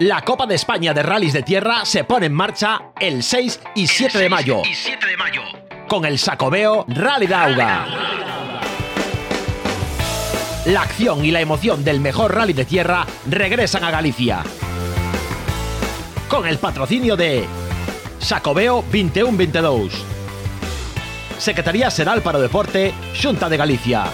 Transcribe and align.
La 0.00 0.22
Copa 0.22 0.46
de 0.46 0.54
España 0.54 0.94
de 0.94 1.02
Rallys 1.02 1.32
de 1.32 1.42
Tierra 1.42 1.84
se 1.84 2.04
pone 2.04 2.26
en 2.26 2.32
marcha 2.32 2.92
el 3.00 3.24
6 3.24 3.60
y 3.74 3.88
7 3.88 4.16
de 4.16 4.28
mayo. 4.28 4.62
Y 4.64 4.72
7 4.72 5.04
de 5.04 5.16
mayo. 5.16 5.42
Con 5.88 6.04
el 6.04 6.20
Sacobeo 6.20 6.84
Rally 6.86 7.26
Dauga. 7.26 7.84
La 10.66 10.82
acción 10.82 11.24
y 11.24 11.32
la 11.32 11.40
emoción 11.40 11.82
del 11.82 11.98
mejor 11.98 12.32
rally 12.32 12.52
de 12.52 12.64
tierra 12.64 13.06
regresan 13.28 13.82
a 13.82 13.90
Galicia. 13.90 14.44
Con 16.28 16.46
el 16.46 16.58
patrocinio 16.58 17.16
de 17.16 17.44
Sacobeo 18.20 18.84
21-22. 18.92 19.90
Secretaría 21.38 21.90
Seral 21.90 22.22
para 22.22 22.38
o 22.38 22.40
Deporte, 22.40 22.94
Xunta 23.14 23.48
de 23.48 23.56
Galicia. 23.56 24.04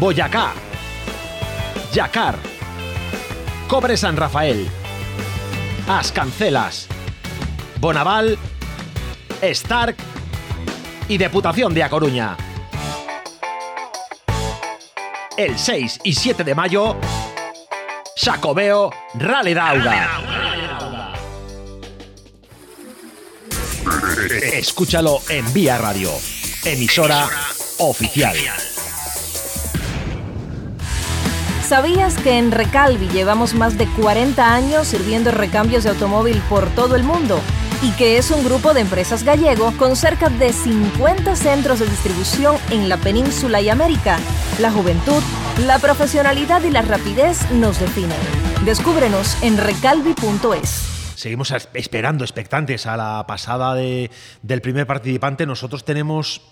Boyacá. 0.00 0.52
Yacar. 1.92 2.55
Cobre 3.68 3.96
San 3.96 4.16
Rafael. 4.16 4.68
As 5.88 6.12
Cancelas. 6.12 6.86
Bonaval. 7.80 8.38
Stark. 9.42 9.96
Y 11.08 11.18
Deputación 11.18 11.74
de 11.74 11.82
A 11.82 11.88
Coruña. 11.88 12.36
El 15.36 15.58
6 15.58 16.00
y 16.04 16.14
7 16.14 16.44
de 16.44 16.54
mayo, 16.54 16.96
Sacobeo 18.16 18.90
Rally 19.14 19.52
Dauga. 19.52 20.20
Escúchalo 24.40 25.20
en 25.28 25.52
Vía 25.52 25.76
Radio, 25.76 26.10
emisora 26.64 27.28
oficial. 27.78 28.36
¿Sabías 31.66 32.16
que 32.18 32.38
en 32.38 32.52
Recalvi 32.52 33.08
llevamos 33.08 33.54
más 33.54 33.76
de 33.76 33.86
40 33.88 34.54
años 34.54 34.86
sirviendo 34.86 35.32
recambios 35.32 35.82
de 35.84 35.90
automóvil 35.90 36.40
por 36.48 36.68
todo 36.70 36.94
el 36.94 37.02
mundo? 37.02 37.40
Y 37.82 37.90
que 37.92 38.18
es 38.18 38.30
un 38.30 38.44
grupo 38.44 38.72
de 38.72 38.80
empresas 38.82 39.24
gallego 39.24 39.72
con 39.76 39.96
cerca 39.96 40.28
de 40.28 40.52
50 40.52 41.34
centros 41.34 41.80
de 41.80 41.86
distribución 41.86 42.56
en 42.70 42.88
la 42.88 42.96
península 42.96 43.60
y 43.60 43.68
América. 43.68 44.18
La 44.60 44.70
juventud, 44.70 45.22
la 45.66 45.78
profesionalidad 45.80 46.62
y 46.62 46.70
la 46.70 46.82
rapidez 46.82 47.50
nos 47.50 47.80
definen. 47.80 48.16
Descúbrenos 48.64 49.36
en 49.42 49.58
recalvi.es. 49.58 50.92
Seguimos 51.16 51.52
esperando, 51.74 52.24
expectantes 52.24 52.86
a 52.86 52.96
la 52.96 53.24
pasada 53.26 53.74
de- 53.74 54.10
del 54.42 54.60
primer 54.60 54.86
participante. 54.86 55.46
Nosotros 55.46 55.84
tenemos, 55.84 56.42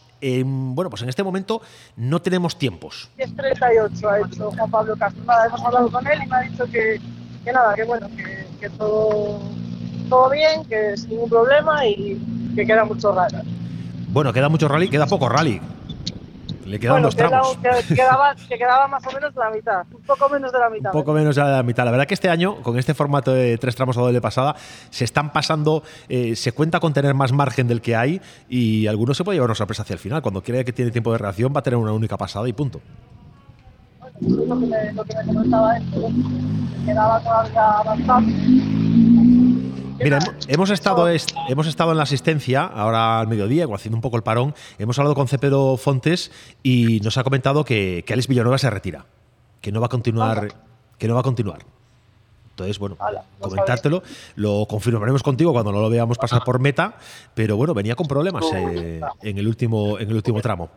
bueno, 0.44 0.90
pues 0.90 1.02
en 1.02 1.08
este 1.08 1.22
momento 1.22 1.60
no 1.96 2.20
tenemos 2.20 2.58
tiempos. 2.58 3.10
10.38 3.18 4.10
ha 4.10 4.20
hecho 4.20 4.50
Juan 4.50 4.70
Pablo 4.70 4.96
Castro. 4.96 5.22
Nada, 5.24 5.46
hemos 5.46 5.62
hablado 5.62 5.90
con 5.90 6.06
él 6.06 6.18
y 6.24 6.26
me 6.26 6.36
ha 6.36 6.40
dicho 6.40 6.64
que, 6.66 7.00
que 7.44 7.52
nada, 7.52 7.74
que 7.74 7.84
bueno, 7.84 8.08
que, 8.16 8.46
que 8.60 8.70
todo, 8.70 9.40
todo 10.08 10.30
bien, 10.30 10.64
que 10.64 10.96
sin 10.96 11.10
ningún 11.10 11.28
problema 11.28 11.86
y 11.86 12.20
que 12.54 12.66
queda 12.66 12.84
mucho 12.84 13.12
raro. 13.12 13.38
Bueno, 14.08 14.32
queda 14.32 14.48
mucho 14.48 14.68
rally, 14.68 14.88
queda 14.88 15.06
poco 15.06 15.28
rally. 15.28 15.60
Le 16.64 16.78
quedan 16.80 16.94
bueno, 16.94 17.06
dos 17.08 17.14
queda- 17.14 17.28
tramos. 17.28 17.56
que, 17.58 17.94
quedaba, 17.94 18.34
que 18.48 18.56
quedaba 18.58 18.88
más 18.88 19.06
o 19.06 19.12
menos 19.12 19.34
la 19.36 19.50
mitad, 19.50 19.84
un 19.92 20.02
poco 20.02 20.28
menos 20.28 20.50
de 20.52 20.58
la 20.58 20.70
mitad. 20.70 20.94
Un 20.94 21.00
poco 21.00 21.12
menos 21.12 21.36
de 21.36 21.42
la 21.42 21.62
mitad. 21.62 21.84
La 21.84 21.90
verdad 21.90 22.06
que 22.06 22.14
este 22.14 22.28
año, 22.30 22.56
con 22.62 22.78
este 22.78 22.94
formato 22.94 23.32
de 23.32 23.58
tres 23.58 23.76
tramos 23.76 23.96
a 23.98 24.00
doble 24.00 24.20
pasada, 24.20 24.56
se 24.90 25.04
están 25.04 25.32
pasando, 25.32 25.82
eh, 26.08 26.34
se 26.36 26.52
cuenta 26.52 26.80
con 26.80 26.92
tener 26.92 27.14
más 27.14 27.32
margen 27.32 27.68
del 27.68 27.80
que 27.82 27.94
hay 27.96 28.20
y 28.48 28.86
algunos 28.86 29.16
se 29.16 29.24
puede 29.24 29.36
llevar 29.36 29.50
una 29.50 29.54
sorpresa 29.56 29.82
hacia 29.82 29.94
el 29.94 30.00
final. 30.00 30.22
Cuando 30.22 30.42
cree 30.42 30.64
que 30.64 30.72
tiene 30.72 30.90
tiempo 30.90 31.12
de 31.12 31.18
reacción 31.18 31.52
va 31.54 31.60
a 31.60 31.62
tener 31.62 31.76
una 31.78 31.92
única 31.92 32.16
pasada 32.16 32.48
y 32.48 32.52
punto. 32.52 32.80
Lo 34.20 34.58
que 34.60 34.66
me, 34.66 34.92
lo 34.92 35.04
que 35.04 35.14
me 35.16 35.24
comentaba 35.26 35.76
esto, 35.76 36.08
que 36.80 36.84
quedaba 36.86 37.20
todavía 37.20 37.82
bastante. 37.84 38.32
Mira, 39.98 40.18
hem- 40.18 40.34
hemos 40.48 40.70
estado, 40.70 41.08
est- 41.08 41.30
hemos 41.48 41.66
estado 41.66 41.92
en 41.92 41.96
la 41.96 42.02
asistencia 42.02 42.64
ahora 42.64 43.20
al 43.20 43.28
mediodía, 43.28 43.66
haciendo 43.72 43.96
un 43.96 44.02
poco 44.02 44.16
el 44.16 44.22
parón. 44.22 44.54
Hemos 44.78 44.98
hablado 44.98 45.14
con 45.14 45.28
Cepero 45.28 45.76
Fontes 45.76 46.30
y 46.62 47.00
nos 47.00 47.16
ha 47.16 47.24
comentado 47.24 47.64
que, 47.64 48.02
que 48.06 48.12
Alex 48.12 48.28
Villanueva 48.28 48.58
se 48.58 48.68
retira, 48.70 49.06
que 49.60 49.72
no 49.72 49.80
va 49.80 49.86
a 49.86 49.88
continuar, 49.88 50.48
que 50.98 51.08
no 51.08 51.14
va 51.14 51.20
a 51.20 51.22
continuar. 51.22 51.60
Entonces, 52.50 52.78
bueno, 52.78 52.96
no 53.40 53.48
comentártelo. 53.48 54.02
Lo 54.36 54.66
confirmaremos 54.68 55.22
contigo 55.22 55.52
cuando 55.52 55.72
no 55.72 55.80
lo 55.80 55.90
veamos 55.90 56.18
pasar 56.18 56.44
por 56.44 56.60
meta, 56.60 56.96
pero 57.34 57.56
bueno, 57.56 57.74
venía 57.74 57.96
con 57.96 58.06
problemas 58.06 58.44
eh, 58.54 59.00
en 59.22 59.38
el 59.38 59.48
último 59.48 59.98
en 59.98 60.08
el 60.10 60.14
último 60.16 60.40
tramo. 60.40 60.70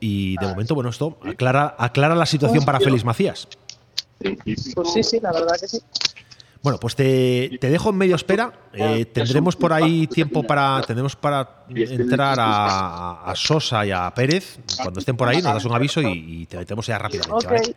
Y 0.00 0.36
de 0.38 0.46
momento, 0.46 0.74
bueno, 0.74 0.90
esto 0.90 1.18
aclara, 1.24 1.74
aclara 1.78 2.14
la 2.14 2.26
situación 2.26 2.64
para 2.66 2.80
Félix 2.80 3.04
Macías. 3.04 3.48
Pues 4.74 4.92
sí, 4.92 5.02
sí, 5.02 5.20
la 5.20 5.32
verdad 5.32 5.54
que 5.58 5.68
sí. 5.68 5.78
Bueno, 6.66 6.80
pues 6.80 6.96
te, 6.96 7.58
te 7.60 7.70
dejo 7.70 7.90
en 7.90 7.96
medio 7.96 8.16
espera. 8.16 8.52
Eh, 8.72 9.04
tendremos 9.04 9.54
por 9.54 9.72
ahí 9.72 10.08
tiempo 10.08 10.42
para 10.42 10.82
tendremos 10.84 11.14
para 11.14 11.64
entrar 11.68 12.40
a, 12.40 13.22
a 13.22 13.36
Sosa 13.36 13.86
y 13.86 13.92
a 13.92 14.12
Pérez. 14.12 14.58
Cuando 14.82 14.98
estén 14.98 15.16
por 15.16 15.28
ahí, 15.28 15.40
nos 15.40 15.54
das 15.54 15.64
un 15.64 15.76
aviso 15.76 16.02
y, 16.02 16.40
y 16.42 16.46
te 16.46 16.56
metemos 16.56 16.84
ya 16.84 16.98
rápidamente. 16.98 17.76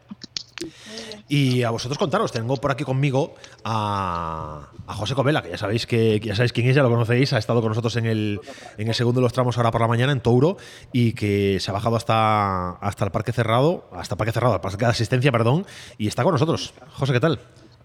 Y 1.28 1.62
a 1.62 1.70
vosotros 1.70 2.00
contaros, 2.00 2.32
tengo 2.32 2.58
por 2.58 2.72
aquí 2.72 2.84
conmigo 2.84 3.36
a, 3.64 4.70
a 4.88 4.94
José 4.96 5.14
Covela, 5.14 5.44
que 5.44 5.52
ya 5.52 5.58
sabéis 5.60 5.86
que 5.86 6.20
que 6.20 6.30
ya 6.30 6.36
sabéis 6.36 6.52
quién 6.52 6.68
es, 6.68 6.76
ya 6.76 6.82
lo 6.82 6.90
conocéis, 6.90 7.32
ha 7.34 7.38
estado 7.38 7.62
con 7.62 7.70
nosotros 7.70 7.96
en 7.98 8.08
el, 8.08 8.42
en 8.80 8.88
el 8.88 8.96
segundo 8.96 9.22
de 9.22 9.26
los 9.26 9.34
tramos 9.34 9.56
ahora 9.58 9.70
por 9.70 9.82
la 9.82 9.88
mañana 9.88 10.14
en 10.14 10.22
Touro 10.22 10.58
y 10.92 11.14
que 11.14 11.60
se 11.60 11.70
ha 11.70 11.76
bajado 11.76 11.96
hasta, 11.96 12.72
hasta 12.72 13.06
el 13.06 13.12
parque 13.12 13.34
cerrado, 13.34 13.88
hasta 13.94 14.16
el 14.16 14.18
parque 14.18 14.32
cerrado, 14.32 14.56
al 14.56 14.62
parque 14.62 14.84
de 14.84 14.90
asistencia, 14.90 15.32
perdón, 15.32 15.68
y 16.00 16.08
está 16.08 16.24
con 16.24 16.32
nosotros. 16.32 16.74
José, 16.94 17.14
¿qué 17.14 17.20
tal? 17.20 17.40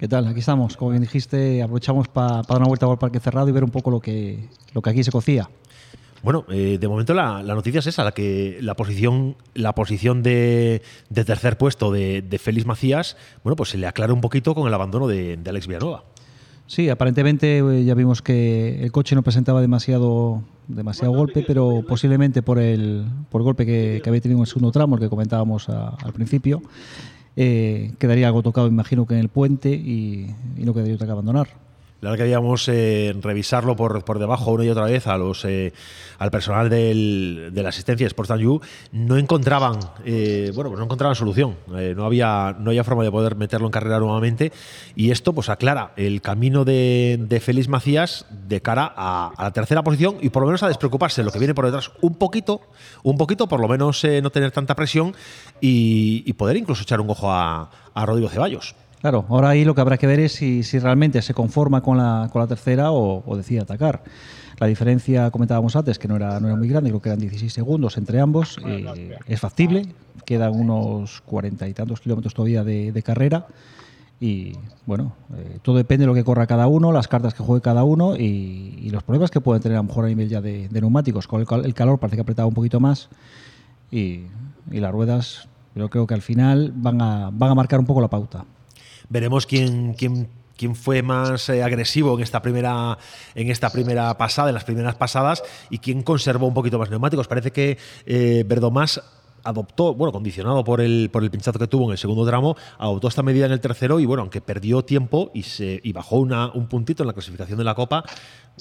¿Qué 0.04 0.08
tal? 0.08 0.26
Aquí 0.26 0.40
estamos. 0.40 0.76
Como 0.76 0.90
bien 0.90 1.00
dijiste, 1.00 1.62
aprovechamos 1.62 2.08
para 2.08 2.42
dar 2.42 2.58
una 2.58 2.66
vuelta 2.66 2.84
por 2.84 2.96
el 2.96 2.98
parque 2.98 3.20
cerrado 3.20 3.48
y 3.48 3.52
ver 3.52 3.64
un 3.64 3.70
poco 3.70 3.90
lo 3.90 4.00
que, 4.00 4.50
lo 4.74 4.82
que 4.82 4.90
aquí 4.90 5.02
se 5.02 5.10
cocía. 5.10 5.48
Bueno, 6.22 6.44
eh, 6.50 6.76
de 6.78 6.88
momento 6.88 7.14
la, 7.14 7.42
la 7.42 7.54
noticia 7.54 7.78
es 7.78 7.86
esa, 7.86 8.04
la 8.04 8.12
que 8.12 8.58
la 8.60 8.74
posición, 8.76 9.34
la 9.54 9.74
posición 9.74 10.22
de, 10.22 10.82
de 11.08 11.24
tercer 11.24 11.56
puesto 11.56 11.90
de, 11.90 12.20
de 12.20 12.38
Félix 12.38 12.66
Macías, 12.66 13.16
bueno, 13.42 13.56
pues 13.56 13.70
se 13.70 13.78
le 13.78 13.86
aclara 13.86 14.12
un 14.12 14.20
poquito 14.20 14.54
con 14.54 14.68
el 14.68 14.74
abandono 14.74 15.06
de, 15.08 15.38
de 15.38 15.48
Alex 15.50 15.68
Villanueva. 15.68 16.04
Sí, 16.66 16.90
aparentemente 16.90 17.60
eh, 17.60 17.84
ya 17.86 17.94
vimos 17.94 18.20
que 18.20 18.82
el 18.84 18.92
coche 18.92 19.14
no 19.14 19.22
presentaba 19.22 19.62
demasiado, 19.62 20.42
demasiado 20.68 21.14
golpe, 21.14 21.44
pero 21.46 21.82
posiblemente 21.88 22.42
por 22.42 22.58
el, 22.58 23.06
por 23.30 23.40
el 23.40 23.44
golpe 23.46 23.64
que, 23.64 24.02
que 24.04 24.10
había 24.10 24.20
tenido 24.20 24.36
en 24.40 24.42
el 24.42 24.48
segundo 24.48 24.70
tramo, 24.70 24.96
el 24.96 25.00
que 25.00 25.08
comentábamos 25.08 25.70
a- 25.70 25.88
al 26.02 26.12
principio, 26.12 26.60
eh, 27.36 27.92
quedaría 27.98 28.26
algo 28.26 28.42
tocado, 28.42 28.68
imagino 28.68 29.06
que 29.06 29.14
en 29.14 29.20
el 29.20 29.28
puente 29.28 29.70
y, 29.70 30.34
y 30.56 30.64
no 30.64 30.74
quedaría 30.74 30.94
otra 30.94 31.06
que 31.06 31.12
abandonar. 31.12 31.63
La 32.04 32.10
verdad 32.10 32.18
que 32.24 32.28
debíamos 32.30 32.68
eh, 32.68 33.14
revisarlo 33.22 33.74
por, 33.76 34.04
por 34.04 34.18
debajo 34.18 34.52
una 34.52 34.62
y 34.64 34.68
otra 34.68 34.84
vez 34.84 35.06
a 35.06 35.16
los 35.16 35.42
eh, 35.46 35.72
al 36.18 36.30
personal 36.30 36.68
del- 36.68 37.48
de 37.50 37.62
la 37.62 37.70
asistencia 37.70 38.04
de 38.04 38.08
Sports 38.08 38.30
and 38.32 38.42
You. 38.42 38.60
No 38.92 39.16
encontraban, 39.16 39.78
eh, 40.04 40.52
bueno, 40.54 40.68
pues 40.68 40.78
no 40.78 40.84
encontraban 40.84 41.14
solución. 41.16 41.56
Eh, 41.74 41.94
no 41.96 42.04
había 42.04 42.54
no 42.60 42.70
había 42.70 42.84
forma 42.84 43.04
de 43.04 43.10
poder 43.10 43.36
meterlo 43.36 43.66
en 43.68 43.72
carrera 43.72 44.00
nuevamente. 44.00 44.52
Y 44.94 45.12
esto 45.12 45.32
pues 45.32 45.48
aclara 45.48 45.92
el 45.96 46.20
camino 46.20 46.66
de, 46.66 47.16
de 47.20 47.40
Félix 47.40 47.68
Macías 47.68 48.26
de 48.30 48.60
cara 48.60 48.92
a, 48.94 49.32
la 49.38 49.50
tercera 49.52 49.82
posición 49.82 50.16
y 50.20 50.28
por 50.28 50.42
lo 50.42 50.48
menos 50.48 50.62
a 50.62 50.68
despreocuparse 50.68 51.22
de 51.22 51.24
lo 51.24 51.32
que 51.32 51.38
viene 51.38 51.54
por 51.54 51.64
detrás 51.64 51.90
un 52.02 52.16
poquito, 52.16 52.60
un 53.02 53.16
poquito, 53.16 53.48
por 53.48 53.60
lo 53.60 53.66
menos 53.68 54.04
eh, 54.04 54.20
no 54.20 54.28
tener 54.28 54.50
tanta 54.50 54.74
presión 54.76 55.14
y, 55.58 56.22
y 56.26 56.32
poder 56.34 56.58
incluso 56.58 56.82
echar 56.82 57.00
un 57.00 57.08
ojo 57.08 57.32
a, 57.32 57.70
a 57.94 58.04
Rodrigo 58.06 58.28
Ceballos. 58.28 58.74
Claro, 59.04 59.26
ahora 59.28 59.50
ahí 59.50 59.66
lo 59.66 59.74
que 59.74 59.82
habrá 59.82 59.98
que 59.98 60.06
ver 60.06 60.18
es 60.18 60.32
si, 60.32 60.62
realmente 60.78 61.20
se 61.20 61.34
conforma 61.34 61.82
con 61.82 61.98
la, 61.98 62.30
con 62.32 62.40
la 62.40 62.48
tercera 62.48 62.90
o, 62.90 63.36
decide 63.36 63.60
atacar. 63.60 64.02
La 64.58 64.66
diferencia, 64.66 65.30
comentábamos 65.30 65.76
antes, 65.76 65.98
que 65.98 66.08
no 66.08 66.16
era, 66.16 66.40
muy 66.40 66.68
grande, 66.68 66.88
creo 66.88 67.02
que 67.02 67.10
eran 67.10 67.18
16 67.18 67.52
segundos 67.52 67.98
entre 67.98 68.18
ambos. 68.18 68.56
eh, 68.64 69.18
es 69.26 69.38
factible, 69.38 69.92
quedan 70.24 70.58
unos 70.58 71.20
cuarenta 71.20 71.68
y 71.68 71.74
tantos 71.74 72.00
kilómetros 72.00 72.32
todavía 72.32 72.64
de, 72.64 73.02
carrera. 73.02 73.46
Y 74.20 74.54
bueno, 74.86 75.12
eh, 75.36 75.58
todo 75.60 75.76
depende 75.76 76.04
de 76.04 76.06
lo 76.06 76.14
que 76.14 76.24
corra 76.24 76.46
cada 76.46 76.66
uno, 76.66 76.90
las 76.90 77.06
cartas 77.06 77.34
que 77.34 77.42
juegue 77.42 77.60
cada 77.60 77.84
uno 77.84 78.16
y, 78.16 78.78
y 78.80 78.88
los 78.88 79.02
problemas 79.02 79.30
que 79.30 79.42
pueden 79.42 79.62
tener 79.62 79.76
a 79.76 79.82
lo 79.82 79.84
mejor 79.84 80.06
a 80.06 80.08
nivel 80.08 80.30
ya 80.30 80.40
de, 80.40 80.66
neumáticos. 80.70 81.28
Con 81.28 81.42
el 81.42 81.74
calor 81.74 81.98
parece 81.98 82.16
que 82.16 82.22
apretaba 82.22 82.48
un 82.48 82.54
poquito 82.54 82.80
más 82.80 83.10
y, 83.90 84.22
y 84.70 84.80
las 84.80 84.92
ruedas, 84.92 85.46
yo 85.74 85.90
creo 85.90 86.06
que 86.06 86.14
al 86.14 86.22
final 86.22 86.72
van 86.74 87.02
a, 87.02 87.28
van 87.30 87.50
a 87.50 87.54
marcar 87.54 87.78
un 87.78 87.84
poco 87.84 88.00
la 88.00 88.08
pauta. 88.08 88.46
Veremos 89.08 89.46
quién, 89.46 89.94
quién, 89.94 90.28
quién 90.56 90.74
fue 90.74 91.02
más 91.02 91.48
eh, 91.48 91.62
agresivo 91.62 92.16
en 92.16 92.22
esta 92.22 92.40
primera 92.42 92.98
en 93.34 93.50
esta 93.50 93.70
primera 93.70 94.16
pasada, 94.16 94.48
en 94.48 94.54
las 94.54 94.64
primeras 94.64 94.94
pasadas, 94.94 95.42
y 95.70 95.78
quién 95.78 96.02
conservó 96.02 96.46
un 96.46 96.54
poquito 96.54 96.78
más 96.78 96.90
neumáticos. 96.90 97.28
Parece 97.28 97.50
que 97.50 97.78
eh, 98.06 98.44
Verdomás 98.46 99.00
adoptó, 99.46 99.92
bueno, 99.94 100.10
condicionado 100.10 100.64
por 100.64 100.80
el, 100.80 101.10
por 101.12 101.22
el 101.22 101.30
pinchazo 101.30 101.58
que 101.58 101.66
tuvo 101.66 101.84
en 101.84 101.90
el 101.92 101.98
segundo 101.98 102.24
tramo, 102.24 102.56
adoptó 102.78 103.08
esta 103.08 103.22
medida 103.22 103.44
en 103.44 103.52
el 103.52 103.60
tercero 103.60 104.00
y 104.00 104.06
bueno, 104.06 104.22
aunque 104.22 104.40
perdió 104.40 104.82
tiempo 104.86 105.30
y, 105.34 105.42
se, 105.42 105.80
y 105.84 105.92
bajó 105.92 106.16
una, 106.16 106.50
un 106.52 106.66
puntito 106.66 107.02
en 107.02 107.08
la 107.08 107.12
clasificación 107.12 107.58
de 107.58 107.64
la 107.64 107.74
Copa, 107.74 108.04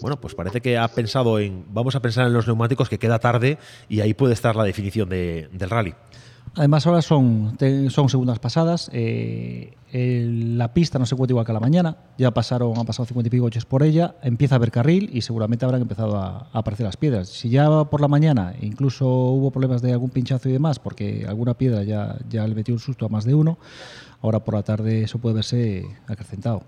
bueno, 0.02 0.20
pues 0.20 0.36
parece 0.36 0.60
que 0.60 0.78
ha 0.78 0.86
pensado 0.90 1.40
en, 1.40 1.64
vamos 1.70 1.96
a 1.96 2.02
pensar 2.02 2.28
en 2.28 2.34
los 2.34 2.48
neumáticos 2.48 2.90
que 2.90 3.00
queda 3.00 3.20
tarde 3.20 3.60
y 3.88 4.02
ahí 4.02 4.14
puede 4.14 4.34
estar 4.34 4.58
la 4.58 4.66
definición 4.66 5.08
de- 5.08 5.48
del 5.54 5.70
rally. 5.70 5.94
Además, 6.56 6.86
ahora 6.86 7.02
son, 7.02 7.58
son 7.90 8.10
segundas 8.10 8.38
pasadas. 8.38 8.90
Eh, 8.94 9.74
la 9.92 10.74
pista 10.74 11.00
no 11.00 11.06
se 11.06 11.16
encuentra 11.16 11.34
igual 11.34 11.46
que 11.46 11.52
a 11.52 11.54
la 11.54 11.60
mañana. 11.60 11.98
Ya 12.18 12.32
pasaron, 12.32 12.78
han 12.78 12.86
pasado 12.86 13.08
50 13.08 13.28
y 13.28 13.32
pico 13.32 13.46
coches 13.46 13.66
por 13.66 13.82
ella. 13.82 14.16
Empieza 14.22 14.56
a 14.56 14.58
haber 14.58 14.70
carril 14.70 15.10
y 15.12 15.22
seguramente 15.22 15.66
habrán 15.66 15.82
empezado 15.82 16.18
a, 16.18 16.50
aparecer 16.54 16.86
las 16.86 16.98
piedras. 16.98 17.30
Si 17.30 17.50
ya 17.50 17.86
por 17.86 18.02
la 18.02 18.08
mañana 18.08 18.54
incluso 18.62 19.08
hubo 19.08 19.50
problemas 19.50 19.82
de 19.82 19.94
algún 19.94 20.12
pinchazo 20.12 20.48
y 20.48 20.52
demás, 20.52 20.78
porque 20.78 21.26
alguna 21.28 21.56
piedra 21.56 21.84
ya, 21.84 22.18
ya 22.30 22.48
le 22.48 22.54
metió 22.54 22.74
un 22.76 22.80
susto 22.80 23.08
a 23.08 23.10
más 23.10 23.26
de 23.26 23.34
uno, 23.34 23.58
ahora 24.22 24.44
por 24.44 24.54
la 24.54 24.64
tarde 24.64 25.04
eso 25.04 25.18
puede 25.18 25.36
verse 25.36 25.86
acrecentado. 26.08 26.64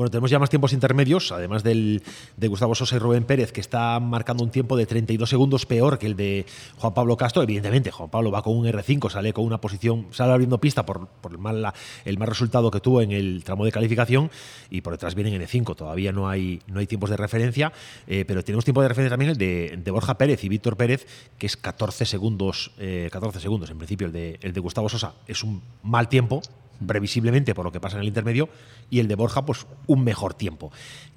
Bueno, 0.00 0.10
tenemos 0.10 0.30
ya 0.30 0.38
más 0.38 0.48
tiempos 0.48 0.72
intermedios, 0.72 1.30
además 1.30 1.62
del 1.62 2.02
de 2.38 2.48
Gustavo 2.48 2.74
Sosa 2.74 2.96
y 2.96 2.98
Rubén 2.98 3.24
Pérez, 3.24 3.52
que 3.52 3.60
está 3.60 4.00
marcando 4.00 4.42
un 4.42 4.50
tiempo 4.50 4.78
de 4.78 4.86
32 4.86 5.28
segundos 5.28 5.66
peor 5.66 5.98
que 5.98 6.06
el 6.06 6.16
de 6.16 6.46
Juan 6.78 6.94
Pablo 6.94 7.18
Castro. 7.18 7.42
Evidentemente, 7.42 7.90
Juan 7.90 8.08
Pablo 8.08 8.30
va 8.30 8.40
con 8.40 8.56
un 8.56 8.64
R5, 8.64 9.10
sale 9.10 9.34
con 9.34 9.44
una 9.44 9.60
posición, 9.60 10.06
sale 10.10 10.32
abriendo 10.32 10.58
pista 10.58 10.86
por, 10.86 11.06
el, 11.30 11.36
mal, 11.36 11.74
el 12.06 12.16
mal 12.16 12.28
resultado 12.28 12.70
que 12.70 12.80
tuvo 12.80 13.02
en 13.02 13.12
el 13.12 13.44
tramo 13.44 13.66
de 13.66 13.72
calificación 13.72 14.30
y 14.70 14.80
por 14.80 14.94
detrás 14.94 15.14
viene 15.14 15.34
en 15.34 15.42
N5. 15.42 15.76
Todavía 15.76 16.12
no 16.12 16.30
hay, 16.30 16.62
no 16.66 16.80
hay 16.80 16.86
tiempos 16.86 17.10
de 17.10 17.18
referencia, 17.18 17.70
eh, 18.06 18.24
pero 18.26 18.42
tenemos 18.42 18.64
tiempo 18.64 18.80
de 18.80 18.88
referencia 18.88 19.10
también 19.10 19.32
el 19.32 19.36
de, 19.36 19.90
Borja 19.90 20.16
Pérez 20.16 20.42
y 20.44 20.48
Víctor 20.48 20.78
Pérez, 20.78 21.06
que 21.36 21.44
es 21.44 21.58
14 21.58 22.06
segundos, 22.06 22.72
14 22.78 23.36
eh, 23.36 23.40
segundos. 23.42 23.68
En 23.68 23.76
principio, 23.76 24.06
el 24.06 24.14
de, 24.14 24.38
el 24.40 24.54
de 24.54 24.60
Gustavo 24.60 24.88
Sosa 24.88 25.12
es 25.26 25.44
un 25.44 25.60
mal 25.82 26.08
tiempo, 26.08 26.40
previsiblemente 26.86 27.54
por 27.54 27.64
lo 27.64 27.72
que 27.72 27.80
pasa 27.80 27.96
en 27.96 28.02
el 28.02 28.08
intermedio, 28.08 28.48
y 28.88 29.00
el 29.00 29.08
de 29.08 29.14
Borja, 29.14 29.44
pues 29.44 29.66
un 29.86 30.04
mejor 30.04 30.34
tiempo. 30.34 30.72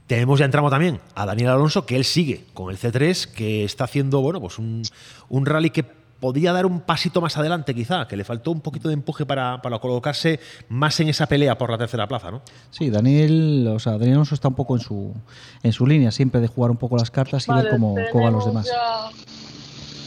Tenemos 0.08 0.40
ya 0.40 0.46
entramos 0.46 0.70
también 0.70 1.00
a 1.16 1.26
Daniel 1.26 1.50
Alonso, 1.50 1.86
que 1.86 1.96
él 1.96 2.04
sigue 2.04 2.46
con 2.54 2.70
el 2.70 2.78
C3, 2.78 3.26
que 3.32 3.64
está 3.64 3.86
haciendo, 3.86 4.22
bueno, 4.22 4.42
pues 4.42 4.60
un, 4.60 4.84
rally 5.46 5.70
que 5.70 5.84
podía 5.84 6.54
dar 6.54 6.66
un 6.66 6.82
pasito 6.82 7.22
más 7.22 7.38
adelante, 7.38 7.74
quizá, 7.74 8.08
que 8.08 8.18
le 8.18 8.24
faltó 8.24 8.52
un 8.52 8.62
poquito 8.62 8.90
de 8.90 8.96
empuje 8.96 9.26
para, 9.26 9.60
colocarse 9.82 10.40
más 10.70 11.00
en 11.00 11.10
esa 11.10 11.28
pelea 11.28 11.58
por 11.58 11.70
la 11.70 11.78
tercera 11.78 12.08
plaza, 12.08 12.32
¿no? 12.32 12.42
Sí, 12.70 12.90
Daniel, 12.90 13.68
o 13.74 13.80
sea, 13.80 13.94
Daniel 13.94 14.14
Alonso 14.14 14.36
está 14.36 14.50
un 14.50 14.56
poco 14.56 14.76
en 14.76 14.82
su, 14.82 15.14
en 15.64 15.72
su 15.72 15.88
línea, 15.88 16.12
siempre 16.12 16.42
de 16.42 16.48
jugar 16.48 16.72
un 16.72 16.78
poco 16.78 16.98
las 16.98 17.10
cartas 17.10 17.48
y 17.48 17.54
ver 17.54 17.70
cómo, 17.70 17.96
cómo 18.12 18.24
van 18.26 18.34
los 18.34 18.46
demás. 18.46 18.70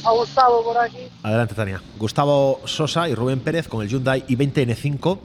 A 0.05 0.12
Gustavo 0.12 0.62
por 0.62 0.79
aquí. 0.79 1.09
Adelante, 1.23 1.55
Tania. 1.55 1.82
Gustavo 1.99 2.61
Sosa 2.64 3.09
y 3.09 3.14
Rubén 3.14 3.41
Pérez 3.41 3.67
con 3.67 3.82
el 3.82 3.88
Hyundai 3.88 4.25
i20N5 4.26 5.19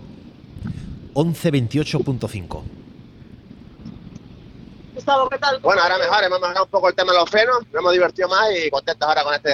1128.5. 1.13 2.63
Gustavo, 4.95 5.29
¿qué 5.29 5.37
tal? 5.37 5.59
Bueno, 5.59 5.81
ahora 5.81 5.97
mejor, 5.97 6.23
hemos 6.23 6.39
mejorado 6.39 6.65
un 6.65 6.71
poco 6.71 6.89
el 6.89 6.95
tema 6.95 7.11
de 7.11 7.19
los 7.19 7.29
frenos, 7.29 7.59
nos 7.71 7.79
hemos 7.81 7.93
divertido 7.93 8.27
más 8.29 8.47
y 8.55 8.69
contentos 8.69 9.07
ahora 9.07 9.23
con 9.23 9.33
este, 9.33 9.51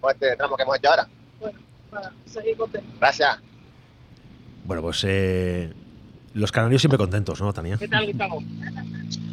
con 0.00 0.10
este 0.12 0.36
tramo 0.36 0.56
que 0.56 0.62
hemos 0.62 0.76
hecho 0.76 0.90
ahora. 0.90 1.08
Bueno, 1.40 1.58
para 1.90 2.12
seguir 2.26 2.56
contentos. 2.56 2.98
Gracias. 2.98 3.38
Bueno, 4.64 4.82
pues 4.82 5.04
eh, 5.06 5.72
los 6.34 6.52
canarios 6.52 6.82
siempre 6.82 6.98
contentos, 6.98 7.40
¿no, 7.40 7.52
Tania? 7.52 7.76
¿Qué 7.78 7.88
tal, 7.88 8.06
Gustavo? 8.06 8.42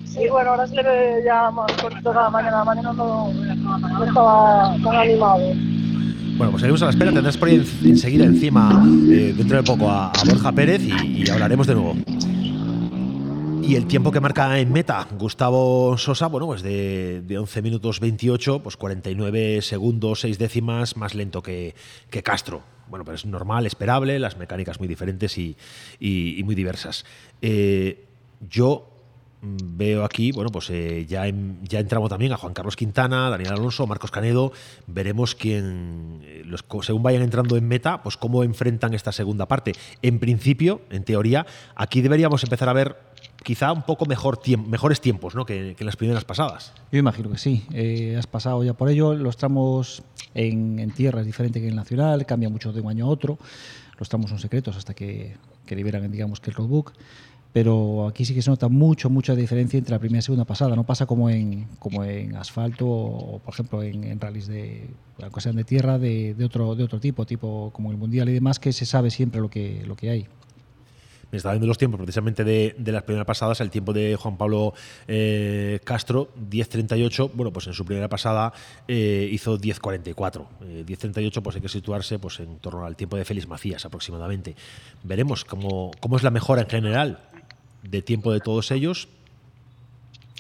Sí, 0.05 0.27
bueno, 0.27 0.51
ahora 0.51 0.67
se 0.67 0.75
le 0.75 0.83
ve 0.83 1.23
ya 1.23 1.51
más 1.51 1.71
cortito 1.73 2.11
cada 2.11 2.29
mañana. 2.29 2.63
Mañana 2.63 2.93
no, 2.93 3.31
no 3.31 4.05
estaba 4.05 4.75
tan 4.83 4.95
animado. 4.95 5.53
Bueno, 6.39 6.51
pues 6.51 6.61
seguimos 6.61 6.81
a 6.83 6.85
la 6.85 6.91
espera. 6.91 7.11
Tendrás 7.11 7.35
por 7.35 7.49
ahí 7.49 7.61
enseguida 7.83 8.23
encima, 8.23 8.81
eh, 9.11 9.33
dentro 9.35 9.57
de 9.57 9.63
poco, 9.63 9.91
a, 9.91 10.13
Borja 10.25 10.53
Pérez 10.53 10.81
y, 10.81 11.29
hablaremos 11.29 11.67
de 11.67 11.75
nuevo. 11.75 11.97
Y 13.61 13.75
el 13.75 13.87
tiempo 13.87 14.09
que 14.09 14.21
marca 14.21 14.57
en 14.57 14.71
meta 14.71 15.05
Gustavo 15.19 15.97
Sosa, 15.97 16.27
bueno, 16.27 16.47
pues 16.47 16.61
de, 16.61 17.37
11 17.37 17.61
minutos 17.61 17.99
28, 17.99 18.59
pues 18.63 18.77
49 18.77 19.61
segundos, 19.61 20.21
6 20.21 20.39
décimas 20.39 20.95
más 20.95 21.13
lento 21.13 21.43
que, 21.43 21.75
Castro. 22.23 22.63
Bueno, 22.87 23.03
pero 23.03 23.15
es 23.15 23.25
normal, 23.25 23.65
esperable, 23.65 24.17
las 24.17 24.37
mecánicas 24.37 24.79
muy 24.79 24.87
diferentes 24.87 25.37
y, 25.37 25.57
muy 26.45 26.55
diversas. 26.55 27.03
Eh, 27.41 28.05
yo 28.49 28.88
veo 29.41 30.03
aquí, 30.03 30.31
bueno, 30.31 30.49
pues 30.51 30.69
eh, 30.69 31.05
ya, 31.07 31.23
ya 31.63 31.79
entramos 31.79 32.09
también 32.09 32.33
a 32.33 32.37
Juan 32.37 32.53
Carlos 32.53 32.75
Quintana, 32.75 33.29
Daniel 33.29 33.53
Alonso, 33.53 33.87
Marcos 33.87 34.11
Canedo. 34.11 34.51
Veremos 34.87 35.35
quién, 35.35 36.21
eh, 36.23 36.43
según 36.81 37.03
vayan 37.03 37.21
entrando 37.21 37.55
en 37.55 37.67
meta, 37.67 38.03
pues 38.03 38.17
cómo 38.17 38.43
enfrentan 38.43 38.93
esta 38.93 39.11
segunda 39.11 39.47
parte. 39.47 39.73
En 40.01 40.19
principio, 40.19 40.81
en 40.89 41.03
teoría, 41.03 41.45
aquí 41.75 42.01
deberíamos 42.01 42.43
empezar 42.43 42.67
a 42.69 42.73
ver 42.73 42.97
quizá 43.43 43.71
un 43.71 43.83
poco 43.83 44.05
mejor 44.05 44.39
mejores 44.67 44.99
tiempos 44.99 45.35
¿no? 45.35 45.45
que, 45.45 45.75
en 45.79 45.85
las 45.85 45.95
primeras 45.95 46.25
pasadas. 46.25 46.73
Yo 46.91 46.99
imagino 46.99 47.29
que 47.29 47.37
sí. 47.37 47.65
Eh, 47.73 48.15
has 48.17 48.27
pasado 48.27 48.63
ya 48.63 48.73
por 48.73 48.89
ello. 48.89 49.13
Los 49.13 49.37
tramos 49.37 50.03
en, 50.33 50.91
tierra 50.91 51.21
es 51.21 51.25
diferente 51.25 51.61
que 51.61 51.69
en 51.69 51.75
nacional, 51.75 52.25
cambia 52.25 52.49
mucho 52.49 52.73
de 52.73 52.81
un 52.81 52.89
año 52.89 53.05
a 53.05 53.09
otro. 53.09 53.37
Los 53.97 54.09
tramos 54.09 54.29
son 54.29 54.39
secretos 54.39 54.75
hasta 54.75 54.93
que, 54.93 55.37
que 55.65 55.75
liberan, 55.75 56.11
digamos, 56.11 56.39
que 56.39 56.49
el 56.49 56.55
roadbook 56.55 56.93
pero 57.51 58.07
aquí 58.07 58.25
sí 58.25 58.35
que 58.35 58.41
se 58.41 58.49
nota 58.49 58.67
mucho, 58.67 59.09
mucha 59.09 59.35
diferencia 59.35 59.77
entre 59.77 59.91
la 59.91 59.99
primera 59.99 60.19
y 60.19 60.21
segunda 60.21 60.45
pasada. 60.45 60.75
No 60.75 60.85
pasa 60.85 61.05
como 61.05 61.29
en, 61.29 61.65
como 61.79 62.03
en 62.03 62.35
asfalto 62.35 62.87
o, 62.87 63.39
por 63.39 63.53
ejemplo, 63.53 63.81
en, 63.81 64.19
rallies 64.19 64.47
de, 64.47 64.87
sean 65.39 65.55
de 65.55 65.63
tierra 65.63 65.97
de, 65.97 66.35
otro, 66.43 66.75
de 66.75 66.83
otro 66.83 66.99
tipo, 66.99 67.25
tipo 67.25 67.71
como 67.73 67.91
el 67.91 67.97
Mundial 67.97 68.29
y 68.29 68.33
demás, 68.33 68.59
que 68.59 68.71
se 68.71 68.85
sabe 68.85 69.09
siempre 69.09 69.41
lo 69.41 69.49
que, 69.49 69.83
lo 69.87 69.95
que 69.95 70.11
hay. 70.11 70.27
Me 71.31 71.37
estaba 71.37 71.53
viendo 71.53 71.67
los 71.67 71.77
tiempos 71.77 71.99
precisamente 71.99 72.43
de, 72.43 72.75
las 72.91 73.03
primeras 73.03 73.25
pasadas, 73.25 73.61
el 73.61 73.69
tiempo 73.69 73.93
de 73.93 74.15
Juan 74.15 74.35
Pablo 74.35 74.73
eh, 75.07 75.79
Castro, 75.83 76.29
10.38, 76.49 77.31
bueno, 77.35 77.53
pues 77.53 77.67
en 77.67 77.73
su 77.73 77.85
primera 77.85 78.07
pasada 78.07 78.51
eh, 78.87 79.29
hizo 79.31 79.59
10.44. 79.59 80.45
10.38 80.85 81.37
eh, 81.37 81.41
pues 81.41 81.55
hay 81.55 81.61
que 81.61 81.69
situarse 81.69 82.17
pues 82.17 82.39
en 82.39 82.57
torno 82.57 82.83
al 82.83 82.95
tiempo 82.95 83.15
de 83.15 83.25
Félix 83.25 83.47
Macías 83.47 83.85
aproximadamente. 83.85 84.55
Veremos 85.03 85.45
cómo, 85.45 85.91
cómo 85.99 86.17
es 86.17 86.23
la 86.23 86.31
mejora 86.31 86.63
en 86.63 86.69
general 86.69 87.28
de 87.83 88.01
tiempo 88.01 88.31
de 88.31 88.39
todos 88.39 88.71
ellos 88.71 89.07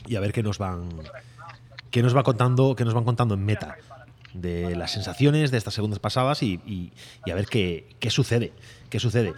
y 0.07 0.15
a 0.15 0.19
ver 0.19 0.33
qué 0.33 0.43
nos 0.43 0.57
van 0.57 0.89
qué 1.91 2.03
nos 2.03 2.15
va 2.15 2.23
contando 2.23 2.75
qué 2.75 2.85
nos 2.85 2.93
van 2.93 3.03
contando 3.03 3.33
en 3.35 3.45
meta 3.45 3.77
de 4.33 4.75
las 4.75 4.91
sensaciones 4.91 5.51
de 5.51 5.57
estas 5.57 5.73
segundas 5.73 5.99
pasadas 5.99 6.43
y, 6.43 6.91
a 7.29 7.33
ver 7.33 7.47
qué, 7.47 7.87
qué, 7.99 8.09
sucede 8.09 8.53
qué 8.89 8.99
sucede. 8.99 9.33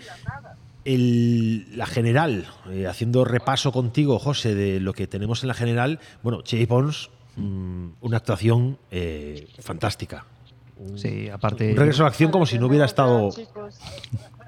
La 0.83 1.86
general 1.86 2.48
eh, 2.69 2.88
haciendo 2.88 3.24
repaso 3.24 3.71
contigo 3.71 4.19
José 4.19 4.56
de 4.56 4.80
lo 4.80 4.94
que 4.94 5.07
tenemos 5.07 5.44
en 5.44 5.47
la 5.47 5.54
general 5.54 6.00
bueno 6.24 6.42
Chase 6.42 6.68
Pons 6.68 7.09
mm, 7.36 7.88
una 8.01 8.18
actuación 8.18 8.77
eh, 8.89 9.47
fantástica. 9.59 10.25
Sí 10.95 11.30
aparte 11.30 11.71
un 11.71 11.77
regreso 11.77 12.01
a 12.01 12.06
la 12.06 12.09
acción 12.09 12.31
como 12.31 12.45
si 12.45 12.57
no 12.57 12.65
hubiera 12.65 12.86
estado 12.86 13.30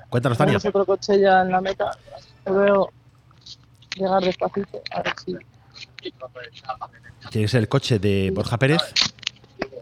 cuéntanos 0.09 0.37
Tania. 0.37 0.57
Otro 0.57 0.85
coche 0.85 1.19
ya 1.19 1.41
en 1.41 1.51
la 1.51 1.61
meta. 1.61 1.91
Veo 2.45 2.89
llegar 3.95 4.23
despacito, 4.23 4.81
a 4.91 5.01
ver 5.01 5.13
si. 5.25 5.35
Tiene 7.29 7.45
que 7.45 7.47
ser 7.47 7.61
el 7.61 7.69
coche 7.69 7.99
de 7.99 8.31
Borja 8.31 8.57
Pérez. 8.57 8.81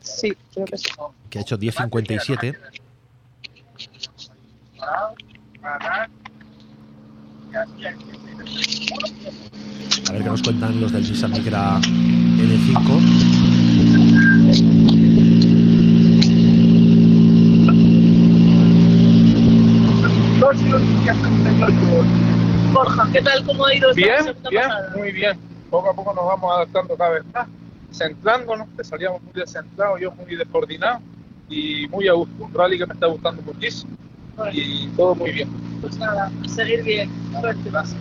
Sí, 0.01 0.34
creo 0.53 0.65
que 0.65 0.77
sí. 0.77 0.89
Que 1.30 1.39
ha 1.39 1.41
hecho 1.41 1.58
10.57. 1.58 2.58
A 10.08 10.12
ver 10.13 10.24
qué 10.24 10.30
nos 10.30 10.41
cuentan 10.41 10.82
los 10.82 10.91
del 10.91 11.03
Nissan 11.03 11.32
Micra 11.32 11.80
N5. 11.80 13.32
Borja, 22.72 23.10
¿qué 23.12 23.22
tal? 23.22 23.46
¿Cómo 23.46 23.66
ha 23.66 23.75
ido 23.75 23.94
Bien, 23.94 24.36
bien, 24.50 24.70
muy 24.96 25.12
bien. 25.12 25.38
Poco 25.70 25.90
a 25.90 25.94
poco 25.94 26.13
nos 26.13 26.25
vamos 26.25 26.51
adaptando 26.56 26.96
cada 26.96 27.12
vez 27.12 27.24
más, 27.34 27.48
centrándonos, 27.94 28.68
que 28.78 28.84
salíamos 28.84 29.22
muy 29.22 29.34
descentrados, 29.34 30.00
yo 30.00 30.12
muy 30.12 30.36
descoordinado 30.36 31.00
y 31.50 31.88
muy 31.90 32.08
a 32.08 32.13
gusto. 32.13 32.34
Un 32.44 32.54
rally 32.54 32.78
que 32.78 32.86
me 32.86 32.94
está 32.94 33.08
gustando 33.08 33.42
muchísimo 33.42 33.92
y 34.51 34.88
todo 34.90 35.16
muy 35.16 35.32
bien. 35.32 35.50
Pues 35.82 35.98
nada, 35.98 36.32
seguir 36.48 36.84
bien, 36.84 37.10
pasa. 37.72 37.96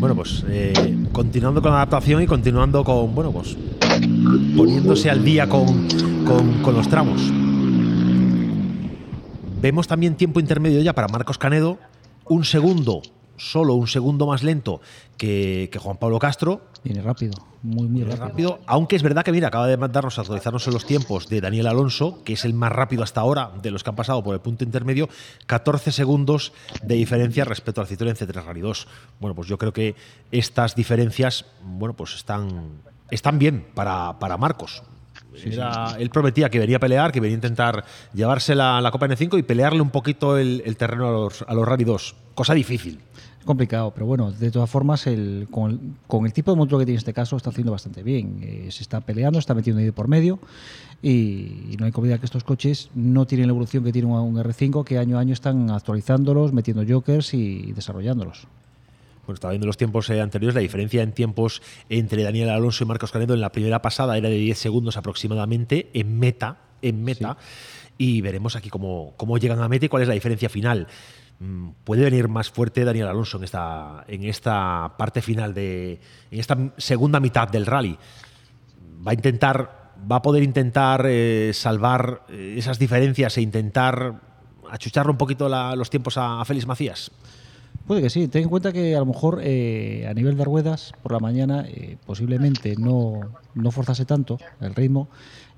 Bueno, 0.00 0.14
pues 0.14 0.44
eh, 0.48 0.96
continuando 1.12 1.60
con 1.60 1.72
la 1.72 1.78
adaptación 1.78 2.22
y 2.22 2.26
continuando 2.26 2.84
con, 2.84 3.14
bueno, 3.14 3.32
pues 3.32 3.56
poniéndose 4.56 5.10
al 5.10 5.24
día 5.24 5.48
con, 5.48 5.88
con, 6.24 6.62
con 6.62 6.74
los 6.74 6.88
tramos. 6.88 7.20
Vemos 9.60 9.88
también 9.88 10.14
tiempo 10.14 10.38
intermedio 10.38 10.80
ya 10.82 10.92
para 10.92 11.08
Marcos 11.08 11.36
Canedo, 11.36 11.78
un 12.28 12.44
segundo, 12.44 13.02
solo 13.36 13.74
un 13.74 13.86
segundo 13.86 14.26
más 14.26 14.42
lento 14.42 14.80
que, 15.16 15.70
Juan 15.80 15.96
Pablo 15.96 16.18
Castro. 16.18 16.62
Viene 16.84 17.02
rápido, 17.02 17.32
muy, 17.62 17.88
muy 17.88 18.04
rápido. 18.04 18.60
Aunque 18.66 18.96
es 18.96 19.02
verdad 19.02 19.24
que, 19.24 19.32
mira, 19.32 19.48
acaba 19.48 19.66
de 19.66 19.76
mandarnos 19.76 20.18
a 20.18 20.22
actualizarnos 20.22 20.66
en 20.66 20.74
los 20.74 20.86
tiempos 20.86 21.28
de 21.28 21.40
Daniel 21.40 21.66
Alonso, 21.66 22.22
que 22.24 22.34
es 22.34 22.44
el 22.44 22.54
más 22.54 22.72
rápido 22.72 23.02
hasta 23.02 23.20
ahora 23.20 23.50
de 23.60 23.70
los 23.70 23.82
que 23.82 23.90
han 23.90 23.96
pasado 23.96 24.22
por 24.22 24.34
el 24.34 24.40
punto 24.40 24.64
intermedio, 24.64 25.08
14 25.46 25.92
segundos 25.92 26.52
de 26.82 26.94
diferencia 26.94 27.44
respecto 27.44 27.80
al 27.80 27.88
Citroën 27.88 28.16
C3 28.16 28.44
Rally 28.44 28.60
2. 28.60 28.88
Bueno, 29.20 29.34
pues 29.34 29.48
yo 29.48 29.58
creo 29.58 29.72
que 29.72 29.96
estas 30.30 30.74
diferencias, 30.74 31.46
bueno, 31.62 31.94
pues 31.94 32.14
están, 32.14 32.82
están 33.10 33.38
bien 33.38 33.66
para, 33.74 34.18
para 34.18 34.36
Marcos. 34.36 34.82
Era- 35.44 35.96
Él 35.98 36.10
prometía 36.10 36.48
que 36.50 36.58
venía 36.58 36.76
a 36.76 36.80
pelear, 36.80 37.12
que 37.12 37.20
venía 37.20 37.34
a 37.34 37.38
intentar 37.38 37.84
llevarse 38.14 38.54
la, 38.54 38.80
la 38.80 38.90
Copa 38.90 39.06
N5 39.08 39.38
y 39.38 39.42
pelearle 39.42 39.80
un 39.80 39.90
poquito 39.90 40.36
el, 40.38 40.62
el 40.64 40.76
terreno 40.76 41.08
a 41.08 41.12
los, 41.12 41.42
a 41.46 41.54
los 41.54 41.66
Rally 41.66 41.84
2. 41.84 42.14
Cosa 42.34 42.54
difícil. 42.54 43.00
Es 43.38 43.44
complicado, 43.44 43.92
pero 43.94 44.04
bueno, 44.06 44.32
de 44.32 44.50
todas 44.50 44.68
formas, 44.68 45.06
el, 45.06 45.46
con, 45.50 45.70
el, 45.70 45.80
con 46.06 46.26
el 46.26 46.32
tipo 46.32 46.50
de 46.50 46.56
motor 46.56 46.80
que 46.80 46.86
tiene 46.86 46.98
este 46.98 47.12
caso, 47.12 47.36
está 47.36 47.50
haciendo 47.50 47.72
bastante 47.72 48.02
bien. 48.02 48.40
Eh, 48.42 48.68
se 48.70 48.82
está 48.82 49.00
peleando, 49.00 49.38
está 49.38 49.54
metiendo 49.54 49.80
ahí 49.80 49.90
por 49.92 50.08
medio 50.08 50.38
y, 51.02 51.70
y 51.70 51.76
no 51.78 51.86
hay 51.86 51.92
olvidar 51.94 52.18
que 52.18 52.26
estos 52.26 52.42
coches 52.44 52.90
no 52.94 53.26
tienen 53.26 53.46
la 53.46 53.52
evolución 53.52 53.84
que 53.84 53.92
tiene 53.92 54.08
un, 54.08 54.18
un 54.18 54.36
R5, 54.42 54.84
que 54.84 54.98
año 54.98 55.16
a 55.18 55.20
año 55.20 55.32
están 55.34 55.70
actualizándolos, 55.70 56.52
metiendo 56.52 56.84
jokers 56.86 57.32
y 57.34 57.72
desarrollándolos. 57.72 58.48
Bueno, 59.28 59.34
estaba 59.34 59.50
viendo 59.52 59.66
los 59.66 59.76
tiempos 59.76 60.08
eh, 60.08 60.22
anteriores, 60.22 60.54
la 60.54 60.62
diferencia 60.62 61.02
en 61.02 61.12
tiempos 61.12 61.60
entre 61.90 62.22
Daniel 62.22 62.48
Alonso 62.48 62.82
y 62.82 62.86
Marcos 62.86 63.12
Canedo 63.12 63.34
en 63.34 63.42
la 63.42 63.52
primera 63.52 63.82
pasada 63.82 64.16
era 64.16 64.30
de 64.30 64.36
10 64.36 64.56
segundos 64.58 64.96
aproximadamente 64.96 65.90
en 65.92 66.18
meta, 66.18 66.56
en 66.80 67.04
meta, 67.04 67.36
y 67.98 68.22
veremos 68.22 68.56
aquí 68.56 68.70
cómo, 68.70 69.12
cómo 69.18 69.36
llegan 69.36 69.60
a 69.60 69.68
meta 69.68 69.84
y 69.84 69.88
cuál 69.90 70.00
es 70.00 70.08
la 70.08 70.14
diferencia 70.14 70.48
final. 70.48 70.86
Mm, 71.40 71.72
Puede 71.84 72.04
venir 72.04 72.28
más 72.28 72.48
fuerte 72.50 72.84
Daniel 72.86 73.06
Alonso 73.08 73.36
en 73.36 73.44
esta, 73.44 74.02
en 74.08 74.24
esta 74.24 74.94
parte 74.96 75.20
final 75.20 75.52
de, 75.52 76.00
en 76.30 76.40
esta 76.40 76.56
segunda 76.78 77.20
mitad 77.20 77.48
del 77.48 77.66
rally. 77.66 77.98
Va 79.06 79.10
a 79.10 79.14
intentar, 79.14 79.92
va 80.10 80.16
a 80.16 80.22
poder 80.22 80.42
intentar 80.42 81.04
eh, 81.06 81.50
salvar 81.52 82.22
eh, 82.30 82.54
esas 82.56 82.78
diferencias 82.78 83.36
e 83.36 83.42
intentar 83.42 84.22
achucharle 84.70 85.12
un 85.12 85.18
poquito 85.18 85.50
la- 85.50 85.76
los 85.76 85.90
tiempos 85.90 86.16
a, 86.16 86.40
a 86.40 86.44
Félix 86.46 86.66
Macías. 86.66 87.10
Puede 87.88 88.02
que 88.02 88.10
sí, 88.10 88.28
ten 88.28 88.42
en 88.44 88.48
cuenta 88.50 88.70
que 88.70 88.94
a 88.94 88.98
lo 88.98 89.06
mejor 89.06 89.40
eh, 89.42 90.06
a 90.08 90.12
nivel 90.12 90.36
de 90.36 90.44
ruedas 90.44 90.92
por 91.02 91.10
la 91.12 91.20
mañana 91.20 91.64
eh, 91.66 91.96
posiblemente 92.04 92.76
no, 92.76 93.18
no 93.54 93.70
forzase 93.70 94.04
tanto 94.04 94.38
el 94.60 94.74
ritmo 94.74 95.08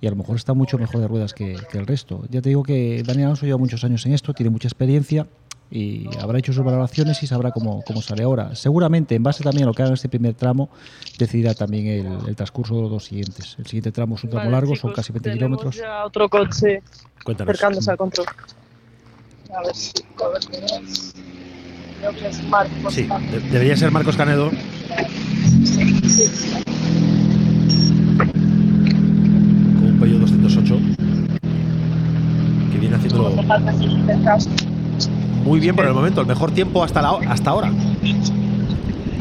y 0.01 0.07
a 0.07 0.11
lo 0.11 0.17
mejor 0.17 0.37
está 0.37 0.55
mucho 0.55 0.79
mejor 0.79 1.01
de 1.01 1.09
ruedas 1.09 1.35
que, 1.35 1.57
que 1.71 1.79
el 1.79 1.87
resto. 1.89 2.23
Ya 2.31 2.41
te 2.41 2.49
digo 2.51 2.63
que 2.63 3.03
Daniel 3.05 3.27
Alonso 3.27 3.47
lleva 3.47 3.59
muchos 3.59 3.83
años 3.83 4.07
en 4.07 4.13
esto, 4.13 4.33
tiene 4.33 4.49
mucha 4.51 4.69
experiencia 4.69 5.27
y 5.73 6.09
habrá 6.21 6.39
hecho 6.39 6.53
sus 6.53 6.65
valoraciones 6.65 7.21
y 7.23 7.27
sabrá 7.27 7.51
cómo, 7.51 7.83
cómo 7.85 8.01
sale 8.01 8.23
ahora. 8.23 8.55
Seguramente 8.55 9.17
en 9.17 9.25
base 9.25 9.43
también 9.43 9.65
a 9.65 9.67
lo 9.67 9.75
que 9.75 9.83
haga 9.83 9.91
en 9.91 9.95
este 9.95 10.09
primer 10.09 10.35
tramo 10.35 10.71
decidirá 11.19 11.55
también 11.55 11.87
el, 11.89 12.29
el 12.29 12.37
transcurso 12.37 12.77
de 12.77 12.83
los 12.83 12.91
dos 12.93 13.05
siguientes. 13.07 13.57
El 13.59 13.67
siguiente 13.67 13.91
tramo 13.91 14.15
es 14.15 14.23
un 14.23 14.31
tramo 14.31 14.45
Vale, 14.45 14.53
largo, 14.53 14.75
chicos, 14.75 14.81
son 14.83 14.93
casi 14.93 15.13
20 15.13 15.31
tenemos 15.31 15.59
kilómetros. 15.59 15.77
ya 15.77 16.05
otro 16.07 16.29
coche 16.29 16.81
Cuéntanos. 17.25 17.51
acercándose 17.51 17.91
al 17.91 17.97
control. 17.97 18.27
A 19.53 19.63
ver 19.67 19.75
si 19.75 19.93
coberturas. 20.15 21.13
Creo 22.01 22.13
que 22.15 22.29
es 22.29 22.43
Marcos. 22.45 22.95
Sí, 22.95 23.03
de- 23.31 23.41
debería 23.51 23.77
ser 23.77 23.91
Marcos 23.91 24.17
Canedo. 24.17 24.51
Con 29.79 29.85
un 29.87 29.99
Peugeot 30.01 30.21
208. 30.21 30.77
Que 32.73 32.79
viene 32.79 32.97
haciéndolo 32.97 33.31
muy 35.45 35.59
bien 35.59 35.75
por 35.75 35.87
el 35.87 35.95
momento. 35.95 36.21
El 36.21 36.27
mejor 36.27 36.51
tiempo 36.53 36.85
hasta, 36.85 37.01
la, 37.03 37.11
hasta 37.31 37.51
ahora. 37.51 37.71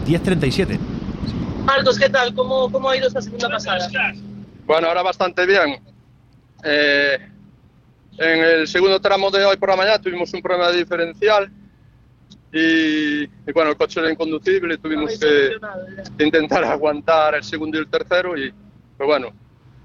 10.37. 0.05 0.77
Marcos, 1.65 1.97
¿qué 1.97 2.09
tal? 2.09 2.33
¿Cómo, 2.33 2.69
¿Cómo 2.71 2.89
ha 2.89 2.97
ido 2.97 3.07
esta 3.07 3.21
segunda 3.21 3.49
pasada? 3.49 3.87
Bueno, 4.65 4.87
ahora 4.87 5.01
bastante 5.01 5.45
bien. 5.45 5.79
Eh, 6.63 7.17
en 8.17 8.39
el 8.43 8.67
segundo 8.67 8.99
tramo 8.99 9.31
de 9.31 9.45
hoy 9.45 9.55
por 9.57 9.69
la 9.69 9.75
mañana 9.77 9.99
tuvimos 9.99 10.33
un 10.33 10.41
problema 10.41 10.71
de 10.71 10.79
diferencial 10.79 11.49
y, 12.51 13.23
y 13.23 13.51
bueno, 13.53 13.71
el 13.71 13.77
coche 13.77 13.99
era 13.99 14.11
inconducible, 14.11 14.77
tuvimos 14.77 15.17
que 15.19 16.23
intentar 16.23 16.63
aguantar 16.63 17.35
el 17.35 17.43
segundo 17.43 17.77
y 17.77 17.81
el 17.81 17.87
tercero 17.87 18.37
y 18.37 18.51
pero 18.97 19.07
bueno, 19.07 19.29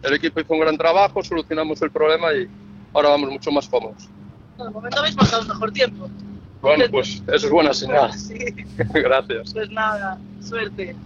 el 0.03 0.15
equipo 0.15 0.41
hizo 0.41 0.53
un 0.55 0.61
gran 0.61 0.77
trabajo, 0.77 1.23
solucionamos 1.23 1.81
el 1.83 1.91
problema 1.91 2.33
y 2.35 2.49
ahora 2.93 3.11
vamos 3.11 3.31
mucho 3.31 3.53
más 3.53 3.69
cómodos. 3.69 4.09
De 4.59 4.69
momento 4.71 4.99
habéis 4.99 5.17
marcado 5.17 5.43
el 5.43 5.49
mejor 5.49 5.73
tiempo. 5.73 6.09
Bueno, 6.61 6.85
pues 6.91 7.23
eso 7.29 7.47
es 7.47 7.51
buena 7.53 7.73
señal. 7.75 8.11
Sí, 8.19 8.39
Gracias. 8.93 9.53
pues 9.53 9.71
nada, 9.71 10.19
suerte. 10.41 10.97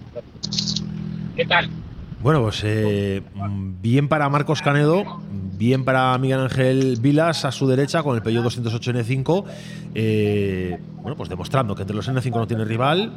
¿Qué 1.37 1.45
tal? 1.45 1.69
Bueno, 2.21 2.43
pues 2.43 2.63
eh, 2.65 3.23
bien 3.81 4.09
para 4.09 4.29
Marcos 4.29 4.61
Canedo, 4.61 5.21
bien 5.57 5.85
para 5.85 6.19
Miguel 6.19 6.41
Ángel 6.41 6.99
Vilas 7.01 7.45
a 7.45 7.53
su 7.53 7.69
derecha 7.69 8.03
con 8.03 8.17
el 8.17 8.23
Peugeot 8.23 8.43
208 8.43 8.93
N5. 8.93 9.45
eh, 9.95 10.79
bueno, 11.01 11.17
pues 11.17 11.29
demostrando 11.29 11.77
que 11.77 11.83
entre 11.83 11.95
los 11.95 12.09
N5 12.09 12.35
no 12.35 12.47
tiene 12.49 12.65
rival, 12.65 13.13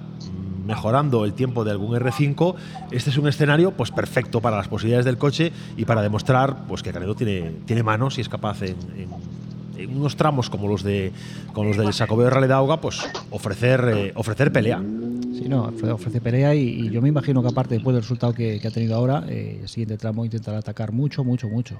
mejorando 0.67 1.25
el 1.25 1.33
tiempo 1.33 1.63
de 1.63 1.71
algún 1.71 1.95
R5. 1.97 2.55
Este 2.91 3.09
es 3.09 3.17
un 3.17 3.27
escenario 3.27 3.71
pues 3.71 3.89
perfecto 3.89 4.39
para 4.39 4.57
las 4.57 4.67
posibilidades 4.67 5.05
del 5.05 5.17
coche 5.17 5.51
y 5.77 5.85
para 5.85 6.03
demostrar 6.03 6.67
pues 6.67 6.83
que 6.83 6.93
Canedo 6.93 7.15
tiene, 7.15 7.51
tiene 7.65 7.81
manos 7.81 8.19
y 8.19 8.21
es 8.21 8.29
capaz 8.29 8.61
en, 8.61 8.75
unos 9.95 10.15
tramos 10.15 10.51
como 10.51 10.67
los 10.67 10.83
de 10.83 11.11
como 11.53 11.69
los 11.69 11.77
del 11.77 11.91
Sacobeo 11.91 12.29
Rally 12.29 12.53
pues 12.79 13.01
ofrecer 13.31 13.91
eh, 13.91 14.11
ofrecer 14.15 14.51
pelea. 14.51 14.79
Sí, 15.41 15.49
no, 15.49 15.63
ofrece, 15.93 16.21
pelea 16.21 16.53
y, 16.55 16.61
y 16.67 16.89
yo 16.91 17.01
me 17.01 17.09
imagino 17.09 17.41
que 17.41 17.47
aparte 17.49 17.75
después 17.75 17.93
del 17.95 18.03
resultado 18.03 18.33
que, 18.33 18.59
que 18.59 18.67
ha 18.67 18.71
tenido 18.71 18.95
ahora, 18.95 19.25
eh, 19.27 19.59
el 19.61 19.69
siguiente 19.69 19.97
tramo 19.97 20.23
intentará 20.25 20.59
atacar 20.59 20.91
mucho, 20.91 21.23
mucho, 21.23 21.47
mucho. 21.49 21.77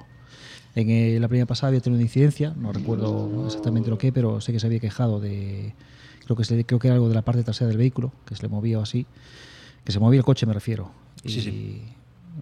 En 0.74 0.90
eh, 0.90 1.18
la 1.20 1.28
primera 1.28 1.46
pasada 1.46 1.68
había 1.68 1.80
tenido 1.80 1.98
una 1.98 2.04
incidencia, 2.04 2.54
no 2.56 2.72
recuerdo 2.72 3.30
exactamente 3.46 3.90
lo 3.90 3.98
que, 3.98 4.10
pero 4.12 4.40
sé 4.40 4.52
que 4.52 4.58
se 4.60 4.66
había 4.66 4.80
quejado 4.80 5.20
de, 5.20 5.74
creo 6.24 6.36
que, 6.36 6.44
se- 6.44 6.64
creo 6.64 6.78
que 6.78 6.88
era 6.88 6.94
algo 6.94 7.08
de 7.08 7.14
la 7.14 7.22
parte 7.22 7.44
trasera 7.44 7.68
del 7.68 7.76
vehículo, 7.78 8.12
que 8.24 8.34
se 8.34 8.42
le 8.42 8.48
movía 8.48 8.78
o 8.78 8.82
así, 8.82 9.06
que 9.84 9.92
se 9.92 10.00
movía 10.00 10.18
el 10.18 10.24
coche 10.24 10.46
me 10.46 10.54
refiero. 10.54 10.90
Y, 11.22 11.28
Sí, 11.30 11.40
sí. 11.42 11.82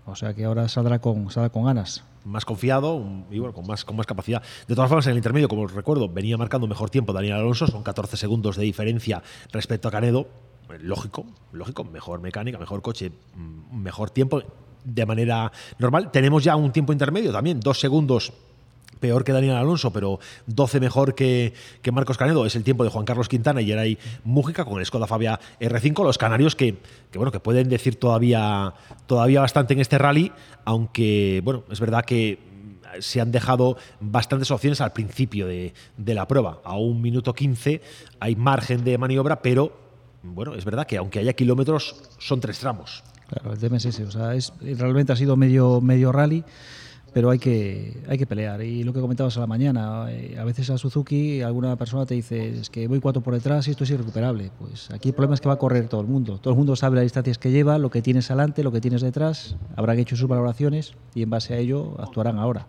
O 0.06 0.14
sea 0.14 0.32
que 0.34 0.44
ahora 0.44 0.68
saldrá 0.68 1.00
con, 1.00 1.30
saldrá 1.32 1.50
con 1.50 1.64
ganas. 1.64 2.04
más 2.24 2.44
confiado 2.44 3.04
y 3.30 3.40
bueno, 3.40 3.52
con 3.52 3.66
más, 3.66 3.84
con 3.84 3.96
más 3.96 4.06
capacidad. 4.06 4.40
De 4.68 4.76
todas 4.76 4.88
formas, 4.88 5.04
en 5.06 5.10
el 5.12 5.16
intermedio, 5.18 5.48
como 5.48 5.62
os 5.62 5.72
recuerdo, 5.72 6.08
venía 6.08 6.36
marcando 6.38 6.68
mejor 6.68 6.90
tiempo 6.90 7.12
Daniel 7.12 7.34
Alonso, 7.34 7.66
son 7.66 7.82
14 7.82 8.16
segundos 8.16 8.56
de 8.56 8.62
diferencia 8.64 9.22
respecto 9.52 9.88
a 9.88 9.90
Canedo. 9.90 10.28
Lógico, 10.78 11.26
lógico, 11.52 11.84
mejor 11.84 12.20
mecánica, 12.20 12.58
mejor 12.58 12.82
coche, 12.82 13.10
mm, 13.34 13.76
mejor 13.76 14.10
tiempo 14.10 14.42
de 14.84 15.06
manera 15.06 15.50
normal. 15.78 16.10
Tenemos 16.10 16.44
ya 16.44 16.56
un 16.56 16.72
tiempo 16.72 16.92
intermedio 16.92 17.32
también, 17.32 17.60
dos 17.60 17.80
segundos 17.80 18.32
peor 19.00 19.24
que 19.24 19.32
Daniel 19.32 19.56
Alonso, 19.56 19.92
pero 19.92 20.20
12 20.46 20.78
mejor 20.78 21.14
que, 21.14 21.54
que 21.82 21.90
Marcos 21.90 22.18
Canedo. 22.18 22.46
Es 22.46 22.54
el 22.54 22.62
tiempo 22.62 22.84
de 22.84 22.90
Juan 22.90 23.04
Carlos 23.04 23.28
Quintana 23.28 23.60
y 23.62 23.66
Geray 23.66 23.98
Mújica 24.24 24.64
con 24.64 24.78
el 24.78 24.86
Skoda 24.86 25.06
Fabia 25.06 25.40
R5. 25.58 26.04
Los 26.04 26.18
canarios 26.18 26.54
que, 26.54 26.76
que, 27.10 27.18
bueno, 27.18 27.32
que 27.32 27.40
pueden 27.40 27.68
decir 27.68 27.96
todavía, 27.96 28.74
todavía 29.06 29.40
bastante 29.40 29.74
en 29.74 29.80
este 29.80 29.98
rally, 29.98 30.30
aunque 30.64 31.40
bueno, 31.42 31.64
es 31.70 31.80
verdad 31.80 32.04
que 32.04 32.38
se 32.98 33.20
han 33.20 33.32
dejado 33.32 33.76
bastantes 34.00 34.50
opciones 34.50 34.80
al 34.80 34.92
principio 34.92 35.46
de, 35.46 35.72
de 35.96 36.14
la 36.14 36.28
prueba. 36.28 36.60
A 36.64 36.76
un 36.76 37.00
minuto 37.00 37.32
15 37.32 37.80
hay 38.20 38.36
margen 38.36 38.84
de 38.84 38.98
maniobra, 38.98 39.40
pero 39.40 39.89
bueno, 40.22 40.54
es 40.54 40.64
verdad 40.64 40.86
que 40.86 40.96
aunque 40.96 41.18
haya 41.18 41.32
kilómetros, 41.32 41.96
son 42.18 42.40
tres 42.40 42.58
tramos. 42.58 43.02
Claro, 43.28 43.52
el 43.52 43.74
es 43.74 43.84
ese. 43.84 44.04
O 44.04 44.10
sea, 44.10 44.34
es, 44.34 44.52
realmente 44.60 45.12
ha 45.12 45.16
sido 45.16 45.36
medio, 45.36 45.80
medio 45.80 46.10
rally, 46.10 46.44
pero 47.12 47.30
hay 47.30 47.38
que, 47.38 48.02
hay 48.08 48.18
que 48.18 48.26
pelear. 48.26 48.62
Y 48.62 48.82
lo 48.82 48.92
que 48.92 49.00
comentabas 49.00 49.36
a 49.36 49.40
la 49.40 49.46
mañana, 49.46 50.06
eh, 50.10 50.36
a 50.38 50.44
veces 50.44 50.68
a 50.70 50.78
Suzuki 50.78 51.40
alguna 51.40 51.76
persona 51.76 52.06
te 52.06 52.14
dice 52.14 52.60
es 52.60 52.70
que 52.70 52.88
voy 52.88 53.00
cuatro 53.00 53.22
por 53.22 53.34
detrás 53.34 53.68
y 53.68 53.70
esto 53.70 53.84
es 53.84 53.90
irrecuperable. 53.90 54.50
Pues 54.58 54.90
aquí 54.90 55.10
el 55.10 55.14
problema 55.14 55.34
es 55.34 55.40
que 55.40 55.48
va 55.48 55.54
a 55.54 55.58
correr 55.58 55.88
todo 55.88 56.00
el 56.00 56.08
mundo. 56.08 56.38
Todo 56.38 56.52
el 56.52 56.58
mundo 56.58 56.74
sabe 56.76 56.96
las 56.96 57.04
distancias 57.04 57.38
que 57.38 57.50
lleva, 57.50 57.78
lo 57.78 57.90
que 57.90 58.02
tienes 58.02 58.30
adelante, 58.30 58.64
lo 58.64 58.72
que 58.72 58.80
tienes 58.80 59.00
detrás. 59.00 59.56
Habrán 59.76 59.98
hecho 59.98 60.16
sus 60.16 60.28
valoraciones 60.28 60.94
y 61.14 61.22
en 61.22 61.30
base 61.30 61.54
a 61.54 61.58
ello 61.58 61.94
actuarán 62.00 62.38
ahora. 62.38 62.66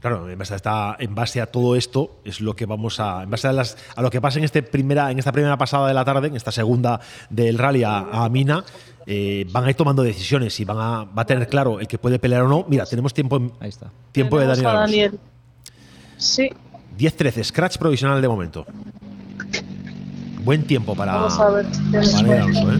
Claro, 0.00 0.30
en 0.30 0.38
base 0.38 0.54
a, 0.54 0.56
esta- 0.56 0.96
en 0.98 1.14
base 1.14 1.40
a 1.42 1.46
todo 1.46 1.76
esto 1.76 2.20
es 2.24 2.40
lo 2.40 2.56
que 2.56 2.64
vamos 2.64 3.00
a. 3.00 3.22
En 3.24 3.30
base 3.30 3.48
a, 3.48 3.52
las- 3.52 3.76
a 3.94 4.00
lo 4.00 4.10
que 4.10 4.18
pasa 4.20 4.38
en, 4.38 4.44
este 4.46 4.62
primera, 4.62 5.10
en 5.10 5.18
esta 5.18 5.30
primera 5.30 5.58
pasada 5.58 5.86
de 5.88 5.92
la 5.94 6.04
tarde, 6.06 6.28
en 6.28 6.36
esta 6.36 6.50
segunda 6.52 7.00
del 7.28 7.58
rally 7.58 7.84
a, 7.84 7.98
a 8.24 8.28
Mina, 8.30 8.64
eh, 9.04 9.46
van 9.52 9.64
a 9.64 9.68
ir 9.70 9.76
tomando 9.76 10.02
decisiones 10.02 10.58
y 10.58 10.64
van 10.64 10.78
a, 10.78 11.04
va 11.04 11.22
a 11.22 11.26
tener 11.26 11.48
claro 11.48 11.80
el 11.80 11.86
que 11.86 11.98
puede 11.98 12.18
pelear 12.18 12.42
o 12.42 12.48
no. 12.48 12.64
Mira, 12.66 12.86
tenemos 12.86 13.12
tiempo, 13.12 13.36
en- 13.36 13.52
Ahí 13.60 13.68
está. 13.68 13.90
tiempo 14.12 14.38
de 14.38 14.46
Daniel. 14.46 14.64
Daniel. 14.64 15.18
Sí, 16.16 16.48
10-13, 16.98 17.44
scratch 17.44 17.76
provisional 17.76 18.22
de 18.22 18.28
momento. 18.28 18.64
Buen 20.42 20.64
tiempo 20.64 20.94
para, 20.94 21.12
vamos 21.16 21.38
a 21.38 21.50
ver. 21.50 21.66
para 21.92 22.06
Daniel 22.08 22.38
Alonso, 22.40 22.72
¿eh? 22.72 22.78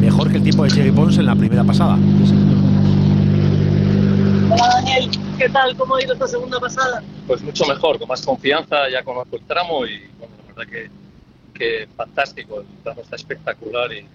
Mejor 0.00 0.30
que 0.30 0.35
el 0.35 0.35
tiempo 0.46 0.62
de 0.62 0.70
Jerry 0.70 0.92
Pons 0.92 1.18
en 1.18 1.26
la 1.26 1.34
primera 1.34 1.64
pasada. 1.64 1.98
Hola 4.48 4.68
Daniel, 4.74 5.10
¿qué 5.36 5.48
tal? 5.48 5.76
¿Cómo 5.76 5.96
ha 5.96 6.04
ido 6.04 6.12
esta 6.12 6.28
segunda 6.28 6.60
pasada? 6.60 7.02
Pues 7.26 7.42
mucho 7.42 7.66
mejor, 7.66 7.98
con 7.98 8.06
más 8.06 8.24
confianza, 8.24 8.88
ya 8.88 9.02
conozco 9.02 9.34
el 9.34 9.42
tramo 9.42 9.84
y 9.84 10.06
bueno, 10.20 10.34
la 10.38 10.54
verdad 10.54 10.72
que, 10.72 10.88
que 11.52 11.88
fantástico, 11.96 12.60
el 12.60 12.66
tramo 12.84 13.00
está 13.00 13.16
espectacular 13.16 13.90
y 13.90 14.02
bueno, 14.02 14.14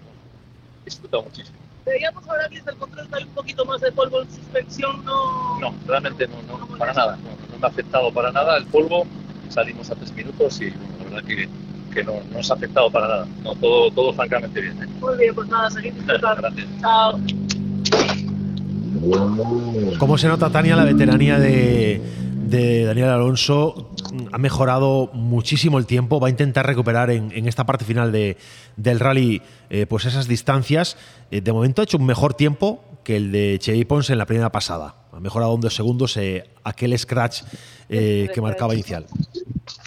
he 0.80 0.84
disfrutado 0.86 1.24
muchísimo. 1.24 1.58
Veíamos 1.84 2.26
ahora 2.26 2.48
que 2.48 2.56
desde 2.56 2.70
el 2.70 2.76
control 2.78 3.08
hay 3.12 3.24
un 3.24 3.34
poquito 3.34 3.66
más 3.66 3.82
de 3.82 3.92
polvo 3.92 4.22
en 4.22 4.30
suspensión, 4.30 5.04
no... 5.04 5.60
No, 5.60 5.74
realmente 5.86 6.26
no, 6.28 6.56
no 6.56 6.66
para 6.78 6.94
nada, 6.94 7.16
no, 7.16 7.28
no 7.52 7.58
me 7.58 7.66
ha 7.66 7.68
afectado 7.68 8.10
para 8.10 8.32
nada 8.32 8.56
el 8.56 8.64
polvo, 8.64 9.06
salimos 9.50 9.90
a 9.90 9.96
tres 9.96 10.10
minutos 10.14 10.62
y 10.62 10.70
bueno, 10.70 10.94
la 10.98 11.04
verdad 11.04 11.28
que 11.28 11.48
que 11.92 12.02
no, 12.04 12.14
no 12.30 12.38
nos 12.38 12.50
ha 12.50 12.54
afectado 12.54 12.90
para 12.90 13.08
nada. 13.08 13.26
No, 13.42 13.54
todo, 13.54 13.90
todo 13.90 14.12
francamente 14.14 14.60
bien. 14.60 14.82
¿eh? 14.82 14.86
Muy 15.00 15.16
bien, 15.16 15.34
pues 15.34 15.48
nada, 15.48 15.70
seguid 15.70 15.92
disfrutando. 15.94 16.42
Gracias. 16.42 16.66
Chao. 16.80 17.20
¿Cómo 19.98 20.18
se 20.18 20.28
nota, 20.28 20.50
Tania, 20.50 20.76
la 20.76 20.84
veteranía 20.84 21.38
de, 21.38 22.00
de 22.46 22.84
Daniel 22.84 23.08
Alonso? 23.08 23.90
Ha 24.30 24.38
mejorado 24.38 25.10
muchísimo 25.12 25.78
el 25.78 25.86
tiempo, 25.86 26.20
va 26.20 26.28
a 26.28 26.30
intentar 26.30 26.66
recuperar 26.66 27.10
en, 27.10 27.32
en 27.32 27.48
esta 27.48 27.64
parte 27.64 27.84
final 27.84 28.12
de, 28.12 28.36
del 28.76 29.00
rally 29.00 29.42
eh, 29.70 29.86
pues 29.86 30.04
esas 30.04 30.28
distancias. 30.28 30.96
Eh, 31.30 31.40
de 31.40 31.52
momento 31.52 31.82
ha 31.82 31.84
hecho 31.84 31.96
un 31.96 32.06
mejor 32.06 32.34
tiempo 32.34 32.84
que 33.04 33.16
el 33.16 33.32
de 33.32 33.58
Chevy 33.58 33.84
Pons 33.84 34.10
en 34.10 34.18
la 34.18 34.26
primera 34.26 34.52
pasada. 34.52 34.94
Ha 35.12 35.20
mejorado 35.20 35.54
en 35.54 35.60
dos 35.60 35.74
segundos 35.74 36.16
eh, 36.16 36.44
aquel 36.62 36.96
scratch 36.98 37.42
eh, 37.88 38.28
que 38.32 38.40
marcaba 38.40 38.74
inicial. 38.74 39.06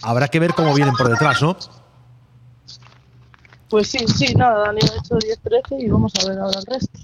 Habrá 0.03 0.27
que 0.27 0.39
ver 0.39 0.53
cómo 0.53 0.73
vienen 0.73 0.95
por 0.95 1.09
detrás, 1.09 1.41
¿no? 1.41 1.55
Pues 3.69 3.87
sí, 3.87 3.99
sí, 4.07 4.33
nada, 4.35 4.67
Dani 4.67 4.79
ha 4.81 4.99
hecho 4.99 5.15
10-13 5.15 5.81
y 5.83 5.89
vamos 5.89 6.13
a 6.21 6.27
ver 6.29 6.39
ahora 6.39 6.59
el 6.59 6.65
resto. 6.65 6.99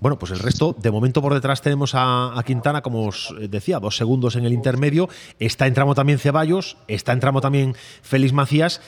Bueno, 0.00 0.16
pues 0.18 0.30
el 0.30 0.38
resto, 0.38 0.76
de 0.78 0.90
momento 0.92 1.20
por 1.20 1.34
detrás 1.34 1.60
tenemos 1.60 1.94
a, 1.94 2.38
a 2.38 2.42
Quintana, 2.44 2.82
como 2.82 3.06
os 3.06 3.34
decía, 3.48 3.80
dos 3.80 3.96
segundos 3.96 4.36
en 4.36 4.44
el 4.44 4.52
intermedio. 4.52 5.08
Está 5.40 5.66
en 5.66 5.74
tramo 5.74 5.94
también 5.96 6.20
Ceballos, 6.20 6.76
está 6.86 7.12
en 7.12 7.20
tramo 7.20 7.40
también 7.40 7.74
Félix 8.02 8.32
Macías. 8.32 8.80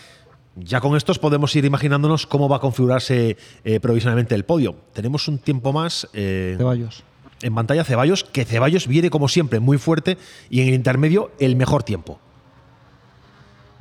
Ya 0.54 0.80
con 0.80 0.96
estos 0.96 1.18
podemos 1.18 1.54
ir 1.56 1.64
imaginándonos 1.64 2.26
cómo 2.26 2.48
va 2.48 2.56
a 2.56 2.60
configurarse 2.60 3.36
eh, 3.64 3.80
provisionalmente 3.80 4.34
el 4.36 4.44
podio. 4.44 4.76
Tenemos 4.92 5.26
un 5.26 5.38
tiempo 5.38 5.72
más. 5.72 6.06
eh, 6.12 6.54
Ceballos. 6.58 7.02
en 7.42 7.54
pantalla 7.54 7.82
Ceballos, 7.84 8.22
que 8.22 8.44
Ceballos 8.44 8.86
viene 8.86 9.10
como 9.10 9.26
siempre 9.28 9.58
muy 9.58 9.78
fuerte 9.78 10.16
y 10.48 10.60
en 10.60 10.68
el 10.68 10.74
intermedio 10.74 11.32
el 11.40 11.56
mejor 11.56 11.82
tiempo. 11.82 12.20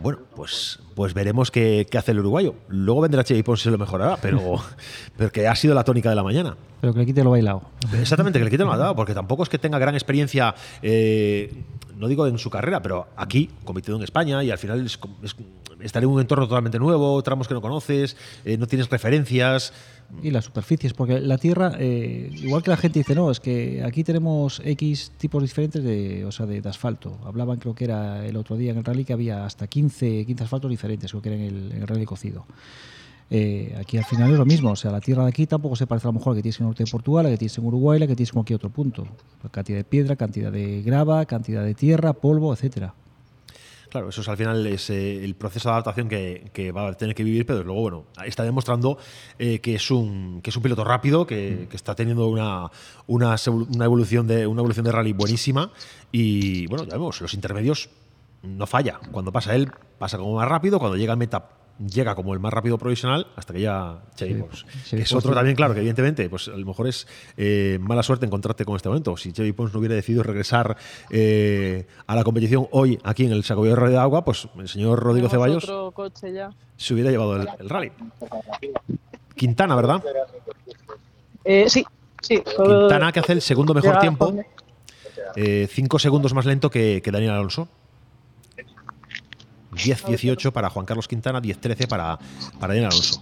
Bueno, 0.01 0.19
pues, 0.35 0.79
pues 0.95 1.13
veremos 1.13 1.51
qué, 1.51 1.85
qué 1.89 1.97
hace 1.97 2.11
el 2.11 2.19
uruguayo. 2.19 2.55
Luego 2.69 3.01
vendrá 3.01 3.23
Pons 3.43 3.59
y 3.59 3.63
se 3.63 3.71
lo 3.71 3.77
mejorará, 3.77 4.17
pero, 4.21 4.39
pero 5.17 5.31
que 5.31 5.47
ha 5.47 5.55
sido 5.55 5.75
la 5.75 5.83
tónica 5.83 6.09
de 6.09 6.15
la 6.15 6.23
mañana. 6.23 6.55
Pero 6.79 6.93
que 6.93 6.99
le 6.99 7.05
quite 7.05 7.23
lo 7.23 7.31
bailado. 7.31 7.63
Exactamente, 7.99 8.39
que 8.39 8.45
le 8.45 8.51
quiten 8.51 8.65
lo 8.67 8.77
dado, 8.77 8.95
porque 8.95 9.13
tampoco 9.13 9.43
es 9.43 9.49
que 9.49 9.57
tenga 9.59 9.77
gran 9.77 9.95
experiencia, 9.95 10.55
eh, 10.81 11.53
no 11.97 12.07
digo 12.07 12.25
en 12.27 12.37
su 12.37 12.49
carrera, 12.49 12.81
pero 12.81 13.07
aquí, 13.17 13.49
compitiendo 13.65 13.97
en 13.97 14.03
España, 14.05 14.41
y 14.43 14.51
al 14.51 14.57
final 14.57 14.85
es, 14.85 14.97
es- 15.21 15.35
estar 15.81 16.01
en 16.03 16.09
un 16.09 16.19
entorno 16.21 16.47
totalmente 16.47 16.79
nuevo, 16.79 17.21
tramos 17.23 17.47
que 17.47 17.53
no 17.53 17.61
conoces, 17.61 18.15
eh, 18.45 18.57
no 18.57 18.67
tienes 18.67 18.89
referencias. 18.89 19.73
Y 20.23 20.31
las 20.31 20.45
superficies, 20.45 20.93
porque 20.93 21.19
la 21.19 21.37
tierra, 21.37 21.73
eh, 21.79 22.31
igual 22.33 22.63
que 22.63 22.71
la 22.71 22.77
gente 22.77 22.99
dice, 22.99 23.15
no, 23.15 23.29
es 23.29 23.39
que 23.39 23.83
aquí 23.83 24.03
tenemos 24.03 24.61
X 24.65 25.11
tipos 25.17 25.41
diferentes 25.41 25.83
de, 25.83 26.25
o 26.25 26.31
sea, 26.31 26.45
de, 26.45 26.67
asfalto. 26.67 27.19
Hablaban, 27.25 27.59
creo 27.59 27.75
que 27.75 27.85
era 27.85 28.25
el 28.25 28.35
otro 28.35 28.57
día 28.57 28.71
en 28.71 28.79
el 28.79 28.83
rally, 28.83 29.05
que 29.05 29.13
había 29.13 29.45
hasta 29.45 29.67
15, 29.67 30.25
15 30.25 30.43
asfaltos 30.43 30.71
diferentes, 30.71 31.11
creo 31.11 31.21
que 31.21 31.29
era 31.29 31.37
en 31.37 31.73
el, 31.73 31.87
rally 31.87 32.05
cocido. 32.05 32.45
Eh, 33.29 33.75
aquí 33.79 33.97
al 33.97 34.05
final 34.05 34.31
es 34.31 34.37
lo 34.39 34.45
mismo, 34.45 34.71
o 34.71 34.75
sea, 34.75 34.91
la 34.91 34.99
tierra 34.99 35.23
de 35.23 35.29
aquí 35.29 35.45
tampoco 35.45 35.75
se 35.75 35.85
parece 35.85 36.07
a 36.07 36.09
lo 36.09 36.13
mejor 36.13 36.31
a 36.31 36.33
la 36.33 36.37
que 36.37 36.43
tienes 36.43 36.59
en 36.59 36.63
el 36.63 36.69
norte 36.69 36.83
de 36.83 36.91
Portugal, 36.91 37.25
la 37.25 37.29
que 37.29 37.37
tienes 37.37 37.57
en 37.59 37.65
Uruguay, 37.65 37.99
la 37.99 38.07
que 38.07 38.15
tienes 38.15 38.29
en 38.29 38.33
cualquier 38.33 38.55
otro 38.55 38.69
punto. 38.71 39.07
La 39.43 39.49
cantidad 39.49 39.77
de 39.77 39.83
piedra, 39.83 40.15
cantidad 40.15 40.51
de 40.51 40.81
grava, 40.81 41.23
cantidad 41.25 41.63
de 41.63 41.75
tierra, 41.75 42.13
polvo, 42.13 42.51
etcétera. 42.51 42.95
Claro, 43.89 44.09
eso 44.09 44.21
es 44.21 44.29
al 44.29 44.37
final 44.37 44.65
es 44.67 44.89
eh, 44.91 45.23
el 45.23 45.35
proceso 45.35 45.69
de 45.69 45.73
adaptación 45.73 46.07
que, 46.07 46.51
que 46.53 46.71
va 46.71 46.89
a 46.89 46.93
tener 46.93 47.15
que 47.15 47.23
vivir, 47.23 47.45
pero 47.45 47.63
luego, 47.63 47.81
bueno, 47.81 48.05
está 48.23 48.43
demostrando 48.43 48.99
eh, 49.39 49.59
que, 49.59 49.75
es 49.75 49.89
un, 49.89 50.41
que 50.43 50.51
es 50.51 50.55
un 50.55 50.61
piloto 50.61 50.83
rápido, 50.83 51.25
que, 51.25 51.67
que 51.69 51.75
está 51.75 51.95
teniendo 51.95 52.27
una, 52.27 52.69
una 53.07 53.35
evolución 53.85 54.27
de, 54.27 54.45
una 54.45 54.61
evolución 54.61 54.85
de 54.85 54.91
rally 54.91 55.13
buenísima. 55.13 55.71
Y, 56.11 56.67
bueno, 56.67 56.83
ya 56.85 56.93
vemos, 56.93 57.19
los 57.19 57.33
intermedios 57.33 57.89
no 58.43 58.67
falla. 58.67 58.99
Cuando 59.11 59.31
pasa 59.31 59.55
él, 59.55 59.71
pasa 59.97 60.17
como 60.17 60.35
más 60.35 60.47
rápido, 60.47 60.79
cuando 60.79 60.95
llega 60.95 61.13
a 61.13 61.15
meta 61.15 61.58
llega 61.79 62.15
como 62.15 62.33
el 62.33 62.39
más 62.39 62.53
rápido 62.53 62.77
provisional 62.77 63.27
hasta 63.35 63.53
que 63.53 63.61
ya 63.61 63.99
Chevy 64.15 64.33
Sí, 64.33 64.39
Pons. 64.39 64.65
Que 64.89 65.01
es 65.01 65.13
otro 65.13 65.33
también, 65.33 65.55
claro, 65.55 65.73
que 65.73 65.79
evidentemente, 65.79 66.29
pues 66.29 66.47
a 66.47 66.51
lo 66.57 66.65
mejor 66.65 66.87
es 66.87 67.07
eh, 67.37 67.77
mala 67.81 68.03
suerte 68.03 68.25
encontrarte 68.25 68.65
con 68.65 68.75
este 68.75 68.89
momento. 68.89 69.15
Si 69.17 69.31
Chevy 69.31 69.53
Pons 69.53 69.73
no 69.73 69.79
hubiera 69.79 69.95
decidido 69.95 70.23
regresar 70.23 70.77
eh, 71.09 71.87
a 72.05 72.15
la 72.15 72.23
competición 72.23 72.67
hoy 72.71 72.99
aquí 73.03 73.25
en 73.25 73.31
el 73.31 73.43
Sacobillo 73.43 73.75
de 73.75 73.97
Agua, 73.97 74.25
pues 74.25 74.47
el 74.57 74.67
señor 74.67 74.99
Rodrigo 74.99 75.29
Ceballos 75.29 75.63
otro 75.63 75.91
coche 75.91 76.33
ya. 76.33 76.49
se 76.77 76.93
hubiera 76.93 77.11
llevado 77.11 77.37
el, 77.37 77.47
el 77.59 77.69
rally. 77.69 77.91
Quintana, 79.35 79.75
¿verdad? 79.75 80.03
Eh, 81.45 81.69
sí, 81.69 81.85
sí. 82.21 82.41
Quintana 82.43 83.11
que 83.11 83.21
hace 83.21 83.33
el 83.33 83.41
segundo 83.41 83.73
mejor 83.73 83.99
tiempo, 83.99 84.33
eh, 85.35 85.67
cinco 85.71 85.97
segundos 85.97 86.33
más 86.33 86.45
lento 86.45 86.69
que, 86.69 87.01
que 87.01 87.11
Daniel 87.11 87.31
Alonso. 87.31 87.69
10-18 89.79 90.51
para 90.51 90.69
Juan 90.69 90.85
Carlos 90.85 91.07
Quintana, 91.07 91.41
10-13 91.41 91.87
para, 91.87 92.17
para 92.59 92.73
Daniel 92.73 92.91
Alonso. 92.91 93.21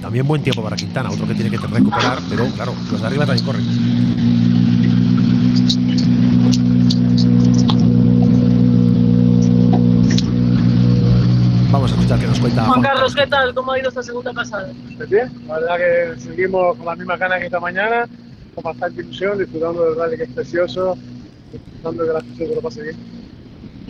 También 0.00 0.26
buen 0.26 0.42
tiempo 0.42 0.62
para 0.62 0.76
Quintana, 0.76 1.10
otro 1.10 1.26
que 1.26 1.34
tiene 1.34 1.50
que 1.50 1.58
recuperar, 1.58 2.18
pero 2.28 2.46
claro, 2.54 2.74
los 2.90 3.00
de 3.00 3.06
arriba 3.06 3.26
también 3.26 3.44
corren. 3.44 3.64
Vamos 11.70 11.92
a 11.92 11.94
escuchar 11.94 12.18
qué 12.18 12.26
nos 12.26 12.40
cuenta 12.40 12.64
Juan 12.64 12.82
Carlos, 12.82 13.14
¿qué 13.14 13.26
tal? 13.26 13.54
¿Cómo 13.54 13.72
ha 13.72 13.78
ido 13.78 13.88
esta 13.90 14.02
segunda 14.02 14.32
pasada? 14.32 14.72
Pues 14.96 15.08
bien, 15.10 15.30
la 15.46 15.60
verdad 15.60 15.76
que 15.76 16.20
seguimos 16.20 16.76
con 16.76 16.86
las 16.86 16.96
mismas 16.96 17.18
ganas 17.18 17.38
que 17.38 17.46
esta 17.46 17.60
mañana, 17.60 18.08
con 18.54 18.64
bastante 18.64 19.02
ilusión, 19.02 19.38
disfrutando 19.38 19.84
del 19.84 19.96
rally 19.96 20.16
que 20.16 20.22
es 20.22 20.30
precioso, 20.30 20.96
disfrutando 21.52 22.02
de 22.02 22.08
que 22.08 22.14
la 22.14 22.20
gente 22.22 22.46
se 22.46 22.54
lo 22.54 22.60
pase 22.62 22.82
bien. 22.82 23.19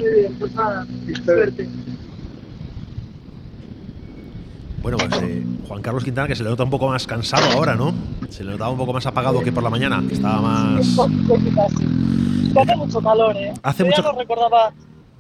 Bien, 0.01 0.35
pues 0.39 0.53
suerte. 1.25 1.69
Bueno, 4.83 4.97
pues 4.97 5.23
eh, 5.23 5.45
Juan 5.69 5.83
Carlos 5.83 6.05
Quintana 6.05 6.27
que 6.27 6.35
se 6.35 6.43
le 6.43 6.49
nota 6.51 6.65
un 6.65 6.71
poco 6.71 6.89
más 6.89 7.07
cansado 7.07 7.51
ahora, 7.53 7.75
¿no? 7.75 7.93
Se 8.31 8.43
le 8.43 8.53
notaba 8.53 8.71
un 8.71 8.79
poco 8.79 8.95
más 8.95 9.05
apagado 9.07 9.43
que 9.43 9.53
por 9.53 9.63
la 9.63 9.69
mañana, 9.71 10.03
que 10.09 10.15
estaba 10.15 10.41
más... 10.41 10.97
Que 12.53 12.61
hace 12.61 12.77
mucho 12.77 13.01
calor, 13.01 13.37
¿eh? 13.37 13.53
Hace 13.63 13.83
Yo 13.83 13.87
mucho 13.91 14.03
ya 14.03 14.13
no 14.13 14.19
recordaba. 14.19 14.73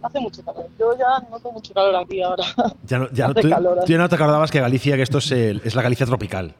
Hace 0.03 0.19
mucho 0.21 0.43
calor. 0.43 0.67
Yo 0.79 0.97
ya 0.99 1.29
noto 1.31 1.53
mucho 1.53 1.75
calor 1.75 1.95
aquí 1.97 2.23
ahora. 2.23 2.45
Ya 2.87 2.99
no, 2.99 3.11
ya 3.13 3.27
Hace 3.31 3.43
tú, 3.43 3.49
calor, 3.51 3.79
tú 3.85 3.93
ya 3.93 3.99
no 3.99 4.09
te 4.09 4.15
acordabas 4.15 4.51
que 4.51 4.61
Galicia, 4.61 4.97
que 4.97 5.03
esto 5.03 5.19
es, 5.19 5.31
el- 5.31 5.61
es 5.63 5.75
la 5.75 5.83
Galicia 5.83 6.07
tropical. 6.07 6.55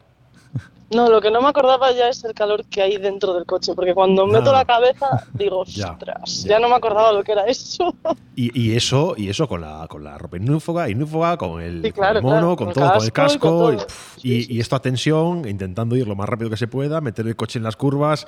No, 0.93 1.09
lo 1.09 1.21
que 1.21 1.31
no 1.31 1.41
me 1.41 1.49
acordaba 1.49 1.93
ya 1.93 2.09
es 2.09 2.25
el 2.25 2.35
calor 2.35 2.65
que 2.65 2.83
hay 2.83 2.97
dentro 2.97 3.33
del 3.35 3.47
coche, 3.47 3.75
porque 3.75 3.95
cuando 3.95 4.27
No. 4.27 4.33
meto 4.33 4.53
la 4.53 4.65
cabeza 4.65 5.07
digo, 5.35 5.61
ostras, 5.61 6.43
ya. 6.43 6.51
ya. 6.51 6.59
no 6.59 6.69
me 6.69 6.75
acordaba 6.75 7.13
lo 7.13 7.23
que 7.23 7.33
era 7.33 7.45
eso. 7.47 7.95
Y, 8.37 8.59
y 8.59 8.75
eso, 8.75 9.15
y 9.19 9.29
eso 9.29 9.47
con 9.47 9.61
la, 9.61 9.87
con 9.87 10.03
la 10.03 10.17
ropa 10.17 10.39
inúfoga, 10.39 10.89
inúfoga, 10.89 11.37
con 11.37 11.61
el, 11.61 11.83
Sí, 11.83 11.93
con 11.93 12.05
el 12.05 12.11
claro, 12.13 12.23
mono, 12.23 12.33
claro, 12.39 12.57
con 12.57 12.67
con 12.69 12.75
todo, 12.75 12.93
con 12.95 13.05
el 13.05 13.13
casco 13.13 13.35
y 13.35 13.39
casco, 13.39 13.59
con 13.59 13.75
y, 13.75 13.77
todo. 13.77 13.87
pf, 13.87 14.21
y- 14.23 14.57
y 14.57 14.61
esto 14.61 14.77
a 14.77 14.81
tensión, 14.83 15.47
intentando 15.47 15.95
ir 15.95 16.09
lo 16.09 16.17
más 16.17 16.27
rápido 16.29 16.49
que 16.49 16.57
se 16.57 16.67
pueda, 16.67 17.01
meter 17.03 17.27
el 17.27 17.37
coche 17.37 17.59
en 17.59 17.65
las 17.65 17.77
curvas. 17.77 18.25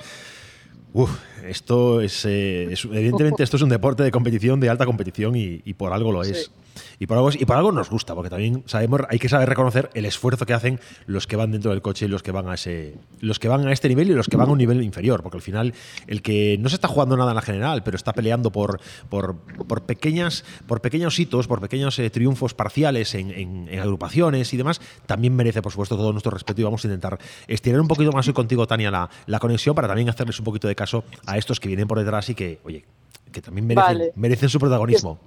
Uf, 0.93 1.09
esto 1.43 1.99
es, 2.01 2.23
eh, 2.25 2.67
es- 2.73 2.85
evidentemente 2.85 3.41
esto 3.43 3.57
es 3.57 3.63
un 3.63 3.69
deporte 3.69 4.03
de 4.03 4.11
competición, 4.11 4.59
de 4.59 4.69
alta 4.69 4.85
competición 4.85 5.35
y, 5.35 5.61
y 5.65 5.73
por 5.73 5.91
algo 5.93 6.11
lo 6.11 6.21
es. 6.21 6.51
Y 6.99 7.07
por 7.07 7.17
algo, 7.17 7.29
y 7.33 7.45
por 7.45 7.55
algo 7.57 7.71
nos 7.71 7.89
gusta, 7.89 8.13
porque 8.15 8.29
también 8.29 8.63
sabemos, 8.65 9.01
hay 9.09 9.19
que 9.19 9.27
saber 9.29 9.49
reconocer 9.49 9.89
el 9.93 10.05
esfuerzo 10.05 10.45
que 10.45 10.53
hacen 10.53 10.79
los 11.07 11.27
que 11.27 11.35
van 11.35 11.51
dentro 11.51 11.71
del 11.71 11.81
coche 11.81 12.05
y 12.05 12.07
los 12.07 12.21
que 12.23 12.31
van 12.31 12.47
a 12.47 12.53
ese, 12.53 12.95
los 13.19 13.39
que 13.39 13.47
van 13.47 13.67
a 13.67 13.71
este 13.71 13.89
nivel 13.89 14.09
y 14.09 14.13
los 14.13 14.27
que 14.27 14.37
van 14.37 14.47
a 14.47 14.51
un 14.51 14.57
nivel 14.57 14.81
inferior, 14.83 15.21
porque 15.23 15.37
al 15.37 15.41
final 15.41 15.73
el 16.07 16.21
que 16.21 16.57
no 16.59 16.69
se 16.69 16.75
está 16.75 16.87
jugando 16.87 17.17
nada 17.17 17.31
en 17.31 17.35
la 17.35 17.41
general, 17.41 17.83
pero 17.83 17.97
está 17.97 18.13
peleando 18.13 18.51
por, 18.51 18.79
por, 19.09 19.35
por 19.67 19.81
pequeñas, 19.83 20.45
por 20.67 20.81
pequeños 20.81 21.17
hitos, 21.19 21.47
por 21.47 21.59
pequeños 21.61 21.97
eh, 21.99 22.09
triunfos 22.09 22.53
parciales 22.53 23.15
en, 23.15 23.31
en- 23.31 23.67
en 23.69 23.79
agrupaciones 23.79 24.53
y 24.53 24.57
demás, 24.57 24.79
también 25.05 25.35
merece, 25.35 25.61
por 25.61 25.71
supuesto, 25.71 25.95
todo 25.97 26.11
nuestro 26.11 26.31
respeto 26.31 26.61
y 26.61 26.63
vamos 26.63 26.83
a 26.83 26.87
intentar 26.87 27.19
estirar 27.47 27.81
un 27.81 27.87
poquito 27.87 28.11
más 28.11 28.27
hoy 28.27 28.33
contigo, 28.33 28.67
Tania, 28.67 28.91
la, 28.91 29.09
la 29.25 29.39
conexión 29.39 29.75
para 29.75 29.87
también 29.87 30.09
hacerles 30.09 30.37
un 30.39 30.45
poquito 30.45 30.67
de 30.67 30.75
caso 30.75 31.03
a 31.25 31.37
estos 31.37 31.59
que 31.59 31.67
vienen 31.67 31.87
por 31.87 31.97
detrás 31.99 32.29
y 32.29 32.35
que, 32.35 32.59
oye, 32.63 32.85
que 33.31 33.41
también 33.41 33.65
merecen, 33.65 33.93
Vale. 33.97 34.11
merecen 34.15 34.49
su 34.49 34.59
protagonismo. 34.59 35.19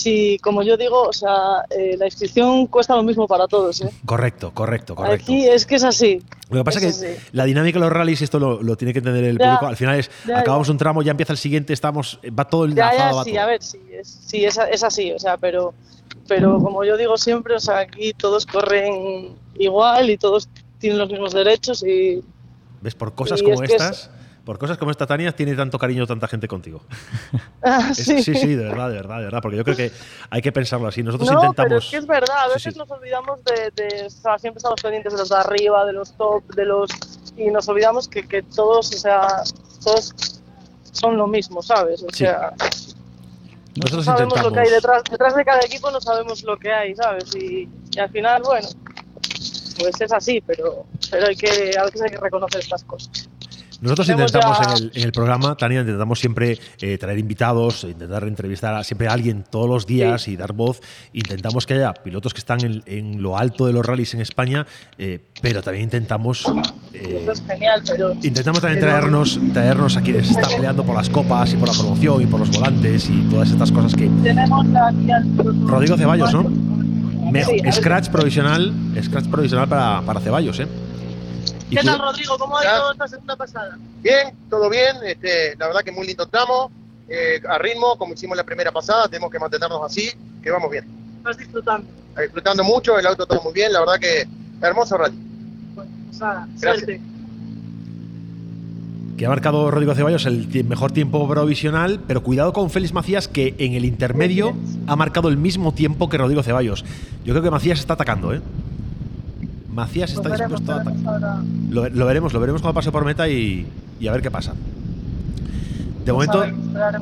Sí, 0.00 0.38
como 0.42 0.62
yo 0.62 0.78
digo, 0.78 1.02
o 1.02 1.12
sea, 1.12 1.62
eh, 1.68 1.94
la 1.98 2.06
inscripción 2.06 2.66
cuesta 2.68 2.96
lo 2.96 3.02
mismo 3.02 3.28
para 3.28 3.46
todos, 3.46 3.82
¿eh? 3.82 3.90
Correcto, 4.06 4.50
correcto, 4.54 4.94
correcto. 4.94 5.22
Aquí 5.24 5.46
es 5.46 5.66
que 5.66 5.74
es 5.74 5.84
así. 5.84 6.22
Lo 6.48 6.58
que 6.60 6.64
pasa 6.64 6.78
es 6.78 6.84
es 6.86 6.98
que 7.02 7.12
así. 7.18 7.28
la 7.32 7.44
dinámica 7.44 7.78
de 7.78 7.84
los 7.84 7.92
rallies, 7.92 8.22
esto 8.22 8.38
lo, 8.38 8.62
lo 8.62 8.76
tiene 8.76 8.94
que 8.94 9.00
entender 9.00 9.24
el 9.24 9.36
Ya, 9.38 9.44
público. 9.46 9.66
Al 9.66 9.76
final 9.76 9.98
es, 9.98 10.10
ya, 10.26 10.38
acabamos 10.38 10.68
ya. 10.68 10.72
un 10.72 10.78
tramo, 10.78 11.02
ya 11.02 11.10
empieza 11.10 11.34
el 11.34 11.38
siguiente, 11.38 11.74
estamos, 11.74 12.18
va 12.38 12.48
todo 12.48 12.64
el 12.64 12.74
Ya, 12.74 12.90
enlazado, 12.92 13.18
ya, 13.18 13.24
sí, 13.24 13.36
a 13.36 13.44
ver, 13.46 13.62
sí, 13.62 13.78
es, 13.92 14.08
sí, 14.26 14.44
es, 14.46 14.58
es 14.72 14.82
así, 14.82 15.12
o 15.12 15.18
sea, 15.18 15.36
pero, 15.36 15.74
pero 16.26 16.58
como 16.60 16.82
yo 16.84 16.96
digo 16.96 17.18
siempre, 17.18 17.54
o 17.56 17.60
sea, 17.60 17.80
aquí 17.80 18.14
todos 18.14 18.46
corren 18.46 19.34
igual 19.58 20.08
y 20.08 20.16
todos 20.16 20.48
tienen 20.78 20.98
los 20.98 21.10
mismos 21.10 21.34
derechos 21.34 21.82
y 21.84 22.22
¿Ves? 22.80 22.94
Por 22.94 23.12
cosas 23.14 23.42
como 23.42 23.62
estas, 23.62 24.10
por 24.44 24.58
cosas 24.58 24.78
como 24.78 24.90
esta, 24.90 25.06
Tania, 25.06 25.32
tiene 25.32 25.54
tanto 25.54 25.78
cariño 25.78 26.06
tanta 26.06 26.26
gente 26.28 26.48
contigo. 26.48 26.82
Ah, 27.62 27.88
Es- 27.90 27.98
sí. 28.04 28.22
sí, 28.22 28.34
sí, 28.34 28.54
de 28.54 28.64
verdad, 28.64 28.88
de 28.88 28.94
verdad, 28.96 29.18
de 29.18 29.24
verdad, 29.24 29.42
porque 29.42 29.58
yo 29.58 29.64
creo 29.64 29.76
que 29.76 29.92
hay 30.30 30.40
que 30.40 30.50
pensarlo 30.50 30.88
así. 30.88 31.02
Nosotros 31.02 31.30
No, 31.30 31.34
intentamos. 31.36 31.68
pero 31.68 31.78
es 31.78 31.90
que 31.90 31.96
es 31.98 32.06
verdad, 32.06 32.38
a 32.38 32.46
Sí, 32.48 32.54
veces 32.54 32.72
sí. 32.72 32.78
nos 32.78 32.90
olvidamos 32.90 33.38
de, 33.44 33.70
de- 33.76 34.06
o 34.06 34.10
sea, 34.10 34.38
siempre 34.38 34.58
estamos 34.58 34.80
pendientes 34.82 35.12
de 35.12 35.18
los 35.18 35.28
de 35.28 35.36
arriba, 35.36 35.84
de 35.84 35.92
los 35.92 36.16
top, 36.16 36.42
de 36.54 36.64
los 36.64 36.90
y 37.36 37.50
nos 37.50 37.68
olvidamos 37.68 38.08
que, 38.08 38.26
que 38.26 38.42
todos, 38.42 38.88
o 38.94 38.98
sea, 38.98 39.42
todos 39.84 40.14
son 40.90 41.18
lo 41.18 41.26
mismo, 41.26 41.60
¿sabes? 41.62 42.02
O 42.02 42.06
Sí. 42.10 42.24
sea, 42.24 42.52
Nosotros 43.76 44.06
no 44.06 44.12
sabemos 44.12 44.38
intentamos. 44.38 44.42
lo 44.44 44.52
que 44.52 44.60
hay 44.60 44.70
detrás. 44.70 45.02
Detrás 45.10 45.36
de 45.36 45.44
cada 45.44 45.60
equipo 45.60 45.90
no 45.90 46.00
sabemos 46.00 46.42
lo 46.44 46.56
que 46.58 46.72
hay, 46.72 46.94
¿sabes? 46.96 47.34
Y, 47.36 47.68
y 47.94 47.98
al 48.00 48.08
final, 48.10 48.42
bueno, 48.42 48.68
pues 49.78 50.00
es 50.00 50.12
así, 50.12 50.40
pero, 50.46 50.86
pero 51.10 51.26
hay 51.28 51.36
que, 51.36 51.76
a 51.78 51.84
veces 51.84 52.02
hay 52.02 52.10
que 52.10 52.16
reconocer 52.18 52.60
estas 52.60 52.84
cosas. 52.84 53.28
Nosotros 53.80 54.08
intentamos 54.10 54.58
ya- 54.58 54.72
en 54.72 54.76
el, 54.76 54.90
en 54.94 55.02
el 55.04 55.12
programa, 55.12 55.56
Tania, 55.56 55.80
intentamos 55.80 56.18
siempre 56.20 56.58
eh, 56.80 56.98
traer 56.98 57.18
invitados, 57.18 57.84
intentar 57.84 58.24
entrevistar 58.24 58.74
a 58.74 58.84
siempre 58.84 59.08
a 59.08 59.12
alguien 59.12 59.44
todos 59.50 59.68
los 59.68 59.86
días 59.86 60.28
y 60.28 60.36
dar 60.36 60.52
voz. 60.52 60.80
Intentamos 61.12 61.66
que 61.66 61.74
haya 61.74 61.94
pilotos 61.94 62.34
que 62.34 62.40
están 62.40 62.62
en, 62.64 62.82
en 62.86 63.22
lo 63.22 63.38
alto 63.38 63.66
de 63.66 63.72
los 63.72 63.84
rallies 63.86 64.12
en 64.14 64.20
España, 64.20 64.66
eh, 64.98 65.20
pero 65.40 65.62
también 65.62 65.84
intentamos 65.84 66.44
eh, 66.92 67.20
Eso 67.22 67.32
es 67.32 67.42
genial, 67.46 67.82
pero... 67.86 68.12
Intentamos 68.22 68.60
también 68.60 68.80
pero- 68.80 68.92
traernos, 68.92 69.40
traernos 69.52 69.96
a 69.96 70.02
quienes 70.02 70.30
están 70.30 70.50
peleando 70.50 70.84
por 70.84 70.94
las 70.96 71.08
copas 71.08 71.52
y 71.52 71.56
por 71.56 71.68
la 71.68 71.74
promoción 71.74 72.22
y 72.22 72.26
por 72.26 72.40
los 72.40 72.50
volantes 72.50 73.08
y 73.08 73.22
todas 73.30 73.50
estas 73.50 73.72
cosas 73.72 73.94
que. 73.94 74.08
Tenemos 74.22 74.66
piloto- 74.66 75.66
Rodrigo 75.68 75.96
Ceballos, 75.96 76.32
¿no? 76.34 76.50
Sí, 77.44 77.60
scratch 77.72 78.08
provisional, 78.08 78.72
scratch 79.02 79.26
provisional 79.28 79.68
para, 79.68 80.02
para 80.02 80.20
Ceballos, 80.20 80.58
¿eh? 80.60 80.66
¿Qué 81.70 81.76
tal, 81.84 81.98
Rodrigo? 81.98 82.36
¿Cómo 82.38 82.56
ha 82.58 82.64
ido 82.64 82.92
esta 82.92 83.08
segunda 83.08 83.36
pasada? 83.36 83.78
Bien, 84.02 84.34
todo 84.48 84.68
bien. 84.68 84.96
Este, 85.04 85.54
la 85.56 85.66
verdad 85.68 85.80
que 85.84 85.92
muy 85.92 86.06
lindo 86.06 86.26
tramo. 86.26 86.70
eh, 87.08 87.40
a 87.48 87.58
ritmo, 87.58 87.96
como 87.98 88.14
hicimos 88.14 88.36
la 88.36 88.44
primera 88.44 88.70
pasada, 88.70 89.08
tenemos 89.08 89.30
que 89.32 89.38
mantenernos 89.40 89.80
así, 89.84 90.10
que 90.42 90.50
vamos 90.50 90.70
bien. 90.70 90.84
Estás 91.18 91.36
disfrutando. 91.38 91.86
Eh, 92.16 92.22
Disfrutando 92.22 92.62
mucho, 92.64 92.98
el 92.98 93.06
auto 93.06 93.26
todo 93.26 93.42
muy 93.42 93.52
bien, 93.52 93.72
la 93.72 93.80
verdad 93.80 93.98
que 94.00 94.28
hermoso 94.64 94.96
rally. 94.96 95.16
Bueno, 95.74 95.90
pues 96.08 96.20
nada, 96.20 96.46
Gracias. 96.60 96.84
suerte. 96.84 97.00
que 99.16 99.26
ha 99.26 99.28
marcado 99.28 99.70
Rodrigo 99.70 99.94
Ceballos 99.94 100.24
el 100.24 100.48
mejor 100.64 100.92
tiempo 100.92 101.28
provisional, 101.28 102.00
pero 102.06 102.22
cuidado 102.22 102.52
con 102.54 102.70
Félix 102.70 102.92
Macías, 102.94 103.28
que 103.28 103.54
en 103.58 103.74
el 103.74 103.84
intermedio 103.84 104.54
ha 104.86 104.96
marcado 104.96 105.28
el 105.28 105.36
mismo 105.36 105.74
tiempo 105.74 106.08
que 106.08 106.16
Rodrigo 106.16 106.42
Ceballos. 106.42 106.84
Yo 107.24 107.34
creo 107.34 107.42
que 107.42 107.50
Macías 107.50 107.80
está 107.80 107.94
atacando, 107.94 108.32
¿eh? 108.32 108.40
Macías 109.80 110.12
está 110.12 110.28
veremos, 110.28 110.60
dispuesto 110.60 110.72
a 110.72 110.80
atacar. 111.10 111.44
Lo, 111.70 111.88
lo 111.88 112.06
veremos, 112.06 112.32
lo 112.32 112.40
veremos 112.40 112.62
cuando 112.62 112.74
pase 112.74 112.92
por 112.92 113.04
meta 113.04 113.28
y, 113.28 113.66
y 113.98 114.06
a 114.08 114.12
ver 114.12 114.22
qué 114.22 114.30
pasa. 114.30 114.52
De 116.04 116.12
Pues 116.12 116.28
momento, 116.28 116.40
ver, 116.40 117.00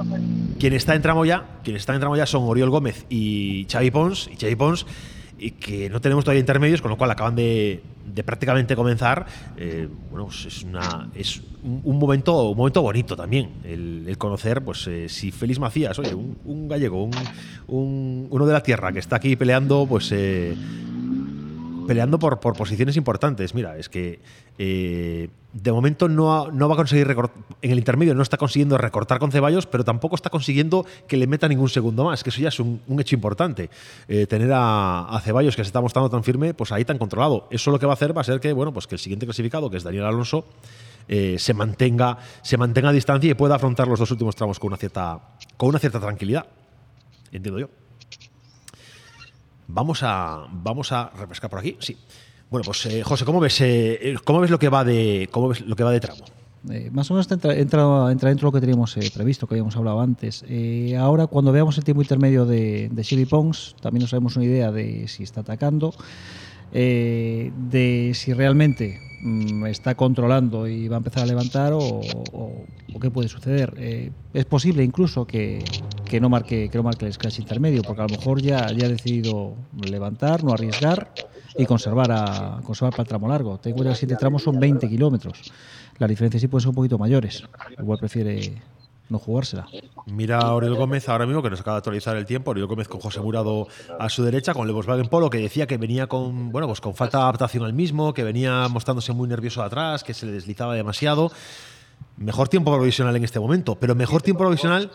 quien 0.58 0.72
está 0.72 0.94
en 0.94 1.02
tramo 1.02 1.24
ya, 1.24 1.44
quien 1.62 1.76
está 1.76 1.94
en 1.94 2.00
tramo 2.00 2.16
ya 2.16 2.26
son 2.26 2.42
Oriol 2.44 2.70
Gómez 2.70 3.06
y 3.08 3.66
Xavi 3.70 3.90
Pons, 3.90 4.28
y 4.32 4.36
Xavi 4.36 4.56
Pons, 4.56 4.86
y 5.38 5.52
que 5.52 5.88
no 5.88 6.00
tenemos 6.00 6.24
todavía 6.24 6.40
intermedios, 6.40 6.82
con 6.82 6.90
lo 6.90 6.96
cual 6.98 7.10
acaban 7.12 7.36
de, 7.36 7.80
de 8.12 8.24
prácticamente 8.24 8.74
comenzar. 8.74 9.26
Eh, 9.56 9.88
bueno, 10.10 10.26
pues 10.26 10.46
es 10.46 10.64
una 10.64 11.08
es 11.14 11.40
un, 11.62 11.80
un 11.84 11.96
momento 11.98 12.48
un 12.50 12.56
momento 12.56 12.82
bonito 12.82 13.14
también 13.16 13.50
el, 13.64 14.04
el 14.08 14.18
conocer, 14.18 14.62
pues 14.64 14.84
eh, 14.88 15.08
si 15.08 15.30
Félix 15.30 15.60
Macías, 15.60 15.96
oye, 16.00 16.12
un, 16.12 16.36
un 16.44 16.66
gallego, 16.68 17.04
un, 17.04 17.12
un- 17.68 18.26
uno 18.30 18.46
de 18.46 18.52
la 18.52 18.62
tierra 18.64 18.90
que 18.92 18.98
está 18.98 19.14
aquí 19.16 19.36
peleando, 19.36 19.86
pues 19.88 20.10
eh, 20.10 20.56
peleando 21.88 22.18
por, 22.18 22.38
posiciones 22.38 22.98
importantes. 22.98 23.54
Mira, 23.54 23.78
es 23.78 23.88
que 23.88 24.20
eh, 24.58 25.30
de 25.54 25.72
momento 25.72 26.06
no, 26.06 26.50
no 26.50 26.68
va 26.68 26.74
a 26.74 26.76
conseguir 26.76 27.06
recortar, 27.06 27.42
en 27.62 27.70
el 27.70 27.78
intermedio 27.78 28.14
no 28.14 28.22
está 28.22 28.36
consiguiendo 28.36 28.76
recortar 28.76 29.18
con 29.18 29.32
Ceballos, 29.32 29.64
pero 29.64 29.84
tampoco 29.84 30.14
está 30.14 30.28
consiguiendo 30.28 30.84
que 31.06 31.16
le 31.16 31.26
meta 31.26 31.48
ningún 31.48 31.70
segundo 31.70 32.04
más, 32.04 32.22
que 32.22 32.28
eso 32.28 32.42
ya 32.42 32.48
es 32.48 32.60
un, 32.60 32.82
un 32.88 33.00
hecho 33.00 33.16
importante. 33.16 33.70
Eh, 34.06 34.26
tener 34.26 34.52
a, 34.52 35.08
a 35.08 35.20
Ceballos 35.22 35.56
que 35.56 35.64
se 35.64 35.68
está 35.68 35.80
mostrando 35.80 36.10
tan 36.10 36.22
firme, 36.22 36.52
pues 36.52 36.72
ahí 36.72 36.84
tan 36.84 36.98
controlado. 36.98 37.48
Eso 37.50 37.70
lo 37.70 37.78
que 37.78 37.86
va 37.86 37.92
a 37.92 37.94
hacer 37.94 38.14
va 38.14 38.20
a 38.20 38.24
ser 38.24 38.38
que, 38.38 38.52
bueno, 38.52 38.70
pues 38.70 38.86
que 38.86 38.96
el 38.96 38.98
siguiente 38.98 39.24
clasificado, 39.24 39.70
que 39.70 39.78
es 39.78 39.82
Daniel 39.82 40.04
Alonso, 40.04 40.44
eh, 41.08 41.36
se 41.38 41.54
mantenga, 41.54 42.18
se 42.42 42.58
mantenga 42.58 42.90
a 42.90 42.92
distancia 42.92 43.30
y 43.30 43.34
pueda 43.34 43.54
afrontar 43.54 43.88
los 43.88 43.98
dos 43.98 44.10
últimos 44.10 44.36
tramos 44.36 44.58
con 44.58 44.68
una 44.68 44.76
cierta, 44.76 45.20
con 45.56 45.70
una 45.70 45.78
cierta 45.78 45.98
tranquilidad. 45.98 46.44
Entiendo 47.32 47.60
yo. 47.60 47.87
Vamos 49.68 50.02
a, 50.02 50.46
vamos 50.50 50.92
a 50.92 51.10
refrescar 51.10 51.50
por 51.50 51.60
aquí. 51.60 51.76
Sí. 51.78 51.96
Bueno, 52.50 52.64
pues 52.64 52.86
eh, 52.86 53.02
José, 53.02 53.26
¿cómo 53.26 53.38
ves, 53.38 53.60
eh, 53.60 54.16
cómo 54.24 54.40
ves 54.40 54.50
lo 54.50 54.58
que 54.58 54.70
va 54.70 54.82
de, 54.82 55.28
cómo 55.30 55.48
ves 55.48 55.60
lo 55.60 55.76
que 55.76 55.84
va 55.84 55.92
de 55.92 56.00
tramo? 56.00 56.24
Eh, 56.70 56.90
más 56.90 57.10
o 57.10 57.14
menos 57.14 57.30
entra, 57.30 57.54
entra, 57.54 58.10
entra 58.10 58.30
dentro 58.30 58.46
de 58.46 58.48
lo 58.48 58.52
que 58.52 58.60
teníamos 58.60 58.96
eh, 58.96 59.10
previsto, 59.14 59.46
que 59.46 59.54
habíamos 59.54 59.76
hablado 59.76 60.00
antes. 60.00 60.44
Ahora, 60.98 61.26
cuando 61.26 61.52
veamos 61.52 61.76
el 61.76 61.84
tiempo 61.84 62.00
intermedio 62.00 62.46
de, 62.46 62.88
de 62.90 63.04
Chevy 63.04 63.26
Pons, 63.26 63.76
también 63.80 64.00
nos 64.02 64.12
haremos 64.14 64.36
una 64.36 64.46
idea 64.46 64.72
de 64.72 65.06
si 65.06 65.22
está 65.22 65.42
atacando, 65.42 65.94
de 66.72 68.12
si 68.14 68.32
realmente 68.32 69.07
mm, 69.20 69.66
está 69.66 69.94
controlando 69.94 70.66
y 70.66 70.88
va 70.88 70.96
a 70.96 70.98
empezar 70.98 71.22
a 71.22 71.26
levantar 71.26 71.72
o, 71.74 72.00
qué 73.00 73.10
puede 73.10 73.28
suceder. 73.28 73.74
Eh, 73.78 74.10
es 74.34 74.44
posible 74.44 74.82
incluso 74.82 75.26
que, 75.26 75.64
que 76.04 76.20
no 76.20 76.28
marque, 76.28 76.68
que 76.68 76.78
no 76.78 76.82
marque 76.82 77.06
el 77.06 77.12
scratch 77.12 77.38
intermedio, 77.38 77.82
porque 77.82 78.02
a 78.02 78.06
lo 78.06 78.16
mejor 78.16 78.40
ya, 78.42 78.72
ya 78.72 78.86
ha 78.86 78.88
decidido 78.88 79.54
levantar, 79.88 80.42
no 80.42 80.52
arriesgar 80.52 81.12
y 81.56 81.66
conservar, 81.66 82.10
a, 82.10 82.60
conservar 82.64 82.92
para 82.92 83.02
el 83.02 83.08
tramo 83.08 83.28
largo. 83.28 83.58
Ten 83.58 83.70
en 83.70 83.76
cuenta 83.76 83.90
que 83.90 83.92
el 83.92 83.96
siguiente 83.96 84.20
tramo 84.20 84.38
son 84.38 84.58
20 84.58 84.88
kilómetros. 84.88 85.52
Las 85.98 86.08
diferencias 86.08 86.40
sí 86.40 86.48
pueden 86.48 86.62
ser 86.62 86.68
un 86.70 86.74
poquito 86.76 86.98
mayores. 86.98 87.44
Igual 87.78 87.98
prefiere 87.98 88.60
no 89.08 89.18
jugársela. 89.18 89.66
Mira 90.06 90.38
a 90.38 90.54
Oriol 90.54 90.74
Gómez 90.74 91.08
ahora 91.08 91.26
mismo 91.26 91.42
que 91.42 91.50
nos 91.50 91.60
acaba 91.60 91.76
de 91.76 91.78
actualizar 91.78 92.16
el 92.16 92.26
tiempo. 92.26 92.50
Oriol 92.50 92.66
Gómez 92.66 92.88
con 92.88 93.00
José 93.00 93.20
Murado 93.20 93.68
a 93.98 94.08
su 94.08 94.22
derecha, 94.22 94.54
con 94.54 94.66
el 94.66 94.74
Volkswagen 94.74 95.08
Polo, 95.08 95.30
que 95.30 95.38
decía 95.38 95.66
que 95.66 95.76
venía 95.78 96.06
con, 96.06 96.50
bueno, 96.50 96.66
pues 96.66 96.80
con 96.80 96.94
falta 96.94 97.18
de 97.18 97.24
adaptación 97.24 97.64
al 97.64 97.72
mismo, 97.72 98.14
que 98.14 98.24
venía 98.24 98.68
mostrándose 98.68 99.12
muy 99.12 99.28
nervioso 99.28 99.60
de 99.60 99.66
atrás, 99.66 100.04
que 100.04 100.14
se 100.14 100.26
le 100.26 100.32
deslizaba 100.32 100.74
demasiado. 100.74 101.30
Mejor 102.16 102.48
tiempo 102.48 102.72
provisional 102.72 103.14
en 103.16 103.24
este 103.24 103.40
momento, 103.40 103.76
pero 103.76 103.94
mejor 103.94 104.22
tiempo 104.22 104.44
provisional 104.44 104.90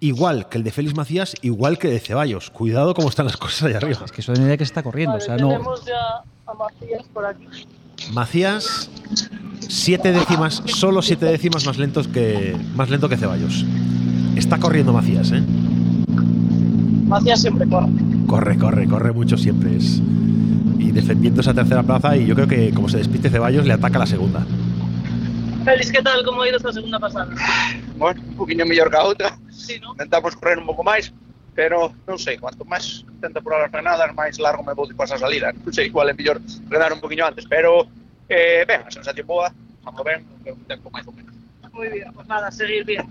igual 0.00 0.48
que 0.48 0.58
el 0.58 0.64
de 0.64 0.72
Félix 0.72 0.96
Macías, 0.96 1.34
igual 1.42 1.78
que 1.78 1.88
el 1.88 1.94
de 1.94 2.00
Ceballos. 2.00 2.50
Cuidado 2.50 2.94
cómo 2.94 3.08
están 3.08 3.26
las 3.26 3.36
cosas 3.36 3.64
allá 3.64 3.76
arriba. 3.76 4.00
Es 4.04 4.12
que 4.12 4.22
eso 4.22 4.32
es 4.32 4.38
una 4.38 4.48
idea 4.48 4.56
que 4.56 4.64
se 4.64 4.70
está 4.70 4.82
corriendo. 4.82 5.12
Vale, 5.12 5.24
o 5.24 5.26
sea, 5.26 5.36
no, 5.36 5.48
tenemos 5.48 5.84
ya 5.84 6.22
a 6.46 6.54
Macías 6.54 7.06
por 7.12 7.26
aquí. 7.26 7.46
Macías, 8.12 8.90
siete 9.60 10.12
décimas, 10.12 10.62
solo 10.66 11.02
siete 11.02 11.26
décimas 11.26 11.66
más 11.66 11.78
lentos 11.78 12.08
que 12.08 12.56
más 12.74 12.90
lento 12.90 13.08
que 13.08 13.16
Ceballos. 13.16 13.64
Está 14.36 14.58
corriendo 14.58 14.92
Macías, 14.92 15.30
¿eh? 15.32 15.42
Macías 17.06 17.40
siempre 17.42 17.68
corre. 17.68 17.88
Corre, 18.26 18.58
corre, 18.58 18.86
corre 18.88 19.12
mucho 19.12 19.36
siempre. 19.36 19.76
Es, 19.76 20.00
y 20.78 20.90
defendiendo 20.90 21.40
esa 21.40 21.54
tercera 21.54 21.82
plaza, 21.82 22.16
y 22.16 22.26
yo 22.26 22.34
creo 22.34 22.48
que 22.48 22.72
como 22.72 22.88
se 22.88 22.98
despiste 22.98 23.30
Ceballos, 23.30 23.66
le 23.66 23.74
ataca 23.74 23.98
la 23.98 24.06
segunda. 24.06 24.44
Félix, 25.64 25.92
¿qué 25.92 26.02
tal? 26.02 26.24
¿Cómo 26.24 26.42
ha 26.42 26.48
ido 26.48 26.56
esta 26.56 26.72
segunda 26.72 26.98
pasada? 26.98 27.28
Bueno, 27.98 28.20
un 28.28 28.36
poquinho 28.36 28.64
mellor 28.64 28.90
que 28.90 28.96
a 28.96 29.04
outra. 29.04 29.38
Sí, 29.50 29.74
¿no? 29.80 29.92
Intentamos 29.92 30.34
correr 30.34 30.58
un 30.58 30.66
pouco 30.66 30.82
máis, 30.82 31.12
pero 31.54 31.92
non 32.06 32.16
sei, 32.16 32.38
cuanto 32.38 32.64
máis 32.64 33.02
tento 33.20 33.38
apurar 33.38 33.66
as 33.66 33.72
frenadas, 33.72 34.10
máis 34.14 34.38
largo 34.38 34.62
me 34.62 34.74
vou 34.74 34.86
despois 34.86 35.10
a 35.10 35.18
salida. 35.18 35.52
Non 35.52 35.72
sei, 35.74 35.90
igual 35.90 36.08
é 36.08 36.14
mellor 36.14 36.38
frenar 36.70 36.90
un 36.94 37.02
poquinho 37.02 37.26
antes, 37.26 37.44
pero 37.46 37.86
eh, 38.30 38.64
ben, 38.66 38.86
a 38.86 38.90
sensación 38.90 39.26
boa, 39.26 39.50
vamos 39.82 40.02
ben, 40.06 40.22
un 40.46 40.66
tempo 40.66 40.88
máis 40.88 41.06
ou 41.06 41.14
menos. 41.14 41.34
Muy 41.72 41.88
bien, 41.88 42.12
pues 42.12 42.26
nada, 42.26 42.50
seguir 42.50 42.84
bien. 42.84 43.06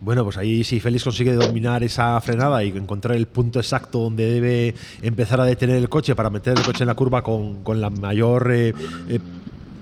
Bueno, 0.00 0.24
pues 0.24 0.36
ahí 0.38 0.62
si 0.62 0.78
Félix 0.78 1.04
consigue 1.04 1.32
dominar 1.34 1.82
esa 1.82 2.20
frenada 2.20 2.62
y 2.62 2.68
encontrar 2.68 3.16
el 3.16 3.26
punto 3.26 3.58
exacto 3.58 3.98
donde 3.98 4.30
debe 4.30 4.74
empezar 5.02 5.40
a 5.40 5.44
detener 5.44 5.76
el 5.76 5.88
coche 5.88 6.14
para 6.14 6.30
meter 6.30 6.56
el 6.56 6.64
coche 6.64 6.84
en 6.84 6.86
la 6.86 6.94
curva 6.94 7.22
con, 7.22 7.64
con 7.64 7.80
la 7.80 7.90
mayor 7.90 8.50
eh, 8.52 8.72
eh, 9.08 9.18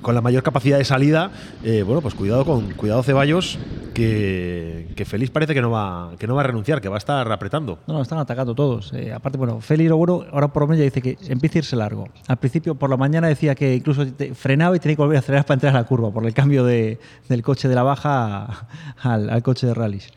con 0.07 0.15
la 0.15 0.21
mayor 0.21 0.45
capacidad 0.45 0.79
de 0.79 0.85
salida, 0.85 1.33
eh, 1.65 1.83
bueno, 1.83 2.01
pues 2.01 2.15
cuidado 2.15 2.45
con 2.45 2.71
cuidado 2.75 3.03
Ceballos, 3.03 3.59
que, 3.93 4.87
que 4.95 5.05
Félix 5.05 5.33
parece 5.33 5.53
que 5.53 5.61
no 5.61 5.73
va 5.73 6.13
que 6.17 6.29
no 6.29 6.37
va 6.37 6.43
a 6.43 6.45
renunciar, 6.45 6.81
que 6.81 6.89
va 6.89 6.95
a 6.95 6.99
estar 6.99 7.33
apretando. 7.33 7.81
No, 7.89 7.95
no, 7.95 8.03
están 8.03 8.19
atacando 8.19 8.55
todos. 8.55 8.93
Eh, 8.93 9.13
aparte, 9.13 9.37
bueno, 9.37 9.61
Félix 9.61 9.91
bueno, 9.91 10.25
ahora 10.31 10.47
por 10.47 10.63
lo 10.63 10.69
menos 10.69 10.79
ya 10.79 10.85
dice 10.85 11.03
que 11.03 11.19
empieza 11.29 11.59
a 11.59 11.61
irse 11.61 11.75
largo. 11.75 12.07
Al 12.29 12.37
principio, 12.37 12.77
por 12.77 12.89
la 12.89 12.97
mañana 12.97 13.27
decía 13.27 13.57
que 13.57 13.75
incluso 13.75 14.07
frenaba 14.35 14.77
y 14.77 14.79
tenía 14.79 14.95
que 14.95 15.03
volver 15.03 15.17
a 15.17 15.19
acelerar 15.19 15.45
para 15.45 15.55
entrar 15.57 15.75
a 15.75 15.79
la 15.81 15.85
curva 15.87 16.13
por 16.13 16.25
el 16.25 16.33
cambio 16.35 16.65
de- 16.65 17.01
del 17.29 17.43
coche 17.43 17.67
de 17.69 17.75
la 17.75 17.83
baja 17.83 18.69
al, 19.03 19.29
al 19.29 19.43
coche 19.43 19.67
de 19.67 19.75
rallies. 19.75 20.13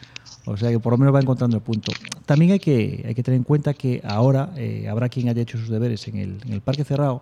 O 0.45 0.57
sea 0.57 0.69
que 0.71 0.79
por 0.79 0.93
lo 0.93 0.97
menos 0.97 1.13
va 1.13 1.19
encontrando 1.19 1.57
el 1.57 1.63
punto. 1.63 1.91
También 2.25 2.51
hay 2.51 2.59
que, 2.59 3.03
hay 3.07 3.13
que 3.13 3.23
tener 3.23 3.37
en 3.37 3.43
cuenta 3.43 3.73
que 3.73 4.01
ahora 4.03 4.51
eh, 4.55 4.87
habrá 4.89 5.09
quien 5.09 5.29
haya 5.29 5.41
hecho 5.41 5.57
sus 5.57 5.69
deberes 5.69 6.07
en 6.07 6.17
el, 6.17 6.41
en 6.45 6.53
el 6.53 6.61
parque 6.61 6.83
cerrado 6.83 7.19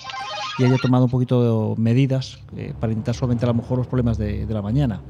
y 0.57 0.63
haya 0.63 0.77
tomado 0.77 1.05
un 1.05 1.11
poquito 1.11 1.75
de 1.75 1.81
medidas 1.81 2.39
eh, 2.55 2.73
para 2.79 2.93
intentar 2.93 3.15
solventar 3.15 3.49
a 3.49 3.53
lo 3.53 3.61
mejor 3.61 3.79
los 3.79 3.87
problemas 3.87 4.17
de, 4.17 4.45
de 4.45 4.53
la 4.53 4.61
mañana. 4.61 5.01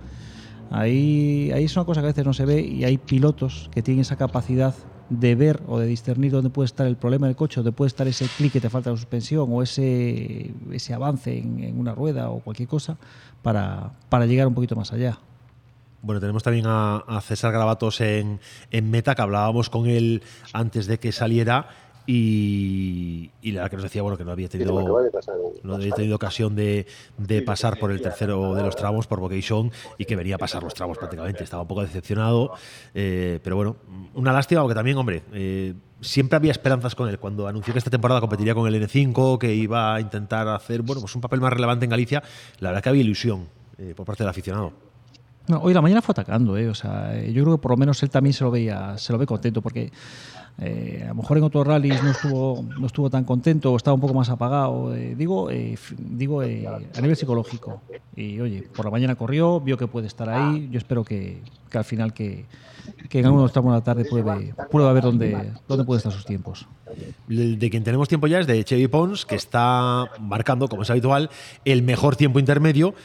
Ahí, 0.70 1.52
ahí 1.54 1.66
es 1.66 1.76
una 1.76 1.86
cosa 1.86 2.02
que 2.02 2.08
a 2.08 2.10
veces 2.10 2.26
no 2.26 2.34
se 2.34 2.46
ve 2.46 2.62
y 2.62 2.84
hay 2.84 2.98
pilotos 2.98 3.70
que 3.74 3.82
tienen 3.82 4.02
esa 4.02 4.16
capacidad 4.16 4.74
de 5.10 5.36
ver 5.36 5.64
o 5.68 5.80
de 5.80 5.88
discernir 5.88 6.32
dónde 6.32 6.50
puede 6.50 6.66
estar 6.66 6.86
el 6.86 6.98
problema 6.98 7.28
del 7.28 7.38
coche, 7.38 7.62
dónde 7.62 7.72
puede 7.72 7.88
estar 7.88 8.08
ese 8.08 8.28
clic 8.38 8.52
que 8.52 8.60
te 8.60 8.70
falta 8.70 8.90
la 8.90 8.98
suspensión 8.98 9.48
o 9.52 9.64
ese, 9.64 10.54
ese 10.72 10.94
avance 10.94 11.38
en, 11.38 11.64
en 11.64 11.80
una 11.80 11.96
rueda 11.96 12.30
o 12.30 12.40
cualquier 12.40 12.68
cosa 12.68 12.98
para, 13.42 13.94
para 14.10 14.26
llegar 14.26 14.48
un 14.48 14.54
poquito 14.54 14.76
más 14.76 14.92
allá. 14.92 15.18
Bueno, 16.02 16.20
tenemos 16.22 16.44
también 16.44 16.66
a, 16.68 16.98
a 16.98 17.22
César 17.22 17.52
Gravatos 17.52 18.02
en, 18.02 18.40
en 18.72 18.92
meta, 18.92 19.16
que 19.16 19.22
hablábamos 19.22 19.70
con 19.70 19.88
él 19.88 20.22
antes 20.54 20.88
de 20.88 21.00
que 21.00 21.12
saliera. 21.12 21.70
y, 22.10 23.32
y 23.42 23.52
la 23.52 23.62
verdad 23.62 23.70
que 23.72 23.76
nos 23.78 23.84
decía 23.84 24.02
bueno 24.02 24.18
que 24.18 24.24
no 24.24 24.32
había 24.32 24.48
tenido 24.48 24.72
no 25.64 25.76
había 25.76 25.92
tenido 25.94 26.16
ocasión 26.16 26.56
de, 26.56 26.88
de 27.18 27.42
pasar 27.42 27.78
por 27.78 27.92
el 27.92 28.02
tercero 28.02 28.56
de 28.56 28.64
los 28.64 28.78
tramos 28.78 29.08
por 29.08 29.20
vocation 29.20 29.72
y 29.98 30.06
que 30.06 30.16
venía 30.16 30.36
a 30.36 30.38
pasar 30.38 30.64
los 30.64 30.74
tramos 30.74 30.98
prácticamente. 30.98 31.44
Estaba 31.44 31.64
un 31.64 31.68
poco 31.68 31.82
decepcionado 31.82 32.54
eh, 32.94 33.42
pero 33.44 33.58
bueno 33.58 33.76
una 34.14 34.32
lástima 34.32 34.62
porque 34.62 34.76
también 34.76 34.98
hombre 34.98 35.24
eh, 35.34 35.74
siempre 36.00 36.38
había 36.38 36.52
esperanzas 36.54 36.96
con 36.96 37.10
él. 37.10 37.20
Cuando 37.20 37.46
anunció 37.46 37.74
que 37.74 37.80
esta 37.80 37.92
temporada 37.92 38.22
competiría 38.22 38.56
con 38.56 38.74
el 38.74 38.82
N5 38.82 39.38
que 39.38 39.54
iba 39.54 39.94
a 39.94 40.00
intentar 40.00 40.48
hacer 40.48 40.84
bueno 40.84 41.02
pues 41.02 41.14
un 41.14 41.22
papel 41.22 41.42
más 41.42 41.52
relevante 41.52 41.84
en 41.84 41.90
Galicia 41.92 42.24
la 42.60 42.70
verdad 42.70 42.84
que 42.84 42.90
había 42.90 43.02
ilusión 43.02 43.50
eh, 43.78 43.94
por 43.94 44.06
parte 44.06 44.24
del 44.24 44.30
aficionado 44.30 44.72
No, 45.48 45.60
hoy 45.60 45.74
la 45.74 45.82
mañana 45.82 46.02
fue 46.02 46.12
atacando, 46.12 46.58
¿eh? 46.58 46.68
O 46.70 46.76
sea, 46.76 47.18
eh, 47.18 47.32
yo 47.32 47.44
creo 47.44 47.58
que 47.58 47.62
por 47.62 47.72
lo 47.72 47.78
menos 47.78 48.02
él 48.04 48.10
también 48.10 48.34
se 48.34 48.44
lo 48.44 48.52
veía, 48.52 48.98
se 48.98 49.14
lo 49.14 49.20
ve 49.20 49.26
contento, 49.26 49.62
porque 49.62 49.92
eh, 50.60 51.02
a 51.06 51.10
lo 51.10 51.16
mejor 51.16 51.38
en 51.38 51.44
otros 51.44 51.68
rallies 51.68 52.02
no 52.04 52.10
estuvo, 52.10 52.66
no 52.80 52.88
estuvo 52.88 53.10
tan 53.10 53.24
contento 53.24 53.72
o 53.72 53.78
estaba 53.78 53.94
un 53.94 54.02
poco 54.02 54.14
más 54.14 54.30
apagado. 54.30 54.96
eh, 54.96 55.14
digo, 55.16 55.52
eh, 55.52 55.78
digo 55.98 56.42
eh, 56.42 56.68
a 56.68 57.02
nivel 57.02 57.16
psicológico. 57.16 57.82
Y 58.16 58.40
oye, 58.40 58.68
por 58.76 58.86
la 58.86 58.92
mañana 58.92 59.16
corrió, 59.16 59.60
vio 59.62 59.78
que 59.78 59.88
puede 59.88 60.08
estar 60.08 60.30
ahí. 60.30 60.68
Yo 60.72 60.80
espero 60.80 61.04
que, 61.04 61.42
que 61.70 61.78
al 61.78 61.84
final 61.84 62.12
que, 62.12 62.46
que 63.08 63.20
en 63.20 63.26
algunos 63.26 63.52
tramos 63.52 63.72
de 63.74 63.78
la 63.78 63.84
tarde 63.84 64.06
puede, 64.06 64.54
pueda 64.72 64.92
ver 64.94 65.04
dónde, 65.04 65.54
dónde 65.68 65.84
puede 65.84 66.00
estar 66.00 66.12
sus 66.12 66.26
tiempos. 66.26 66.66
De 67.28 67.70
quien 67.70 67.84
tenemos 67.84 68.08
tiempo 68.08 68.26
ya 68.26 68.40
es 68.40 68.48
de 68.48 68.64
Chevy 68.64 68.88
Pons, 68.88 69.26
que 69.26 69.36
está 69.36 70.10
marcando, 70.20 70.68
como 70.68 70.82
es 70.82 70.90
habitual, 70.90 71.30
el 71.66 71.84
mejor 71.84 72.16
tiempo 72.16 72.40
intermedio. 72.40 72.96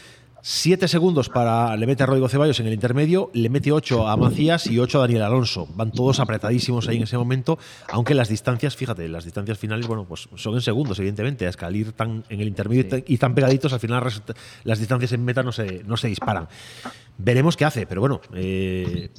Siete 0.44 0.88
segundos 0.88 1.28
para 1.28 1.76
le 1.76 1.86
mete 1.86 2.02
a 2.02 2.06
Rodrigo 2.06 2.28
Ceballos 2.28 2.58
en 2.58 2.66
el 2.66 2.72
intermedio, 2.72 3.30
le 3.32 3.48
mete 3.48 3.70
ocho 3.70 4.08
a 4.08 4.16
Macías 4.16 4.66
y 4.66 4.76
ocho 4.80 4.98
a 4.98 5.02
Daniel 5.02 5.22
Alonso. 5.22 5.68
Van 5.76 5.92
todos 5.92 6.18
apretadísimos 6.18 6.88
ahí 6.88 6.96
en 6.96 7.04
ese 7.04 7.16
momento, 7.16 7.60
aunque 7.92 8.12
las 8.12 8.28
distancias, 8.28 8.74
fíjate, 8.74 9.08
las 9.08 9.22
distancias 9.24 9.56
finales, 9.56 9.86
bueno, 9.86 10.04
pues 10.04 10.28
son 10.34 10.54
en 10.54 10.60
segundos, 10.60 10.98
evidentemente. 10.98 11.46
Es 11.46 11.56
que 11.56 11.64
al 11.64 11.76
ir 11.76 11.92
tan 11.92 12.24
en 12.28 12.40
el 12.40 12.48
intermedio 12.48 12.80
y 12.80 12.84
tan- 12.88 13.04
y 13.06 13.18
tan 13.18 13.36
pegaditos, 13.36 13.72
al 13.72 13.78
final 13.78 14.02
las 14.64 14.78
distancias 14.80 15.12
en 15.12 15.24
meta 15.24 15.44
no 15.44 15.52
se, 15.52 15.84
no 15.84 15.96
se 15.96 16.08
disparan. 16.08 16.48
Veremos 17.18 17.56
qué 17.56 17.64
hace, 17.64 17.86
pero 17.86 18.00
bueno, 18.00 18.20
eh, 18.34 19.10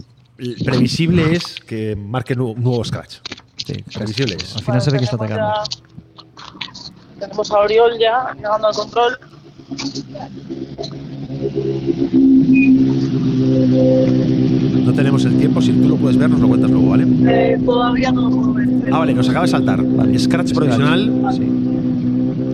previsible 0.65 1.35
es 1.37 1.55
que 1.65 1.95
marque 1.95 2.35
nu- 2.35 2.53
nuevo 2.57 2.83
scratch. 2.83 3.19
Sí, 3.65 3.81
Previsible 3.93 4.35
es. 4.35 4.57
al 4.57 4.61
final 4.63 4.81
se 4.81 4.91
ve 4.91 4.97
que 4.97 5.03
está 5.05 5.15
atacando. 5.15 5.53
ya- 5.55 7.17
Tenemos 7.17 7.49
a 7.49 7.59
Oriol 7.59 7.97
ya 7.97 8.33
llegando 8.35 8.67
al 8.67 8.75
control. 8.75 9.17
No 14.85 14.93
tenemos 14.93 15.25
el 15.25 15.37
tiempo, 15.37 15.61
si 15.61 15.71
tú 15.73 15.89
lo 15.89 15.95
puedes 15.97 16.17
ver, 16.17 16.29
nos 16.29 16.39
lo 16.39 16.47
cuentas 16.47 16.69
luego, 16.71 16.89
¿vale? 16.89 17.05
Eh, 17.27 17.59
todavía 17.65 18.11
no 18.11 18.21
lo 18.21 18.29
puedo 18.29 18.53
ver. 18.53 18.67
Ah, 18.91 18.99
vale, 18.99 19.13
nos 19.13 19.29
acaba 19.29 19.45
de 19.45 19.51
saltar. 19.51 19.79
Scratch 20.17 20.53
provisional, 20.53 21.11
Sí. 21.33 21.41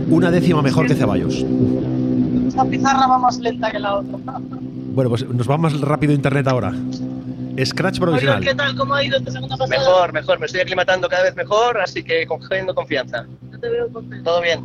una 0.10 0.32
décima 0.32 0.62
mejor 0.62 0.88
que 0.88 0.96
Ceballos. 0.96 1.46
Esta 2.48 2.66
pizarra 2.66 3.08
va 3.08 3.18
más 3.20 3.40
lenta 3.40 3.72
que 3.72 3.80
la 3.80 3.96
otra. 3.98 4.18
Bueno, 4.94 5.10
pues 5.10 5.28
nos 5.30 5.50
va 5.50 5.58
más 5.58 5.80
rápido 5.80 6.14
internet 6.14 6.48
ahora. 6.48 6.74
Scratch 7.66 8.00
Oriol, 8.00 8.20
¿qué 8.20 8.26
provisional. 8.30 8.56
tal? 8.56 8.76
¿Cómo 8.78 8.94
ha 8.94 9.04
ido 9.04 9.18
esta 9.18 9.32
segunda 9.32 9.58
pasada? 9.58 9.80
Mejor, 9.80 10.14
mejor, 10.14 10.40
me 10.40 10.46
estoy 10.46 10.62
aclimatando 10.62 11.10
cada 11.10 11.24
vez 11.24 11.36
mejor, 11.36 11.78
así 11.82 12.04
que 12.04 12.26
cogiendo 12.26 12.74
confianza. 12.74 13.26
Yo 13.52 13.60
te 13.60 13.70
veo 13.70 13.90
contento. 13.92 14.24
Todo 14.30 14.42
bien. 14.42 14.60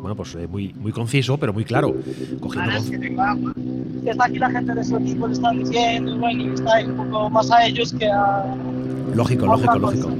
Bueno, 0.00 0.14
pues 0.14 0.34
eh, 0.34 0.46
muy, 0.46 0.72
muy 0.74 0.92
conciso, 0.92 1.36
pero 1.38 1.52
muy 1.52 1.64
claro. 1.64 1.94
Cogiendo 2.40 2.70
es 2.72 2.90
que 2.90 4.10
está 4.10 4.24
aquí 4.26 4.38
la 4.38 4.50
gente 4.50 4.74
de 4.74 4.84
su 4.84 4.96
equipo, 4.96 5.26
le 5.26 5.32
están 5.32 5.58
diciendo, 5.58 6.16
bueno, 6.18 6.42
y 6.44 6.48
está 6.54 6.74
ahí 6.76 6.84
un 6.84 6.96
poco 7.10 7.30
más 7.30 7.50
a 7.50 7.66
ellos 7.66 7.92
que 7.98 8.06
a. 8.06 8.44
Lógico, 9.14 9.46
lógico, 9.46 9.78
lógico. 9.78 10.10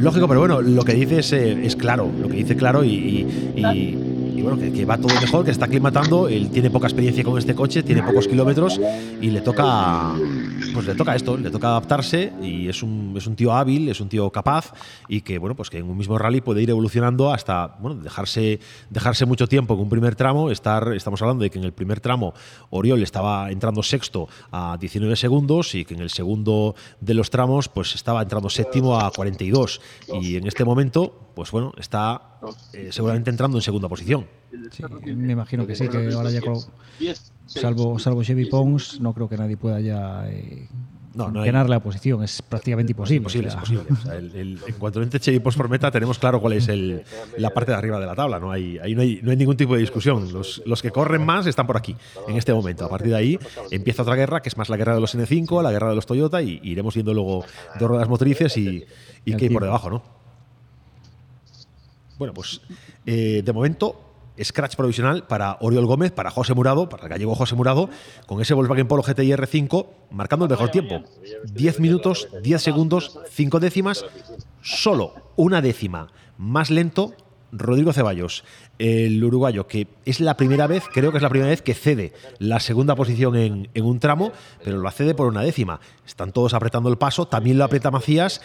Lógico, 0.00 0.26
pero 0.28 0.40
bueno, 0.40 0.62
lo 0.62 0.82
que 0.84 0.94
dice 0.94 1.18
es, 1.18 1.32
eh, 1.32 1.64
es 1.66 1.76
claro. 1.76 2.10
Lo 2.20 2.28
que 2.28 2.36
dice 2.38 2.56
claro 2.56 2.82
y, 2.82 2.88
y- 2.88 3.26
y- 3.56 4.06
y 4.36 4.42
bueno, 4.42 4.58
que, 4.58 4.72
que 4.72 4.86
va 4.86 4.96
todo 4.96 5.12
mejor, 5.20 5.44
que 5.44 5.50
está 5.50 5.66
aclimatando. 5.66 6.26
Él 6.26 6.48
tiene 6.50 6.70
poca 6.70 6.86
experiencia 6.86 7.22
con 7.22 7.36
este 7.38 7.54
coche, 7.54 7.82
tiene 7.82 8.02
pocos 8.02 8.26
kilómetros 8.26 8.80
y 9.20 9.30
le 9.30 9.42
toca. 9.42 10.12
Pues 10.72 10.86
le 10.86 10.94
toca 10.94 11.16
esto, 11.16 11.36
le 11.36 11.50
toca 11.50 11.68
adaptarse 11.68 12.32
y 12.42 12.68
es 12.68 12.82
un, 12.82 13.14
es 13.16 13.26
un 13.26 13.34
tío 13.34 13.52
hábil, 13.52 13.88
es 13.88 14.00
un 14.00 14.08
tío 14.08 14.30
capaz 14.30 14.72
y 15.08 15.20
que, 15.22 15.38
bueno, 15.38 15.54
pues 15.56 15.68
que 15.70 15.78
en 15.78 15.88
un 15.88 15.96
mismo 15.96 16.16
rally 16.16 16.40
puede 16.40 16.62
ir 16.62 16.70
evolucionando 16.70 17.32
hasta, 17.32 17.76
bueno, 17.80 18.00
dejarse, 18.00 18.60
dejarse 18.88 19.26
mucho 19.26 19.46
tiempo 19.48 19.74
en 19.74 19.80
un 19.80 19.88
primer 19.88 20.14
tramo. 20.14 20.50
Estar, 20.50 20.92
estamos 20.94 21.20
hablando 21.22 21.42
de 21.42 21.50
que 21.50 21.58
en 21.58 21.64
el 21.64 21.72
primer 21.72 22.00
tramo 22.00 22.34
Oriol 22.70 23.02
estaba 23.02 23.50
entrando 23.50 23.82
sexto 23.82 24.28
a 24.52 24.76
19 24.80 25.16
segundos 25.16 25.74
y 25.74 25.84
que 25.84 25.94
en 25.94 26.00
el 26.00 26.10
segundo 26.10 26.74
de 27.00 27.14
los 27.14 27.30
tramos 27.30 27.68
pues 27.68 27.94
estaba 27.94 28.22
entrando 28.22 28.48
séptimo 28.48 28.98
a 29.00 29.10
42 29.10 29.80
y 30.22 30.36
en 30.36 30.46
este 30.46 30.64
momento 30.64 31.30
pues 31.34 31.50
bueno 31.50 31.72
está 31.78 32.38
eh, 32.72 32.88
seguramente 32.90 33.30
entrando 33.30 33.58
en 33.58 33.62
segunda 33.62 33.88
posición 33.88 34.26
Sí, 34.72 34.82
me 35.14 35.32
imagino 35.32 35.66
que 35.66 35.76
sí, 35.76 35.88
que 35.88 36.12
ahora 36.12 36.30
ya 36.30 36.40
con- 36.40 36.58
salvo, 37.58 37.98
salvo 37.98 38.22
Chevy 38.22 38.46
Pons, 38.46 39.00
no 39.00 39.12
creo 39.12 39.28
que 39.28 39.36
nadie 39.36 39.56
pueda 39.56 39.80
ya 39.80 40.24
eh, 40.28 40.68
No, 41.14 41.28
no 41.28 41.40
hay- 41.40 41.46
ganar 41.46 41.68
la 41.68 41.80
posición. 41.80 42.22
Es 42.22 42.40
prácticamente 42.40 42.92
imposible. 42.92 43.16
imposible, 43.18 43.48
o 43.48 43.50
es 43.50 43.54
imposible. 43.56 43.86
O 43.92 43.96
sea, 44.04 44.14
el- 44.16 44.34
el- 44.36 44.58
en 44.68 44.74
cuanto 44.76 45.02
entre 45.02 45.18
Chevy 45.18 45.40
Post 45.40 45.56
por 45.58 45.68
meta 45.68 45.90
tenemos 45.90 46.18
claro 46.20 46.40
cuál 46.40 46.52
es 46.52 46.68
el, 46.68 47.02
la 47.36 47.50
parte 47.50 47.72
de 47.72 47.78
arriba 47.78 47.98
de 47.98 48.06
la 48.06 48.14
tabla 48.14 48.38
no 48.38 48.52
hay, 48.52 48.78
ahí 48.78 48.94
no 48.94 49.02
hay, 49.02 49.18
no 49.22 49.32
hay 49.32 49.36
ningún 49.36 49.56
tipo 49.56 49.74
de 49.74 49.80
discusión 49.80 50.32
los, 50.32 50.62
los 50.64 50.80
que 50.80 50.92
corren 50.92 51.26
más 51.26 51.46
están 51.48 51.66
por 51.66 51.76
aquí 51.76 51.96
en 52.28 52.36
este 52.36 52.54
momento 52.54 52.84
a 52.84 52.88
partir 52.88 53.08
de 53.10 53.16
ahí 53.16 53.38
empieza 53.72 54.02
otra 54.02 54.14
guerra 54.14 54.40
que 54.40 54.48
es 54.50 54.56
más 54.56 54.68
la 54.68 54.76
guerra 54.76 54.94
de 54.94 55.00
los 55.00 55.14
N5 55.16 55.62
la 55.64 55.72
guerra 55.72 55.88
de 55.88 55.96
los 55.96 56.06
Toyota 56.06 56.40
y 56.42 56.60
iremos 56.62 56.94
viendo 56.94 57.12
luego 57.12 57.44
dos 57.80 57.88
ruedas 57.88 58.08
motrices 58.08 58.56
y, 58.56 58.84
y 59.24 59.34
qué 59.34 59.46
hay 59.46 59.50
por 59.50 59.64
debajo 59.64 59.90
¿no? 59.90 60.02
Bueno, 62.18 62.34
pues 62.34 62.60
eh, 63.06 63.42
de 63.44 63.52
momento, 63.52 64.09
scratch 64.42 64.76
provisional 64.76 65.26
para 65.26 65.56
Oriol 65.60 65.86
Gómez, 65.86 66.12
para 66.12 66.30
José 66.30 66.54
Murado, 66.54 66.88
para 66.88 67.04
el 67.04 67.08
gallego 67.08 67.34
José 67.34 67.54
Murado, 67.54 67.88
con 68.26 68.40
ese 68.40 68.54
Volkswagen 68.54 68.88
Polo 68.88 69.02
GTI 69.02 69.32
R5, 69.32 69.86
marcando 70.10 70.44
el 70.46 70.50
mejor 70.50 70.70
tiempo. 70.70 71.02
10 71.52 71.80
minutos, 71.80 72.28
10 72.42 72.62
segundos, 72.62 73.18
5 73.30 73.60
décimas, 73.60 74.04
solo 74.62 75.14
una 75.36 75.62
décima 75.62 76.08
más 76.38 76.70
lento. 76.70 77.14
Rodrigo 77.52 77.92
Ceballos, 77.92 78.44
el 78.78 79.22
uruguayo, 79.24 79.66
que 79.66 79.88
es 80.04 80.20
la 80.20 80.36
primera 80.36 80.68
vez, 80.68 80.84
creo 80.92 81.10
que 81.10 81.18
es 81.18 81.22
la 81.22 81.28
primera 81.28 81.50
vez 81.50 81.62
que 81.62 81.74
cede 81.74 82.12
la 82.38 82.60
segunda 82.60 82.94
posición 82.94 83.34
en, 83.34 83.68
un 83.82 83.98
tramo, 83.98 84.30
pero 84.62 84.78
lo 84.78 84.90
cede 84.92 85.14
por 85.14 85.26
una 85.26 85.42
décima. 85.42 85.80
Están 86.06 86.30
todos 86.30 86.54
apretando 86.54 86.88
el 86.88 86.96
paso, 86.96 87.26
también 87.26 87.58
lo 87.58 87.64
aprieta 87.64 87.90
Macías, 87.90 88.40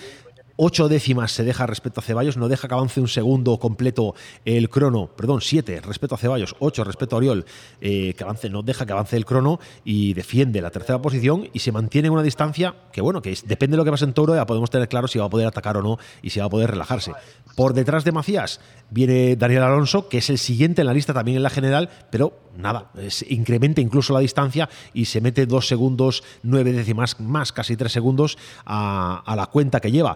Ocho 0.58 0.88
décimas 0.88 1.34
se 1.34 1.44
deja 1.44 1.66
respecto 1.66 2.00
a 2.00 2.04
Ceballos, 2.04 2.38
no 2.38 2.48
deja 2.48 2.70
que 2.70 2.74
avance 2.74 3.02
un 3.02 3.10
segundo 3.10 3.60
completo 3.60 4.16
el 4.46 4.70
crono, 4.70 5.08
perdón, 5.08 5.42
siete 5.42 5.82
respecto 5.82 6.16
a 6.16 6.18
Ceballos, 6.18 6.56
ocho 6.60 6.86
respecto 6.86 7.16
a 7.16 7.18
Oriol, 7.18 7.46
eh, 7.82 8.14
que 8.18 8.24
avance, 8.24 8.50
no 8.50 8.64
deja 8.64 8.86
que 8.86 8.94
avance 8.94 9.18
el 9.18 9.26
crono 9.26 9.60
y 9.84 10.14
defiende 10.14 10.62
la 10.62 10.72
tercera 10.72 11.02
posición 11.02 11.50
y 11.52 11.60
se 11.60 11.74
mantiene 11.74 12.08
en 12.08 12.14
una 12.14 12.24
distancia 12.24 12.74
que, 12.94 13.02
bueno, 13.02 13.22
que 13.22 13.38
depende 13.46 13.74
de 13.74 13.78
lo 13.80 13.84
que 13.84 13.92
pase 13.92 14.06
en 14.06 14.14
Toro, 14.14 14.34
ya 14.34 14.46
podemos 14.46 14.70
tener 14.70 14.88
claro 14.88 15.10
si 15.10 15.20
va 15.20 15.26
a 15.26 15.30
poder 15.30 15.48
atacar 15.48 15.76
o 15.76 15.82
no 15.82 16.00
y 16.22 16.30
si 16.30 16.40
va 16.40 16.46
a 16.46 16.50
poder 16.50 16.72
relajarse. 16.72 17.12
Por 17.58 17.74
detrás 17.74 18.06
de 18.06 18.14
Macías 18.14 18.62
viene 18.90 19.36
Daniel 19.36 19.64
Alonso, 19.64 20.08
que 20.08 20.20
es 20.20 20.30
el 20.30 20.38
siguiente 20.38 20.84
en 20.84 20.88
la 20.88 20.94
lista 20.94 21.14
también 21.14 21.36
en 21.36 21.44
la 21.44 21.50
general, 21.50 21.90
pero 22.10 22.32
nada, 22.56 22.92
incrementa 23.28 23.82
incluso 23.82 24.14
la 24.14 24.22
distancia 24.22 24.70
y 24.94 25.06
se 25.06 25.20
mete 25.20 25.48
dos 25.48 25.68
segundos, 25.68 26.24
nueve 26.44 26.72
décimas 26.72 27.20
más, 27.20 27.52
casi 27.52 27.76
tres 27.76 27.92
segundos 27.92 28.38
a 28.66 29.34
la 29.36 29.48
cuenta 29.48 29.82
que 29.82 29.92
lleva. 29.92 30.16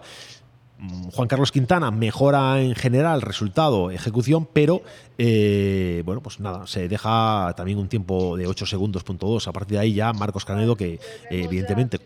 Juan 1.12 1.28
Carlos 1.28 1.52
Quintana 1.52 1.90
mejora 1.90 2.60
en 2.60 2.74
general 2.74 3.20
resultado, 3.20 3.90
ejecución, 3.90 4.48
pero 4.50 4.82
eh, 5.18 6.02
bueno, 6.06 6.22
pues 6.22 6.40
nada, 6.40 6.66
se 6.66 6.88
deja 6.88 7.52
también 7.56 7.78
un 7.78 7.88
tiempo 7.88 8.36
de 8.36 8.46
8 8.46 8.64
segundos, 8.66 9.04
punto 9.04 9.26
2. 9.26 9.48
A 9.48 9.52
partir 9.52 9.76
de 9.76 9.80
ahí 9.80 9.94
ya 9.94 10.12
Marcos 10.12 10.44
Canedo, 10.44 10.76
que 10.76 10.98
evidentemente 11.30 12.00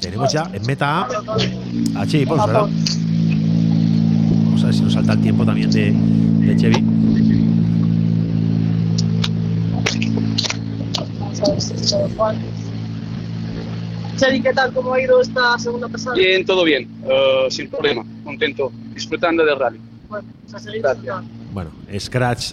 tenemos 0.00 0.32
ya 0.32 0.50
en 0.52 0.62
meta 0.66 1.02
a, 1.02 2.00
a 2.00 2.06
Chevy 2.06 2.26
Pons, 2.26 2.46
¿verdad? 2.46 2.68
Vamos 4.44 4.62
a 4.62 4.66
ver 4.66 4.74
si 4.74 4.82
nos 4.82 4.92
salta 4.92 5.12
el 5.12 5.20
tiempo 5.20 5.44
también 5.44 5.70
de, 5.70 5.92
de 5.92 6.56
Chevy. 6.56 6.84
Chedi, 14.16 14.40
¿qué 14.40 14.52
tal? 14.52 14.72
¿Cómo 14.72 14.94
ha 14.94 15.00
ido 15.00 15.20
esta 15.20 15.58
segunda 15.58 15.88
pasada? 15.88 16.16
Bien, 16.16 16.44
todo 16.44 16.64
bien, 16.64 16.88
eh, 17.04 17.46
sin 17.50 17.68
problema, 17.68 18.04
contento, 18.22 18.70
disfrutando 18.94 19.44
del 19.44 19.58
rally. 19.58 19.80
Bueno, 20.08 20.28
pues 20.42 20.54
a 20.54 20.58
seguir. 20.58 20.82
Bueno, 21.52 21.70
Scratch. 21.98 22.52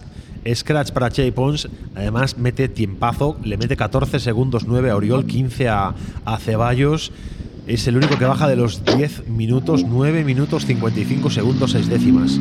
Scratch 0.55 0.91
para 0.91 1.11
Chevy 1.11 1.29
Pons, 1.29 1.69
además 1.93 2.35
mete 2.35 2.67
tiempazo, 2.67 3.37
le 3.43 3.57
mete 3.57 3.77
14 3.77 4.19
segundos 4.19 4.65
9 4.65 4.89
a 4.89 4.95
Oriol, 4.95 5.27
15 5.27 5.69
a, 5.69 5.93
a 6.25 6.37
Ceballos. 6.39 7.11
Es 7.67 7.85
el 7.87 7.95
único 7.95 8.17
que 8.17 8.25
baja 8.25 8.47
de 8.47 8.55
los 8.55 8.83
10 8.83 9.27
minutos, 9.27 9.83
9 9.87 10.23
minutos 10.23 10.65
55 10.65 11.29
segundos 11.29 11.73
6 11.73 11.87
décimas. 11.89 12.39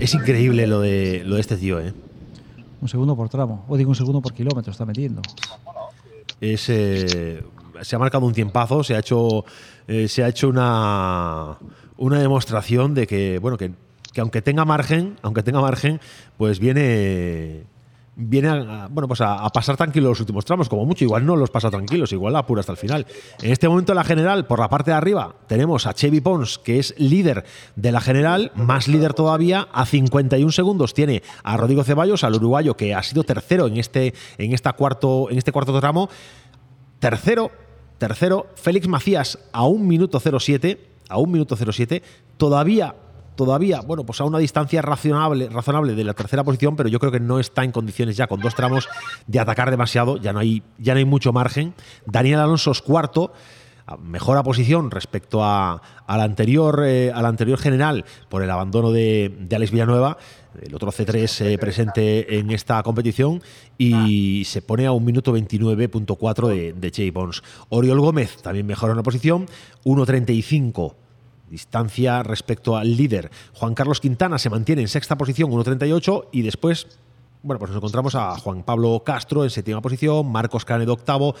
Es 0.00 0.12
increíble 0.14 0.66
lo 0.66 0.80
de, 0.80 1.22
lo 1.24 1.36
de 1.36 1.40
este 1.40 1.56
tío, 1.56 1.78
¿eh? 1.78 1.94
Un 2.80 2.88
segundo 2.88 3.14
por 3.14 3.28
tramo. 3.28 3.64
O 3.68 3.76
digo 3.76 3.90
un 3.90 3.96
segundo 3.96 4.20
por 4.20 4.34
kilómetro 4.34 4.72
está 4.72 4.84
metiendo. 4.84 5.22
Es, 6.40 6.68
eh, 6.68 7.42
se 7.82 7.96
ha 7.96 7.98
marcado 7.98 8.26
un 8.26 8.32
tiempazo, 8.32 8.82
se 8.82 8.94
ha 8.94 8.98
hecho, 8.98 9.44
eh, 9.88 10.08
se 10.08 10.24
ha 10.24 10.28
hecho 10.28 10.48
una, 10.48 11.58
una 11.96 12.18
demostración 12.18 12.94
de 12.94 13.06
que, 13.06 13.38
bueno, 13.38 13.56
que, 13.56 13.72
que 14.12 14.20
aunque 14.20 14.42
tenga 14.42 14.64
margen, 14.64 15.16
aunque 15.22 15.42
tenga 15.42 15.60
margen, 15.60 16.00
pues 16.36 16.58
viene 16.58 17.66
viene 18.16 18.48
a, 18.48 18.88
bueno, 18.90 19.06
pues 19.06 19.20
a, 19.20 19.46
pasar 19.50 19.76
tranquilo 19.76 20.08
los 20.08 20.20
últimos 20.20 20.44
tramos, 20.44 20.68
como 20.68 20.84
mucho. 20.84 21.04
Igual 21.04 21.24
no 21.24 21.36
los 21.36 21.50
pasa 21.50 21.70
tranquilos, 21.70 22.12
igual 22.12 22.34
apura 22.34 22.60
hasta 22.60 22.72
el 22.72 22.78
final. 22.78 23.06
En 23.42 23.52
este 23.52 23.68
momento, 23.68 23.94
la 23.94 24.04
general, 24.04 24.46
por 24.46 24.58
la 24.58 24.68
parte 24.68 24.90
de 24.90 24.96
arriba, 24.96 25.36
tenemos 25.46 25.86
a 25.86 25.94
Chevy 25.94 26.20
Pons, 26.20 26.58
que 26.58 26.78
es 26.78 26.94
líder 26.98 27.44
de 27.76 27.92
la 27.92 28.00
general, 28.00 28.52
más 28.54 28.88
líder 28.88 29.14
todavía, 29.14 29.68
a 29.72 29.86
51 29.86 30.50
segundos. 30.50 30.94
Tiene 30.94 31.22
a 31.44 31.56
Rodrigo 31.56 31.84
Ceballos, 31.84 32.24
al 32.24 32.34
uruguayo, 32.34 32.76
que 32.76 32.94
ha 32.94 33.02
sido 33.02 33.22
tercero 33.22 33.66
en 33.66 33.76
este, 33.76 34.14
en 34.38 34.52
esta 34.52 34.72
cuarto, 34.72 35.30
en 35.30 35.38
este 35.38 35.52
cuarto 35.52 35.78
tramo. 35.78 36.08
Tercero, 36.98 37.50
tercero, 37.98 38.46
Félix 38.54 38.88
Macías 38.88 39.38
a 39.52 39.66
un 39.66 39.86
minuto 39.86 40.20
07, 40.20 40.88
a 41.08 41.18
un 41.18 41.32
minuto 41.32 41.56
07. 41.56 42.02
Todavía 42.36 42.94
todavía, 43.36 43.82
bueno, 43.82 44.04
pues 44.04 44.20
a 44.20 44.24
una 44.24 44.38
distancia 44.38 44.82
razonable, 44.82 45.48
razonable 45.48 45.94
de 45.94 46.02
la 46.02 46.14
tercera 46.14 46.42
posición, 46.42 46.74
pero 46.74 46.88
yo 46.88 46.98
creo 46.98 47.12
que 47.12 47.20
no 47.20 47.38
está 47.38 47.62
en 47.62 47.70
condiciones 47.70 48.16
ya 48.16 48.26
con 48.26 48.40
dos 48.40 48.54
tramos 48.54 48.88
de 49.26 49.38
atacar 49.38 49.70
demasiado, 49.70 50.16
ya 50.16 50.32
no 50.32 50.40
hay, 50.40 50.62
ya 50.78 50.94
no 50.94 50.98
hay 50.98 51.04
mucho 51.04 51.32
margen. 51.32 51.74
Daniel 52.06 52.40
Alonso 52.40 52.72
es 52.72 52.82
cuarto, 52.82 53.32
mejora 54.02 54.42
posición 54.42 54.90
respecto 54.90 55.44
a, 55.44 55.80
al, 56.06 56.20
anterior, 56.20 56.82
eh, 56.84 57.12
al 57.14 57.26
anterior 57.26 57.58
general 57.58 58.04
por 58.28 58.42
el 58.42 58.50
abandono 58.50 58.90
de, 58.90 59.34
de 59.38 59.56
Alex 59.56 59.70
Villanueva. 59.70 60.18
El 60.60 60.74
otro 60.74 60.90
C3 60.90 61.44
eh, 61.44 61.58
presente 61.58 62.38
en 62.38 62.50
esta 62.50 62.82
competición 62.82 63.42
y 63.78 64.42
se 64.46 64.62
pone 64.62 64.86
a 64.86 64.92
un 64.92 65.04
minuto 65.04 65.36
29.4 65.36 66.48
de, 66.48 66.72
de 66.72 66.92
Jay 66.94 67.10
Bones. 67.10 67.42
Oriol 67.68 68.00
Gómez 68.00 68.42
también 68.42 68.66
mejora 68.66 68.92
una 68.92 69.02
posición, 69.02 69.46
1.35 69.84 70.94
distancia 71.50 72.22
respecto 72.22 72.76
al 72.76 72.96
líder. 72.96 73.30
Juan 73.54 73.74
Carlos 73.74 74.00
Quintana 74.00 74.38
se 74.38 74.50
mantiene 74.50 74.82
en 74.82 74.88
sexta 74.88 75.16
posición, 75.16 75.50
1.38, 75.50 76.28
y 76.32 76.42
después, 76.42 76.98
bueno, 77.42 77.58
pues 77.58 77.70
nos 77.70 77.78
encontramos 77.78 78.14
a 78.14 78.36
Juan 78.38 78.62
Pablo 78.62 79.02
Castro 79.04 79.44
en 79.44 79.50
séptima 79.50 79.80
posición, 79.80 80.30
Marcos 80.30 80.64
Canedo 80.64 80.92
octavo, 80.92 81.34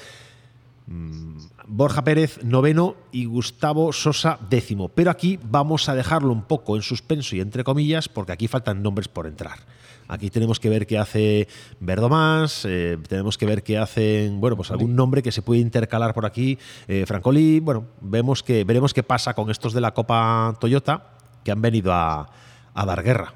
mm, 0.86 1.38
Borja 1.68 2.04
Pérez 2.04 2.42
noveno 2.44 2.96
y 3.12 3.24
Gustavo 3.24 3.92
Sosa 3.92 4.38
décimo. 4.48 4.88
Pero 4.88 5.10
aquí 5.10 5.38
vamos 5.42 5.88
a 5.88 5.94
dejarlo 5.94 6.32
un 6.32 6.42
poco 6.42 6.76
en 6.76 6.82
suspenso 6.82 7.36
y 7.36 7.40
entre 7.40 7.64
comillas, 7.64 8.08
porque 8.08 8.32
aquí 8.32 8.48
faltan 8.48 8.82
nombres 8.82 9.08
por 9.08 9.26
entrar. 9.26 9.58
Aquí 10.08 10.30
tenemos 10.30 10.60
que 10.60 10.68
ver 10.68 10.86
qué 10.86 10.98
hace 10.98 11.48
Verdomás, 11.80 12.64
eh, 12.64 12.96
tenemos 13.08 13.36
que 13.36 13.46
ver 13.46 13.62
qué 13.62 13.78
hacen, 13.78 14.40
bueno, 14.40 14.56
pues 14.56 14.70
algún 14.70 14.94
nombre 14.94 15.22
que 15.22 15.32
se 15.32 15.42
puede 15.42 15.60
intercalar 15.60 16.14
por 16.14 16.26
aquí. 16.26 16.58
Eh, 16.86 17.04
Francoli, 17.06 17.60
bueno, 17.60 17.86
vemos 18.00 18.42
que, 18.42 18.62
veremos 18.64 18.94
qué 18.94 19.02
pasa 19.02 19.34
con 19.34 19.50
estos 19.50 19.72
de 19.72 19.80
la 19.80 19.94
Copa 19.94 20.54
Toyota 20.60 21.12
que 21.42 21.50
han 21.50 21.60
venido 21.60 21.92
a, 21.92 22.28
dar 22.74 23.02
guerra 23.02 23.32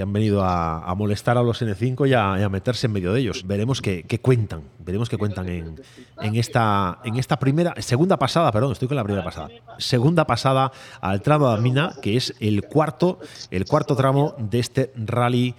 que 0.00 0.04
han 0.04 0.14
venido 0.14 0.42
a, 0.42 0.94
molestar 0.96 1.36
a 1.36 1.42
los 1.42 1.60
N5 1.60 2.08
y 2.08 2.14
a, 2.14 2.48
meterse 2.48 2.86
en 2.86 2.92
medio 2.94 3.12
de 3.12 3.20
ellos. 3.20 3.46
Veremos 3.46 3.82
qué, 3.82 4.02
cuentan, 4.22 4.62
veremos 4.78 5.10
qué 5.10 5.18
cuentan 5.18 5.46
en, 5.46 5.78
en, 6.22 6.36
esta, 6.36 7.00
en 7.04 7.16
esta 7.16 7.38
primera, 7.38 7.74
segunda 7.82 8.18
pasada, 8.18 8.50
perdón, 8.50 8.72
estoy 8.72 8.88
con 8.88 8.96
la 8.96 9.04
primera 9.04 9.22
pasada, 9.22 9.50
segunda 9.76 10.26
pasada 10.26 10.72
al 11.02 11.20
tramo 11.20 11.54
de 11.54 11.60
Mina, 11.60 11.92
que 12.00 12.16
es 12.16 12.34
el 12.40 12.62
cuarto, 12.62 13.18
el 13.50 13.66
cuarto 13.66 13.94
tramo 13.94 14.34
de 14.38 14.58
este 14.58 14.90
rally 14.96 15.54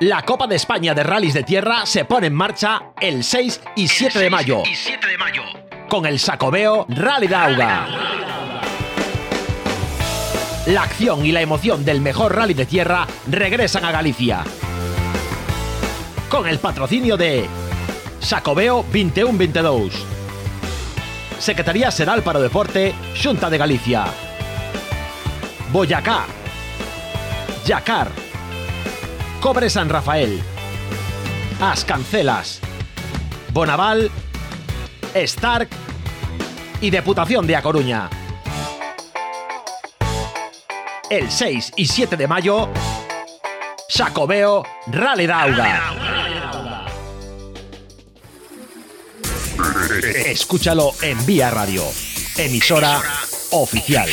la 0.00 0.22
Copa 0.26 0.46
de 0.46 0.56
España 0.56 0.92
de 0.92 1.02
Rallys 1.02 1.32
de 1.32 1.44
Tierra 1.44 1.86
se 1.86 2.04
pone 2.04 2.26
en 2.26 2.34
marcha 2.34 2.92
el 3.00 3.24
6 3.24 3.62
y 3.76 3.88
7 3.88 4.18
de 4.18 4.28
mayo. 4.28 4.62
Con 5.88 6.04
el 6.04 6.18
Sacobeo 6.18 6.84
Rally 6.90 7.26
Dauga. 7.26 8.35
La 10.66 10.82
acción 10.82 11.24
y 11.24 11.30
la 11.30 11.42
emoción 11.42 11.84
del 11.84 12.00
mejor 12.00 12.34
rally 12.34 12.52
de 12.52 12.66
tierra 12.66 13.06
regresan 13.30 13.84
a 13.84 13.92
Galicia. 13.92 14.42
Con 16.28 16.48
el 16.48 16.58
patrocinio 16.58 17.16
de 17.16 17.46
Sacobeo 18.18 18.84
2122. 18.92 19.92
Secretaría 21.38 21.92
Seral 21.92 22.22
para 22.22 22.40
Deporte, 22.40 22.96
Xunta 23.14 23.48
de 23.48 23.58
Galicia. 23.58 24.06
Boyacá. 25.70 26.24
Yacar. 27.64 28.10
Cobre 29.40 29.70
San 29.70 29.88
Rafael, 29.88 30.40
Ascancelas, 31.60 32.60
Bonaval, 33.52 34.10
Stark 35.14 35.68
y 36.80 36.90
Deputación 36.90 37.46
de 37.46 37.54
A 37.54 37.62
Coruña. 37.62 38.10
El 41.08 41.30
6 41.30 41.72
y 41.76 41.86
7 41.86 42.16
de 42.16 42.26
mayo, 42.26 42.68
Sacobeo 43.88 44.64
Rally 44.88 45.26
Dauga. 45.28 45.94
Escúchalo 50.26 50.94
en 51.02 51.24
Vía 51.24 51.50
Radio, 51.50 51.84
emisora 52.36 53.00
oficial. 53.52 54.08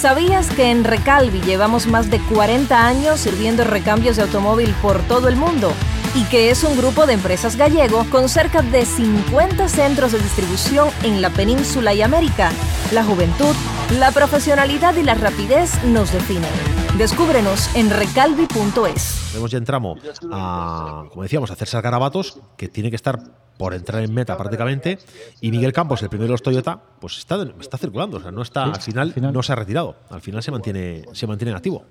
¿Sabías 0.00 0.48
que 0.50 0.70
en 0.70 0.84
Recalvi 0.84 1.40
llevamos 1.40 1.88
más 1.88 2.08
de 2.08 2.20
40 2.20 2.86
años 2.86 3.18
sirviendo 3.18 3.64
recambios 3.64 4.14
de 4.14 4.22
automóvil 4.22 4.72
por 4.80 5.00
todo 5.08 5.26
el 5.28 5.34
mundo? 5.34 5.72
Y 6.16 6.24
que 6.30 6.50
es 6.50 6.64
un 6.64 6.78
grupo 6.78 7.04
de 7.04 7.12
empresas 7.12 7.56
gallego 7.56 8.06
con 8.10 8.30
cerca 8.30 8.62
de 8.62 8.86
50 8.86 9.68
centros 9.68 10.12
de 10.12 10.18
distribución 10.18 10.88
en 11.02 11.20
la 11.20 11.28
península 11.28 11.92
y 11.92 12.00
América. 12.00 12.50
La 12.92 13.04
juventud, 13.04 13.54
la 13.98 14.10
profesionalidad 14.12 14.96
y 14.96 15.02
la 15.02 15.14
rapidez 15.14 15.84
nos 15.84 16.12
definen. 16.12 16.50
Descúbrenos 16.96 17.68
en 17.76 17.90
recalvi.es. 17.90 19.30
Vemos 19.34 19.50
ya 19.50 19.58
entramos 19.58 20.00
a, 20.32 21.04
como 21.10 21.22
decíamos, 21.22 21.50
a 21.50 21.56
César 21.56 21.82
Garabatos, 21.82 22.38
que 22.56 22.68
tiene 22.68 22.88
que 22.88 22.96
estar 22.96 23.20
por 23.58 23.74
entrar 23.74 24.02
en 24.02 24.14
meta 24.14 24.38
prácticamente. 24.38 24.98
Y 25.42 25.50
Miguel 25.50 25.74
Campos, 25.74 26.02
el 26.02 26.08
primero 26.08 26.28
de 26.28 26.32
los 26.32 26.42
Toyota, 26.42 26.80
pues 26.98 27.18
está, 27.18 27.36
está 27.60 27.76
circulando. 27.76 28.16
O 28.16 28.20
sea, 28.20 28.30
no 28.30 28.40
está, 28.40 28.64
al, 28.64 28.80
final, 28.80 29.12
no 29.14 29.42
se 29.42 29.52
ha 29.52 29.56
retirado. 29.56 29.96
Al 30.08 30.22
final 30.22 30.42
se 30.42 30.50
mantiene, 30.50 31.04
se 31.12 31.26
mantiene 31.26 31.52
activo. 31.52 31.84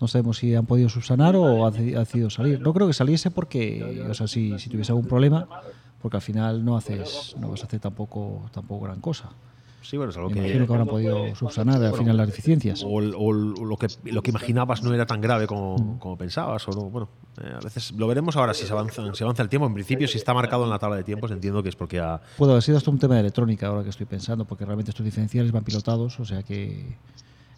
No 0.00 0.08
sabemos 0.08 0.38
si 0.38 0.54
han 0.54 0.66
podido 0.66 0.88
subsanar 0.88 1.36
o 1.36 1.66
ha 1.66 1.70
decidido 1.70 2.30
salir. 2.30 2.60
No 2.60 2.72
creo 2.72 2.86
que 2.86 2.94
saliese 2.94 3.30
porque, 3.30 4.04
o 4.08 4.14
sea, 4.14 4.26
si, 4.26 4.58
si 4.58 4.70
tuviese 4.70 4.92
algún 4.92 5.06
problema, 5.06 5.46
porque 6.00 6.16
al 6.16 6.22
final 6.22 6.64
no 6.64 6.76
haces, 6.76 7.34
no 7.38 7.50
vas 7.50 7.62
a 7.62 7.66
hacer 7.66 7.80
tampoco, 7.80 8.48
tampoco 8.52 8.84
gran 8.84 9.00
cosa. 9.00 9.30
Sí, 9.82 9.96
bueno, 9.96 10.10
es 10.10 10.16
algo 10.16 10.30
que, 10.30 10.38
imagino 10.38 10.66
que 10.66 10.72
habrán 10.72 10.88
podido 10.88 11.34
subsanar 11.34 11.82
al 11.82 11.94
final 11.94 12.16
las 12.16 12.26
deficiencias. 12.26 12.84
O, 12.86 13.00
lo, 13.00 13.76
que, 13.76 13.88
lo 14.04 14.22
que 14.22 14.30
imaginabas 14.30 14.82
no 14.82 14.92
era 14.92 15.06
tan 15.06 15.20
grave 15.20 15.46
como, 15.46 15.76
mm. 15.76 15.98
como 15.98 16.16
pensabas. 16.18 16.68
O 16.68 16.72
no, 16.72 16.82
bueno, 16.90 17.08
eh, 17.42 17.54
a 17.56 17.60
veces 17.60 17.92
lo 17.92 18.06
veremos 18.06 18.36
ahora 18.36 18.52
si 18.52 18.66
se 18.66 18.72
avanza, 18.72 19.02
si 19.14 19.24
avanza 19.24 19.42
el 19.42 19.48
tiempo. 19.48 19.66
En 19.66 19.74
principio, 19.74 20.06
si 20.06 20.18
está 20.18 20.34
marcado 20.34 20.64
en 20.64 20.70
la 20.70 20.78
tabla 20.78 20.96
de 20.96 21.04
tiempos, 21.04 21.30
entiendo 21.30 21.62
que 21.62 21.70
es 21.70 21.76
porque 21.76 21.98
ha. 21.98 22.20
Puede 22.36 22.52
haber 22.52 22.62
sido 22.62 22.76
hasta 22.76 22.90
un 22.90 22.98
tema 22.98 23.14
de 23.14 23.20
electrónica 23.20 23.68
ahora 23.68 23.82
que 23.82 23.90
estoy 23.90 24.06
pensando, 24.06 24.44
porque 24.44 24.64
realmente 24.64 24.90
estos 24.90 25.04
diferenciales 25.04 25.50
van 25.50 25.64
pilotados, 25.64 26.20
o 26.20 26.24
sea 26.24 26.42
que. 26.42 26.96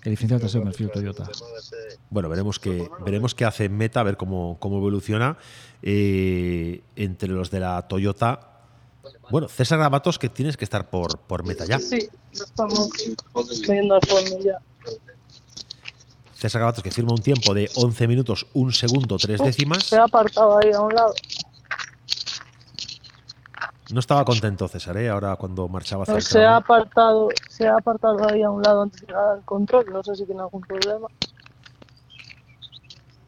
El 0.04 0.10
diferencial 0.10 0.40
trasero 0.40 0.64
me 0.64 0.72
Toyota. 0.72 1.30
Bueno, 2.10 2.28
veremos 2.28 2.58
qué 2.58 2.88
veremos 3.04 3.34
qué 3.34 3.44
hace 3.44 3.68
Meta, 3.68 4.00
a 4.00 4.02
ver 4.02 4.16
cómo, 4.16 4.56
cómo 4.58 4.78
evoluciona. 4.78 5.38
Eh, 5.82 6.82
entre 6.96 7.28
los 7.28 7.50
de 7.50 7.60
la 7.60 7.82
Toyota 7.88 8.52
bueno, 9.30 9.48
César 9.48 9.78
Garabatos, 9.78 10.18
que 10.18 10.28
tienes 10.28 10.56
que 10.56 10.64
estar 10.64 10.90
por, 10.90 11.18
por 11.20 11.44
meta 11.44 11.64
ya. 11.64 11.78
Sí, 11.78 12.08
estamos 12.32 12.90
viendo 13.66 13.98
ya. 14.44 14.58
César 16.34 16.60
Garabatos, 16.60 16.84
que 16.84 16.90
firma 16.90 17.12
un 17.12 17.22
tiempo 17.22 17.54
de 17.54 17.70
11 17.74 18.08
minutos, 18.08 18.46
1 18.52 18.72
segundo, 18.72 19.16
3 19.16 19.40
décimas. 19.40 19.84
Se 19.84 19.96
ha 19.96 20.04
apartado 20.04 20.58
ahí 20.58 20.70
a 20.72 20.80
un 20.80 20.94
lado. 20.94 21.14
No 23.92 24.00
estaba 24.00 24.24
contento 24.24 24.66
César, 24.68 24.96
¿eh? 24.96 25.10
ahora 25.10 25.36
cuando 25.36 25.68
marchaba 25.68 26.04
hacia 26.04 26.18
se 26.22 26.42
ha 26.42 26.56
apartado 26.56 27.28
Se 27.48 27.68
ha 27.68 27.76
apartado 27.76 28.26
ahí 28.26 28.42
a 28.42 28.50
un 28.50 28.62
lado 28.62 28.82
antes 28.82 29.02
de 29.02 29.08
llegar 29.08 29.28
al 29.28 29.44
control. 29.44 29.84
No 29.92 30.02
sé 30.02 30.16
si 30.16 30.24
tiene 30.24 30.40
algún 30.40 30.62
problema. 30.62 31.08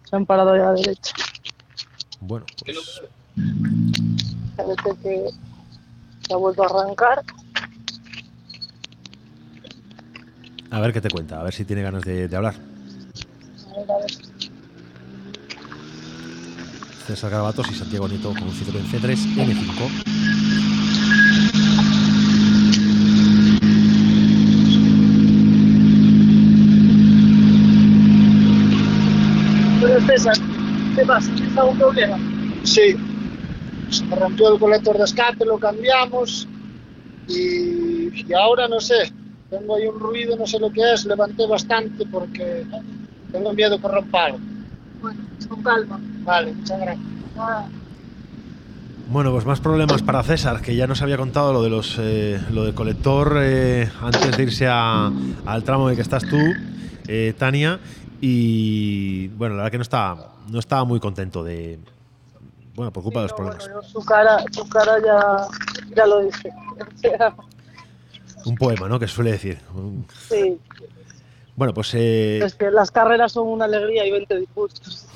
Se 0.09 0.17
han 0.17 0.25
parado 0.25 0.53
ahí 0.53 0.61
a 0.61 0.65
la 0.65 0.73
derecha. 0.73 1.15
Bueno, 2.21 2.47
pues. 2.65 3.03
Parece 4.57 5.03
que 5.03 5.31
se 6.27 6.33
ha 6.33 6.37
vuelto 6.37 6.63
a 6.63 6.67
arrancar. 6.67 7.23
A 10.71 10.81
ver 10.81 10.93
qué 10.95 11.03
te 11.03 11.11
cuenta, 11.11 11.41
a 11.41 11.45
ver 11.45 11.53
si 11.53 11.67
tiene 11.67 11.83
ganas 11.83 12.03
de, 12.05 12.27
de 12.27 12.37
hablar. 12.37 12.55
A 12.55 13.81
ver, 13.81 13.91
a 13.91 13.99
ver. 13.99 14.34
César 17.07 17.31
Garabatos 17.31 17.71
y 17.71 17.75
Santiago 17.75 18.09
Nieto 18.09 18.31
con 18.31 18.45
un 18.45 18.53
Citroën 18.53 18.83
C3 18.91 19.15
M5. 19.37 20.15
Pero 29.81 30.01
César, 30.07 30.35
¿qué 30.97 31.05
pasa? 31.05 31.31
¿Tienes 31.35 31.59
algún 31.59 31.77
problema? 31.77 32.19
Sí, 32.63 32.97
se 33.91 34.05
me 34.07 34.17
rompió 34.17 34.55
el 34.55 34.59
colector 34.59 34.97
de 34.97 35.05
escape, 35.05 35.45
lo 35.45 35.59
cambiamos 35.59 36.49
y, 37.29 38.25
y 38.27 38.33
ahora 38.33 38.67
no 38.67 38.81
sé, 38.81 39.13
tengo 39.51 39.77
ahí 39.77 39.87
un 39.87 40.01
ruido, 40.01 40.39
no 40.39 40.47
sé 40.47 40.59
lo 40.59 40.73
que 40.73 40.95
es, 40.95 41.05
levanté 41.05 41.47
bastante 41.47 42.07
porque 42.07 42.65
tengo 43.31 43.53
miedo 43.53 43.79
que 43.79 43.89
rompa 43.89 44.25
algo. 44.25 44.39
Bueno, 45.03 45.21
con 45.49 45.63
calma. 45.63 46.01
Vale, 46.25 46.53
muchas 46.53 46.81
gracias. 46.81 47.07
Ah, 47.39 47.67
Bueno, 49.11 49.33
pues 49.33 49.45
más 49.45 49.61
problemas 49.61 50.03
para 50.03 50.23
César, 50.23 50.63
que 50.63 50.75
ya 50.75 50.87
nos 50.87 51.03
había 51.03 51.17
contado 51.19 51.53
lo 51.53 51.63
de 51.63 51.69
los 51.71 51.97
eh, 52.01 52.41
lo 52.51 52.65
del 52.65 52.75
colector 52.75 53.37
eh, 53.39 53.89
antes 54.01 54.37
de 54.37 54.43
irse 54.43 54.67
a- 54.67 55.11
al 55.45 55.63
tramo 55.63 55.85
en 55.87 55.91
el 55.91 55.97
que 55.97 56.03
estás 56.03 56.25
tú, 56.25 56.39
eh, 57.07 57.35
Tania. 57.39 57.79
Y 58.21 59.29
bueno, 59.29 59.55
la 59.57 59.65
verdad 59.65 59.73
que 59.73 59.79
no 59.79 59.83
estaba, 59.83 60.33
no 60.49 60.59
estaba 60.59 60.85
muy 60.85 61.01
contento 61.01 61.45
de. 61.45 61.79
Bueno, 62.75 62.91
por 62.93 63.03
culpa 63.03 63.21
de 63.21 63.25
los 63.27 63.33
problemas. 63.35 63.65
bueno, 63.69 63.83
su 63.83 64.01
cara, 64.05 64.39
su 64.51 64.67
cara 64.69 64.95
ya, 65.05 65.47
ya 65.95 66.07
lo 66.07 66.21
dice. 66.25 66.49
O 66.51 66.99
sea, 67.01 67.35
Un 68.47 68.57
poema, 68.57 68.89
¿no? 68.89 68.99
Que 68.99 69.07
suele 69.07 69.33
decir. 69.33 69.59
Sí, 70.29 70.59
Bueno, 71.57 71.73
pues. 71.75 71.93
eh, 71.95 72.41
es 72.45 72.55
que 72.55 72.71
las 72.71 72.91
carreras 72.91 73.33
son 73.33 73.47
una 73.49 73.65
alegría 73.67 74.05
y 74.07 74.11
20 74.11 74.39
disgustos. 74.41 75.07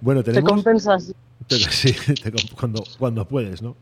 bueno, 0.00 0.22
Te 0.22 0.32
tenemos. 0.32 0.50
compensas. 0.50 1.12
Te- 1.46 1.56
Sí, 1.58 1.92
te 1.92 2.32
comp- 2.32 2.52
cuando, 2.54 2.84
cuando 2.98 3.26
puedes, 3.26 3.62
¿no? 3.62 3.76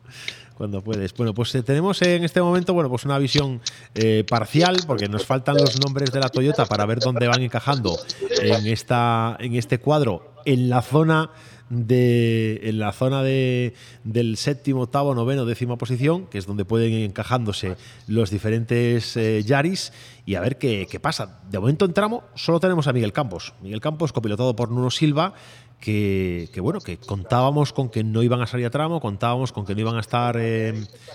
Cuando 0.57 0.83
puedes. 0.83 1.15
Bueno, 1.15 1.33
pues 1.35 1.55
eh, 1.55 1.63
tenemos 1.63 2.01
en 2.03 2.23
este 2.25 2.41
momento, 2.43 2.75
bueno, 2.75 2.91
pues 2.91 3.05
una 3.05 3.19
visión 3.19 3.61
eh, 3.95 4.25
parcial, 4.29 4.77
porque 4.87 5.09
nos 5.09 5.25
faltan 5.25 5.57
los 5.57 5.81
nombres 5.81 6.13
de 6.13 6.21
la 6.21 6.29
Toyota 6.29 6.67
para 6.67 6.85
ver 6.87 6.99
dónde 7.01 7.27
van 7.29 7.43
encajando 7.43 7.99
en 8.43 8.67
esta, 8.67 9.37
en 9.41 9.55
este 9.55 9.79
cuadro, 9.79 10.35
en 10.45 10.69
la 10.69 10.83
zona 10.83 11.31
de, 11.71 12.61
en 12.65 12.79
la 12.79 12.93
zona 12.93 13.23
de, 13.23 13.73
del 14.05 14.37
séptimo, 14.37 14.83
octavo, 14.83 15.15
noveno, 15.15 15.47
décima 15.47 15.79
posición, 15.79 16.27
que 16.27 16.39
es 16.39 16.47
donde 16.47 16.65
pueden 16.65 16.93
ir 16.93 17.05
encajándose 17.05 17.77
los 18.07 18.31
diferentes 18.31 19.17
eh, 19.17 19.43
Yaris, 19.45 19.93
y 20.27 20.35
a 20.35 20.41
ver 20.41 20.59
qué, 20.59 20.87
qué 20.91 21.01
pasa. 21.01 21.41
De 21.49 21.59
momento 21.59 21.85
en 21.85 21.95
tramo 21.95 22.25
solo 22.35 22.61
tenemos 22.61 22.87
a 22.87 22.93
Miguel 22.93 23.13
Campos. 23.13 23.55
Miguel 23.63 23.81
Campos, 23.81 24.13
copilotado 24.13 24.55
por 24.55 24.71
Nuno 24.71 24.91
Silva, 24.91 25.33
que, 25.81 26.51
que, 26.53 26.61
bueno, 26.61 26.81
que 26.81 26.99
contábamos 26.99 27.73
con 27.73 27.89
que 27.89 28.05
no 28.05 28.23
iban 28.23 28.43
a 28.43 28.47
salir 28.47 28.67
a 28.67 28.71
tramo, 28.71 29.01
contábamos 29.01 29.53
con 29.53 29.65
que 29.65 29.75
no 29.75 29.81
iban 29.81 29.97
a 29.97 30.01
estar 30.01 30.37
eh, 30.39 30.75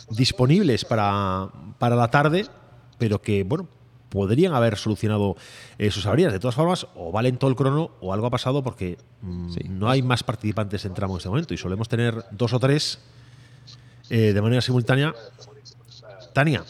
disponibles 0.10 0.86
para, 0.86 1.50
para 1.78 1.96
la 1.96 2.10
tarde, 2.10 2.46
pero 2.98 3.22
que 3.22 3.44
bueno, 3.44 3.68
podrían 4.16 4.54
haber 4.54 4.78
solucionado 4.78 5.36
eh, 5.78 5.92
sus 5.92 6.06
averías. 6.06 6.32
De 6.32 6.40
todas 6.40 6.56
formas, 6.56 6.88
o 6.96 7.12
va 7.12 7.22
lento 7.22 7.48
el 7.50 7.56
crono 7.56 7.92
o 8.00 8.14
algo 8.14 8.28
ha 8.28 8.30
pasado 8.30 8.64
porque 8.64 8.98
mm, 9.22 9.56
no 9.70 9.90
hay 9.90 10.02
más 10.02 10.24
participantes 10.24 10.86
en 10.86 10.94
tramo 10.94 11.16
en 11.16 11.18
este 11.18 11.30
momento 11.30 11.54
y 11.54 11.58
solemos 11.58 11.90
tener 11.90 12.24
dos 12.32 12.54
o 12.54 12.60
tres 12.60 13.00
eh, 14.10 14.32
de 14.34 14.42
manera 14.42 14.62
simultánea. 14.62 15.14
Tania, 16.34 16.64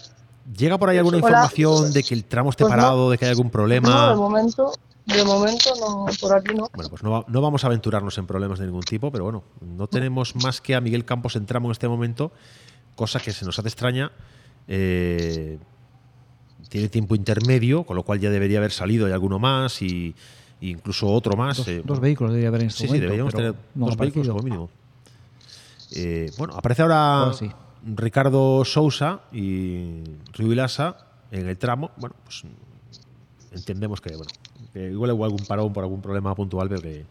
¿llega 0.58 0.78
por 0.80 0.90
ahí 0.90 0.98
alguna 0.98 1.18
Hola. 1.18 1.28
información 1.28 1.94
de 1.94 2.04
que 2.04 2.16
el 2.16 2.24
tramo 2.24 2.50
esté 2.50 2.64
Pues 2.64 2.72
no. 2.76 2.78
parado, 2.82 3.12
de 3.12 3.18
que 3.20 3.26
hay 3.26 3.32
algún 3.32 3.52
problema? 3.52 3.90
No, 3.90 4.10
de 4.10 4.16
momento, 4.16 4.74
de 5.06 5.24
momento 5.24 5.70
no, 5.80 6.06
por 6.20 6.34
aquí 6.36 6.56
no. 6.56 6.68
Bueno, 6.74 6.90
pues 6.90 7.04
no, 7.04 7.26
no 7.28 7.42
vamos 7.42 7.64
a 7.64 7.68
aventurarnos 7.68 8.18
en 8.18 8.26
problemas 8.26 8.58
de 8.58 8.66
ningún 8.66 8.84
tipo, 8.84 9.12
pero 9.12 9.24
bueno, 9.24 9.44
no 9.62 9.86
tenemos 9.88 10.36
más 10.36 10.62
que 10.62 10.74
a 10.74 10.82
Miguel 10.82 11.06
Campos 11.06 11.36
en 11.36 11.46
tramo 11.46 11.68
en 11.68 11.74
este 11.74 11.88
momento, 11.88 12.32
cosa 12.96 13.20
que 13.20 13.32
se 13.32 13.46
nos 13.46 13.60
hace 13.60 13.68
extraña. 13.68 14.12
Eh, 14.68 15.60
tiene 16.70 16.90
tiempo 16.90 17.16
intermedio, 17.16 17.84
con 17.84 17.96
lo 17.96 18.04
cual 18.04 18.20
ya 18.20 18.30
debería 18.30 18.58
haber 18.60 18.72
salido 18.72 19.08
y 19.08 19.12
alguno 19.12 19.40
más 19.40 19.82
y 19.82 20.16
y 20.62 20.72
incluso 20.72 21.08
otro 21.08 21.36
más. 21.36 21.58
Dos, 21.58 21.68
eh, 21.68 21.82
dos 21.84 22.00
vehículos 22.00 22.32
debería 22.32 22.50
haber 22.50 22.64
en 22.64 22.72
Sí, 22.72 22.88
deberíamos 22.88 23.34
tener 23.34 23.56
no 23.76 23.88
dos 23.88 23.98
vehículos 23.98 24.28
como 24.30 24.44
mínimo. 24.44 24.70
Eh, 25.96 26.32
bueno, 26.38 26.56
aparece 26.56 26.82
ahora 26.82 27.20
Ahora 27.20 27.34
sí. 27.34 27.52
Ricardo 27.86 28.66
Sousa 28.66 29.22
y 29.32 30.02
Rui 30.34 30.50
Vilasa 30.50 30.98
en 31.32 31.48
el 31.48 31.58
tramo. 31.58 31.92
Bueno, 31.98 32.16
pues 32.24 32.44
entendemos 33.52 34.02
que, 34.02 34.16
bueno, 34.16 34.32
que 34.74 34.90
igual 34.90 35.12
hubo 35.12 35.26
algún 35.26 35.46
parón 35.46 35.72
por 35.72 35.84
algún 35.84 36.02
problema 36.02 36.34
puntual, 36.34 36.68
pero 36.68 36.82
que, 36.82 37.06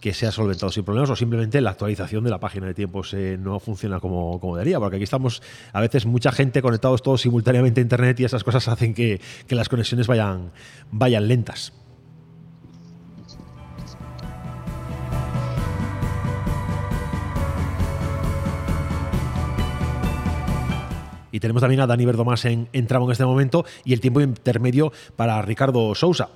que 0.00 0.14
se 0.14 0.26
ha 0.26 0.32
solventado 0.32 0.70
sin 0.70 0.84
problemas 0.84 1.10
o 1.10 1.16
simplemente 1.16 1.60
la 1.60 1.70
actualización 1.70 2.24
de 2.24 2.30
la 2.30 2.38
página 2.38 2.66
de 2.66 2.74
tiempos 2.74 3.12
eh, 3.14 3.36
no 3.38 3.58
funciona 3.60 4.00
como, 4.00 4.38
como 4.40 4.56
debería, 4.56 4.78
porque 4.78 4.96
aquí 4.96 5.04
estamos 5.04 5.42
a 5.72 5.80
veces 5.80 6.06
mucha 6.06 6.32
gente 6.32 6.62
conectados 6.62 7.02
todos 7.02 7.20
simultáneamente 7.20 7.80
a 7.80 7.82
internet 7.82 8.20
y 8.20 8.24
esas 8.24 8.44
cosas 8.44 8.68
hacen 8.68 8.94
que, 8.94 9.20
que 9.46 9.54
las 9.54 9.68
conexiones 9.68 10.06
vayan, 10.06 10.52
vayan 10.90 11.26
lentas. 11.26 11.72
Y 21.30 21.40
tenemos 21.40 21.60
también 21.60 21.80
a 21.80 21.86
Dani 21.86 22.04
Verdomás 22.04 22.44
en, 22.46 22.68
en 22.72 22.86
tramo 22.86 23.06
en 23.06 23.12
este 23.12 23.24
momento 23.24 23.64
y 23.84 23.92
el 23.92 24.00
tiempo 24.00 24.20
intermedio 24.20 24.92
para 25.14 25.40
Ricardo 25.42 25.94
Sousa. 25.94 26.30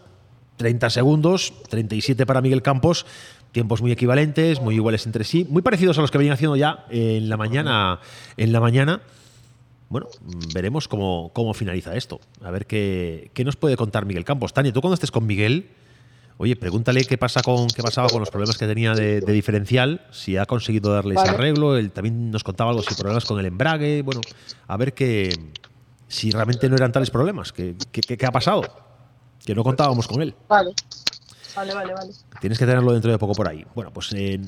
30 0.59 0.91
segundos, 0.91 1.55
37 1.71 2.25
para 2.27 2.41
Miguel 2.41 2.63
Campos, 2.63 3.07
tiempos 3.53 3.81
muy 3.83 3.93
equivalentes, 3.93 4.61
muy 4.61 4.75
iguales 4.75 5.07
entre 5.07 5.25
sí, 5.25 5.47
muy 5.49 5.63
parecidos 5.63 5.99
a 5.99 6.01
los 6.01 6.11
que 6.11 6.19
venían 6.19 6.35
haciendo 6.35 6.57
ya 6.57 6.87
en 6.91 7.29
la 7.29 7.37
mañana. 7.37 8.01
En 8.37 8.53
la 8.53 8.61
mañana. 8.61 9.03
Bueno, 9.89 10.07
veremos 10.55 10.89
cómo, 10.89 11.31
cómo 11.35 11.53
finaliza 11.53 11.95
esto. 11.95 12.19
A 12.43 12.51
ver 12.51 12.67
qué, 12.67 13.31
qué 13.35 13.45
nos 13.45 13.57
puede 13.57 13.77
contar 13.77 14.07
Miguel 14.07 14.25
Campos. 14.25 14.55
Tania, 14.55 14.73
tú 14.73 14.81
cuando 14.81 14.95
estés 14.95 15.11
con 15.11 15.27
Miguel, 15.27 15.69
oye, 16.39 16.57
pregúntale 16.57 17.05
qué 17.05 17.19
pasa 17.19 17.43
con 17.43 17.67
qué 17.69 17.83
pasaba 17.83 18.09
con 18.09 18.21
los 18.21 18.31
problemas 18.31 18.57
que 18.57 18.67
tenía 18.67 18.95
de, 18.95 19.21
de 19.21 19.33
diferencial, 19.35 20.07
si 20.11 20.39
ha 20.39 20.47
conseguido 20.47 20.91
darle 20.95 21.15
ese 21.17 21.29
arreglo. 21.29 21.77
Él 21.77 21.91
también 21.93 22.31
nos 22.31 22.43
contaba 22.43 22.71
algo 22.71 22.83
si 22.83 22.95
problemas 22.95 23.27
con 23.27 23.39
el 23.39 23.45
embrague. 23.45 24.01
Bueno, 24.01 24.23
a 24.67 24.77
ver 24.79 24.95
qué 24.95 25.29
si 26.09 26.31
realmente 26.31 26.71
no 26.71 26.77
eran 26.77 26.91
tales 26.91 27.11
problemas. 27.11 27.53
¿Qué, 27.53 27.75
qué, 27.93 28.01
qué- 28.01 28.17
qué 28.17 28.25
ha 28.27 28.33
pasado? 28.33 28.63
Que 29.45 29.55
no 29.55 29.63
contábamos 29.63 30.09
con 30.09 30.23
él. 30.23 30.35
Vale. 30.49 30.73
Vale, 31.55 31.75
vale, 31.75 31.95
vale. 31.95 32.13
Tienes 32.41 32.59
que 32.59 32.67
tenerlo 32.67 32.93
dentro 32.93 33.11
de 33.11 33.19
poco 33.19 33.35
por 33.35 33.49
ahí. 33.49 33.65
Bueno, 33.75 33.93
pues 33.93 34.13
eh, 34.15 34.41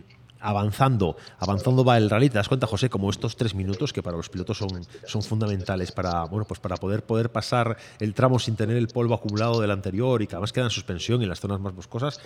avanzando, 0.45 1.17
avanzando 1.39 1.85
va 1.85 1.97
el 1.97 2.11
rally. 2.11 2.29
¿Te 2.29 2.39
das 2.39 2.49
cuenta, 2.49 2.67
José, 2.67 2.91
como 2.91 3.11
estos 3.11 3.37
tres 3.37 3.55
minutos 3.55 3.93
que 3.93 4.03
para 4.03 4.17
los 4.17 4.29
pilotos 4.29 4.59
son, 4.59 5.23
fundamentales 5.23 5.91
para, 5.91 6.25
bueno, 6.25 6.45
pues 6.47 6.61
para 6.61 6.77
poder, 6.77 7.05
poder 7.05 7.33
pasar 7.33 7.77
el 7.99 8.15
tramo 8.15 8.39
sin 8.39 8.55
tener 8.55 8.77
el 8.77 8.89
polvo 8.89 9.15
acumulado 9.15 9.61
del 9.61 9.71
anterior 9.71 10.23
y 10.23 10.27
que 10.27 10.35
además 10.35 10.53
queda 10.53 10.65
en 10.65 10.71
suspensión 10.71 11.23
en 11.23 11.29
las 11.29 11.41
zonas 11.41 11.61
más 11.61 11.75
boscosas? 11.75 12.21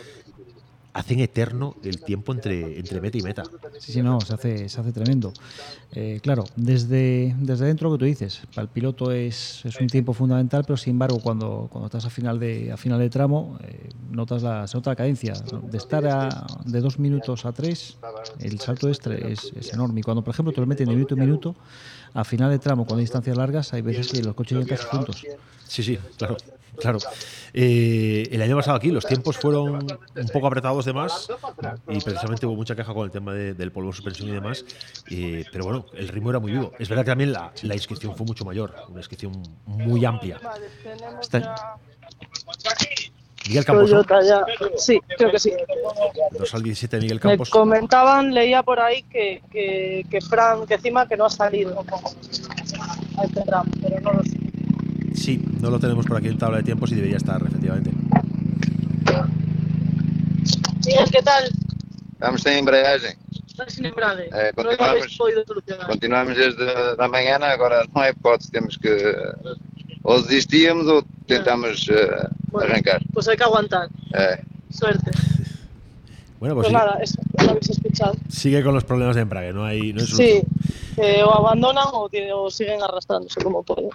Hacen 0.95 1.21
eterno 1.21 1.77
el 1.85 2.01
tiempo 2.01 2.33
entre, 2.33 2.79
entre 2.79 3.01
meta 3.01 3.19
y 3.19 3.23
meta. 3.23 3.45
Sí, 3.79 3.93
sí, 3.93 4.03
no, 4.03 4.19
se 4.25 4.35
hace, 4.35 4.69
se 4.69 4.81
hace 4.81 4.93
tremendo. 4.93 5.33
Eh, 5.93 6.19
claro, 6.23 6.45
desde, 6.57 7.37
desde 7.39 7.67
dentro 7.67 7.89
lo 7.89 7.97
que 7.97 8.01
tú 8.01 8.05
dices, 8.07 8.41
para 8.53 8.63
el 8.65 8.69
piloto 8.69 9.13
es, 9.13 9.65
es 9.65 9.81
un 9.81 9.87
tiempo 9.89 10.13
fundamental, 10.13 10.65
pero 10.65 10.77
sin 10.77 10.93
embargo, 10.93 11.21
cuando, 11.21 11.69
cuando 11.71 11.87
estás 11.87 12.05
a 12.07 12.11
final 12.11 12.41
de, 12.41 12.73
a 12.73 12.77
final 12.77 12.99
de 12.99 13.11
tramo, 13.11 13.59
eh, 13.63 13.91
notas 14.11 14.43
la, 14.43 14.67
se 14.67 14.77
nota 14.77 14.91
la 14.91 14.97
cadencia. 14.97 15.35
De 15.63 15.79
estar 15.79 16.05
a- 16.07 16.47
de 16.65 16.81
dos 16.81 16.99
minutos 16.99 17.45
a 17.45 17.53
tres, 17.53 17.97
el 18.41 18.59
salto 18.59 18.89
es, 18.89 19.01
tre- 19.01 19.25
es, 19.25 19.53
es 19.53 19.73
enorme. 19.73 20.01
Y 20.01 20.03
cuando, 20.03 20.23
por 20.25 20.35
ejemplo, 20.35 20.53
te 20.53 20.61
lo 20.61 20.67
meten 20.67 20.89
de 20.89 20.95
minuto 20.95 21.15
en 21.15 21.21
minuto, 21.21 21.55
a 22.15 22.25
final 22.25 22.51
de 22.51 22.59
tramo, 22.59 22.85
cuando 22.87 22.99
hay 23.01 23.05
distancias 23.05 23.37
largas, 23.37 23.73
hay 23.73 23.83
veces 23.83 24.09
que 24.09 24.23
los 24.23 24.35
coches 24.35 24.57
llegan 24.59 24.69
casi 24.69 24.83
juntos. 24.97 25.23
Sí, 25.69 25.83
sí, 25.83 25.99
claro. 26.17 26.37
Claro. 26.81 26.99
Eh, 27.55 28.29
el 28.31 28.43
año 28.43 28.57
pasado 28.57 28.77
aquí 28.77 28.91
los 28.91 29.05
tiempos 29.07 29.37
fueron 29.37 29.75
un 30.17 30.29
poco 30.33 30.47
apretados 30.47 30.85
de 30.85 30.93
más 30.93 31.29
y 31.89 31.99
precisamente 32.01 32.47
hubo 32.47 32.55
mucha 32.57 32.77
queja 32.77 32.93
con 32.95 33.05
el 33.05 33.11
tema 33.11 33.33
de- 33.33 33.55
del 33.55 33.73
polvo 33.73 33.89
de 33.91 33.97
suspensión 33.97 34.29
y 34.29 34.33
demás. 34.33 34.65
eh, 35.11 35.45
pero 35.51 35.65
bueno, 35.65 35.87
el 35.95 36.09
ritmo 36.09 36.31
era 36.31 36.39
muy 36.39 36.53
vivo. 36.53 36.73
Es 36.79 36.89
verdad 36.89 37.05
que 37.05 37.11
también 37.11 37.33
la, 37.33 37.53
la 37.63 37.75
inscripción 37.75 38.17
fue 38.17 38.27
mucho 38.27 38.45
mayor, 38.45 38.75
una 38.89 39.01
inscripción 39.01 39.33
muy 39.67 40.05
amplia. 40.05 40.39
Miguel 43.49 43.65
Campos, 43.65 43.91
ya. 43.91 44.45
Sí, 44.77 45.01
creo 45.17 45.31
que 45.31 45.39
sí. 45.39 45.53
Dos 46.39 46.55
al 46.55 46.63
17 46.63 46.99
Miguel 47.01 47.15
Me 47.17 47.21
Campos. 47.21 47.49
comentaban, 47.49 48.35
leía 48.35 48.63
por 48.63 48.79
ahí 48.79 49.05
que, 49.05 49.43
que, 49.51 50.05
que 50.11 50.21
Fran, 50.21 50.67
que 50.67 50.75
encima 50.75 51.09
que 51.09 51.17
no 51.17 51.25
ha 51.25 51.31
salido 51.31 51.83
a 53.17 53.25
este 53.25 53.41
tramo, 53.43 53.71
pero 53.81 54.01
no 54.01 54.13
lo 54.13 54.23
sé. 54.25 54.38
Sí, 55.15 55.43
no 55.61 55.71
lo 55.71 55.79
tenemos 55.79 56.07
por 56.07 56.17
aquí 56.17 56.29
en 56.29 56.39
tabla 56.39 56.59
de 56.59 56.63
tiempos 56.65 56.91
y 56.93 56.95
debería 56.97 57.17
estar, 57.17 57.41
efectivamente. 57.43 57.91
Miguel, 60.87 61.11
¿qué 61.11 61.23
tal? 61.23 61.45
Estamos 62.13 62.41
sem 62.43 62.59
embreagem. 62.59 63.15
Estás 63.47 63.73
sin 63.75 63.85
embrague. 63.87 64.29
É, 64.33 64.53
continuamos. 64.53 65.17
podido 65.17 65.45
solucionar. 65.45 65.87
Continuamos 65.87 66.37
desde 66.37 66.71
a 66.99 67.09
manhã, 67.09 67.37
agora 67.43 67.85
não 67.95 68.03
é 68.03 68.11
hipótese, 68.11 68.51
temos 68.51 68.77
que 68.77 68.95
ou 70.05 70.23
desistíamos 70.23 70.87
ou 70.87 71.03
tentamos 71.27 71.89
eh, 71.91 72.29
arrancar. 72.55 73.01
Pues 73.13 73.29
hay 73.29 73.37
que 73.37 73.45
aguantar. 73.45 73.89
É. 74.15 74.41
Suerte. 74.71 75.11
Bueno, 76.41 76.55
Pues, 76.55 76.69
pues, 76.69 76.73
nada, 76.73 76.99
eso, 77.03 77.21
lo 77.43 77.51
habéis 77.51 77.69
escuchado. 77.71 78.15
sigue, 78.29 78.63
con 78.63 78.73
los 78.75 78.85
problemas 78.85 79.17
de 79.17 79.23
embrague, 79.23 79.53
no 79.53 79.65
hay, 79.65 79.93
no 79.93 80.01
hay 80.01 80.07
Sí, 80.07 80.41
eh, 80.97 81.23
o 81.25 81.35
abandonan 81.35 81.89
o, 81.93 82.09
tiene- 82.09 82.33
o 82.33 82.49
siguen 82.51 82.81
arrastrándose 82.81 83.41
como 83.43 83.63
pueden. 83.65 83.91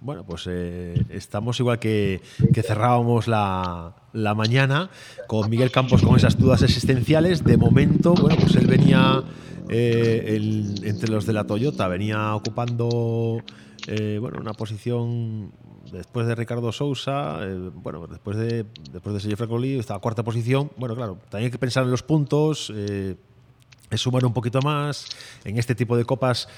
Bueno, 0.00 0.24
pues 0.24 0.44
eh, 0.48 0.94
estamos 1.10 1.58
igual 1.58 1.80
que, 1.80 2.20
que 2.54 2.62
cerrábamos 2.62 3.26
la, 3.26 3.96
la, 4.12 4.34
mañana 4.34 4.90
con 5.26 5.50
Miguel 5.50 5.72
Campos 5.72 6.02
con 6.02 6.16
esas 6.16 6.38
dudas 6.38 6.62
existenciales. 6.62 7.42
De 7.42 7.56
momento, 7.56 8.14
bueno, 8.14 8.36
pues 8.40 8.54
él 8.54 8.68
venía 8.68 9.24
eh, 9.68 10.36
el, 10.36 10.80
entre 10.84 11.10
los 11.10 11.26
de 11.26 11.34
la 11.34 11.44
Toyota, 11.44 11.88
venía 11.88 12.34
ocupando 12.34 13.42
eh, 13.86 14.18
bueno, 14.20 14.38
una 14.40 14.54
posición 14.54 15.52
después 15.92 16.26
de 16.26 16.34
Ricardo 16.34 16.72
Sousa, 16.72 17.40
eh, 17.42 17.70
bueno, 17.74 18.06
después 18.06 18.38
de 18.38 18.64
después 18.92 19.14
de 19.14 19.20
Sergio 19.20 19.36
Francolí, 19.36 19.78
estaba 19.78 20.00
cuarta 20.00 20.22
posición. 20.22 20.70
Bueno, 20.76 20.94
claro, 20.94 21.18
también 21.28 21.46
hay 21.46 21.50
que 21.50 21.58
pensar 21.58 21.84
en 21.84 21.90
los 21.90 22.02
puntos, 22.02 22.70
es 22.70 24.00
sumar 24.00 24.24
un 24.24 24.32
poquito 24.32 24.62
más. 24.62 25.06
En 25.44 25.58
este 25.58 25.74
tipo 25.74 25.96
de 25.96 26.04
copas 26.04 26.48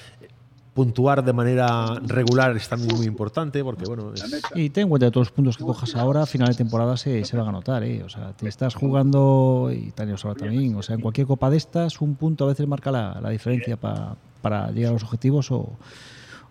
puntuar 0.81 1.23
de 1.23 1.35
manera 1.35 2.01
regular 2.07 2.57
es 2.57 2.67
también 2.67 2.97
muy 2.97 3.05
importante 3.05 3.63
porque 3.63 3.85
bueno 3.85 4.15
es... 4.15 4.25
y 4.55 4.71
ten 4.71 4.85
en 4.85 4.89
cuenta 4.89 5.09
que 5.09 5.11
todos 5.11 5.27
los 5.27 5.33
puntos 5.33 5.59
que 5.59 5.65
cojas 5.65 5.95
ahora 5.95 6.23
a 6.23 6.27
final 6.27 6.49
de 6.49 6.55
temporada 6.55 6.97
se, 6.97 7.23
se 7.27 7.37
van 7.37 7.49
a 7.49 7.53
notar 7.53 7.85
¿eh? 7.85 8.03
o 8.03 8.09
sea 8.09 8.33
te 8.33 8.49
estás 8.49 8.75
jugando 8.75 9.71
y 9.71 9.91
Tania 9.91 10.17
lo 10.25 10.35
también 10.35 10.75
o 10.77 10.83
sea 10.83 10.95
en 10.95 11.03
cualquier 11.03 11.27
copa 11.27 11.51
de 11.51 11.59
estas 11.59 12.01
un 12.01 12.15
punto 12.15 12.45
a 12.45 12.49
veces 12.49 12.67
marca 12.67 12.91
la, 12.91 13.21
la 13.21 13.29
diferencia 13.29 13.77
pa, 13.77 14.17
para 14.41 14.71
llegar 14.71 14.89
a 14.89 14.93
los 14.95 15.03
objetivos 15.03 15.51
o, 15.51 15.69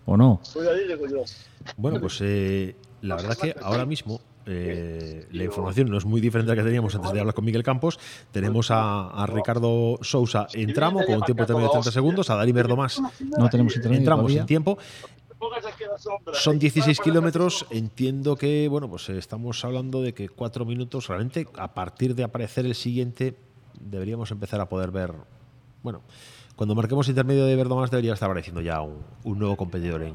o 0.06 0.16
no 0.16 0.40
bueno 1.76 1.98
pues 2.00 2.20
eh, 2.20 2.76
la 3.02 3.16
verdad 3.16 3.36
que 3.36 3.56
ahora 3.60 3.84
mismo 3.84 4.20
eh, 4.46 5.26
la 5.32 5.44
información 5.44 5.90
no 5.90 5.98
es 5.98 6.04
muy 6.04 6.20
diferente 6.20 6.52
a 6.52 6.54
la 6.54 6.62
que 6.62 6.66
teníamos 6.66 6.94
antes 6.94 7.12
de 7.12 7.20
hablar 7.20 7.34
con 7.34 7.44
Miguel 7.44 7.62
Campos. 7.62 7.98
Tenemos 8.32 8.70
a, 8.70 9.08
a 9.08 9.26
Ricardo 9.26 9.98
Sousa 10.02 10.46
en 10.52 10.72
tramo 10.72 11.04
con 11.04 11.16
un 11.16 11.22
tiempo 11.22 11.44
de 11.44 11.54
30 11.54 11.90
segundos, 11.90 12.30
a 12.30 12.36
Dani 12.36 12.52
Verdomás 12.52 13.00
no 13.20 13.48
tenemos 13.48 13.76
entramos 13.76 14.32
en 14.32 14.46
tiempo. 14.46 14.78
Son 16.32 16.58
16 16.58 17.00
kilómetros. 17.00 17.66
Entiendo 17.70 18.36
que, 18.36 18.68
bueno, 18.68 18.88
pues 18.88 19.08
estamos 19.08 19.64
hablando 19.64 20.02
de 20.02 20.12
que 20.12 20.28
cuatro 20.28 20.64
minutos, 20.64 21.08
realmente, 21.08 21.46
a 21.56 21.72
partir 21.72 22.14
de 22.14 22.24
aparecer 22.24 22.66
el 22.66 22.74
siguiente, 22.74 23.34
deberíamos 23.80 24.30
empezar 24.30 24.60
a 24.60 24.68
poder 24.68 24.90
ver. 24.90 25.12
Bueno, 25.82 26.02
cuando 26.56 26.74
marquemos 26.74 27.08
intermedio 27.08 27.46
de 27.46 27.56
Verdomás, 27.56 27.90
debería 27.90 28.12
estar 28.12 28.28
apareciendo 28.28 28.60
ya 28.60 28.82
un, 28.82 28.98
un 29.24 29.38
nuevo 29.38 29.56
competidor 29.56 30.02
en, 30.02 30.14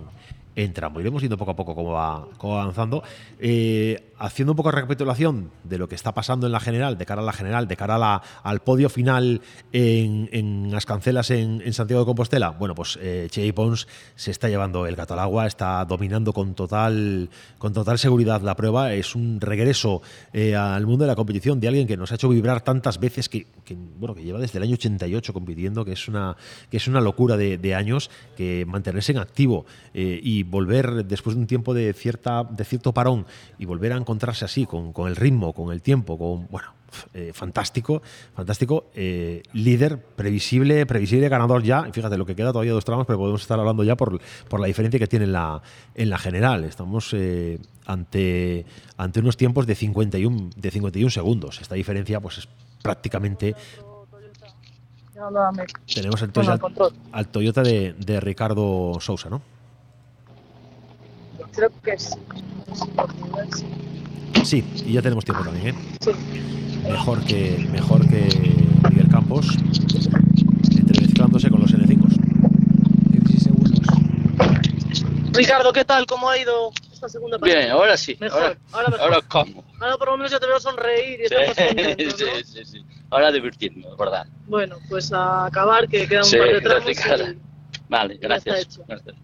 en 0.55 0.73
tramo. 0.73 0.99
Iremos 0.99 1.21
viendo 1.21 1.38
poco 1.38 1.51
a 1.51 1.55
poco 1.55 1.76
cómo 1.76 1.91
va, 1.91 2.28
cómo 2.38 2.55
va 2.55 2.63
avanzando. 2.63 3.03
Eh, 3.39 4.13
haciendo 4.18 4.53
un 4.53 4.57
poco 4.57 4.70
de 4.70 4.76
recapitulación 4.76 5.51
de 5.63 5.78
lo 5.78 5.88
que 5.88 5.95
está 5.95 6.13
pasando 6.13 6.45
en 6.45 6.51
la 6.51 6.59
general, 6.59 6.97
de 6.97 7.05
cara 7.05 7.22
a 7.22 7.26
la 7.26 7.34
general, 7.34 7.68
de 7.68 7.78
cara 7.78 7.95
a 7.95 7.99
la, 7.99 8.22
al 8.43 8.61
podio 8.61 8.89
final 8.89 9.41
en, 9.72 10.30
en 10.32 10.72
las 10.72 10.86
cancelas 10.86 11.32
en, 11.32 11.74
Santiago 11.74 12.01
de 12.03 12.05
Compostela, 12.05 12.51
bueno, 12.51 12.74
pues 12.76 12.97
eh, 13.01 13.28
Che 13.30 13.51
Pons 13.53 13.88
se 14.16 14.32
está 14.32 14.47
llevando 14.47 14.86
el 14.86 14.95
gato 14.95 15.13
al 15.13 15.20
agua, 15.20 15.45
está 15.45 15.84
dominando 15.86 16.32
con 16.32 16.53
total, 16.55 17.30
con 17.57 17.74
total 17.74 17.99
seguridad 17.99 18.41
la 18.41 18.55
prueba. 18.55 18.93
Es 18.93 19.16
un 19.16 19.41
regreso 19.41 20.01
eh, 20.32 20.55
al 20.55 20.86
mundo 20.86 21.03
de 21.03 21.07
la 21.09 21.16
competición 21.16 21.59
de 21.59 21.68
alguien 21.68 21.88
que 21.88 21.97
nos 21.97 22.11
ha 22.11 22.16
hecho 22.16 22.30
vibrar 22.30 22.61
tantas 22.61 22.99
veces, 22.99 23.30
que, 23.30 23.47
bueno, 23.99 24.16
que 24.16 24.24
lleva 24.24 24.39
desde 24.39 24.57
el 24.57 24.63
año 24.63 24.76
88 24.76 25.34
compitiendo, 25.34 25.84
que 25.84 25.93
es 25.93 26.07
una, 26.07 26.38
que 26.70 26.78
es 26.78 26.88
una 26.88 27.01
locura 27.01 27.36
de, 27.36 27.57
de 27.57 27.76
años, 27.76 28.09
que 28.38 28.66
mantenerse 28.66 29.11
en 29.11 29.18
activo 29.18 29.66
eh, 29.93 30.20
y 30.22 30.43
volver 30.43 31.05
después 31.05 31.36
de 31.36 31.41
un 31.41 31.47
tiempo 31.47 31.74
de, 31.74 31.93
cierta, 31.93 32.43
de 32.43 32.63
cierto 32.63 32.93
parón 32.93 33.26
y 33.57 33.66
volver 33.66 33.93
a 33.93 33.97
encontrarse 34.06 34.45
así, 34.45 34.66
con, 34.66 34.93
con 34.93 35.08
el 35.08 35.16
ritmo, 35.16 35.53
con 35.53 35.74
el 35.74 35.82
tiempo, 35.82 36.18
con, 36.18 36.47
bueno, 36.47 36.74
eh, 37.14 37.32
fantástico, 37.34 38.01
fantástico, 38.34 38.86
eh, 38.93 39.43
líder, 39.53 39.99
previsible, 39.99 40.86
previsible 40.86 41.30
ganador 41.30 41.64
ya. 41.64 41.84
Fíjate, 41.91 42.18
lo 42.18 42.26
que 42.26 42.36
queda 42.36 42.51
todavía 42.51 42.74
dos 42.74 42.86
tramos, 42.86 43.06
pero 43.06 43.20
podemos 43.20 43.41
estar 43.41 43.60
hablando 43.60 43.84
ya 43.84 43.95
por, 43.95 44.20
por 44.49 44.60
la 44.60 44.68
diferencia 44.68 44.99
que 44.99 45.08
tiene 45.08 45.26
en 45.26 45.34
la, 45.34 45.62
en 45.95 46.10
la 46.10 46.18
general. 46.18 46.64
Estamos 46.64 47.14
eh, 47.14 47.60
ante, 47.86 48.66
ante 48.97 49.20
unos 49.20 49.38
tiempos 49.38 49.68
de 49.68 49.76
51, 49.76 50.49
de 50.56 50.72
51 50.72 51.10
segundos. 51.10 51.62
Esta 51.62 51.76
diferencia 51.76 52.20
pues 52.20 52.39
es 52.39 52.47
prácticamente 52.82 53.56
tenemos 55.93 56.22
el 56.22 56.32
Toyota, 56.32 56.68
al 57.14 57.28
Toyota 57.30 57.64
de, 57.64 57.93
de 57.93 58.20
Ricardo 58.20 58.97
Sousa, 58.99 59.30
¿no? 59.30 59.41
Creo 61.53 61.72
que 61.82 61.97
sí. 61.97 62.16
Sí, 64.46 64.64
y 64.86 64.93
ya 64.93 65.02
tenemos 65.02 65.26
tiempo 65.26 65.43
también, 65.43 65.68
¿eh? 65.70 65.76
Sí. 66.02 66.12
Mejor 66.88 67.24
que, 67.26 67.68
mejor 67.72 68.08
que 68.08 68.28
Miguel 68.89 69.08
Campos, 69.10 69.48
entremezclándose 70.78 71.50
con 71.50 71.62
los 71.62 71.74
N5. 71.74 72.08
16 73.10 73.43
segundos. 73.43 73.80
Ricardo, 75.34 75.74
¿qué 75.74 75.84
tal? 75.84 76.06
¿Cómo 76.06 76.30
ha 76.30 76.38
ido 76.38 76.72
esta 76.93 77.10
segunda 77.10 77.39
parte? 77.39 77.56
Bien, 77.56 77.72
ahora 77.72 77.98
sí. 77.98 78.16
Mejor. 78.20 78.39
Ahora, 78.39 78.58
ahora, 78.72 78.89
mejor. 78.89 79.02
ahora 79.02 79.22
como. 79.28 79.64
Ahora 79.82 79.98
por 79.98 80.08
lo 80.10 80.18
menos 80.18 80.32
ya 80.32 80.39
te 80.39 80.46
veo 80.48 80.60
sonreír 80.60 81.22
y 81.22 81.28
Sí, 81.28 81.36
contento, 81.66 82.18
sí, 82.18 82.24
¿no? 82.24 82.43
sí, 82.46 82.66
sí. 82.66 82.86
Ahora 83.10 83.32
divirtiéndome, 83.32 83.96
¿verdad? 83.98 84.28
Bueno, 84.48 84.78
pues 84.89 85.12
a 85.12 85.48
acabar, 85.48 85.88
que 85.88 86.08
quedan 86.08 86.24
Sí, 86.24 86.38
un 86.38 86.46
par 86.46 86.54
de 86.54 86.62
tramos. 86.62 86.89
Y- 87.39 87.39
Vale, 87.89 88.18
Ya 88.22 88.28
está 88.36 88.52
gracias. 88.52 88.62
hecho. 88.62 88.84
Gracias. 88.88 89.16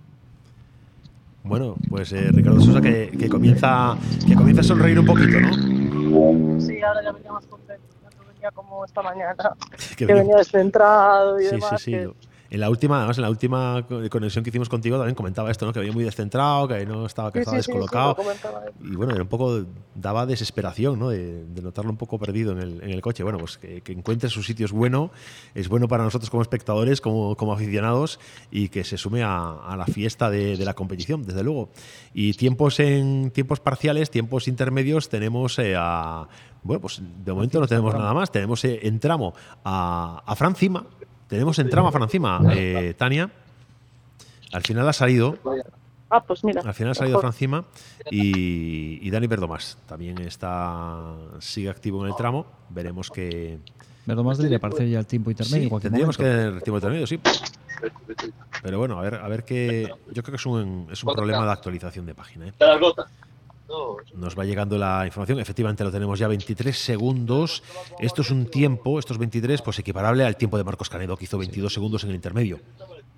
Bueno, 1.44 1.76
pues 1.90 2.12
eh, 2.14 2.30
Ricardo 2.32 2.60
Sousa 2.62 2.82
que, 2.82 3.12
que 3.18 3.28
comienza, 3.28 3.96
que 4.28 4.36
comienza 4.36 4.62
a 4.62 4.64
sonreír 4.64 5.00
un 5.00 5.06
poquito, 5.06 5.40
¿no? 5.40 6.62
Sí, 6.62 6.82
ahora 6.82 7.02
ya 7.04 7.12
venía 7.12 7.32
más 7.32 7.46
contento. 7.48 7.84
Ya 8.04 8.10
no 8.18 8.26
venía 8.32 8.52
como 8.52 8.86
esta 8.86 9.02
mañana, 9.02 9.36
Que 9.98 10.06
venía- 10.06 10.36
descentrado 10.38 11.40
y 11.40 11.44
Sí, 11.44 11.50
sí, 11.50 11.56
demás. 11.56 11.82
sí. 11.82 11.92
que- 11.92 12.12
En 12.52 12.60
la 12.60 12.70
última, 12.70 12.98
además, 12.98 13.18
en 13.18 13.22
la 13.24 13.30
última 13.30 13.86
co- 13.88 14.02
conexión 14.10 14.44
que 14.44 14.50
hicimos 14.50 14.68
contigo 14.68 14.98
también 14.98 15.16
comentaba 15.16 15.50
esto, 15.50 15.66
¿no? 15.66 15.72
Que 15.72 15.80
venía 15.80 15.94
muy 15.94 16.04
descentrado, 16.04 16.68
que 16.68 16.86
no 16.86 17.06
estaba, 17.06 17.32
que 17.32 17.40
Sí, 17.40 17.42
estaba 17.44 17.58
sí, 17.58 17.64
sí, 17.64 17.72
sí, 17.72 17.78
descolocado. 17.80 18.18
él. 18.82 18.92
y 18.92 18.96
bueno, 18.98 19.14
era 19.14 19.24
un 19.24 19.30
poco, 19.30 19.64
daba 19.96 20.26
desesperación, 20.26 21.00
¿no? 21.00 21.10
De, 21.10 21.46
de 21.46 21.62
notarlo 21.62 21.90
un 21.92 21.98
poco 21.98 22.20
perdido 22.20 22.52
en 22.52 22.60
el, 22.60 22.84
en 22.84 22.90
el 22.90 23.02
coche. 23.02 23.24
Bueno, 23.24 23.40
pues 23.40 23.58
que, 23.58 23.80
que 23.82 23.94
encuentre 23.94 24.30
su 24.30 24.44
sitio 24.44 24.66
es 24.66 24.74
bueno, 24.74 25.12
es 25.56 25.70
bueno 25.70 25.88
para 25.88 26.04
nosotros 26.04 26.30
como 26.30 26.42
espectadores, 26.44 27.00
como, 27.00 27.38
como 27.38 27.54
aficionados, 27.54 28.20
y 28.52 28.68
que 28.68 28.84
se 28.84 28.98
sume 28.98 29.24
a, 29.24 29.54
a 29.54 29.78
la 29.78 29.86
fiesta 29.86 30.30
de, 30.30 30.58
de 30.58 30.66
la 30.66 30.74
competición, 30.74 31.24
desde 31.24 31.44
luego. 31.44 31.70
Y 32.14 32.34
tiempos 32.34 32.82
en 32.82 33.32
tiempos 33.32 33.62
parciales, 33.62 34.12
tiempos 34.12 34.50
intermedios, 34.50 35.08
tenemos 35.08 35.58
eh, 35.58 35.76
a. 35.78 36.28
Bueno, 36.64 36.82
pues 36.82 37.02
de 37.24 37.32
momento 37.34 37.62
no 37.62 37.68
tenemos 37.68 37.94
nada 37.94 38.14
más. 38.14 38.30
Tenemos 38.30 38.64
eh, 38.66 38.82
en 38.84 39.00
tramo 39.00 39.34
a, 39.64 40.22
a 40.26 40.36
Fran 40.36 40.54
Cima. 40.56 40.86
Tenemos 41.32 41.58
en 41.60 41.70
tramo 41.70 41.88
a 41.88 41.92
Fran 41.94 42.10
Cima, 42.10 42.42
eh, 42.54 42.94
Tania. 42.98 43.30
Al 44.52 44.62
final 44.64 44.86
ha 44.90 44.92
salido 44.92 45.38
Ah, 46.10 46.22
pues 46.22 46.44
mira. 46.44 46.62
al 46.66 46.74
final 46.74 46.92
ha 46.92 46.94
salido 46.94 47.20
mejor. 47.20 47.32
Fran 47.32 47.34
Cima 47.40 47.64
y, 48.12 49.00
y 49.02 49.10
Dani 49.10 49.28
Verdomás 49.28 49.78
también 49.88 50.18
está 50.20 51.14
sigue 51.40 51.70
activo 51.70 52.04
en 52.04 52.12
el 52.12 52.18
tramo. 52.18 52.46
Veremos 52.70 53.10
que 53.10 53.60
Verdomás 54.06 54.40
debería 54.40 54.58
aparecer 54.58 54.90
ya 54.90 55.00
el 55.00 55.06
tiempo 55.06 55.32
intermedio. 55.32 55.70
sí, 55.70 55.82
tendríamos 55.82 56.18
que 56.18 56.24
tener 56.24 56.48
el 56.56 56.64
tiempo 56.64 56.78
intermedio, 56.80 57.08
sí. 57.08 57.18
Pero 58.62 58.80
bueno, 58.80 59.00
a 59.00 59.02
ver, 59.02 59.16
a 59.16 59.28
ver 59.30 59.46
qué. 59.46 59.90
Yo 60.12 60.24
creo 60.24 60.34
que 60.34 60.36
es 60.36 60.46
un, 60.46 60.90
es 60.92 61.02
un 61.02 61.14
problema 61.14 61.46
de 61.46 61.52
actualización 61.54 62.06
de 62.06 62.14
página. 62.14 62.50
¿eh? 62.50 62.54
Nos 64.14 64.38
va 64.38 64.46
llegando 64.46 64.78
la 64.78 65.06
información, 65.06 65.40
efectivamente 65.40 65.84
lo 65.84 65.92
tenemos 65.92 66.20
ya 66.20 66.28
23 66.28 66.78
segundos. 66.78 67.64
Esto 68.00 68.22
es 68.22 68.32
un 68.32 68.46
tiempo, 68.46 69.00
estos 69.00 69.18
23, 69.18 69.62
pues 69.62 69.80
equiparable 69.80 70.26
al 70.26 70.38
tiempo 70.38 70.58
de 70.58 70.64
Marcos 70.64 70.90
Canedo, 70.90 71.18
que 71.18 71.26
hizo 71.26 71.38
22 71.38 71.74
segundos 71.74 72.04
en 72.04 72.10
el 72.10 72.16
intermedio. 72.16 72.60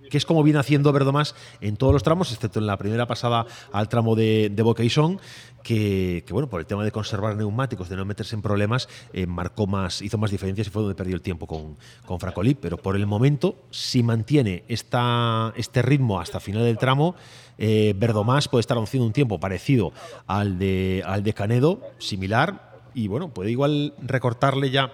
Que 0.10 0.18
es 0.18 0.26
como 0.26 0.44
viene 0.44 0.60
haciendo 0.60 0.92
Verdomás 0.92 1.36
en 1.62 1.78
todos 1.78 1.94
los 1.94 2.04
tramos, 2.04 2.32
excepto 2.32 2.60
en 2.60 2.68
la 2.68 2.78
primera 2.78 3.08
pasada 3.08 3.46
al 3.72 3.90
tramo 3.90 4.16
de, 4.16 4.50
de 4.54 4.64
Boqueison, 4.64 5.20
que, 5.64 6.24
bueno, 6.30 6.50
por 6.50 6.60
el 6.60 6.66
tema 6.66 6.84
de 6.84 6.92
conservar 6.92 7.36
neumáticos, 7.36 7.90
de 7.90 7.96
no 7.96 8.06
meterse 8.06 8.36
en 8.36 8.42
problemas, 8.42 8.90
eh, 9.14 9.26
marcó 9.26 9.66
más, 9.66 10.02
hizo 10.02 10.18
más 10.18 10.30
diferencias 10.30 10.68
y 10.68 10.70
fue 10.70 10.82
donde 10.82 10.96
perdió 10.96 11.16
el 11.16 11.22
tiempo 11.22 11.48
con, 11.48 11.78
con 12.06 12.20
Francolí. 12.20 12.54
Pero 12.54 12.78
por 12.78 12.96
el 12.96 13.08
momento, 13.08 13.56
si 13.72 14.04
mantiene 14.04 14.66
esta, 14.68 15.54
este 15.56 15.82
ritmo 15.82 16.20
hasta 16.20 16.40
final 16.40 16.64
del 16.64 16.78
tramo, 16.78 17.16
eh, 17.58 17.94
Verdomás 17.98 18.48
puede 18.48 18.62
estar 18.62 18.78
haciendo 18.78 19.08
un 19.08 19.14
tiempo 19.14 19.40
parecido 19.40 19.94
al 20.28 20.60
de, 20.60 21.04
al 21.06 21.24
de 21.24 21.34
Canedo, 21.34 21.82
similar, 21.98 22.74
y 22.94 23.08
bueno, 23.08 23.34
puede 23.34 23.52
igual 23.52 23.94
recortarle 24.02 24.70
ya 24.70 24.92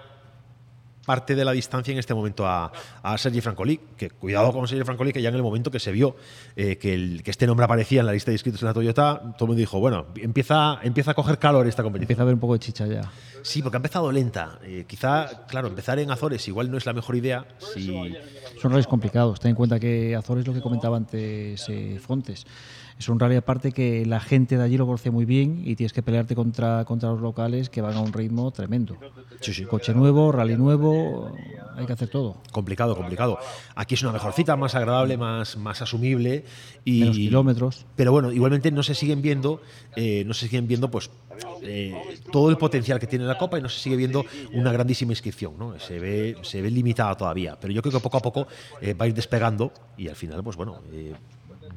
parte 1.10 1.34
de 1.34 1.44
la 1.44 1.50
distancia 1.50 1.90
en 1.90 1.98
este 1.98 2.14
momento 2.14 2.46
a, 2.46 2.70
a 3.02 3.18
Sergi 3.18 3.40
Francolí, 3.40 3.80
que 3.96 4.10
cuidado 4.10 4.52
con 4.52 4.68
Sergi 4.68 4.84
Francolí, 4.84 5.12
que 5.12 5.20
ya 5.20 5.30
en 5.30 5.34
el 5.34 5.42
momento 5.42 5.68
que 5.68 5.80
se 5.80 5.90
vio 5.90 6.14
eh, 6.54 6.76
que, 6.76 6.94
el- 6.94 7.22
que 7.24 7.32
este 7.32 7.48
nombre 7.48 7.64
aparecía 7.64 7.98
en 8.00 8.06
la 8.06 8.12
lista 8.12 8.30
de 8.30 8.36
inscritos 8.36 8.62
en 8.62 8.66
la 8.68 8.74
Toyota, 8.74 9.18
todo 9.36 9.46
el 9.46 9.48
mundo 9.48 9.58
dijo, 9.58 9.80
bueno, 9.80 10.06
empieza, 10.16 10.78
empieza 10.84 11.10
a 11.10 11.14
coger 11.14 11.38
calor 11.38 11.66
esta 11.66 11.82
competición. 11.82 12.04
Empieza 12.04 12.22
a 12.22 12.24
haber 12.24 12.34
un 12.34 12.40
poco 12.40 12.52
de 12.52 12.60
chicha 12.60 12.86
ya. 12.86 13.02
Sí, 13.42 13.60
porque 13.62 13.76
ha 13.76 13.78
empezado 13.78 14.12
lenta. 14.12 14.58
Eh, 14.62 14.84
quizá, 14.86 15.46
claro, 15.48 15.66
empezar 15.66 15.98
en 15.98 16.10
Azores 16.12 16.46
igual 16.46 16.70
no 16.70 16.76
es 16.76 16.86
la 16.86 16.92
mejor 16.92 17.16
idea. 17.16 17.44
Si, 17.74 17.86
Son 18.62 18.70
rallies 18.70 18.86
complicados. 18.86 19.40
Ten 19.40 19.50
en 19.50 19.56
cuenta 19.56 19.80
que 19.80 20.14
Azores, 20.14 20.46
lo 20.46 20.52
que 20.54 20.60
comentaba 20.60 20.96
antes 20.96 21.64
eh, 21.68 21.98
Fontes, 22.00 22.46
es 23.00 23.08
un 23.08 23.18
rally 23.18 23.36
aparte 23.36 23.72
que 23.72 24.04
la 24.04 24.20
gente 24.20 24.58
de 24.58 24.62
allí 24.62 24.76
lo 24.76 24.84
conoce 24.84 25.10
muy 25.10 25.24
bien 25.24 25.62
y 25.64 25.74
tienes 25.74 25.94
que 25.94 26.02
pelearte 26.02 26.34
contra, 26.34 26.84
contra 26.84 27.08
los 27.08 27.22
locales 27.22 27.70
que 27.70 27.80
van 27.80 27.94
a 27.94 28.00
un 28.00 28.12
ritmo 28.12 28.50
tremendo. 28.50 28.94
Coche 29.70 29.94
nuevo, 29.94 30.30
rally 30.32 30.54
nuevo, 30.54 31.34
hay 31.76 31.86
que 31.86 31.94
hacer 31.94 32.08
todo. 32.08 32.36
Complicado, 32.52 32.94
complicado. 32.94 33.38
Aquí 33.74 33.94
es 33.94 34.02
una 34.02 34.12
mejor 34.12 34.34
cita, 34.34 34.54
más 34.54 34.74
agradable, 34.74 35.16
más, 35.16 35.56
más 35.56 35.80
asumible 35.80 36.44
y 36.84 37.00
Menos 37.00 37.16
kilómetros. 37.16 37.86
Pero 37.96 38.12
bueno, 38.12 38.32
igualmente 38.32 38.70
no 38.70 38.82
se 38.82 38.94
siguen 38.94 39.22
viendo, 39.22 39.62
eh, 39.96 40.22
no 40.26 40.34
se 40.34 40.48
siguen 40.48 40.68
viendo, 40.68 40.90
pues 40.90 41.10
eh, 41.62 41.94
todo 42.30 42.50
el 42.50 42.58
potencial 42.58 43.00
que 43.00 43.06
tiene 43.06 43.24
la 43.24 43.38
Copa 43.38 43.58
y 43.58 43.62
no 43.62 43.70
se 43.70 43.80
sigue 43.80 43.96
viendo 43.96 44.26
una 44.52 44.72
grandísima 44.72 45.12
inscripción, 45.12 45.54
¿no? 45.58 45.78
Se 45.78 45.98
ve, 45.98 46.36
se 46.42 46.60
ve 46.60 46.70
limitada 46.70 47.16
todavía. 47.16 47.56
Pero 47.58 47.72
yo 47.72 47.80
creo 47.80 47.94
que 47.94 48.00
poco 48.00 48.18
a 48.18 48.20
poco 48.20 48.46
eh, 48.82 48.92
va 48.92 49.06
a 49.06 49.08
ir 49.08 49.14
despegando 49.14 49.72
y 49.96 50.08
al 50.08 50.16
final, 50.16 50.44
pues 50.44 50.56
bueno. 50.56 50.82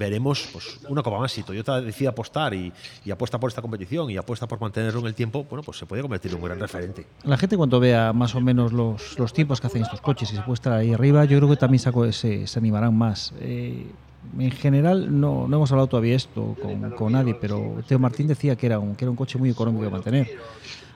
Veremos 0.04 0.50
pues, 0.52 0.80
una 0.90 1.02
copa 1.02 1.18
más. 1.18 1.32
Si 1.32 1.44
Toyota 1.44 1.80
decide 1.80 2.10
apostar 2.10 2.54
y, 2.54 2.74
apuesta 3.10 3.40
por 3.40 3.50
esta 3.50 3.62
competición 3.62 4.10
y 4.10 4.18
apuesta 4.18 4.46
por 4.48 4.60
mantenerlo 4.60 5.00
en 5.00 5.06
el 5.08 5.16
tiempo, 5.16 5.46
bueno, 5.50 5.64
pues 5.64 5.78
se 5.78 5.86
puede 5.86 6.02
convertir 6.02 6.32
en 6.32 6.38
un 6.40 6.44
gran 6.44 6.60
referente. 6.60 7.06
La 7.24 7.38
gente 7.38 7.56
cuando 7.56 7.80
vea 7.80 8.12
más 8.12 8.36
o 8.36 8.42
menos 8.42 8.74
los, 8.74 9.16
tiempos 9.34 9.62
que 9.62 9.68
hacen 9.68 9.84
estos 9.84 10.02
coches 10.02 10.34
y 10.34 10.36
se 10.36 10.42
puede 10.42 10.70
ahí 10.72 10.92
arriba, 10.92 11.24
yo 11.24 11.38
creo 11.38 11.50
que 11.50 11.56
también 11.56 11.80
saco- 11.80 12.12
se, 12.12 12.48
se 12.48 12.60
animarán 12.60 12.98
más. 12.98 13.34
Eh, 13.40 13.88
en 14.38 14.52
general 14.52 15.20
no, 15.20 15.48
no 15.48 15.56
hemos 15.56 15.72
hablado 15.72 15.88
todavía 15.88 16.16
esto 16.16 16.58
con, 16.62 16.92
con 16.92 17.14
nadie, 17.14 17.36
pero 17.36 17.78
Teo 17.88 17.98
Martín 17.98 18.28
decía 18.28 18.58
que 18.58 18.66
era 18.66 18.80
un, 18.80 18.96
que 18.96 19.06
era 19.06 19.10
un 19.10 19.16
coche 19.16 19.38
muy 19.38 19.52
económico 19.52 19.86
de 19.86 19.90
mantener. 19.90 20.38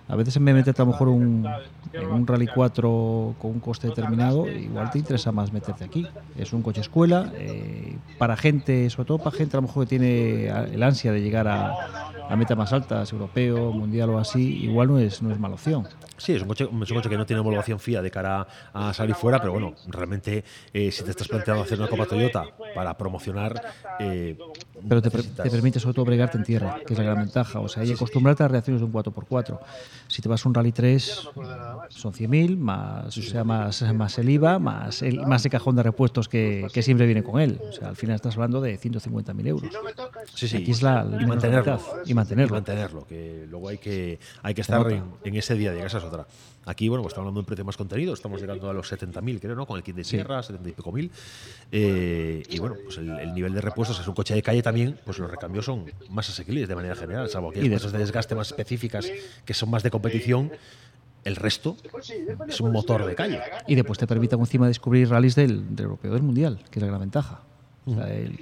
A 0.10 0.16
veces 0.16 0.36
en 0.38 0.46
vez 0.46 0.54
de 0.54 0.60
meterte 0.62 0.82
a 0.82 0.86
lo 0.86 0.92
mejor 0.92 1.10
un, 1.10 1.48
en 1.94 2.08
un 2.08 2.26
Rally 2.26 2.48
4 2.48 3.36
con 3.40 3.52
un 3.52 3.60
coste 3.60 3.88
determinado, 3.88 4.48
igual 4.48 4.90
te 4.90 5.00
interesa 5.00 5.32
más 5.32 5.52
meterte 5.52 5.84
aquí. 5.84 6.08
Es 6.38 6.54
un 6.54 6.62
coche 6.62 6.82
escuela, 6.82 7.32
eh, 7.36 7.98
para 8.18 8.38
gente, 8.38 8.90
sobre 8.90 9.08
todo 9.08 9.18
para 9.18 9.36
gente 9.36 9.58
a 9.58 9.62
lo 9.62 9.68
mejor 9.68 9.84
que 9.84 9.90
tiene 9.90 10.48
el 10.48 10.82
ansia 10.82 11.12
de 11.12 11.22
llegar 11.22 11.48
a, 11.48 11.74
a 12.30 12.36
metas 12.36 12.58
más 12.58 12.72
altas, 12.74 13.12
europeo, 13.12 13.72
mundial 13.72 14.10
o 14.12 14.18
así, 14.18 14.64
igual 14.64 14.88
no 14.88 15.00
es, 15.00 15.22
no 15.22 15.32
es 15.32 15.40
mala 15.40 15.56
opción. 15.56 15.88
Sí, 16.18 16.34
es 16.34 16.42
un, 16.42 16.48
coche, 16.48 16.64
es 16.64 16.92
un 16.92 16.98
coche 16.98 17.10
que 17.10 17.18
no 17.18 17.26
tiene 17.26 17.42
homologación 17.42 17.80
FIA 17.80 18.02
de 18.02 18.12
cara 18.12 18.48
a 18.74 18.94
salir 18.94 19.16
fuera, 19.16 19.40
pero 19.40 19.52
bueno, 19.52 19.74
realmente 19.88 20.44
eh, 20.74 20.92
si 20.92 21.04
te 21.04 21.12
estás 21.12 21.28
planteando 21.28 21.64
hacer 21.64 21.80
una 21.80 21.90
Copa 21.90 22.06
Toyota 22.06 22.44
para 22.74 22.98
promocionar... 22.98 23.62
eh, 24.00 24.38
Pero 24.88 25.02
te, 25.02 25.10
te 25.10 25.50
permite 25.50 25.80
sobre 25.80 25.96
todo 25.96 26.06
bregarte 26.06 26.38
en 26.38 26.44
tierra, 26.44 26.80
que 26.86 26.94
es 26.94 27.00
la 27.00 27.06
gran 27.06 27.20
ventaja. 27.20 27.60
O 27.60 27.68
sea, 27.68 27.84
y 27.84 27.92
acostumbrarte 27.92 28.44
a 28.44 28.48
reacciones 28.48 28.82
de 28.82 28.86
un 28.86 28.94
4x4. 28.94 29.60
Si 30.08 30.22
te 30.22 30.30
vas 30.30 30.46
a 30.46 30.50
un 30.50 30.56
Rally 30.56 30.72
3, 30.72 31.04
son 31.90 32.14
100.000, 32.14 32.58
más, 32.58 33.18
o 33.18 33.22
sea, 33.22 33.44
más, 33.44 33.82
más 33.94 34.18
el 34.18 34.30
IVA, 34.30 34.60
más 34.60 35.02
el, 35.02 35.26
más 35.26 35.46
el 35.46 35.52
cajón 35.52 35.76
de 35.76 35.84
repuestos 35.84 36.28
que, 36.30 36.68
que 36.72 36.82
siempre 36.82 37.06
viene 37.06 37.24
con 37.24 37.42
él. 37.42 37.60
O 37.68 37.72
sea, 37.72 37.90
al 37.90 37.96
final 37.96 38.16
estás 38.16 38.36
hablando 38.36 38.62
de 38.62 38.80
150.000 38.80 39.48
euros. 39.48 39.72
Sí, 40.34 40.48
sí. 40.48 40.58
Aquí 40.58 40.72
es 40.72 40.82
la, 40.82 41.04
la 41.04 41.22
y 41.22 41.26
mantenerlo. 41.26 41.80
Y 42.06 42.14
mantenerlo. 42.14 42.56
Y 42.56 42.60
mantenerlo, 42.60 43.08
que 43.08 43.46
luego 43.50 43.70
hay 43.70 43.78
que, 43.78 44.20
hay 44.44 44.54
que 44.54 44.62
estar 44.62 44.92
en, 44.92 45.04
en 45.24 45.36
ese 45.36 45.56
día 45.56 45.72
a 45.72 45.74
día, 45.74 45.82
que 45.82 45.88
esa 45.88 45.98
es 45.98 46.04
otra. 46.04 46.28
Aquí, 46.68 46.90
bueno, 46.90 47.02
pues 47.02 47.12
estamos 47.14 47.24
hablando 47.28 47.40
de 47.40 47.44
un 47.44 47.46
precio 47.46 47.64
más 47.66 47.78
contenido, 47.78 48.14
estamos 48.14 48.42
llegando 48.42 48.70
a 48.70 48.74
los 48.74 48.92
70.000, 48.92 49.40
creo, 49.40 49.56
¿no? 49.56 49.66
Con 49.66 49.78
el 49.78 49.84
kit 49.84 49.96
de 49.96 50.04
Sí. 50.04 50.12
sierra, 50.12 50.44
70 50.44 50.70
y 50.70 50.72
pico 50.74 50.92
mil. 50.92 51.10
Eh, 51.72 52.44
y 52.50 52.60
bueno, 52.60 52.76
pues 52.84 52.98
el, 52.98 53.10
el 53.10 53.34
nivel 53.34 53.54
de 53.54 53.62
repuestos 53.62 54.00
es 54.00 54.08
un 54.08 54.14
coche 54.14 54.34
de 54.36 54.42
calle 54.44 54.62
también, 54.62 55.00
pues 55.06 55.18
los 55.18 55.32
recambios 55.32 55.66
son 55.66 55.86
más 56.10 56.30
asequibles 56.30 56.68
de 56.68 56.76
manera 56.76 56.96
general, 56.96 57.30
salvo 57.30 57.52
que 57.52 57.60
Y 57.64 57.70
de- 57.70 57.76
cosas 57.78 57.94
de 57.94 58.00
desgaste 58.00 58.36
más 58.36 58.48
específicas 58.50 59.10
que 59.46 59.54
son 59.54 59.70
más 59.70 59.82
de 59.84 59.92
competición. 59.92 60.52
El 61.24 61.36
resto 61.36 61.76
es 62.48 62.62
un 62.62 62.72
motor 62.72 63.06
de 63.06 63.16
calle. 63.16 63.42
Y 63.68 63.76
después 63.76 63.98
te 64.00 64.08
permite 64.08 64.36
encima 64.36 64.68
descubrir 64.68 65.10
rallies 65.10 65.36
del, 65.36 65.76
del 65.76 65.86
europeo 65.86 66.14
del 66.14 66.22
mundial, 66.24 66.60
que 66.70 66.80
es 66.80 66.82
la 66.84 66.88
gran 66.88 67.00
ventaja. 67.02 67.42
O 67.88 67.96
sea, 67.96 68.14
el- 68.14 68.38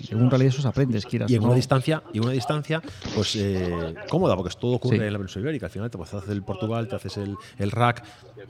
de 0.45 0.49
esos 0.49 0.65
aprendes, 0.65 1.05
quieras 1.05 1.29
Y 1.29 1.35
en 1.35 1.41
no. 1.41 1.47
una 1.47 1.55
distancia, 1.55 2.01
y 2.13 2.17
en 2.17 2.23
una 2.23 2.33
distancia, 2.33 2.81
pues 3.13 3.35
eh, 3.35 3.93
cómoda, 4.09 4.35
porque 4.35 4.53
todo 4.59 4.73
ocurre 4.73 4.97
Sí. 4.97 5.03
en 5.03 5.13
la 5.13 5.19
península 5.19 5.43
ibérica. 5.43 5.67
Al 5.67 5.71
final 5.71 5.91
te 5.91 6.01
haces 6.01 6.27
el 6.29 6.41
Portugal, 6.43 6.87
te 6.87 6.95
haces 6.95 7.17
el, 7.17 7.35
el 7.59 7.71
rack. 7.71 8.03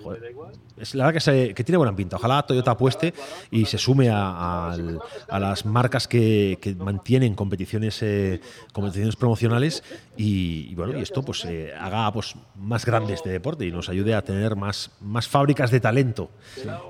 Joder, 0.03 0.33
es 0.77 0.95
la 0.95 1.05
verdad 1.05 1.13
que, 1.15 1.19
se- 1.21 1.53
que 1.53 1.63
tiene 1.63 1.77
buena 1.77 1.95
pinta. 1.95 2.15
Ojalá 2.17 2.41
Toyota 2.43 2.71
apueste 2.71 3.13
y 3.51 3.65
se 3.65 3.77
sume 3.77 4.09
a, 4.09 4.71
al- 4.71 4.99
a 5.29 5.39
las 5.39 5.65
marcas 5.65 6.07
que, 6.07 6.57
que 6.61 6.75
mantienen 6.75 7.35
competiciones, 7.35 8.01
eh, 8.01 8.41
competiciones 8.73 9.15
promocionales 9.15 9.83
y, 10.17 10.67
y 10.71 10.75
bueno, 10.75 10.97
y 10.97 11.01
esto 11.01 11.23
pues 11.23 11.45
eh, 11.45 11.73
haga 11.79 12.11
pues 12.11 12.35
más 12.55 12.85
grande 12.85 13.13
este 13.13 13.29
deporte 13.29 13.65
y 13.65 13.71
nos 13.71 13.89
ayude 13.89 14.15
a 14.15 14.21
tener 14.23 14.55
más, 14.55 14.91
más 15.01 15.27
fábricas 15.27 15.71
de 15.71 15.79
talento. 15.79 16.29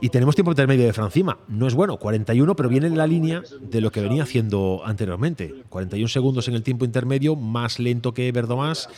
Y 0.02 0.10
tenemos 0.10 0.36
tiempo 0.36 0.52
intermedio 0.52 0.86
de 0.86 0.94
Francima. 0.94 1.38
No 1.48 1.68
es 1.68 1.74
bueno, 1.74 1.98
41, 1.98 2.56
pero 2.56 2.70
viene 2.70 2.88
en 2.88 2.98
la 2.98 3.08
línea 3.08 3.44
de 3.62 3.82
lo 3.82 3.92
que 3.92 4.02
venía 4.02 4.24
haciendo 4.24 4.82
anteriormente. 4.86 5.54
41 5.70 6.08
segundos 6.08 6.48
en 6.48 6.56
el 6.56 6.64
tiempo 6.64 6.86
intermedio, 6.86 7.36
más 7.36 7.80
lento 7.80 8.14
que 8.14 8.32
Verdomás. 8.32 8.90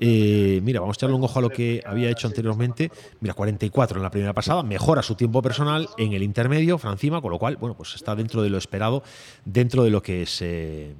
Eh, 0.00 0.60
mira, 0.62 0.80
vamos 0.80 0.96
a 0.96 0.98
echarle 0.98 1.16
un 1.16 1.24
ojo 1.24 1.38
a 1.38 1.42
lo 1.42 1.50
que 1.50 1.82
había 1.86 2.10
hecho 2.10 2.26
anteriormente. 2.26 2.90
Mira, 3.20 3.34
44 3.40 3.96
en 3.96 4.02
la 4.02 4.10
primera 4.10 4.34
pasada, 4.34 4.62
mejora 4.62 5.02
su 5.02 5.14
tiempo 5.14 5.40
personal 5.40 5.88
en 5.96 6.12
el 6.12 6.22
intermedio, 6.22 6.76
Francima, 6.76 7.22
con 7.22 7.30
lo 7.30 7.38
cual, 7.38 7.56
bueno, 7.56 7.74
pues 7.74 7.94
está 7.94 8.14
dentro 8.14 8.42
de 8.42 8.50
lo 8.50 8.58
esperado, 8.58 9.02
dentro 9.46 9.82
de 9.82 9.88
lo 9.88 10.02
que 10.02 10.22
es. 10.22 10.42
eh, 10.42 10.94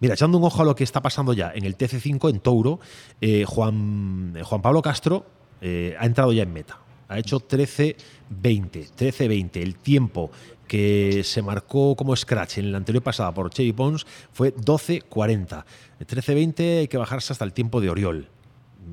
Mira, 0.00 0.14
echando 0.14 0.38
un 0.38 0.44
ojo 0.44 0.62
a 0.62 0.64
lo 0.64 0.74
que 0.74 0.84
está 0.84 1.02
pasando 1.02 1.34
ya 1.34 1.52
en 1.54 1.66
el 1.66 1.76
TC5 1.76 2.30
en 2.30 2.40
Touro, 2.40 2.80
eh, 3.20 3.44
Juan, 3.46 4.32
eh, 4.34 4.42
Juan 4.42 4.62
Pablo 4.62 4.80
Castro 4.80 5.26
eh, 5.60 5.94
ha 5.98 6.06
entrado 6.06 6.32
ya 6.32 6.44
en 6.44 6.52
meta. 6.54 6.78
Ha 7.08 7.18
hecho 7.18 7.40
13-20. 7.40 7.96
13-20. 8.40 9.56
El 9.56 9.74
tiempo 9.74 10.30
que 10.66 11.20
se 11.24 11.42
marcó 11.42 11.94
como 11.94 12.16
scratch 12.16 12.56
en 12.56 12.72
la 12.72 12.78
anterior 12.78 13.02
pasada 13.02 13.34
por 13.34 13.50
Chevy 13.50 13.74
Pons 13.74 14.06
fue 14.32 14.54
12-40. 14.54 15.64
El 16.00 16.06
13-20 16.06 16.78
hay 16.78 16.88
que 16.88 16.96
bajarse 16.96 17.34
hasta 17.34 17.44
el 17.44 17.52
tiempo 17.52 17.82
de 17.82 17.90
Oriol. 17.90 18.28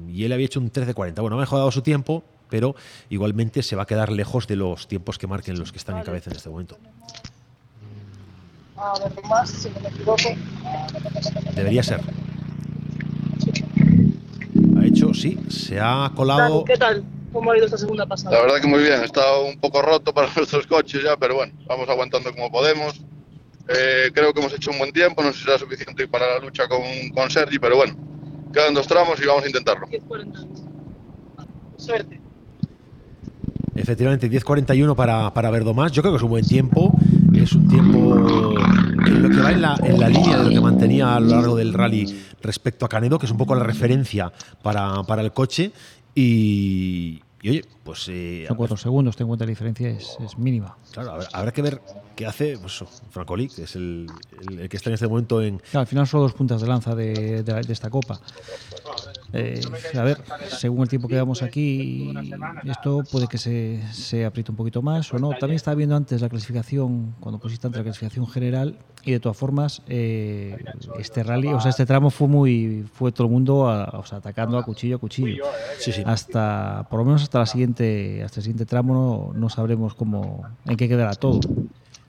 Y 0.10 0.26
él 0.26 0.34
había 0.34 0.48
hecho 0.48 0.60
un 0.60 0.70
13-40. 0.70 1.22
Bueno, 1.22 1.38
ha 1.38 1.40
mejorado 1.40 1.72
su 1.72 1.82
tiempo, 1.82 2.26
pero 2.50 2.76
igualmente 3.10 3.64
se 3.64 3.76
va 3.76 3.84
a 3.84 3.86
quedar 3.86 4.12
lejos 4.12 4.48
de 4.48 4.56
los 4.56 4.88
tiempos 4.88 5.18
que 5.18 5.28
marquen 5.28 5.58
los 5.60 5.72
que 5.72 5.78
están 5.78 5.98
en 5.98 6.04
cabeza 6.04 6.30
en 6.30 6.38
este 6.38 6.50
momento. 6.50 6.78
A 8.78 8.94
ver, 9.00 9.12
más, 9.30 9.50
si 9.50 9.70
no 9.70 9.80
me 9.82 9.90
equivoco. 9.90 10.30
Debería 11.54 11.84
ser. 11.84 12.02
Ha 14.78 14.86
hecho, 14.86 15.14
sí, 15.14 15.38
se 15.50 15.80
ha 15.80 16.12
colado. 16.16 16.64
¿qué 16.64 16.78
tal? 16.78 17.04
¿Cómo 17.34 17.52
ha 17.52 17.58
ido 17.58 17.66
esta 17.66 17.78
segunda 17.78 18.06
pasada? 18.06 18.36
La 18.36 18.42
verdad 18.42 18.62
que 18.62 18.68
muy 18.68 18.82
bien, 18.82 19.04
está 19.04 19.38
un 19.40 19.60
poco 19.60 19.82
roto 19.82 20.14
para 20.14 20.30
nuestros 20.36 20.66
coches 20.66 21.04
ya, 21.04 21.18
pero 21.18 21.36
bueno, 21.36 21.54
vamos 21.68 21.90
aguantando 21.90 22.32
como 22.34 22.52
podemos. 22.52 23.02
Eh, 23.68 24.10
creo 24.14 24.34
que 24.34 24.40
hemos 24.40 24.54
hecho 24.54 24.72
un 24.72 24.80
buen 24.80 24.92
tiempo, 24.92 25.22
no 25.22 25.32
sé 25.32 25.40
si 25.40 25.44
será 25.44 25.60
suficiente 25.60 26.08
para 26.08 26.28
la 26.28 26.40
lucha 26.40 26.68
con, 26.68 26.82
con 27.14 27.30
Sergi, 27.30 27.60
pero 27.60 27.76
bueno, 27.76 27.96
quedan 28.52 28.74
dos 28.74 28.88
tramos 28.88 29.22
y 29.22 29.26
vamos 29.28 29.44
a 29.44 29.48
intentarlo. 29.48 29.86
10.40. 29.88 30.48
Suerte. 31.78 32.20
Efectivamente, 33.80 34.30
10.41 34.30 34.96
para, 34.96 35.34
para 35.34 35.50
Verdomás. 35.50 35.92
Yo 35.92 36.02
creo 36.02 36.14
que 36.14 36.18
es 36.18 36.24
un 36.24 36.30
buen 36.30 36.46
tiempo. 36.46 36.94
Es 37.34 37.54
un 37.54 37.68
tiempo 37.68 38.16
en 39.06 39.22
lo 39.24 39.30
que 39.30 39.38
va 39.42 39.52
en 39.52 39.62
la, 39.62 39.80
en 39.84 40.00
la 40.00 40.10
línea 40.10 40.38
de 40.38 40.44
lo 40.44 40.50
que 40.50 40.60
mantenía 40.62 41.16
a 41.16 41.20
lo 41.20 41.28
largo 41.28 41.56
del 41.56 41.74
rally 41.74 42.06
respecto 42.42 42.86
a 42.86 42.90
Canedo, 42.90 43.18
que 43.20 43.26
es 43.26 43.32
un 43.32 43.38
poco 43.38 43.56
la 43.56 43.64
referencia 43.64 44.32
para, 44.62 45.04
para 45.04 45.22
el 45.22 45.32
coche. 45.32 45.72
Y, 46.16 47.22
y 47.42 47.50
oye, 47.50 47.66
pues. 47.84 48.06
eh, 48.10 48.46
Son 48.48 48.58
cuatro 48.58 48.76
segundos, 48.78 49.16
ten 49.16 49.26
en 49.26 49.30
cuenta 49.30 49.46
la 49.46 49.50
diferencia 49.50 49.90
es, 49.90 50.18
es 50.24 50.38
mínima. 50.38 50.76
claro, 50.92 51.12
habrá, 51.12 51.28
habrá 51.32 51.52
que 51.54 51.62
ver 51.62 51.82
qué 52.16 52.26
hace 52.26 52.58
pues, 52.58 52.84
Francoli, 53.12 53.48
que 53.48 53.64
es 53.64 53.76
el, 53.76 54.08
el- 54.50 54.60
el 54.60 54.70
que 54.70 54.76
está 54.78 54.90
en 54.90 54.96
este 54.96 55.08
momento 55.08 55.42
en. 55.42 55.60
Claro, 55.60 55.80
al 55.82 55.88
final 55.88 56.06
son 56.08 56.22
dos 56.22 56.34
puntas 56.34 56.60
de 56.62 56.68
lanza 56.68 56.94
de, 56.96 57.44
de 57.44 57.54
de 57.62 57.74
esta 57.74 57.90
copa. 57.90 58.20
Eh, 59.32 59.62
a 59.96 60.04
ver, 60.04 60.18
según 60.50 60.82
el 60.84 60.90
tiempo 60.90 61.08
que 61.08 61.16
damos 61.16 61.44
aquí, 61.44 62.12
esto 62.66 63.04
puede 63.12 63.28
que 63.28 63.38
se, 63.38 63.82
se 63.92 64.26
apriete 64.26 64.52
un 64.52 64.58
poquito 64.58 64.82
más 64.82 65.14
o 65.14 65.20
no. 65.20 65.30
También 65.40 65.56
estaba 65.58 65.76
viendo 65.76 65.96
antes 65.96 66.22
la 66.22 66.30
clasificación, 66.30 67.14
cuando 67.20 67.40
pusiste 67.40 67.68
antes 67.68 67.78
la 67.80 67.84
clasificación 67.84 68.28
general, 68.28 68.80
y 69.04 69.12
de 69.12 69.20
todas 69.20 69.38
formas, 69.38 69.82
eh, 69.88 70.58
este 70.98 71.24
rally, 71.24 71.48
o 71.48 71.60
sea, 71.62 71.70
este 71.70 71.86
tramo 71.86 72.10
fue 72.10 72.28
muy, 72.28 72.84
fue 72.92 73.12
todo 73.12 73.28
el 73.28 73.34
mundo 73.34 73.70
a- 73.70 73.86
o 74.00 74.04
sea, 74.06 74.18
atacando 74.18 74.58
a 74.58 74.64
cuchillo 74.64 74.96
a 74.96 75.00
cuchillo. 75.00 75.46
Sí, 75.78 75.92
sí. 75.92 76.04
Hasta, 76.06 76.88
por 76.90 77.00
lo 77.00 77.06
menos 77.06 77.22
hasta 77.24 77.40
la 77.40 77.46
siguiente, 77.46 78.24
hasta 78.24 78.40
el 78.40 78.44
siguiente 78.44 78.66
tramo 78.66 78.94
no, 79.34 79.40
no 79.40 79.50
sabremos 79.50 79.94
cómo, 79.96 80.44
en 80.66 80.76
qué 80.76 80.90
quedará 80.90 81.14
todo. 81.14 81.40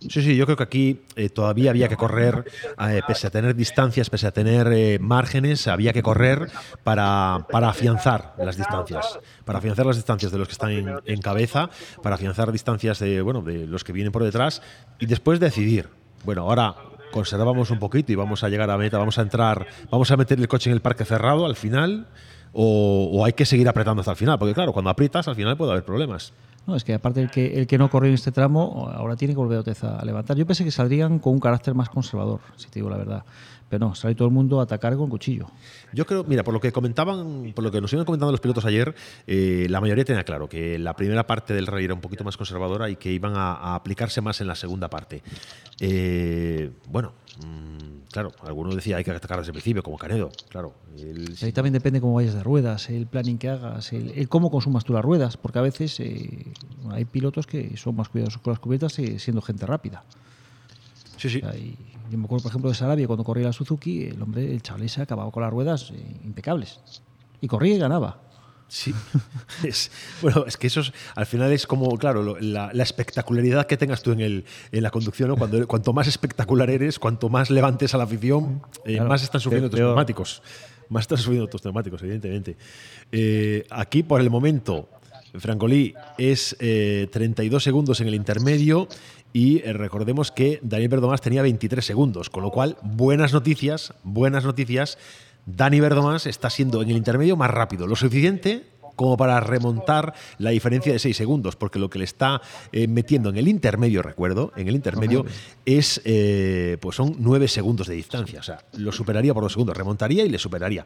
Sí, 0.08 0.22
sí, 0.22 0.34
yo 0.34 0.46
creo 0.46 0.56
que 0.56 0.62
aquí 0.62 1.02
eh, 1.14 1.28
todavía 1.28 1.70
había 1.70 1.86
que 1.88 1.96
correr, 1.96 2.44
eh, 2.88 3.02
pese 3.06 3.26
a 3.26 3.30
tener 3.30 3.54
distancias, 3.54 4.08
pese 4.08 4.26
a 4.26 4.30
tener 4.30 4.72
eh, 4.72 4.98
márgenes, 4.98 5.68
había 5.68 5.92
que 5.92 6.02
correr 6.02 6.50
para, 6.82 7.46
para 7.50 7.68
afianzar 7.68 8.34
las 8.38 8.56
distancias, 8.56 9.18
para 9.44 9.58
afianzar 9.58 9.84
las 9.84 9.96
distancias 9.96 10.32
de 10.32 10.38
los 10.38 10.48
que 10.48 10.52
están 10.52 10.70
en, 11.04 11.20
cabeza, 11.20 11.68
para 12.02 12.14
afianzar 12.14 12.50
distancias 12.50 12.98
de, 12.98 13.20
bueno, 13.20 13.42
de 13.42 13.66
los 13.66 13.84
que 13.84 13.92
vienen 13.92 14.10
por 14.10 14.24
detrás 14.24 14.62
y 14.98 15.04
después 15.04 15.38
decidir. 15.38 15.90
Bueno, 16.24 16.42
ahora 16.42 16.76
conservamos 17.12 17.70
un 17.70 17.78
poquito 17.78 18.10
y 18.10 18.14
vamos 18.14 18.42
a 18.42 18.48
llegar 18.48 18.70
a 18.70 18.78
meta, 18.78 18.96
vamos 18.96 19.18
a 19.18 19.22
entrar, 19.22 19.66
vamos 19.90 20.10
a 20.10 20.16
meter 20.16 20.38
el 20.38 20.48
coche 20.48 20.70
en 20.70 20.74
el 20.74 20.80
parque 20.80 21.04
cerrado 21.04 21.44
al 21.44 21.56
final 21.56 22.08
o, 22.54 23.10
o 23.12 23.24
hay 23.26 23.34
que 23.34 23.44
seguir 23.44 23.68
apretando 23.68 24.00
hasta 24.00 24.12
el 24.12 24.16
final, 24.16 24.38
porque 24.38 24.54
claro, 24.54 24.72
cuando 24.72 24.90
aprietas 24.90 25.28
al 25.28 25.36
final 25.36 25.58
puede 25.58 25.72
haber 25.72 25.84
problemas. 25.84 26.32
No, 26.66 26.76
es 26.76 26.84
que 26.84 26.94
aparte 26.94 27.20
el 27.20 27.30
que, 27.30 27.58
el 27.58 27.66
que 27.66 27.78
no 27.78 27.90
corrió 27.90 28.08
en 28.08 28.14
este 28.14 28.32
tramo, 28.32 28.90
ahora 28.92 29.16
tiene 29.16 29.34
que 29.34 29.38
volver 29.38 29.58
otra 29.58 29.72
vez 29.72 29.82
a 29.84 30.04
levantar. 30.04 30.36
Yo 30.36 30.46
pensé 30.46 30.64
que 30.64 30.70
saldrían 30.70 31.18
con 31.18 31.32
un 31.34 31.40
carácter 31.40 31.74
más 31.74 31.88
conservador, 31.88 32.40
si 32.56 32.68
te 32.68 32.80
digo 32.80 32.90
la 32.90 32.96
verdad. 32.96 33.24
Pero 33.68 33.86
no, 33.86 33.94
sale 33.94 34.16
todo 34.16 34.26
el 34.26 34.34
mundo 34.34 34.58
a 34.58 34.64
atacar 34.64 34.96
con 34.96 35.08
cuchillo. 35.08 35.46
Yo 35.92 36.04
creo, 36.04 36.24
mira, 36.24 36.42
por 36.42 36.52
lo 36.52 36.60
que 36.60 36.72
comentaban, 36.72 37.52
por 37.54 37.62
lo 37.62 37.70
que 37.70 37.80
nos 37.80 37.92
iban 37.92 38.04
comentando 38.04 38.32
los 38.32 38.40
pilotos 38.40 38.64
ayer, 38.64 38.94
eh, 39.28 39.68
la 39.70 39.80
mayoría 39.80 40.04
tenía 40.04 40.24
claro 40.24 40.48
que 40.48 40.76
la 40.76 40.94
primera 40.96 41.24
parte 41.26 41.54
del 41.54 41.68
rally 41.68 41.84
era 41.84 41.94
un 41.94 42.00
poquito 42.00 42.24
más 42.24 42.36
conservadora 42.36 42.90
y 42.90 42.96
que 42.96 43.12
iban 43.12 43.34
a, 43.36 43.76
aplicarse 43.76 44.20
más 44.20 44.40
en 44.40 44.48
la 44.48 44.56
segunda 44.56 44.90
parte. 44.90 45.22
Eh, 45.78 46.72
bueno, 46.88 47.12
mm, 47.44 47.99
claro, 48.10 48.32
alguno 48.42 48.74
decía 48.74 48.96
hay 48.96 49.04
que 49.04 49.10
atacar 49.10 49.38
desde 49.38 49.50
el 49.50 49.54
principio, 49.54 49.82
como 49.82 49.98
Canedo, 49.98 50.30
claro. 50.48 50.74
Ahí 51.42 51.52
también 51.52 51.72
depende 51.72 52.00
cómo 52.00 52.14
vayas 52.14 52.34
de 52.34 52.42
ruedas, 52.42 52.90
el 52.90 53.06
planning 53.06 53.38
que 53.38 53.48
hagas, 53.48 53.92
el, 53.92 54.10
el 54.10 54.28
cómo 54.28 54.50
consumas 54.50 54.84
tú 54.84 54.92
las 54.92 55.04
ruedas, 55.04 55.36
porque 55.36 55.58
a 55.58 55.62
veces 55.62 55.98
eh, 56.00 56.46
hay 56.90 57.04
pilotos 57.04 57.46
que 57.46 57.76
son 57.76 57.96
más 57.96 58.08
cuidadosos 58.08 58.42
con 58.42 58.52
las 58.52 58.60
cubiertas 58.60 58.98
eh, 58.98 59.18
siendo 59.18 59.42
gente 59.42 59.66
rápida. 59.66 60.04
Sí, 61.16 61.28
sí. 61.28 61.40
yo 62.10 62.18
me 62.18 62.24
acuerdo, 62.24 62.44
por 62.44 62.50
ejemplo, 62.50 62.70
de 62.70 62.74
Sarabia, 62.74 63.06
cuando 63.06 63.24
corría 63.24 63.46
la 63.46 63.52
Suzuki, 63.52 64.04
el 64.04 64.22
hombre, 64.22 64.50
el 64.50 64.62
chaval 64.62 64.88
se 64.88 65.02
acababa 65.02 65.30
con 65.30 65.42
las 65.42 65.52
ruedas 65.52 65.90
eh, 65.90 66.16
impecables. 66.24 66.80
Y 67.42 67.46
corría 67.46 67.74
y 67.74 67.78
ganaba. 67.78 68.29
Sí. 68.70 68.94
Es- 69.64 69.90
bueno, 70.22 70.44
es 70.46 70.56
que 70.56 70.68
eso 70.68 70.80
es- 70.80 70.92
al 71.16 71.26
final 71.26 71.52
es 71.52 71.66
como, 71.66 71.88
claro, 71.98 72.22
lo- 72.22 72.38
la, 72.40 72.70
la 72.72 72.82
espectacularidad 72.84 73.66
que 73.66 73.76
tengas 73.76 74.00
tú 74.02 74.12
en, 74.12 74.20
el, 74.20 74.44
en 74.72 74.82
la 74.82 74.90
conducción, 74.90 75.28
¿no? 75.28 75.36
Cuando, 75.36 75.66
cuanto 75.66 75.92
más 75.92 76.06
espectacular 76.06 76.70
eres, 76.70 76.98
cuanto 77.00 77.28
más 77.28 77.50
levantes 77.50 77.92
a 77.94 77.98
la 77.98 78.04
afición, 78.04 78.62
eh, 78.84 78.94
Claro, 78.94 79.08
más 79.08 79.22
están 79.24 79.40
sufriendo 79.40 79.68
tus 79.68 79.78
neumáticos. 79.80 80.42
Más 80.88 81.02
están 81.02 81.18
sufriendo 81.18 81.48
tus 81.48 81.64
neumáticos, 81.64 82.00
evidentemente. 82.02 82.56
Eh, 83.12 83.66
aquí, 83.70 84.02
por 84.04 84.20
el 84.20 84.30
momento, 84.30 84.88
Francolí 85.34 85.94
es 86.18 86.56
eh, 86.60 87.08
32 87.12 87.62
segundos 87.62 88.00
en 88.00 88.06
el 88.08 88.14
intermedio 88.14 88.88
y 89.32 89.58
eh, 89.64 89.72
recordemos 89.72 90.30
que 90.32 90.58
Daniel 90.62 90.88
Verdomás 90.90 91.20
tenía 91.20 91.42
23 91.42 91.84
segundos, 91.84 92.30
con 92.30 92.42
lo 92.44 92.50
cual, 92.50 92.76
buenas 92.82 93.32
noticias, 93.32 93.94
buenas 94.04 94.44
noticias. 94.44 94.96
Dani 95.46 95.80
Verdomás 95.80 96.26
está 96.26 96.50
siendo 96.50 96.82
en 96.82 96.90
el 96.90 96.96
intermedio 96.96 97.36
más 97.36 97.50
rápido, 97.50 97.86
lo 97.86 97.96
suficiente 97.96 98.66
como 99.00 99.16
para 99.16 99.40
remontar 99.40 100.12
la 100.36 100.50
diferencia 100.50 100.92
de 100.92 100.98
6 100.98 101.16
segundos, 101.16 101.56
porque 101.56 101.78
lo 101.78 101.88
que 101.88 101.98
le 101.98 102.04
está 102.04 102.42
eh, 102.70 102.86
metiendo 102.86 103.30
en 103.30 103.38
el 103.38 103.48
intermedio, 103.48 104.02
recuerdo, 104.02 104.52
en 104.56 104.68
el 104.68 104.74
intermedio, 104.74 105.24
es 105.64 106.02
eh, 106.04 106.76
pues 106.82 106.96
son 106.96 107.16
9 107.18 107.48
segundos 107.48 107.86
de 107.86 107.94
distancia. 107.94 108.40
O 108.40 108.42
sea, 108.42 108.62
lo 108.74 108.92
superaría 108.92 109.32
por 109.32 109.42
2 109.42 109.52
segundos, 109.52 109.74
remontaría 109.74 110.22
y 110.24 110.28
le 110.28 110.38
superaría. 110.38 110.84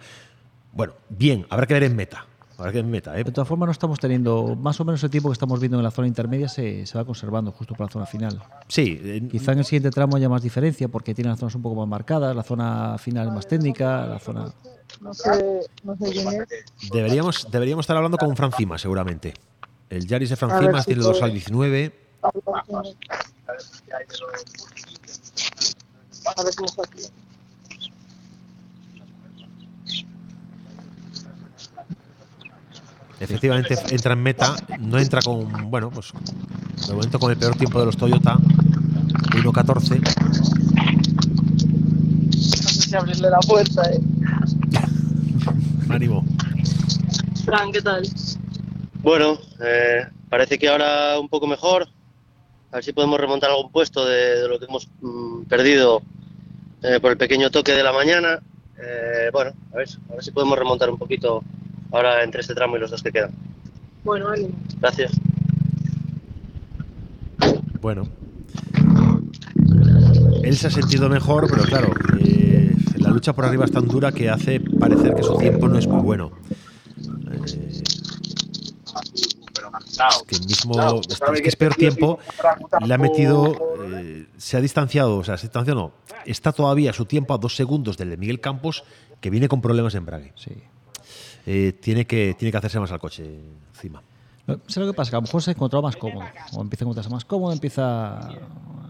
Bueno, 0.72 0.94
bien, 1.08 1.44
habrá 1.50 1.66
que 1.66 1.74
ver 1.74 1.82
en 1.82 1.96
meta. 1.96 2.24
Habrá 2.56 2.70
que 2.72 2.78
en 2.78 2.90
meta, 2.90 3.18
¿eh? 3.18 3.24
De 3.24 3.32
todas 3.32 3.48
formas, 3.48 3.66
no 3.66 3.72
estamos 3.72 3.98
teniendo, 3.98 4.54
más 4.56 4.78
o 4.80 4.84
menos 4.84 5.02
el 5.02 5.10
tiempo 5.10 5.28
que 5.28 5.32
estamos 5.32 5.58
viendo 5.58 5.76
en 5.78 5.82
la 5.84 5.90
zona 5.90 6.06
intermedia 6.06 6.48
se, 6.48 6.86
se 6.86 6.96
va 6.96 7.04
conservando 7.04 7.50
justo 7.50 7.74
para 7.74 7.86
la 7.86 7.92
zona 7.92 8.06
final. 8.06 8.40
Sí. 8.68 9.00
eh, 9.02 9.26
Quizá 9.30 9.52
en 9.52 9.58
el 9.58 9.64
siguiente 9.64 9.90
tramo 9.90 10.16
haya 10.16 10.28
más 10.28 10.42
diferencia 10.42 10.86
porque 10.88 11.14
tiene 11.14 11.30
las 11.30 11.38
zonas 11.40 11.54
un 11.56 11.62
poco 11.62 11.74
más 11.74 11.88
marcadas, 11.88 12.34
la 12.36 12.42
zona 12.44 12.96
final 12.98 13.26
es 13.28 13.32
más 13.34 13.46
técnica, 13.48 14.06
la 14.06 14.18
zona... 14.20 14.52
No 15.00 15.12
sé, 15.12 15.62
no 15.82 15.96
sé 15.96 16.12
quién 16.12 16.28
es. 16.28 16.90
Deberíamos, 16.92 17.48
deberíamos 17.50 17.82
estar 17.84 17.96
hablando 17.96 18.18
con 18.18 18.36
Francima, 18.36 18.78
seguramente. 18.78 19.34
El 19.90 20.06
Yaris 20.06 20.30
de 20.30 20.36
Francima 20.36 20.80
si 20.80 20.86
tiene 20.86 21.00
el 21.00 21.06
puedo. 21.06 21.12
dorsal 21.12 21.32
19. 21.32 21.92
A 26.36 26.42
ver 26.42 26.54
cómo 26.54 26.66
está 26.68 26.82
aquí. 26.82 27.02
Efectivamente 33.20 33.76
entra 33.90 34.12
en 34.12 34.22
meta, 34.22 34.56
no 34.80 34.98
entra 34.98 35.20
con, 35.22 35.70
bueno, 35.70 35.90
pues 35.90 36.12
de 36.86 36.92
momento 36.92 37.18
con 37.18 37.30
el 37.30 37.36
peor 37.36 37.54
tiempo 37.56 37.78
de 37.78 37.86
los 37.86 37.96
Toyota, 37.96 38.36
1.14. 38.36 40.00
No 42.26 42.32
sé 42.32 42.82
si 42.82 42.94
abrirle 42.96 43.30
la 43.30 43.38
puerta, 43.40 43.82
eh. 43.90 44.00
Ánimo. 45.88 46.24
Fran, 47.44 47.72
¿qué 47.72 47.82
tal? 47.82 48.08
Bueno, 49.02 49.38
eh, 49.60 50.06
parece 50.28 50.58
que 50.58 50.68
ahora 50.68 51.18
un 51.20 51.28
poco 51.28 51.46
mejor. 51.46 51.88
A 52.72 52.76
ver 52.76 52.84
si 52.84 52.92
podemos 52.92 53.20
remontar 53.20 53.50
algún 53.50 53.70
puesto 53.70 54.04
de, 54.04 54.40
de 54.40 54.48
lo 54.48 54.58
que 54.58 54.64
hemos 54.64 54.88
mm, 55.00 55.44
perdido 55.44 56.02
eh, 56.82 56.98
por 57.00 57.12
el 57.12 57.16
pequeño 57.16 57.50
toque 57.50 57.72
de 57.72 57.82
la 57.82 57.92
mañana. 57.92 58.40
Eh, 58.78 59.30
bueno, 59.32 59.52
a 59.72 59.76
ver, 59.76 59.88
a 60.10 60.14
ver 60.14 60.24
si 60.24 60.32
podemos 60.32 60.58
remontar 60.58 60.90
un 60.90 60.98
poquito 60.98 61.42
ahora 61.94 62.22
entre 62.24 62.40
este 62.40 62.54
tramo 62.54 62.76
y 62.76 62.80
los 62.80 62.90
dos 62.90 63.02
que 63.02 63.12
quedan. 63.12 63.30
Bueno, 64.02 64.28
ánimo. 64.28 64.54
Gracias. 64.80 65.12
Bueno. 67.80 68.08
Él 70.42 70.56
se 70.56 70.66
ha 70.66 70.70
sentido 70.70 71.08
mejor, 71.08 71.46
pero 71.48 71.62
claro, 71.62 71.88
eh, 72.18 72.74
la 72.98 73.10
lucha 73.10 73.32
por 73.32 73.44
arriba 73.44 73.64
es 73.64 73.72
tan 73.72 73.86
dura 73.86 74.12
que 74.12 74.28
hace 74.28 74.60
parecer 74.60 75.14
que 75.14 75.22
su 75.22 75.36
tiempo 75.38 75.68
no 75.68 75.78
es 75.78 75.86
muy 75.86 76.02
bueno. 76.02 76.32
Eh, 77.30 77.82
que 80.26 80.36
el 80.36 80.44
mismo, 80.46 81.00
es 81.00 81.40
que 81.40 81.48
es 81.48 81.56
peor 81.56 81.74
tiempo, 81.74 82.18
le 82.84 82.94
ha 82.94 82.98
metido, 82.98 83.56
eh, 83.92 84.26
se 84.36 84.56
ha 84.56 84.60
distanciado, 84.60 85.18
o 85.18 85.24
sea, 85.24 85.36
se 85.38 85.46
distanciado 85.46 85.80
no, 85.80 85.92
está 86.26 86.52
todavía 86.52 86.92
su 86.92 87.06
tiempo 87.06 87.32
a 87.34 87.38
dos 87.38 87.56
segundos 87.56 87.96
del 87.96 88.10
de 88.10 88.16
Miguel 88.16 88.40
Campos, 88.40 88.84
que 89.20 89.30
viene 89.30 89.48
con 89.48 89.60
problemas 89.60 89.94
en 89.94 89.98
embrague. 89.98 90.32
Eh, 91.46 91.72
tiene, 91.80 92.06
que, 92.06 92.34
tiene 92.38 92.50
que 92.50 92.58
hacerse 92.58 92.80
más 92.80 92.90
al 92.92 92.98
coche 92.98 93.24
encima. 93.74 94.02
¿Sabes 94.46 94.76
lo 94.76 94.86
que 94.88 94.94
pasa? 94.94 95.10
Que 95.10 95.16
a 95.16 95.20
lo 95.20 95.22
mejor 95.22 95.42
se 95.42 95.50
ha 95.50 95.54
encontrado 95.54 95.82
más 95.82 95.96
cómodo, 95.96 96.24
o 96.52 96.60
empieza 96.60 96.84
a 96.84 96.86
encontrarse 96.86 97.10
más 97.10 97.24
cómodo, 97.24 97.52
empieza... 97.52 98.30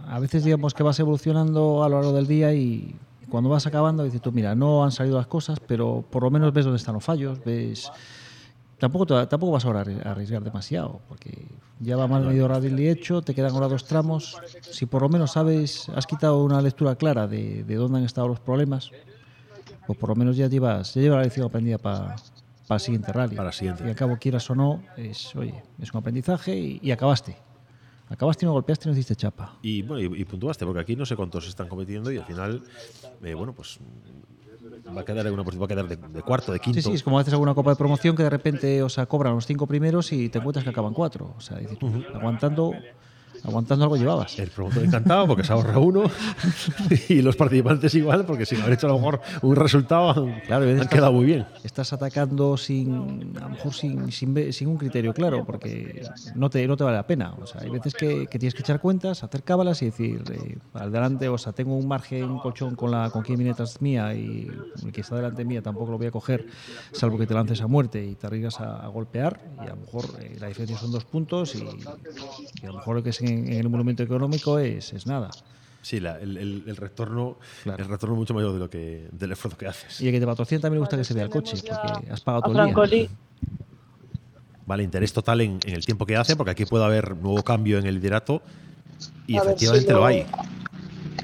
A 0.07 0.19
veces 0.21 0.45
digamos 0.45 0.75
que 0.75 0.83
vas 0.83 0.99
evolucionando 0.99 1.83
a 1.83 1.89
lo 1.89 1.97
largo 1.97 2.13
del 2.13 2.27
día 2.27 2.53
y 2.53 2.95
cuando 3.31 3.51
vas 3.51 3.67
acabando 3.67 4.05
dices 4.05 4.21
tú, 4.21 4.33
mira, 4.33 4.55
no 4.55 4.85
han 4.85 4.93
salido 4.93 5.17
las 5.17 5.27
cosas, 5.27 5.59
pero 5.67 6.05
por 6.11 6.23
lo 6.23 6.31
menos 6.31 6.53
ves 6.53 6.65
dónde 6.65 6.79
están 6.79 6.95
los 6.95 7.05
fallos, 7.05 7.43
ves... 7.45 7.91
Tampoco, 8.79 9.07
tampoco 9.29 9.53
vas 9.53 9.65
ahora 9.65 9.81
a 9.81 9.85
arri- 9.85 10.05
a 10.05 10.11
arriesgar 10.11 10.43
demasiado, 10.43 11.01
porque 11.09 11.47
ya 11.79 11.97
va 11.97 12.07
mal 12.09 12.25
medio 12.27 12.49
rally 12.49 12.89
hecho, 12.89 13.23
te 13.23 13.33
quedan 13.33 13.53
ahora 13.53 13.69
dos 13.69 13.85
tramos. 13.85 14.37
Si 14.61 14.85
por 14.85 15.03
lo 15.03 15.09
menos 15.09 15.31
sabes, 15.33 15.89
has 15.95 16.07
quitado 16.07 16.43
una 16.43 16.61
lectura 16.61 16.97
clara 16.97 17.27
de, 17.27 17.63
de 17.65 17.75
dónde 17.77 17.99
han 17.99 18.05
estado 18.05 18.27
los 18.29 18.41
problemas, 18.41 18.91
pues 19.87 19.99
por 19.99 20.09
lo 20.11 20.17
menos 20.17 20.37
ya 20.37 20.49
llevas, 20.49 20.93
ya 20.95 21.01
llevas 21.03 21.19
la 21.19 21.23
lección 21.23 21.47
aprendida 21.47 21.79
para 21.79 22.17
el 22.71 22.81
siguiente 22.81 23.13
rally. 23.13 23.37
Para 23.37 23.49
el 23.51 23.55
siguiente. 23.55 23.85
Y 23.85 23.89
al 23.89 23.95
cabo, 23.95 24.17
quieras 24.19 24.49
o 24.51 24.55
no, 24.55 24.83
es, 24.97 25.35
oye, 25.37 25.63
es 25.79 25.93
un 25.93 25.99
aprendizaje 25.99 26.57
y, 26.57 26.81
y 26.83 26.91
acabaste. 26.91 27.37
Acabaste 28.09 28.45
y 28.45 28.47
no 28.47 28.53
golpeaste 28.53 28.87
y 28.87 28.87
no 28.89 28.93
hiciste 28.93 29.17
chapa. 29.17 29.57
Y 29.63 29.83
bueno, 29.83 30.17
y, 30.17 30.21
y 30.21 30.25
puntuaste, 30.25 30.65
porque 30.65 30.81
aquí 30.81 30.97
no 30.97 31.07
sé 31.07 31.17
cuántos 31.17 31.49
están 31.49 31.69
cometiendo 31.69 32.13
y 32.13 32.19
al 32.19 32.25
final, 32.25 32.63
eh, 33.23 33.35
bueno, 33.35 33.53
pues 33.55 33.79
va 34.97 35.01
a 35.01 35.05
quedar 35.05 35.27
en 35.27 35.33
una 35.33 35.43
posición, 35.43 35.63
va 35.63 35.67
a 35.67 35.69
quedar 35.69 35.89
de, 35.89 35.97
de 35.97 36.23
cuarto, 36.23 36.53
de 36.53 36.61
quinto. 36.61 36.81
Sí, 36.81 36.89
sí, 36.89 36.93
es 36.95 37.03
como 37.03 37.19
haces 37.19 37.33
alguna 37.33 37.55
copa 37.55 37.71
de 37.71 37.77
promoción 37.77 38.15
que 38.15 38.23
de 38.23 38.31
repente, 38.31 38.83
o 38.83 38.89
sea, 38.89 39.07
cobran 39.07 39.35
los 39.35 39.47
cinco 39.47 39.67
primeros 39.67 40.13
y 40.13 40.29
te 40.29 40.39
encuentras 40.39 40.65
que 40.65 40.71
acaban 40.71 40.93
cuatro. 40.93 41.35
O 41.37 41.41
sea, 41.41 41.59
dices 41.59 41.79
tú, 41.79 41.91
aguantando, 42.15 42.73
aguantando 43.45 43.85
algo 43.85 43.97
llevabas. 43.97 44.39
El 44.39 44.49
promotor 44.51 44.85
encantado 44.85 45.27
porque 45.27 45.45
se 45.45 45.53
ahorra 45.53 45.79
uno 45.79 46.05
y 47.09 47.23
los 47.23 47.37
participantes 47.37 47.95
igual, 47.95 48.25
porque 48.25 48.47
sin 48.47 48.61
haber 48.61 48.75
hecho 48.75 48.87
a 48.87 48.91
lo 48.91 48.97
mejor 48.97 49.21
un 49.43 49.57
resultado 49.57 50.15
Claro, 50.47 50.65
han 50.65 50.71
estás- 50.71 50.89
quedado 50.89 51.13
muy 51.13 51.25
bien. 51.27 51.47
Estás 51.63 51.93
atacando 51.93 52.57
sin, 52.57 53.33
a 53.37 53.41
lo 53.43 53.49
mejor 53.51 53.75
sin, 53.75 54.11
sin, 54.13 54.53
sin 54.53 54.69
un 54.69 54.77
criterio 54.77 55.13
claro, 55.15 55.45
porque 55.45 56.03
no 56.35 56.51
te, 56.51 56.67
no 56.67 56.77
te 56.77 56.85
vale 56.85 56.97
la 56.97 57.07
pena. 57.07 57.35
O 57.41 57.47
sea, 57.47 57.61
hay 57.63 57.71
veces 57.71 57.95
que, 57.95 58.27
que 58.27 58.39
tienes 58.39 58.55
que 58.55 58.63
echar 58.63 58.81
cuentas, 58.81 59.23
hacer 59.25 59.43
cábalas 59.43 59.83
y 59.83 59.87
decir, 59.87 60.23
eh, 60.33 60.57
al 60.75 60.91
delante, 60.93 61.29
o 61.29 61.39
sea, 61.39 61.53
tengo 61.53 61.77
un 61.77 61.87
margen, 61.87 62.25
un 62.25 62.39
colchón 62.39 62.75
con 62.75 62.91
la 62.91 63.11
con 63.11 63.23
quien 63.23 63.39
viene 63.39 63.55
tras 63.55 63.81
mía 63.83 64.15
y 64.15 64.49
el 64.85 64.93
que 64.93 65.01
está 65.03 65.17
delante 65.17 65.45
mía 65.45 65.63
tampoco 65.63 65.93
lo 65.93 65.99
voy 65.99 66.07
a 66.07 66.11
coger, 66.11 66.47
salvo 66.93 67.19
que 67.19 67.27
te 67.27 67.35
lances 67.35 67.61
a 67.61 67.67
muerte 67.67 68.05
y 68.05 68.15
te 68.15 68.27
arriesgas 68.27 68.61
a, 68.61 68.85
a 68.85 68.89
golpear. 68.89 69.41
Y 69.59 69.67
a 69.67 69.71
lo 69.71 69.77
mejor 69.77 70.05
eh, 70.21 70.37
la 70.41 70.49
diferencia 70.49 70.77
son 70.79 70.91
dos 70.93 71.05
puntos 71.05 71.55
y, 71.55 71.59
y 72.63 72.65
a 72.65 72.69
lo 72.69 72.75
mejor 72.75 72.97
lo 72.97 73.03
que 73.03 73.11
es 73.11 73.21
en, 73.35 73.53
en 73.53 73.61
el 73.61 73.69
monumento 73.69 74.03
económico 74.03 74.59
es, 74.59 74.93
es 74.93 75.07
nada. 75.07 75.31
Sí, 75.83 76.01
la- 76.01 76.19
el, 76.19 76.37
el- 76.39 76.63
el 76.67 76.77
retorno 76.77 77.37
el 77.67 77.87
retorno 77.89 78.15
es 78.15 78.19
mucho 78.19 78.33
mayor 78.35 78.53
de 78.55 78.59
lo 78.59 78.71
que, 78.71 79.09
del 79.13 79.33
esfuerzo 79.33 79.59
que 79.59 79.67
haces. 79.67 80.01
Y 80.01 80.07
el 80.07 80.13
que 80.15 80.21
te 80.21 80.27
patrocina 80.27 80.61
también 80.63 80.77
le 80.79 80.81
gusta 80.81 80.97
que 80.97 81.05
se 81.05 81.13
vea 81.15 81.25
el 81.25 81.31
coche, 81.31 81.57
porque 81.69 82.11
has 82.11 82.21
pagado 82.23 82.43
todo 82.45 82.53
el 82.53 82.57
día. 82.69 82.75
Vale, 84.67 84.83
interés 84.83 85.13
total 85.13 85.43
en, 85.43 85.59
en 85.67 85.75
el 85.75 85.85
tiempo 85.85 86.07
que 86.07 86.17
hace, 86.17 86.37
porque 86.37 86.53
aquí 86.53 86.65
puede 86.65 86.85
haber 86.87 87.15
nuevo 87.17 87.43
cambio 87.43 87.79
en 87.79 87.85
el 87.85 87.97
liderato. 87.97 88.41
Y 89.27 89.37
A 89.37 89.43
efectivamente 89.43 89.87
si 89.89 89.93
lo- 89.93 89.99
lo 90.01 90.07
hay. 90.07 90.25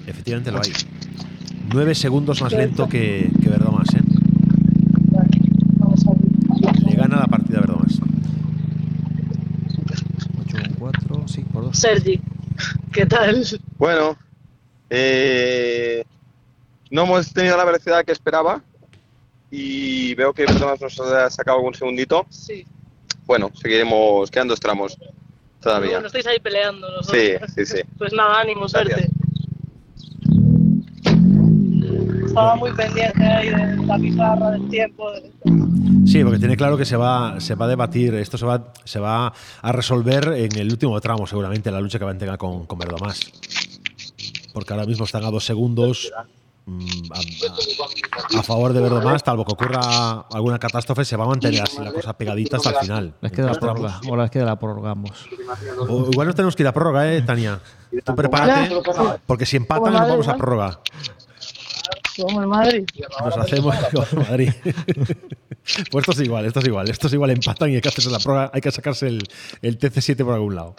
Efectivamente 0.07 0.51
lo 0.53 0.59
hay. 0.59 0.73
Nueve 1.73 1.95
segundos 1.95 2.43
más 2.43 2.53
lento 2.53 2.87
que, 2.89 3.31
que 3.43 3.49
Verdomás, 3.49 3.89
¿eh? 3.95 4.03
Le 6.87 6.97
gana 6.97 7.17
la 7.21 7.27
partida 7.29 7.59
a 7.59 7.61
Verdomás. 7.63 7.99
4, 11.73 11.73
sí, 11.73 11.73
por 11.73 11.73
dos. 11.73 11.79
Sergi, 11.79 12.21
¿qué 12.93 13.07
tal? 13.07 13.45
Bueno, 13.79 14.17
eh, 14.91 16.05
no 16.91 17.03
hemos 17.05 17.33
tenido 17.33 17.57
la 17.57 17.65
velocidad 17.65 18.05
que 18.05 18.13
esperaba 18.13 18.63
y 19.51 20.15
veo 20.15 20.33
que 20.33 20.45
Perdomas 20.45 20.81
nos 20.81 21.01
ha 21.01 21.31
sacado 21.31 21.59
algún 21.59 21.75
segundito. 21.75 22.27
Sí. 22.31 22.65
Bueno, 23.27 23.51
seguiremos, 23.61 24.31
quedan 24.31 24.49
dos 24.49 24.61
tramos. 24.61 24.97
Todavía. 25.61 25.93
Bueno, 25.93 26.07
estáis 26.07 26.27
ahí 26.27 26.41
peleando. 26.41 26.89
¿no? 26.91 27.03
Sí, 27.03 27.33
sí, 27.55 27.67
sí. 27.67 27.81
Pues 27.99 28.13
nada, 28.13 28.41
ánimo, 28.41 28.69
suerte. 28.69 29.09
Estaba 32.27 32.57
muy 32.57 32.73
pendiente 32.73 33.23
ahí 33.25 33.51
de 33.51 33.77
la 33.87 33.99
pizarra, 33.99 34.51
del 34.53 34.69
tiempo. 34.71 35.11
de- 35.13 35.31
Sí, 36.07 36.23
porque 36.25 36.39
tiene 36.39 36.57
claro 36.57 36.77
que 36.77 36.85
se 36.85 36.97
va, 36.97 37.41
se 37.41 37.55
va 37.55 37.67
a 37.67 37.69
debatir, 37.69 38.15
esto 38.15 38.37
se 38.39 38.47
va, 38.47 38.73
se 38.85 38.99
va 38.99 39.33
a 39.63 39.73
resolver 39.73 40.33
en 40.35 40.57
el 40.59 40.71
último 40.71 41.01
tramo, 41.01 41.27
seguramente, 41.27 41.71
la 41.71 41.81
lucha 41.81 41.99
que 41.99 42.05
va 42.05 42.13
a 42.13 42.19
tener 42.19 42.37
con, 42.39 42.67
con 42.67 42.79
Verdomás. 42.79 43.21
Porque 44.53 44.73
ahora 44.73 44.87
mismo 44.87 45.05
están 45.05 45.25
a 45.25 45.31
dos 45.31 45.45
segundos 45.45 46.11
mm, 46.67 46.81
a, 47.13 47.19
a- 47.19 48.41
a 48.41 48.43
favor 48.43 48.73
de 48.73 48.81
Verdomás, 48.81 49.23
salvo 49.25 49.45
que 49.45 49.53
ocurra 49.53 50.21
alguna 50.33 50.59
catástrofe, 50.59 51.05
se 51.05 51.17
va 51.17 51.25
a 51.25 51.29
mantener 51.29 51.63
así 51.63 51.79
la 51.79 51.93
cosa 51.93 52.13
pegadita 52.17 52.57
hasta 52.57 52.71
el 52.71 52.77
final. 52.77 53.15
La 53.47 53.53
prórroga. 53.61 54.01
Ahora 54.09 54.23
les 54.23 54.31
queda 54.31 54.45
la 54.47 54.59
prorrogamos. 54.59 55.27
o- 55.89 56.09
igual 56.11 56.27
nos 56.27 56.35
tenemos 56.37 56.57
que 56.57 56.63
ir 56.63 56.67
a 56.69 56.73
prórroga, 56.73 57.13
¿eh, 57.13 57.23
Tania? 57.23 57.61
Tú 58.05 58.15
prepárate, 58.17 58.71
porque 59.27 59.47
si 59.47 59.57
empatan 59.57 59.93
nos 59.93 60.09
vamos 60.09 60.29
a 60.29 60.37
prórroga. 60.37 60.81
Como 62.21 62.41
el 62.41 62.47
Madrid. 62.47 62.87
Nos 63.25 63.37
hacemos 63.37 63.77
con 63.93 64.19
Madrid. 64.21 64.51
Pues 65.91 66.03
esto 66.03 66.13
es 66.13 66.27
igual, 66.27 66.47
esto 66.47 66.61
es 66.61 66.67
igual. 66.67 66.91
Esto 66.91 67.07
es 67.07 67.13
igual, 67.13 67.31
empatan 67.31 67.71
y 67.71 67.75
hay 67.75 67.81
que 67.81 67.89
hacerse 67.89 68.11
la 68.11 68.19
prueba, 68.19 68.51
hay 68.53 68.61
que 68.61 68.71
sacarse 68.73 69.07
el, 69.07 69.29
el 69.61 69.79
TC7 69.79 70.25
por 70.25 70.35
algún 70.35 70.57
lado. 70.57 70.75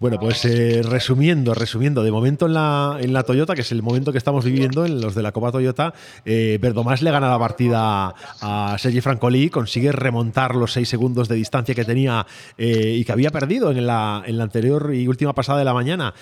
Bueno, 0.00 0.16
pues 0.20 0.44
eh, 0.44 0.82
resumiendo, 0.84 1.54
resumiendo, 1.54 2.04
de 2.04 2.12
momento 2.12 2.46
en 2.46 2.54
la, 2.54 2.98
en 3.00 3.12
la 3.12 3.24
Toyota, 3.24 3.56
que 3.56 3.62
es 3.62 3.72
el 3.72 3.82
momento 3.82 4.12
que 4.12 4.18
estamos 4.18 4.44
viviendo, 4.44 4.86
en 4.86 5.00
los 5.00 5.16
de 5.16 5.22
la 5.22 5.32
Copa 5.32 5.50
Toyota, 5.50 5.92
eh, 6.24 6.56
Verdomás 6.60 7.02
le 7.02 7.10
gana 7.10 7.28
la 7.28 7.38
partida 7.38 8.14
a 8.40 8.76
Sergi 8.78 9.00
Francolí, 9.00 9.50
consigue 9.50 9.90
remontar 9.90 10.54
los 10.54 10.72
seis 10.72 10.88
segundos 10.88 11.26
de 11.26 11.34
distancia 11.34 11.74
que 11.74 11.84
tenía 11.84 12.24
eh, 12.56 12.94
y 12.96 13.04
que 13.04 13.10
había 13.10 13.32
perdido 13.32 13.72
en 13.72 13.86
la, 13.88 14.22
en 14.24 14.38
la 14.38 14.44
anterior 14.44 14.94
y 14.94 15.08
última 15.08 15.32
pasada 15.32 15.58
de 15.58 15.64
la 15.64 15.74
mañana. 15.74 16.14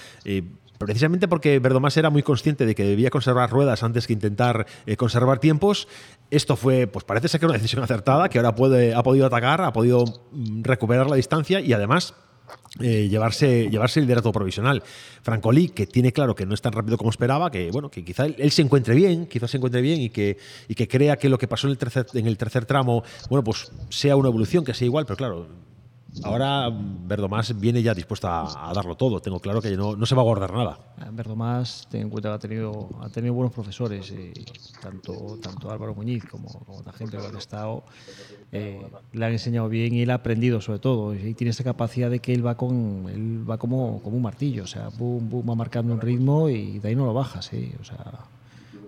Precisamente 0.78 1.28
porque 1.28 1.58
Verdomás 1.58 1.96
era 1.96 2.10
muy 2.10 2.22
consciente 2.22 2.66
de 2.66 2.74
que 2.74 2.84
debía 2.84 3.10
conservar 3.10 3.50
ruedas 3.50 3.82
antes 3.82 4.06
que 4.06 4.12
intentar 4.12 4.66
eh, 4.86 4.96
conservar 4.96 5.38
tiempos. 5.38 5.88
Esto 6.30 6.56
fue, 6.56 6.86
pues 6.86 7.04
parece 7.04 7.28
ser 7.28 7.40
que 7.40 7.46
una 7.46 7.54
decisión 7.54 7.82
acertada, 7.82 8.28
que 8.28 8.38
ahora 8.38 8.54
puede, 8.54 8.94
ha 8.94 9.02
podido 9.02 9.26
atacar, 9.26 9.62
ha 9.62 9.72
podido 9.72 10.04
mm, 10.32 10.62
recuperar 10.62 11.08
la 11.08 11.16
distancia 11.16 11.60
y 11.60 11.72
además 11.72 12.14
eh, 12.80 13.08
llevarse, 13.08 13.68
llevarse 13.70 14.00
el 14.00 14.06
liderato 14.06 14.32
provisional. 14.32 14.82
Francolí, 15.22 15.70
que 15.70 15.86
tiene 15.86 16.12
claro 16.12 16.34
que 16.34 16.44
no 16.44 16.54
es 16.54 16.60
tan 16.60 16.72
rápido 16.72 16.98
como 16.98 17.10
esperaba, 17.10 17.50
que 17.50 17.70
bueno, 17.70 17.90
que 17.90 18.04
quizá 18.04 18.26
él, 18.26 18.36
él 18.38 18.50
se 18.50 18.62
encuentre 18.62 18.94
bien, 18.94 19.26
quizás 19.26 19.50
se 19.50 19.56
encuentre 19.56 19.80
bien 19.80 20.00
y 20.00 20.10
que, 20.10 20.36
y 20.68 20.74
que 20.74 20.86
crea 20.86 21.16
que 21.16 21.28
lo 21.28 21.38
que 21.38 21.48
pasó 21.48 21.66
en 21.66 21.72
el 21.72 21.78
tercer, 21.78 22.06
en 22.12 22.26
el 22.26 22.36
tercer 22.36 22.66
tramo, 22.66 23.02
bueno, 23.30 23.42
pues 23.42 23.72
sea 23.88 24.16
una 24.16 24.28
evolución, 24.28 24.64
que 24.64 24.74
sea 24.74 24.84
igual, 24.84 25.06
pero 25.06 25.16
claro, 25.16 25.48
ahora 26.22 26.70
Verdomás 26.70 27.58
viene 27.58 27.82
ya 27.82 27.94
dispuesto 27.94 28.28
a, 28.28 28.72
darlo 28.74 28.96
todo. 28.96 29.20
Tengo 29.20 29.40
claro 29.40 29.60
que 29.60 29.76
no, 29.76 29.96
no 29.96 30.06
se 30.06 30.14
va 30.14 30.22
a 30.22 30.24
guardar 30.24 30.52
nada. 30.52 30.78
Verdomás, 31.12 31.86
ten 31.90 32.02
en 32.02 32.10
cuenta 32.10 32.30
que 32.30 32.34
ha 32.34 32.38
tenido, 32.38 32.88
ha 33.00 33.08
tenido 33.08 33.34
buenos 33.34 33.52
profesores, 33.52 34.10
eh, 34.10 34.32
tanto, 34.80 35.38
tanto 35.42 35.70
Álvaro 35.70 35.94
Muñiz 35.94 36.24
como, 36.24 36.48
como 36.48 36.78
otra 36.78 36.92
gente 36.92 37.16
que 37.16 37.24
ha 37.24 37.38
estado, 37.38 37.84
eh, 38.52 38.86
le 39.12 39.24
han 39.24 39.32
enseñado 39.32 39.68
bien 39.68 39.94
y 39.94 40.02
él 40.02 40.10
ha 40.10 40.14
aprendido 40.14 40.60
sobre 40.60 40.78
todo. 40.78 41.14
Y 41.14 41.34
tiene 41.34 41.50
esa 41.50 41.64
capacidad 41.64 42.10
de 42.10 42.20
que 42.20 42.32
él 42.32 42.46
va 42.46 42.56
con 42.56 43.08
él 43.08 43.48
va 43.48 43.58
como, 43.58 44.00
como 44.02 44.16
un 44.16 44.22
martillo, 44.22 44.64
o 44.64 44.66
sea, 44.66 44.88
boom, 44.88 45.28
boom, 45.28 45.48
va 45.48 45.54
marcando 45.54 45.92
un 45.92 46.00
ritmo 46.00 46.48
y 46.48 46.78
de 46.78 46.88
ahí 46.88 46.96
no 46.96 47.06
lo 47.06 47.14
bajas. 47.14 47.52
eh, 47.52 47.76
o 47.80 47.84
sea, 47.84 48.26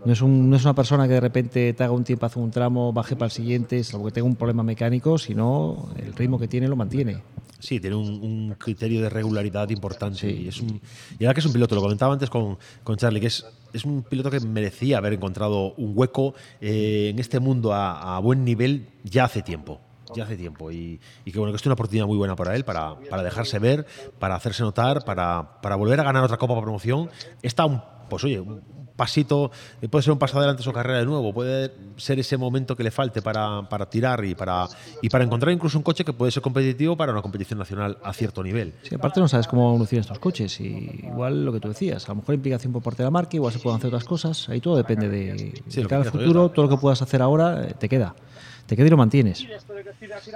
no 0.04 0.12
es, 0.12 0.20
un- 0.22 0.48
no 0.50 0.56
es 0.56 0.64
una 0.64 0.74
persona 0.74 1.06
que 1.06 1.14
de 1.14 1.20
repente 1.20 1.72
te 1.72 1.84
haga 1.84 1.92
un 1.92 2.04
tiempo, 2.04 2.26
hace 2.26 2.38
un 2.38 2.50
tramo, 2.50 2.92
baje 2.92 3.16
para 3.16 3.26
el 3.26 3.32
siguiente, 3.32 3.82
salvo 3.84 4.06
que 4.06 4.12
tenga 4.12 4.26
un 4.26 4.36
problema 4.36 4.62
mecánico, 4.62 5.18
sino 5.18 5.88
el 5.96 6.12
ritmo 6.14 6.38
que 6.38 6.48
tiene 6.48 6.68
lo 6.68 6.76
mantiene. 6.76 7.22
Sí, 7.58 7.80
tiene 7.80 7.96
un, 7.96 8.08
un 8.22 8.54
criterio 8.56 9.02
de 9.02 9.08
regularidad 9.10 9.68
importante. 9.70 10.30
Y, 10.30 10.46
es 10.48 10.60
un, 10.60 10.80
y 11.18 11.24
ahora 11.24 11.34
que 11.34 11.40
es 11.40 11.46
un 11.46 11.52
piloto, 11.52 11.74
lo 11.74 11.80
comentaba 11.82 12.12
antes 12.12 12.30
con, 12.30 12.56
con 12.84 12.96
Charlie, 12.96 13.20
que 13.20 13.26
es, 13.26 13.44
es 13.72 13.84
un 13.84 14.04
piloto 14.04 14.30
que 14.30 14.38
merecía 14.40 14.98
haber 14.98 15.14
encontrado 15.14 15.74
un 15.74 15.92
hueco 15.96 16.34
eh, 16.60 17.08
en 17.10 17.18
este 17.18 17.40
mundo 17.40 17.72
a, 17.72 18.16
a 18.16 18.20
buen 18.20 18.44
nivel 18.44 18.86
ya 19.02 19.24
hace 19.24 19.42
tiempo. 19.42 19.80
Ya 20.14 20.24
hace 20.24 20.36
tiempo. 20.36 20.70
Y, 20.70 21.00
y 21.24 21.32
que 21.32 21.38
bueno, 21.38 21.52
que 21.52 21.56
es 21.56 21.66
una 21.66 21.74
oportunidad 21.74 22.06
muy 22.06 22.16
buena 22.16 22.34
para 22.36 22.54
él, 22.54 22.64
para, 22.64 22.94
para 23.10 23.22
dejarse 23.24 23.58
ver, 23.58 23.86
para 24.20 24.36
hacerse 24.36 24.62
notar, 24.62 25.04
para, 25.04 25.60
para 25.60 25.74
volver 25.76 25.98
a 26.00 26.04
ganar 26.04 26.22
otra 26.24 26.36
Copa 26.38 26.58
Promoción. 26.62 27.10
Está 27.42 27.66
un, 27.66 27.82
pues 28.08 28.22
oye, 28.24 28.40
un 28.40 28.62
pasito, 28.98 29.52
eh, 29.80 29.88
puede 29.88 30.02
ser 30.02 30.12
un 30.12 30.18
paso 30.18 30.36
adelante 30.38 30.62
su 30.62 30.72
carrera 30.72 30.98
de 30.98 31.06
nuevo, 31.06 31.32
puede 31.32 31.72
ser 31.96 32.18
ese 32.18 32.36
momento 32.36 32.76
que 32.76 32.82
le 32.82 32.90
falte 32.90 33.22
para, 33.22 33.66
para 33.68 33.88
tirar 33.88 34.24
y 34.24 34.34
para, 34.34 34.66
y 35.00 35.08
para 35.08 35.24
encontrar 35.24 35.52
incluso 35.54 35.78
un 35.78 35.84
coche 35.84 36.04
que 36.04 36.12
puede 36.12 36.32
ser 36.32 36.42
competitivo 36.42 36.96
para 36.96 37.12
una 37.12 37.22
competición 37.22 37.60
nacional 37.60 37.96
a 38.02 38.12
cierto 38.12 38.42
nivel. 38.42 38.74
Sí, 38.82 38.96
aparte 38.96 39.20
no 39.20 39.28
sabes 39.28 39.46
cómo 39.46 39.68
evolucionan 39.68 40.00
estos 40.00 40.18
coches 40.18 40.60
y 40.60 41.00
igual 41.04 41.44
lo 41.44 41.52
que 41.52 41.60
tú 41.60 41.68
decías, 41.68 42.04
a 42.06 42.08
lo 42.08 42.16
mejor 42.16 42.34
implicación 42.34 42.72
por 42.72 42.82
parte 42.82 42.98
de 42.98 43.04
la 43.04 43.12
marca, 43.12 43.36
igual 43.36 43.52
se 43.52 43.60
pueden 43.60 43.78
hacer 43.78 43.88
otras 43.88 44.04
cosas, 44.04 44.48
ahí 44.48 44.60
todo 44.60 44.76
depende 44.76 45.08
de, 45.08 45.62
Sí, 45.68 45.80
de 45.80 45.86
cara 45.86 46.02
al 46.02 46.10
futuro, 46.10 46.48
todo 46.50 46.66
lo 46.66 46.68
que 46.68 46.80
puedas 46.80 47.00
hacer 47.00 47.22
ahora 47.22 47.68
eh, 47.68 47.74
te 47.78 47.88
queda, 47.88 48.16
y 48.70 48.88
lo 48.90 48.96
mantienes. 48.96 49.46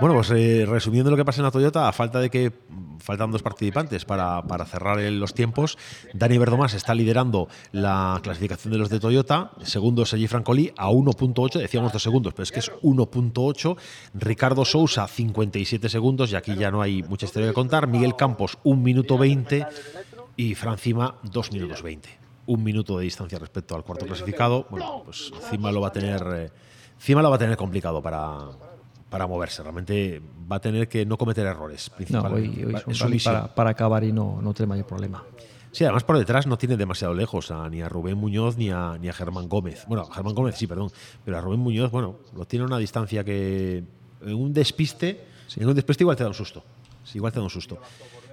Bueno, 0.01 0.15
pues 0.15 0.31
eh, 0.31 0.65
resumiendo 0.67 1.11
lo 1.11 1.17
que 1.17 1.25
pasa 1.25 1.41
en 1.41 1.45
la 1.45 1.51
Toyota, 1.51 1.89
a 1.89 1.93
falta 1.93 2.21
de 2.21 2.31
que 2.31 2.53
faltan 2.99 3.31
dos 3.31 3.43
participantes 3.43 4.05
para, 4.05 4.43
para 4.43 4.65
cerrar 4.65 4.99
los 4.99 5.35
tiempos, 5.35 5.77
Dani 6.15 6.39
Verdomás 6.39 6.75
está 6.75 6.95
liderando 6.95 7.49
la 7.73 8.21
clasificación 8.23 8.73
de 8.73 8.79
los 8.79 8.89
de 8.89 9.01
Toyota, 9.01 9.53
segundo 9.63 10.07
Sergi 10.07 10.29
Francolí 10.29 10.73
a 10.77 10.89
1.8, 10.89 11.59
decíamos 11.59 11.93
dos 11.93 12.03
segundos, 12.03 12.33
pero 12.33 12.45
es 12.45 12.53
que 12.53 12.61
es 12.61 12.71
1.8, 12.83 13.77
Ricardo 14.15 14.65
Sousa 14.65 15.09
57 15.09 15.89
segundos 15.89 16.33
y 16.33 16.37
aquí 16.37 16.55
ya 16.55 16.71
no 16.71 16.81
hay 16.81 17.03
mucha 17.03 17.27
historia 17.27 17.49
que 17.49 17.55
contar, 17.55 17.87
Miguel 17.87 18.17
Campos 18.17 18.59
1 18.65 18.81
minuto 18.81 19.19
20 19.19 19.67
y 20.37 20.55
Francima 20.55 21.17
2 21.23 21.53
minutos 21.53 21.83
20. 21.83 22.09
Un 22.47 22.65
minuto 22.65 22.99
de 22.99 23.05
distancia 23.05 23.39
respecto 23.39 23.77
al 23.77 23.85
cuarto 23.85 24.07
clasificado. 24.07 24.67
Bueno, 24.69 25.03
pues 25.05 25.31
Cima 25.51 25.71
lo 25.71 25.81
va 25.81 25.89
a 25.89 25.93
tener, 25.93 26.23
eh, 26.35 26.51
Cima 27.03 27.21
lo 27.21 27.31
va 27.31 27.35
a 27.35 27.39
tener 27.39 27.57
complicado 27.57 28.01
para, 28.01 28.39
para 29.11 29.27
moverse. 29.27 29.61
Realmente 29.61 30.23
va 30.51 30.57
a 30.57 30.61
tener 30.61 30.89
que 30.89 31.05
no 31.05 31.19
cometer 31.19 31.45
errores. 31.45 31.91
No, 31.91 31.97
Principalmente. 31.97 32.65
hoy, 32.65 32.75
hoy 32.75 32.75
es 32.87 33.01
un 33.03 33.49
para 33.57 33.71
acabar 33.71 34.05
y 34.05 34.13
no, 34.13 34.41
no 34.41 34.55
tener 34.55 34.69
mayor 34.69 34.87
problema. 34.87 35.25
Sí, 35.73 35.83
además 35.83 36.05
por 36.05 36.17
detrás 36.17 36.47
no 36.47 36.57
tiene 36.57 36.77
demasiado 36.77 37.13
lejos 37.13 37.51
a, 37.51 37.69
ni 37.69 37.83
a 37.83 37.89
Rubén 37.89 38.19
Muñoz 38.19 38.57
ni 38.57 38.71
a, 38.71 38.99
ni 39.01 39.09
a 39.09 39.13
Germán 39.13 39.49
Gómez. 39.49 39.85
Bueno, 39.89 40.05
a 40.09 40.15
Germán 40.15 40.37
Gómez 40.37 40.55
sí, 40.55 40.69
perdón. 40.69 40.93
Pero 41.25 41.39
a 41.39 41.41
Rubén 41.41 41.59
Muñoz, 41.59 41.91
bueno, 41.91 42.19
lo 42.37 42.45
tiene 42.45 42.63
a 42.63 42.67
una 42.67 42.79
distancia 42.79 43.25
que 43.25 43.83
en 44.21 44.35
un 44.35 44.53
despiste, 44.53 45.25
en 45.57 45.69
un 45.69 45.75
despiste 45.75 46.05
igual 46.05 46.17
te 46.17 46.23
da 46.23 46.29
un 46.29 46.35
susto. 46.35 46.63
Sí, 47.03 47.19
igual 47.19 47.33
te 47.33 47.41
da 47.41 47.43
un 47.43 47.51
susto. 47.51 47.79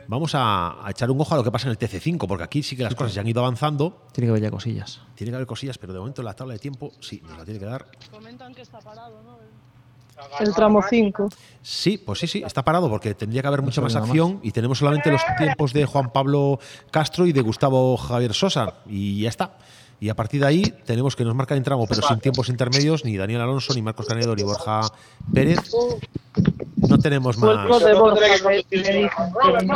Vamos 0.09 0.33
a, 0.33 0.83
a 0.83 0.89
echar 0.89 1.11
un 1.11 1.21
ojo 1.21 1.35
a 1.35 1.37
lo 1.37 1.43
que 1.43 1.51
pasa 1.51 1.67
en 1.67 1.71
el 1.71 1.77
TC5, 1.77 2.25
porque 2.27 2.43
aquí 2.43 2.63
sí 2.63 2.75
que 2.75 2.81
las 2.81 2.95
cosas 2.95 3.13
ya 3.13 3.21
han 3.21 3.27
ido 3.27 3.41
avanzando. 3.41 4.07
Tiene 4.11 4.25
que 4.25 4.31
haber 4.31 4.41
ya 4.41 4.49
cosillas. 4.49 5.01
Tiene 5.13 5.29
que 5.29 5.35
haber 5.35 5.45
cosillas, 5.45 5.77
pero 5.77 5.93
de 5.93 5.99
momento 5.99 6.23
la 6.23 6.33
tabla 6.33 6.53
de 6.53 6.59
tiempo 6.59 6.91
sí, 6.99 7.21
nos 7.27 7.37
la 7.37 7.45
tiene 7.45 7.59
que 7.59 7.67
dar. 7.67 7.85
Comentan 8.09 8.55
que 8.55 8.63
está 8.63 8.79
parado, 8.79 9.21
¿no? 9.21 9.37
El 10.39 10.53
tramo 10.55 10.81
5. 10.81 11.29
Sí, 11.61 11.99
pues 11.99 12.19
sí, 12.19 12.25
sí, 12.27 12.43
está 12.43 12.65
parado 12.65 12.89
porque 12.89 13.13
tendría 13.13 13.43
que 13.43 13.47
haber 13.49 13.61
mucha 13.61 13.81
más. 13.81 13.95
acción 13.95 14.39
y 14.41 14.51
tenemos 14.51 14.79
solamente 14.79 15.11
los 15.11 15.21
tiempos 15.37 15.73
de 15.73 15.85
Juan 15.85 16.11
Pablo 16.11 16.59
Castro 16.89 17.27
y 17.27 17.31
de 17.31 17.41
Gustavo 17.41 17.95
Javier 17.95 18.33
Sosa 18.33 18.77
y 18.87 19.21
ya 19.21 19.29
está. 19.29 19.57
Y 20.01 20.07
a 20.09 20.15
partir 20.15 20.39
de 20.41 20.47
ahí 20.47 20.61
tenemos 20.85 21.15
que 21.15 21.25
nos 21.25 21.35
marcan 21.35 21.57
en 21.57 21.63
tramo, 21.63 21.85
pero 21.85 22.01
sin 22.07 22.19
tiempos 22.19 22.47
intermedios, 22.47 23.03
ni 23.03 23.17
Daniel 23.17 23.41
Alonso, 23.41 23.73
ni 23.73 23.81
Marcos 23.81 24.05
Canedo, 24.05 24.33
ni 24.33 24.43
Borja 24.43 24.81
Pérez. 25.33 25.59
No 26.77 26.97
tenemos 26.99 27.37
más. 27.37 27.67
Vuelco 27.67 27.79
de 27.79 27.93
Borja. 27.93 28.25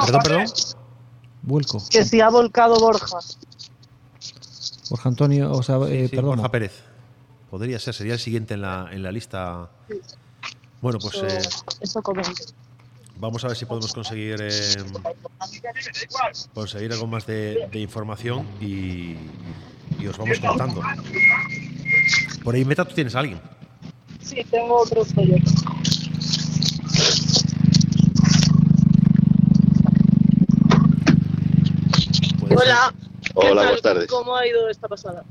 Perdón, 0.06 0.22
perdón. 0.24 0.46
Vuelco. 1.42 1.84
Que 1.90 2.06
si 2.06 2.22
ha 2.22 2.30
volcado 2.30 2.80
Borja. 2.80 3.18
Borja 4.90 5.10
Antonio, 5.10 5.52
o 5.52 5.62
sea, 5.62 5.78
eh, 5.90 6.08
Sí, 6.10 6.16
perdón. 6.16 6.38
Borja 6.38 6.52
Pérez. 6.52 6.84
Podría 7.50 7.78
ser, 7.80 7.94
sería 7.94 8.14
el 8.14 8.20
siguiente 8.20 8.54
en 8.54 8.62
la, 8.62 8.88
en 8.92 9.04
la 9.04 9.12
lista. 9.12 9.70
Bueno, 10.82 11.00
pues 11.00 11.16
Eso, 11.82 12.00
eh, 12.00 12.24
vamos 13.18 13.44
a 13.44 13.50
ver 13.50 13.58
si 13.58 13.66
podemos 13.66 13.94
conseguir 13.94 14.38
eh, 14.42 14.76
conseguir 16.54 16.94
algo 16.94 17.08
más 17.08 17.26
de, 17.26 17.68
de 17.72 17.80
información 17.80 18.48
y, 18.60 19.16
y 20.00 20.08
os 20.08 20.18
vamos 20.18 20.40
contando. 20.40 20.82
Por 22.44 22.56
ahí, 22.56 22.66
Meta, 22.66 22.86
tú 22.86 22.94
tienes 22.94 23.16
a 23.16 23.20
alguien. 23.20 23.40
Sí, 24.22 24.44
tengo 24.50 24.82
otro 24.82 25.04
Toyota. 25.06 25.52
Hola. 32.50 32.94
¿qué 33.24 33.32
Hola, 33.36 33.48
tal? 33.48 33.56
buenas 33.56 33.82
tardes. 33.82 34.08
¿Cómo 34.08 34.36
ha 34.36 34.48
ido 34.48 34.70
esta 34.70 34.88
pasada? 34.88 35.24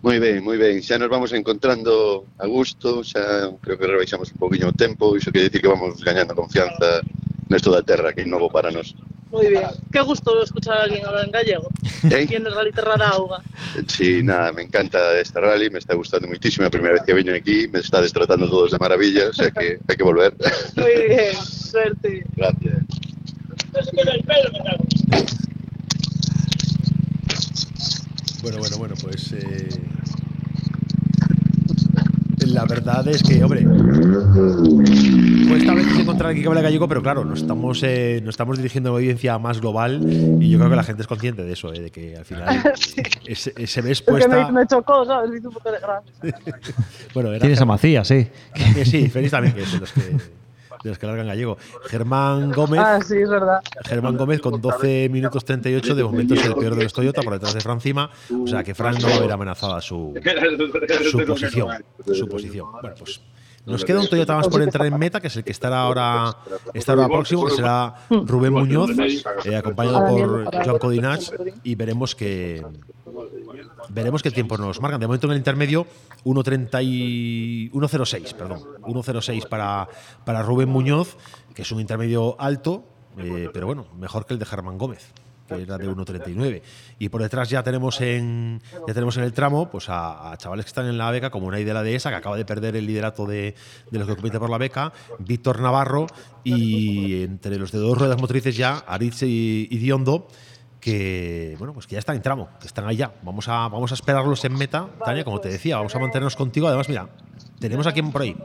Moi 0.00 0.18
ben, 0.22 0.44
moi 0.46 0.54
ben. 0.54 0.78
Xa 0.78 0.94
nos 0.94 1.10
vamos 1.10 1.34
encontrando 1.34 2.24
a 2.38 2.46
gusto, 2.46 3.02
xa 3.02 3.50
creo 3.58 3.76
que 3.76 3.86
rebaixamos 3.90 4.30
un 4.30 4.38
poquinho 4.38 4.70
o 4.70 4.72
tempo, 4.72 5.18
iso 5.18 5.34
quere 5.34 5.50
dicir 5.50 5.60
que 5.60 5.68
vamos 5.74 5.98
gañando 6.06 6.38
confianza 6.38 7.02
nesto 7.50 7.74
da 7.74 7.82
terra, 7.82 8.14
que 8.14 8.22
é 8.22 8.26
novo 8.26 8.46
para 8.46 8.70
nós. 8.70 8.94
Muy 9.30 9.48
bien. 9.48 9.68
Qué 9.92 10.00
gusto 10.00 10.42
escuchar 10.42 10.78
a 10.78 10.82
alguien 10.84 11.04
hablar 11.04 11.26
en 11.26 11.30
gallego. 11.30 11.68
¿Eh? 12.10 12.22
Aquí 12.24 12.36
en 12.36 12.46
el 12.46 12.54
Rally 12.54 12.72
Terra 12.72 12.96
da 12.96 13.10
Auga. 13.10 13.42
Sí, 13.86 14.22
nada, 14.22 14.52
me 14.52 14.62
encanta 14.62 15.18
esta 15.18 15.40
rally, 15.40 15.68
me 15.70 15.78
está 15.78 15.94
gustando 15.94 16.26
muitísimo, 16.26 16.64
é 16.64 16.68
a 16.68 16.70
primeira 16.70 16.94
vez 16.94 17.04
que 17.04 17.12
veño 17.12 17.34
aquí, 17.34 17.68
me 17.68 17.80
está 17.80 18.00
destratando 18.00 18.48
todos 18.48 18.72
de 18.72 18.78
maravilla, 18.78 19.28
o 19.28 19.32
sea 19.32 19.50
que 19.50 19.78
hai 19.86 19.96
que 19.96 20.04
volver. 20.04 20.32
Muy 20.76 21.08
bien. 21.08 21.34
Suerte. 21.36 22.24
Gracias. 22.36 22.78
Bueno, 28.42 28.58
bueno, 28.58 28.76
bueno, 28.78 28.94
pues 29.02 29.32
eh, 29.32 29.68
la 32.52 32.64
verdad 32.64 33.06
es 33.08 33.22
que, 33.22 33.42
hombre, 33.42 33.64
cuesta 35.48 35.72
a 35.72 35.74
veces 35.74 35.98
encontrar 35.98 36.30
aquí 36.30 36.42
que 36.42 36.48
hable 36.48 36.62
gallego, 36.62 36.88
pero 36.88 37.02
claro, 37.02 37.24
nos 37.24 37.40
estamos, 37.40 37.82
eh, 37.82 38.20
nos 38.22 38.32
estamos 38.32 38.56
dirigiendo 38.56 38.90
a 38.90 38.92
una 38.92 38.98
audiencia 39.00 39.38
más 39.38 39.60
global 39.60 40.00
y 40.40 40.50
yo 40.50 40.58
creo 40.58 40.70
que 40.70 40.76
la 40.76 40.82
gente 40.84 41.02
es 41.02 41.08
consciente 41.08 41.42
de 41.44 41.52
eso, 41.52 41.72
eh, 41.72 41.80
de 41.80 41.90
que 41.90 42.16
al 42.16 42.24
final 42.24 42.62
ese, 43.26 43.52
ese 43.56 43.80
ves 43.82 44.02
Porque 44.02 44.28
me, 44.28 44.34
puesta. 44.34 44.52
me 44.52 44.66
chocó, 44.66 45.04
¿sabes? 45.04 45.30
Vi 45.30 45.46
un 45.46 45.52
poco 45.52 45.70
de. 45.70 45.78
Bueno, 47.14 47.30
era 47.30 47.40
Tienes 47.40 47.60
a 47.60 47.64
Macías, 47.64 48.06
sí. 48.06 48.28
que 48.74 48.84
sí, 48.84 49.08
Félix 49.08 49.30
también, 49.32 49.54
que 49.54 49.62
es 49.62 49.72
de 49.72 49.78
los 49.78 49.92
que, 49.92 50.16
de 50.82 50.90
los 50.90 50.98
que 50.98 51.06
largan 51.06 51.26
gallego. 51.26 51.56
Germán 51.86 52.52
Gómez. 52.52 52.80
Ah, 52.84 53.00
sí, 53.04 53.16
es 53.16 53.28
verdad. 53.28 53.60
Germán 53.84 54.16
Gómez 54.16 54.40
con 54.40 54.60
12 54.60 55.08
minutos 55.08 55.44
38, 55.44 55.94
de 55.94 56.04
momento 56.04 56.34
es 56.34 56.44
el 56.44 56.54
peor 56.54 56.76
de 56.76 56.84
los 56.84 56.92
Toyota 56.92 57.22
por 57.22 57.32
detrás 57.32 57.54
de 57.54 57.60
Francima, 57.60 58.10
o 58.30 58.46
sea 58.46 58.62
que 58.62 58.74
Fran 58.74 58.94
no 59.00 59.08
va 59.08 59.16
a 59.16 59.20
ver 59.20 59.32
amenazada 59.32 59.80
su, 59.80 60.14
su 61.10 61.24
posición. 61.24 61.84
Su 62.12 62.28
posición. 62.28 62.72
Bueno, 62.72 62.94
pues 62.98 63.20
nos 63.68 63.84
queda 63.84 64.00
un 64.00 64.08
Toyota 64.08 64.36
más 64.36 64.48
por 64.48 64.62
entrar 64.62 64.86
en 64.86 64.98
meta, 64.98 65.20
que 65.20 65.28
es 65.28 65.36
el 65.36 65.44
que 65.44 65.52
estará 65.52 65.80
ahora, 65.80 66.36
estará 66.74 67.02
ahora 67.02 67.14
próximo, 67.14 67.46
que 67.46 67.54
será 67.54 67.94
Rubén 68.10 68.52
Muñoz, 68.52 68.90
eh, 69.44 69.56
acompañado 69.56 70.06
por 70.06 70.64
Joan 70.64 70.78
Codinach, 70.78 71.30
y 71.62 71.74
veremos 71.74 72.14
que 72.14 72.64
veremos 73.90 74.22
qué 74.22 74.30
tiempo 74.30 74.56
nos 74.58 74.80
marcan. 74.80 75.00
De 75.00 75.06
momento 75.06 75.26
en 75.26 75.32
el 75.32 75.38
intermedio 75.38 75.86
1.30 76.24 76.84
y 76.84 77.70
1.06, 77.70 78.34
perdón, 78.34 78.60
1.06 78.82 79.48
para, 79.48 79.88
para 80.24 80.42
Rubén 80.42 80.68
Muñoz, 80.68 81.16
que 81.54 81.62
es 81.62 81.72
un 81.72 81.80
intermedio 81.80 82.36
alto, 82.40 82.84
eh, 83.18 83.48
pero 83.52 83.66
bueno, 83.66 83.86
mejor 83.98 84.26
que 84.26 84.34
el 84.34 84.38
de 84.38 84.46
Germán 84.46 84.78
Gómez 84.78 85.12
que 85.48 85.62
era 85.62 85.78
de 85.78 85.88
1.39 85.88 86.62
y 86.98 87.08
por 87.08 87.22
detrás 87.22 87.48
ya 87.48 87.62
tenemos 87.62 88.00
en 88.00 88.60
ya 88.86 88.94
tenemos 88.94 89.16
en 89.16 89.24
el 89.24 89.32
tramo 89.32 89.70
pues 89.70 89.88
a, 89.88 90.32
a 90.32 90.36
chavales 90.36 90.64
que 90.64 90.68
están 90.68 90.86
en 90.86 90.98
la 90.98 91.10
beca 91.10 91.30
como 91.30 91.46
Unai 91.46 91.64
de 91.64 91.74
la 91.74 91.82
dehesa 91.82 92.10
que 92.10 92.16
acaba 92.16 92.36
de 92.36 92.44
perder 92.44 92.76
el 92.76 92.86
liderato 92.86 93.26
de, 93.26 93.54
de 93.90 93.98
los 93.98 94.06
que 94.06 94.14
compiten 94.14 94.40
por 94.40 94.50
la 94.50 94.58
beca 94.58 94.92
Víctor 95.18 95.60
Navarro 95.60 96.06
y 96.44 97.22
entre 97.22 97.58
los 97.58 97.72
de 97.72 97.78
dos 97.78 97.98
ruedas 97.98 98.20
motrices 98.20 98.56
ya 98.56 98.78
Aritz 98.86 99.22
y, 99.22 99.66
Diondo 99.78 100.28
que 100.80 101.56
bueno 101.58 101.72
pues 101.72 101.86
que 101.86 101.94
ya 101.94 101.98
están 101.98 102.16
en 102.16 102.22
tramo 102.22 102.48
que 102.60 102.66
están 102.66 102.86
allá. 102.86 103.12
Vamos 103.22 103.48
a 103.48 103.68
vamos 103.68 103.90
a 103.90 103.94
esperarlos 103.94 104.44
en 104.44 104.54
meta. 104.54 104.88
Tania 105.04 105.24
como 105.24 105.40
te 105.40 105.48
decía 105.48 105.76
vamos 105.76 105.94
a 105.94 105.98
mantenernos 105.98 106.36
contigo. 106.36 106.68
Además 106.68 106.88
mira 106.88 107.08
tenemos 107.58 107.86
aquí 107.86 108.02
por 108.02 108.22
ahí. 108.22 108.36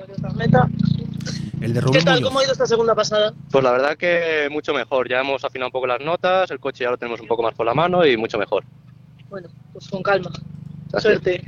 El 1.62 1.74
de 1.74 1.82
¿Qué 1.92 2.02
tal? 2.02 2.16
Muñoz. 2.16 2.30
¿Cómo 2.30 2.40
ha 2.40 2.44
ido 2.44 2.52
esta 2.52 2.66
segunda 2.66 2.96
pasada? 2.96 3.34
Pues 3.52 3.64
la 3.64 3.72
verdad 3.72 3.98
que 3.98 4.48
mucho 4.52 4.74
mejor. 4.74 5.10
Ya 5.10 5.22
hemos 5.22 5.44
afinado 5.44 5.68
un 5.70 5.72
poco 5.72 5.88
las 5.88 6.02
notas, 6.02 6.52
el 6.52 6.60
coche 6.60 6.84
ya 6.84 6.92
lo 6.92 6.98
tenemos 6.98 7.20
un 7.22 7.28
poco 7.28 7.44
más 7.44 7.54
por 7.54 7.66
la 7.66 7.74
mano 7.74 8.06
y 8.06 8.18
mucho 8.18 8.38
mejor. 8.38 8.64
Bueno, 9.30 9.48
pues 9.72 9.88
con 9.88 10.04
calma. 10.04 10.32
Suerte. 11.00 11.44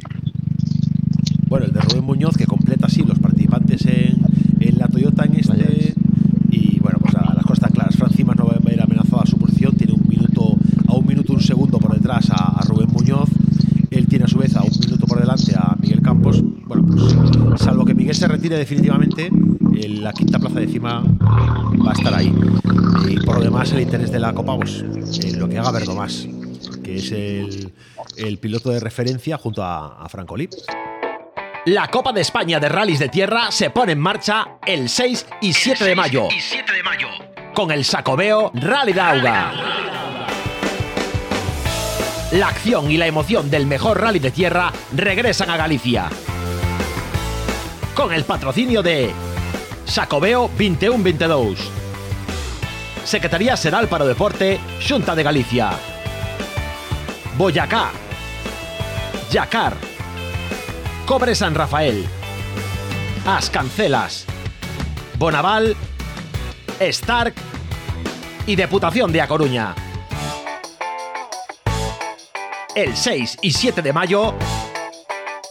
Bueno, 1.48 1.68
el 1.68 1.74
de 1.74 1.80
Rubén 1.82 2.04
Muñoz, 2.04 2.36
que 2.36 2.46
completa 2.46 2.88
así 2.88 3.04
los 3.04 3.20
participantes 3.20 3.86
en, 3.86 4.18
en 4.60 4.78
la 4.78 4.88
Toyota 4.88 5.26
en 5.26 5.36
este. 5.36 5.94
Y 6.50 6.80
bueno, 6.80 6.98
pues 7.00 7.14
a 7.16 7.34
las 7.34 7.44
cosas 7.44 7.58
están 7.60 7.72
claras. 7.72 7.96
Fran 7.96 8.12
Cimas 8.12 8.36
no 8.38 8.48
va 8.48 8.56
a 8.56 8.74
ir 8.74 8.82
amenazado 8.82 9.22
a 9.22 9.26
su 9.26 9.38
posición, 9.38 9.76
tiene 9.76 9.94
un 9.94 10.08
minuto, 10.08 10.56
a 10.88 10.94
un 10.94 11.06
minuto 11.06 11.34
un 11.34 11.42
segundo 11.42 11.78
por 11.78 11.94
detrás 11.94 12.32
a, 12.32 12.60
a 12.60 12.62
Rubén 12.64 12.90
Muñoz. 12.92 13.30
Él 13.92 14.08
tiene 14.08 14.26
a 14.26 14.28
su 14.28 14.40
vez 14.40 14.56
a 14.56 14.64
un 14.64 14.72
minuto 14.80 15.06
por 15.06 15.20
delante 15.20 15.54
a 15.56 15.76
Miguel 15.80 16.02
Campos. 16.02 16.42
Bueno, 16.42 16.84
pues 16.88 17.14
salvo 17.58 17.86
que 17.86 17.94
Miguel 17.94 18.16
se 18.16 18.28
retire 18.28 18.58
definitivamente, 18.58 19.28
en 19.28 20.04
la 20.04 20.14
quinta 20.14 20.40
plaza 20.40 20.60
de 20.60 20.68
cima 20.68 21.04
va 21.04 21.92
a 21.92 21.94
estar 21.94 22.14
ahí. 22.14 22.34
Y 23.08 23.18
por 23.26 23.38
lo 23.38 23.44
demás, 23.44 23.72
el 23.72 23.82
interés 23.82 24.12
de 24.12 24.20
la 24.20 24.34
Copa, 24.34 24.56
pues 24.58 24.84
en 25.24 25.40
lo 25.40 25.48
que 25.48 25.58
haga 25.58 25.72
Verdomás, 25.72 26.28
que 26.84 26.98
es 26.98 27.12
el, 27.12 27.74
el 28.18 28.38
piloto 28.38 28.70
de 28.70 28.80
referencia 28.80 29.38
junto 29.38 29.64
a, 29.64 30.04
a 30.04 30.10
Franco 30.10 30.36
Lip. 30.36 30.52
La 31.66 31.88
Copa 31.90 32.14
de 32.14 32.22
España 32.22 32.60
de 32.60 32.70
Rallys 32.70 33.00
de 33.00 33.10
Tierra 33.10 33.52
se 33.52 33.70
pone 33.72 33.94
en 33.94 34.00
marcha 34.00 34.60
el 34.66 34.88
6 34.88 35.26
y 35.42 35.54
7 35.54 35.84
de 35.84 35.96
mayo. 35.96 36.28
Con 37.54 37.72
el 37.72 37.86
Sacobeo 37.86 38.52
Rally 38.54 38.94
Dauga. 38.94 39.54
La 42.32 42.50
acción 42.50 42.92
y 42.92 42.98
la 42.98 43.08
emoción 43.08 43.50
del 43.50 43.66
mejor 43.66 44.02
rally 44.02 44.20
de 44.20 44.32
tierra 44.32 44.74
regresan 44.94 45.50
a 45.50 45.58
Galicia. 45.58 46.10
Con 47.96 48.12
el 48.12 48.26
patrocinio 48.26 48.84
de 48.84 49.14
Sacobeo 49.86 50.50
2122. 50.50 51.58
Secretaría 53.06 53.56
Seral 53.56 53.88
para 53.88 54.04
Deporte, 54.04 54.60
Xunta 54.82 55.16
de 55.16 55.24
Galicia. 55.24 55.72
Boyacá. 57.38 57.92
Yacar. 59.32 59.76
Cobre 61.06 61.36
San 61.36 61.56
Rafael. 61.56 62.06
As 63.26 63.50
Cancelas. 63.50 64.26
Bonaval. 65.18 65.78
Stark. 66.82 67.34
Y 68.46 68.58
Deputación 68.58 69.14
de 69.14 69.22
A 69.22 69.28
Coruña. 69.28 69.74
El 72.76 72.98
6 72.98 73.38
y 73.42 73.52
7 73.52 73.82
de 73.82 73.94
mayo. 73.94 74.36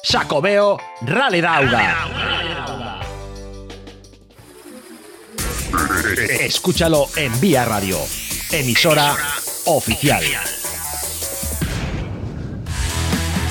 Sacobeo 0.03 0.79
Rally 1.01 1.41
Dauga. 1.41 2.24
Escúchalo 6.31 7.09
en 7.17 7.39
Vía 7.41 7.65
Radio. 7.65 7.99
Emisora 8.51 9.15
oficial. 9.67 10.25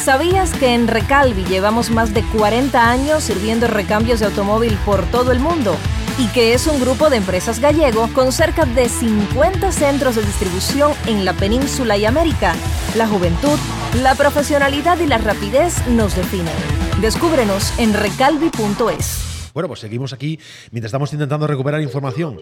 ¿Sabías 0.04 0.52
que 0.54 0.74
en 0.74 0.88
Recalvi 0.88 1.46
llevamos 1.46 1.92
más 1.92 2.14
de 2.14 2.24
40 2.24 2.90
años 2.90 3.24
sirviendo 3.24 3.68
recambios 3.68 4.20
de 4.20 4.26
automóvil 4.26 4.78
por 4.86 5.06
todo 5.12 5.32
el 5.32 5.40
mundo? 5.40 5.78
Y 6.18 6.28
que 6.28 6.54
es 6.54 6.68
un 6.68 6.80
grupo 6.80 7.10
de 7.10 7.18
empresas 7.18 7.60
gallego 7.60 8.10
con 8.14 8.32
cerca 8.32 8.66
de 8.66 8.90
50 8.90 9.72
centros 9.72 10.16
de 10.16 10.24
distribución 10.24 10.94
en 11.06 11.26
la 11.26 11.34
península 11.34 11.98
y 11.98 12.06
América. 12.06 12.56
La 12.96 13.08
juventud, 13.08 13.58
la 14.02 14.16
profesionalidad 14.16 15.00
y 15.00 15.08
la 15.08 15.20
rapidez 15.20 15.86
nos 15.88 16.16
definen. 16.16 16.56
Descúbrenos 17.02 17.72
en 17.78 17.94
recalvi.es. 17.94 19.33
Bueno, 19.54 19.68
pues 19.68 19.80
seguimos 19.80 20.14
aquí 20.14 20.40
mientras 20.72 20.90
estamos 20.90 21.14
intentando 21.14 21.46
recuperar 21.46 21.82
información 21.82 22.40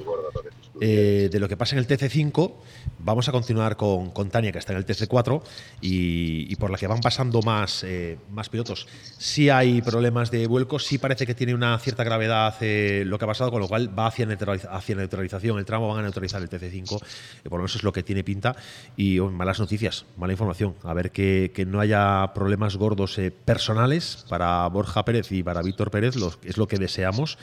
eh, 0.84 1.30
de 1.32 1.40
lo 1.40 1.48
que 1.48 1.56
pasa 1.56 1.76
en 1.76 1.80
el 1.80 1.88
TC5. 1.88 2.54
Vamos 2.98 3.30
a 3.30 3.32
continuar 3.32 3.78
con, 3.78 4.12
Tania, 4.32 4.52
que 4.52 4.58
está 4.58 4.74
en 4.74 4.80
el 4.80 4.86
TC4, 4.86 5.42
y, 5.80 6.56
por 6.56 6.72
la 6.72 6.78
que 6.78 6.88
van 6.88 7.02
pasando 7.02 7.42
más, 7.44 7.84
eh, 7.84 8.18
más 8.32 8.50
pilotos. 8.50 8.88
Sí 9.18 9.50
hay 9.50 9.84
problemas 9.84 10.32
de 10.32 10.48
vuelco, 10.48 10.80
sí 10.80 10.98
parece 10.98 11.28
que 11.28 11.36
tiene 11.36 11.54
una 11.54 11.78
cierta 11.78 12.04
gravedad 12.04 12.56
eh, 12.62 13.04
lo 13.06 13.20
que 13.20 13.26
ha 13.26 13.28
pasado, 13.28 13.52
con 13.52 13.62
lo 13.62 13.68
cual 13.68 13.98
va 13.98 14.08
hacia, 14.08 14.26
neutraliz- 14.26 14.68
hacia 14.72 14.96
neutralización. 14.96 15.60
El 15.60 15.66
tramo 15.66 15.88
van 15.88 16.00
a 16.00 16.02
neutralizar 16.02 16.42
el 16.42 16.50
TC5, 16.50 16.96
eh, 16.96 17.44
por 17.44 17.54
lo 17.54 17.58
menos 17.58 17.76
es 17.76 17.84
lo 17.84 17.94
que 17.94 18.02
tiene 18.02 18.24
pinta. 18.24 18.56
Y 18.98 19.20
oh, 19.20 19.30
malas 19.30 19.60
noticias, 19.60 20.06
mala 20.18 20.34
información. 20.34 20.74
A 20.84 20.96
ver 20.96 21.12
que, 21.12 21.52
no 21.68 21.80
haya 21.80 22.32
problemas 22.34 22.76
gordos 22.76 23.20
personales 23.46 24.26
para 24.28 24.68
Borja 24.68 25.06
Pérez 25.06 25.32
y 25.32 25.44
para 25.44 25.62
Víctor 25.62 25.92
Pérez, 25.92 26.16
es 26.44 26.58
lo 26.58 26.68
que 26.68 26.78
deseamos. 26.78 27.38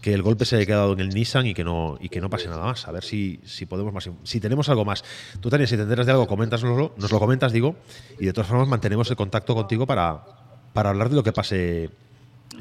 Que 0.00 0.14
el 0.14 0.22
golpe 0.22 0.44
se 0.44 0.56
haya 0.56 0.66
quedado 0.66 0.92
en 0.94 1.00
el 1.00 1.10
Nissan 1.10 1.46
y 1.46 1.54
que 1.54 1.62
no, 1.62 1.98
y 2.00 2.08
que 2.08 2.20
no 2.20 2.30
pase 2.30 2.48
nada 2.48 2.64
más. 2.64 2.88
A 2.88 2.92
ver 2.92 3.04
si, 3.04 3.40
si 3.44 3.66
podemos 3.66 3.92
más. 3.92 4.08
Si 4.24 4.40
tenemos 4.40 4.68
algo 4.68 4.84
más. 4.84 5.04
Tú, 5.40 5.50
Tania, 5.50 5.66
si 5.66 5.76
te 5.76 5.82
enteras 5.82 6.06
de 6.06 6.12
algo, 6.12 6.26
coméntanoslo, 6.26 6.94
nos 6.96 7.12
lo 7.12 7.18
comentas, 7.18 7.52
digo. 7.52 7.76
Y 8.18 8.26
de 8.26 8.32
todas 8.32 8.48
formas, 8.48 8.66
mantenemos 8.66 9.10
el 9.10 9.16
contacto 9.16 9.54
contigo 9.54 9.86
para, 9.86 10.24
para 10.72 10.90
hablar 10.90 11.10
de 11.10 11.16
lo 11.16 11.22
que 11.22 11.32
pase 11.32 11.90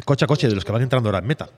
coche 0.03 0.25
a 0.25 0.27
coche, 0.27 0.47
de 0.47 0.55
los 0.55 0.65
que 0.65 0.71
van 0.71 0.81
entrando 0.81 1.09
ahora 1.09 1.19
en 1.19 1.27
meta. 1.27 1.49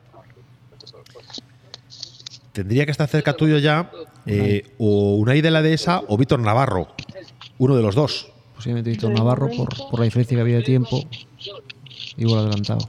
Tendría 2.54 2.86
que 2.86 2.92
estar 2.92 3.08
cerca 3.08 3.34
tuyo 3.34 3.58
ya 3.58 3.90
eh, 4.26 4.76
o 4.78 5.16
Unai 5.16 5.42
de 5.42 5.52
la 5.52 5.62
Dehesa 5.62 6.04
o 6.08 6.18
Víctor 6.18 6.40
Navarro. 6.40 6.90
Uno 7.58 7.76
de 7.76 7.82
los 7.82 7.96
dos. 7.96 8.32
Posiblemente 8.56 8.90
Víctor 8.90 9.12
Navarro, 9.12 9.50
por, 9.56 9.70
por 9.90 10.00
la 10.00 10.06
diferencia 10.06 10.36
que 10.36 10.42
había 10.42 10.58
de 10.58 10.64
tiempo, 10.64 11.02
igual 12.18 12.40
adelantado. 12.40 12.86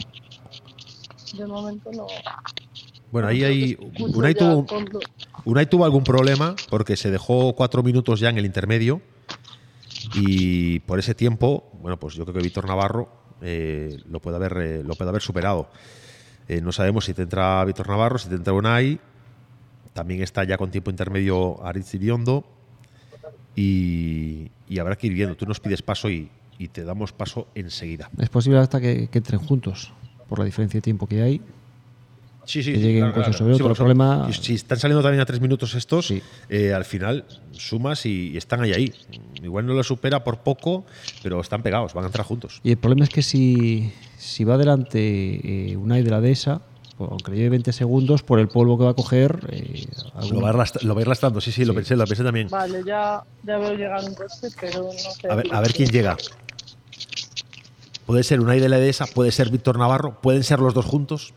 De 1.35 1.47
momento 1.47 1.91
no. 1.93 2.07
Bueno, 3.13 3.29
ahí 3.29 3.45
hay. 3.45 3.77
Unai 4.15 4.35
tuvo, 4.35 4.67
con- 4.67 4.89
Unai 5.45 5.67
tuvo 5.67 5.85
algún 5.85 6.03
problema 6.03 6.57
porque 6.71 6.97
se 6.97 7.11
dejó 7.11 7.55
cuatro 7.55 7.83
minutos 7.83 8.19
ya 8.21 8.31
en 8.31 8.39
el 8.39 8.47
intermedio. 8.47 9.01
Y 10.15 10.81
por 10.81 10.99
ese 10.99 11.15
tiempo, 11.15 11.71
bueno, 11.81 11.99
pues 11.99 12.15
yo 12.15 12.25
creo 12.25 12.35
que 12.35 12.43
Víctor 12.43 12.67
Navarro 12.67 13.09
eh, 13.43 13.99
lo, 14.11 14.21
puede 14.21 14.37
haber, 14.37 14.57
eh, 14.61 14.83
lo 14.85 14.95
puede 14.95 15.11
haber 15.11 15.23
superado. 15.23 15.69
Eh, 16.49 16.61
no 16.61 16.73
sabemos 16.73 17.05
si 17.05 17.15
te 17.15 17.23
entra 17.23 17.65
Víctor 17.65 17.89
Navarro, 17.89 18.19
si 18.19 18.29
te 18.29 18.35
entra 18.35 18.53
Unai. 18.53 18.99
También 19.93 20.23
está 20.23 20.43
ya 20.45 20.57
con 20.57 20.71
tiempo 20.71 20.91
intermedio 20.91 21.63
Aritz 21.65 21.95
Iriondo. 21.95 22.45
Y, 23.55 24.51
y 24.69 24.79
habrá 24.79 24.97
que 24.97 25.07
ir 25.07 25.13
viendo. 25.13 25.37
Tú 25.37 25.45
nos 25.47 25.61
pides 25.61 25.83
paso 25.83 26.09
y, 26.11 26.31
y 26.59 26.69
te 26.69 26.83
damos 26.85 27.13
paso 27.13 27.49
enseguida. 27.55 28.11
Es 28.19 28.31
posible 28.31 28.59
hasta 28.59 28.81
que, 28.81 29.09
que 29.09 29.19
entren 29.19 29.41
juntos, 29.41 29.93
por 30.29 30.39
la 30.39 30.45
diferencia 30.47 30.79
de 30.79 30.83
tiempo 30.83 31.07
que 31.07 31.23
hay. 31.23 31.43
Sí, 32.45 32.63
sí, 32.63 32.73
que 32.73 32.79
lleguen 32.79 33.13
claro, 33.13 33.31
otro 33.31 33.55
Sí, 33.55 33.63
bueno, 33.63 33.75
problema. 33.75 34.29
Si, 34.33 34.55
están 34.55 34.79
saliendo 34.79 35.03
también 35.03 35.21
a 35.21 35.27
tres 35.27 35.41
minutos 35.41 35.75
estos, 35.75 36.13
eh, 36.49 36.73
al 36.75 36.85
final 36.85 37.25
sumas 37.53 38.05
y, 38.07 38.31
y 38.31 38.37
están 38.37 38.63
ahí 38.63 38.73
ahí. 38.73 38.93
Igual 39.43 39.67
no 39.67 39.75
lo 39.75 39.83
supera 39.85 40.25
por 40.25 40.39
poco, 40.39 40.85
pero 41.23 41.41
están 41.41 41.63
pegados, 41.63 41.95
van 41.95 42.05
a 42.05 42.07
entrar 42.09 42.27
juntos. 42.27 42.61
Y 42.65 42.71
el 42.73 42.79
problema 42.79 43.05
es 43.05 43.11
que 43.11 43.23
si, 43.23 43.93
si 44.17 44.45
va 44.45 44.55
adelante 44.55 45.71
eh, 45.71 45.77
Unai 45.77 46.03
de 46.03 46.11
la 46.11 46.21
Dehesa, 46.21 46.63
aunque 46.99 47.31
le 47.33 47.37
lleve 47.39 47.51
20 47.51 47.73
segundos, 47.73 48.23
por 48.23 48.39
el 48.39 48.49
polvo 48.49 48.77
que 48.79 48.85
va 48.85 48.91
a 48.91 48.95
coger. 48.95 49.39
eh, 49.51 49.87
Lo 50.31 50.41
va, 50.41 50.49
a 50.49 50.51
ir 50.51 50.57
arrastra- 50.57 50.83
lo 50.83 50.95
va 50.95 51.01
a 51.01 51.03
ir 51.03 51.09
arrastrando, 51.09 51.41
sí, 51.41 51.53
sí, 51.53 51.65
lo 51.65 51.75
pensé, 51.75 51.97
lo 51.97 52.07
pensé 52.07 52.23
también. 52.25 52.49
Vale, 52.49 52.83
ya, 52.85 53.23
ya 53.43 53.59
veo 53.59 53.75
llegar 53.75 54.05
un 54.05 54.15
coche, 54.15 54.49
pero 54.61 54.85
no 54.85 54.91
sé. 54.93 55.29
A 55.31 55.35
ver, 55.37 55.47
a 55.53 55.61
ver 55.61 55.73
quién 55.73 55.91
llega. 55.91 56.17
Puede 58.07 58.25
ser 58.25 58.41
Unai 58.41 58.59
de 58.61 58.69
la 58.69 58.79
Edesa, 58.79 59.07
puede 59.07 59.31
ser 59.31 59.49
Víctor 59.51 59.79
Navarro, 59.79 60.21
pueden 60.21 60.43
ser 60.43 60.59
los 60.61 60.75
dos 60.75 60.85
juntos. 60.85 61.33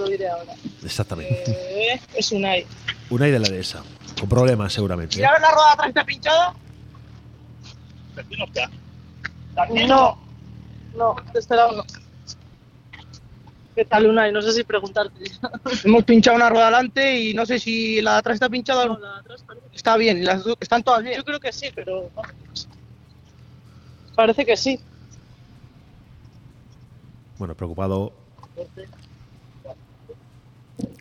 Lo 0.00 0.08
diré 0.08 0.28
ahora. 0.28 0.54
Exactamente. 0.82 1.44
Eh, 1.46 2.00
es 2.14 2.32
Unai. 2.32 2.66
Unai 3.10 3.30
de 3.30 3.38
la 3.38 3.48
Dehesa, 3.48 3.82
con 4.18 4.28
problemas 4.30 4.72
seguramente. 4.72 5.16
¿eh? 5.16 5.18
Mira 5.18 5.38
la 5.38 5.50
rueda 5.50 5.72
atrás 5.72 5.88
está 5.88 6.04
pinchada. 6.04 6.54
No, 9.86 10.18
no, 10.96 11.16
de 11.32 11.38
este 11.38 11.54
lado 11.54 11.76
no. 11.76 11.84
¿Qué 13.74 13.84
tal, 13.84 14.06
Unai? 14.06 14.32
No 14.32 14.40
sé 14.40 14.52
si 14.52 14.64
preguntarte. 14.64 15.24
Hemos 15.84 16.04
pinchado 16.04 16.36
una 16.36 16.48
rueda 16.48 16.68
adelante 16.68 17.18
y 17.18 17.34
no 17.34 17.44
sé 17.44 17.58
si 17.58 18.00
la 18.00 18.12
de 18.12 18.18
atrás 18.18 18.34
está 18.34 18.48
pinchada 18.48 18.84
o 18.84 18.98
no. 18.98 18.98
Está 19.74 19.98
bien, 19.98 20.24
las 20.24 20.42
están 20.60 20.82
todas 20.82 21.02
bien. 21.02 21.16
Yo 21.16 21.24
creo 21.24 21.40
que 21.40 21.52
sí, 21.52 21.68
pero. 21.74 22.10
Parece 24.14 24.46
que 24.46 24.56
sí. 24.56 24.80
Bueno, 27.38 27.54
preocupado. 27.54 28.12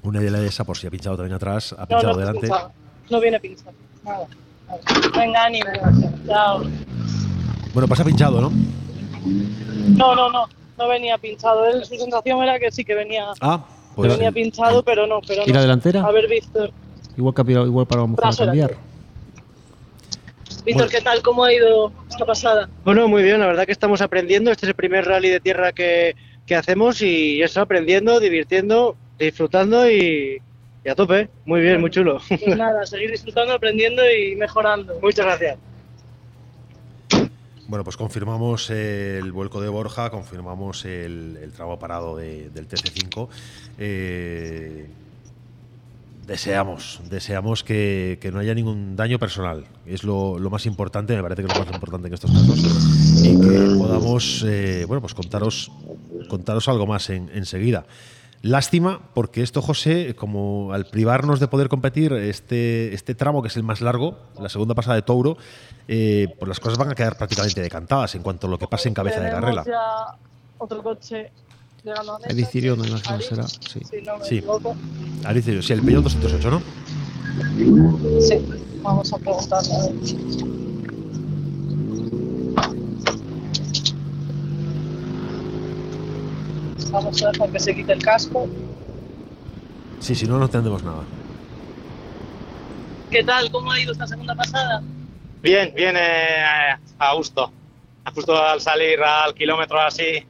Unai 0.10 0.24
de 0.24 0.32
la 0.32 0.40
Dehesa, 0.40 0.64
por 0.64 0.78
si 0.78 0.88
ha 0.88 0.90
pinchado 0.92 1.16
también 1.18 1.36
atrás, 1.36 1.74
ha 1.74 1.82
No, 1.82 1.88
pinchado 1.88 2.14
no, 2.14 2.18
delante. 2.20 2.42
pinchado. 2.42 2.72
no 3.10 3.20
viene 3.20 3.40
pinchado. 3.40 3.72
Nada. 4.04 4.28
Venga, 5.18 5.46
ánimo. 5.46 5.70
Chao. 6.28 6.64
Bueno, 7.74 7.88
pues 7.88 8.00
ha 8.00 8.04
pinchado, 8.04 8.42
¿no? 8.42 8.52
No, 9.98 10.16
no, 10.16 10.30
no. 10.32 10.48
No 10.78 10.88
venía 10.88 11.18
pinchado. 11.18 11.66
Él, 11.68 11.84
su 11.86 11.96
sensación 11.96 12.42
era 12.42 12.58
que 12.60 12.72
sí 12.72 12.84
que 12.86 12.96
venía. 12.96 13.26
Ah, 13.42 13.66
que 13.90 13.96
pues 13.96 14.14
venía 14.14 14.32
pinchado, 14.32 14.84
pero 14.84 15.06
no. 15.08 15.20
Pero 15.28 15.44
¿Y 15.46 15.48
no. 15.50 15.54
la 15.56 15.62
delantera? 15.62 16.04
A 16.06 16.12
ver, 16.12 16.28
Víctor. 16.28 16.72
Igual, 17.18 17.34
que 17.36 17.52
igual 17.52 17.86
para, 17.86 18.02
a 18.02 18.04
lo 18.06 18.08
mejor 18.10 18.28
a 18.28 18.36
cambiar. 18.36 18.76
Víctor, 20.66 20.90
¿qué 20.90 21.02
tal? 21.02 21.22
¿Cómo 21.22 21.44
ha 21.44 21.54
ido 21.54 21.92
esta 22.10 22.26
pasada? 22.26 22.70
Bueno, 22.86 23.08
muy 23.08 23.24
bien, 23.24 23.40
la 23.40 23.48
verdad 23.48 23.66
que 23.66 23.72
estamos 23.72 24.02
aprendiendo. 24.02 24.52
Este 24.52 24.66
es 24.66 24.70
el 24.70 24.76
primer 24.76 25.06
rally 25.06 25.30
de 25.30 25.40
tierra 25.40 25.72
que, 25.74 26.16
que 26.46 26.56
hacemos 26.56 27.02
y 27.02 27.42
eso, 27.42 27.62
aprendiendo, 27.62 28.20
divirtiendo, 28.20 28.96
disfrutando 29.20 29.90
y, 29.90 30.42
y 30.84 30.90
a 30.90 30.96
tope. 30.96 31.30
Muy 31.46 31.62
bien, 31.62 31.80
muy 31.82 31.90
chulo. 31.92 32.20
Pues 32.28 32.58
nada, 32.58 32.86
seguir 32.86 33.12
disfrutando, 33.12 33.54
aprendiendo 33.54 34.02
y 34.10 34.36
mejorando. 34.36 34.98
Muchas 35.02 35.26
gracias. 35.26 35.58
Bueno, 37.68 37.84
pues 37.84 37.98
confirmamos 37.98 38.72
el 38.72 39.32
vuelco 39.32 39.62
de 39.62 39.70
Borja, 39.70 40.10
confirmamos 40.10 40.86
el, 40.86 41.38
el 41.42 41.52
tramo 41.52 41.78
parado 41.78 42.18
de- 42.18 42.50
del 42.50 42.68
TC5. 42.68 43.28
Eh, 43.78 44.88
deseamos, 46.26 47.00
deseamos 47.12 47.64
que, 47.64 48.18
que 48.22 48.32
no 48.32 48.40
haya 48.40 48.56
ningún 48.56 48.96
daño 48.96 49.20
personal. 49.20 49.66
Es 49.86 50.04
lo, 50.04 50.40
lo 50.40 50.50
más 50.50 50.66
importante, 50.66 51.16
me 51.16 51.22
parece 51.22 51.44
que 51.44 51.48
es 51.52 51.58
lo 51.60 51.64
más 51.66 51.74
importante 51.74 52.08
en 52.08 52.14
estos 52.16 52.32
casos. 52.32 52.60
Y 53.24 53.40
que 53.40 53.76
podamos, 53.78 54.44
eh, 54.48 54.86
bueno, 54.88 55.02
pues 55.02 55.14
contaros, 55.14 55.72
contaros 56.28 56.68
algo 56.70 56.88
más 56.88 57.10
en- 57.12 57.30
enseguida. 57.36 57.86
Lástima, 58.42 59.02
porque 59.14 59.42
esto, 59.42 59.62
José, 59.62 60.16
como 60.16 60.72
al 60.72 60.86
privarnos 60.86 61.42
de 61.42 61.48
poder 61.50 61.68
competir 61.68 62.14
este, 62.14 62.94
este 62.94 63.14
tramo, 63.14 63.42
que 63.42 63.50
es 63.50 63.58
el 63.58 63.64
más 63.64 63.82
largo, 63.82 64.18
la 64.40 64.48
segunda 64.48 64.74
pasada 64.76 64.96
de 64.96 65.02
Touro, 65.02 65.38
eh, 65.90 66.34
pues 66.40 66.48
las 66.48 66.60
cosas 66.62 66.78
van 66.78 66.90
a 66.90 66.96
quedar 66.96 67.18
prácticamente 67.18 67.60
decantadas 67.62 68.16
en 68.16 68.24
cuanto 68.24 68.48
a 68.48 68.50
lo 68.50 68.58
que 68.58 68.68
pase 68.68 68.88
en 68.88 68.94
cabeza 68.94 69.20
de 69.20 69.30
carrera. 69.30 69.64
ya 69.66 70.16
otro 70.58 70.82
coche 70.82 71.32
llegando 71.84 72.16
a 72.16 72.20
meta. 72.20 72.32
El 72.32 72.40
Icirio, 72.40 72.78
me 72.78 72.88
imagino 72.88 73.18
que 73.18 73.24
será. 73.24 73.48
Sí. 73.48 73.82
Si 73.90 74.02
no 74.02 74.24
Sí. 74.24 74.44
Alicia, 75.26 75.62
sí, 75.62 75.74
el 75.74 75.82
Peugeot 75.82 76.04
208, 76.04 76.50
¿no? 76.52 76.62
Sí, 78.22 78.36
vamos 78.82 79.12
a 79.12 79.18
preguntarle. 79.18 79.74
a 79.74 79.80
ver. 79.84 80.59
Vamos 86.92 87.22
a 87.24 87.32
dejar 87.32 87.52
que 87.52 87.60
se 87.60 87.76
quite 87.76 87.94
el 87.94 88.04
casco. 88.04 88.48
Sí, 90.00 90.16
si 90.16 90.26
no, 90.26 90.38
no 90.40 90.46
entendemos 90.46 90.84
nada. 90.84 91.04
¿Qué 93.12 93.24
tal? 93.24 93.52
¿Cómo 93.52 93.72
ha 93.72 93.80
ido 93.80 93.92
esta 93.92 94.08
segunda 94.08 94.36
pasada? 94.36 94.82
Bien, 95.42 95.74
bien, 95.76 95.96
eh, 95.98 96.76
a 96.98 97.14
gusto. 97.16 97.52
Justo 98.14 98.36
al 98.36 98.60
salir 98.60 99.02
al 99.02 99.34
kilómetro 99.34 99.80
así, 99.80 100.26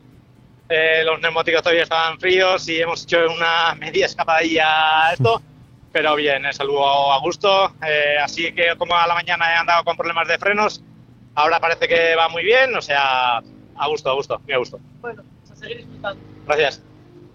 eh, 0.70 1.04
los 1.04 1.20
neumáticos 1.22 1.62
todavía 1.62 1.84
estaban 1.84 2.20
fríos 2.20 2.68
y 2.70 2.80
hemos 2.80 3.04
hecho 3.04 3.18
una 3.36 3.74
media 3.80 4.06
escapadilla 4.06 5.08
a 5.08 5.14
esto, 5.14 5.42
pero 5.92 6.16
bien, 6.16 6.46
es 6.46 6.60
algo 6.60 7.12
a 7.12 7.20
gusto. 7.20 7.74
Eh, 7.86 8.18
así 8.22 8.52
que 8.54 8.76
como 8.78 8.96
a 8.96 9.08
la 9.08 9.14
mañana 9.14 9.52
he 9.52 9.56
andado 9.56 9.84
con 9.84 9.98
problemas 9.98 10.28
de 10.28 10.38
frenos, 10.38 10.84
ahora 11.36 11.60
parece 11.60 11.88
que 11.88 12.16
va 12.16 12.30
muy 12.30 12.44
bien, 12.44 12.76
o 12.76 12.82
sea, 12.82 13.38
a 13.38 13.88
gusto, 13.88 14.10
a 14.10 14.14
gusto, 14.14 14.40
muy 14.46 14.54
a 14.54 14.58
gusto. 14.58 14.80
Bueno, 15.02 15.24
pues 15.42 15.52
a 15.52 15.56
seguir 15.56 15.78
disfrutando. 15.78 16.29
Gracias. 16.50 16.82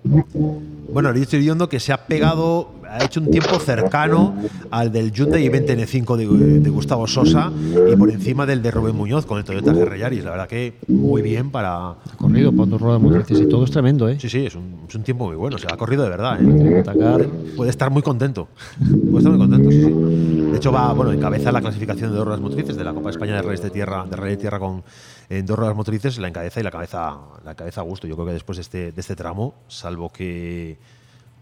Bueno, 0.03 1.11
el 1.11 1.23
estoy 1.23 1.39
viendo 1.39 1.69
que 1.69 1.79
se 1.79 1.93
ha 1.93 2.07
pegado, 2.07 2.73
ha 2.95 3.05
hecho 3.05 3.21
un 3.21 3.31
tiempo 3.31 3.59
cercano 3.59 4.35
al 4.71 4.93
del 4.93 5.11
Hyundai 5.11 5.49
i20 5.49 5.67
N5 5.67 6.17
de, 6.17 6.61
de 6.61 6.71
Gustavo 6.71 7.07
Sosa 7.07 7.51
y 7.91 7.97
por 7.97 8.11
encima 8.11 8.47
del 8.47 8.63
de 8.63 8.71
Rubén 8.71 8.95
Muñoz 8.95 9.27
con 9.27 9.39
el 9.39 9.45
Toyota 9.45 9.73
GR 9.73 9.99
Yaris. 9.99 10.25
La 10.25 10.31
verdad 10.31 10.49
que 10.49 10.75
muy 10.87 11.21
bien 11.21 11.51
para... 11.51 11.97
Corrido, 12.17 12.53
para 12.53 12.71
dos 12.71 12.81
ruedas 12.81 13.03
motrices 13.03 13.41
y 13.41 13.49
todo 13.49 13.65
es 13.65 13.71
tremendo, 13.71 14.09
¿eh? 14.09 14.19
Sí, 14.21 14.29
sí, 14.29 14.47
es 14.47 14.55
un, 14.55 14.85
es 14.89 14.95
un 14.95 15.03
tiempo 15.03 15.27
muy 15.27 15.37
bueno. 15.37 15.59
Se 15.59 15.67
ha 15.67 15.77
corrido 15.77 16.05
de 16.05 16.11
verdad, 16.11 16.39
¿eh? 16.41 17.29
Puede 17.57 17.71
estar 17.71 17.91
muy 17.91 18.03
contento. 18.03 18.49
Puede 18.79 19.19
estar 19.19 19.33
muy 19.33 19.39
contento, 19.39 19.71
sí, 19.71 19.83
sí. 19.83 20.51
De 20.53 20.57
hecho, 20.57 20.71
va, 20.71 20.93
bueno, 20.93 21.13
encabeza 21.13 21.51
la 21.51 21.61
clasificación 21.61 22.11
de 22.11 22.17
dos 22.17 22.25
ruedas 22.27 22.41
motrices 22.41 22.77
de 22.77 22.85
la 22.85 22.95
Copa 22.95 23.09
de 23.09 23.11
España 23.11 23.35
de 23.35 23.43
Reyes 23.43 23.63
de 23.63 23.71
Tierra, 23.71 24.07
de 24.09 24.15
Rally 24.15 24.31
de 24.33 24.37
Tierra 24.37 24.61
con 24.61 24.85
en 25.29 25.47
dos 25.47 25.59
ruedas 25.59 25.75
motrices, 25.75 26.19
la 26.19 26.29
encabeza 26.29 26.61
y 26.61 26.63
la 26.63 26.71
cabeza, 26.71 27.17
la 27.45 27.55
cabeza 27.55 27.81
a 27.81 27.85
gusto. 27.85 28.07
Yo 28.07 28.15
creo 28.15 28.27
que 28.27 28.35
después 28.35 28.57
de 28.57 28.63
este, 28.63 28.93
de 28.93 29.01
este 29.01 29.17
tramo, 29.17 29.55
salvo 29.67 30.11
que 30.11 30.79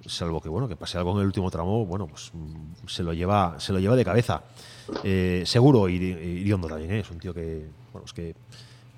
salvo 0.06 0.40
que 0.40 0.48
bueno 0.48 0.68
que 0.68 0.76
pase 0.76 0.98
algo 0.98 1.12
en 1.12 1.20
el 1.20 1.26
último 1.26 1.50
tramo 1.50 1.84
bueno 1.86 2.06
pues 2.06 2.30
mm, 2.34 2.86
se 2.88 3.02
lo 3.02 3.12
lleva 3.12 3.56
se 3.58 3.72
lo 3.72 3.78
lleva 3.78 3.96
de 3.96 4.04
cabeza 4.04 4.42
Eh, 5.04 5.44
seguro 5.46 5.88
Iri- 5.88 6.18
Iriondo 6.40 6.66
también 6.68 6.90
¿eh? 6.92 7.00
es 7.00 7.10
un 7.10 7.18
tío 7.18 7.32
que 7.32 7.66
bueno 7.92 8.04
es 8.06 8.12
que, 8.12 8.34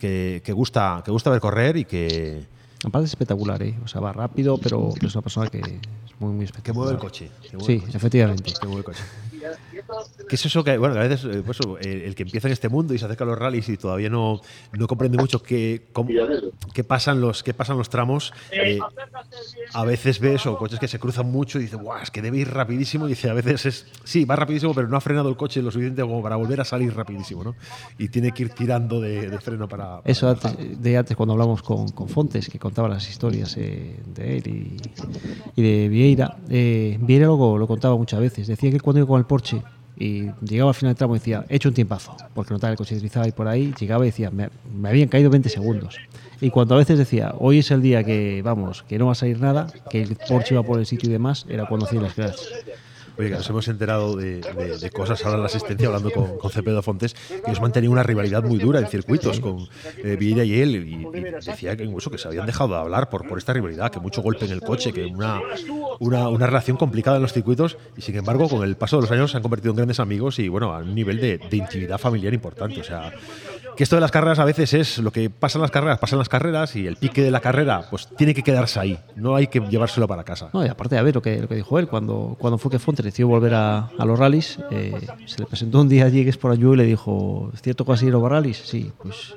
que, 0.01 0.41
que 0.45 0.53
gusta 0.53 1.03
que 1.05 1.11
gusta 1.11 1.31
ver 1.31 1.41
correr 1.41 1.77
y 1.77 1.85
que 1.85 2.47
Aparte 2.87 3.07
es 3.07 3.13
espectacular, 3.13 3.63
¿eh? 3.63 3.75
O 3.83 3.89
sea, 3.89 4.03
va 4.03 4.13
rápido, 4.13 4.59
pero 4.59 4.93
es 5.01 5.15
una 5.15 5.23
persona 5.23 5.49
que 5.49 5.59
es 5.59 6.21
muy, 6.21 6.33
muy 6.35 6.45
espectacular. 6.45 6.65
que 6.65 6.73
mueve 6.75 6.93
el 6.93 6.99
coche 6.99 7.31
que 7.51 7.57
mueve 7.57 7.65
Sí, 7.67 7.73
el 7.77 7.81
coche. 7.87 7.97
efectivamente. 7.97 8.53
Que 8.61 8.67
mueve 8.67 8.79
el 8.81 8.85
coche. 8.85 9.03
¿Qué 10.29 10.37
es 10.37 10.47
eso 10.47 10.65
que, 10.65 10.79
bueno, 10.79 10.95
a 10.97 11.07
veces 11.07 11.25
eh, 11.25 11.43
pues, 11.45 11.59
el, 11.81 12.03
el 12.03 12.15
que 12.15 12.23
empieza 12.23 12.49
en 12.49 12.53
este 12.53 12.69
mundo 12.69 12.95
y 12.95 12.99
se 12.99 13.05
acerca 13.05 13.25
a 13.25 13.27
los 13.27 13.39
rallies 13.39 13.69
y 13.69 13.77
todavía 13.77 14.09
no, 14.11 14.41
no 14.73 14.87
comprende 14.87 15.19
mucho 15.19 15.43
qué, 15.43 15.89
cómo- 15.93 16.11
qué, 16.73 16.85
pasan, 16.85 17.21
los, 17.21 17.43
qué 17.43 17.55
pasan 17.55 17.77
los 17.77 17.89
tramos, 17.91 18.33
eh, 18.53 18.79
a 19.73 19.85
veces 19.85 20.21
ve 20.21 20.35
eso, 20.35 20.57
coches 20.57 20.79
que 20.79 20.89
se 20.89 20.99
cruzan 20.99 21.31
mucho 21.31 21.59
y 21.59 21.63
dice, 21.63 21.77
guau, 21.77 22.01
es 22.03 22.11
que 22.11 22.23
debe 22.23 22.39
ir 22.39 22.51
rapidísimo. 22.53 23.07
Y 23.07 23.11
dice, 23.11 23.29
a 23.31 23.35
veces 23.35 23.67
es, 23.67 23.87
sí, 24.05 24.25
va 24.25 24.37
rapidísimo, 24.37 24.75
pero 24.75 24.89
no 24.89 24.97
ha 24.97 25.01
frenado 25.01 25.29
el 25.29 25.37
coche 25.37 25.61
lo 25.63 25.71
suficiente 25.71 26.03
como 26.03 26.23
para 26.23 26.37
volver 26.37 26.61
a 26.61 26.65
salir 26.65 26.95
rapidísimo, 26.95 27.45
¿no? 27.45 27.55
Y 27.99 28.09
tiene 28.09 28.33
que 28.33 28.45
ir 28.45 28.51
tirando 28.51 29.01
de, 29.01 29.29
de 29.31 29.39
freno 29.41 29.69
para. 29.69 30.01
para 30.01 30.03
Eso 30.11 30.29
antes, 30.29 30.55
de 30.81 30.97
antes 30.97 31.17
cuando 31.17 31.33
hablamos 31.33 31.63
con, 31.63 31.89
con 31.89 32.09
Fontes, 32.09 32.49
que 32.49 32.59
contaba 32.59 32.89
las 32.89 33.09
historias 33.09 33.57
eh, 33.57 34.01
de 34.07 34.39
él 34.39 34.47
y, 34.47 35.61
y 35.61 35.63
de 35.63 35.89
Vieira. 35.89 36.37
Eh, 36.49 36.99
Vieira 37.01 37.27
lo, 37.27 37.59
lo 37.59 37.67
contaba 37.67 37.97
muchas 37.97 38.21
veces. 38.21 38.47
Decía 38.47 38.71
que 38.71 38.81
cuando 38.81 39.01
iba 39.01 39.09
con 39.09 39.19
el 39.19 39.27
Porsche 39.35 39.63
y 39.97 40.31
llegaba 40.45 40.71
al 40.71 40.75
final 40.75 40.93
del 40.93 40.99
tramo 40.99 41.15
decía, 41.15 41.45
he 41.49 41.57
hecho 41.57 41.69
un 41.69 41.75
tiempazo, 41.75 42.17
porque 42.35 42.53
notaba 42.53 42.71
el 42.71 42.77
coche 42.77 42.95
deslizaba 42.95 43.27
y 43.27 43.33
por 43.33 43.49
ahí 43.49 43.75
llegaba 43.79 44.05
y 44.05 44.09
decía, 44.11 44.31
me, 44.31 44.49
me 44.73 44.89
habían 44.89 45.09
caído 45.09 45.31
20 45.31 45.49
segundos. 45.49 45.97
Y 46.41 46.51
cuando 46.51 46.75
a 46.75 46.79
veces 46.79 46.99
decía, 46.99 47.35
hoy 47.39 47.59
es 47.59 47.71
el 47.71 47.83
día 47.83 48.05
que, 48.05 48.43
vamos, 48.45 48.85
que 48.85 48.99
no 48.99 49.07
va 49.07 49.13
a 49.13 49.17
salir 49.17 49.41
nada, 49.41 49.69
que 49.91 50.03
el 50.03 50.17
Porsche 50.29 50.55
iba 50.55 50.63
por 50.63 50.79
el 50.79 50.87
sitio 50.87 51.09
y 51.09 51.13
demás, 51.13 51.47
era 51.49 51.67
cuando 51.67 51.87
hacía 51.87 52.01
las 52.01 52.15
clases. 52.15 52.49
Oye, 53.17 53.29
que 53.31 53.37
nos 53.37 53.49
hemos 53.49 53.69
enterado 53.69 54.17
de, 54.17 54.41
de- 54.41 54.79
de 54.79 54.91
cosas 54.91 55.25
ahora 55.25 55.37
en 55.37 55.43
la 55.43 55.47
asistencia, 55.47 55.87
hablando 55.87 56.11
con, 56.11 56.37
con 56.39 56.51
Cepeda 56.51 56.83
Fontes, 56.83 57.15
que 57.15 57.43
ellos 57.47 57.61
mantenían 57.61 57.93
una 57.93 58.03
rivalidad 58.03 58.43
muy 58.43 58.59
dura 58.59 58.81
en 58.81 58.87
circuitos 58.89 59.39
con 59.41 59.69
eh, 60.03 60.17
Vieira 60.19 60.43
y 60.45 60.61
él, 60.61 60.75
y, 60.77 61.17
y 61.17 61.21
decía 61.47 61.77
que 61.77 61.85
incluso 61.85 62.11
que 62.11 62.19
se 62.19 62.27
habían 62.29 62.47
dejado 62.47 62.71
de 62.75 62.81
hablar 62.81 63.09
por, 63.11 63.27
por 63.29 63.39
esta 63.39 63.53
rivalidad, 63.53 63.91
que 63.93 64.01
mucho 64.01 64.21
golpe 64.23 64.45
en 64.47 64.51
el 64.53 64.61
coche, 64.63 64.93
que 64.93 65.05
una, 65.07 65.41
una, 66.01 66.29
una 66.29 66.47
relación 66.47 66.77
complicada 66.77 67.17
en 67.17 67.23
los 67.23 67.33
circuitos, 67.33 67.77
y 67.97 68.03
sin 68.03 68.17
embargo, 68.17 68.49
con 68.49 68.65
el 68.65 68.77
paso 68.77 68.97
de 68.97 69.03
los 69.03 69.11
años 69.13 69.31
se 69.31 69.37
han 69.37 69.43
convertido 69.43 69.71
en 69.71 69.77
grandes 69.77 70.01
amigos 70.01 70.39
y 70.41 70.49
bueno, 70.49 70.73
a 70.75 70.79
un 70.79 70.95
nivel 70.95 71.21
de, 71.21 71.39
de 71.39 71.57
intimidad 71.57 71.99
familiar 71.99 72.35
importante. 72.35 72.81
O 72.81 72.85
sea, 72.85 73.13
que 73.77 73.83
esto 73.83 73.97
de 73.97 74.01
las 74.01 74.11
carreras 74.11 74.39
a 74.39 74.45
veces 74.45 74.75
es 74.75 74.99
lo 74.99 75.11
que 75.11 75.31
pasa 75.31 75.59
en 75.59 75.63
las 75.63 75.71
carreras, 75.71 75.99
pasa 75.99 76.17
en 76.17 76.19
las 76.19 76.29
carreras 76.29 76.77
y 76.77 76.87
el 76.87 76.97
pique 76.97 77.23
de 77.23 77.31
la 77.31 77.41
carrera 77.41 77.87
pues 77.91 78.09
tiene 78.17 78.35
que 78.35 78.43
quedarse 78.43 78.81
ahí, 78.81 78.99
no 79.17 79.35
hay 79.35 79.47
que 79.49 79.61
llevárselo 79.61 80.07
para 80.07 80.25
casa. 80.25 80.51
No, 80.53 80.65
y 80.65 80.69
aparte, 80.69 80.97
a 80.99 81.03
ver 81.03 81.15
lo 81.15 81.23
que, 81.23 81.41
lo 81.41 81.49
que 81.49 81.57
dijo 81.57 81.79
él, 81.79 81.89
cuando, 81.89 82.37
cuando 82.39 82.59
fue 82.59 82.71
que 82.71 82.79
Fonte 82.79 83.03
decidió 83.03 83.29
volver 83.29 83.55
a, 83.55 83.91
a 83.99 84.05
los 84.05 84.19
rallies, 84.19 84.59
eh, 84.71 85.07
se 85.27 85.41
le 85.41 85.47
presentó 85.47 85.81
un 85.81 85.89
día 85.89 86.05
allí 86.05 86.25
que 86.25 86.31
es 86.31 86.39
por 86.39 86.53
allí 86.53 86.65
y 86.65 86.77
le 86.77 86.85
dijo, 86.85 87.51
¿es 87.53 87.63
cierto 87.63 87.85
que 87.85 87.93
a 87.93 87.97
los 87.97 88.29
rallies? 88.29 88.63
Sí, 88.65 88.93
pues 89.03 89.35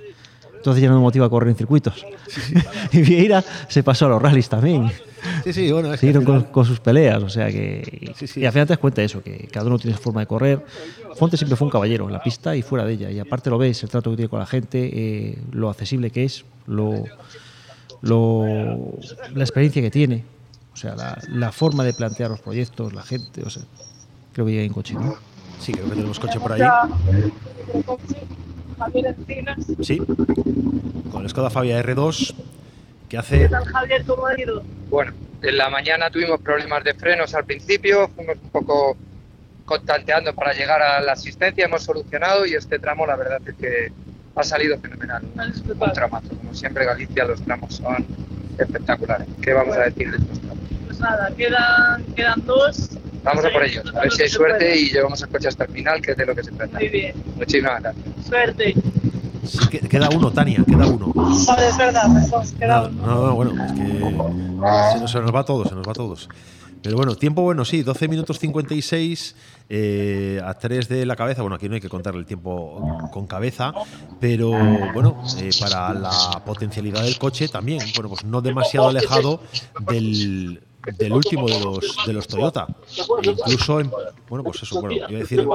entonces 0.68 0.82
ya 0.84 0.90
no 0.90 0.96
me 0.96 1.02
motiva 1.02 1.26
a 1.26 1.30
correr 1.30 1.50
en 1.50 1.56
circuitos. 1.56 2.06
y 2.92 3.02
Vieira 3.02 3.42
se 3.70 3.84
pasó 3.84 4.06
a 4.08 4.10
los 4.10 4.22
rallies 4.22 4.50
también. 4.50 4.92
Sí, 5.46 5.54
sí, 5.54 5.72
bueno, 5.72 5.94
es 5.94 6.00
Siguieron 6.02 6.24
al 6.24 6.26
con, 6.26 6.36
final- 6.40 6.52
con 6.52 6.66
sus 6.66 6.80
peleas, 6.82 7.24
o 7.24 7.30
sea 7.30 7.48
que. 7.50 8.14
Y 8.36 8.46
al 8.46 8.52
final 8.52 8.68
te 8.68 8.74
das 8.74 8.78
cuenta 8.78 9.02
de 9.02 9.06
eso, 9.06 9.22
que 9.24 9.48
cada 9.52 9.66
uno 9.68 9.80
tiene 9.80 9.96
su 9.96 10.04
forma 10.04 10.20
de 10.22 10.28
correr. 10.28 10.66
Fonte 11.16 11.38
siempre 11.38 11.56
fue 11.56 11.66
un 11.66 11.72
caballero 11.72 12.06
en 12.08 12.14
la 12.14 12.22
pista 12.22 12.56
y 12.56 12.62
fuera 12.62 12.86
de 12.86 12.94
ella. 12.94 13.12
Y 13.12 13.20
aparte 13.20 13.50
lo 13.50 13.58
ves, 13.58 13.82
el 13.84 13.90
trato 13.90 14.10
que 14.12 14.18
tiene 14.18 14.30
con 14.30 14.40
la 14.40 14.46
gente, 14.46 14.90
eh, 14.94 15.38
lo 15.52 15.70
accesible 15.70 16.12
que 16.12 16.26
es, 16.26 16.44
lo, 16.68 17.04
lo- 18.02 18.98
la 19.34 19.44
experiencia 19.44 19.82
que 19.82 19.92
tiene. 19.92 20.24
O 20.74 20.78
sea, 20.78 20.96
la, 20.96 21.18
la 21.30 21.52
forma 21.52 21.84
de 21.84 21.94
plantear 21.94 22.30
los 22.30 22.40
proyectos, 22.42 22.94
la 22.94 23.02
gente, 23.04 23.42
o 23.44 23.50
sea, 23.50 23.64
creo 24.34 24.46
que 24.46 24.52
llega 24.52 24.64
en 24.66 24.74
coche, 24.74 24.94
¿no? 24.94 25.16
Sí, 25.60 25.72
creo 25.72 25.86
que 25.86 25.96
tenemos 25.96 26.20
coche 26.20 26.40
por 26.40 26.52
ahí. 26.54 26.62
Javier 28.78 29.08
Encinas. 29.08 29.58
Sí, 29.82 30.02
con 31.12 31.24
el 31.24 31.30
Skoda 31.30 31.50
Fabia 31.50 31.82
R2 31.82 32.34
que 32.34 32.36
¿Qué 33.10 33.18
hace 33.18 33.50
tal, 33.50 33.66
Javier? 33.66 34.04
¿Cómo 34.06 34.28
ha 34.28 34.40
ido? 34.40 34.62
Bueno, 34.90 35.14
en 35.42 35.58
la 35.58 35.70
mañana 35.70 36.10
tuvimos 36.10 36.42
problemas 36.42 36.84
de 36.84 36.94
frenos 36.94 37.34
al 37.34 37.46
principio, 37.46 38.10
fuimos 38.10 38.36
un 38.44 38.50
poco 38.50 38.98
contanteando 39.66 40.34
para 40.34 40.54
llegar 40.54 40.82
a 40.82 41.02
la 41.02 41.14
asistencia, 41.14 41.66
hemos 41.66 41.84
solucionado 41.84 42.46
y 42.46 42.54
este 42.54 42.80
tramo 42.80 43.06
la 43.06 43.16
verdad 43.16 43.40
es 43.46 43.56
que 43.56 43.92
ha 44.36 44.44
salido 44.44 44.78
fenomenal. 44.80 45.24
Un 45.24 45.94
tramazo, 45.94 46.30
como 46.30 46.54
siempre 46.54 46.86
Galicia 46.86 47.26
los 47.26 47.42
tramos 47.42 47.76
son 47.76 48.06
espectaculares. 48.58 49.28
¿Qué 49.42 49.54
vamos 49.54 49.76
a 49.76 49.82
decir 49.82 50.12
de 50.12 50.18
estos 50.18 50.40
tramos? 50.40 50.64
Pues 50.86 51.00
nada, 51.00 51.32
quedan, 51.36 52.04
quedan 52.16 52.46
dos. 52.46 52.90
Vamos 53.28 53.44
a 53.44 53.50
por 53.50 53.68
Sí, 53.68 53.74
ellos, 53.74 53.94
a 53.94 54.02
ver 54.02 54.12
si 54.12 54.24
hay 54.24 54.30
suerte 54.30 54.80
y 54.80 54.90
llevamos 54.90 55.22
el 55.22 55.28
coche 55.28 55.50
hasta 55.50 55.66
el 55.66 55.72
final, 55.72 56.02
que 56.02 56.12
es 56.12 56.18
de 56.18 56.26
lo 56.26 56.34
que 56.34 56.44
se 56.44 56.52
trata. 56.52 56.80
Muy 56.80 56.88
bien. 56.88 57.14
Muchísimas 57.36 57.82
gracias. 57.82 58.06
Suerte. 58.26 58.74
sí, 59.44 59.68
queda 59.90 60.10
uno, 60.16 60.32
Tania, 60.32 60.64
queda 60.66 60.88
uno. 60.88 61.12
Vale, 61.14 61.68
es 61.68 61.78
verdad. 61.78 62.08
Queda 62.58 62.90
No, 62.90 63.06
no, 63.06 63.28
no, 63.28 63.36
bueno, 63.36 63.66
es 63.66 63.72
que 63.74 64.94
se 64.94 65.00
nos, 65.00 65.12
se 65.12 65.20
nos 65.20 65.36
va 65.36 65.44
todo, 65.44 65.66
se 65.66 65.76
nos 65.76 65.86
va 65.86 65.92
a 65.92 65.96
todos. 65.96 66.30
Pero 66.82 66.96
bueno, 66.96 67.16
tiempo 67.16 67.42
bueno, 67.42 67.66
sí, 67.66 67.84
12 67.84 68.08
minutos 68.08 68.40
56 68.40 69.36
eh, 69.70 70.40
a 70.42 70.54
3 70.54 70.88
de 70.88 71.06
la 71.06 71.18
cabeza. 71.18 71.42
Bueno, 71.42 71.56
aquí 71.56 71.68
no 71.68 71.76
hay 71.76 71.82
que 71.82 71.90
contar 71.90 72.16
el 72.16 72.26
tiempo 72.26 73.10
con 73.12 73.28
cabeza, 73.28 73.74
pero 74.22 74.52
bueno, 74.94 75.22
eh, 75.40 75.50
para 75.60 75.94
la 75.94 76.42
potencialidad 76.46 77.04
del 77.04 77.18
coche 77.18 77.50
también, 77.50 77.82
bueno, 77.96 78.10
pues 78.10 78.24
no 78.24 78.42
demasiado 78.42 78.88
alejado 78.88 79.42
del, 79.90 80.62
del 80.98 81.14
último 81.14 81.48
de 81.48 81.60
los, 81.60 81.98
de 82.06 82.14
los 82.14 82.28
Toyota. 82.28 82.68
E 83.24 83.30
incluso, 83.32 83.80
en- 83.80 83.92
bueno, 84.30 84.44
pues 84.44 84.62
eso, 84.64 84.80
bueno, 84.82 84.96
iba 84.96 85.06
a 85.08 85.12
decir 85.12 85.46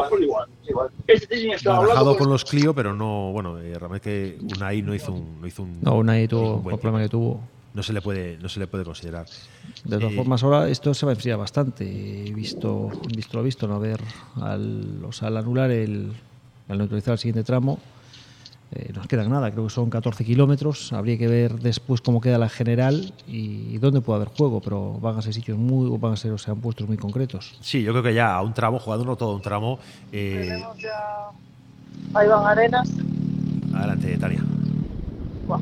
barajado 1.64 2.16
con 2.16 2.28
los 2.28 2.44
Clio, 2.44 2.74
pero 2.74 2.94
no, 2.94 3.32
bueno, 3.32 3.58
eh, 3.60 3.74
realmente 3.78 4.02
que 4.38 4.38
Unai 4.56 4.82
no 4.82 4.94
hizo 4.94 5.12
un, 5.12 5.40
no 5.40 5.46
hizo 5.46 5.62
un 5.62 5.80
No, 5.82 5.96
Unai 5.96 6.28
tuvo 6.28 6.56
un 6.56 6.62
problema 6.78 7.00
que 7.00 7.08
tuvo. 7.08 7.40
no 7.74 7.82
se 7.82 7.92
le 7.92 8.02
puede 8.02 8.36
no 8.38 8.48
se 8.50 8.60
le 8.60 8.66
puede 8.66 8.84
considerar 8.84 9.26
De 9.84 9.96
todas 9.98 10.12
Eh, 10.12 10.16
formas, 10.16 10.42
ahora 10.42 10.68
esto 10.68 10.92
se 10.94 11.06
va 11.06 11.12
a 11.12 11.14
enfriar 11.14 11.38
bastante. 11.38 11.84
He 12.26 12.32
visto, 12.32 12.90
visto 13.16 13.36
lo 13.38 13.42
visto, 13.44 13.66
no 13.66 13.76
haber 13.76 14.00
al, 14.40 15.02
o 15.04 15.12
sea, 15.12 15.28
al 15.28 15.36
anular 15.38 15.70
el, 15.70 16.12
al 16.68 16.78
neutralizar 16.78 17.12
el 17.12 17.18
siguiente 17.18 17.44
tramo. 17.44 17.78
Eh, 18.74 18.90
no 18.92 18.98
nos 19.00 19.06
queda 19.06 19.24
nada, 19.24 19.50
creo 19.50 19.64
que 19.64 19.70
son 19.70 19.90
14 19.90 20.24
kilómetros. 20.24 20.92
Habría 20.92 21.18
que 21.18 21.28
ver 21.28 21.58
después 21.58 22.00
cómo 22.00 22.20
queda 22.20 22.38
la 22.38 22.48
general 22.48 23.12
y, 23.26 23.76
dónde 23.78 24.00
puede 24.00 24.22
haber 24.22 24.28
juego, 24.28 24.60
pero 24.60 24.94
van 25.00 25.18
a 25.18 25.22
ser 25.22 25.34
sitios 25.34 25.58
muy, 25.58 25.96
van 25.98 26.12
a 26.12 26.16
ser, 26.16 26.32
o 26.32 26.38
sea, 26.38 26.54
puestos 26.54 26.88
muy 26.88 26.96
concretos. 26.96 27.54
sí 27.60 27.82
yo 27.82 27.92
creo 27.92 28.02
que 28.02 28.14
ya 28.14 28.34
a 28.34 28.42
un 28.42 28.54
tramo 28.54 28.78
jugándolo 28.78 29.16
todo 29.16 29.34
un 29.34 29.42
tramo 29.42 29.78
eh, 30.12 30.46
Tenemos 30.48 30.78
ya 30.78 31.30
a 32.14 32.24
Iván 32.24 32.46
Arenas. 32.46 32.88
adelante 33.74 34.16
Tania 34.18 34.42
Buah. 35.46 35.60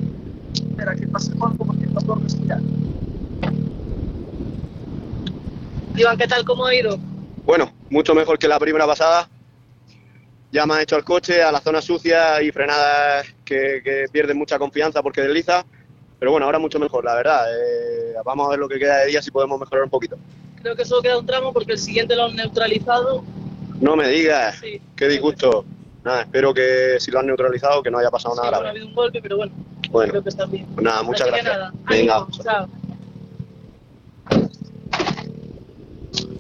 Espera, 0.53 0.95
que 0.95 1.07
pase 1.07 1.33
Juanjo 1.33 1.65
porque 1.65 1.87
no 1.87 2.01
puedo 2.01 2.21
respirar. 2.21 2.61
Iván, 5.97 6.17
¿qué 6.17 6.27
tal? 6.29 6.45
¿Cómo 6.45 6.67
ha 6.67 6.75
ido? 6.75 6.99
Bueno, 7.45 7.73
mucho 7.89 8.15
mejor 8.15 8.39
que 8.39 8.47
la 8.47 8.59
primera 8.59 8.87
pasada. 8.87 9.29
Ya 10.53 10.67
me 10.67 10.75
ha 10.75 10.83
hecho 10.83 10.97
el 10.97 11.05
coche 11.05 11.43
a 11.43 11.53
la 11.53 11.61
zona 11.61 11.81
sucia 11.81 12.43
y 12.43 12.51
frenadas 12.51 13.27
que, 13.45 13.81
que 13.85 14.07
pierden 14.13 14.37
mucha 14.37 14.59
confianza 14.59 15.03
porque 15.03 15.21
desliza. 15.23 15.65
Pero 16.19 16.33
bueno, 16.33 16.47
ahora 16.47 16.59
mucho 16.59 16.79
mejor, 16.79 17.05
la 17.05 17.15
verdad. 17.15 17.45
Eh, 17.55 18.15
vamos 18.25 18.47
a 18.47 18.51
ver 18.51 18.59
lo 18.59 18.69
que 18.69 18.79
queda 18.79 18.99
de 18.99 19.07
día 19.07 19.23
si 19.23 19.31
podemos 19.31 19.59
mejorar 19.61 19.85
un 19.85 19.91
poquito. 19.91 20.17
Creo 20.61 20.77
que 20.77 20.85
solo 20.85 21.01
queda 21.03 21.19
un 21.19 21.25
tramo 21.27 21.53
porque 21.53 21.73
el 21.73 21.79
siguiente 21.79 22.15
lo 22.17 22.25
han 22.25 22.37
neutralizado. 22.37 23.25
No 23.81 23.97
me 23.97 24.09
digas, 24.09 24.59
Sí. 24.61 24.81
qué 24.97 25.09
disgusto. 25.09 25.65
Nada, 26.05 26.23
espero 26.23 26.53
que 26.53 26.97
si 26.99 27.11
lo 27.11 27.21
han 27.21 27.27
neutralizado 27.27 27.83
que 27.83 27.91
no 27.91 27.99
haya 27.99 28.11
pasado 28.11 28.35
Sí, 28.35 28.41
nada 28.43 28.51
bueno, 28.51 28.57
ha 28.57 28.61
grave. 28.61 28.71
habido 28.79 28.87
un 28.89 28.95
golpe, 28.95 29.23
pero 29.23 29.37
bueno, 29.39 29.53
Bueno, 29.91 30.11
creo 30.11 30.23
que 30.23 30.29
está 30.31 30.47
bien. 30.47 30.67
pues 30.75 30.85
nada, 30.85 31.03
muchas 31.03 31.27
gracias. 31.29 31.55
nada, 31.55 31.73
Venga. 31.89 32.17
ánimo, 32.17 32.43
chao. 32.43 32.69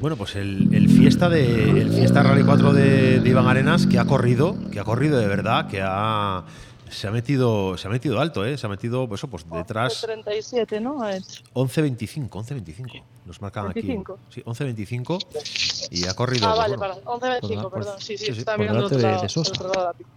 bueno 0.00 0.16
pues 0.16 0.36
el, 0.36 0.74
el 0.74 0.88
fiesta 1.00 1.28
de 1.30 1.80
el 1.80 1.90
fiesta 1.90 2.22
Rally 2.22 2.42
4 2.44 2.72
de, 2.74 3.20
de 3.20 3.28
Iván 3.30 3.46
Arenas 3.46 3.86
que 3.86 3.98
ha 3.98 4.04
corrido 4.04 4.54
que 4.70 4.80
ha 4.80 4.84
corrido 4.84 5.18
de 5.18 5.26
verdad 5.26 5.66
que 5.68 5.80
ha 5.82 6.44
se 6.90 7.06
ha 7.08 7.10
metido 7.10 7.78
se 7.78 7.88
ha 7.88 7.90
metido 7.90 8.20
alto 8.20 8.44
eh 8.44 8.58
se 8.58 8.66
ha 8.66 8.68
metido 8.68 9.08
pues, 9.08 9.22
pues 9.30 9.46
detrás 9.50 10.00
37, 10.02 10.80
¿no? 10.80 11.02
Ha 11.02 11.16
hecho. 11.16 11.42
11.25 11.54 12.28
11.25 12.28 13.02
nos 13.24 13.40
marcan 13.40 13.72
25. 13.72 14.12
aquí 14.14 14.22
sí 14.28 14.42
11.25 14.44 15.88
y 15.90 16.06
ha 16.06 16.14
corrido 16.14 16.48
Ah, 16.48 16.54
pues, 16.54 16.58
vale, 16.58 16.76
bueno, 16.76 16.94
para 17.18 17.40
11.25, 17.40 17.62
por- 17.62 17.72
perdón. 17.72 17.94
Sí, 17.98 18.16
sí, 18.18 18.26
sí, 18.26 18.34
sí, 18.34 18.44
por 18.44 18.58
mirando 18.58 18.86
otro 18.86 18.98
de- 18.98 19.02
lado, 19.04 19.22
de 19.22 19.28
Sosa. 19.28 19.52
otro 19.52 19.68
lado 19.68 19.80
de 19.80 19.86
la 19.86 19.92
pista. 19.94 20.12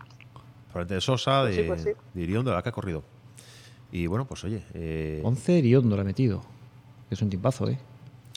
frente 0.73 0.93
de 0.95 1.01
Sosa 1.01 1.43
de, 1.45 1.53
Sí, 1.55 1.63
pues 1.67 1.81
sí. 1.83 1.89
de 2.13 2.21
Iriondo 2.21 2.53
la 2.53 2.61
que 2.61 2.69
ha 2.69 2.73
corrido 2.73 3.03
y 3.91 4.07
bueno 4.07 4.25
pues 4.25 4.43
oye 4.43 4.63
eh, 4.73 5.21
11 5.23 5.61
Riondo 5.61 5.95
le 5.95 6.01
ha 6.01 6.05
metido. 6.05 6.41
Es 7.09 7.21
un 7.21 7.29
timpazo, 7.29 7.69
¿eh? 7.69 7.77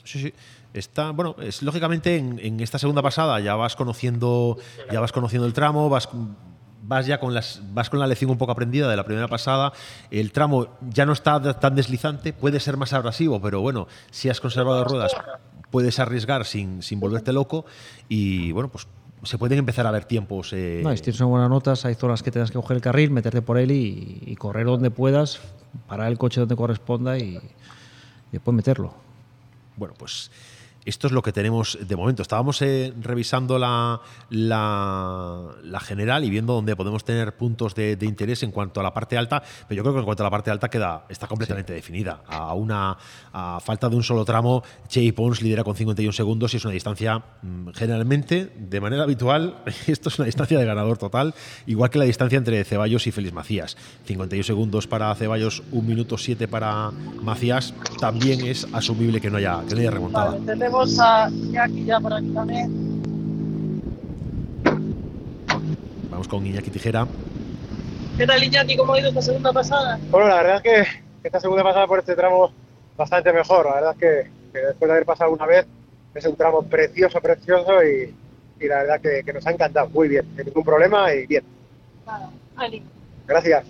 Sí, 0.07 0.21
sí. 0.21 0.33
Está, 0.73 1.11
bueno, 1.11 1.35
es 1.41 1.61
lógicamente 1.61 2.15
en, 2.17 2.59
esta 2.61 2.79
segunda 2.79 3.01
pasada 3.01 3.39
ya 3.39 3.55
vas 3.55 3.75
conociendo, 3.75 4.57
ya 4.91 4.99
vas 4.99 5.11
conociendo 5.11 5.45
el 5.47 5.53
tramo, 5.53 5.89
vas, 5.89 6.07
vas 6.83 7.05
ya 7.05 7.19
con 7.19 7.33
las, 7.33 7.61
vas 7.73 7.89
con 7.89 7.99
la 7.99 8.07
lección 8.07 8.31
un 8.31 8.37
poco 8.37 8.51
aprendida 8.53 8.89
de 8.89 8.95
la 8.95 9.03
primera 9.03 9.27
pasada. 9.27 9.73
El 10.11 10.31
tramo 10.31 10.67
ya 10.89 11.05
no 11.05 11.13
está 11.13 11.59
tan 11.59 11.75
deslizante, 11.75 12.31
puede 12.31 12.59
ser 12.59 12.77
más 12.77 12.93
abrasivo, 12.93 13.41
pero 13.41 13.59
bueno, 13.61 13.87
si 14.11 14.29
has 14.29 14.39
conservado 14.39 14.83
ruedas, 14.85 15.13
puedes 15.71 15.99
arriesgar 15.99 16.45
sin, 16.45 16.81
sin 16.81 16.99
volverte 16.99 17.33
loco 17.33 17.65
y 18.07 18.51
bueno, 18.53 18.69
pues 18.69 18.87
se 19.23 19.37
pueden 19.37 19.57
empezar 19.59 19.87
a 19.87 19.91
ver 19.91 20.05
tiempos. 20.05 20.53
eh, 20.53 20.81
No, 20.83 20.95
si 20.95 21.01
tienes 21.01 21.19
una 21.19 21.49
notas, 21.49 21.83
hay 21.85 21.95
zonas 21.95 22.23
que 22.23 22.31
tengas 22.31 22.51
que 22.51 22.55
coger 22.55 22.77
el 22.77 22.81
carril, 22.81 23.11
meterte 23.11 23.41
por 23.41 23.57
él 23.57 23.71
y, 23.71 24.23
y 24.25 24.35
correr 24.35 24.67
donde 24.67 24.91
puedas, 24.91 25.41
parar 25.87 26.07
el 26.07 26.17
coche 26.17 26.39
donde 26.39 26.55
corresponda 26.55 27.17
y, 27.17 27.35
y 27.35 27.41
después 28.31 28.55
meterlo. 28.55 28.93
Bueno, 29.77 29.93
pues 29.97 30.29
esto 30.87 31.07
es 31.07 31.13
lo 31.13 31.21
que 31.21 31.33
tenemos 31.33 31.77
de 31.81 31.95
momento. 31.95 32.21
Estábamos 32.21 32.61
eh, 32.61 32.93
revisando 33.01 33.59
la, 33.59 33.99
la, 34.29 35.41
la 35.61 35.79
general 35.81 36.23
y 36.23 36.29
viendo 36.29 36.53
dónde 36.53 36.75
podemos 36.77 37.03
tener 37.03 37.35
puntos 37.35 37.75
de, 37.75 37.97
de 37.97 38.05
interés 38.05 38.41
en 38.43 38.51
cuanto 38.51 38.79
a 38.79 38.83
la 38.83 38.93
parte 38.93 39.17
alta, 39.17 39.43
pero 39.67 39.77
yo 39.77 39.83
creo 39.83 39.93
que 39.93 39.99
en 39.99 40.05
cuanto 40.05 40.23
a 40.23 40.25
la 40.25 40.31
parte 40.31 40.49
alta 40.49 40.69
queda, 40.69 41.05
está 41.09 41.27
completamente 41.27 41.73
definida. 41.73 42.21
A 42.27 42.53
una 42.53 42.97
a 43.33 43.59
falta 43.59 43.89
de 43.89 43.97
un 43.97 44.03
solo 44.03 44.23
tramo, 44.23 44.63
Che 44.87 45.11
Pons 45.11 45.41
lidera 45.41 45.63
con 45.63 45.75
51 45.75 46.13
segundos 46.13 46.53
y 46.53 46.57
es 46.57 46.65
una 46.65 46.73
distancia 46.73 47.21
mm, 47.41 47.69
generalmente, 47.73 48.53
de 48.57 48.79
manera 48.79 49.03
habitual, 49.03 49.63
esto 49.87 50.07
es 50.07 50.19
una 50.19 50.25
distancia 50.25 50.57
de 50.57 50.65
ganador 50.65 50.97
total, 50.97 51.33
igual 51.65 51.89
que 51.89 51.99
la 51.99 52.05
distancia 52.05 52.37
entre 52.37 52.63
Ceballos 52.63 53.07
y 53.07 53.11
Félix 53.11 53.33
Macías. 53.33 53.77
51 54.05 54.43
segundos 54.43 54.87
para 54.87 55.13
Ceballos, 55.15 55.63
1 55.71 55.81
minuto 55.81 56.17
7 56.17 56.47
para 56.47 56.91
Macías, 57.21 57.73
también 57.99 58.45
es 58.45 58.67
asumible 58.71 59.19
que 59.19 59.29
no 59.29 59.37
haya, 59.37 59.61
que 59.67 59.75
no 59.75 59.81
haya 59.81 59.91
remontada. 59.91 60.37
Vale, 60.39 60.67
tenemos 60.77 60.99
a 60.99 61.29
Iñaki 61.29 61.85
ya 61.85 61.99
por 61.99 62.13
aquí 62.13 62.29
también. 62.29 63.01
Vamos 66.09 66.27
con 66.27 66.45
Iñaki 66.45 66.69
Tijera. 66.69 67.07
¿Qué 68.17 68.25
tal, 68.25 68.43
Iñaki? 68.43 68.77
¿Cómo 68.77 68.93
ha 68.93 68.99
ido 68.99 69.09
esta 69.09 69.21
segunda 69.21 69.53
pasada? 69.53 69.99
Bueno, 70.09 70.27
la 70.27 70.37
verdad 70.37 70.55
es 70.57 70.61
que 70.63 71.03
esta 71.23 71.39
segunda 71.39 71.63
pasada 71.63 71.87
por 71.87 71.99
este 71.99 72.15
tramo 72.15 72.51
bastante 72.95 73.31
mejor. 73.33 73.65
La 73.65 73.75
verdad 73.75 73.91
es 73.93 73.97
que, 73.99 74.31
que 74.53 74.65
después 74.67 74.87
de 74.87 74.93
haber 74.93 75.05
pasado 75.05 75.31
una 75.31 75.45
vez, 75.45 75.65
es 76.13 76.25
un 76.25 76.35
tramo 76.35 76.63
precioso, 76.63 77.19
precioso 77.21 77.83
y, 77.83 78.13
y 78.59 78.67
la 78.67 78.77
verdad 78.77 79.01
que, 79.01 79.23
que 79.23 79.33
nos 79.33 79.45
ha 79.45 79.51
encantado. 79.51 79.89
Muy 79.89 80.07
bien, 80.07 80.25
sin 80.35 80.45
ningún 80.45 80.63
problema 80.63 81.13
y 81.13 81.27
bien. 81.27 81.43
Nada. 82.05 82.29
Gracias. 83.27 83.65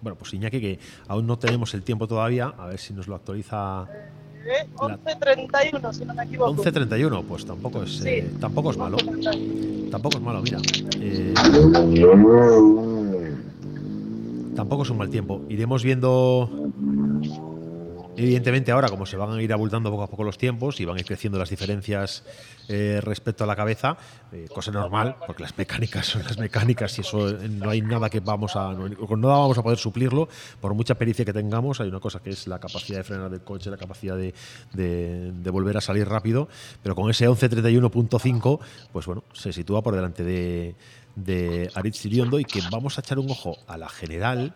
Bueno, 0.00 0.16
pues 0.16 0.34
Iñaki, 0.34 0.60
que 0.60 0.78
aún 1.08 1.26
no 1.26 1.38
tenemos 1.38 1.72
el 1.74 1.82
tiempo 1.82 2.06
todavía, 2.06 2.52
a 2.58 2.66
ver 2.66 2.78
si 2.78 2.92
nos 2.92 3.08
lo 3.08 3.14
actualiza. 3.14 3.86
¿Eh? 3.90 4.13
11.31, 4.76 5.92
si 5.92 6.04
no 6.04 6.14
me 6.14 6.24
equivoco. 6.24 6.62
11.31, 6.62 7.22
pues 7.24 7.44
tampoco 7.46 7.82
es, 7.82 7.96
Sí. 7.98 8.08
eh, 8.08 8.30
tampoco 8.40 8.70
es 8.70 8.76
malo. 8.76 8.96
11.31. 8.98 9.90
tampoco 9.90 10.16
es 10.18 10.22
malo, 10.22 10.42
mira. 10.42 10.58
Eh, 11.00 11.34
tampoco 14.56 14.82
es 14.82 14.90
un 14.90 14.98
mal 14.98 15.10
tiempo. 15.10 15.42
Iremos 15.48 15.82
viendo 15.82 16.50
Evidentemente 18.16 18.70
ahora, 18.70 18.88
como 18.88 19.06
se 19.06 19.16
van 19.16 19.32
a 19.32 19.42
ir 19.42 19.52
abultando 19.52 19.90
poco 19.90 20.04
a 20.04 20.06
poco 20.06 20.24
los 20.24 20.38
tiempos 20.38 20.80
y 20.80 20.84
van 20.84 20.96
a 20.96 21.00
ir 21.00 21.06
creciendo 21.06 21.38
las 21.38 21.50
diferencias 21.50 22.22
eh, 22.68 23.00
respecto 23.02 23.44
a 23.44 23.46
la 23.46 23.56
cabeza, 23.56 23.96
eh, 24.32 24.46
cosa 24.52 24.70
normal, 24.70 25.16
porque 25.26 25.42
las 25.42 25.56
mecánicas 25.58 26.06
son 26.06 26.22
las 26.22 26.38
mecánicas 26.38 26.96
y 26.98 27.00
eso 27.00 27.28
eh, 27.28 27.48
no 27.48 27.70
hay 27.70 27.82
nada 27.82 28.08
que 28.08 28.20
vamos 28.20 28.56
a 28.56 28.72
no 28.72 29.28
vamos 29.28 29.58
a 29.58 29.62
poder 29.62 29.78
suplirlo 29.78 30.28
por 30.60 30.74
mucha 30.74 30.94
pericia 30.94 31.24
que 31.24 31.32
tengamos. 31.32 31.80
Hay 31.80 31.88
una 31.88 32.00
cosa 32.00 32.20
que 32.20 32.30
es 32.30 32.46
la 32.46 32.58
capacidad 32.58 32.98
de 32.98 33.04
frenar 33.04 33.30
del 33.30 33.42
coche, 33.42 33.70
la 33.70 33.76
capacidad 33.76 34.16
de, 34.16 35.50
volver 35.50 35.76
a 35.76 35.80
salir 35.80 36.08
rápido, 36.08 36.48
pero 36.82 36.94
con 36.94 37.10
ese 37.10 37.28
1131.5, 37.28 38.60
pues 38.92 39.06
bueno, 39.06 39.24
se 39.32 39.52
sitúa 39.52 39.82
por 39.82 39.94
delante 39.94 40.24
de, 40.24 40.74
de 41.16 41.70
Aritz 41.74 42.04
y 42.04 42.44
que 42.44 42.60
vamos 42.70 42.98
a 42.98 43.00
echar 43.00 43.18
un 43.18 43.30
ojo 43.30 43.56
a 43.66 43.76
la 43.76 43.88
general 43.88 44.54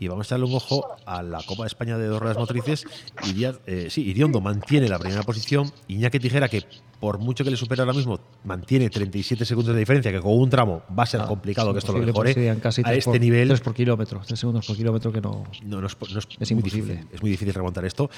y 0.00 0.08
vamos 0.08 0.26
a 0.26 0.28
echarle 0.28 0.46
un 0.46 0.54
ojo 0.54 0.86
a 1.06 1.22
la 1.22 1.42
Copa 1.42 1.64
de 1.64 1.68
España 1.68 1.98
de 1.98 2.06
dos 2.06 2.20
ruedas 2.20 2.38
motrices. 2.38 2.84
Iría- 3.26 3.58
eh, 3.66 3.88
sí, 3.90 4.02
Iriondo 4.02 4.40
mantiene 4.40 4.88
la 4.88 4.98
primera 4.98 5.22
posición. 5.22 5.70
Iñaki 5.88 6.20
Tijera, 6.20 6.48
que 6.48 6.64
por 7.00 7.18
mucho 7.18 7.44
que 7.44 7.50
le 7.50 7.56
supere 7.56 7.82
ahora 7.82 7.92
mismo, 7.92 8.18
mantiene 8.44 8.90
37 8.90 9.44
segundos 9.44 9.72
de 9.74 9.80
diferencia, 9.80 10.10
que 10.12 10.20
con 10.20 10.32
un 10.38 10.50
tramo 10.50 10.82
va 10.96 11.04
a 11.04 11.06
ser 11.06 11.22
complicado 11.22 11.72
que 11.72 11.78
esto 11.80 11.92
lo 11.92 11.98
mejore. 12.04 12.34
casi 12.60 12.82
a 12.84 12.92
este 12.94 13.10
por, 13.10 13.20
nivel. 13.20 13.48
tres 13.48 13.60
por 13.60 13.74
kilómetro, 13.74 14.20
tres 14.26 14.38
segundos 14.40 14.66
por 14.66 14.76
kilómetro 14.76 15.12
que 15.12 15.20
no. 15.20 15.44
No, 15.64 15.80
no 15.80 15.86
es, 15.86 15.96
no 16.12 16.18
es- 16.18 16.28
Es 16.40 16.50
imposible. 16.50 16.94
difícil, 16.94 17.14
es 17.14 17.20
muy 17.22 17.30
difícil 17.30 17.54
remontar 17.54 17.84
esto. 17.84 18.10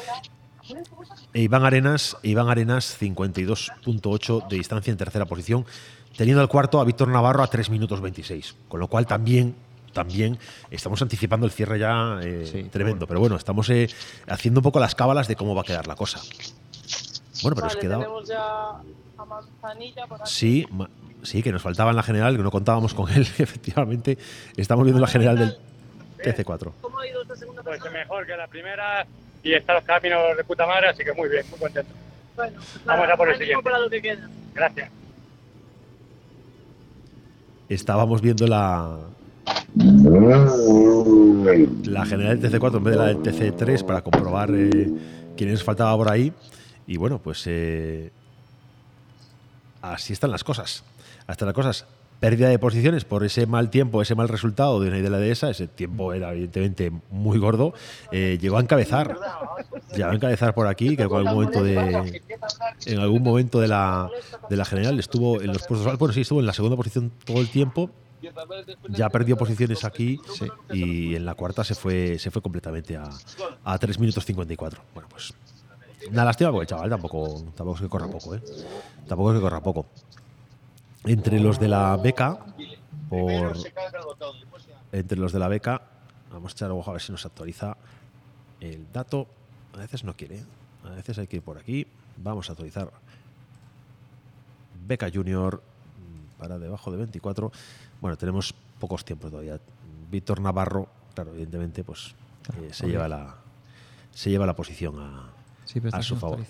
E 1.35 1.43
Iván 1.43 1.65
Arenas, 1.65 2.16
Iván 2.23 2.48
Arenas 2.48 2.97
52.8 3.01 4.48
de 4.48 4.57
distancia 4.57 4.90
en 4.90 4.97
tercera 4.97 5.24
posición, 5.27 5.65
teniendo 6.16 6.40
al 6.40 6.48
cuarto 6.48 6.81
a 6.81 6.85
Víctor 6.85 7.09
Navarro 7.09 7.43
a 7.43 7.47
3 7.48 7.70
minutos 7.70 8.01
26, 8.01 8.55
con 8.69 8.81
lo 8.81 8.89
cual 8.89 9.07
también 9.07 9.55
también 9.93 10.39
estamos 10.71 11.01
anticipando 11.03 11.47
el 11.47 11.53
cierre 11.53 11.79
ya 11.79 12.21
eh, 12.23 12.69
tremendo, 12.71 13.07
pero 13.07 13.21
bueno, 13.21 13.37
estamos 13.37 13.69
eh, 13.71 13.89
haciendo 14.29 14.61
un 14.61 14.65
poco 14.65 14.81
las 14.81 14.95
cábalas 14.95 15.29
de 15.29 15.37
cómo 15.37 15.55
va 15.55 15.62
a 15.62 15.65
quedar 15.65 15.87
la 15.87 15.97
cosa. 15.97 16.21
Bueno, 17.43 17.55
pero 17.57 17.67
vale, 17.67 17.75
es 17.75 17.77
que 17.77 17.89
da- 17.89 17.99
tenemos 17.99 18.29
ya 18.29 18.69
a 19.19 19.25
Manzanilla 19.27 20.07
por 20.07 20.21
aquí. 20.21 20.31
Sí, 20.31 20.67
ma- 20.71 20.91
sí, 21.23 21.43
que 21.43 21.53
nos 21.53 21.62
faltaba 21.62 21.91
en 21.91 21.97
la 21.97 22.03
general, 22.03 22.37
que 22.37 22.43
no 22.43 22.51
contábamos 22.51 22.95
con 22.95 23.11
él, 23.11 23.23
efectivamente. 23.39 24.19
Estamos 24.57 24.85
viendo 24.85 25.01
la 25.01 25.07
general 25.09 25.39
del 25.39 25.57
TC4. 26.23 26.73
¿Cómo 26.81 26.99
ha 26.99 27.07
ido 27.07 27.23
esta 27.23 27.37
segunda 27.37 27.62
Pues 27.62 27.81
mejor 27.93 28.27
que 28.27 28.37
la 28.37 28.47
primera 28.47 29.07
y 29.43 29.55
están 29.55 29.77
los 29.77 29.85
caminos 29.85 30.37
de 30.37 30.45
puta 30.45 30.67
madre, 30.67 30.89
así 30.89 31.03
que 31.03 31.12
muy 31.15 31.29
bien, 31.31 31.45
muy 31.51 31.59
contento. 31.59 31.93
Bueno, 32.37 32.57
pues 32.61 32.85
Vamos 32.85 33.09
a 33.11 33.17
por 33.17 33.29
el 33.31 33.39
siguiente. 33.39 33.62
para 33.65 33.79
lo 33.79 33.89
que 33.91 34.03
queda. 34.03 34.29
Gracias. 34.55 34.91
Estábamos 37.69 38.21
viendo 38.21 38.47
la, 38.47 38.99
la 41.85 42.05
general 42.07 42.41
del 42.41 42.53
TC4 42.53 42.77
en 42.77 42.85
vez 42.85 42.95
de 42.95 42.99
la 42.99 43.07
del 43.07 43.19
TC3 43.19 43.85
para 43.85 44.03
comprobar 44.03 44.51
eh, 44.55 44.91
quiénes 45.37 45.62
faltaba 45.62 45.97
por 45.97 46.11
ahí. 46.11 46.33
Y 46.87 46.97
bueno, 46.97 47.19
pues 47.19 47.45
eh, 47.47 48.11
así 49.81 50.12
están 50.12 50.31
las 50.31 50.45
cosas. 50.45 50.85
Hasta 51.27 51.47
las 51.47 51.55
cosas. 51.55 51.87
Pérdida 52.19 52.51
de 52.51 52.59
posiciones 52.59 53.07
por 53.07 53.25
ese 53.25 53.47
mal 53.47 53.71
tiempo, 53.71 54.03
ese 54.03 54.15
mal 54.15 54.29
resultado 54.29 54.79
de 54.79 54.89
una 54.89 54.99
idea 54.99 55.09
de 55.09 55.21
dehesa. 55.21 55.49
Ese 55.49 55.69
tiempo 55.69 56.12
era 56.12 56.33
evidentemente 56.33 56.93
muy 57.11 57.39
gordo. 57.39 57.73
Eh, 58.12 58.37
llegó 58.41 58.59
a 58.59 58.61
encabezar. 58.61 59.17
Llegó 59.95 60.11
a 60.11 60.15
encabezar 60.15 60.53
por 60.53 60.67
aquí, 60.67 60.97
que 60.97 61.05
en 61.05 61.12
algún 61.12 61.33
momento 61.33 61.65
de. 61.65 62.23
En 62.85 62.99
algún 62.99 63.23
momento 63.23 63.61
de 63.61 63.69
la, 63.69 64.11
de 64.51 64.57
la 64.57 64.67
general 64.67 64.99
estuvo 64.99 65.41
en 65.41 65.47
los 65.47 65.67
puestos. 65.67 65.99
Bueno, 65.99 66.12
sí, 66.12 66.21
estuvo 66.21 66.41
en 66.41 66.47
la 66.47 66.53
segunda 66.53 66.77
posición 66.77 67.11
todo 67.25 67.41
el 67.41 67.49
tiempo 67.49 67.91
ya 68.89 69.09
perdió 69.09 69.37
posiciones 69.37 69.85
aquí 69.85 70.21
y 70.71 71.15
en 71.15 71.25
la 71.25 71.35
cuarta 71.35 71.65
se 71.65 71.75
fue 71.75 72.19
se 72.19 72.31
fue 72.31 72.43
completamente 72.43 72.97
a, 72.97 73.09
a 73.65 73.79
3 73.79 73.99
minutos 73.99 74.25
54. 74.25 74.83
Bueno, 74.95 75.09
pues 75.09 75.33
una 76.11 76.25
lástima 76.25 76.51
porque 76.51 76.63
el 76.63 76.69
chaval 76.69 76.91
tampoco, 76.91 77.43
tampoco 77.55 77.75
es 77.77 77.81
que 77.83 77.89
corra 77.89 78.09
poco, 78.09 78.35
¿eh? 78.35 78.43
Tampoco 79.07 79.33
es 79.33 79.39
que 79.39 79.43
corra 79.43 79.63
poco. 79.63 79.87
Entre 81.05 81.41
los 81.41 81.59
de 81.59 81.69
la 81.69 81.97
beca, 81.97 82.45
entre 84.93 85.19
los 85.19 85.33
de 85.33 85.39
la 85.39 85.49
beca, 85.49 85.83
vamos 86.31 86.53
a 86.53 86.55
echar 86.55 86.71
ojo 86.71 86.91
a 86.91 86.95
ver 86.95 87.03
si 87.03 87.13
nos 87.13 87.25
actualiza 87.27 87.77
el 88.61 88.91
dato. 88.93 89.27
A 89.75 89.79
veces 89.79 90.05
no 90.05 90.15
quiere, 90.15 90.37
¿eh? 90.37 90.45
a 90.85 90.91
veces 90.91 91.19
hay 91.19 91.27
que 91.27 91.37
ir 91.37 91.43
por 91.43 91.59
aquí. 91.59 91.87
Vamos 92.17 92.49
a 92.49 92.53
actualizar 92.53 92.91
Beca 94.87 95.09
Junior 95.13 95.63
para 96.39 96.59
debajo 96.59 96.91
de 96.91 96.97
24. 96.99 97.53
Bueno, 98.01 98.17
tenemos 98.17 98.55
pocos 98.79 99.05
tiempos 99.05 99.31
todavía. 99.31 99.59
Víctor 100.11 100.41
Navarro, 100.41 100.89
claro, 101.15 101.33
evidentemente, 101.33 101.85
pues 101.85 102.15
eh, 102.61 102.69
se 102.73 102.89
lleva 102.89 103.09
la 103.09 103.37
se 104.13 104.31
lleva 104.31 104.47
la 104.47 104.55
posición 104.55 104.99
a, 104.99 105.31
Sí, 105.65 105.81
pero 105.81 105.97
a 105.97 106.03
su 106.03 106.17
favor. 106.17 106.41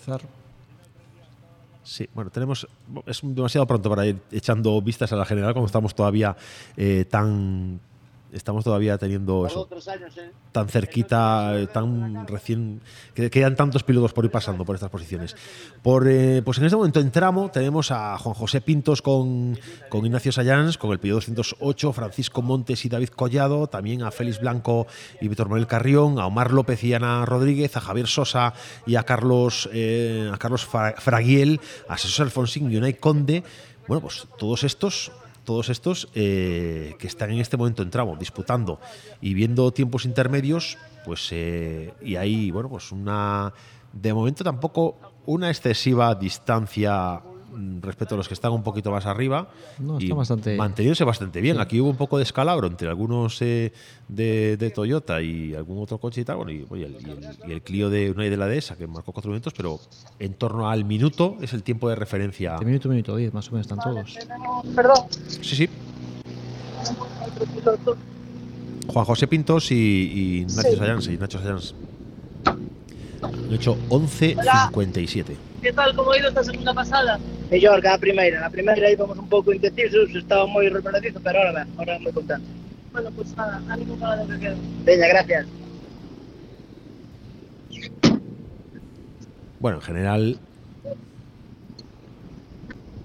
Sí, 1.83 2.09
bueno, 2.13 2.31
tenemos. 2.31 2.67
Es 3.05 3.21
demasiado 3.23 3.67
pronto 3.67 3.89
para 3.89 4.05
ir 4.05 4.19
echando 4.31 4.81
vistas 4.81 5.11
a 5.13 5.15
la 5.15 5.25
general, 5.25 5.53
como 5.53 5.65
estamos 5.65 5.93
todavía 5.93 6.35
eh, 6.75 7.05
tan. 7.09 7.79
Estamos 8.31 8.63
todavía 8.63 8.97
teniendo 8.97 9.45
eso, 9.45 9.67
tan 10.53 10.69
cerquita, 10.69 11.59
eh, 11.59 11.67
tan 11.67 12.25
recién. 12.27 12.81
que 13.13 13.29
quedan 13.29 13.55
tantos 13.57 13.83
pilotos 13.83 14.13
por 14.13 14.23
ir 14.23 14.31
pasando 14.31 14.63
por 14.63 14.75
estas 14.75 14.89
posiciones. 14.89 15.35
Por, 15.83 16.07
eh, 16.07 16.41
pues 16.43 16.57
en 16.57 16.65
este 16.65 16.77
momento 16.77 16.99
en 17.01 17.11
tramo 17.11 17.51
tenemos 17.51 17.91
a 17.91 18.17
Juan 18.17 18.33
José 18.33 18.61
Pintos 18.61 19.01
con, 19.01 19.57
con 19.89 20.05
Ignacio 20.05 20.31
Sayans, 20.31 20.77
con 20.77 20.91
el 20.91 20.99
piloto 20.99 21.17
208, 21.17 21.91
Francisco 21.93 22.41
Montes 22.41 22.85
y 22.85 22.89
David 22.89 23.09
Collado, 23.09 23.67
también 23.67 24.01
a 24.03 24.11
Félix 24.11 24.39
Blanco 24.39 24.87
y 25.19 25.27
Víctor 25.27 25.49
Manuel 25.49 25.67
Carrión, 25.67 26.17
a 26.19 26.25
Omar 26.25 26.51
López 26.51 26.81
y 26.85 26.93
Ana 26.93 27.25
Rodríguez, 27.25 27.75
a 27.75 27.81
Javier 27.81 28.07
Sosa 28.07 28.53
y 28.85 28.95
a 28.95 29.03
Carlos, 29.03 29.69
eh, 29.73 30.29
a 30.33 30.37
Carlos 30.37 30.65
Fra- 30.65 30.95
Fraguiel, 30.97 31.59
a 31.89 31.97
Jesús 31.97 32.19
Alfonsín 32.21 32.71
y 32.71 32.77
Unai 32.77 32.93
Conde. 32.93 33.43
Bueno, 33.87 34.01
pues 34.01 34.25
todos 34.37 34.63
estos 34.63 35.11
todos 35.43 35.69
estos 35.69 36.09
eh, 36.15 36.95
que 36.99 37.07
están 37.07 37.31
en 37.31 37.39
este 37.39 37.57
momento 37.57 37.83
en 37.83 37.89
tramo, 37.89 38.15
disputando 38.15 38.79
y 39.21 39.33
viendo 39.33 39.71
tiempos 39.71 40.05
intermedios, 40.05 40.77
pues 41.05 41.29
eh, 41.31 41.93
y 42.01 42.15
hay, 42.15 42.51
bueno, 42.51 42.69
pues 42.69 42.91
una, 42.91 43.53
de 43.93 44.13
momento 44.13 44.43
tampoco 44.43 44.97
una 45.25 45.49
excesiva 45.49 46.13
distancia 46.15 47.21
respecto 47.81 48.15
a 48.15 48.17
los 48.17 48.27
que 48.27 48.33
están 48.33 48.51
un 48.51 48.63
poquito 48.63 48.91
más 48.91 49.05
arriba 49.05 49.49
No, 49.79 49.97
está 49.97 50.05
y 50.05 50.11
bastante- 50.11 50.55
manteniéndose 50.57 51.03
bastante 51.03 51.41
bien. 51.41 51.55
Sí. 51.57 51.61
Aquí 51.61 51.79
hubo 51.81 51.89
un 51.89 51.95
poco 51.97 52.17
de 52.17 52.23
escalabro 52.23 52.67
entre 52.67 52.87
algunos 52.89 53.41
eh, 53.41 53.71
de, 54.07 54.57
de 54.57 54.69
Toyota 54.71 55.21
y 55.21 55.53
algún 55.55 55.81
otro 55.83 55.97
coche 55.97 56.21
y 56.21 56.25
tal, 56.25 56.37
bueno, 56.37 56.51
y, 56.51 56.65
oye, 56.69 56.85
el, 56.85 56.93
y 56.93 57.09
el- 57.11 57.49
y 57.49 57.51
el 57.51 57.61
Clio 57.61 57.89
de 57.89 58.11
una 58.11 58.23
de 58.23 58.37
la 58.37 58.47
dehesa 58.47 58.75
que 58.75 58.87
marcó 58.87 59.11
cuatro 59.11 59.31
minutos, 59.31 59.53
pero 59.55 59.79
en 60.19 60.33
torno 60.35 60.69
al 60.69 60.85
minuto 60.85 61.37
es 61.41 61.53
el 61.53 61.63
tiempo 61.63 61.89
de 61.89 61.95
referencia. 61.95 62.57
De 62.57 62.65
minuto, 62.65 62.89
minuto 62.89 63.15
10, 63.15 63.33
más 63.33 63.47
o 63.49 63.51
menos 63.51 63.67
están 63.67 63.79
todos. 63.79 64.17
Perdón. 64.75 64.95
Sí, 65.41 65.55
sí. 65.55 65.69
Juan 68.87 69.05
José 69.05 69.27
Pintos 69.27 69.71
y, 69.71 69.75
y 69.75 70.45
Nacho 70.55 70.69
Sí. 70.71 70.77
Sayans. 70.77 71.07
Y 71.07 71.17
Nacho 71.17 71.39
Sayans. 71.39 71.75
Han 72.45 73.53
hecho 73.53 73.77
11.57. 73.89 75.35
¿Qué 75.61 75.71
tal? 75.71 75.95
¿Cómo 75.95 76.11
ha 76.11 76.17
ido 76.17 76.29
esta 76.29 76.43
segunda 76.43 76.73
pasada? 76.73 77.19
Mellor 77.51 77.81
que 77.81 77.87
a 77.87 77.97
primeira. 77.97 78.39
Na 78.41 78.49
primeira 78.49 78.89
íbamos 78.89 79.17
un 79.17 79.29
pouco 79.29 79.53
indecisos, 79.53 80.09
estaba 80.09 80.49
moi 80.49 80.65
reparadizo, 80.73 81.21
pero 81.21 81.37
ahora 81.37 81.61
ben, 81.61 81.67
ahora 81.77 82.01
moi 82.01 82.09
contento. 82.09 82.49
Bueno, 82.89 83.13
pues 83.13 83.29
nada, 83.37 83.61
ánimo 83.69 83.93
para 84.01 84.17
lo 84.17 84.25
que 84.25 84.39
queda. 84.41 84.57
Veña, 84.81 85.07
gracias. 85.07 85.45
Bueno, 89.61 89.77
en 89.77 89.85
general. 89.85 90.23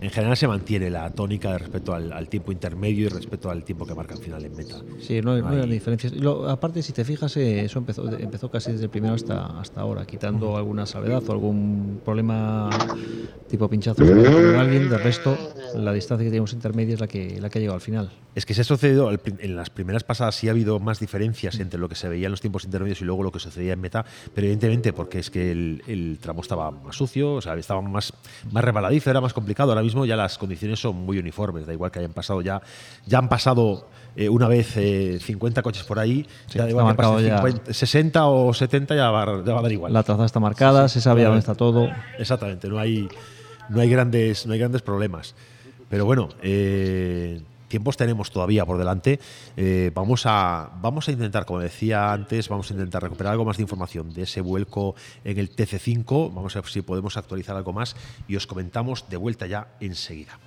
En 0.01 0.11
general 0.11 0.37
se 0.37 0.47
mantiene 0.47 0.91
la 0.91 1.09
tónica 1.11 1.57
respecto 1.59 1.95
al, 1.95 2.13
al 2.13 2.29
tiempo 2.29 2.53
intermedio 2.53 3.07
y 3.07 3.09
respecto 3.09 3.51
al 3.51 3.65
tiempo 3.65 3.87
que 3.87 3.95
marca 3.95 4.15
al 4.15 4.21
final 4.21 4.45
en 4.45 4.55
meta. 4.55 4.77
Sí, 5.01 5.21
no, 5.23 5.37
no 5.39 5.49
Hay- 5.49 5.69
diferencias. 5.69 6.13
Lo- 6.15 6.49
aparte, 6.49 6.83
si 6.83 6.93
te 6.93 7.05
fijas, 7.05 7.37
eh, 7.37 7.65
eso 7.65 7.79
empezó, 7.79 8.07
empezó 8.19 8.51
casi 8.51 8.73
desde 8.73 8.85
el 8.85 8.91
primero 8.91 9.15
hasta, 9.15 9.59
hasta 9.61 9.81
ahora, 9.81 10.05
quitando 10.07 10.57
alguna 10.57 10.87
salvedad 10.87 11.23
o 11.27 11.33
algún 11.33 12.01
problema 12.05 12.69
tipo 13.49 13.69
pinchazo 13.69 14.05
con 14.05 14.19
alguien. 14.57 14.89
De 14.91 14.99
resto, 14.99 15.37
la 15.75 15.93
distancia 15.93 16.25
que 16.25 16.31
tenemos 16.31 16.53
intermedia 16.53 16.95
es 16.95 17.01
la 17.01 17.07
que, 17.09 17.41
la 17.41 17.49
que 17.49 17.59
ha 17.59 17.61
llegado 17.61 17.77
al 17.77 17.81
final. 17.81 18.11
Es 18.35 18.45
que 18.45 18.53
se 18.53 18.61
ha 18.61 18.65
sucedido 18.65 19.09
al 19.09 19.19
en 19.39 19.57
las 19.57 19.71
primeras 19.71 20.05
pasadas 20.05 20.35
sí 20.35 20.49
ha 20.49 20.51
habido 20.51 20.79
más 20.79 21.01
diferencias 21.01 21.59
entre 21.59 21.81
lo 21.81 21.89
que 21.89 21.95
se 21.95 22.07
veía 22.09 22.27
en 22.27 22.31
los 22.33 22.43
tiempos 22.43 22.65
intermedios 22.65 23.01
y 23.01 23.05
luego 23.05 23.23
lo 23.23 23.33
que 23.33 23.39
sucedía 23.41 23.73
en 23.73 23.81
meta, 23.81 24.05
pero 24.35 24.47
evidentemente 24.47 24.93
porque 24.93 25.19
es 25.21 25.31
que 25.31 25.51
el, 25.51 25.83
el 25.87 26.19
tramo 26.21 26.43
estaba 26.43 26.71
más 26.71 26.97
sucio, 26.97 27.33
o 27.35 27.41
sea, 27.41 27.55
estaba 27.55 27.81
más, 27.81 28.13
más 28.53 28.63
rebaladizo, 28.63 29.09
era 29.11 29.23
más 29.23 29.33
complicado. 29.33 29.71
Ahora 29.71 29.83
mismo 29.87 30.05
ya 30.05 30.17
las 30.17 30.39
condiciones 30.39 30.79
son 30.79 30.97
muy 30.97 31.19
uniformes, 31.19 31.67
da 31.67 31.73
igual 31.73 31.91
que 31.91 32.01
hayan 32.01 32.13
pasado 32.13 32.43
ya, 32.43 32.61
ya 33.07 33.19
han 33.19 33.29
pasado 33.29 33.89
eh, 34.17 34.29
una 34.29 34.49
vez 34.49 34.77
eh, 34.77 35.19
50 35.21 35.63
coches 35.63 35.85
por 35.85 35.99
ahí, 35.99 36.27
ya 36.49 36.63
da 36.63 36.69
está 36.69 36.71
igual 36.71 36.89
que 36.89 36.95
pasen 36.95 37.27
ya. 37.27 37.37
50, 37.39 37.73
60 37.73 38.27
o 38.27 38.55
70 38.55 38.95
ya 38.95 39.11
va, 39.11 39.43
ya 39.45 39.53
va 39.53 39.59
a 39.59 39.63
dar 39.63 39.73
igual. 39.73 39.93
La 39.93 40.03
trazada 40.03 40.27
está 40.27 40.41
marcada, 40.41 40.89
se 40.89 41.01
sabe 41.01 41.23
ya 41.23 41.29
dónde 41.29 41.41
está 41.41 41.55
todo. 41.55 41.89
Exactamente, 42.19 42.69
no 42.69 42.79
hay, 42.79 43.09
no 43.69 43.81
hay, 43.81 43.89
grandes, 43.89 44.47
no 44.47 44.53
hay 44.53 44.59
grandes 44.59 44.83
problemas. 44.83 45.35
Pero 45.89 46.05
bueno, 46.05 46.29
eh, 46.43 47.41
tiempos 47.77 47.99
tenemos 47.99 48.31
todavía 48.31 48.65
por 48.65 48.79
delante. 48.79 49.21
Eh, 49.55 49.91
vamos, 49.95 50.23
a, 50.25 50.71
vamos 50.81 51.09
a 51.09 51.13
intentar, 51.13 51.45
como 51.45 51.61
decía 51.61 52.11
antes, 52.11 52.49
vamos 52.49 52.71
a 52.71 52.73
intentar 52.73 53.03
recuperar 53.03 53.33
algo 53.33 53.45
más 53.45 53.59
de 53.59 53.65
información 53.65 54.15
de 54.15 54.23
ese 54.23 54.41
vuelco 54.41 54.95
en 55.25 55.39
el 55.39 55.55
TC5. 55.55 56.33
Vamos 56.33 56.57
a 56.57 56.63
ver 56.63 56.71
si 56.71 56.81
podemos 56.81 57.19
actualizar 57.19 57.55
algo 57.55 57.75
más 57.75 57.95
y 58.29 58.37
os 58.37 58.47
comentamos 58.47 59.11
de 59.11 59.19
vuelta 59.19 59.47
ya 59.47 59.69
enseguida. 59.81 60.39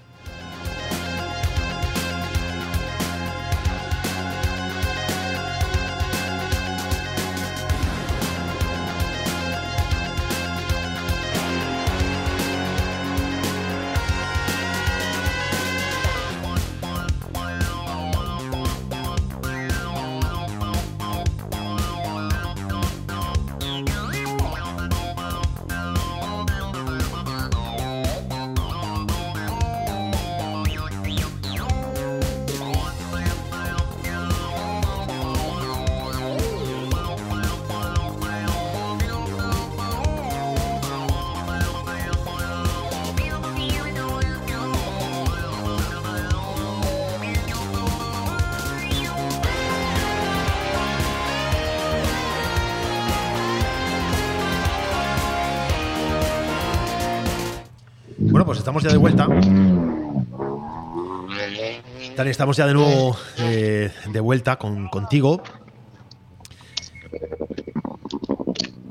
Estamos 62.40 62.56
ya 62.56 62.66
de 62.68 62.74
nuevo 62.74 63.18
eh, 63.40 63.92
de 64.14 64.20
vuelta 64.22 64.56
con, 64.56 64.88
contigo. 64.88 65.44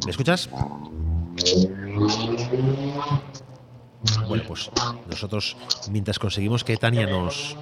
¿Me 0.04 0.10
escuchas? 0.10 0.50
Bueno, 4.28 4.44
pues 4.46 4.70
nosotros, 5.08 5.56
mientras 5.90 6.18
conseguimos 6.18 6.62
que 6.62 6.76
Tania 6.76 7.06
nos, 7.06 7.56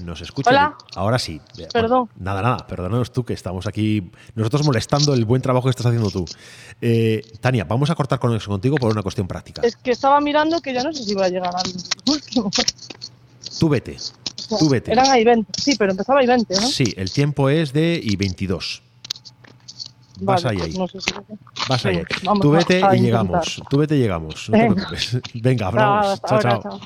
nos 0.00 0.22
escuche. 0.22 0.48
Hola. 0.48 0.78
Ahora 0.96 1.18
sí. 1.18 1.38
Perdón. 1.70 2.08
Nada, 2.16 2.40
nada, 2.40 2.66
perdónanos 2.66 3.12
tú 3.12 3.22
que 3.22 3.34
estamos 3.34 3.66
aquí, 3.66 4.10
nosotros 4.34 4.64
molestando 4.64 5.12
el 5.12 5.26
buen 5.26 5.42
trabajo 5.42 5.66
que 5.66 5.70
estás 5.72 5.84
haciendo 5.84 6.10
tú. 6.10 6.24
Eh, 6.80 7.20
Tania, 7.42 7.64
vamos 7.64 7.90
a 7.90 7.94
cortar 7.94 8.18
conexión 8.18 8.54
contigo 8.54 8.76
por 8.76 8.90
una 8.90 9.02
cuestión 9.02 9.28
práctica. 9.28 9.60
Es 9.66 9.76
que 9.76 9.90
estaba 9.90 10.18
mirando 10.22 10.62
que 10.62 10.72
ya 10.72 10.82
no 10.82 10.94
sé 10.94 11.04
si 11.04 11.12
iba 11.12 11.26
a 11.26 11.28
llegar 11.28 11.54
al 11.54 11.70
último. 12.06 12.50
Tú 13.58 13.68
vete, 13.68 13.98
tú 14.48 14.68
vete. 14.68 14.92
Eran 14.92 15.08
ahí 15.08 15.24
20. 15.24 15.60
Sí, 15.60 15.74
pero 15.78 15.92
empezaba 15.92 16.20
ahí 16.20 16.26
20, 16.26 16.54
¿no? 16.54 16.60
Sí, 16.62 16.84
el 16.96 17.10
tiempo 17.10 17.48
es 17.48 17.72
de 17.72 18.00
y 18.02 18.16
22. 18.16 18.82
Vas 20.22 20.42
Vale, 20.44 20.58
ahí, 20.60 20.66
ahí. 20.66 20.74
pues 20.76 20.78
no 20.94 21.00
sé 21.00 21.00
si- 21.00 21.68
Vas 21.68 21.86
ahí. 21.86 21.96
Ahí. 21.96 22.04
vamos 22.24 22.42
Tú 22.42 22.54
a- 22.54 22.58
vete 22.58 22.84
a 22.84 22.94
y 22.96 23.00
llegamos. 23.00 23.62
Tú 23.70 23.78
vete 23.78 23.96
y 23.96 24.00
llegamos. 24.00 24.50
No 24.50 24.58
te 24.58 24.66
preocupes. 24.74 25.18
Venga, 25.34 25.66
hablamos. 25.68 26.20
Chao, 26.22 26.40
chao. 26.40 26.80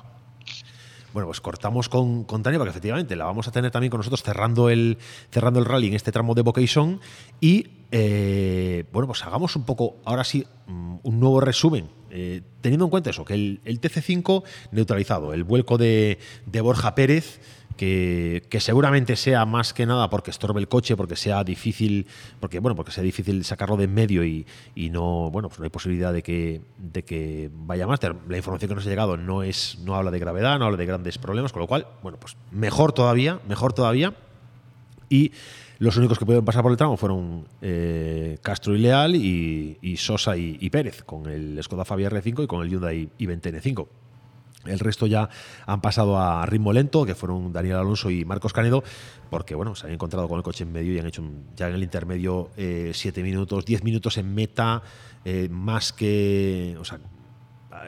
Bueno, 1.12 1.28
pues 1.28 1.40
cortamos 1.40 1.89
con, 1.89 2.24
con 2.24 2.43
Tania 2.43 2.59
porque 2.59 2.70
efectivamente 2.70 3.14
la 3.14 3.24
vamos 3.24 3.47
a 3.47 3.52
tener 3.52 3.70
también 3.70 3.90
con 3.90 3.98
nosotros 3.98 4.22
cerrando 4.24 4.68
el, 4.68 4.98
cerrando 5.31 5.60
el 5.60 5.64
rally 5.64 5.86
en 5.89 5.94
este 5.94 6.10
tramo 6.10 6.35
de 6.35 6.43
Vocation 6.43 7.01
y 7.40 7.68
eh, 7.97 8.85
bueno, 8.93 9.07
pues 9.07 9.23
hagamos 9.23 9.55
un 9.55 9.65
poco, 9.65 9.99
ahora 10.05 10.25
sí, 10.25 10.45
mm, 10.66 10.97
un 11.05 11.21
nuevo 11.21 11.41
resumen. 11.41 11.89
eh, 12.11 12.43
teniendo 12.61 12.87
en 12.87 12.91
cuenta 12.91 13.11
eso, 13.11 13.25
que 13.25 13.35
el, 13.35 13.61
el 13.65 13.81
TC5 13.81 14.43
neutralizado, 14.73 15.33
el 15.33 15.45
vuelco 15.45 15.79
de, 15.79 16.19
de 16.47 16.61
Borja 16.61 16.95
Pérez, 16.97 17.41
que, 17.77 18.45
que 18.51 18.59
seguramente 18.61 19.15
sea 19.16 19.47
más 19.47 19.73
que 19.73 19.87
nada 19.87 20.11
porque 20.11 20.31
estorbe 20.33 20.61
el 20.61 20.66
coche, 20.69 20.97
porque 20.97 21.15
sea 21.15 21.45
difícil, 21.45 22.07
porque 22.41 22.59
bueno, 22.59 22.75
porque 22.75 22.91
sea 22.91 23.03
difícil 23.05 23.45
sacarlo 23.45 23.77
de 23.77 23.85
en 23.85 23.95
medio 23.95 24.25
y, 24.25 24.47
y 24.75 24.91
no, 24.91 25.31
bueno, 25.31 25.49
pues 25.49 25.61
hay 25.61 25.71
posibilidad 25.71 26.12
de 26.12 26.23
que, 26.23 26.62
de 26.79 27.05
que 27.05 27.51
vaya 27.53 27.87
más. 27.87 28.01
La 28.29 28.37
información 28.37 28.69
que 28.71 28.75
nos 28.75 28.87
ha 28.87 28.91
llegado 28.91 29.16
no 29.16 29.43
es, 29.45 29.79
no 29.85 29.95
habla 29.95 30.11
de 30.11 30.19
gravedad, 30.19 30.59
no 30.59 30.65
habla 30.65 30.77
de 30.79 30.87
grandes 30.87 31.19
problemas, 31.19 31.53
con 31.53 31.61
lo 31.62 31.69
cual, 31.69 31.87
bueno, 32.03 32.19
pues 32.19 32.37
mejor 32.51 32.93
todavía, 32.93 33.41
mejor 33.49 33.73
todavía. 33.73 34.15
Y 35.09 35.33
los 35.78 35.96
únicos 35.96 36.18
que 36.18 36.24
pudieron 36.24 36.44
pasar 36.44 36.62
por 36.62 36.70
el 36.70 36.78
tramo 36.78 36.96
fueron 36.96 37.48
eh, 37.60 38.38
Castro 38.42 38.74
y 38.74 38.78
Leal 38.78 39.16
y, 39.16 39.96
Sosa 39.96 40.36
y, 40.36 40.70
Pérez, 40.70 41.02
con 41.02 41.26
el 41.26 41.60
Skoda 41.62 41.84
Fabia 41.84 42.10
R5 42.10 42.44
y 42.44 42.46
con 42.46 42.62
el 42.62 42.70
Hyundai 42.70 43.10
i20 43.18 43.40
N5. 43.40 43.86
El 44.66 44.78
resto 44.78 45.06
ya 45.06 45.28
han 45.66 45.80
pasado 45.82 46.18
a 46.18 46.46
ritmo 46.46 46.72
lento, 46.72 47.05
que 47.05 47.14
fueron 47.14 47.52
Daniel 47.52 47.76
Alonso 47.76 48.09
y 48.10 48.24
Marcos 48.24 48.52
Canedo, 48.52 48.82
porque 49.28 49.55
bueno, 49.55 49.74
se 49.74 49.86
han 49.86 49.92
encontrado 49.92 50.26
con 50.26 50.38
el 50.38 50.42
coche 50.42 50.64
en 50.64 50.72
medio 50.72 50.94
y 50.94 50.98
han 50.98 51.06
hecho 51.06 51.22
ya 51.55 51.68
en 51.68 51.74
el 51.74 51.82
intermedio 51.82 52.51
7 52.56 53.22
minutos, 53.22 53.66
10 53.66 53.84
minutos 53.84 54.16
en 54.16 54.34
meta, 54.34 54.82
eh, 55.24 55.48
más 55.51 55.92
que. 55.92 56.76
O 56.80 56.84
sea, 56.84 56.98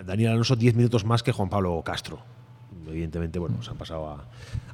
Daniel 0.04 0.32
Alonso 0.32 0.56
10 0.56 0.74
minutos 0.74 1.04
más 1.04 1.22
que 1.22 1.32
Juan 1.32 1.48
Pablo 1.48 1.80
Castro. 1.82 2.35
Evidentemente, 2.86 3.38
bueno, 3.38 3.62
se 3.62 3.70
han 3.70 3.76
pasado, 3.76 4.08
a- 4.08 4.24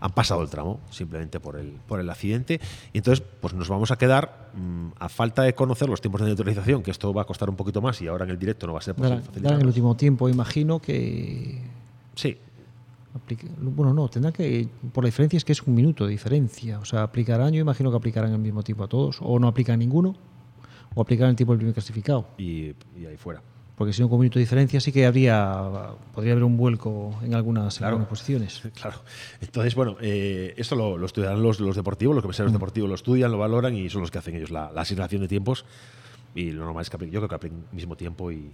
han 0.01 0.13
pasado 0.13 0.43
el 0.43 0.49
tramo 0.51 0.81
simplemente 0.91 1.41
por 1.41 1.57
el, 1.57 1.73
por 1.89 2.01
el 2.01 2.09
accidente. 2.11 2.61
Y 2.93 2.99
entonces, 2.99 3.25
pues 3.41 3.55
nos 3.55 3.69
vamos 3.69 3.91
a 3.91 3.97
quedar, 3.97 4.51
mm, 4.55 4.89
a 4.99 5.09
falta 5.09 5.43
de 5.43 5.55
conocer 5.55 5.89
los 5.89 6.01
tiempos 6.01 6.21
de 6.21 6.27
neutralización, 6.29 6.83
que 6.83 6.91
esto 6.91 7.13
va 7.15 7.23
a 7.23 7.25
costar 7.25 7.49
un 7.51 7.57
poquito 7.57 7.81
más 7.81 8.01
y 8.03 8.09
ahora 8.09 8.25
en 8.25 8.31
el 8.31 8.39
directo 8.39 8.67
no 8.67 8.73
va 8.75 8.81
a 8.81 8.83
ser 8.83 8.95
posible 8.95 9.17
Dará- 9.17 9.21
dará 9.21 9.27
en 9.27 9.33
facilitarlo. 9.35 9.61
el 9.61 9.67
último 9.67 9.97
tiempo, 9.97 10.29
imagino 10.29 10.79
que. 10.81 11.63
Sí. 12.15 12.37
aplique- 13.15 13.49
Bueno, 13.61 13.93
no, 13.93 14.09
tendrá 14.09 14.33
que. 14.33 14.69
Por 14.93 15.05
la 15.05 15.09
diferencia 15.09 15.37
es 15.37 15.45
que 15.45 15.53
es 15.53 15.63
un 15.63 15.75
minuto 15.75 16.05
de 16.05 16.11
diferencia. 16.13 16.79
O 16.79 16.85
sea, 16.85 17.03
aplicarán, 17.03 17.53
yo 17.53 17.61
imagino 17.61 17.91
que 17.91 17.97
aplicarán 17.97 18.33
el 18.33 18.39
mismo 18.39 18.63
tiempo 18.63 18.85
a 18.85 18.89
todos. 18.89 19.19
O 19.21 19.39
no 19.39 19.49
aplican 19.49 19.79
ninguno, 19.79 20.15
o 20.95 21.01
aplicarán 21.03 21.31
el 21.31 21.37
tiempo 21.37 21.53
del 21.53 21.59
primer 21.59 21.75
clasificado. 21.75 22.27
Y, 22.39 22.75
y 22.99 23.07
ahí 23.07 23.17
fuera. 23.19 23.43
Porque 23.83 23.93
si 23.93 24.01
no, 24.01 24.09
con 24.09 24.15
un 24.19 24.21
minuto 24.21 24.39
de 24.39 24.45
diferencia 24.45 24.81
sí 24.81 24.93
que 24.93 25.05
habría. 25.07 25.61
Podría 26.15 26.33
haber 26.35 26.45
un 26.45 26.57
vuelco 26.57 27.19
en 27.21 27.35
algunas, 27.35 27.75
en 27.75 27.79
Claro. 27.79 27.95
algunas 27.97 28.09
posiciones. 28.09 28.63
Claro. 28.81 29.01
Entonces, 29.41 29.75
bueno, 29.75 29.97
eh, 30.01 30.55
esto 30.57 30.77
lo, 30.77 30.97
lo 30.97 31.07
estudiarán 31.07 31.43
los, 31.43 31.59
los 31.59 31.75
deportivos, 31.75 32.15
los 32.15 32.23
comisarios 32.23 32.53
deportivos 32.53 32.89
lo 32.89 32.95
estudian, 32.95 33.33
lo 33.33 33.39
valoran 33.39 33.75
y 33.75 33.91
son 33.91 34.03
los 34.03 34.13
que 34.13 34.19
hacen 34.19 34.37
ellos 34.37 34.53
la, 34.53 34.71
la 34.71 34.83
asignación 34.83 35.21
de 35.23 35.27
tiempos. 35.27 35.65
Y 36.37 36.53
lo 36.53 36.65
normal 36.65 36.83
es 36.83 36.91
que 36.91 36.97
yo 37.11 37.19
creo 37.19 37.29
que 37.29 37.35
apliquen 37.35 37.65
mismo 37.73 37.97
tiempo 37.97 38.31
y, 38.31 38.53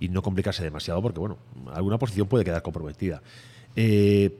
y 0.00 0.08
no 0.08 0.22
complicarse 0.22 0.64
demasiado 0.64 1.02
porque, 1.02 1.20
bueno, 1.20 1.36
alguna 1.74 1.98
posición 1.98 2.26
puede 2.28 2.44
quedar 2.46 2.62
comprometida. 2.62 3.20
Eh, 3.76 4.38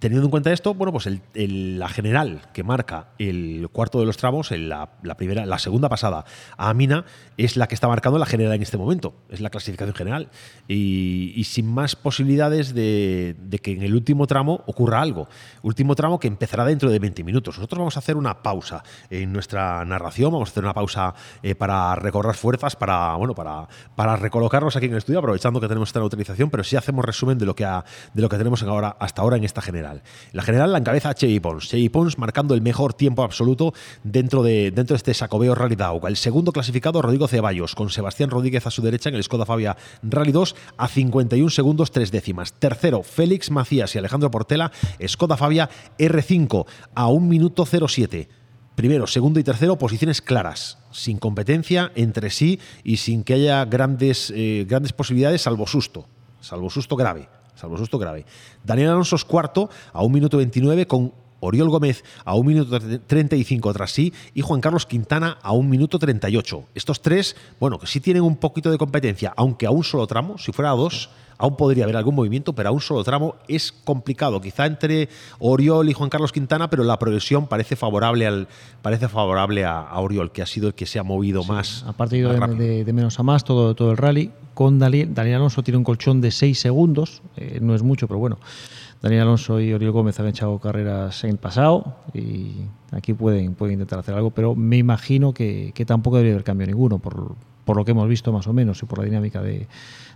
Teniendo 0.00 0.26
en 0.26 0.30
cuenta 0.30 0.50
esto, 0.50 0.72
bueno, 0.72 0.92
pues 0.92 1.06
la 1.34 1.88
general 1.90 2.40
que 2.54 2.62
marca 2.62 3.08
el 3.18 3.68
cuarto 3.70 4.00
de 4.00 4.06
los 4.06 4.16
tramos, 4.16 4.50
la, 4.50 4.88
segunda 5.58 5.90
pasada 5.90 6.24
a 6.56 6.70
Amina, 6.70 7.04
es 7.36 7.58
la 7.58 7.68
que 7.68 7.74
está 7.74 7.86
marcando 7.86 8.18
la 8.18 8.24
general 8.24 8.54
en 8.54 8.62
este 8.62 8.78
momento. 8.78 9.12
Es 9.28 9.42
la 9.42 9.50
clasificación 9.50 9.94
general. 9.94 10.30
Y, 10.68 11.44
sin 11.44 11.66
más 11.66 11.96
posibilidades 11.96 12.72
de, 12.72 13.36
que 13.62 13.72
en 13.72 13.82
el 13.82 13.94
último 13.94 14.26
tramo 14.26 14.64
ocurra 14.66 15.02
algo. 15.02 15.28
Último 15.60 15.94
tramo 15.94 16.18
que 16.18 16.28
empezará 16.28 16.64
dentro 16.64 16.90
de 16.90 16.98
20 16.98 17.22
minutos. 17.22 17.58
Nosotros 17.58 17.78
vamos 17.78 17.96
a 17.96 18.00
hacer 18.00 18.16
una 18.16 18.42
pausa 18.42 18.82
en 19.10 19.34
nuestra 19.34 19.84
narración, 19.84 20.32
vamos 20.32 20.48
a 20.48 20.52
hacer 20.52 20.64
una 20.64 20.72
pausa 20.72 21.14
eh, 21.42 21.54
para 21.54 21.94
recorrer 21.96 22.36
fuerzas, 22.36 22.74
para, 22.74 23.16
bueno, 23.16 23.34
para, 23.34 24.16
recolocarnos 24.16 24.76
aquí 24.76 24.86
en 24.86 24.92
el 24.92 24.98
estudio, 24.98 25.18
aprovechando 25.18 25.60
que 25.60 25.68
tenemos 25.68 25.90
esta 25.90 26.00
neutralización, 26.00 26.48
pero 26.48 26.64
sí 26.64 26.76
hacemos 26.76 27.04
resumen 27.04 27.36
de 27.36 27.44
lo 27.44 27.54
que, 27.54 27.66
tenemos 28.30 28.64
hasta 28.98 29.20
ahora 29.20 29.36
en 29.36 29.44
esta 29.44 29.60
general. 29.60 29.89
La 30.32 30.42
general 30.42 30.72
la 30.72 30.78
encabeza 30.78 31.14
Chevy 31.14 31.40
Pons. 31.40 31.68
Chevy 31.68 31.88
Pons 31.88 32.18
marcando 32.18 32.54
el 32.54 32.62
mejor 32.62 32.94
tiempo 32.94 33.22
absoluto 33.22 33.72
dentro 34.04 34.42
de, 34.42 34.70
dentro 34.70 34.94
de 34.94 34.98
este 34.98 35.14
Sacobeo 35.14 35.54
Rally 35.54 35.76
Dauga. 35.76 36.08
El 36.08 36.16
segundo 36.16 36.52
clasificado, 36.52 37.02
Rodrigo 37.02 37.28
Ceballos, 37.28 37.74
con 37.74 37.90
Sebastián 37.90 38.30
Rodríguez 38.30 38.66
a 38.66 38.70
su 38.70 38.82
derecha 38.82 39.08
en 39.08 39.14
el 39.14 39.22
Skoda 39.22 39.46
Fabia 39.46 39.76
Rally 40.02 40.32
2 40.32 40.56
a 40.76 40.88
51 40.88 41.50
segundos, 41.50 41.90
tres 41.90 42.10
décimas. 42.10 42.52
Tercero, 42.54 43.02
Félix 43.02 43.50
Macías 43.50 43.94
y 43.94 43.98
Alejandro 43.98 44.30
Portela, 44.30 44.72
Skoda 45.06 45.36
Fabia 45.36 45.68
R5 45.98 46.66
a 46.94 47.08
1 47.08 47.26
minuto 47.26 47.66
07. 47.66 48.28
Primero, 48.74 49.06
segundo 49.06 49.38
y 49.40 49.44
tercero, 49.44 49.76
posiciones 49.76 50.22
claras, 50.22 50.78
sin 50.90 51.18
competencia 51.18 51.92
entre 51.96 52.30
sí 52.30 52.60
y 52.82 52.96
sin 52.96 53.24
que 53.24 53.34
haya 53.34 53.64
grandes, 53.66 54.32
eh, 54.34 54.64
grandes 54.66 54.94
posibilidades, 54.94 55.42
salvo 55.42 55.66
susto, 55.66 56.08
salvo 56.40 56.70
susto 56.70 56.96
grave, 56.96 57.28
salvo 57.60 57.76
susto 57.76 57.98
grave. 57.98 58.24
Daniel 58.64 58.90
Alonso 58.90 59.16
es 59.16 59.24
cuarto 59.24 59.68
a 59.92 60.02
1 60.02 60.12
minuto 60.12 60.38
29 60.38 60.86
con 60.86 61.12
Oriol 61.40 61.68
Gómez 61.68 62.04
a 62.24 62.34
1 62.34 62.44
minuto 62.44 62.78
35 63.06 63.72
tras 63.72 63.92
sí 63.92 64.12
y 64.34 64.42
Juan 64.42 64.60
Carlos 64.60 64.86
Quintana 64.86 65.38
a 65.42 65.52
1 65.52 65.68
minuto 65.68 65.98
38. 65.98 66.64
Estos 66.74 67.02
tres, 67.02 67.36
bueno, 67.58 67.78
que 67.78 67.86
sí 67.86 68.00
tienen 68.00 68.22
un 68.22 68.36
poquito 68.36 68.70
de 68.70 68.78
competencia, 68.78 69.32
aunque 69.36 69.66
a 69.66 69.70
un 69.70 69.84
solo 69.84 70.06
tramo, 70.06 70.38
si 70.38 70.52
fuera 70.52 70.70
a 70.70 70.74
dos, 70.74 71.10
aún 71.40 71.56
podría 71.56 71.84
haber 71.84 71.96
algún 71.96 72.14
movimiento, 72.14 72.52
pero 72.52 72.68
a 72.68 72.72
un 72.72 72.80
solo 72.80 73.02
tramo 73.02 73.34
es 73.48 73.72
complicado. 73.72 74.40
Quizá 74.40 74.66
entre 74.66 75.08
Oriol 75.38 75.88
y 75.88 75.92
Juan 75.92 76.10
Carlos 76.10 76.30
Quintana, 76.32 76.70
pero 76.70 76.84
la 76.84 76.98
progresión 76.98 77.46
parece 77.48 77.74
favorable 77.76 78.26
al 78.26 78.46
parece 78.82 79.08
favorable 79.08 79.64
a, 79.64 79.80
a 79.80 80.00
Oriol, 80.00 80.30
que 80.32 80.42
ha 80.42 80.46
sido 80.46 80.68
el 80.68 80.74
que 80.74 80.86
se 80.86 80.98
ha 80.98 81.02
movido 81.02 81.42
más. 81.44 81.84
Ha 81.88 81.92
partido 81.94 82.28
más 82.28 82.34
de, 82.34 82.40
rápido. 82.40 82.58
de- 82.58 82.84
de 82.84 82.92
menos 82.92 83.18
a 83.18 83.22
más 83.22 83.42
todo, 83.44 83.74
todo 83.74 83.90
el 83.90 83.96
rally. 83.96 84.30
Con 84.54 84.78
Daniel, 84.78 85.14
Daniel 85.14 85.36
Alonso 85.36 85.62
tiene 85.62 85.78
un 85.78 85.84
colchón 85.84 86.20
de 86.20 86.30
6 86.30 86.60
segundos, 86.60 87.22
eh, 87.36 87.58
no 87.62 87.74
es 87.74 87.82
mucho, 87.82 88.06
pero 88.06 88.18
bueno. 88.20 88.38
Daniel 89.00 89.22
Alonso 89.22 89.58
y 89.60 89.72
Oriol 89.72 89.92
Gómez 89.92 90.20
han 90.20 90.26
echado 90.26 90.58
carreras 90.58 91.24
en 91.24 91.30
el 91.30 91.36
pasado 91.38 91.96
y 92.12 92.50
aquí 92.90 93.14
pueden, 93.14 93.54
pueden 93.54 93.74
intentar 93.74 93.98
hacer 94.00 94.14
algo, 94.14 94.30
pero 94.30 94.54
me 94.54 94.76
imagino 94.76 95.32
que, 95.32 95.72
que 95.74 95.86
tampoco 95.86 96.16
debería 96.16 96.34
haber 96.34 96.44
cambio 96.44 96.66
ninguno, 96.66 96.98
por, 96.98 97.34
por 97.64 97.78
lo 97.78 97.84
que 97.86 97.92
hemos 97.92 98.06
visto 98.08 98.30
más 98.30 98.46
o 98.46 98.52
menos 98.52 98.82
y 98.82 98.84
por 98.86 98.98
la 98.98 99.04
dinámica 99.06 99.40
de- 99.40 99.66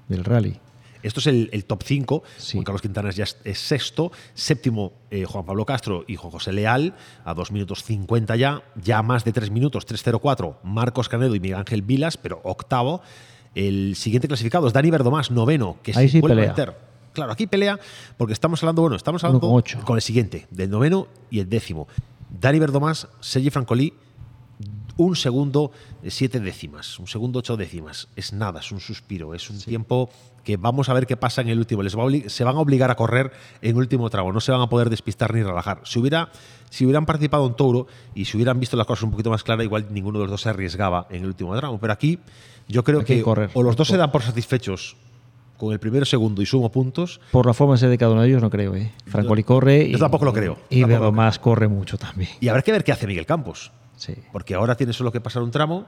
del 0.08 0.22
rally. 0.24 0.58
Esto 1.04 1.20
es 1.20 1.26
el, 1.28 1.50
el 1.52 1.64
top 1.66 1.82
5. 1.84 2.22
Juan 2.52 2.64
Carlos 2.64 2.82
Quintana 2.82 3.10
ya 3.10 3.24
es, 3.24 3.36
es 3.44 3.58
sexto. 3.58 4.10
Séptimo, 4.34 4.92
eh, 5.10 5.24
Juan 5.24 5.44
Pablo 5.44 5.64
Castro 5.66 6.04
y 6.08 6.16
Juan 6.16 6.30
José 6.32 6.52
Leal, 6.52 6.94
a 7.24 7.34
2 7.34 7.52
minutos 7.52 7.84
50 7.84 8.34
ya. 8.36 8.62
Ya 8.82 9.02
más 9.02 9.24
de 9.24 9.32
3 9.32 9.50
minutos, 9.50 9.86
3.04. 9.86 10.56
Marcos 10.64 11.08
Canedo 11.08 11.34
y 11.34 11.40
Miguel 11.40 11.58
Ángel 11.58 11.82
Vilas, 11.82 12.16
pero 12.16 12.40
octavo. 12.42 13.02
El 13.54 13.94
siguiente 13.96 14.26
clasificado 14.28 14.66
es 14.66 14.72
Dani 14.72 14.90
Verdomás, 14.90 15.30
noveno, 15.30 15.76
que 15.82 15.92
Ahí 15.94 16.08
se 16.08 16.12
sí 16.12 16.20
vuelve 16.20 16.36
pelea. 16.36 16.50
a 16.50 16.56
meter. 16.56 16.76
Claro, 17.12 17.32
aquí 17.32 17.46
pelea 17.46 17.78
porque 18.16 18.32
estamos 18.32 18.60
hablando, 18.62 18.82
bueno, 18.82 18.96
estamos 18.96 19.22
hablando 19.22 19.46
con 19.46 19.56
ocho. 19.56 19.80
con 19.84 19.96
el 19.96 20.02
siguiente, 20.02 20.48
del 20.50 20.70
noveno 20.70 21.06
y 21.30 21.38
el 21.38 21.48
décimo. 21.48 21.86
Dani 22.40 22.58
Verdomás, 22.58 23.06
Sergi 23.20 23.50
Francolí, 23.50 23.92
un 24.96 25.14
segundo, 25.14 25.70
siete 26.08 26.40
décimas, 26.40 26.98
un 26.98 27.06
segundo, 27.06 27.38
ocho 27.38 27.56
décimas. 27.56 28.08
Es 28.16 28.32
nada, 28.32 28.58
es 28.60 28.72
un 28.72 28.80
suspiro, 28.80 29.34
es 29.34 29.48
un 29.50 29.60
tiempo 29.60 30.10
que 30.44 30.56
vamos 30.56 30.88
a 30.88 30.92
ver 30.94 31.06
qué 31.06 31.16
pasa 31.16 31.40
en 31.40 31.48
el 31.48 31.58
último. 31.58 31.82
Les 31.82 31.96
va 31.96 32.02
a 32.02 32.06
obli- 32.06 32.28
se 32.28 32.44
van 32.44 32.56
a 32.56 32.60
obligar 32.60 32.90
a 32.90 32.94
correr 32.94 33.32
en 33.62 33.76
último 33.76 34.10
tramo, 34.10 34.32
no 34.32 34.40
se 34.40 34.52
van 34.52 34.60
a 34.60 34.68
poder 34.68 34.90
despistar 34.90 35.32
ni 35.34 35.42
relajar. 35.42 35.80
Si, 35.84 35.98
hubiera, 35.98 36.28
si 36.70 36.84
hubieran 36.84 37.06
participado 37.06 37.46
en 37.46 37.54
Touro 37.54 37.86
y 38.14 38.26
si 38.26 38.36
hubieran 38.36 38.60
visto 38.60 38.76
las 38.76 38.86
cosas 38.86 39.04
un 39.04 39.10
poquito 39.10 39.30
más 39.30 39.42
claras, 39.42 39.64
igual 39.64 39.86
ninguno 39.90 40.18
de 40.18 40.24
los 40.26 40.30
dos 40.32 40.42
se 40.42 40.50
arriesgaba 40.50 41.06
en 41.10 41.22
el 41.22 41.26
último 41.26 41.56
tramo. 41.56 41.78
Pero 41.80 41.92
aquí 41.92 42.18
yo 42.68 42.84
creo 42.84 43.00
que 43.00 43.16
que 43.16 43.22
correr. 43.22 43.50
o 43.54 43.62
los 43.62 43.74
dos 43.76 43.88
se 43.88 43.96
dan 43.96 44.12
por 44.12 44.22
satisfechos 44.22 44.96
con 45.56 45.72
el 45.72 45.78
primero, 45.78 46.04
segundo 46.04 46.42
y 46.42 46.46
sumo 46.46 46.70
puntos. 46.70 47.20
Por 47.30 47.46
la 47.46 47.54
forma 47.54 47.76
ser 47.76 47.88
de 47.88 47.96
cada 47.96 48.12
uno 48.12 48.22
de 48.22 48.28
ellos, 48.28 48.42
no 48.42 48.50
creo. 48.50 48.74
¿eh? 48.74 48.92
Francoli 49.06 49.44
corre. 49.44 49.88
yo 49.88 49.98
tampoco 49.98 50.24
lo 50.24 50.32
creo. 50.32 50.58
Y 50.68 50.80
lo 50.80 50.88
Verdomás 50.88 51.38
corre 51.38 51.68
mucho 51.68 51.96
también. 51.96 52.30
Y 52.40 52.48
habrá 52.48 52.60
que 52.62 52.72
ver 52.72 52.84
qué 52.84 52.92
hace 52.92 53.06
Miguel 53.06 53.24
Campos. 53.24 53.70
Sí. 53.96 54.14
Porque 54.32 54.54
ahora 54.54 54.76
tiene 54.76 54.92
solo 54.92 55.12
que 55.12 55.20
pasar 55.20 55.42
un 55.42 55.50
tramo. 55.52 55.86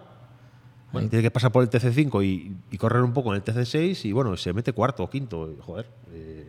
Tiene 0.92 1.22
que 1.22 1.30
pasar 1.30 1.52
por 1.52 1.62
el 1.62 1.68
TC5 1.70 2.24
y, 2.70 2.76
correr 2.78 3.02
un 3.02 3.12
poco 3.12 3.34
en 3.34 3.42
el 3.42 3.44
TC6 3.44 4.04
y 4.06 4.12
bueno, 4.12 4.36
se 4.36 4.52
mete 4.52 4.72
cuarto 4.72 5.02
o 5.02 5.10
quinto. 5.10 5.54
Joder. 5.60 5.86
eh, 6.12 6.46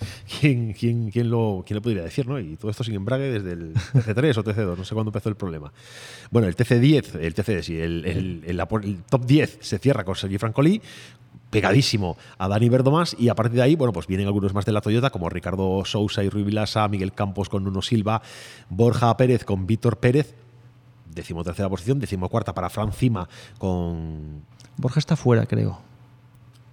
¿quién, 0.40 0.72
quién, 0.72 1.10
quién 1.10 1.28
lo, 1.30 1.64
¿Quién 1.66 1.76
lo 1.76 1.82
podría 1.82 2.02
decir? 2.02 2.26
¿no? 2.26 2.38
Y 2.38 2.56
todo 2.56 2.70
esto 2.70 2.84
sin 2.84 2.94
embrague 2.94 3.30
desde 3.30 3.52
el 3.52 3.74
TC3 3.74 4.36
o 4.38 4.44
TC2, 4.44 4.76
no 4.76 4.84
sé 4.84 4.94
cuándo 4.94 5.10
empezó 5.10 5.28
el 5.28 5.36
problema. 5.36 5.72
Bueno, 6.30 6.48
el 6.48 6.56
TC10, 6.56 7.16
el 7.20 7.34
TC, 7.34 7.62
sí, 7.62 7.78
el, 7.78 8.04
el- 8.04 9.02
top 9.10 9.26
10 9.26 9.58
se 9.60 9.78
cierra 9.78 10.04
con 10.04 10.14
Sergi 10.14 10.38
Francolí, 10.38 10.80
pegadísimo 11.50 12.16
a 12.36 12.48
Dani 12.48 12.68
Verdomás 12.68 13.16
y 13.18 13.28
a 13.28 13.34
partir 13.34 13.56
de 13.56 13.62
ahí, 13.62 13.74
bueno, 13.74 13.92
pues 13.92 14.06
vienen 14.06 14.26
algunos 14.26 14.54
más 14.54 14.64
de 14.64 14.72
la 14.72 14.80
Toyota 14.80 15.10
como 15.10 15.28
Ricardo 15.28 15.84
Sousa 15.84 16.22
y 16.22 16.28
Rui 16.28 16.42
Vilasa, 16.42 16.86
Miguel 16.88 17.12
Campos 17.12 17.48
con 17.48 17.64
Nuno 17.64 17.82
Silva, 17.82 18.22
Borja 18.68 19.16
Pérez 19.16 19.44
con 19.44 19.66
Víctor 19.66 19.96
Pérez, 19.96 20.34
decimotercera 21.18 21.68
posición, 21.68 21.98
decimocuarta 21.98 22.54
para 22.54 22.70
Fran 22.70 22.92
Cima 22.92 23.28
con... 23.58 24.42
Borja 24.76 25.00
está 25.00 25.16
fuera, 25.16 25.46
creo. 25.46 25.80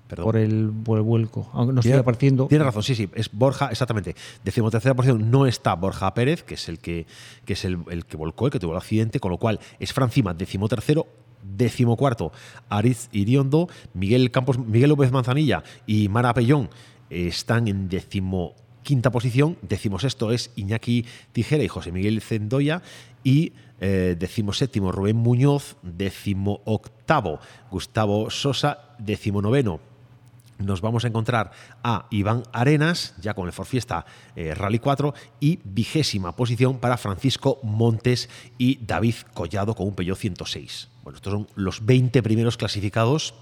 Perdón. 0.07 0.25
Por 0.25 0.37
el, 0.37 0.71
por 0.83 0.97
el 0.99 1.03
vuelco. 1.03 1.49
Aunque 1.53 1.73
no 1.73 1.79
estoy 1.79 1.93
apareciendo. 1.93 2.47
Tiene 2.47 2.63
razón, 2.63 2.83
sí, 2.83 2.93
sí, 2.93 3.09
es 3.15 3.31
Borja, 3.31 3.69
exactamente. 3.69 4.15
Decimotercera 4.43 4.93
posición 4.93 5.31
no 5.31 5.47
está 5.47 5.73
Borja 5.73 6.13
Pérez, 6.13 6.43
que 6.43 6.53
es 6.53 6.69
el 6.69 6.77
que, 6.77 7.07
que 7.43 7.53
es 7.53 7.65
el, 7.65 7.79
el 7.89 8.05
que 8.05 8.15
volcó, 8.15 8.45
el 8.45 8.51
que 8.51 8.59
tuvo 8.59 8.73
el 8.73 8.77
accidente, 8.77 9.19
con 9.19 9.31
lo 9.31 9.37
cual 9.37 9.59
es 9.79 9.93
Francima, 9.93 10.35
decimotercero, 10.35 11.07
decimocuarto, 11.41 12.31
Ariz 12.69 13.09
Iriondo, 13.11 13.67
Miguel 13.93 14.31
Campos, 14.31 14.59
Miguel 14.59 14.89
López 14.89 15.11
Manzanilla 15.11 15.63
y 15.85 16.07
Mara 16.09 16.33
Pellón 16.33 16.69
están 17.09 17.67
en 17.67 17.89
decimoquinta 17.89 19.11
posición, 19.11 19.57
decimosexto 19.61 20.31
es 20.31 20.51
Iñaki 20.55 21.05
Tijera 21.31 21.63
y 21.63 21.67
José 21.67 21.91
Miguel 21.91 22.21
Zendoya 22.21 22.81
y 23.23 23.53
eh, 23.79 24.15
decimoséptimo 24.17 24.91
Rubén 24.91 25.17
Muñoz, 25.17 25.77
decimoctavo 25.83 27.39
Gustavo 27.69 28.29
Sosa, 28.29 28.95
decimonoveno 28.99 29.79
nos 30.57 30.81
vamos 30.81 31.03
a 31.03 31.07
encontrar 31.07 31.51
a 31.83 32.07
Iván 32.11 32.43
Arenas, 32.53 33.13
ya 33.19 33.33
con 33.33 33.47
el 33.47 33.53
For 33.53 33.65
Fiesta 33.65 34.05
eh, 34.35 34.53
Rally 34.55 34.79
4, 34.79 35.13
y 35.39 35.59
vigésima 35.63 36.35
posición 36.35 36.79
para 36.79 36.97
Francisco 36.97 37.59
Montes 37.63 38.29
y 38.57 38.77
David 38.85 39.15
Collado 39.33 39.75
con 39.75 39.87
un 39.87 39.95
Peugeot 39.95 40.17
106. 40.17 40.89
Bueno, 41.03 41.17
estos 41.17 41.33
son 41.33 41.47
los 41.55 41.85
20 41.85 42.23
primeros 42.23 42.57
clasificados. 42.57 43.33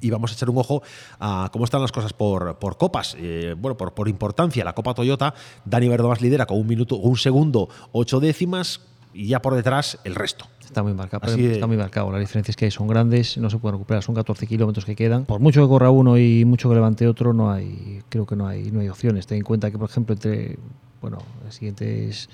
Y 0.00 0.10
vamos 0.10 0.30
a 0.30 0.34
echar 0.34 0.48
un 0.48 0.58
ojo 0.58 0.80
a 1.18 1.50
cómo 1.52 1.64
están 1.64 1.82
las 1.82 1.90
cosas 1.90 2.12
por, 2.12 2.60
por 2.60 2.78
copas. 2.78 3.16
Eh, 3.18 3.56
bueno, 3.58 3.76
por, 3.76 3.94
por 3.94 4.08
importancia, 4.08 4.64
la 4.64 4.72
Copa 4.72 4.94
Toyota, 4.94 5.34
Dani 5.64 5.88
Verdomás 5.88 6.20
lidera 6.20 6.46
con 6.46 6.56
un 6.56 6.68
minuto, 6.68 6.94
un 6.94 7.16
segundo, 7.16 7.68
ocho 7.90 8.20
décimas, 8.20 8.80
y 9.14 9.26
ya 9.28 9.40
por 9.42 9.54
detrás 9.54 9.98
el 10.04 10.14
resto. 10.14 10.46
Está 10.64 10.82
muy 10.82 10.92
marcado. 10.92 11.34
De- 11.34 11.52
Está 11.54 11.66
muy 11.66 11.76
marcado. 11.78 12.10
Las 12.12 12.20
diferencias 12.20 12.54
que 12.56 12.66
hay 12.66 12.70
son 12.70 12.86
grandes, 12.88 13.38
no 13.38 13.48
se 13.48 13.56
pueden 13.58 13.76
recuperar. 13.76 14.02
Son 14.02 14.14
14 14.14 14.46
kilómetros 14.46 14.84
que 14.84 14.94
quedan. 14.94 15.24
Por 15.24 15.40
mucho 15.40 15.62
que 15.62 15.68
corra 15.68 15.90
uno 15.90 16.18
y 16.18 16.44
mucho 16.44 16.68
que 16.68 16.74
levante 16.74 17.06
otro, 17.08 17.32
no 17.32 17.50
hay, 17.50 18.02
creo 18.10 18.26
que 18.26 18.36
no 18.36 18.46
hay, 18.46 18.70
no 18.70 18.80
hay 18.80 18.88
opciones. 18.90 19.26
Ten 19.26 19.38
en 19.38 19.44
cuenta 19.44 19.70
que, 19.70 19.78
por 19.78 19.88
ejemplo, 19.88 20.12
entre, 20.14 20.58
bueno, 21.00 21.18
el 21.46 21.52
siguiente 21.52 22.08
es 22.10 22.28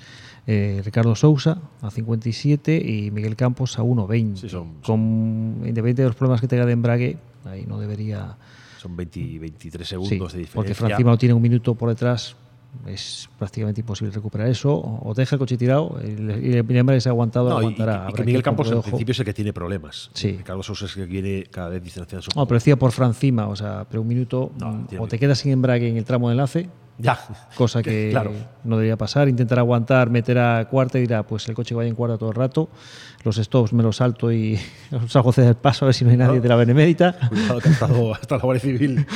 eh, 0.47 0.81
Ricardo 0.83 1.15
Sousa 1.15 1.59
a 1.81 1.89
57 1.89 2.75
y 2.75 3.09
Miguel 3.09 3.35
Campos 3.37 3.79
a 3.79 3.83
1,20. 3.83 4.81
Con 4.83 4.99
independientemente 5.59 6.01
de 6.01 6.07
los 6.09 6.15
problemas 6.17 6.41
que 6.41 6.47
tenga 6.49 6.65
de 6.65 6.73
embrague, 6.73 7.17
ahí 7.45 7.65
no 7.65 7.79
debería. 7.79 8.35
Son 8.81 8.95
20, 8.97 9.39
23 9.39 9.87
Sí, 9.87 9.89
segundos 9.91 10.33
de 10.33 10.39
diferencia. 10.39 10.53
porque 10.55 10.73
Francima 10.75 11.11
no 11.11 11.17
tiene 11.17 11.33
un 11.33 11.41
minuto 11.41 11.73
por 11.73 11.89
detrás. 11.89 12.35
Es 12.85 13.29
prácticamente 13.37 13.81
imposible 13.81 14.13
recuperar 14.13 14.47
eso. 14.47 14.73
O 14.75 15.13
deja 15.15 15.35
el 15.35 15.39
coche 15.39 15.57
tirado 15.57 15.97
y 16.03 16.53
el 16.57 16.75
embrague 16.77 17.01
se 17.01 17.09
ha 17.09 17.11
aguantado, 17.11 17.49
No, 17.49 17.57
aguantará. 17.57 18.05
y, 18.09 18.11
que 18.13 18.17
que 18.17 18.25
Miguel 18.25 18.43
Campos 18.43 18.71
en 18.71 18.81
principio 18.81 19.11
es 19.11 19.19
el 19.19 19.25
que 19.25 19.33
tiene 19.33 19.53
problemas. 19.53 20.09
Sí. 20.13 20.33
Ricardo 20.37 20.61
Sousa 20.63 20.85
es 20.85 20.95
el 20.97 21.03
que 21.05 21.11
viene 21.11 21.43
cada 21.51 21.69
vez 21.69 21.83
distanciando 21.83 22.27
No, 22.35 22.45
pero 22.47 22.57
decía 22.59 22.75
por 22.75 22.91
Francima, 22.91 23.47
o 23.47 23.55
sea, 23.55 23.85
pero 23.89 24.01
un 24.01 24.07
minuto 24.07 24.51
mm, 24.55 24.85
tiene 24.85 25.03
o 25.03 25.07
te 25.07 25.17
quedas 25.19 25.39
sin 25.39 25.51
embrague 25.51 25.87
en 25.89 25.97
el 25.97 26.05
tramo 26.05 26.29
de 26.29 26.33
enlace, 26.33 26.69
Ya. 26.97 27.19
cosa 27.55 27.81
que 27.83 28.09
Claro. 28.11 28.31
no 28.63 28.77
debería 28.77 28.97
pasar, 28.97 29.27
intentar 29.29 29.59
aguantar, 29.59 30.09
meter 30.09 30.37
a 30.39 30.67
cuarta 30.69 30.97
y 30.97 31.01
dirá, 31.01 31.23
pues 31.23 31.47
el 31.49 31.55
coche 31.55 31.73
vaya 31.75 31.89
en 31.89 31.95
cuarta 31.95 32.17
todo 32.17 32.29
el 32.29 32.35
rato, 32.35 32.69
los 33.23 33.37
stops 33.37 33.73
me 33.73 33.83
los 33.83 33.97
salto 33.97 34.31
y 34.31 34.59
los 34.91 35.11
salgo 35.11 35.31
ceder 35.33 35.49
el 35.49 35.55
paso 35.55 35.85
a 35.85 35.87
ver 35.87 35.95
si 35.95 36.05
no 36.05 36.11
hay 36.11 36.17
nadie 36.17 36.39
de 36.39 36.47
la 36.47 36.55
Benemérita. 36.55 37.15
Cuidado 37.29 37.59
que 37.59 37.69
ha 37.69 37.71
estado 37.71 38.13
hasta 38.13 38.37
la 38.37 38.43
Guardia 38.43 38.61
Civil. 38.61 39.05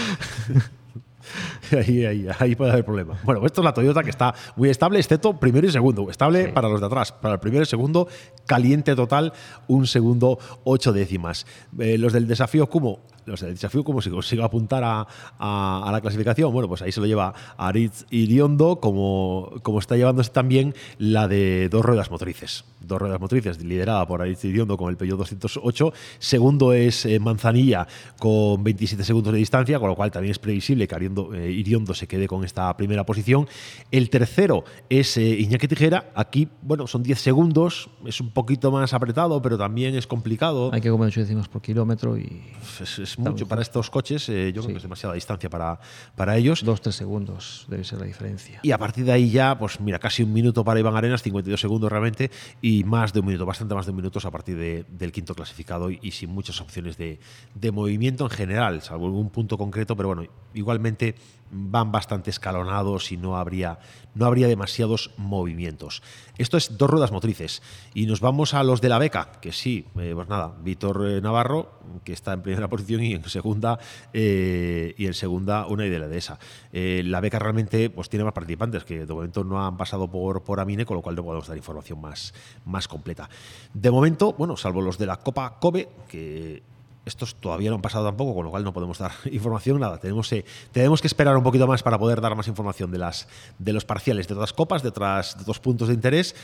Ahí, 1.77 2.05
ahí, 2.05 2.27
ahí 2.39 2.55
puede 2.55 2.71
haber 2.71 2.85
problema. 2.85 3.19
Bueno, 3.23 3.45
esto 3.45 3.61
es 3.61 3.65
la 3.65 3.73
Toyota 3.73 4.03
que 4.03 4.09
está 4.09 4.33
muy 4.55 4.69
estable, 4.69 4.99
excepto 4.99 5.39
primero 5.39 5.67
y 5.67 5.71
segundo. 5.71 6.09
Estable 6.09 6.49
para 6.49 6.67
los 6.67 6.79
de 6.79 6.87
atrás. 6.87 7.11
Para 7.11 7.35
el 7.35 7.39
primero 7.39 7.63
y 7.63 7.65
segundo, 7.65 8.07
caliente 8.45 8.95
total, 8.95 9.33
un 9.67 9.87
segundo, 9.87 10.39
ocho 10.63 10.93
décimas. 10.93 11.45
Eh, 11.77 11.97
los 11.97 12.13
del 12.13 12.27
desafío 12.27 12.67
Kumo, 12.67 13.01
los 13.29 13.41
del 13.41 13.53
desafío 13.53 13.83
Kumo, 13.83 14.01
si 14.01 14.09
consigo 14.09 14.43
apuntar 14.43 14.83
a, 14.83 15.07
a- 15.39 15.83
a 15.87 15.91
la 15.91 16.01
clasificación, 16.01 16.51
bueno, 16.51 16.67
pues 16.67 16.81
ahí 16.81 16.91
se 16.91 16.99
lo 16.99 17.05
lleva 17.07 17.33
Aritz 17.57 18.05
Iriondo, 18.09 18.79
como, 18.79 19.51
como 19.63 19.79
está 19.79 19.95
llevándose 19.95 20.31
también 20.31 20.73
la 20.97 21.27
de 21.27 21.69
dos 21.69 21.83
ruedas 21.85 22.11
motrices. 22.11 22.63
Dos 22.81 22.99
ruedas 22.99 23.19
motrices, 23.19 23.63
liderada 23.63 24.07
por 24.07 24.21
Aritz 24.21 24.43
Iriondo 24.45 24.77
con 24.77 24.89
el 24.89 24.97
Peugeot 24.97 25.17
208. 25.19 25.93
Segundo 26.17 26.73
es 26.73 27.05
eh, 27.05 27.19
Manzanilla 27.19 27.87
con 28.17 28.63
27 28.63 29.03
segundos 29.03 29.33
de 29.33 29.39
distancia, 29.39 29.79
con 29.79 29.89
lo 29.89 29.95
cual 29.95 30.11
también 30.11 30.31
es 30.31 30.39
previsible 30.39 30.87
que 30.87 30.95
Ariondo- 30.95 31.33
eh, 31.35 31.51
Iriondo 31.51 31.93
se 31.93 32.07
quede 32.07 32.27
con 32.27 32.43
esta 32.43 32.75
primera 32.77 33.05
posición. 33.05 33.47
El 33.91 34.09
tercero 34.09 34.63
es 34.89 35.17
eh, 35.17 35.21
Iñaki 35.39 35.67
Tijera. 35.67 36.09
Aquí, 36.15 36.47
bueno, 36.61 36.87
son 36.87 37.03
10 37.03 37.19
segundos, 37.19 37.89
es 38.05 38.19
un 38.21 38.31
poquito 38.31 38.71
más 38.71 38.93
apretado, 38.93 39.41
pero 39.41 39.57
también 39.57 39.95
es 39.95 40.07
complicado. 40.07 40.71
Hay 40.73 40.81
que 40.81 40.89
comer 40.89 41.07
8 41.09 41.19
décimos 41.21 41.47
por 41.47 41.61
kilómetro 41.61 42.17
y 42.17 42.41
Es, 42.81 42.97
es 42.99 43.18
mucho 43.19 43.47
para 43.47 43.61
estos 43.61 43.89
coches, 43.89 44.27
eh, 44.29 44.51
yo 44.53 44.61
creo 44.61 44.73
que 44.73 44.77
es 44.77 44.83
demasiada 44.83 45.15
distancia 45.15 45.49
para, 45.49 45.79
para 46.15 46.37
ellos. 46.37 46.65
2-3 46.65 46.91
segundos 46.91 47.65
debe 47.69 47.83
ser 47.83 47.99
la 47.99 48.05
diferencia. 48.05 48.59
Y 48.63 48.71
a 48.71 48.77
partir 48.77 49.05
de 49.05 49.11
ahí 49.11 49.29
ya, 49.29 49.57
pues 49.57 49.79
mira, 49.79 49.99
casi 49.99 50.23
un 50.23 50.33
minuto 50.33 50.63
para 50.63 50.79
Iván 50.79 50.95
Arenas, 50.95 51.21
52 51.21 51.59
segundos 51.59 51.91
realmente, 51.91 52.31
y 52.61 52.83
más 52.83 53.13
de 53.13 53.19
un 53.19 53.25
minuto, 53.27 53.45
bastante 53.45 53.75
más 53.75 53.85
de 53.85 53.91
un 53.91 53.97
minuto 53.97 54.19
a 54.23 54.31
partir 54.31 54.57
de- 54.57 54.85
del 54.89 55.11
quinto 55.11 55.35
clasificado 55.35 55.91
y, 55.91 55.99
y 56.01 56.11
sin 56.11 56.29
muchas 56.29 56.59
opciones 56.61 56.97
de, 56.97 57.19
de 57.55 57.71
movimiento 57.71 58.23
en 58.25 58.29
general, 58.31 58.81
salvo 58.81 59.05
algún 59.05 59.29
punto 59.29 59.57
concreto, 59.57 59.95
pero 59.95 60.09
bueno, 60.09 60.23
igualmente 60.53 61.15
van 61.51 61.91
bastante 61.91 62.29
escalonados 62.29 63.11
y 63.11 63.17
no 63.17 63.37
habría, 63.37 63.79
no 64.15 64.25
habría 64.25 64.47
demasiados 64.47 65.11
movimientos. 65.17 66.01
Esto 66.37 66.57
es 66.57 66.77
dos 66.77 66.89
ruedas 66.89 67.11
motrices. 67.11 67.61
Y 67.93 68.05
nos 68.05 68.21
vamos 68.21 68.53
a 68.53 68.63
los 68.63 68.81
de 68.81 68.89
la 68.89 68.99
beca, 68.99 69.31
que 69.41 69.51
sí, 69.51 69.85
eh, 69.97 70.11
pues 70.15 70.27
nada, 70.27 70.55
Víctor 70.61 71.05
eh, 71.07 71.21
Navarro, 71.21 71.79
que 72.03 72.13
está 72.13 72.33
en 72.33 72.41
primera 72.41 72.67
posición, 72.69 73.03
y, 73.03 73.09
y 73.09 73.13
en 73.13 73.23
segunda 73.29 73.79
eh, 74.13 74.93
y 74.97 75.05
en 75.05 75.13
segunda 75.13 75.65
una 75.67 75.85
idea 75.85 76.07
de 76.07 76.17
esa. 76.17 76.39
Eh, 76.71 77.01
la 77.05 77.19
beca 77.19 77.39
realmente 77.39 77.89
pues 77.89 78.09
tiene 78.09 78.23
más 78.23 78.33
participantes 78.33 78.83
que 78.83 79.05
de 79.05 79.13
momento 79.13 79.43
no 79.43 79.65
han 79.65 79.77
pasado 79.77 80.09
por, 80.09 80.43
por 80.43 80.59
Amine, 80.59 80.85
con 80.85 80.95
lo 80.95 81.01
cual 81.01 81.15
no 81.15 81.23
podemos 81.23 81.47
dar 81.47 81.57
información 81.57 81.99
más, 81.99 82.33
más 82.65 82.87
completa. 82.87 83.29
De 83.73 83.91
momento, 83.91 84.33
bueno, 84.33 84.57
salvo 84.57 84.81
los 84.81 84.97
de 84.97 85.05
la 85.05 85.17
Copa 85.17 85.59
Kobe, 85.59 85.89
que 86.07 86.63
estos 87.09 87.35
todavía 87.35 87.69
no 87.69 87.75
han 87.75 87.81
pasado 87.81 88.05
tampoco, 88.05 88.33
con 88.33 88.45
lo 88.45 88.51
cual 88.51 88.63
no 88.63 88.71
podemos 88.71 88.97
dar 88.97 89.11
información, 89.31 89.79
nada. 89.79 89.97
Tenemos, 89.97 90.31
eh, 90.31 90.45
tenemos 90.71 91.01
que 91.01 91.07
esperar 91.07 91.35
un 91.35 91.43
poquito 91.43 91.67
más 91.67 91.83
para 91.83 91.99
poder 91.99 92.21
dar 92.21 92.35
más 92.35 92.47
información 92.47 92.91
de, 92.91 92.99
las, 92.99 93.27
de 93.57 93.73
los 93.73 93.85
parciales 93.85 94.27
de 94.27 94.33
otras 94.33 94.53
copas, 94.53 94.81
de, 94.83 94.89
otras, 94.89 95.35
de 95.35 95.41
otros 95.41 95.59
puntos 95.59 95.89
de 95.89 95.93
interés. 95.93 96.35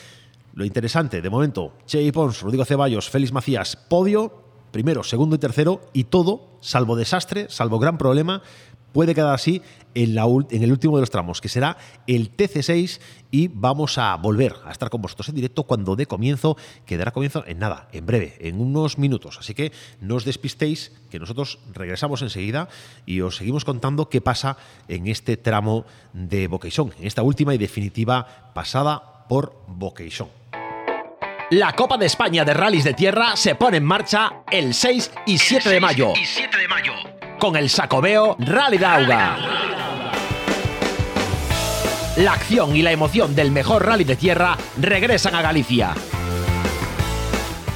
Lo 0.54 0.66
interesante, 0.66 1.22
de 1.22 1.30
momento, 1.30 1.74
Che 1.86 2.12
Pons, 2.14 2.42
Rodrigo 2.42 2.66
Ceballos, 2.66 3.10
Félix 3.10 3.32
Macías, 3.34 3.76
podio, 3.76 4.32
primero, 4.72 5.04
segundo 5.04 5.36
y 5.36 5.40
tercero, 5.40 5.82
y 5.94 6.06
todo, 6.06 6.48
salvo 6.62 6.96
desastre, 6.96 7.48
salvo 7.50 7.80
gran 7.80 7.98
problema, 7.98 8.42
puede 8.96 9.14
quedar 9.14 9.34
así 9.34 9.62
en, 9.94 10.18
el 10.18 10.72
último 10.72 10.96
de 10.96 11.02
los 11.02 11.10
tramos, 11.10 11.42
que 11.42 11.50
será 11.50 11.76
el 12.08 12.34
TC6 12.34 13.02
y 13.30 13.50
vamos 13.50 13.98
a 13.98 14.16
volver 14.16 14.56
a 14.66 14.72
estar 14.72 14.90
con 14.90 15.02
vosotros 15.02 15.28
en 15.28 15.36
directo 15.36 15.64
cuando 15.64 15.98
dé 15.98 16.06
comienzo, 16.06 16.56
que 16.86 16.96
dará 16.96 17.12
comienzo 17.12 17.44
en 17.46 17.60
nada, 17.60 17.90
en 17.92 18.06
breve, 18.06 18.38
en 18.40 18.62
unos 18.62 18.98
minutos. 18.98 19.38
Así 19.38 19.54
que 19.54 19.74
no 20.00 20.16
os 20.16 20.24
despistéis, 20.24 20.94
que 21.12 21.20
nosotros 21.20 21.60
regresamos 21.74 22.22
enseguida 22.22 22.70
y 23.06 23.20
os 23.20 23.36
seguimos 23.36 23.66
contando 23.66 24.08
qué 24.08 24.22
pasa 24.22 24.56
en 24.88 25.08
este 25.08 25.36
tramo 25.36 25.84
de 26.14 26.48
Boqueisón, 26.48 26.94
en 26.98 27.06
esta 27.06 27.22
última 27.22 27.54
y 27.54 27.58
definitiva 27.58 28.54
pasada 28.54 29.26
por 29.28 29.62
Boqueisón. 29.68 30.30
La 31.52 31.74
Copa 31.74 31.98
de 31.98 32.06
España 32.06 32.46
de 32.46 32.54
Rallys 32.54 32.86
de 32.86 32.94
Tierra 32.94 33.36
se 33.36 33.56
pone 33.56 33.76
en 33.78 33.84
marcha 33.84 34.44
el 34.50 34.74
6 34.74 35.12
y 35.26 35.38
7 35.38 35.68
de 35.68 35.82
mayo. 35.82 36.14
Y 36.16 36.26
7 36.26 36.58
de 36.58 36.68
mayo. 36.70 36.94
Con 37.40 37.56
el 37.56 37.70
Sacobeo 37.70 38.36
Rally 38.40 38.78
Dauga. 38.78 39.38
La 42.18 42.32
acción 42.34 42.76
y 42.76 42.82
la 42.82 42.92
emoción 42.92 43.36
del 43.36 43.52
mejor 43.52 43.86
rally 43.86 44.06
de 44.06 44.16
tierra 44.16 44.58
regresan 44.78 45.36
a 45.36 45.42
Galicia. 45.42 45.94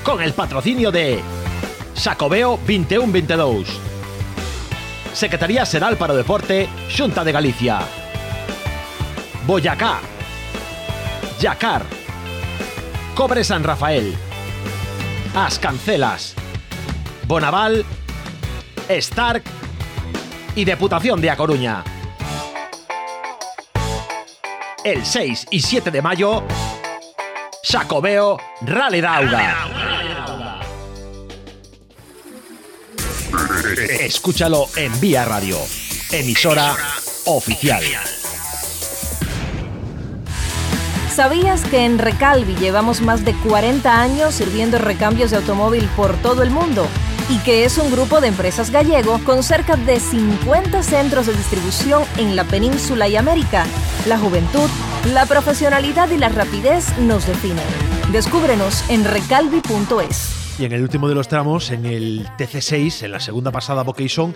Con 0.03 0.21
el 0.21 0.33
patrocinio 0.33 0.91
de 0.91 1.21
Sacobeo 1.93 2.57
21-22. 2.65 3.65
Secretaría 5.13 5.65
Seral 5.65 5.97
para 5.97 6.13
Deporte, 6.13 6.69
Xunta 6.89 7.25
de 7.25 7.31
Galicia. 7.33 7.79
Boyacá. 9.45 9.99
Yacar. 11.41 11.83
Cobre 13.13 13.43
San 13.43 13.63
Rafael. 13.63 14.15
As 15.35 15.59
Cancelas. 15.59 16.33
Bonaval. 17.27 17.85
Stark 18.89 19.43
y 20.55 20.65
Deputación 20.65 21.21
de 21.21 21.29
A 21.29 21.37
Coruña. 21.37 21.83
El 24.83 25.05
6 25.05 25.47
y 25.51 25.61
7 25.61 25.91
de 25.91 26.01
mayo, 26.01 26.43
Sacobeo 27.61 28.39
Rally 28.61 29.01
Dauga. 29.01 29.67
Escúchalo 33.99 34.67
en 34.75 34.99
Vía 34.99 35.23
Radio, 35.25 35.57
emisora 36.11 36.75
oficial. 37.25 37.83
¿Sabías 41.13 41.63
que 41.65 41.85
en 41.85 41.99
Recalvi 41.99 42.55
llevamos 42.55 43.01
más 43.01 43.23
de 43.23 43.33
40 43.33 44.01
años 44.01 44.33
sirviendo 44.33 44.79
recambios 44.79 45.29
de 45.29 45.37
automóvil 45.37 45.87
por 45.95 46.15
todo 46.21 46.41
el 46.41 46.49
mundo? 46.49 46.87
Y 47.29 47.37
que 47.39 47.63
es 47.63 47.77
un 47.77 47.91
grupo 47.91 48.19
de 48.21 48.27
empresas 48.27 48.71
gallego 48.71 49.19
con 49.23 49.43
cerca 49.43 49.75
de 49.75 49.99
50 49.99 50.83
centros 50.83 51.27
de 51.27 51.33
distribución 51.33 52.03
en 52.17 52.35
la 52.35 52.43
península 52.43 53.07
y 53.07 53.15
América. 53.15 53.65
La 54.07 54.17
juventud, 54.17 54.69
la 55.13 55.25
profesionalidad 55.25 56.09
y 56.09 56.17
la 56.17 56.29
rapidez 56.29 56.97
nos 56.97 57.27
definen. 57.27 57.65
Descúbrenos 58.11 58.83
en 58.89 59.05
recalvi.es. 59.05 60.48
Y 60.59 60.65
en 60.65 60.73
el 60.73 60.81
último 60.81 61.07
de 61.07 61.15
los 61.15 61.29
tramos, 61.29 61.71
en 61.71 61.85
el 61.85 62.27
TC6, 62.37 63.05
en 63.05 63.13
la 63.13 63.21
segunda 63.21 63.49
pasada 63.49 63.81
Vocation, 63.83 64.35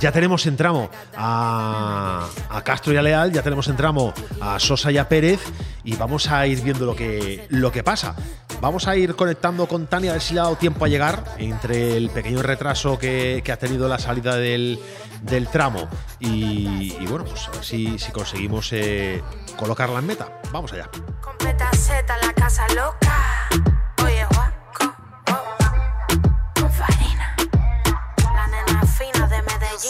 ya 0.00 0.10
tenemos 0.10 0.44
en 0.46 0.56
tramo 0.56 0.90
a, 1.16 2.28
Castro 2.64 2.92
y 2.92 2.96
a 2.96 3.02
Leal, 3.02 3.30
ya 3.30 3.42
tenemos 3.42 3.68
en 3.68 3.76
tramo 3.76 4.12
a 4.40 4.58
Sosa 4.58 4.90
y 4.90 4.98
a 4.98 5.08
Pérez, 5.08 5.40
y 5.84 5.94
vamos 5.94 6.28
a 6.28 6.48
ir 6.48 6.62
viendo 6.62 6.84
lo 6.84 6.96
que, 6.96 7.46
lo 7.50 7.70
que 7.70 7.84
pasa. 7.84 8.16
Vamos 8.60 8.88
a 8.88 8.96
ir 8.96 9.14
conectando 9.14 9.68
con 9.68 9.86
Tania, 9.86 10.10
a 10.10 10.14
ver 10.14 10.22
si 10.22 10.34
le 10.34 10.40
ha 10.40 10.42
dado 10.44 10.56
tiempo 10.56 10.84
a 10.84 10.88
llegar 10.88 11.22
entre 11.38 11.96
el 11.96 12.10
pequeño 12.10 12.42
retraso 12.42 12.98
que, 12.98 13.42
que 13.44 13.52
ha 13.52 13.56
tenido 13.56 13.86
la 13.86 14.00
salida 14.00 14.34
del, 14.34 14.80
del 15.22 15.46
tramo 15.46 15.88
y, 16.18 16.96
y, 16.98 17.06
bueno, 17.06 17.24
pues 17.24 17.46
a 17.46 17.52
ver 17.52 17.62
si, 17.64 18.00
si 18.00 18.10
conseguimos 18.10 18.72
eh, 18.72 19.22
colocarla 19.56 20.00
en 20.00 20.06
meta. 20.06 20.40
Vamos 20.50 20.72
allá. 20.72 20.90
Completa 21.20 21.70
Z, 21.72 22.16
la 22.20 22.32
casa 22.32 22.66
loca. 22.74 23.61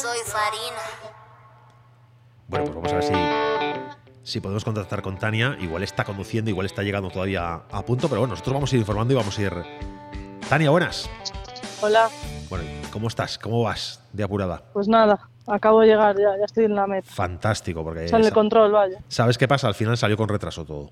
Soy 0.01 0.19
farina. 0.25 0.83
Bueno, 2.49 2.65
pues 2.65 2.75
vamos 2.75 2.93
a 2.93 2.95
ver 2.97 3.05
si, 3.05 4.33
si 4.33 4.41
podemos 4.41 4.65
contactar 4.65 5.03
con 5.03 5.19
Tania. 5.19 5.57
Igual 5.61 5.83
está 5.83 6.05
conduciendo, 6.05 6.51
igual 6.51 6.67
está 6.67 6.83
llegando 6.83 7.11
todavía 7.11 7.63
a 7.71 7.83
punto, 7.85 8.09
pero 8.09 8.21
bueno, 8.21 8.33
nosotros 8.33 8.55
vamos 8.55 8.73
a 8.73 8.77
ir 8.77 8.81
informando 8.81 9.15
y 9.15 9.17
vamos 9.17 9.39
a 9.39 9.43
ir. 9.43 9.53
Tania, 10.49 10.71
buenas. 10.71 11.09
Hola. 11.81 12.09
Bueno, 12.49 12.65
¿cómo 12.93 13.09
estás? 13.09 13.39
¿Cómo 13.39 13.63
vas 13.63 14.03
de 14.13 14.23
apurada? 14.23 14.63
Pues 14.73 14.89
nada, 14.89 15.29
acabo 15.47 15.81
de 15.81 15.89
llegar 15.89 16.17
ya, 16.17 16.37
ya 16.39 16.45
estoy 16.45 16.65
en 16.65 16.75
la 16.75 16.87
meta. 16.87 17.11
Fantástico, 17.11 17.83
porque. 17.83 18.09
Sale 18.09 18.27
el 18.27 18.33
control, 18.33 18.73
vaya. 18.73 18.99
¿Sabes 19.09 19.39
qué 19.39 19.49
pasa? 19.49 19.69
Al 19.69 19.75
final 19.75 19.97
salió 19.97 20.17
con 20.17 20.29
retraso 20.29 20.65
todo. 20.65 20.91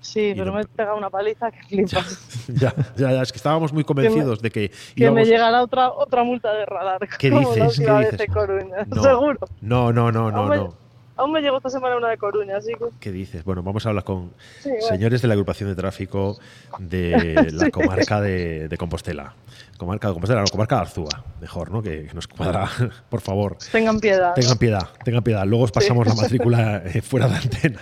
Sí, 0.00 0.32
pero 0.36 0.52
me 0.52 0.62
he 0.62 0.64
pegado 0.64 0.96
una 0.96 1.10
paliza 1.10 1.50
que 1.50 1.62
flipas. 1.64 2.46
Ya, 2.54 2.74
ya, 2.96 3.12
ya, 3.12 3.22
es 3.22 3.30
que 3.32 3.36
estábamos 3.36 3.72
muy 3.72 3.84
convencidos 3.84 4.38
que 4.38 4.42
me, 4.42 4.48
de 4.48 4.50
que. 4.50 4.68
Que 4.70 5.02
íbamos... 5.02 5.20
me 5.20 5.26
llegará 5.26 5.62
otra, 5.62 5.92
otra 5.92 6.24
multa 6.24 6.52
de 6.52 6.66
radar. 6.66 7.06
¿Qué 7.18 7.30
dices? 7.30 7.78
¿Qué 7.78 7.92
dices? 7.92 8.18
De 8.18 8.26
Coruña, 8.26 8.76
no, 8.88 9.02
seguro. 9.02 9.38
No, 9.60 9.92
no, 9.92 10.10
no, 10.10 10.30
no, 10.30 10.38
aún 10.38 10.48
me, 10.48 10.56
no. 10.56 10.74
Aún 11.16 11.32
me 11.32 11.42
llegó 11.42 11.58
esta 11.58 11.68
semana 11.68 11.96
una 11.98 12.08
de 12.08 12.16
Coruña, 12.16 12.56
así 12.56 12.72
que. 12.72 12.86
¿Qué 12.98 13.12
dices? 13.12 13.44
Bueno, 13.44 13.62
vamos 13.62 13.84
a 13.84 13.90
hablar 13.90 14.04
con 14.04 14.32
Sí, 14.60 14.70
bueno. 14.70 14.86
señores 14.86 15.20
de 15.22 15.28
la 15.28 15.34
agrupación 15.34 15.68
de 15.68 15.74
tráfico 15.76 16.38
de 16.78 17.46
la 17.52 17.70
comarca 17.70 18.20
de, 18.22 18.68
de 18.68 18.76
Compostela. 18.78 19.34
Comarca 19.78 20.08
de 20.08 20.14
Compostela, 20.14 20.40
no, 20.40 20.46
comarca 20.48 20.76
de 20.76 20.80
Arzúa, 20.80 21.24
mejor, 21.40 21.70
¿no? 21.70 21.82
Que, 21.82 22.06
que 22.06 22.14
nos 22.14 22.26
cuadra, 22.26 22.68
por 23.10 23.20
favor. 23.20 23.58
Tengan 23.70 24.00
piedad. 24.00 24.34
Tengan 24.34 24.56
piedad, 24.58 24.88
tengan 25.04 25.22
piedad. 25.22 25.44
Luego 25.46 25.64
os 25.64 25.72
pasamos 25.72 26.08
Sí. 26.08 26.16
la 26.16 26.22
matrícula 26.22 26.82
eh, 26.86 27.02
fuera 27.02 27.28
de 27.28 27.36
antena. 27.36 27.80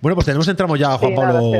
Bueno, 0.00 0.14
pues 0.14 0.24
tenemos 0.26 0.48
entramos 0.48 0.78
ya 0.78 0.94
a 0.94 0.98
Juan 0.98 1.10
Sí, 1.12 1.16
Pablo 1.16 1.52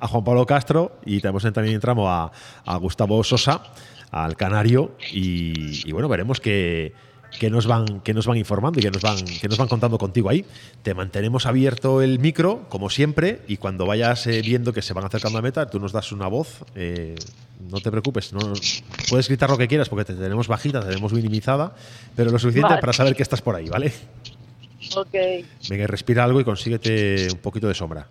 a 0.00 0.08
Juan 0.08 0.24
Pablo 0.24 0.46
Castro 0.46 0.96
y 1.04 1.20
tenemos 1.20 1.44
en- 1.44 1.52
también 1.52 1.74
entramos 1.74 2.06
a, 2.08 2.30
a 2.64 2.76
Gustavo 2.78 3.22
Sosa, 3.22 3.62
al 4.10 4.36
Canario 4.36 4.92
y, 5.12 5.86
y 5.88 5.92
bueno, 5.92 6.08
veremos 6.08 6.40
que, 6.40 6.92
que 7.38 7.50
nos 7.50 7.66
van 7.66 8.00
que 8.00 8.14
nos 8.14 8.26
van 8.26 8.36
informando 8.38 8.78
y 8.78 8.82
que 8.82 8.90
nos 8.90 9.02
van 9.02 9.16
que 9.24 9.48
nos 9.48 9.58
van 9.58 9.68
contando 9.68 9.98
contigo 9.98 10.30
ahí. 10.30 10.44
Te 10.82 10.94
mantenemos 10.94 11.44
abierto 11.46 12.00
el 12.02 12.18
micro 12.18 12.64
como 12.70 12.88
siempre 12.90 13.40
y 13.46 13.58
cuando 13.58 13.84
vayas 13.86 14.26
eh, 14.26 14.40
viendo 14.42 14.72
que 14.72 14.80
se 14.82 14.94
van 14.94 15.04
acercando 15.04 15.38
a 15.38 15.42
meta, 15.42 15.66
tú 15.68 15.78
nos 15.78 15.92
das 15.92 16.12
una 16.12 16.28
voz. 16.28 16.64
eh, 16.74 17.14
no 17.70 17.80
te 17.80 17.90
preocupes, 17.92 18.32
no 18.32 18.40
puedes 19.08 19.28
gritar 19.28 19.48
lo 19.48 19.56
que 19.56 19.68
quieras 19.68 19.88
porque 19.88 20.04
te 20.04 20.14
tenemos 20.14 20.48
bajita, 20.48 20.80
te 20.80 20.88
tenemos 20.88 21.12
minimizada, 21.12 21.72
pero 22.16 22.30
lo 22.32 22.38
suficiente 22.40 22.70
Vale. 22.70 22.80
para 22.80 22.92
saber 22.92 23.14
que 23.14 23.22
estás 23.22 23.40
por 23.40 23.54
ahí, 23.54 23.68
¿vale? 23.68 23.92
Ok. 24.96 25.14
Venga, 25.68 25.86
respira 25.86 26.24
algo 26.24 26.40
y 26.40 26.44
consíguete 26.44 27.28
un 27.32 27.38
poquito 27.38 27.68
de 27.68 27.74
sombra. 27.74 28.06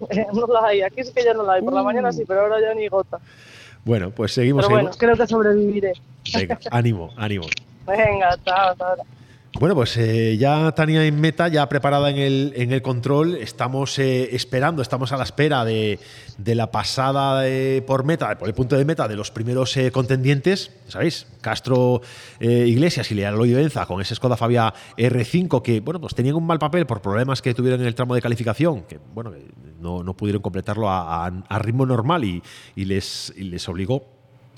no 0.32 0.46
la 0.46 0.68
hay, 0.68 0.82
aquí 0.82 1.04
sí 1.04 1.12
que 1.14 1.24
ya 1.24 1.34
no 1.34 1.42
la 1.42 1.54
hay. 1.54 1.62
Por 1.62 1.72
la 1.72 1.82
mañana 1.82 2.12
sí, 2.12 2.24
pero 2.26 2.42
ahora 2.42 2.60
ya 2.60 2.74
ni 2.74 2.88
gota. 2.88 3.18
Bueno, 3.84 4.10
pues 4.10 4.32
seguimos. 4.32 4.64
Pero 4.64 4.74
bueno, 4.74 4.92
seguimos. 4.92 4.96
creo 4.98 5.16
que 5.16 5.30
sobreviviré. 5.30 5.92
Venga, 6.34 6.58
ánimo, 6.70 7.10
ánimo. 7.16 7.46
Venga, 7.86 8.38
chao, 8.44 8.70
hasta 8.70 8.88
ahora. 8.88 9.02
Bueno, 9.58 9.74
pues 9.74 9.96
eh, 9.96 10.36
ya 10.38 10.72
Tania 10.72 11.04
en 11.04 11.20
meta, 11.20 11.48
ya 11.48 11.68
preparada 11.68 12.08
en 12.08 12.18
el, 12.18 12.52
en 12.56 12.72
el 12.72 12.82
control, 12.82 13.34
estamos 13.34 13.98
eh, 13.98 14.34
esperando, 14.34 14.80
estamos 14.80 15.10
a 15.12 15.16
la 15.16 15.24
espera 15.24 15.64
de, 15.64 15.98
de 16.38 16.54
la 16.54 16.70
pasada 16.70 17.46
eh, 17.48 17.82
por 17.84 18.04
meta, 18.04 18.38
por 18.38 18.48
el 18.48 18.54
punto 18.54 18.76
de 18.76 18.84
meta 18.84 19.08
de 19.08 19.16
los 19.16 19.30
primeros 19.32 19.76
contendientes, 19.92 20.70
¿sabéis? 20.88 21.26
Castro 21.40 22.00
Iglesias 22.38 23.10
y 23.10 23.14
Leal 23.16 23.36
Loyo 23.36 23.58
Enza 23.58 23.86
con 23.86 24.00
ese 24.00 24.14
Skoda 24.14 24.36
Fabia 24.36 24.72
R5 24.96 25.60
que, 25.62 25.80
bueno, 25.80 26.00
pues 26.00 26.14
tenían 26.14 26.36
un 26.36 26.46
mal 26.46 26.60
papel 26.60 26.86
por 26.86 27.02
problemas 27.02 27.42
que 27.42 27.52
tuvieron 27.52 27.80
en 27.80 27.86
el 27.88 27.94
tramo 27.96 28.14
de 28.14 28.22
calificación, 28.22 28.82
que, 28.84 28.98
bueno, 29.14 29.32
no, 29.80 30.02
no 30.04 30.16
pudieron 30.16 30.42
completarlo 30.42 30.88
a, 30.88 31.26
a- 31.26 31.58
ritmo 31.58 31.84
normal 31.84 32.24
y, 32.24 32.40
y 32.76 32.84
les, 32.84 33.32
y 33.36 33.42
les 33.44 33.68
obligó 33.68 34.06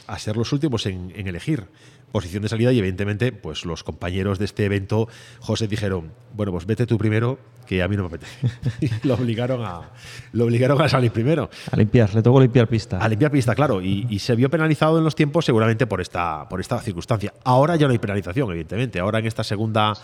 a 0.06 0.19
ser 0.19 0.36
los 0.36 0.52
últimos 0.52 0.85
en 0.86 1.12
elegir 1.27 1.66
posición 2.13 2.43
de 2.43 2.49
salida 2.49 2.73
y 2.73 2.79
evidentemente 2.79 3.33
pues 3.33 3.65
los 3.65 3.83
compañeros 3.83 4.39
de 4.39 4.45
este 4.45 4.65
evento, 4.65 5.09
José, 5.41 5.67
dijeron, 5.67 6.13
bueno, 6.35 6.53
pues 6.53 6.67
vete 6.67 6.87
tú 6.87 6.99
primero, 6.99 7.39
que 7.67 7.83
a 7.83 7.89
mí 7.89 7.97
no 7.97 8.03
me 8.03 8.09
apetece. 8.09 8.49
y 8.81 9.07
lo 9.07 9.15
obligaron 9.15 9.65
a, 9.65 9.91
lo 10.33 10.45
obligaron 10.45 10.81
a 10.83 10.89
salir 10.89 11.11
primero. 11.11 11.49
A 11.71 11.77
limpiar, 11.77 12.15
le 12.15 12.23
tocó 12.23 12.41
limpiar 12.41 12.69
pista. 12.69 12.99
A 12.99 13.09
limpiar 13.09 13.31
pista, 13.31 13.55
claro, 13.55 13.81
y, 13.81 14.07
y 14.11 14.19
se 14.19 14.35
vio 14.37 14.51
penalizado 14.51 14.99
en 14.99 15.05
los 15.05 15.15
tiempos 15.15 15.45
seguramente 15.45 15.87
por 15.87 16.01
esta, 16.01 16.49
por 16.49 16.61
esta 16.61 16.79
circunstancia. 16.81 17.33
Ahora 17.45 17.77
ya 17.77 17.87
no 17.87 17.93
hay 17.93 17.99
penalización, 17.99 18.51
evidentemente. 18.51 19.01
Ahora 19.01 19.19
en 19.21 19.27
esta 19.27 19.43
segunda, 19.45 19.95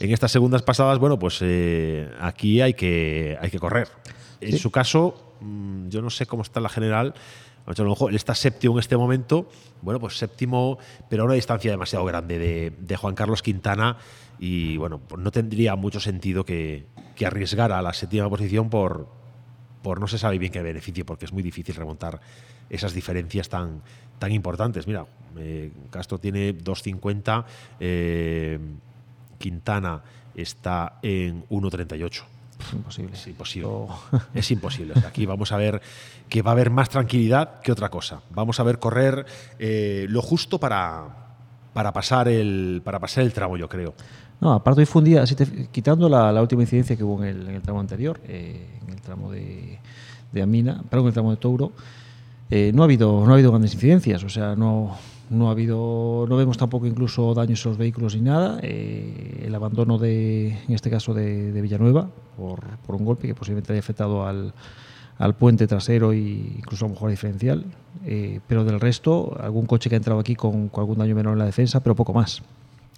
en 0.00 0.10
estas 0.12 0.30
segundas 0.32 0.62
pasadas, 0.62 0.98
bueno, 0.98 1.18
pues 1.18 1.38
eh, 1.40 2.08
aquí 2.20 2.60
hay 2.60 2.74
que, 2.74 3.38
hay 3.40 3.50
que 3.50 3.58
correr. 3.58 3.88
En 4.40 4.52
Sí. 4.52 4.58
su 4.58 4.70
caso, 4.70 5.34
mm, 5.40 5.88
yo 5.88 6.02
no 6.02 6.10
sé 6.10 6.26
cómo 6.26 6.42
está 6.42 6.60
la 6.60 6.68
general. 6.68 7.14
A 7.66 7.72
lo 7.82 7.90
mejor 7.90 8.10
él 8.10 8.16
está 8.16 8.34
séptimo 8.34 8.74
en 8.74 8.80
este 8.80 8.96
momento. 8.96 9.48
Bueno, 9.80 9.98
pues 9.98 10.18
séptimo, 10.18 10.78
pero 11.08 11.22
a 11.22 11.26
una 11.26 11.34
distancia 11.34 11.70
demasiado 11.70 12.04
grande 12.04 12.72
de, 12.78 12.96
Juan 12.96 13.14
Carlos 13.14 13.42
Quintana. 13.42 13.96
Y 14.38 14.76
bueno, 14.76 14.98
pues 14.98 15.20
no 15.22 15.30
tendría 15.30 15.74
mucho 15.76 16.00
sentido 16.00 16.44
que, 16.44 16.86
arriesgara 17.24 17.80
la 17.80 17.92
séptima 17.92 18.28
posición 18.28 18.68
por, 18.68 19.08
por 19.82 20.00
no 20.00 20.08
se 20.08 20.18
sabe 20.18 20.38
bien 20.38 20.52
qué 20.52 20.62
beneficio, 20.62 21.06
porque 21.06 21.24
es 21.24 21.32
muy 21.32 21.42
difícil 21.42 21.74
remontar 21.74 22.20
esas 22.68 22.92
diferencias 22.92 23.48
tan, 23.48 23.82
tan 24.18 24.32
importantes. 24.32 24.86
Mira, 24.86 25.06
eh, 25.38 25.72
Castro 25.90 26.18
tiene 26.18 26.56
2.50, 26.56 27.44
eh, 27.80 28.58
Quintana 29.38 30.02
está 30.34 30.98
en 31.02 31.46
1.38. 31.48 32.33
Imposible. 32.72 33.12
Es 33.14 33.26
imposible. 33.26 33.68
Es 34.34 34.50
imposible. 34.50 34.92
O 34.96 35.00
sea, 35.00 35.08
aquí 35.08 35.26
vamos 35.26 35.52
a 35.52 35.56
ver 35.56 35.80
que 36.28 36.42
va 36.42 36.50
a 36.50 36.54
haber 36.54 36.70
más 36.70 36.88
tranquilidad 36.88 37.60
que 37.60 37.72
otra 37.72 37.88
cosa. 37.90 38.20
Vamos 38.30 38.58
a 38.60 38.62
ver 38.62 38.78
correr 38.78 39.26
eh, 39.58 40.06
lo 40.08 40.22
justo 40.22 40.58
para, 40.58 41.04
para, 41.72 41.92
pasar 41.92 42.28
el, 42.28 42.80
para 42.84 42.98
pasar 42.98 43.24
el 43.24 43.32
tramo, 43.32 43.56
yo 43.56 43.68
creo. 43.68 43.94
No, 44.40 44.52
aparte 44.52 44.80
hoy 44.80 44.86
fue 44.86 45.00
un 45.00 45.06
día, 45.06 45.26
si 45.26 45.34
te- 45.36 45.68
quitando 45.70 46.08
la, 46.08 46.32
la 46.32 46.42
última 46.42 46.62
incidencia 46.62 46.96
que 46.96 47.04
hubo 47.04 47.22
en 47.22 47.28
el, 47.30 47.48
en 47.48 47.54
el 47.56 47.62
tramo 47.62 47.80
anterior, 47.80 48.20
eh, 48.26 48.78
en 48.86 48.92
el 48.92 49.00
tramo 49.00 49.30
de, 49.30 49.78
de 50.32 50.42
Amina, 50.42 50.82
perdón, 50.90 51.04
en 51.06 51.08
el 51.08 51.14
tramo 51.14 51.30
de 51.30 51.36
Touro, 51.36 51.72
eh, 52.50 52.72
no 52.74 52.82
ha 52.82 52.84
habido 52.84 53.24
no 53.24 53.30
ha 53.30 53.34
habido 53.34 53.50
grandes 53.50 53.72
incidencias, 53.74 54.22
o 54.24 54.28
sea, 54.28 54.54
no 54.56 54.96
no 55.34 55.48
ha 55.48 55.52
habido 55.52 56.26
no 56.28 56.36
vemos 56.36 56.56
tampoco 56.56 56.86
incluso 56.86 57.34
daños 57.34 57.64
en 57.64 57.70
los 57.72 57.78
vehículos 57.78 58.14
ni 58.14 58.22
nada. 58.22 58.58
eh, 58.62 59.44
el 59.46 59.54
abandono 59.54 59.98
de 59.98 60.48
en 60.68 60.74
este 60.74 60.90
caso 60.90 61.12
de, 61.14 61.52
de 61.52 61.60
Villanueva 61.60 62.08
por, 62.36 62.60
por 62.86 62.94
un 62.96 63.04
golpe 63.04 63.26
que 63.26 63.34
posiblemente 63.34 63.72
haya 63.72 63.80
afectado 63.80 64.26
al, 64.26 64.54
al 65.18 65.34
puente 65.36 65.66
trasero 65.66 66.12
e 66.12 66.18
incluso 66.18 66.84
a 66.86 66.88
lo 66.88 66.94
mejor 66.94 67.08
al 67.08 67.12
diferencial, 67.12 67.64
eh, 68.04 68.40
pero 68.48 68.64
del 68.64 68.80
resto 68.80 69.36
algún 69.40 69.66
coche 69.66 69.88
que 69.90 69.96
ha 69.96 69.98
entrado 69.98 70.20
aquí 70.20 70.34
con, 70.34 70.68
con 70.68 70.82
algún 70.82 70.98
daño 70.98 71.14
menor 71.14 71.34
en 71.34 71.38
la 71.40 71.46
defensa, 71.46 71.80
pero 71.82 71.94
poco 71.94 72.12
más. 72.12 72.42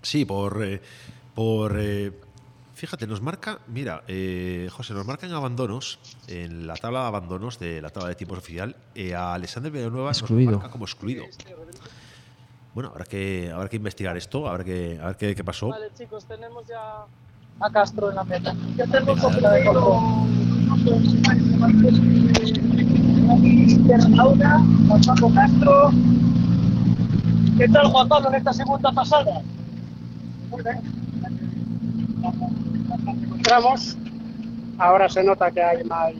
Sí, 0.02 0.24
por. 0.24 0.62
eh, 0.64 0.80
por 1.34 1.76
fíjate, 2.74 3.06
nos 3.06 3.20
marca. 3.22 3.58
Mira, 3.68 4.04
eh, 4.06 4.68
José, 4.70 4.92
nos 4.94 5.06
marcan 5.06 5.32
abandonos 5.32 5.98
en 6.28 6.66
la 6.66 6.74
tabla 6.76 7.00
de 7.00 7.06
abandonos 7.06 7.58
de 7.58 7.80
la 7.82 7.90
tabla 7.90 8.10
de 8.10 8.14
tiempos 8.14 8.38
oficial. 8.38 8.76
eh, 8.94 9.14
a 9.14 9.34
Alexander 9.34 9.72
Villanueva 9.72 10.10
Excluido. 10.10 10.52
nos 10.52 10.60
marca 10.60 10.72
como 10.72 10.84
excluido. 10.84 11.24
Bueno, 12.76 12.90
habrá 12.90 13.06
que, 13.06 13.50
habrá 13.50 13.70
que 13.70 13.76
investigar 13.76 14.18
esto, 14.18 14.46
a 14.46 14.54
ver 14.54 14.66
qué, 14.66 15.00
a 15.02 15.06
ver 15.06 15.16
qué, 15.16 15.34
qué 15.34 15.42
pasó. 15.42 15.68
Vale, 15.68 15.86
chicos, 15.96 16.26
tenemos 16.26 16.66
ya 16.66 17.06
a 17.58 17.70
Castro 17.70 18.10
en 18.10 18.16
la 18.16 18.24
meta. 18.24 18.54
Ya 18.76 18.84
tenemos 18.84 19.16
de 19.16 19.22
Juan 19.22 19.32
Pablo 25.06 25.30
Castro. 25.34 25.90
¿Qué 27.56 27.66
tal, 27.66 27.86
Juan 27.86 28.08
Pablo, 28.08 28.28
en 28.28 28.34
esta 28.34 28.52
segunda 28.52 28.92
pasada? 28.92 29.40
Muy 30.50 30.62
bien. 30.62 30.82
encontramos. 33.06 33.96
Ahora 34.76 35.08
se 35.08 35.24
nota 35.24 35.50
que 35.50 35.62
hay 35.62 35.82
más. 35.84 36.12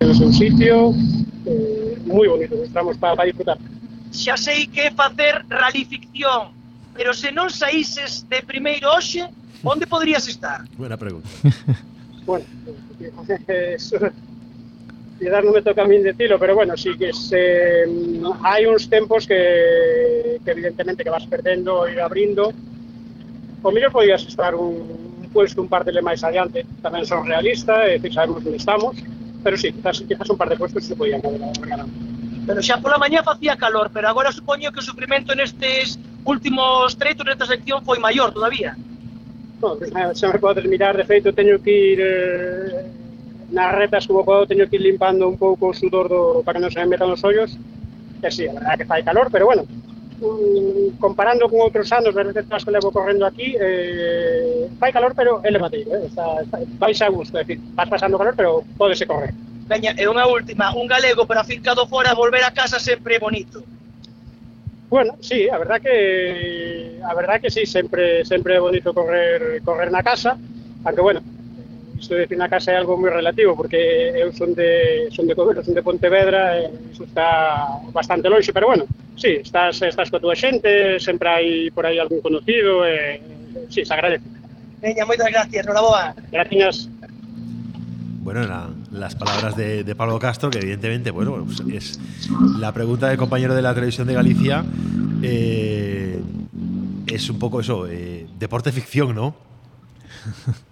Es 0.00 0.20
un 0.20 0.32
sitio 0.32 0.94
eh, 1.44 1.98
muy 2.06 2.28
bonito, 2.28 2.62
estamos 2.62 2.96
para, 2.98 3.14
para 3.14 3.26
disfrutar. 3.26 3.58
Xa 4.12 4.36
sei 4.36 4.66
que 4.66 4.88
é 4.88 4.90
facer 4.90 5.44
ralificción, 5.48 6.54
pero 6.94 7.12
se 7.12 7.30
non 7.30 7.50
saíses 7.50 8.24
de 8.28 8.40
primeiro 8.42 8.88
hoxe, 8.90 9.28
onde 9.62 9.86
poderías 9.86 10.26
estar? 10.28 10.64
Buena 10.76 10.96
pregunta. 10.96 11.28
Bueno, 12.26 12.44
eso, 13.46 13.98
quizás 15.18 15.42
non 15.46 15.54
me 15.54 15.62
toca 15.62 15.86
a 15.86 15.88
min 15.88 16.02
decirlo, 16.02 16.42
pero 16.42 16.58
bueno, 16.58 16.74
sí 16.74 16.90
que 16.98 17.14
se, 17.14 17.86
hai 18.42 18.66
uns 18.66 18.90
tempos 18.90 19.30
que, 19.30 20.42
que 20.42 20.50
evidentemente 20.50 21.06
que 21.06 21.14
vas 21.14 21.22
perdendo 21.30 21.86
e 21.86 21.94
ir 21.94 22.00
abrindo. 22.02 22.50
O 23.62 23.70
mellor 23.70 23.94
podías 23.94 24.26
estar 24.26 24.58
un, 24.58 25.15
puesto 25.36 25.60
un 25.60 25.68
par 25.68 25.84
de 25.84 25.92
máis 26.00 26.24
adiante 26.24 26.64
tamén 26.80 27.04
son 27.04 27.28
realista, 27.28 27.84
é 27.84 28.00
dicir, 28.00 28.16
sabemos 28.16 28.40
onde 28.40 28.56
estamos, 28.56 28.96
pero 29.44 29.54
sí, 29.60 29.68
quizás, 29.68 30.00
quizás 30.00 30.28
un 30.32 30.40
par 30.40 30.48
de 30.48 30.56
postos 30.56 30.88
se 30.88 30.96
podían 30.96 31.20
ganar. 31.20 31.84
Pero 32.48 32.64
xa 32.64 32.80
pola 32.80 32.96
mañá 32.96 33.20
facía 33.20 33.60
calor, 33.60 33.92
pero 33.92 34.08
agora 34.08 34.32
supoño 34.32 34.72
que 34.72 34.80
o 34.80 34.88
sufrimento 34.88 35.36
nestes 35.36 36.00
últimos 36.24 36.96
treitos 36.96 37.28
nesta 37.28 37.44
sección 37.44 37.84
foi 37.84 38.00
maior 38.00 38.32
todavía. 38.32 38.72
No, 39.60 39.76
pues, 39.76 39.92
eh, 39.92 40.16
xa 40.16 40.32
me 40.32 40.40
podes 40.40 40.64
mirar, 40.64 40.96
de 40.96 41.04
feito, 41.04 41.36
teño 41.36 41.60
que 41.60 41.74
ir 41.92 42.00
eh, 42.00 42.88
nas 43.52 43.76
retas 43.76 44.08
como 44.08 44.24
podo, 44.24 44.48
teño 44.48 44.64
que 44.72 44.80
ir 44.80 44.88
limpando 44.88 45.28
un 45.28 45.36
pouco 45.36 45.68
o 45.68 45.76
sudor 45.76 46.08
do, 46.08 46.40
para 46.40 46.56
que 46.56 46.64
non 46.64 46.72
se 46.72 46.80
me 46.80 46.96
metan 46.96 47.12
os 47.12 47.20
ollos, 47.20 47.60
que 48.24 48.30
sí, 48.32 48.48
a 48.48 48.56
verdade 48.56 48.80
que 48.80 48.88
fai 48.88 49.04
calor, 49.04 49.28
pero 49.28 49.44
bueno, 49.44 49.68
mm, 50.18 50.98
comparando 50.98 51.48
con 51.48 51.60
outros 51.60 51.90
anos, 51.92 52.14
das 52.14 52.26
recetras 52.26 52.64
que 52.64 52.74
levo 52.74 52.90
correndo 52.90 53.26
aquí, 53.26 53.56
eh, 53.58 54.68
fai 54.80 54.92
calor, 54.92 55.14
pero 55.14 55.40
é 55.44 55.50
levadeiro, 55.50 55.92
eh? 55.94 56.06
está, 56.06 56.42
está, 56.42 56.58
vais 56.78 57.00
a 57.02 57.08
gusto, 57.08 57.36
é 57.38 57.44
dicir, 57.44 57.60
vas 57.74 57.88
pasando 57.88 58.18
calor, 58.18 58.34
pero 58.36 58.64
podese 58.76 59.06
correr. 59.06 59.34
Veña, 59.66 59.94
e 59.98 60.06
unha 60.06 60.26
última, 60.30 60.70
un 60.78 60.86
galego 60.86 61.26
para 61.26 61.42
fincado 61.42 61.86
fora 61.90 62.14
volver 62.14 62.46
a 62.46 62.54
casa 62.54 62.78
sempre 62.78 63.16
é 63.16 63.20
bonito. 63.20 63.62
Bueno, 64.88 65.18
sí, 65.18 65.50
a 65.50 65.58
verdad 65.58 65.82
que 65.82 67.00
a 67.02 67.12
verdad 67.14 67.40
que 67.40 67.50
sí, 67.50 67.66
sempre 67.66 68.24
sempre 68.24 68.56
é 68.56 68.60
bonito 68.62 68.94
correr 68.94 69.60
correr 69.66 69.90
na 69.90 70.06
casa, 70.06 70.38
aunque 70.86 71.02
bueno, 71.02 71.20
isto 71.98 72.14
de 72.14 72.20
decir 72.28 72.36
na 72.38 72.48
casa 72.48 72.72
é 72.72 72.76
algo 72.76 72.96
moi 73.00 73.10
relativo 73.10 73.56
porque 73.56 73.76
eu 74.14 74.30
son 74.36 74.52
de 74.54 75.08
son 75.10 75.26
de 75.26 75.34
Covelo, 75.34 75.64
son 75.64 75.74
de 75.74 75.82
Pontevedra, 75.82 76.60
e 76.60 76.70
iso 76.92 77.04
está 77.04 77.66
bastante 77.92 78.28
longe, 78.28 78.52
pero 78.52 78.68
bueno, 78.68 78.84
sí, 79.16 79.40
estás 79.42 79.80
estás 79.82 80.08
coa 80.12 80.20
túa 80.20 80.36
xente, 80.36 81.00
sempre 81.00 81.28
hai 81.28 81.48
por 81.72 81.84
aí 81.88 81.96
algún 81.98 82.20
conocido 82.20 82.84
e 82.84 83.20
sí, 83.72 83.84
se 83.84 83.92
agradece. 83.94 84.24
Veña, 84.80 85.08
moitas 85.08 85.32
gracias, 85.32 85.64
noraboa. 85.66 86.12
Gracias. 86.30 86.88
Bueno, 88.26 88.42
la- 88.44 88.68
las 88.90 89.14
palabras 89.14 89.56
de, 89.56 89.84
de 89.84 89.94
Pablo 89.94 90.18
Castro, 90.18 90.50
que 90.50 90.58
evidentemente, 90.58 91.10
bueno, 91.10 91.46
pues 91.46 91.60
es 91.72 92.00
la 92.58 92.72
pregunta 92.72 93.08
del 93.08 93.16
compañero 93.18 93.54
de 93.54 93.62
la 93.62 93.72
televisión 93.74 94.06
de 94.06 94.14
Galicia. 94.14 94.64
eh, 95.22 96.20
es 97.06 97.30
un 97.30 97.38
poco 97.38 97.60
eso, 97.60 97.86
eh, 97.86 98.26
deporte 98.38 98.72
ficción, 98.72 99.14
¿no? 99.14 99.34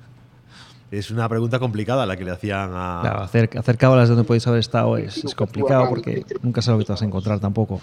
es 0.99 1.11
una 1.11 1.29
pregunta 1.29 1.59
complicada 1.59 2.07
la 2.07 2.17
que 2.17 2.25
le 2.25 2.31
hacían 2.31 2.71
a. 2.73 2.99
Claro, 3.03 3.21
hacer, 3.23 3.51
hacer 3.59 3.77
cábalas 3.77 4.09
de 4.09 4.15
donde 4.15 4.27
podéis 4.27 4.47
haber 4.47 4.61
estado 4.61 4.97
es, 4.97 5.25
es 5.25 5.35
complicado 5.35 5.89
porque 5.89 6.25
nunca 6.43 6.63
sabes 6.63 6.77
lo 6.77 6.79
que 6.81 6.87
te 6.87 6.93
vas 6.93 7.03
a 7.03 7.05
encontrar 7.05 7.41
tampoco. 7.41 7.81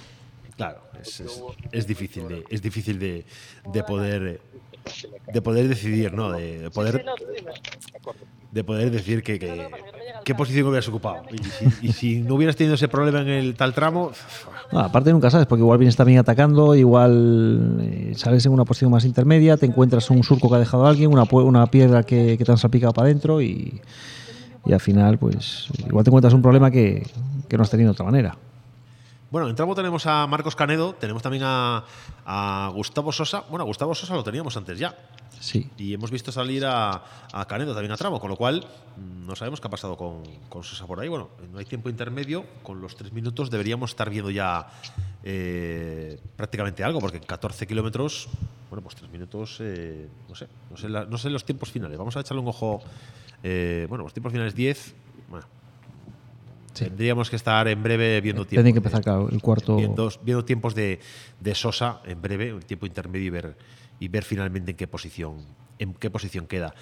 Claro, 0.57 0.81
es, 1.01 1.19
es- 1.21 1.43
es 1.71 1.87
difícil 1.87 2.27
de, 2.27 2.43
es 2.49 2.61
difícil 2.61 2.99
de, 2.99 3.25
de 3.71 3.83
poder 3.83 4.41
de 5.33 5.41
poder 5.41 5.67
decidir, 5.67 6.13
¿no? 6.13 6.31
De, 6.31 6.69
poder 6.71 7.03
de 8.51 8.63
poder 8.63 8.91
decir 8.91 9.23
que, 9.23 9.39
que- 9.39 9.69
qué 10.23 10.35
posición 10.35 10.67
hubieras 10.67 10.87
ocupado. 10.87 11.23
Y 11.81 11.91
si, 11.93 12.21
no 12.21 12.35
hubieras 12.35 12.55
tenido 12.55 12.75
ese 12.75 12.87
problema 12.87 13.21
en 13.21 13.29
el 13.29 13.55
tal 13.55 13.73
tramo, 13.73 14.11
No, 14.71 14.79
aparte 14.79 15.11
nunca 15.11 15.29
sabes, 15.29 15.47
porque 15.47 15.61
igual 15.61 15.77
vienes 15.79 15.95
también 15.95 16.19
atacando, 16.19 16.75
igual 16.75 17.79
eh, 17.81 18.13
sales 18.15 18.45
en 18.45 18.51
una 18.51 18.65
posición 18.65 18.91
más 18.91 19.05
intermedia, 19.05 19.57
te 19.57 19.65
encuentras 19.65 20.09
un 20.09 20.23
surco 20.23 20.49
que 20.49 20.55
ha 20.55 20.59
dejado 20.59 20.85
alguien, 20.87 21.11
una, 21.11 21.23
una 21.23 21.67
piedra 21.67 22.03
que, 22.03 22.37
que 22.37 22.45
te 22.45 22.51
han 22.51 22.57
salpicado 22.57 22.93
para 22.93 23.07
adentro 23.07 23.41
y, 23.41 23.81
y 24.65 24.73
al 24.73 24.79
final, 24.79 25.17
pues 25.17 25.67
igual 25.87 26.03
te 26.03 26.09
encuentras 26.09 26.33
un 26.33 26.41
problema 26.41 26.71
que, 26.71 27.05
que 27.47 27.57
no 27.57 27.63
has 27.63 27.69
tenido 27.69 27.89
de 27.89 27.91
otra 27.93 28.05
manera. 28.05 28.37
Bueno, 29.31 29.47
en 29.47 29.55
tramo 29.55 29.73
tenemos 29.75 30.05
a 30.07 30.27
Marcos 30.27 30.57
Canedo, 30.57 30.93
tenemos 30.93 31.23
también 31.23 31.43
a, 31.45 31.85
a 32.25 32.69
Gustavo 32.75 33.13
Sosa. 33.13 33.45
Bueno, 33.49 33.63
a 33.63 33.65
Gustavo 33.65 33.95
Sosa 33.95 34.13
lo 34.13 34.25
teníamos 34.25 34.57
antes 34.57 34.77
ya. 34.77 34.93
Sí. 35.39 35.69
Y 35.77 35.93
hemos 35.93 36.11
visto 36.11 36.33
salir 36.33 36.65
a, 36.65 37.01
a 37.31 37.45
Canedo 37.47 37.73
también 37.73 37.93
a 37.93 37.97
tramo, 37.97 38.19
con 38.19 38.29
lo 38.29 38.35
cual 38.35 38.67
mm, 38.97 39.25
no 39.25 39.35
sabemos 39.37 39.61
qué 39.61 39.67
ha 39.67 39.71
pasado 39.71 39.95
con, 39.95 40.21
con 40.49 40.63
Sosa 40.65 40.85
por 40.85 40.99
ahí. 40.99 41.07
Bueno, 41.07 41.29
no 41.49 41.59
hay 41.59 41.65
tiempo 41.65 41.89
intermedio, 41.89 42.45
con 42.61 42.81
los 42.81 42.97
tres 42.97 43.13
minutos 43.13 43.49
deberíamos 43.49 43.91
estar 43.91 44.09
viendo 44.09 44.29
ya 44.31 44.67
eh, 45.23 46.19
prácticamente 46.35 46.83
algo, 46.83 46.99
porque 46.99 47.17
en 47.17 47.23
14 47.23 47.65
kilómetros, 47.67 48.27
bueno, 48.69 48.83
pues 48.83 48.95
tres 48.97 49.09
minutos, 49.09 49.57
eh, 49.61 50.09
no 50.27 50.35
sé, 50.35 50.47
no 50.69 50.75
sé, 50.75 50.89
la- 50.89 51.05
no 51.05 51.17
sé 51.17 51.29
los 51.29 51.45
tiempos 51.45 51.71
finales. 51.71 51.97
Vamos 51.97 52.17
a 52.17 52.19
echarle 52.19 52.41
un 52.41 52.49
ojo 52.49 52.81
Eh, 53.43 53.87
bueno, 53.89 54.03
los 54.03 54.13
tiempos 54.13 54.31
finales 54.31 54.53
10. 54.53 54.93
Tendríamos 56.73 57.29
que 57.29 57.35
estar 57.35 57.67
en 57.67 57.83
breve 57.83 58.21
viendo 58.21 58.45
tiempos. 58.45 58.71
Que 58.71 58.77
empezar 58.77 59.01
claro, 59.01 59.29
el 59.29 59.41
cuarto. 59.41 59.75
Viendo, 59.75 60.09
viendo 60.23 60.45
tiempos 60.45 60.73
de, 60.75 60.99
de 61.39 61.55
Sosa 61.55 62.01
en 62.05 62.21
breve, 62.21 62.53
un 62.53 62.61
tiempo 62.61 62.85
intermedio 62.85 63.27
y 63.27 63.29
ver, 63.29 63.57
y 63.99 64.07
ver 64.07 64.23
finalmente 64.23 64.71
en 64.71 64.77
qué 64.77 64.87
posición, 64.87 65.37
en 65.79 65.93
qué 65.93 66.09
posición 66.09 66.47
queda. 66.47 66.73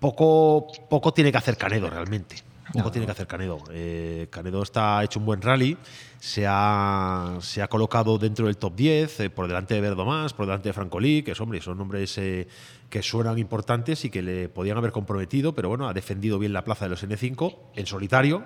Poco, 0.00 0.68
poco 0.88 1.12
tiene 1.12 1.32
que 1.32 1.38
hacer 1.38 1.56
Canedo 1.56 1.90
realmente. 1.90 2.36
Poco 2.72 2.84
No. 2.86 2.90
tiene 2.90 3.06
que 3.06 3.12
hacer 3.12 3.26
Canedo. 3.26 3.58
Eh, 3.70 4.28
Canedo 4.30 4.62
está 4.62 4.98
ha 4.98 5.04
hecho 5.04 5.18
un 5.18 5.26
buen 5.26 5.40
rally, 5.40 5.76
se 6.18 6.44
ha, 6.46 7.38
se 7.40 7.62
ha 7.62 7.68
colocado 7.68 8.18
dentro 8.18 8.46
del 8.46 8.56
top 8.56 8.74
10, 8.76 9.20
eh, 9.20 9.30
por 9.30 9.46
delante 9.48 9.74
de 9.74 9.80
Verdomás, 9.80 10.32
por 10.34 10.46
delante 10.46 10.68
de 10.68 10.72
Francolí, 10.72 11.22
que 11.22 11.32
es, 11.32 11.40
hombre, 11.40 11.60
son 11.60 11.78
nombres 11.78 12.16
eh, 12.18 12.46
que 12.90 13.02
suenan 13.02 13.38
importantes 13.38 14.04
y 14.04 14.10
que 14.10 14.22
le 14.22 14.48
podían 14.48 14.76
haber 14.76 14.92
comprometido, 14.92 15.54
pero 15.54 15.68
bueno, 15.68 15.88
ha 15.88 15.94
defendido 15.94 16.38
bien 16.38 16.52
la 16.52 16.64
plaza 16.64 16.84
de 16.84 16.90
los 16.90 17.02
N5 17.06 17.56
en 17.76 17.86
solitario. 17.86 18.44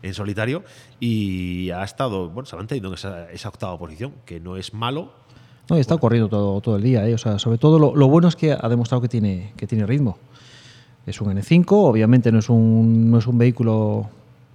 En 0.00 0.14
solitario 0.14 0.62
y 1.00 1.70
ha 1.70 1.82
estado, 1.82 2.28
bueno, 2.30 2.46
se 2.46 2.54
ha 2.54 2.58
mantenido 2.58 2.86
en 2.86 2.94
esa, 2.94 3.28
esa 3.32 3.48
octava 3.48 3.76
posición, 3.76 4.14
que 4.24 4.38
no 4.38 4.56
es 4.56 4.72
malo, 4.72 5.12
No, 5.68 5.76
y 5.76 5.80
está 5.80 5.96
corriendo 5.96 6.28
todo, 6.28 6.60
todo 6.60 6.76
el 6.76 6.82
día. 6.84 7.04
¿eh? 7.08 7.14
O 7.14 7.18
sea, 7.18 7.40
sobre 7.40 7.58
todo 7.58 7.80
lo, 7.80 7.96
lo 7.96 8.06
bueno 8.06 8.28
es 8.28 8.36
que 8.36 8.52
ha 8.52 8.68
demostrado 8.68 9.02
que 9.02 9.08
tiene, 9.08 9.52
que 9.56 9.66
tiene 9.66 9.84
ritmo. 9.86 10.16
Es 11.08 11.20
un 11.20 11.28
N5, 11.28 11.64
obviamente 11.70 12.30
no 12.30 12.38
es 12.38 12.50
un, 12.50 13.10
no 13.10 13.18
es 13.18 13.26
un 13.26 13.38
vehículo 13.38 14.08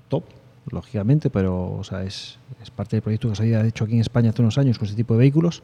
top, 0.07 0.23
lógicamente, 0.69 1.29
pero 1.29 1.73
o 1.73 1.83
sea, 1.83 2.03
es, 2.03 2.37
es 2.61 2.69
parte 2.69 2.95
del 2.95 3.01
proyecto 3.01 3.29
que 3.29 3.35
se 3.35 3.43
había 3.43 3.65
hecho 3.65 3.85
aquí 3.85 3.93
en 3.93 4.01
España 4.01 4.29
hace 4.29 4.41
unos 4.41 4.57
años 4.57 4.77
con 4.77 4.85
este 4.85 4.95
tipo 4.95 5.15
de 5.15 5.19
vehículos, 5.19 5.63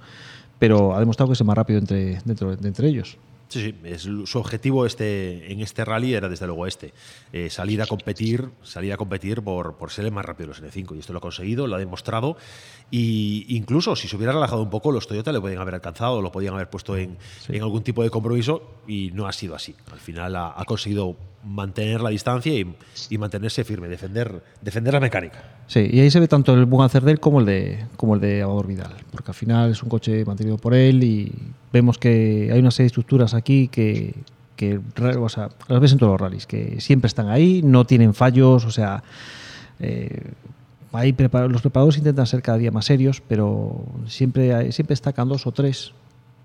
pero 0.58 0.96
ha 0.96 1.00
demostrado 1.00 1.30
que 1.30 1.34
es 1.34 1.42
el 1.42 1.48
más 1.48 1.58
rápido 1.58 1.80
entre, 1.80 2.20
dentro, 2.26 2.56
de 2.56 2.68
entre 2.68 2.88
ellos. 2.88 3.18
Sí, 3.50 3.62
sí, 3.62 3.76
es, 3.84 4.04
su 4.04 4.38
objetivo 4.38 4.86
este, 4.86 5.52
en 5.52 5.62
este 5.62 5.84
rally 5.84 6.14
era 6.14 6.30
desde 6.30 6.46
luego 6.46 6.68
este, 6.68 6.94
eh, 7.34 7.50
salir 7.50 7.82
a 7.82 7.88
competir, 7.88 8.52
salir 8.62 8.94
a 8.94 8.98
competir 8.98 9.42
por, 9.42 9.76
por 9.76 9.90
ser 9.90 10.06
el 10.06 10.12
más 10.12 10.24
rápido 10.24 10.54
de 10.54 10.62
los 10.62 10.64
N5 10.64 10.96
y 10.96 11.00
esto 11.00 11.14
lo 11.14 11.18
ha 11.18 11.22
conseguido, 11.22 11.66
lo 11.66 11.76
ha 11.76 11.80
demostrado 11.80 12.38
y 12.92 13.48
incluso 13.50 13.96
si 13.96 14.08
se 14.08 14.16
hubiera 14.16 14.34
relajado 14.34 14.62
un 14.62 14.70
poco 14.70 14.92
los 14.92 15.08
Toyota 15.08 15.32
le 15.32 15.42
podían 15.42 15.62
haber 15.62 15.74
alcanzado, 15.74 16.22
lo 16.22 16.32
podían 16.32 16.54
haber 16.54 16.70
puesto 16.70 16.96
en, 16.96 17.18
en 17.48 17.64
algún 17.64 17.82
tipo 17.82 18.04
de 18.04 18.12
compromiso 18.12 18.62
y 18.88 19.10
no 19.16 19.28
ha 19.28 19.34
sido 19.34 19.56
así. 19.56 19.76
Al 19.92 20.00
final 20.00 20.36
ha, 20.36 20.54
ha 20.56 20.66
conseguido 20.66 21.18
mantener 21.50 22.00
la 22.02 22.10
distancia 22.12 22.54
y, 22.54 23.18
mantenerse 23.18 23.64
firme, 23.64 23.88
defender, 23.88 24.44
defender 24.62 24.94
la 24.94 25.00
mecánica. 25.00 25.44
Sí, 25.68 25.88
y 25.92 26.00
ahí 26.00 26.12
se 26.12 26.20
ve 26.20 26.28
tanto 26.28 26.54
el 26.54 26.66
buen 26.66 26.86
hacer 26.86 27.04
de 27.04 27.12
él 27.12 27.20
como 27.20 27.40
el 27.40 27.46
de, 27.46 27.86
como 27.98 28.16
el 28.16 28.22
de 28.22 28.42
Amador 28.44 28.68
Vidal, 28.68 28.94
porque 29.12 29.32
al 29.32 29.36
final 29.36 29.72
es 29.72 29.82
un 29.84 29.90
coche 29.90 30.24
mantenido 30.26 30.58
por 30.58 30.74
él 30.74 31.04
y 31.04 31.32
vemos 31.74 31.98
que 31.98 32.50
hay 32.54 32.60
una 32.60 32.72
serie 32.72 32.84
de 32.86 32.88
estructuras 32.88 33.34
aquí 33.34 33.68
que, 33.68 34.14
que 34.56 34.80
o 35.20 35.30
sea, 35.30 35.50
las 35.68 35.80
ves 35.80 35.92
en 35.92 35.98
todos 35.98 36.12
los 36.14 36.22
rallies, 36.22 36.46
que 36.46 36.80
siempre 36.82 37.08
están 37.08 37.30
ahí, 37.30 37.62
no 37.64 37.86
tienen 37.86 38.14
fallos, 38.14 38.66
o 38.66 38.72
sea, 38.72 39.04
eh, 39.80 40.32
ahí 40.94 41.16
los 41.18 41.62
preparadores 41.62 41.98
intentan 41.98 42.28
ser 42.28 42.42
cada 42.42 42.58
día 42.58 42.72
más 42.72 42.86
serios, 42.86 43.22
pero 43.28 43.84
siempre, 44.08 44.54
hay- 44.54 44.72
siempre 44.72 44.94
destacan 44.94 45.28
dos 45.28 45.48
o 45.48 45.52
tres 45.52 45.94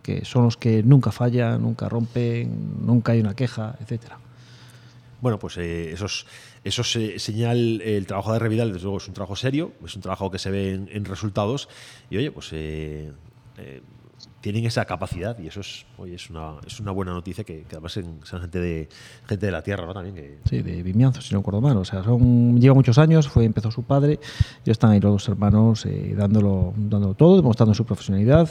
que 0.02 0.24
son 0.26 0.44
los 0.44 0.58
que 0.58 0.82
nunca 0.82 1.10
fallan, 1.12 1.62
nunca 1.62 1.88
rompen, 1.88 2.50
nunca 2.84 3.12
hay 3.12 3.20
una 3.20 3.34
queja, 3.34 3.74
etcétera. 3.80 4.18
Bueno, 5.24 5.38
pues 5.38 5.56
eh, 5.56 5.90
eso, 5.90 6.04
es, 6.04 6.26
eso 6.64 6.82
es, 6.82 6.96
eh, 6.96 7.18
señal, 7.18 7.80
el 7.80 8.06
trabajo 8.06 8.34
de 8.34 8.38
Revidal, 8.38 8.74
desde 8.74 8.82
luego, 8.82 8.98
es 8.98 9.08
un 9.08 9.14
trabajo 9.14 9.36
serio, 9.36 9.72
es 9.82 9.96
un 9.96 10.02
trabajo 10.02 10.30
que 10.30 10.38
se 10.38 10.50
ve 10.50 10.74
en, 10.74 11.04
resultados 11.06 11.70
y, 12.10 12.18
oye, 12.18 12.30
pues 12.30 12.50
eh, 12.52 13.10
eh, 13.56 13.80
tienen 14.42 14.66
esa 14.66 14.84
capacidad 14.84 15.38
y 15.38 15.46
eso 15.46 15.60
es, 15.60 15.86
oye, 15.96 16.16
es, 16.16 16.28
una, 16.28 16.56
es 16.66 16.78
una 16.78 16.90
buena 16.90 17.12
noticia 17.14 17.42
que, 17.42 17.64
además 17.70 17.92
sean 17.92 18.20
gente 18.22 18.58
de, 18.60 18.90
gente 19.26 19.46
de 19.46 19.50
la 19.50 19.62
tierra, 19.62 19.86
¿no? 19.86 19.94
También 19.94 20.14
que, 20.14 20.40
Sí, 20.44 20.60
de 20.60 20.82
Vimianzo, 20.82 21.22
si 21.22 21.32
no 21.32 21.40
recuerdo 21.40 21.62
mal. 21.62 21.78
O 21.78 21.86
sea, 21.86 22.04
son, 22.04 22.60
lleva 22.60 22.74
muchos 22.74 22.98
años, 22.98 23.26
fue, 23.26 23.46
empezó 23.46 23.70
su 23.70 23.84
padre, 23.84 24.20
y 24.62 24.70
están 24.70 24.90
ahí 24.90 25.00
los 25.00 25.12
dos 25.12 25.28
hermanos 25.30 25.86
eh, 25.86 26.14
dándolo, 26.14 26.74
dándolo 26.76 27.14
todo, 27.14 27.36
demostrando 27.36 27.72
su 27.72 27.86
profesionalidad. 27.86 28.50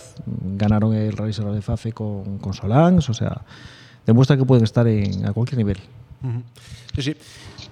Ganaron 0.58 0.95
el 0.95 1.16
Rally 1.16 1.34
de 1.34 1.62
Fafe 1.62 1.91
con, 1.91 2.40
con 2.40 2.54
o 2.54 3.14
sea, 3.14 3.45
demuestra 4.08 4.36
que 4.36 4.45
pueden 4.45 4.64
estar 4.64 4.88
en, 4.88 5.28
a 5.28 5.34
cualquier 5.34 5.60
nivel. 5.60 5.78
Sí, 6.95 7.02
sí. 7.02 7.16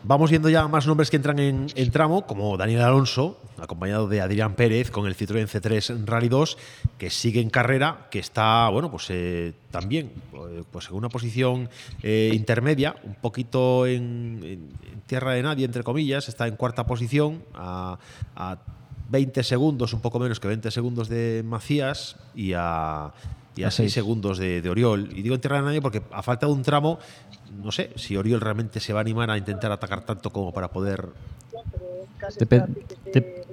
Vamos 0.04 0.30
viendo 0.30 0.50
ya 0.50 0.68
más 0.68 0.88
nombres 0.88 1.10
que 1.10 1.18
entran 1.18 1.40
en, 1.40 1.68
en 1.76 1.92
tramo, 1.92 2.26
como 2.26 2.58
Daniel 2.58 2.82
Alonso, 2.82 3.40
acompañado 3.60 4.08
de 4.08 4.20
Adrián 4.20 4.56
Pérez 4.56 4.90
con 4.90 5.06
el 5.06 5.16
Citroën 5.16 5.48
C3 5.48 6.06
Rally 6.06 6.28
2, 6.28 6.58
que 6.98 7.10
sigue 7.10 7.40
en 7.40 7.50
carrera, 7.50 8.08
que 8.10 8.20
está, 8.20 8.68
bueno, 8.70 8.90
pues 8.90 9.08
eh, 9.10 9.54
también 9.70 10.12
eh, 10.34 10.64
pues 10.72 10.90
en 10.90 10.96
una 10.96 11.10
posición 11.10 11.70
eh, 12.02 12.32
intermedia, 12.34 12.96
un 13.04 13.16
poquito 13.16 13.86
en, 13.86 14.70
tierra 15.06 15.34
de 15.34 15.44
nadie, 15.44 15.66
entre 15.66 15.84
comillas, 15.84 16.28
está 16.30 16.48
en 16.48 16.56
cuarta 16.56 16.86
posición, 16.86 17.44
a 17.54 18.00
20 19.12 19.44
segundos, 19.44 19.94
un 19.94 20.02
poco 20.02 20.20
menos 20.20 20.40
que 20.40 20.48
20 20.48 20.72
segundos 20.72 21.10
de 21.10 21.44
Macías 21.46 22.16
y 22.34 22.54
a, 22.56 23.12
y 23.56 23.64
a 23.64 23.68
A 23.68 23.72
6 23.72 23.76
seis. 23.76 23.94
segundos 23.94 24.38
de, 24.38 24.62
de 24.62 24.70
Oriol. 24.70 25.10
Y 25.16 25.22
digo 25.22 25.36
en 25.36 25.42
tierra 25.42 25.58
de 25.58 25.64
nadie 25.64 25.82
porque 25.82 26.02
a 26.12 26.24
falta 26.24 26.46
de 26.48 26.54
un 26.54 26.62
tramo, 26.64 26.98
no 27.62 27.72
sé 27.72 27.92
si 27.98 28.16
Oriol 28.18 28.40
realmente 28.42 28.80
se 28.80 28.94
va 28.94 29.00
a 29.00 29.02
animar 29.02 29.30
a 29.30 29.38
intentar 29.38 29.72
atacar 29.72 30.06
tanto 30.06 30.30
como 30.32 30.54
para 30.54 30.70
poder. 30.70 31.10
Depe- 32.40 32.68
de- 33.14 33.46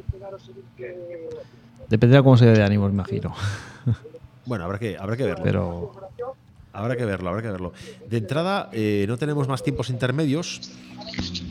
dependerá 1.89 2.23
cómo 2.23 2.37
se 2.37 2.47
ve 2.47 2.53
de 2.53 2.63
ánimo, 2.63 2.87
me 2.87 2.95
imagino. 2.95 3.35
Bueno, 4.47 4.65
habrá 4.65 4.79
que, 4.79 4.97
habrá 4.97 5.15
que 5.15 5.25
verlo. 5.25 5.45
Pero 5.45 5.93
Habrá 6.73 6.97
que 6.97 7.05
verlo, 7.05 7.29
habrá 7.29 7.43
que 7.43 7.51
verlo. 7.51 7.75
De 8.09 8.17
entrada, 8.17 8.71
eh, 8.73 9.05
no 9.07 9.19
tenemos 9.19 9.47
más 9.47 9.63
tiempos 9.63 9.91
intermedios. 9.91 10.71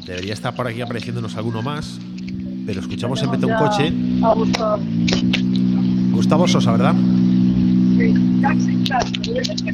Debería 0.08 0.34
estar 0.34 0.56
por 0.56 0.66
aquí 0.66 0.82
apareciéndonos 0.82 1.36
alguno 1.36 1.62
más. 1.62 2.00
Pero 2.68 2.82
escuchamos 2.82 3.24
en 3.24 3.32
Mete 3.32 3.46
un 3.46 3.56
coche. 3.56 3.94
Ha 4.22 4.34
gustado. 4.34 4.80
Gustavo 6.12 6.48
Sosa, 6.50 6.74
¿verdad? 6.74 6.94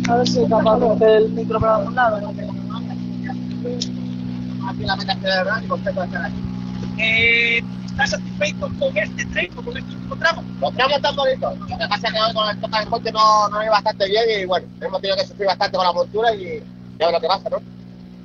A 0.08 0.16
ver 0.16 0.28
si 0.28 0.44
es 0.44 0.48
capaz 0.48 0.78
de 0.78 0.90
meter 0.90 1.10
el 1.10 1.30
micro 1.32 1.60
para 1.60 1.78
algún 1.78 1.96
lado. 1.96 2.18
Aquí 4.68 4.84
la 4.86 4.96
meta 4.96 5.16
de 5.16 5.22
verdad 5.22 5.62
y 5.64 5.68
contento 5.68 6.02
de 6.02 6.06
estar 6.06 6.26
aquí. 6.26 6.36
Eh, 7.00 7.64
¿Estás 7.88 8.12
satisfecho 8.12 8.72
con 8.80 8.96
este 8.96 9.26
tren 9.26 9.50
o 9.58 9.62
con 9.64 9.76
este 9.76 9.92
último 9.92 10.16
tramo? 10.16 10.44
Los 10.62 10.74
tramos 10.76 10.96
están 10.96 11.16
bonitos. 11.16 11.60
Lo 11.60 11.66
que 11.66 11.88
pasa 11.90 12.08
es 12.08 12.14
que 12.14 12.20
hoy 12.20 12.34
con 12.36 12.50
el 12.50 12.62
toca 12.62 12.80
del 12.80 12.90
coche 12.90 13.12
no, 13.12 13.50
no 13.50 13.64
iba 13.64 13.72
bastante 13.72 14.08
bien 14.08 14.24
y 14.40 14.46
bueno, 14.46 14.68
hemos 14.82 15.02
tenido 15.02 15.18
que 15.18 15.26
sufrir 15.26 15.48
bastante 15.48 15.78
con 15.78 15.88
la 15.88 15.94
montura 15.94 16.36
y 16.36 16.62
ya 17.00 17.08
ves 17.08 17.14
lo 17.14 17.22
que 17.22 17.28
pasa, 17.28 17.50
¿no? 17.50 17.58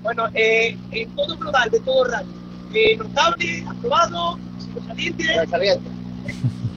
Bueno, 0.03 0.27
eh, 0.35 0.77
en 0.91 1.17
todo 1.17 1.39
global 1.39 1.71
de 1.71 1.81
todo 1.81 2.05
rally, 2.05 2.29
eh, 2.75 2.97
notable, 2.99 3.65
aprobado, 3.67 4.39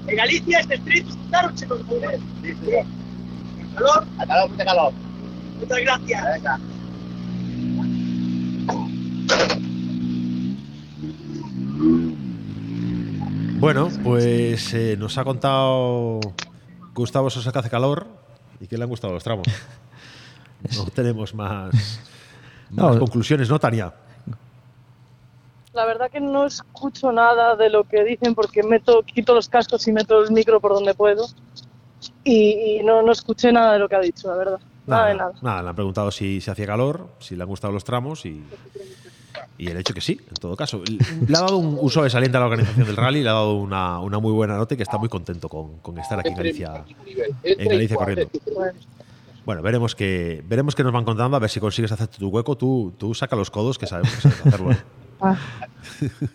En 0.08 0.16
Galicia 0.16 0.60
este 0.60 0.78
disfrutaron, 0.78 1.58
se 1.58 1.68
los 1.68 1.82
puede. 1.84 2.18
Sí, 2.42 2.54
sí. 2.66 2.72
Calor. 3.76 4.06
A 4.18 4.26
calor, 4.26 4.50
mucho 4.50 4.66
calor. 4.66 4.94
Muchas 5.60 5.80
gracias. 5.80 6.24
Venga. 6.34 6.60
Bueno, 13.60 13.90
pues 14.04 14.74
eh, 14.74 14.96
nos 14.98 15.18
ha 15.18 15.24
contado 15.24 16.20
Gustavo 16.96 17.30
Sosa 17.30 17.52
que 17.52 17.60
hace 17.60 17.70
calor 17.70 18.08
y 18.60 18.68
que 18.68 18.78
le 18.78 18.84
han 18.84 18.90
gustado 18.90 19.14
los 19.14 19.24
tramos. 19.24 19.48
No 20.78 20.86
tenemos 20.86 21.34
más, 21.34 21.74
más 22.70 22.94
No. 22.94 23.00
conclusiones, 23.00 23.50
¿no, 23.50 23.58
Tania? 23.58 23.92
La 25.74 25.86
verdad 25.86 26.12
que 26.12 26.20
no 26.20 26.46
escucho 26.46 27.12
nada 27.12 27.56
de 27.56 27.70
lo 27.70 27.86
que 27.86 28.04
dicen 28.04 28.36
porque 28.36 28.62
meto, 28.62 29.04
quito 29.04 29.34
los 29.34 29.48
cascos 29.48 29.88
y 29.88 29.92
meto 29.92 30.22
el 30.22 30.32
micro 30.32 30.60
por 30.60 30.74
donde 30.74 30.94
puedo. 30.94 31.28
Y, 32.24 32.80
y 32.80 32.84
no, 32.84 33.02
no 33.02 33.12
escuché 33.12 33.52
nada 33.52 33.74
de 33.74 33.80
lo 33.80 33.88
que 33.88 33.96
ha 33.96 34.02
dicho, 34.02 34.28
la 34.28 34.36
verdad. 34.36 34.60
Nada, 34.86 35.08
de 35.08 35.16
nada. 35.16 35.32
Nada, 35.42 35.64
le 35.64 35.70
han 35.70 35.76
preguntado 35.76 36.12
si 36.12 36.42
se 36.42 36.52
hacía 36.52 36.66
calor, 36.66 37.08
si 37.20 37.36
le 37.36 37.44
han 37.44 37.50
gustado 37.50 37.72
los 37.72 37.84
tramos 37.84 38.26
y, 38.26 38.44
y 39.58 39.68
el 39.68 39.78
hecho 39.78 39.94
que 39.94 40.02
sí, 40.02 40.20
en 40.28 40.34
todo 40.36 40.56
caso. 40.58 40.82
Le 40.88 41.38
ha 41.38 41.42
dado 41.42 41.58
un 41.58 41.78
uso 41.80 42.04
de 42.04 42.10
saliente 42.10 42.36
a 42.38 42.42
la 42.42 42.48
organización 42.48 42.88
del 42.88 42.98
rally, 42.98 43.24
le 43.24 43.30
ha 43.30 43.34
dado 43.34 43.54
una, 43.54 44.00
una 44.00 44.20
muy 44.20 44.34
buena 44.34 44.58
nota 44.58 44.74
y 44.74 44.78
que 44.78 44.84
está 44.84 44.98
muy 44.98 45.08
contento 45.08 45.48
con, 45.48 45.78
con 45.78 45.98
estar 46.00 46.20
aquí 46.20 46.30
en 46.30 46.36
Galicia, 46.36 46.84
en 47.44 47.68
Galicia 47.70 47.96
corriendo. 47.96 48.30
Bueno, 49.46 49.62
veremos 49.62 49.96
que, 49.96 50.44
veremos 50.46 50.76
que 50.76 50.84
nos 50.84 50.92
van 50.92 51.06
contando, 51.06 51.38
a 51.38 51.40
ver 51.40 51.50
si 51.50 51.60
consigues 51.60 51.92
hacer 51.92 52.08
tu 52.08 52.28
hueco. 52.30 52.56
Tú, 52.58 52.94
tú 52.98 53.14
saca 53.14 53.36
los 53.36 53.50
codos, 53.50 53.78
que 53.78 53.88
sabemos 53.88 54.14
que 54.16 54.22
sabes 54.22 54.46
hacerlo. 54.48 54.76
Ah. 55.22 55.38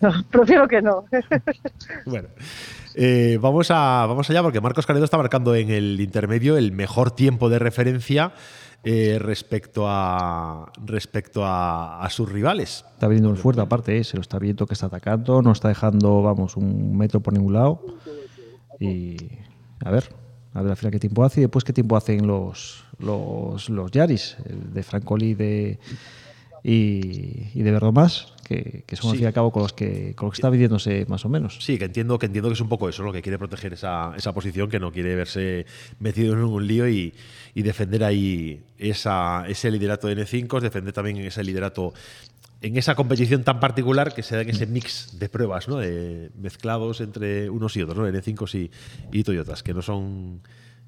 No, 0.00 0.12
prefiero 0.30 0.68
que 0.68 0.80
no. 0.80 1.04
Bueno, 2.06 2.28
eh, 2.94 3.38
vamos, 3.40 3.70
a, 3.70 4.06
vamos 4.06 4.30
allá 4.30 4.42
porque 4.42 4.60
Marcos 4.60 4.86
Canedo 4.86 5.04
está 5.04 5.18
marcando 5.18 5.54
en 5.54 5.70
el 5.70 6.00
intermedio 6.00 6.56
el 6.56 6.72
mejor 6.72 7.10
tiempo 7.10 7.48
de 7.48 7.58
referencia 7.58 8.32
eh, 8.84 9.18
respecto, 9.20 9.84
a, 9.88 10.72
respecto 10.84 11.44
a, 11.44 12.00
a 12.02 12.10
sus 12.10 12.30
rivales. 12.30 12.84
Está 12.94 13.08
viniendo 13.08 13.30
muy 13.30 13.38
fuerte, 13.38 13.60
aparte, 13.60 13.98
¿eh? 13.98 14.04
se 14.04 14.16
lo 14.16 14.20
está 14.20 14.38
viendo 14.38 14.66
que 14.66 14.74
está 14.74 14.86
atacando, 14.86 15.42
no 15.42 15.52
está 15.52 15.68
dejando, 15.68 16.22
vamos, 16.22 16.56
un 16.56 16.96
metro 16.96 17.20
por 17.20 17.32
ningún 17.32 17.54
lado. 17.54 17.82
Y 18.78 19.16
a 19.84 19.90
ver, 19.90 20.04
a 20.54 20.62
ver 20.62 20.70
al 20.70 20.76
final 20.76 20.92
qué 20.92 21.00
tiempo 21.00 21.24
hace 21.24 21.40
y 21.40 21.42
después 21.42 21.64
qué 21.64 21.72
tiempo 21.72 21.96
hacen 21.96 22.26
los, 22.26 22.84
los, 22.98 23.68
los 23.68 23.90
Yaris, 23.90 24.36
el 24.44 24.72
de 24.72 24.82
Francoli 24.82 25.30
y 25.30 25.34
de, 25.34 25.78
y, 26.62 27.50
y 27.54 27.62
de 27.62 27.70
Verdomás, 27.72 28.35
que, 28.46 28.84
que 28.86 28.96
son 28.96 29.10
al 29.10 29.12
Sí. 29.12 29.18
fin 29.18 29.24
y 29.24 29.26
al 29.26 29.32
cabo 29.34 29.50
con 29.50 29.62
los 29.62 29.72
que, 29.72 30.14
con 30.14 30.26
los 30.26 30.34
que 30.34 30.38
está 30.40 30.50
viviéndose 30.50 31.04
más 31.08 31.24
o 31.24 31.28
menos. 31.28 31.58
Sí, 31.60 31.78
que 31.78 31.86
entiendo, 31.86 32.18
que 32.18 32.26
entiendo 32.26 32.48
que 32.48 32.54
es 32.54 32.60
un 32.60 32.68
poco 32.68 32.88
eso, 32.88 33.02
lo 33.02 33.12
que 33.12 33.22
quiere 33.22 33.38
proteger 33.38 33.72
esa, 33.72 34.12
esa 34.16 34.32
posición, 34.32 34.68
que 34.70 34.78
no 34.78 34.92
quiere 34.92 35.14
verse 35.16 35.66
metido 35.98 36.34
en 36.34 36.40
un 36.40 36.66
lío 36.66 36.88
y, 36.88 37.12
y 37.54 37.62
defender 37.62 38.04
ahí 38.04 38.60
esa, 38.78 39.44
ese 39.48 39.70
liderato 39.70 40.06
de 40.06 40.16
N5, 40.16 40.60
defender 40.60 40.92
también 40.92 41.16
ese 41.18 41.42
liderato 41.42 41.92
en 42.62 42.76
esa 42.78 42.94
competición 42.94 43.44
tan 43.44 43.60
particular 43.60 44.14
que 44.14 44.22
se 44.22 44.34
da 44.36 44.42
en 44.42 44.48
ese 44.50 44.66
mix 44.66 45.18
de 45.18 45.28
pruebas, 45.28 45.68
¿no? 45.68 45.76
De 45.76 46.30
mezclados 46.40 47.00
entre 47.02 47.50
unos 47.50 47.76
y 47.76 47.82
otros, 47.82 47.98
¿no? 47.98 48.08
N5 48.08 48.70
y, 49.12 49.18
y 49.18 49.22
Toyotas, 49.24 49.62
que 49.62 49.74
no 49.74 49.82
son 49.82 50.40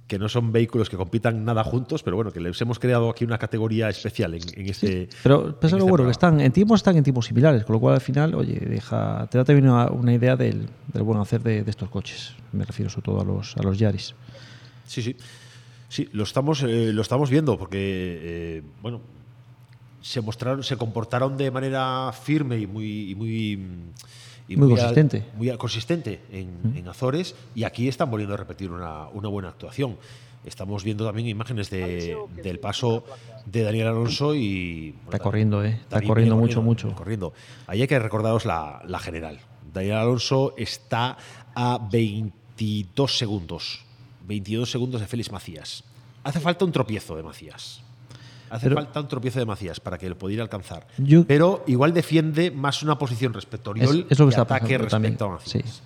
que 0.09 0.19
no 0.19 0.29
son 0.29 0.51
vehículos 0.51 0.91
que 0.91 0.97
compitan 0.97 1.45
nada 1.45 1.63
juntos, 1.63 2.03
pero 2.03 2.17
bueno, 2.17 2.33
que 2.33 2.41
les 2.41 2.61
hemos 2.61 2.79
creado 2.81 3.11
aquí 3.11 3.25
una 3.25 3.39
categoría 3.39 3.89
especial 3.89 4.35
en, 4.35 4.43
en 4.55 4.69
este. 4.69 5.09
Pero 5.23 5.49
en 5.49 5.55
pasa 5.55 5.77
lo 5.77 5.85
este 5.85 5.91
bueno, 5.91 6.05
que 6.07 6.11
están 6.11 6.41
en 6.41 6.51
tiempos 6.51 6.81
están 6.81 6.97
en 6.97 7.05
tiempos 7.05 7.27
similares, 7.27 7.65
con 7.65 7.75
lo 7.75 7.81
cual 7.81 7.95
al 7.95 8.01
final, 8.01 8.35
oye, 8.35 8.59
deja, 8.59 9.29
te 9.31 9.39
da 9.39 9.45
también 9.45 9.69
una, 9.69 9.91
una 9.91 10.13
idea 10.13 10.35
del, 10.35 10.67
del 10.93 11.03
buen 11.03 11.21
hacer 11.21 11.43
de, 11.43 11.63
de 11.63 11.71
estos 11.71 11.91
coches. 11.91 12.35
Me 12.53 12.65
refiero 12.65 12.91
sobre 12.91 13.05
todo 13.05 13.21
a 13.21 13.25
los, 13.25 13.57
a 13.57 13.63
los 13.63 13.79
Yaris. 13.79 14.15
Sí, 14.87 15.03
sí. 15.03 15.15
Sí, 15.91 16.07
lo 16.13 16.25
estamos, 16.25 16.63
eh, 16.65 16.93
lo 16.93 17.01
estamos 17.01 17.31
viendo 17.31 17.59
porque, 17.59 17.79
eh, 17.81 18.63
bueno, 18.83 19.01
se 20.03 20.21
mostraron, 20.21 20.63
se 20.63 20.77
comportaron 20.77 21.37
de 21.39 21.51
manera 21.51 22.13
firme 22.13 22.59
y 22.59 22.67
muy, 22.67 23.11
y 23.11 23.15
muy, 23.15 23.59
y 24.49 24.57
Muy 24.57 24.71
consistente. 24.71 25.25
muy 25.37 25.55
consistente 25.59 26.21
en, 26.33 26.75
en 26.77 26.89
Azores 26.89 27.35
y 27.55 27.65
aquí 27.65 27.87
están 27.87 28.11
volviendo 28.11 28.35
a 28.35 28.39
repetir 28.39 28.71
una, 28.71 29.09
una 29.09 29.29
buena 29.29 29.51
actuación. 29.51 29.97
Estamos 30.45 30.85
viendo 30.85 31.05
también 31.05 31.29
imágenes 31.29 31.69
de- 31.69 32.17
del 32.43 32.59
paso 32.59 33.05
de 33.45 33.63
Daniel 33.63 33.89
Alonso 33.89 34.35
y 34.35 34.95
Está 35.05 35.19
corriendo, 35.19 35.63
¿eh? 35.65 35.79
Está 35.83 36.01
corriendo 36.01 36.37
mucho, 36.37 36.63
mucho. 36.63 36.95
Corriendo. 36.95 37.33
Ahí 37.67 37.83
hay 37.83 37.89
que 37.89 37.99
recordaros 37.99 38.47
la, 38.47 38.81
la 38.87 38.99
general. 39.01 39.41
Daniel 39.75 39.97
Alonso 39.97 40.55
está 40.57 41.19
a 41.55 41.79
22 41.91 43.19
segundos. 43.19 43.85
22 44.27 44.71
segundos 44.71 45.01
de 45.01 45.07
Félix 45.07 45.31
Macías. 45.33 45.85
Hace 46.25 46.41
falta 46.41 46.65
un 46.65 46.73
tropiezo 46.73 47.17
de 47.17 47.23
Macías. 47.23 47.83
Hace 48.51 48.65
Pero- 48.69 48.77
falta 48.77 49.01
un 49.01 49.09
tropiezo 49.09 49.39
de 49.39 49.47
Macías 49.47 49.81
para 49.81 49.99
que 49.99 50.09
lo 50.09 50.17
pudiera 50.19 50.43
alcanzar. 50.43 50.87
Yo- 50.99 51.25
Pero 51.27 51.65
igual 51.67 51.93
defiende 51.93 52.51
más 52.51 52.83
una 52.83 52.99
posición 52.99 53.35
respecto 53.35 53.71
a 53.71 53.73
Oriol 53.73 54.07
es 54.09 54.19
lo 54.19 54.27
que 54.27 54.31
está 54.31 54.43
ataque 54.43 54.79
pasando 54.79 54.89
también. 54.89 55.13
respecto 55.13 55.25
a 55.25 55.29
Macías. 55.31 55.75
Sí. 55.77 55.81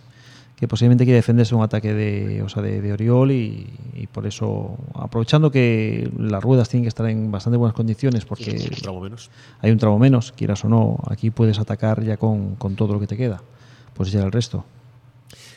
Que 0.56 0.68
posiblemente 0.68 1.02
quiere 1.04 1.16
defenderse 1.16 1.56
un 1.56 1.62
ataque 1.64 1.92
de, 1.92 2.40
o 2.42 2.48
sea, 2.48 2.62
de, 2.62 2.80
de 2.80 2.92
Oriol 2.92 3.32
y, 3.32 3.66
y 3.94 4.06
por 4.06 4.28
eso, 4.28 4.76
aprovechando 4.94 5.50
que 5.50 6.08
las 6.16 6.40
ruedas 6.40 6.68
tienen 6.68 6.84
que 6.84 6.88
estar 6.88 7.04
en 7.08 7.32
bastante 7.32 7.56
buenas 7.56 7.74
condiciones 7.74 8.24
porque 8.24 8.56
Sí, 8.56 8.68
un 8.72 8.80
tramo 8.80 9.00
menos. 9.00 9.28
hay 9.60 9.72
un 9.72 9.78
tramo 9.78 9.98
menos, 9.98 10.30
quieras 10.30 10.64
o 10.64 10.68
no, 10.68 11.00
aquí 11.10 11.30
puedes 11.32 11.58
atacar 11.58 12.04
ya 12.04 12.16
con, 12.16 12.54
con 12.54 12.76
todo 12.76 12.92
lo 12.92 13.00
que 13.00 13.08
te 13.08 13.16
queda. 13.16 13.42
Pues 13.94 14.12
ya 14.12 14.22
el 14.22 14.30
resto. 14.30 14.64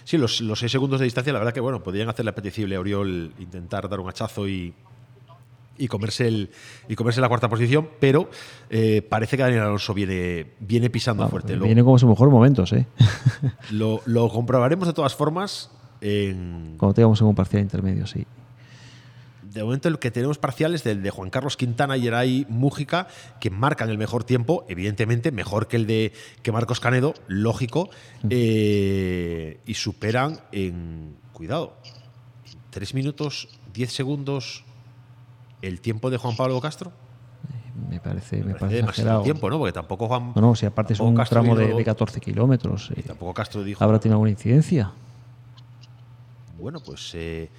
Sí, 0.06 0.18
los, 0.18 0.42
los 0.42 0.58
seis 0.60 0.72
segundos 0.72 1.00
de 1.00 1.04
distancia, 1.06 1.32
la 1.34 1.40
verdad 1.40 1.54
que 1.54 1.60
bueno, 1.60 1.84
podrían 1.84 2.10
hacerle 2.10 2.30
apetecible 2.32 2.76
a 2.76 2.80
Oriol 2.80 3.32
intentar 3.38 3.88
dar 3.88 4.00
un 4.00 4.10
hachazo 4.10 4.48
y, 4.48 4.74
y 5.78 5.88
comerse 5.88 6.28
el 6.28 6.50
y 6.88 6.96
comerse 6.96 7.22
la 7.22 7.28
cuarta 7.28 7.50
posición, 7.50 7.90
pero 8.00 8.30
eh, 8.70 9.02
parece 9.02 9.38
que 9.38 9.44
Daniel 9.44 9.62
Alonso 9.64 9.94
viene, 9.94 10.54
viene 10.60 10.90
pisando 10.90 11.28
fuerte. 11.28 11.56
Lo, 11.56 11.66
Viene 11.66 11.84
como 11.84 11.98
sus 12.00 12.10
mejores 12.10 12.32
momentos, 12.32 12.72
¿eh? 12.74 12.86
lo- 13.72 14.02
lo 14.06 14.30
comprobaremos 14.30 14.88
de 14.88 14.94
todas 14.94 15.16
formas. 15.16 15.72
En, 16.02 16.76
Cuando 16.78 16.94
tengamos 16.94 17.20
en 17.22 17.28
un 17.28 17.36
parcial 17.36 17.62
intermedio, 17.64 18.06
sí. 18.06 18.26
de 19.44 19.64
momento 19.64 19.88
el 19.88 19.98
que 19.98 20.12
tenemos 20.12 20.38
parciales 20.38 20.84
del 20.84 21.02
de 21.02 21.10
Juan 21.10 21.30
Carlos 21.30 21.56
Quintana 21.58 21.96
y 21.98 22.02
Geray 22.02 22.46
Mújica, 22.50 23.08
que 23.40 23.50
marcan 23.50 23.90
el 23.90 23.98
mejor 23.98 24.24
tiempo, 24.26 24.66
evidentemente 24.68 25.32
mejor 25.32 25.68
que 25.68 25.78
el 25.78 25.88
de 25.88 26.12
que 26.44 26.52
Marcos 26.52 26.80
Canedo, 26.82 27.14
lógico, 27.28 27.90
eh, 28.30 29.60
y 29.66 29.74
superan 29.76 30.40
en, 30.52 31.16
cuidado, 31.32 31.78
3 32.72 32.94
minutos 32.94 33.48
10 33.74 33.92
segundos 33.94 34.65
el 35.62 35.82
tiempo 35.82 36.10
de 36.10 36.18
Juan 36.18 36.36
Pablo 36.36 36.60
Castro. 36.62 36.92
Me 37.90 38.00
parece, 38.00 38.38
me 38.38 38.44
Parece 38.54 38.60
parece 38.60 38.76
demasiado 38.78 39.22
tiempo, 39.24 39.50
¿no? 39.50 39.58
Porque 39.60 39.74
tampoco 39.74 40.08
Juan. 40.08 40.32
No, 40.36 40.42
no, 40.42 40.56
si 40.56 40.66
aparte 40.66 40.94
es 40.94 41.00
un 41.00 41.14
Castro 41.16 41.42
tramo 41.42 41.56
de, 41.56 41.74
de 41.74 41.84
14 41.84 42.20
kilómetros. 42.22 42.92
eh, 42.96 43.04
tampoco 43.04 43.34
Castro 43.34 43.64
dijo. 43.64 43.84
¿Habrá 43.84 44.00
tenido 44.00 44.16
alguna 44.16 44.32
incidencia? 44.32 44.92
Bueno, 46.58 46.80
pues 46.80 47.12
eh, 47.16 47.50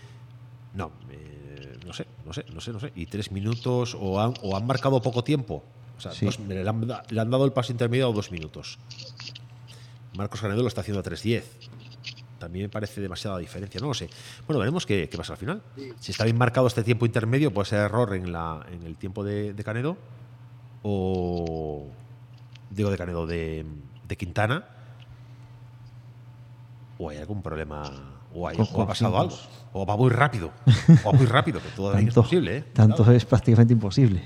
no, 0.75 0.91
eh, 1.11 1.79
no 1.85 1.93
sé, 1.93 2.07
no 2.25 2.33
sé, 2.33 2.45
no 2.53 2.61
sé, 2.61 2.73
no 2.73 2.81
sé. 2.81 2.93
Y 2.95 3.07
tres 3.07 3.31
minutos 3.31 3.97
o 3.99 4.21
han, 4.21 4.35
o 4.43 4.57
han 4.57 4.67
marcado 4.67 5.01
poco 5.03 5.23
tiempo. 5.23 5.63
O 5.99 6.01
sea, 6.01 6.13
Sí. 6.13 6.25
dos- 6.27 6.41
le, 6.41 6.67
han, 6.67 6.87
le 7.11 7.21
han 7.21 7.31
dado 7.31 7.45
el 7.45 7.53
paso 7.53 7.73
intermedio 7.73 8.09
a 8.09 8.13
dos 8.13 8.31
minutos. 8.31 8.79
Marcos 10.17 10.41
Canedo 10.41 10.63
lo 10.63 10.69
está 10.69 10.81
haciendo 10.81 11.01
a 11.01 11.03
3.10. 11.05 11.43
También 12.39 12.67
me 12.67 12.69
parece 12.69 13.01
demasiada 13.01 13.39
diferencia, 13.39 13.81
no 13.81 13.89
lo 13.89 13.95
sé. 13.95 14.11
Bueno, 14.47 14.59
veremos 14.61 14.85
qué, 14.85 15.09
qué 15.09 15.17
pasa 15.17 15.33
al 15.33 15.39
final. 15.39 15.63
Si 15.99 16.13
está 16.13 16.25
bien 16.25 16.37
marcado 16.37 16.67
este 16.67 16.83
tiempo 16.85 17.07
intermedio, 17.07 17.53
puede 17.53 17.67
ser 17.69 17.79
error 17.81 18.15
en, 18.15 18.31
la, 18.33 18.65
en 18.71 18.83
el 18.83 18.97
tiempo 18.97 19.25
de, 19.25 19.55
de 19.55 19.65
Canedo. 19.65 19.97
O. 20.83 21.87
Digo 22.71 22.91
de 22.91 22.99
Canedo, 22.99 23.27
de, 23.27 23.65
de 24.07 24.17
Quintana. 24.17 24.65
O 26.99 27.11
hay 27.11 27.19
algún 27.19 27.43
problema. 27.43 27.83
O, 28.35 28.47
hay- 28.49 28.57
o 28.59 28.83
ha 28.83 28.87
pasado 28.87 29.19
algo. 29.19 29.37
O 29.73 29.85
va 29.87 29.97
muy 29.97 30.11
rápido. 30.11 30.51
O 31.05 31.13
va 31.13 31.19
muy 31.19 31.27
rápido, 31.27 31.61
que 31.61 31.69
todavía 31.71 32.07
es 32.09 32.15
posible. 32.15 32.57
¿eh? 32.59 32.65
Tanto 32.73 33.11
es 33.13 33.25
prácticamente 33.25 33.73
imposible. 33.73 34.23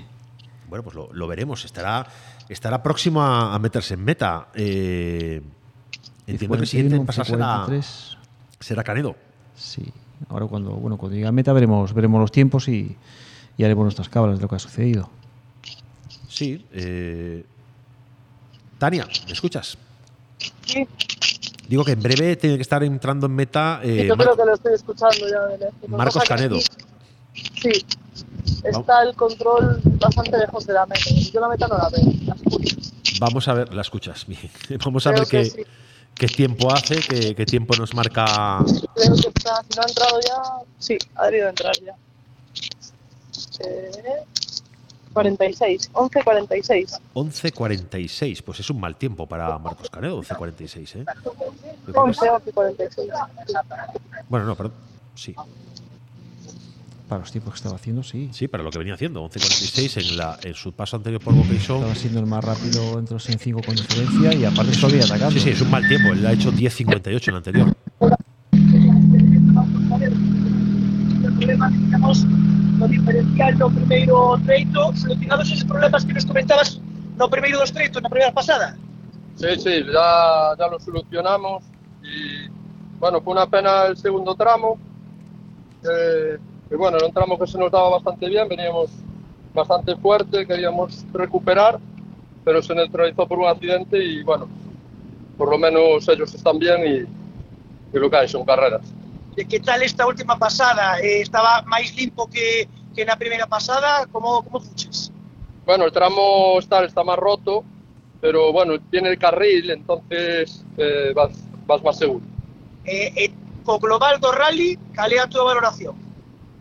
Bueno, 0.68 0.82
pues 0.84 0.94
lo, 0.94 1.12
lo 1.12 1.26
veremos. 1.26 1.64
Estará, 1.64 2.06
estará 2.48 2.82
próximo 2.82 3.22
a, 3.22 3.54
a 3.54 3.58
meterse 3.58 3.94
en 3.94 4.04
meta. 4.04 4.48
Eh, 4.54 5.42
entiendo 6.30 6.56
que 6.56 6.62
el 6.62 6.66
siguiente 6.68 6.96
en 6.96 7.06
pasar 7.06 7.26
será, 7.26 7.64
43. 7.66 8.16
será 8.60 8.82
Canedo. 8.84 9.16
Sí. 9.56 9.82
Ahora 10.28 10.46
cuando, 10.46 10.70
bueno, 10.72 10.96
cuando 10.98 11.14
llegue 11.16 11.26
a 11.26 11.32
meta 11.32 11.52
veremos, 11.52 11.92
veremos 11.94 12.20
los 12.20 12.30
tiempos 12.32 12.68
y, 12.68 12.96
y 13.56 13.64
haremos 13.64 13.84
nuestras 13.84 14.08
cábalas 14.08 14.38
de 14.38 14.42
lo 14.42 14.48
que 14.48 14.56
ha 14.56 14.58
sucedido. 14.58 15.08
Sí. 16.28 16.64
eh, 16.72 17.44
Tania, 18.78 19.06
¿me 19.26 19.32
escuchas? 19.32 19.76
Sí, 20.66 20.86
Digo 21.68 21.84
que 21.84 21.92
en 21.92 22.02
breve 22.02 22.34
tiene 22.36 22.56
que 22.56 22.62
estar 22.62 22.82
entrando 22.82 23.26
en 23.26 23.32
meta 23.34 23.80
eh, 23.82 24.06
yo 24.08 24.16
Mar- 24.16 24.26
creo 24.26 24.36
que 24.36 24.44
lo 24.44 24.54
estoy 24.54 24.74
escuchando 24.74 25.16
ya 25.28 25.70
que 25.80 25.88
Marcos 25.88 26.22
que 26.22 26.28
Canedo. 26.28 26.58
Sí, 27.60 27.84
está 28.64 29.02
el 29.04 29.14
control 29.14 29.80
bastante 29.84 30.36
lejos 30.38 30.66
de 30.66 30.72
la 30.72 30.86
meta. 30.86 31.10
Yo 31.32 31.40
la 31.40 31.48
meta 31.48 31.68
no 31.68 31.76
la 31.78 31.88
veo. 31.90 32.12
la 32.26 32.34
escucho. 32.34 32.76
Vamos 33.20 33.46
a 33.48 33.54
ver, 33.54 33.72
la 33.74 33.82
escuchas. 33.82 34.26
Vamos 34.84 35.06
a 35.06 35.10
Creo 35.12 35.22
ver 35.22 35.28
que 35.30 35.42
qué, 35.42 35.44
sí. 35.44 35.62
Qué 36.20 36.26
tiempo 36.26 36.70
hace, 36.70 36.96
qué, 37.00 37.34
qué 37.34 37.46
tiempo 37.46 37.74
nos 37.76 37.94
marca 37.94 38.58
Creo 38.94 39.14
que 39.14 39.28
está, 39.28 39.62
si 39.68 39.74
no 39.78 39.82
ha 39.82 39.88
entrado 39.88 40.20
ya, 40.20 40.42
sí, 40.78 40.98
ha 41.16 41.26
debido 41.26 41.48
entrar 41.48 41.72
ya. 41.80 41.96
Eh, 43.60 44.22
46, 45.14 45.90
11.46. 45.92 47.00
11.46. 47.14 48.42
Pues 48.44 48.60
es 48.60 48.68
un 48.70 48.80
mal 48.80 48.96
tiempo 48.96 49.26
para 49.26 49.58
Marcos 49.58 49.88
Canedo, 49.88 50.22
11.46. 50.22 50.96
¿eh? 51.00 51.04
Yo 51.24 51.32
creo 51.32 51.94
que 51.94 52.00
11, 52.00 52.26
es- 52.26 52.54
11.46. 52.54 53.12
Bueno, 54.28 54.44
no, 54.46 54.56
perdón. 54.56 54.74
Sí. 55.14 55.34
Para 57.10 57.22
los 57.22 57.32
tiempos 57.32 57.54
que 57.54 57.56
estaba 57.56 57.74
haciendo, 57.74 58.04
sí. 58.04 58.30
Sí, 58.32 58.46
para 58.46 58.62
lo 58.62 58.70
que 58.70 58.78
venía 58.78 58.94
haciendo. 58.94 59.28
11.46 59.28 60.10
en, 60.12 60.16
la, 60.16 60.38
en 60.44 60.54
su 60.54 60.72
paso 60.72 60.96
anterior 60.96 61.20
por 61.20 61.34
Vocation. 61.34 61.78
Estaba 61.78 61.94
siendo 61.96 62.20
el 62.20 62.26
más 62.26 62.44
rápido 62.44 63.00
entre 63.00 63.14
los 63.14 63.28
en 63.28 63.36
5 63.40 63.62
con 63.66 63.74
diferencia 63.74 64.32
y 64.32 64.44
aparte 64.44 64.76
todavía 64.76 65.02
atacando. 65.02 65.32
Sí, 65.32 65.40
sí, 65.40 65.50
es 65.50 65.60
un 65.60 65.72
mal 65.72 65.88
tiempo. 65.88 66.12
Él 66.12 66.24
ha 66.24 66.32
hecho 66.34 66.52
10.58 66.52 67.26
en 67.26 67.30
el 67.30 67.36
anterior. 67.36 67.76
No 72.78 72.86
diferenciar 72.86 73.58
no 73.58 73.70
primeiro 73.70 74.38
treito, 74.46 74.94
solucionados 74.94 75.50
esos 75.50 75.64
problemas 75.64 76.04
que 76.04 76.12
nos 76.12 76.24
comentabas 76.24 76.80
no 77.18 77.28
primeiro 77.28 77.58
dos 77.58 77.72
treitos 77.72 78.00
na 78.00 78.08
primeira 78.08 78.32
pasada. 78.32 78.76
Sí, 79.34 79.48
sí, 79.58 79.82
ya, 79.92 80.54
ya 80.56 80.68
lo 80.68 80.78
solucionamos 80.78 81.64
y 82.04 82.46
bueno, 83.00 83.20
fue 83.20 83.32
una 83.32 83.46
pena 83.50 83.86
el 83.86 83.96
segundo 83.96 84.36
tramo. 84.36 84.78
eh, 85.82 86.38
que 86.70 86.76
bueno, 86.76 86.98
era 86.98 87.06
un 87.06 87.12
tramo 87.12 87.36
que 87.36 87.48
se 87.48 87.58
nos 87.58 87.72
daba 87.72 87.88
bastante 87.90 88.28
bien, 88.28 88.48
veníamos 88.48 88.90
bastante 89.52 89.96
fuerte, 89.96 90.46
queríamos 90.46 91.04
recuperar, 91.12 91.80
pero 92.44 92.62
se 92.62 92.72
neutralizó 92.76 93.26
por 93.26 93.40
un 93.40 93.48
accidente 93.48 93.98
y 93.98 94.22
bueno, 94.22 94.48
por 95.36 95.50
lo 95.50 95.58
menos 95.58 96.08
ellos 96.08 96.32
están 96.32 96.60
bien 96.60 96.80
y, 96.86 97.96
y 97.96 97.98
lo 97.98 98.08
que 98.08 98.16
hay 98.18 98.28
son 98.28 98.44
carreras. 98.44 98.82
De 99.34 99.44
que 99.44 99.58
tal 99.58 99.82
esta 99.82 100.06
última 100.06 100.38
pasada? 100.38 101.00
Eh, 101.00 101.22
estaba 101.22 101.62
máis 101.66 101.90
limpo 101.96 102.30
que, 102.30 102.68
que 102.94 103.02
na 103.04 103.18
primeira 103.18 103.46
pasada? 103.50 104.06
Como, 104.06 104.42
como 104.42 104.60
fuches? 104.62 105.10
Bueno, 105.66 105.86
el 105.86 105.92
tramo 105.92 106.58
está, 106.58 106.84
está 106.84 107.02
más 107.02 107.18
roto, 107.18 107.64
pero 108.20 108.52
bueno, 108.52 108.78
tiene 108.90 109.08
el 109.10 109.18
carril, 109.18 109.70
entonces 109.70 110.64
eh, 110.78 111.10
vas, 111.14 111.34
vas 111.66 111.82
más 111.82 111.98
seguro. 111.98 112.22
Eh, 112.84 113.10
eh, 113.16 113.30
co 113.64 113.78
global 113.78 114.20
do 114.22 114.30
rally, 114.30 114.78
cal 114.94 115.10
é 115.10 115.18
a 115.18 115.26
túa 115.26 115.50
valoración? 115.50 115.94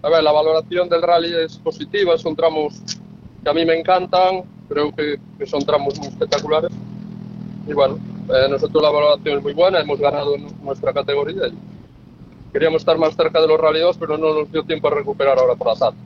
A 0.01 0.09
ver, 0.09 0.23
la 0.23 0.31
valoración 0.31 0.87
del 0.87 1.01
rally 1.01 1.33
es 1.35 1.57
positiva, 1.57 2.17
son 2.17 2.35
tramos 2.35 2.81
que 3.43 3.49
a 3.49 3.53
mí 3.53 3.65
me 3.65 3.77
encantan. 3.77 4.43
creo 4.69 4.95
que, 4.95 5.19
que 5.37 5.45
son 5.45 5.61
tramos 5.65 5.97
muy 5.97 6.07
espectaculares. 6.07 6.71
Y 7.67 7.73
bueno, 7.73 7.97
eh, 8.29 8.47
nosotros 8.49 8.81
la 8.81 8.91
valoración 8.91 9.37
es 9.39 9.43
muy 9.43 9.53
buena, 9.53 9.79
hemos 9.79 9.99
ganado 9.99 10.35
en 10.35 10.47
nuestra 10.63 10.93
categoría. 10.93 11.47
Y 11.47 11.57
queríamos 12.53 12.83
estar 12.83 12.97
más 12.97 13.15
cerca 13.15 13.41
de 13.41 13.47
los 13.47 13.59
Rally 13.59 13.81
2, 13.81 13.97
pero 13.97 14.17
no 14.17 14.33
nos 14.33 14.51
dio 14.51 14.63
tiempo 14.63 14.87
a 14.87 14.91
recuperar 14.91 15.37
ahora 15.39 15.55
por 15.55 15.67
la 15.67 15.75
tarde. 15.75 15.97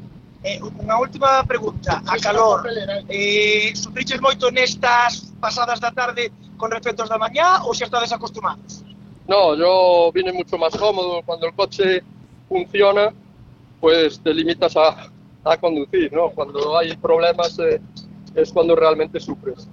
Eh, 0.44 0.60
unha 0.60 1.00
última 1.00 1.40
pregunta, 1.48 2.04
a 2.04 2.20
calor. 2.20 2.68
Eh, 3.08 3.72
sufriches 3.80 4.20
moito 4.20 4.52
nestas 4.52 5.32
pasadas 5.40 5.80
da 5.80 5.88
tarde 5.88 6.36
con 6.60 6.68
respecto 6.68 7.08
da 7.08 7.16
mañá 7.16 7.64
ou 7.64 7.72
xa 7.72 7.88
estades 7.88 8.12
acostumados? 8.12 8.84
No, 9.24 9.56
yo 9.56 10.12
vine 10.12 10.36
mucho 10.36 10.60
más 10.60 10.76
cómodo. 10.76 11.24
Cuando 11.24 11.48
el 11.48 11.56
coche 11.56 12.04
funciona, 12.52 13.16
pues 13.84 14.18
te 14.22 14.34
limitas 14.34 14.78
a, 14.78 15.12
a 15.44 15.58
conducir, 15.58 16.14
¿no? 16.14 16.30
Cuando 16.30 16.78
hay 16.78 16.96
problemas 16.96 17.60
eh, 17.60 17.82
es 18.34 18.50
cuando 18.54 18.78
realmente 18.78 19.20
sufres. 19.20 19.68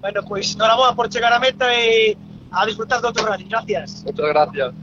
Bueno, 0.00 0.20
pues, 0.28 0.54
enhorabuena 0.54 0.94
por 0.94 1.08
chegar 1.08 1.32
a 1.32 1.40
meta 1.40 1.66
e 1.74 2.16
a 2.52 2.64
disfrutar 2.64 3.00
do 3.02 3.08
outro 3.08 3.26
rally. 3.26 3.48
Gracias. 3.50 4.04
Muchas 4.06 4.26
gracias. 4.28 4.74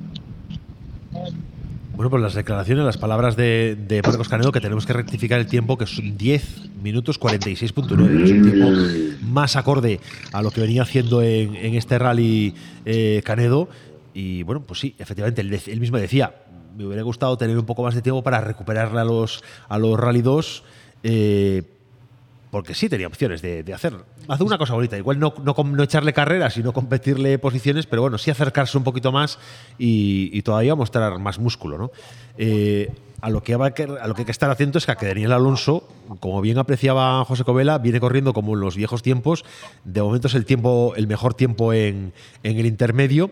Bueno, 1.96 2.10
pues 2.10 2.22
las 2.22 2.34
declaraciones, 2.34 2.84
las 2.84 2.98
palabras 2.98 3.38
de, 3.38 3.78
de 3.80 4.02
Marcos 4.02 4.28
Canedo, 4.28 4.52
que 4.52 4.60
tenemos 4.60 4.86
que 4.86 4.92
rectificar 4.92 5.40
el 5.40 5.48
tiempo, 5.48 5.78
que 5.78 5.86
son 5.86 6.18
10 6.18 6.84
minutos 6.84 7.18
46.9. 7.18 8.24
Es 8.26 8.32
un 8.32 8.52
tiempo 8.52 8.68
más 9.22 9.56
acorde 9.56 10.02
a 10.34 10.42
lo 10.42 10.52
que 10.52 10.60
venía 10.60 10.82
haciendo 10.82 11.22
en, 11.22 11.56
en 11.56 11.76
este 11.76 11.98
rally 11.98 12.54
eh, 12.84 13.22
Canedo. 13.24 13.70
Y 14.14 14.44
bueno, 14.44 14.62
pues 14.62 14.82
sí, 14.82 14.96
efectivamente, 15.00 15.40
él, 15.40 15.54
él, 15.54 15.80
mismo 15.80 15.98
decía, 15.98 16.34
me 16.76 16.86
hubiera 16.86 17.04
gustado 17.04 17.38
tener 17.38 17.58
un 17.58 17.66
poco 17.66 17.84
más 17.84 17.96
de 17.96 18.02
tiempo 18.02 18.24
para 18.24 18.42
recuperarle 18.42 19.00
a 19.00 19.06
los, 19.06 19.44
a 19.68 19.78
los 19.78 20.00
Rally 20.00 20.22
2. 20.22 20.64
Eh, 21.04 21.64
porque 22.56 22.74
sí 22.74 22.88
tenía 22.88 23.08
opciones 23.08 23.42
de, 23.42 23.66
hacer, 23.74 23.94
una 24.40 24.58
cosa 24.58 24.76
bonita. 24.76 24.98
Igual 24.98 25.20
no, 25.20 25.34
no, 25.44 25.54
no, 25.54 25.84
echarle 25.84 26.14
carreras 26.14 26.56
y 26.56 26.64
no 26.64 26.72
competirle 26.72 27.38
posiciones, 27.38 27.86
pero 27.86 28.04
bueno, 28.04 28.18
sí 28.18 28.32
acercarse 28.32 28.78
un 28.78 28.86
poquito 28.86 29.12
más 29.12 29.40
y, 29.78 30.42
todavía 30.42 30.74
mostrar 30.74 31.20
más 31.20 31.38
músculo. 31.38 31.78
¿no? 31.78 31.92
Eh, 32.38 32.94
a, 33.20 33.30
lo 33.30 33.44
que, 33.44 33.56
a 33.56 33.58
lo 34.08 34.14
que 34.14 34.22
hay 34.22 34.26
que 34.26 34.32
estar 34.32 34.50
atento 34.50 34.78
es 34.78 34.86
que, 34.86 34.94
a 34.94 34.96
que 34.96 35.06
Daniel 35.06 35.34
Alonso, 35.34 35.86
como 36.22 36.40
bien 36.40 36.58
apreciaba 36.58 37.26
José 37.26 37.44
Covela, 37.44 37.78
viene 37.78 38.00
corriendo 38.00 38.32
como 38.32 38.54
en 38.54 38.62
los 38.62 38.78
viejos 38.78 39.02
tiempos. 39.02 39.44
De 39.84 40.02
momento 40.02 40.30
es 40.30 40.34
el, 40.36 40.46
tiempo, 40.46 40.94
el 40.96 41.08
mejor 41.08 41.34
tiempo 41.34 41.74
en, 41.74 42.14
en 42.44 42.58
el 42.58 42.68
intermedio, 42.68 43.32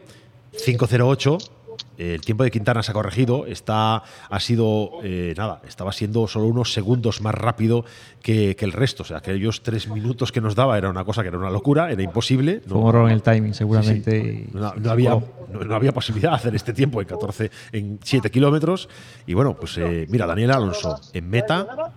5.08 0.51 1.49
el 1.97 2.21
tiempo 2.21 2.43
de 2.43 2.51
Quintana 2.51 2.83
se 2.83 2.91
ha 2.91 2.93
corregido, 2.93 3.45
está, 3.45 4.03
ha 4.29 4.39
sido, 4.39 4.91
eh, 5.03 5.33
nada, 5.37 5.61
estaba 5.67 5.91
siendo 5.91 6.27
solo 6.27 6.47
unos 6.47 6.73
segundos 6.73 7.21
más 7.21 7.35
rápido 7.35 7.85
que, 8.21 8.55
que, 8.55 8.65
el 8.65 8.71
resto. 8.71 9.03
O 9.03 9.05
sea, 9.05 9.17
aquellos 9.17 9.61
tres 9.61 9.87
minutos 9.87 10.31
que 10.31 10.41
nos 10.41 10.55
daba 10.55 10.77
era 10.77 10.89
una 10.89 11.03
cosa 11.03 11.21
que 11.21 11.27
era 11.29 11.37
una 11.37 11.49
locura, 11.49 11.91
era 11.91 12.01
imposible. 12.01 12.61
Fue 12.67 12.77
un 12.77 12.89
error 12.89 13.09
en 13.09 13.13
el 13.13 13.21
timing, 13.21 13.53
seguramente. 13.53 14.21
Sí, 14.21 14.45
sí. 14.45 14.49
No, 14.53 14.73
no, 14.75 14.91
había, 14.91 15.11
no, 15.11 15.59
no, 15.65 15.75
había 15.75 15.91
posibilidad 15.91 16.31
de 16.31 16.35
hacer 16.35 16.55
este 16.55 16.73
tiempo 16.73 17.01
en 17.01 17.07
14, 17.07 17.51
en 17.71 17.99
7 18.01 18.31
kilómetros. 18.31 18.89
Y 19.27 19.33
bueno, 19.33 19.55
pues 19.55 19.77
eh, 19.77 20.07
mira, 20.09 20.25
Daniel 20.25 20.51
Alonso 20.51 20.99
en 21.13 21.29
meta. 21.29 21.93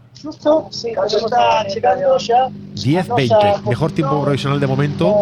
10-20, 2.75 3.63
mejor 3.69 3.93
tiempo 3.93 4.23
provisional 4.23 4.61
de 4.61 4.67
momento. 4.67 5.15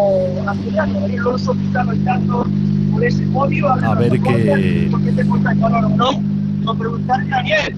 A 3.91 3.95
ver 3.95 4.13
qué. 4.21 4.89
No, 5.97 6.13
no 6.63 6.79
preguntarle 6.79 7.33
a 7.33 7.37
Daniel. 7.37 7.77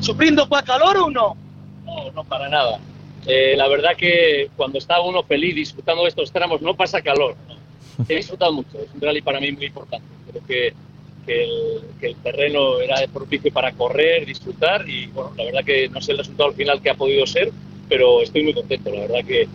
¿Sufriendo 0.00 0.48
para 0.48 0.62
calor 0.64 0.96
o 0.96 1.10
no? 1.10 1.36
No, 1.84 2.10
no 2.12 2.24
para 2.24 2.48
nada. 2.48 2.78
Eh, 3.26 3.54
la 3.56 3.68
verdad 3.68 3.96
que 3.96 4.50
cuando 4.56 4.78
está 4.78 5.00
uno 5.00 5.22
feliz 5.22 5.54
disfrutando 5.54 6.02
de 6.02 6.08
estos 6.08 6.32
tramos 6.32 6.60
no 6.60 6.74
pasa 6.74 7.00
calor. 7.02 7.36
He 8.08 8.16
disfrutado 8.16 8.52
mucho, 8.52 8.78
es 8.80 8.88
un 8.94 9.00
rally 9.00 9.22
para 9.22 9.38
mí 9.40 9.52
muy 9.52 9.66
importante. 9.66 10.06
Creo 10.30 10.42
que, 10.46 10.72
que, 11.24 11.44
el, 11.44 11.82
que 12.00 12.06
el 12.08 12.16
terreno 12.16 12.80
era 12.80 12.96
propicio 13.12 13.52
para 13.52 13.72
correr, 13.72 14.26
disfrutar 14.26 14.88
y 14.88 15.06
bueno, 15.06 15.32
la 15.36 15.44
verdad 15.44 15.64
que 15.64 15.88
no 15.88 16.00
sé 16.00 16.12
el 16.12 16.18
resultado 16.18 16.48
al 16.48 16.54
final 16.56 16.80
que 16.82 16.90
ha 16.90 16.94
podido 16.94 17.26
ser, 17.26 17.52
pero 17.88 18.22
estoy 18.22 18.42
muy 18.42 18.54
contento. 18.54 18.90
La 18.90 19.02
verdad 19.02 19.24
que 19.24 19.46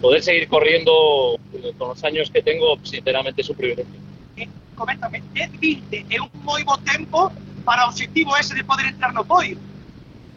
poder 0.00 0.22
seguir 0.22 0.48
corriendo 0.48 1.38
eh, 1.54 1.72
con 1.78 1.88
los 1.88 2.04
años 2.04 2.30
que 2.30 2.42
tengo, 2.42 2.76
sinceramente 2.82 3.40
es 3.40 3.48
un 3.48 3.56
privilegio. 3.56 4.03
Eh, 4.36 4.48
coméntame, 4.74 5.22
10-20 5.34 6.06
é 6.10 6.20
un 6.20 6.28
moi 6.42 6.62
bo 6.64 6.76
tempo 6.78 7.32
para 7.64 7.86
o 7.86 7.88
objetivo 7.88 8.36
ese 8.36 8.54
de 8.54 8.64
poder 8.64 8.86
entrar 8.86 9.12
no 9.12 9.24
podio. 9.24 9.56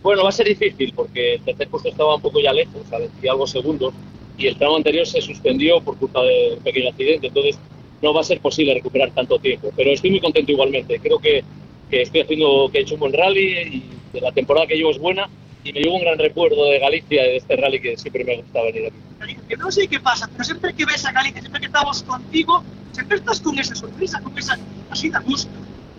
Bueno, 0.04 0.24
va 0.24 0.30
a 0.30 0.32
ser 0.32 0.48
difícil 0.48 0.94
porque 0.96 1.36
el 1.36 1.42
tercer 1.42 1.68
puesto 1.68 1.90
estaba 1.90 2.16
un 2.16 2.22
poco 2.22 2.40
ya 2.40 2.54
lejos, 2.54 2.82
a 2.94 3.00
20 3.00 3.18
y 3.22 3.28
algo 3.28 3.48
segundos, 3.48 3.94
y 4.38 4.48
el 4.48 4.56
tramo 4.56 4.78
anterior 4.78 5.06
se 5.06 5.22
suspendió 5.22 5.82
por 5.82 5.98
culpa 5.98 6.22
de 6.24 6.54
un 6.58 6.64
pequeño 6.64 6.90
accidente, 6.90 7.28
entonces 7.28 7.60
no 8.02 8.14
va 8.14 8.22
a 8.22 8.24
ser 8.24 8.40
posible 8.40 8.76
recuperar 8.76 9.12
tanto 9.12 9.40
tiempo. 9.40 9.72
Pero 9.76 9.92
estoy 9.92 10.12
muy 10.12 10.20
contento 10.20 10.52
igualmente. 10.52 11.00
Creo 11.00 11.18
que, 11.18 11.44
que 11.90 12.04
estoy 12.04 12.22
haciendo, 12.22 12.70
que 12.72 12.78
he 12.78 12.82
hecho 12.82 12.94
un 12.94 13.00
buen 13.02 13.14
rally 13.14 13.90
y 14.14 14.20
la 14.20 14.32
temporada 14.32 14.68
que 14.68 14.76
llevo 14.76 14.92
es 14.92 15.00
buena 15.00 15.28
y 15.68 15.74
me 15.74 15.82
llevo 15.82 15.96
un 15.96 16.02
gran 16.02 16.18
recuerdo 16.18 16.66
de 16.66 16.80
Galicia, 16.80 17.24
de 17.24 17.38
este 17.38 17.58
rally 17.58 17.82
que 17.82 17.98
siempre 17.98 18.24
me 18.24 18.38
gusta 18.38 18.62
venir 18.64 18.88
aquí. 18.88 19.38
Que 19.50 19.58
no 19.58 19.70
sé 19.70 19.88
qué 19.88 20.00
pasa, 20.00 20.30
pero 20.32 20.44
siempre 20.46 20.74
que 20.74 20.86
ves 20.86 21.06
a 21.06 21.12
Galicia, 21.12 21.42
siempre 21.42 21.60
que 21.60 21.66
estamos 21.68 22.04
contigo, 22.04 22.64
siempre 22.94 23.18
estás 23.18 23.42
con 23.42 23.60
esa 23.60 23.76
sonrisa, 23.76 24.22
con 24.22 24.38
esa 24.38 24.58
así 24.90 25.10
de 25.10 25.20
gusto. 25.20 25.52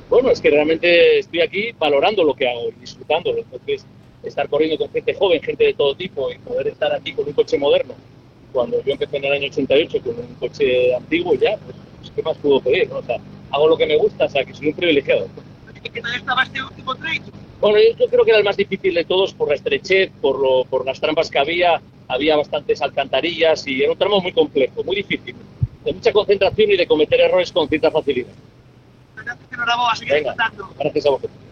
Bueno, 0.09 0.31
es 0.31 0.41
que 0.41 0.49
realmente 0.49 1.19
estoy 1.19 1.43
aquí 1.43 1.73
valorando 1.79 2.25
lo 2.25 2.35
que 2.35 2.49
hago 2.49 2.71
y 2.71 2.81
disfrutándolo. 2.81 3.41
Entonces, 3.41 3.85
estar 4.23 4.49
corriendo 4.49 4.79
con 4.79 4.91
gente 4.91 5.13
joven, 5.15 5.43
gente 5.43 5.65
de 5.65 5.75
todo 5.75 5.95
tipo 5.95 6.33
y 6.33 6.39
poder 6.39 6.69
estar 6.69 6.91
aquí 6.95 7.13
con 7.13 7.27
un 7.27 7.35
coche 7.35 7.59
moderno. 7.59 7.95
Cuando 8.53 8.83
yo 8.83 8.93
empecé 8.93 9.19
en 9.19 9.25
el 9.27 9.33
año 9.33 9.49
88 9.49 9.99
con 10.03 10.19
un 10.19 10.35
coche 10.41 10.95
antiguo 10.95 11.35
ya, 11.35 11.59
pues, 11.59 12.11
¿qué 12.17 12.23
más 12.23 12.39
puedo 12.39 12.61
pedir? 12.61 12.89
¿no? 12.89 12.97
O 12.97 13.03
sea, 13.03 13.19
hago 13.51 13.69
lo 13.69 13.77
que 13.77 13.87
me 13.87 13.99
gusta, 13.99 14.25
o 14.25 14.29
sea, 14.31 14.45
que 14.45 14.55
soy 14.55 14.69
un 14.69 14.75
privilegiado. 14.75 15.29
¿Qué 15.93 16.01
tal 16.01 16.15
estaba 16.15 16.43
este 16.43 16.63
último 16.63 16.95
trecho? 16.97 17.33
Bueno, 17.61 17.79
yo 17.99 18.07
creo 18.07 18.25
que 18.25 18.31
era 18.31 18.39
el 18.39 18.45
más 18.45 18.57
difícil 18.57 18.95
de 18.95 19.05
todos 19.05 19.35
por 19.35 19.49
la 19.49 19.55
estrechez, 19.55 20.13
por, 20.21 20.39
lo, 20.39 20.65
por 20.65 20.87
las 20.87 21.01
trampas 21.01 21.29
que 21.29 21.39
había, 21.39 21.81
había 22.07 22.37
bastantes 22.37 22.81
alcantarillas 22.81 23.67
y 23.67 23.83
era 23.83 23.93
un 23.93 23.99
tramo 23.99 24.21
muy 24.21 24.33
complejo, 24.33 24.85
muy 24.85 24.97
difícil, 24.97 25.35
de 25.85 25.93
mucha 25.93 26.13
concentración 26.13 26.71
y 26.71 26.77
de 26.77 26.87
cometer 26.87 27.21
errores 27.21 27.51
con 27.51 27.69
cierta 27.69 27.91
facilidad. 27.91 28.29
Venga, 30.09 30.37
gracias 30.79 31.07
a 31.07 31.11
vosotros. 31.11 31.49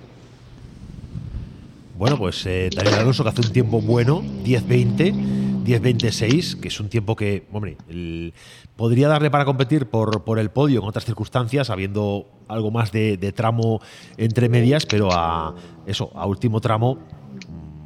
Bueno, 1.96 2.18
pues 2.18 2.44
eh, 2.46 2.68
Daniel 2.74 2.96
Alonso 2.96 3.22
que 3.22 3.30
hace 3.30 3.40
un 3.40 3.52
tiempo 3.52 3.80
bueno, 3.80 4.20
10-20, 4.22 5.64
10-26, 5.64 6.60
que 6.60 6.68
es 6.68 6.78
un 6.78 6.90
tiempo 6.90 7.16
que, 7.16 7.44
hombre, 7.52 7.78
el, 7.88 8.34
podría 8.76 9.08
darle 9.08 9.30
para 9.30 9.44
competir 9.44 9.86
por, 9.86 10.22
por, 10.24 10.38
el 10.38 10.50
podio 10.50 10.80
en 10.80 10.86
otras 10.86 11.04
circunstancias, 11.04 11.70
habiendo 11.70 12.26
algo 12.48 12.70
más 12.70 12.92
de, 12.92 13.16
tramo 13.34 13.80
entre 14.16 14.48
medias, 14.48 14.86
pero 14.86 15.08
a 15.12 15.54
eso, 15.86 16.10
a 16.14 16.26
último 16.26 16.60
tramo, 16.60 16.98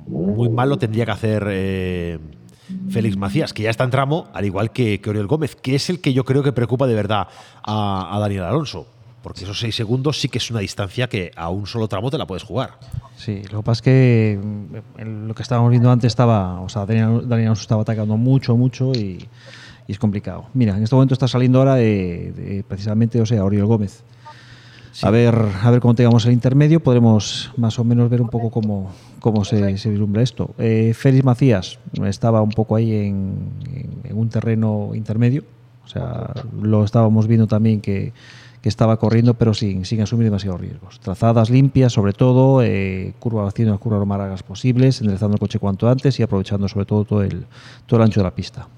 muy 0.09 0.49
mal 0.49 0.69
lo 0.69 0.79
tendría 0.79 1.07
que 1.07 1.12
hacer 1.12 1.47
eh, 1.49 2.19
Félix 2.91 3.17
Macías, 3.17 3.53
que 3.53 3.62
ya 3.62 3.71
está 3.71 3.85
en 3.85 3.91
tramo, 3.91 4.29
al 4.33 4.45
igual 4.45 4.73
que, 4.73 5.01
que 5.01 5.11
Oriol 5.11 5.29
Gómez, 5.29 5.55
que 5.55 5.77
es 5.77 5.89
el 5.91 6.01
que 6.01 6.12
yo 6.12 6.25
creo 6.25 6.43
que 6.43 6.53
preocupa 6.53 6.87
de 6.87 6.95
verdad 6.95 7.29
a, 7.62 8.17
a 8.17 8.19
Daniel 8.19 8.45
Alonso. 8.45 8.87
Porque 9.23 9.45
esos 9.45 9.61
seis 9.61 9.77
segundos 9.77 10.19
sí 10.19 10.31
que 10.31 10.39
es 10.39 10.51
una 10.51 10.61
distancia 10.61 11.07
que 11.07 11.31
a 11.37 11.51
un 11.51 11.67
solo 11.67 11.89
tramo 11.89 12.11
te 12.11 12.17
la 12.17 12.27
puedes 12.27 12.43
jugar. 12.43 12.79
Sí, 13.17 13.43
lo 13.53 13.59
que 13.59 13.65
pasa 13.65 13.79
es 13.81 13.83
que 13.83 14.41
mm, 14.43 15.27
lo 15.27 15.35
que 15.35 15.43
estábamos 15.43 15.71
viendo 15.71 15.91
antes 15.91 16.09
estaba, 16.09 16.59
o 16.62 16.71
sea, 16.71 16.87
Daniel 16.87 17.31
Alonso 17.31 17.61
estaba 17.61 17.83
atacando 17.83 18.17
mucho, 18.17 18.57
mucho 18.57 18.93
y, 18.93 19.29
y, 19.91 19.93
es 19.93 19.99
complicado. 19.99 20.47
Mira, 20.55 20.77
en 20.77 20.83
este 20.83 20.95
momento 20.95 21.15
está 21.15 21.29
saliendo 21.29 21.59
ahora 21.59 21.75
de, 21.75 22.33
de 22.37 22.65
precisamente, 22.67 23.21
o 23.21 23.27
sea, 23.27 23.45
Oriol 23.45 23.67
Gómez. 23.67 24.03
Sí. 24.93 25.07
A 25.07 25.11
ver, 25.11 25.37
a 25.62 25.71
ver 25.71 25.81
cómo 25.81 25.95
tengamos 25.95 26.27
el 26.27 26.33
intermedio, 26.33 26.81
podremos 26.81 27.53
más 27.57 27.79
o 27.79 27.85
menos 27.85 28.11
ver 28.11 28.21
un 28.21 28.29
poco 28.29 28.51
cómo, 28.51 28.91
cómo 29.21 29.45
se, 29.45 29.79
se 29.79 29.89
vislumbra 29.89 30.23
esto. 30.23 30.55
Eh, 30.59 30.93
Félix 30.95 31.25
Macías 31.25 31.79
estaba 32.05 32.43
un 32.43 32.51
poco 32.51 32.75
ahí 32.75 32.93
en, 32.93 33.35
en, 33.73 34.11
en 34.11 34.19
un 34.19 34.29
terreno 34.29 34.91
intermedio, 34.95 35.45
o 35.85 35.89
sea, 35.89 36.35
lo 36.61 36.85
estábamos 36.85 37.29
viendo 37.29 37.47
también 37.47 37.81
que 37.81 38.12
que 38.62 38.69
estaba 38.69 38.99
corriendo, 38.99 39.35
pero 39.35 39.55
sin, 39.55 39.85
sin 39.85 40.01
asumir 40.03 40.25
demasiados 40.25 40.61
riesgos. 40.61 41.01
Trazadas 41.01 41.51
limpias, 41.51 41.93
sobre 41.93 42.12
todo, 42.12 42.62
eh, 42.62 43.15
curva 43.19 43.49
haciendo 43.49 43.73
las 43.73 43.81
curvas 43.81 44.01
lo 44.01 44.07
más 44.07 44.19
largas 44.19 44.43
posibles, 44.43 45.01
enderezando 45.01 45.35
el 45.35 45.41
coche 45.41 45.59
cuanto 45.59 45.89
antes 45.89 46.19
y 46.21 46.23
aprovechando 46.23 46.69
sobre 46.69 46.85
todo 46.85 47.05
todo 47.05 47.23
el, 47.23 47.47
todo 47.87 47.99
el 48.01 48.05
ancho 48.05 48.21
de 48.21 48.25
la 48.25 48.35
pista. 48.35 48.69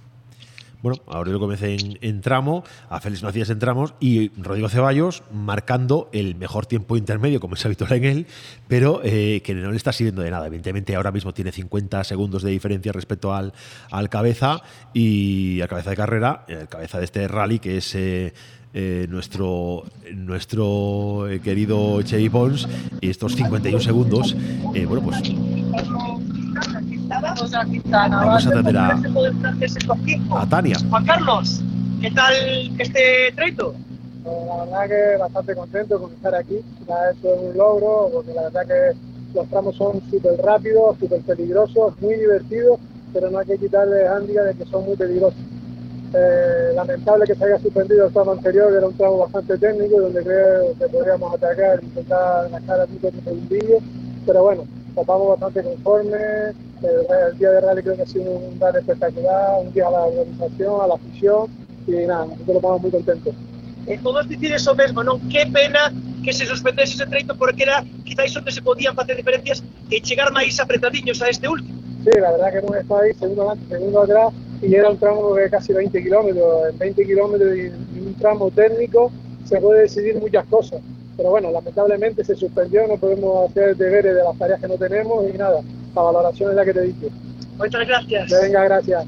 Bueno, 0.82 1.00
Aurelio 1.06 1.38
Gómez 1.38 1.62
en, 1.62 1.98
en, 2.00 2.20
tramo, 2.20 2.64
a 2.90 3.00
Félix 3.00 3.22
Macías 3.22 3.50
en 3.50 3.58
tramos 3.60 3.94
y 4.00 4.30
Rodrigo 4.40 4.68
Ceballos 4.68 5.22
marcando 5.32 6.10
el 6.12 6.34
mejor 6.34 6.66
tiempo 6.66 6.96
intermedio, 6.96 7.38
como 7.38 7.54
es 7.54 7.64
habitual 7.64 7.92
en 7.92 8.04
él, 8.04 8.26
pero 8.66 9.00
eh, 9.04 9.42
que 9.44 9.54
no 9.54 9.70
le 9.70 9.76
está 9.76 9.92
sirviendo 9.92 10.22
de 10.22 10.30
nada. 10.30 10.46
Evidentemente, 10.48 10.96
ahora 10.96 11.12
mismo 11.12 11.32
tiene 11.32 11.52
50 11.52 12.02
segundos 12.02 12.42
de 12.42 12.50
diferencia 12.50 12.92
respecto 12.92 13.32
al, 13.32 13.52
al 13.90 14.08
cabeza 14.08 14.62
y 14.92 15.60
al 15.60 15.68
cabeza 15.68 15.90
de 15.90 15.96
carrera, 15.96 16.44
el 16.48 16.68
cabeza 16.68 16.98
de 16.98 17.04
este 17.04 17.28
rally, 17.28 17.60
que 17.60 17.76
es. 17.78 17.94
Eh, 17.94 18.32
eh, 18.74 19.06
nuestro, 19.10 19.84
nuestro 20.14 21.28
eh, 21.28 21.40
querido 21.40 22.00
Chevy 22.00 22.30
Pons 22.30 22.66
y 23.02 23.10
estos 23.10 23.36
51 23.36 23.80
segundos, 23.80 24.34
eh, 24.74 24.86
bueno, 24.86 25.02
pues 25.04 25.20
Vamos 27.20 27.54
a 27.54 27.64
Quintana. 27.64 28.16
Vamos 28.24 28.46
a 28.46 28.48
atender 28.48 28.76
a- 28.76 30.40
a 30.40 30.46
Tania. 30.46 30.76
Juan 30.88 31.04
Carlos, 31.04 31.60
¿qué 32.00 32.10
tal 32.10 32.34
este 32.78 33.32
treito? 33.36 33.74
La 34.24 34.64
verdad 34.64 34.88
que 34.88 35.16
bastante 35.18 35.54
contento 35.54 36.00
con 36.00 36.12
estar 36.12 36.34
aquí. 36.34 36.58
Ya 36.88 36.94
esto 37.12 37.34
es 37.34 37.40
un 37.50 37.56
logro, 37.58 38.08
porque 38.12 38.32
la 38.32 38.42
verdad 38.42 38.62
que 38.66 38.96
los 39.34 39.48
tramos 39.48 39.74
son 39.76 40.00
súper 40.10 40.36
rápidos, 40.42 40.96
súper 41.00 41.20
peligrosos, 41.22 41.94
muy 42.00 42.14
divertidos, 42.14 42.78
pero 43.12 43.30
no 43.30 43.38
hay 43.38 43.46
que 43.46 43.58
quitarle 43.58 44.06
handicap 44.08 44.44
de 44.44 44.54
que 44.54 44.64
son 44.66 44.84
muy 44.86 44.96
peligrosos. 44.96 45.38
Eh, 46.14 46.72
lamentable 46.74 47.24
que 47.26 47.34
se 47.34 47.44
haya 47.44 47.58
suspendido 47.58 48.06
el 48.06 48.12
tramo 48.12 48.32
anterior, 48.32 48.70
que 48.70 48.76
era 48.76 48.86
un 48.86 48.96
tramo 48.96 49.18
bastante 49.18 49.56
técnico, 49.58 50.00
donde 50.00 50.22
creo 50.22 50.74
que 50.78 50.86
podríamos 50.88 51.34
atacar 51.34 51.82
intentar 51.82 52.50
ganar 52.50 52.80
a 52.80 52.86
Nico 52.86 53.08
en 53.08 53.14
un 53.16 53.24
segundillo, 53.24 53.78
pero 54.26 54.42
bueno, 54.42 54.64
estamos 54.96 55.28
bastante 55.28 55.62
conformes. 55.62 56.54
El, 56.82 57.38
día 57.38 57.50
de 57.50 57.60
rally 57.60 57.82
creo 57.82 57.96
que 57.96 58.02
ha 58.02 58.06
sido 58.06 58.30
un 58.30 58.58
rally 58.58 58.78
espectacular, 58.78 59.60
un 59.60 59.72
día 59.72 59.86
a 59.86 59.90
la 59.90 60.02
organización, 60.02 60.80
a 60.80 60.86
la 60.86 60.94
afición, 60.94 61.50
y 61.86 61.92
nada, 62.06 62.26
nosotros 62.26 62.56
estamos 62.56 62.82
muy 62.82 62.90
contentos. 62.90 63.34
Eh, 63.86 63.98
todos 64.02 64.28
dicir 64.28 64.52
eso 64.52 64.74
mesmo, 64.74 65.02
non? 65.02 65.18
Que 65.28 65.46
pena 65.46 65.92
que 66.22 66.32
se 66.32 66.46
suspendese 66.46 66.94
ese 66.94 67.06
treito 67.06 67.34
porque 67.34 67.64
era 67.64 67.84
quizáis 68.04 68.36
onde 68.36 68.52
se 68.52 68.62
podían 68.62 68.94
facer 68.94 69.16
diferencias 69.16 69.62
e 69.90 70.00
chegar 70.00 70.30
máis 70.30 70.54
apretadiños 70.62 71.18
a 71.18 71.28
este 71.28 71.48
último. 71.48 71.82
Sí, 72.04 72.14
la 72.14 72.30
verdad 72.30 72.52
que 72.52 72.58
hemos 72.58 72.76
estado 72.76 73.00
ahí 73.02 73.14
segundo 73.14 73.50
adelante, 73.50 73.74
segundo 73.74 74.02
atrás 74.02 74.30
y 74.62 74.74
era 74.74 74.90
un 74.90 74.98
tramo 74.98 75.34
de 75.34 75.50
casi 75.50 75.72
20 75.72 76.02
kilómetros. 76.02 76.70
En 76.70 76.78
20 76.78 77.06
kilómetros 77.06 77.56
y 77.56 77.98
un 77.98 78.14
tramo 78.18 78.50
técnico 78.50 79.10
se 79.44 79.60
puede 79.60 79.82
decidir 79.82 80.14
muchas 80.20 80.46
cosas. 80.46 80.80
Pero 81.16 81.30
bueno, 81.30 81.50
lamentablemente 81.50 82.24
se 82.24 82.36
suspendió, 82.36 82.86
no 82.86 82.96
podemos 82.96 83.50
hacer 83.50 83.76
deberes 83.76 84.14
de 84.14 84.22
las 84.22 84.38
tareas 84.38 84.60
que 84.60 84.68
no 84.68 84.76
tenemos 84.78 85.24
y 85.28 85.36
nada, 85.36 85.60
la 85.94 86.02
valoración 86.02 86.50
es 86.50 86.56
la 86.56 86.64
que 86.64 86.72
te 86.72 86.80
dije. 86.82 87.08
Muchas 87.56 87.86
gracias. 87.86 88.30
Venga, 88.30 88.64
gracias. 88.64 89.06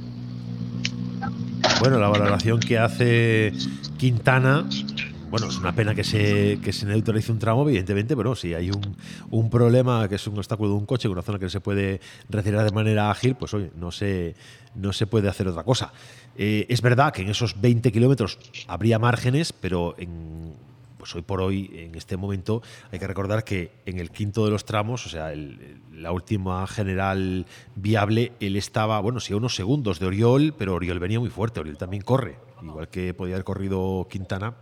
Bueno, 1.81 1.98
la 1.98 2.09
valoración 2.09 2.61
que 2.61 2.78
hace 2.78 3.52
Quintana, 3.97 4.69
bueno, 5.31 5.48
es 5.48 5.56
una 5.56 5.74
pena 5.74 5.94
que 5.94 6.05
se, 6.05 6.59
que 6.62 6.73
se 6.73 6.86
neutralice 6.86 7.32
un 7.32 7.39
tramo, 7.39 7.62
evidentemente, 7.69 8.16
pero 8.16 8.35
si 8.36 8.55
hay 8.55 8.70
un, 8.70 8.97
un 9.31 9.51
problema 9.51 10.06
que 10.09 10.16
es 10.16 10.27
un 10.27 10.36
obstáculo 10.36 10.70
de 10.70 10.77
un 10.77 10.86
coche, 10.86 11.09
una 11.09 11.23
zona 11.23 11.39
que 11.39 11.47
no 11.47 11.51
se 11.51 11.61
puede 11.61 12.01
retirar 12.28 12.65
de 12.65 12.70
manera 12.70 13.11
ágil, 13.11 13.35
pues 13.35 13.55
oye, 13.55 13.70
no 13.77 13.90
se, 13.90 14.35
no 14.74 14.93
se 14.93 15.06
puede 15.06 15.28
hacer 15.28 15.48
otra 15.48 15.62
cosa. 15.62 15.93
Eh, 16.36 16.66
es 16.69 16.82
verdad 16.82 17.12
que 17.12 17.23
en 17.23 17.31
esos 17.31 17.61
20 17.61 17.90
kilómetros 17.93 18.39
habría 18.69 18.98
márgenes, 18.98 19.52
pero 19.52 19.94
en, 19.98 20.55
pues 21.05 21.14
hoy 21.16 21.20
por 21.20 21.43
hoy, 21.43 21.70
en 21.74 21.94
este 21.97 22.16
momento, 22.16 22.62
hay 22.90 22.98
que 22.98 23.06
recordar 23.06 23.44
que 23.44 23.72
en 23.85 23.98
el 23.98 24.10
quinto 24.10 24.47
de 24.47 24.51
los 24.51 24.64
tramos, 24.64 25.05
o 25.05 25.10
sea, 25.10 25.35
el- 25.35 25.82
la 25.93 26.12
última 26.12 26.66
general 26.66 27.44
viable, 27.76 28.32
él 28.40 28.56
estaba, 28.56 28.98
bueno, 29.01 29.20
sí, 29.20 29.35
a 29.35 29.36
unos 29.36 29.55
segundos 29.55 30.01
de 30.01 30.06
Oriol, 30.06 30.55
pero 30.56 30.72
Oriol 30.74 30.98
venía 31.01 31.20
muy 31.20 31.28
fuerte, 31.28 31.60
Oriol 31.60 31.76
también 31.76 32.02
corre, 32.02 32.39
igual 32.62 32.89
que 32.89 33.12
podía 33.12 33.35
haber 33.35 33.44
corrido 33.44 34.06
Quintana, 34.10 34.55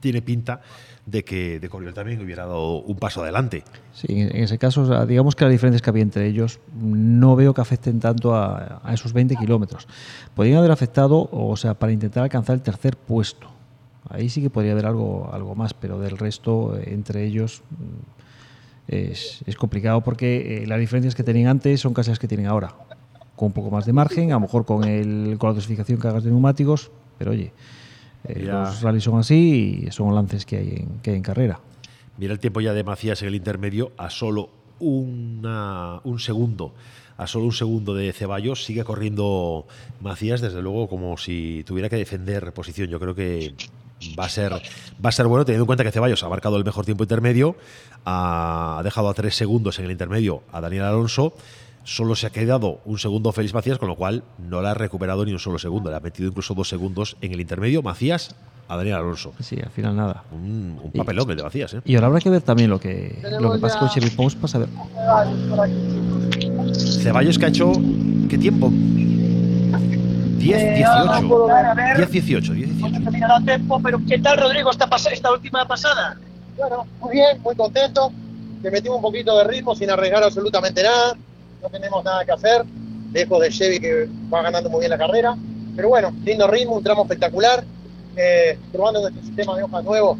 tiene 0.00 0.22
pinta 0.22 0.60
de 1.06 1.22
que, 1.22 1.60
de 1.60 1.68
que 1.68 1.76
Oriol 1.76 1.94
también 1.94 2.20
hubiera 2.20 2.46
dado 2.46 2.78
un 2.80 2.96
paso 2.96 3.22
adelante. 3.22 3.62
Sí, 3.92 4.06
en 4.10 4.34
ese 4.36 4.58
caso, 4.58 5.06
digamos 5.06 5.36
que 5.36 5.44
las 5.44 5.52
diferencias 5.52 5.82
que 5.82 5.90
había 5.90 6.02
entre 6.02 6.26
ellos 6.26 6.58
no 6.76 7.36
veo 7.36 7.54
que 7.54 7.60
afecten 7.60 8.00
tanto 8.00 8.34
a, 8.34 8.80
a 8.82 8.92
esos 8.92 9.12
20 9.12 9.36
kilómetros. 9.36 9.86
Podrían 10.34 10.58
haber 10.58 10.72
afectado, 10.72 11.28
o 11.30 11.56
sea, 11.56 11.74
para 11.74 11.92
intentar 11.92 12.24
alcanzar 12.24 12.56
el 12.56 12.62
tercer 12.62 12.96
puesto. 12.96 13.54
Ahí 14.10 14.28
sí 14.28 14.42
que 14.42 14.50
podría 14.50 14.72
haber 14.72 14.86
algo, 14.86 15.30
algo 15.32 15.54
más, 15.54 15.72
pero 15.74 15.98
del 15.98 16.18
resto, 16.18 16.76
eh, 16.78 16.92
entre 16.92 17.24
ellos, 17.24 17.62
mm, 17.70 18.92
es, 18.94 19.42
es 19.46 19.56
complicado 19.56 20.02
porque 20.02 20.62
eh, 20.62 20.66
las 20.66 20.78
diferencias 20.78 21.14
que 21.14 21.22
tenían 21.24 21.48
antes 21.48 21.80
son 21.80 21.94
casi 21.94 22.10
las 22.10 22.18
que 22.18 22.28
tienen 22.28 22.46
ahora. 22.46 22.74
Con 23.36 23.46
un 23.46 23.52
poco 23.52 23.70
más 23.70 23.86
de 23.86 23.92
margen, 23.92 24.30
a 24.30 24.34
lo 24.34 24.40
mejor 24.40 24.64
con, 24.64 24.84
el, 24.84 25.36
con 25.38 25.50
la 25.50 25.54
dosificación 25.54 25.98
que 25.98 26.06
hagas 26.08 26.22
de 26.24 26.30
neumáticos, 26.30 26.90
pero 27.18 27.32
oye, 27.32 27.52
eh, 28.24 28.40
los 28.42 28.80
rallies 28.82 29.02
son 29.04 29.18
así 29.18 29.84
y 29.86 29.90
son 29.90 30.14
lances 30.14 30.46
que 30.46 30.56
hay 30.58 30.68
en, 30.76 30.88
que 31.02 31.10
hay 31.10 31.16
en 31.16 31.22
carrera. 31.22 31.60
Mira 32.16 32.32
el 32.32 32.38
tiempo 32.38 32.60
ya 32.60 32.72
de 32.72 32.84
Macías 32.84 33.20
en 33.22 33.28
el 33.28 33.34
intermedio 33.34 33.90
a 33.96 34.08
solo 34.10 34.50
una- 34.78 36.00
un 36.04 36.20
segundo. 36.20 36.72
A 37.16 37.26
solo 37.26 37.46
un 37.46 37.52
segundo 37.52 37.94
de 37.94 38.12
Ceballos 38.12 38.64
sigue 38.64 38.84
corriendo 38.84 39.66
Macías, 40.00 40.40
desde 40.40 40.62
luego, 40.62 40.88
como 40.88 41.16
si 41.16 41.62
tuviera 41.66 41.88
que 41.88 41.96
defender 41.96 42.52
posición. 42.52 42.88
Yo 42.88 43.00
creo 43.00 43.14
que 43.14 43.54
va 44.18 44.24
a 44.24 44.28
ser, 44.28 44.52
va 44.52 45.08
a 45.08 45.12
ser 45.12 45.26
bueno, 45.26 45.44
teniendo 45.44 45.62
en 45.62 45.66
cuenta 45.66 45.84
que 45.84 45.92
Ceballos 45.92 46.22
ha 46.22 46.28
marcado 46.28 46.56
el 46.56 46.64
mejor 46.64 46.84
tiempo 46.84 47.04
intermedio, 47.04 47.56
ha 48.04 48.80
dejado 48.84 49.08
a 49.08 49.14
tres 49.14 49.34
segundos 49.34 49.78
en 49.78 49.86
el 49.86 49.90
intermedio 49.90 50.42
a 50.52 50.60
Daniel 50.60 50.84
Alonso. 50.84 51.34
Solo 51.86 52.14
se 52.16 52.26
ha 52.26 52.30
quedado 52.30 52.80
un 52.86 52.98
segundo 52.98 53.30
Félix 53.30 53.52
Macías, 53.52 53.76
con 53.76 53.88
lo 53.88 53.96
cual 53.96 54.24
no 54.38 54.62
le 54.62 54.68
ha 54.68 54.74
recuperado 54.74 55.24
ni 55.26 55.32
un 55.32 55.38
solo 55.38 55.58
segundo. 55.58 55.90
Le 55.90 55.96
ha 55.96 56.00
metido 56.00 56.28
incluso 56.28 56.54
dos 56.54 56.66
segundos 56.66 57.18
en 57.20 57.32
el 57.32 57.40
intermedio 57.42 57.82
Macías 57.82 58.34
a 58.68 58.76
Daniel 58.78 58.96
Alonso. 58.96 59.34
Sí, 59.40 59.58
al 59.62 59.68
final 59.70 59.94
nada. 59.94 60.24
Un, 60.32 60.80
un 60.82 60.92
papelón 60.92 61.30
el 61.30 61.36
de 61.36 61.42
Macías, 61.42 61.74
¿eh? 61.74 61.82
Y 61.84 61.94
ahora 61.96 62.06
habrá 62.06 62.20
que 62.20 62.30
ver 62.30 62.40
también 62.40 62.70
lo 62.70 62.80
que, 62.80 63.18
lo 63.38 63.52
que 63.52 63.58
pasa 63.58 63.78
con 63.78 63.90
Chevy 63.90 64.08
Post 64.08 64.38
para 64.38 64.48
saber. 64.48 64.68
Ceballos 67.02 67.38
que 67.38 67.44
ha 67.44 67.48
hecho. 67.48 67.72
¿Qué 68.30 68.38
tiempo? 68.38 68.72
10, 70.44 70.60
Eh, 70.62 70.84
ahora 70.84 71.02
18. 71.20 71.28
puedo 71.28 71.46
ver, 71.46 71.64
a 71.66 71.74
ver. 71.74 71.96
10, 71.96 72.10
18, 72.10 72.52
10, 72.52 72.68
18. 72.78 73.00
No 73.00 73.10
me 73.10 73.24
ha 73.24 73.28
dado 73.28 73.44
tiempo, 73.44 73.80
pero 73.82 73.98
¿qué 74.06 74.18
tal, 74.18 74.38
Rodrigo, 74.38 74.70
esta, 74.70 74.88
pas- 74.88 75.10
esta 75.10 75.32
última 75.32 75.66
pasada? 75.66 76.16
Bueno, 76.56 76.86
muy 77.00 77.12
bien, 77.12 77.40
muy 77.42 77.54
contento. 77.56 78.12
Le 78.62 78.70
metimos 78.70 78.96
un 78.96 79.02
poquito 79.02 79.36
de 79.38 79.44
ritmo 79.44 79.74
sin 79.74 79.90
arriesgar 79.90 80.22
absolutamente 80.22 80.82
nada. 80.82 81.14
No 81.62 81.68
tenemos 81.70 82.04
nada 82.04 82.24
que 82.24 82.32
hacer. 82.32 82.64
Lejos 83.12 83.40
de 83.40 83.48
Chevy 83.50 83.78
que 83.80 84.08
va 84.32 84.42
ganando 84.42 84.68
muy 84.70 84.80
bien 84.80 84.90
la 84.90 84.98
carrera. 84.98 85.34
Pero 85.76 85.88
bueno, 85.88 86.12
lindo 86.24 86.46
ritmo, 86.46 86.76
un 86.76 86.82
tramo 86.84 87.02
espectacular. 87.02 87.64
Eh, 88.16 88.58
probando 88.72 89.00
nuestro 89.00 89.22
sistema 89.22 89.56
de 89.56 89.64
hojas 89.64 89.82
nuevo 89.84 90.16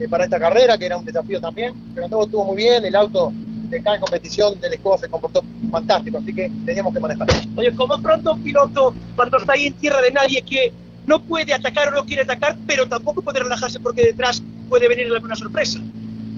eh, 0.00 0.06
para 0.08 0.24
esta 0.24 0.38
carrera, 0.38 0.76
que 0.76 0.86
era 0.86 0.96
un 0.98 1.04
desafío 1.04 1.40
también. 1.40 1.72
Pero 1.94 2.08
todo 2.08 2.24
estuvo 2.24 2.44
muy 2.44 2.56
bien. 2.56 2.84
El 2.84 2.94
auto 2.94 3.32
de 3.68 3.82
cada 3.82 4.00
competición 4.00 4.58
del 4.60 4.74
escudo 4.74 4.98
se 4.98 5.08
comportó 5.08 5.42
fantástico. 5.70 6.18
Así 6.18 6.34
que 6.34 6.50
teníamos 6.64 6.94
que 6.94 7.00
manejar. 7.00 7.28
Oye, 7.56 7.74
como 7.74 8.00
pronto 8.00 8.32
un 8.34 8.42
piloto, 8.42 8.94
cuando 9.16 9.38
está 9.38 9.52
ahí 9.52 9.66
en 9.66 9.74
tierra 9.74 10.00
de 10.00 10.10
nadie, 10.10 10.42
que 10.42 10.72
no 11.06 11.22
puede 11.22 11.54
atacar 11.54 11.88
o 11.88 11.90
no 11.92 12.04
quiere 12.04 12.22
atacar, 12.22 12.56
pero 12.66 12.86
tampoco 12.86 13.22
puede 13.22 13.40
relajarse 13.40 13.80
porque 13.80 14.02
detrás 14.02 14.42
puede 14.68 14.88
venir 14.88 15.06
alguna 15.12 15.34
sorpresa. 15.34 15.80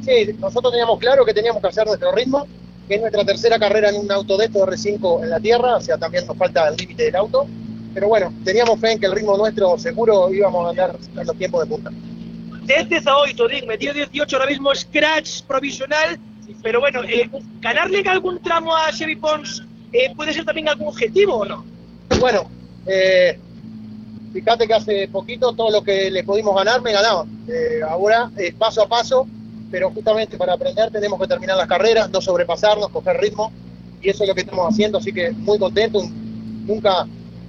Sí, 0.05 0.35
nosotros 0.39 0.73
teníamos 0.73 0.99
claro 0.99 1.25
que 1.25 1.35
teníamos 1.35 1.61
que 1.61 1.69
hacer 1.69 1.87
nuestro 1.87 2.13
ritmo, 2.13 2.47
que 2.89 2.95
es 2.95 3.01
nuestra 3.01 3.25
tercera 3.25 3.59
carrera 3.59 3.91
en 3.91 3.97
un 3.97 4.11
auto 4.11 4.37
de 4.37 4.47
estos 4.47 4.63
R5 4.63 5.25
en 5.25 5.31
la 5.31 5.41
tierra, 5.41 5.77
o 5.77 5.81
sea, 5.81 5.99
también 5.99 6.27
nos 6.27 6.37
falta 6.37 6.69
el 6.69 6.77
límite 6.77 7.05
del 7.05 7.17
auto. 7.17 7.47
Pero 7.93 8.07
bueno, 8.09 8.33
teníamos 8.45 8.79
fe 8.79 8.93
en 8.93 9.01
que 9.01 9.07
el 9.07 9.13
ritmo 9.13 9.37
nuestro 9.37 9.77
seguro 9.77 10.33
íbamos 10.33 10.67
a 10.67 10.71
andar 10.71 10.97
en 11.17 11.27
los 11.27 11.37
tiempos 11.37 11.63
de 11.63 11.67
punta. 11.67 11.91
De 12.63 12.85
18, 12.85 13.49
dime, 13.49 13.77
dio 13.77 13.93
18 13.93 14.37
ahora 14.37 14.49
mismo 14.49 14.73
scratch 14.73 15.43
provisional, 15.43 16.19
pero 16.63 16.81
bueno, 16.81 17.03
eh, 17.05 17.29
ganarle 17.61 18.03
algún 18.07 18.41
tramo 18.41 18.75
a 18.75 18.91
Chevy 18.93 19.17
Pons 19.17 19.63
eh, 19.93 20.13
puede 20.15 20.33
ser 20.33 20.45
también 20.45 20.69
algún 20.69 20.89
objetivo 20.89 21.37
o 21.37 21.45
no. 21.45 21.65
Bueno, 22.19 22.51
eh, 22.87 23.39
fíjate 24.33 24.67
que 24.67 24.75
hace 24.75 25.09
poquito 25.09 25.53
todo 25.53 25.71
lo 25.71 25.83
que 25.83 26.11
le 26.11 26.25
pudimos 26.25 26.55
ganar 26.55 26.81
me 26.83 26.93
ganaban. 26.93 27.29
Eh, 27.49 27.81
ahora 27.89 28.31
es 28.37 28.55
paso 28.55 28.83
a 28.83 28.89
paso, 28.89 29.27
pero 29.71 29.91
justamente 29.91 30.37
para 30.37 30.55
aprender 30.55 30.91
tenemos 30.91 31.21
que 31.21 31.27
terminar 31.27 31.57
las 31.57 31.67
carreras, 31.67 32.11
no 32.11 32.21
sobrepasarnos, 32.21 32.91
coger 32.91 33.21
ritmo, 33.21 33.53
y 34.03 34.11
eso 34.11 34.25
es 34.25 34.29
lo 34.29 34.35
que 34.35 34.43
estamos 34.43 34.73
haciendo, 34.73 34.99
así 34.99 35.13
que 35.13 35.31
muy 35.31 35.59
contento. 35.59 36.03
Nunca 36.67 37.07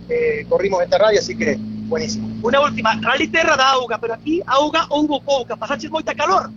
eh, 0.10 0.45
corrimos 0.49 0.82
este 0.82 0.98
rally, 0.98 1.18
así 1.18 1.38
que 1.38 1.57
buenísimo. 1.57 2.30
Una 2.41 2.61
última, 2.61 2.99
Rally 3.02 3.28
Terra 3.28 3.56
da 3.56 3.72
auga, 3.72 3.98
pero 3.99 4.14
aquí 4.14 4.41
auga 4.45 4.86
houbo 4.90 5.22
pouca, 5.22 5.56
pasaches 5.56 5.91
moita 5.91 6.15
calor. 6.15 6.49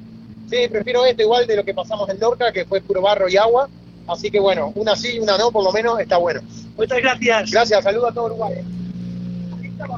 Sí, 0.50 0.68
prefiero 0.70 1.04
esto 1.06 1.22
igual 1.22 1.46
de 1.46 1.56
lo 1.56 1.64
que 1.64 1.74
pasamos 1.74 2.08
en 2.08 2.20
Lorca, 2.20 2.52
que 2.52 2.64
fue 2.64 2.80
puro 2.80 3.02
barro 3.02 3.28
y 3.28 3.36
agua. 3.36 3.68
Así 4.06 4.30
que 4.30 4.38
bueno, 4.38 4.72
una 4.74 4.94
sí 4.94 5.16
y 5.16 5.18
una 5.18 5.38
no, 5.38 5.50
por 5.50 5.64
lo 5.64 5.72
menos 5.72 5.98
está 5.98 6.18
bueno. 6.18 6.40
Muchas 6.76 6.98
gracias. 6.98 7.50
Gracias, 7.50 7.84
saludos 7.84 8.10
a 8.10 8.14
todo 8.14 8.26
Uruguay. 8.26 8.54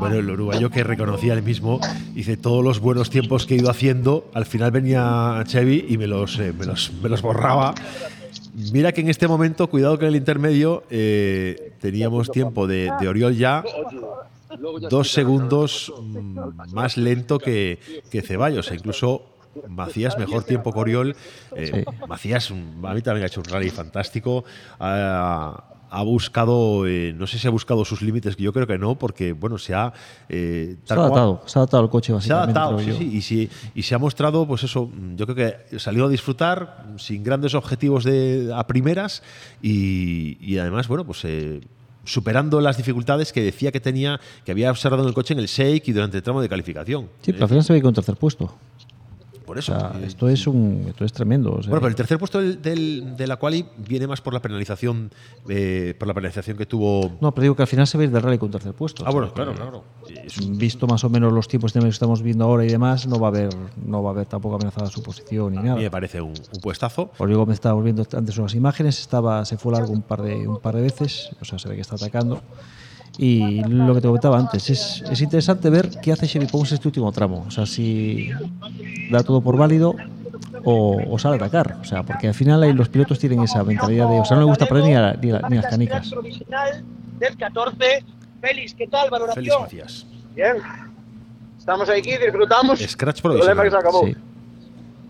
Bueno, 0.00 0.16
el 0.16 0.30
uruguayo 0.30 0.70
que 0.70 0.82
reconocía 0.82 1.34
él 1.34 1.42
mismo, 1.42 1.80
dice, 2.14 2.36
todos 2.36 2.64
los 2.64 2.80
buenos 2.80 3.10
tiempos 3.10 3.46
que 3.46 3.54
he 3.54 3.58
ido 3.58 3.70
haciendo, 3.70 4.28
al 4.32 4.46
final 4.46 4.70
venía 4.70 5.42
Chevy 5.46 5.86
y 5.88 5.98
me 5.98 6.06
los, 6.06 6.38
eh, 6.38 6.52
me 6.58 6.64
los, 6.64 6.92
me 7.02 7.08
los 7.08 7.20
borraba. 7.20 7.74
Mira 8.72 8.92
que 8.92 9.02
en 9.02 9.10
este 9.10 9.28
momento, 9.28 9.68
cuidado 9.68 9.98
que 9.98 10.06
en 10.06 10.10
el 10.10 10.16
intermedio 10.16 10.84
eh, 10.88 11.72
teníamos 11.80 12.30
tiempo 12.30 12.66
de, 12.66 12.90
de 12.98 13.08
Oriol 13.08 13.36
ya 13.36 13.62
dos 14.88 15.12
segundos 15.12 15.92
mm, 16.00 16.72
más 16.72 16.96
lento 16.96 17.38
que, 17.38 17.78
que 18.10 18.22
Ceballos, 18.22 18.70
e 18.70 18.76
incluso 18.76 19.35
Macías 19.68 20.18
mejor 20.18 20.44
tiempo 20.44 20.72
que 20.72 20.78
Oriol. 20.80 21.16
Eh, 21.54 21.84
Macías, 22.08 22.50
a 22.50 22.54
mí 22.94 23.02
también 23.02 23.24
ha 23.24 23.26
hecho 23.26 23.40
un 23.40 23.46
rally 23.46 23.70
fantástico. 23.70 24.44
Ha, 24.78 25.64
ha 25.88 26.02
buscado, 26.02 26.86
eh, 26.86 27.14
no 27.16 27.26
sé 27.26 27.38
si 27.38 27.46
ha 27.46 27.50
buscado 27.50 27.84
sus 27.84 28.02
límites, 28.02 28.34
que 28.36 28.42
yo 28.42 28.52
creo 28.52 28.66
que 28.66 28.76
no, 28.76 28.98
porque 28.98 29.32
bueno, 29.32 29.56
se 29.56 29.72
ha... 29.72 29.92
eh, 30.28 30.76
Se 30.84 30.94
ha 30.94 30.96
adaptado, 30.96 31.42
se 31.46 31.58
ha 31.58 31.60
adaptado 31.60 31.84
el 31.84 31.90
coche 31.90 32.12
se 32.20 32.32
ha 32.32 32.42
adaptado, 32.42 32.78
sí, 32.80 32.92
sí, 32.92 33.10
y, 33.12 33.22
sí, 33.22 33.50
y 33.74 33.82
se 33.82 33.94
ha 33.94 33.98
mostrado, 33.98 34.46
pues 34.48 34.64
eso, 34.64 34.90
yo 35.14 35.26
creo 35.26 35.36
que 35.68 35.78
salió 35.78 36.06
a 36.06 36.08
disfrutar 36.08 36.84
sin 36.98 37.22
grandes 37.22 37.54
objetivos 37.54 38.02
de, 38.02 38.50
a 38.54 38.66
primeras 38.66 39.22
y, 39.62 40.36
y 40.40 40.58
además, 40.58 40.88
bueno, 40.88 41.04
pues 41.06 41.24
eh, 41.24 41.60
superando 42.04 42.60
las 42.60 42.76
dificultades 42.76 43.32
que 43.32 43.42
decía 43.42 43.70
que 43.70 43.80
tenía, 43.80 44.20
que 44.44 44.50
había 44.50 44.70
observado 44.72 45.02
en 45.04 45.08
el 45.08 45.14
coche 45.14 45.34
en 45.34 45.40
el 45.40 45.46
shake 45.46 45.88
y 45.88 45.92
durante 45.92 46.16
el 46.16 46.22
tramo 46.22 46.42
de 46.42 46.48
calificación. 46.48 47.08
Sí, 47.22 47.32
pero 47.32 47.44
al 47.44 47.48
final 47.48 47.64
se 47.64 47.72
ve 47.72 47.80
con 47.80 47.94
tercer 47.94 48.16
puesto. 48.16 48.52
Por 49.46 49.58
eso. 49.58 49.74
O 49.76 49.78
sea, 49.80 49.92
eh, 50.00 50.04
esto 50.06 50.28
es 50.28 50.46
un, 50.46 50.84
esto 50.88 51.04
es 51.04 51.12
tremendo. 51.12 51.52
o 51.52 51.62
sea, 51.62 51.70
Bueno, 51.70 51.80
pero 51.82 51.88
el 51.88 51.94
tercer 51.94 52.18
puesto 52.18 52.40
del, 52.40 52.60
del- 52.60 53.16
de 53.16 53.26
la 53.26 53.36
quali 53.36 53.64
viene 53.78 54.06
más 54.06 54.20
por 54.20 54.34
la 54.34 54.42
penalización, 54.42 55.10
eh, 55.48 55.94
por 55.98 56.08
la 56.08 56.14
penalización 56.14 56.56
que 56.56 56.66
tuvo. 56.66 57.16
No, 57.20 57.32
pero 57.32 57.42
digo 57.44 57.56
que 57.56 57.62
al 57.62 57.68
final 57.68 57.86
se 57.86 57.96
ve 57.96 58.04
ir 58.04 58.10
del 58.10 58.22
rally 58.22 58.38
con 58.38 58.50
tercer 58.50 58.74
puesto. 58.74 59.04
Ah, 59.06 59.08
o 59.08 59.12
sea, 59.12 59.20
bueno, 59.20 59.32
claro, 59.32 59.54
claro. 59.54 59.84
Visto 60.50 60.86
más 60.86 61.04
o 61.04 61.08
menos 61.10 61.32
los 61.32 61.46
tiempos 61.48 61.72
que 61.72 61.78
estamos 61.86 62.22
viendo 62.22 62.44
ahora 62.44 62.64
y 62.64 62.68
demás, 62.68 63.06
no 63.06 63.18
va 63.20 63.28
a 63.28 63.30
haber, 63.30 63.50
no 63.84 64.02
va 64.02 64.10
a 64.10 64.12
haber 64.12 64.26
tampoco 64.26 64.56
amenazada 64.56 64.88
su 64.90 65.02
posición 65.02 65.52
ni 65.52 65.58
A 65.58 65.62
nada. 65.62 65.76
mí 65.76 65.82
me 65.82 65.90
parece 65.90 66.20
un, 66.20 66.30
un 66.52 66.60
puestazo. 66.60 67.12
Por 67.16 67.28
digo, 67.28 67.46
me 67.46 67.54
estábamos 67.54 67.84
viendo 67.84 68.04
antes 68.12 68.36
unas 68.38 68.54
imágenes, 68.54 68.98
estaba, 69.00 69.44
se 69.44 69.56
fue 69.56 69.72
largo 69.72 69.92
un 69.92 70.02
par 70.02 70.22
de 70.22 70.48
un 70.48 70.58
par 70.60 70.74
de 70.74 70.82
veces, 70.82 71.30
o 71.40 71.44
sea, 71.44 71.58
se 71.58 71.68
ve 71.68 71.76
que 71.76 71.82
está 71.82 71.94
atacando. 71.94 72.42
Y 73.18 73.62
lo 73.64 73.94
que 73.94 74.00
te 74.02 74.06
comentaba 74.08 74.38
antes, 74.38 74.68
es, 74.70 75.02
es 75.10 75.20
interesante 75.22 75.70
ver 75.70 75.88
qué 76.02 76.12
hace 76.12 76.26
Chevy 76.26 76.46
Pons 76.46 76.72
este 76.72 76.86
último 76.88 77.10
tramo. 77.12 77.44
O 77.46 77.50
sea, 77.50 77.64
si 77.66 78.28
da 79.10 79.22
todo 79.22 79.40
por 79.40 79.56
válido 79.56 79.94
o, 80.64 81.00
o 81.08 81.18
sale 81.18 81.34
a 81.34 81.36
atacar. 81.38 81.78
O 81.80 81.84
sea, 81.84 82.02
porque 82.02 82.28
al 82.28 82.34
final 82.34 82.62
ahí 82.62 82.72
los 82.74 82.88
pilotos 82.90 83.18
tienen 83.18 83.40
esa 83.42 83.64
mentalidad 83.64 84.08
de, 84.10 84.20
o 84.20 84.24
sea, 84.24 84.36
no 84.36 84.42
le 84.42 84.48
gusta 84.48 84.66
perder 84.66 84.84
ni, 84.84 84.94
a- 84.94 85.12
ni 85.20 85.30
a- 85.30 85.48
ni 85.48 85.56
las 85.56 85.66
canicas. 85.66 86.10
provisional 86.10 86.82
del 87.18 87.36
14. 87.36 88.04
Félix, 88.40 88.74
¿qué 88.74 88.86
tal? 88.86 89.08
Félix. 89.34 89.54
Macías. 89.60 90.06
Bien. 90.34 90.56
Estamos 91.58 91.88
aquí, 91.88 92.10
disfrutamos. 92.22 92.78
Scratch 92.80 93.16
El 93.18 93.22
problema 93.22 93.62
que 93.62 93.70
se 93.70 93.76
acabou. 93.76 94.00
provisional. 94.02 94.30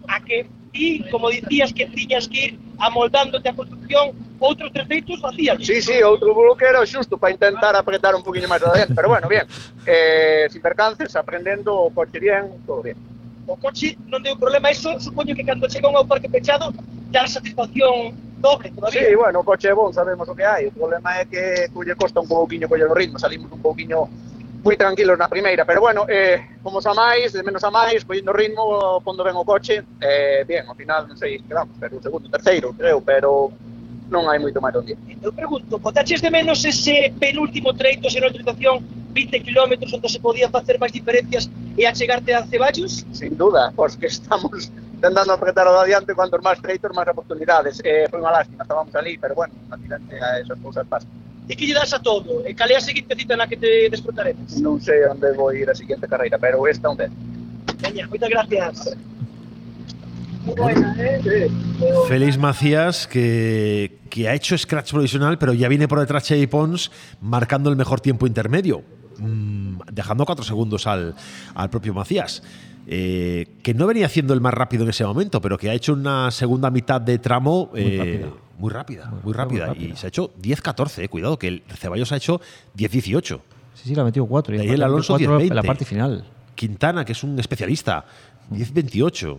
A 0.09 0.21
que 0.25 0.47
ti, 0.77 1.01
como 1.11 1.33
dicías 1.33 1.73
que 1.73 1.89
tiñas 1.89 2.29
que 2.29 2.53
ir 2.53 2.53
amoldándote 2.77 3.49
a 3.49 3.57
construcción, 3.57 4.13
outros 4.39 4.69
tres 4.73 4.87
feitos 4.87 5.17
facías. 5.21 5.57
Sí, 5.65 5.81
sí, 5.81 5.97
outro 6.05 6.37
bloque 6.37 6.69
era 6.69 6.85
xusto 6.85 7.17
para 7.17 7.33
intentar 7.33 7.73
apretar 7.73 8.13
un 8.13 8.21
poquinho 8.21 8.49
máis 8.49 8.61
adiante, 8.61 8.93
pero 8.93 9.09
bueno, 9.09 9.27
bien. 9.29 9.49
Eh, 9.89 10.45
sin 10.53 10.61
percances, 10.61 11.17
aprendendo 11.17 11.73
o 11.73 11.89
coche 11.89 12.21
bien, 12.21 12.53
todo 12.69 12.85
bien. 12.85 13.01
O 13.49 13.57
coche 13.57 13.97
non 14.13 14.21
deu 14.21 14.37
problema, 14.37 14.69
iso 14.69 14.93
supoño 15.01 15.33
que 15.33 15.47
cando 15.47 15.65
chega 15.73 15.89
un 15.89 15.97
ao 15.97 16.05
parque 16.05 16.29
pechado, 16.29 16.69
dá 17.09 17.25
satisfacción 17.25 18.13
doble 18.37 18.69
todavía. 18.77 19.09
Sí, 19.09 19.15
bueno, 19.17 19.41
o 19.41 19.45
coche 19.47 19.73
é 19.73 19.75
bon, 19.75 19.89
sabemos 19.97 20.29
o 20.29 20.35
que 20.37 20.45
hai, 20.45 20.69
o 20.69 20.73
problema 20.77 21.17
é 21.17 21.25
que 21.25 21.73
colle 21.73 21.97
costa 21.97 22.21
un 22.21 22.29
pouquiño 22.29 22.69
coller 22.69 22.93
o 22.93 22.95
ritmo, 22.95 23.17
salimos 23.17 23.49
un 23.49 23.63
pouquiño 23.65 24.05
moi 24.67 24.75
tranquilo 24.75 25.15
na 25.15 25.31
primeira, 25.31 25.65
pero 25.65 25.81
bueno, 25.81 26.07
eh, 26.11 26.59
como 26.61 26.83
a 26.83 26.95
máis, 26.95 27.31
de 27.31 27.43
menos 27.47 27.63
a 27.63 27.71
máis, 27.71 28.03
coñendo 28.03 28.35
ritmo, 28.35 28.99
pondo 28.99 29.23
ben 29.23 29.39
o 29.39 29.47
coche, 29.47 29.87
eh, 30.03 30.43
bien, 30.43 30.67
ao 30.67 30.75
final, 30.75 31.07
non 31.07 31.15
sei, 31.15 31.39
quedamos, 31.39 31.79
pero 31.79 31.95
o 31.95 32.03
segundo, 32.03 32.27
terceiro, 32.27 32.75
creo, 32.75 32.99
pero 32.99 33.55
non 34.11 34.27
hai 34.27 34.43
moito 34.43 34.59
máis 34.59 34.75
onde. 34.75 34.99
Eu 35.23 35.31
pregunto, 35.31 35.79
botaches 35.79 36.19
de 36.19 36.35
menos 36.35 36.67
ese 36.67 37.15
penúltimo 37.15 37.79
treito, 37.79 38.11
sen 38.11 38.27
autorización, 38.27 38.83
20 39.15 39.47
km 39.47 39.73
onde 39.87 40.09
se 40.11 40.19
podían 40.19 40.51
facer 40.51 40.83
máis 40.83 40.91
diferencias 40.91 41.47
e 41.79 41.87
achegarte 41.87 42.35
a 42.35 42.43
Ceballos? 42.43 43.07
Sin 43.15 43.39
duda, 43.39 43.71
pois 43.71 43.95
que 43.95 44.11
estamos 44.11 44.67
tentando 44.99 45.31
apretar 45.31 45.71
o 45.71 45.79
de 45.79 45.95
adiante 45.95 46.11
cuantos 46.11 46.43
máis 46.43 46.59
treitos, 46.59 46.91
máis 46.91 47.07
oportunidades. 47.07 47.79
Eh, 47.87 48.11
foi 48.11 48.19
unha 48.19 48.35
lástima, 48.35 48.67
estábamos 48.67 48.91
ali, 48.99 49.15
pero 49.15 49.39
bueno, 49.39 49.55
a 49.71 49.79
tirante 49.79 50.11
eh, 50.11 50.27
a 50.27 50.43
esas 50.43 50.59
cousas 50.59 50.83
pasan. 50.91 51.26
E 51.49 51.55
que 51.55 51.67
lle 51.67 51.75
das 51.75 51.95
a 51.95 52.01
todo? 52.03 52.43
E 52.47 52.55
cal 52.55 52.69
é 52.71 52.77
a 52.77 52.81
seguinte 52.83 53.15
cita 53.15 53.37
na 53.37 53.47
que 53.47 53.57
te 53.57 53.89
desfrutaremos? 53.89 54.59
Non 54.59 54.83
sei 54.83 55.07
onde 55.07 55.31
vou 55.39 55.55
ir 55.55 55.71
a 55.71 55.75
seguinte 55.75 56.07
carreira, 56.11 56.39
pero 56.39 56.67
esta 56.67 56.91
onde. 56.91 57.07
Veña, 57.79 58.07
moitas 58.11 58.31
gracias. 58.31 58.97
Buena, 60.47 60.95
¿eh? 60.99 61.51
Félix 62.07 62.39
Macías, 62.39 63.07
que, 63.07 63.99
que 64.11 64.29
ha 64.29 64.35
hecho 64.35 64.57
scratch 64.57 64.93
provisional, 64.93 65.39
pero 65.39 65.53
ya 65.53 65.67
viene 65.69 65.89
por 65.89 65.99
detrás 65.99 66.25
Chevy 66.25 66.47
Pons 66.47 66.91
marcando 67.21 67.69
el 67.71 67.77
mejor 67.77 68.01
tiempo 68.01 68.27
intermedio, 68.27 68.83
mm, 69.19 69.91
dejando 69.91 70.25
cuatro 70.25 70.45
segundos 70.45 70.87
al, 70.87 71.15
al 71.55 71.71
propio 71.71 71.95
Macías. 71.95 72.43
eh, 72.87 73.47
que 73.63 73.75
no 73.75 73.87
venía 73.87 74.07
haciendo 74.07 74.33
el 74.35 74.41
más 74.41 74.55
rápido 74.55 74.85
en 74.85 74.91
ese 74.91 75.05
momento, 75.05 75.41
pero 75.41 75.59
que 75.59 75.71
ha 75.71 75.75
hecho 75.75 75.93
una 75.93 76.31
segunda 76.31 76.71
mitad 76.71 77.01
de 77.01 77.19
tramo 77.19 77.71
Muy 77.73 77.83
eh. 77.83 78.31
Muy 78.59 78.71
rápida, 78.71 79.11
muy 79.23 79.33
rápida. 79.33 79.67
muy 79.67 79.75
rápida. 79.75 79.93
Y 79.95 79.97
se 79.97 80.07
ha 80.07 80.09
hecho 80.09 80.33
10-14, 80.41 81.03
eh, 81.05 81.09
cuidado, 81.09 81.39
que 81.39 81.49
el 81.49 81.63
Ceballos 81.77 82.11
ha 82.13 82.17
hecho 82.17 82.41
10-18. 82.77 83.41
Sí, 83.75 83.89
sí, 83.91 83.95
le 83.95 84.01
ha 84.01 84.05
metido 84.05 84.27
cuatro. 84.27 84.55
y 84.55 84.59
Daniel 84.59 84.83
aparte 84.83 84.85
Alonso 84.93 85.13
cuatro 85.15 85.39
10-20. 85.41 85.49
en 85.51 85.57
la 85.57 85.63
parte 85.63 85.85
final. 85.85 86.25
Quintana, 86.55 87.05
que 87.05 87.13
es 87.13 87.23
un 87.23 87.39
especialista, 87.39 88.05
10-28. 88.51 89.39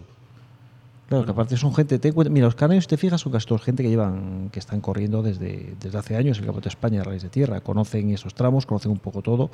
Claro, 1.09 1.23
que 1.23 1.31
aparte 1.31 1.55
son 1.55 1.73
gente. 1.73 1.99
cuenta- 2.11 2.29
mira, 2.31 2.45
los 2.47 2.55
canarios, 2.55 2.85
te 2.85 2.97
fijas, 2.97 3.21
son 3.21 3.31
casi 3.31 3.45
todos 3.47 3.61
gente 3.63 3.81
que 3.81 3.89
llevan, 3.89 4.49
que 4.51 4.59
están 4.59 4.81
corriendo 4.81 5.23
desde, 5.23 5.73
desde 5.79 5.97
hace 5.97 6.17
años 6.17 6.37
el 6.37 6.43
Campeonato 6.45 6.65
de 6.65 6.69
España 6.69 6.97
de 6.99 7.03
Rallys 7.05 7.23
de 7.23 7.29
Tierra. 7.29 7.61
Conocen 7.61 8.09
esos 8.11 8.33
tramos, 8.33 8.65
conocen 8.65 8.91
un 8.91 8.99
poco 8.99 9.21
todo 9.21 9.49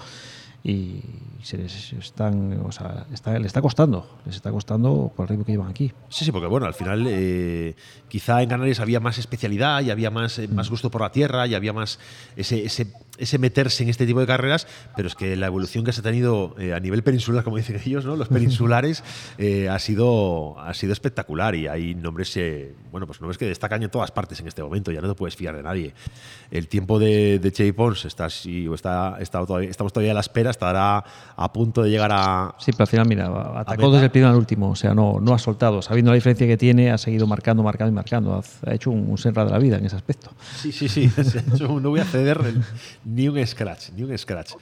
y 0.63 1.01
se 1.41 1.57
les 1.57 1.91
están, 1.91 2.61
o 2.65 2.71
sea, 2.71 3.05
está, 3.11 3.37
les 3.37 3.47
está 3.47 3.61
costando, 3.61 4.19
les 4.25 4.35
está 4.35 4.49
costando 4.49 5.11
por 5.13 5.25
el 5.25 5.29
ritmo 5.29 5.43
que 5.43 5.51
llevan 5.51 5.69
aquí. 5.69 5.91
Sí, 6.07 6.23
sí, 6.23 6.31
porque 6.31 6.47
bueno, 6.47 6.65
al 6.65 6.73
final 6.73 7.05
eh, 7.05 7.75
quizá 8.07 8.41
en 8.41 8.47
Canarias 8.47 8.79
había 8.79 9.01
más 9.01 9.17
especialidad 9.17 9.81
y 9.81 9.91
había 9.91 10.09
más, 10.09 10.39
eh, 10.39 10.47
más 10.47 10.69
gusto 10.69 10.89
por 10.89 11.01
la 11.01 11.11
tierra 11.11 11.45
y 11.47 11.55
había 11.55 11.73
más 11.73 11.99
ese, 12.37 12.63
ese, 12.63 12.87
ese 13.17 13.37
meterse 13.37 13.83
en 13.83 13.89
este 13.89 14.05
tipo 14.07 14.19
de 14.19 14.25
carreras, 14.27 14.67
pero 14.95 15.07
es 15.07 15.15
que 15.15 15.35
la 15.35 15.45
evolución 15.47 15.83
que 15.85 15.91
se 15.93 15.99
ha 15.99 16.03
tenido 16.03 16.55
eh, 16.57 16.73
a 16.73 16.79
nivel 16.79 17.03
peninsular, 17.03 17.43
como 17.43 17.57
dicen 17.57 17.79
ellos, 17.85 18.05
¿no? 18.05 18.15
los 18.15 18.27
peninsulares, 18.29 19.03
eh, 19.37 19.69
ha, 19.69 19.77
sido, 19.79 20.59
ha 20.59 20.73
sido 20.73 20.93
espectacular 20.93 21.53
y 21.55 21.67
hay 21.67 21.93
nombres, 21.95 22.35
eh, 22.37 22.73
bueno, 22.91 23.05
pues 23.05 23.21
nombres 23.21 23.37
que 23.37 23.45
destacan 23.45 23.83
en 23.83 23.89
todas 23.91 24.11
partes 24.11 24.39
en 24.39 24.47
este 24.47 24.63
momento, 24.63 24.91
ya 24.91 25.01
no 25.01 25.07
te 25.09 25.13
puedes 25.15 25.35
fiar 25.35 25.55
de 25.55 25.63
nadie. 25.63 25.93
El 26.49 26.67
tiempo 26.67 26.97
de, 26.99 27.39
de 27.39 27.51
Chevy 27.51 27.71
Pons 27.71 28.05
está, 28.05 28.25
así, 28.25 28.67
o 28.67 28.73
está, 28.75 29.17
está 29.19 29.45
todavía- 29.45 29.69
estamos 29.69 29.93
todavía 29.93 30.11
a 30.11 30.15
la 30.15 30.21
espera, 30.21 30.49
estará 30.51 31.03
a 31.35 31.53
punto 31.53 31.83
de 31.83 31.89
llegar 31.91 32.11
a, 32.13 32.55
Sí, 32.59 32.71
pero 32.71 32.83
al 32.83 32.87
final, 32.87 33.07
mira, 33.07 33.59
atacó 33.59 33.91
desde 33.91 34.05
el 34.05 34.11
primero 34.11 34.31
al 34.31 34.37
último, 34.37 34.69
o 34.71 34.75
sea, 34.75 34.93
no, 34.95 35.19
no 35.19 35.33
ha 35.33 35.39
soltado. 35.39 35.81
Sabiendo 35.81 36.11
la 36.11 36.15
diferencia 36.15 36.47
que 36.47 36.57
tiene, 36.57 36.91
ha 36.91 36.97
seguido 36.97 37.27
marcando, 37.27 37.61
marcando 37.63 37.91
y 37.91 37.95
marcando. 37.95 38.33
Ha, 38.35 38.69
ha 38.69 38.73
hecho 38.73 38.89
un, 38.91 39.09
un 39.09 39.17
Senra 39.17 39.45
de 39.45 39.51
la 39.51 39.59
vida 39.59 39.77
en 39.77 39.85
ese 39.85 39.95
aspecto. 39.95 40.31
Sí, 40.57 40.71
sí, 40.71 40.87
sí. 40.89 41.11
No 41.83 41.89
voy 41.89 41.99
a 41.99 42.05
ceder 42.05 42.39
el- 42.45 42.63
ni 43.05 43.27
un 43.27 43.45
scratch, 43.45 43.89
ni 43.91 44.03
un 44.03 44.17
scratch. 44.17 44.53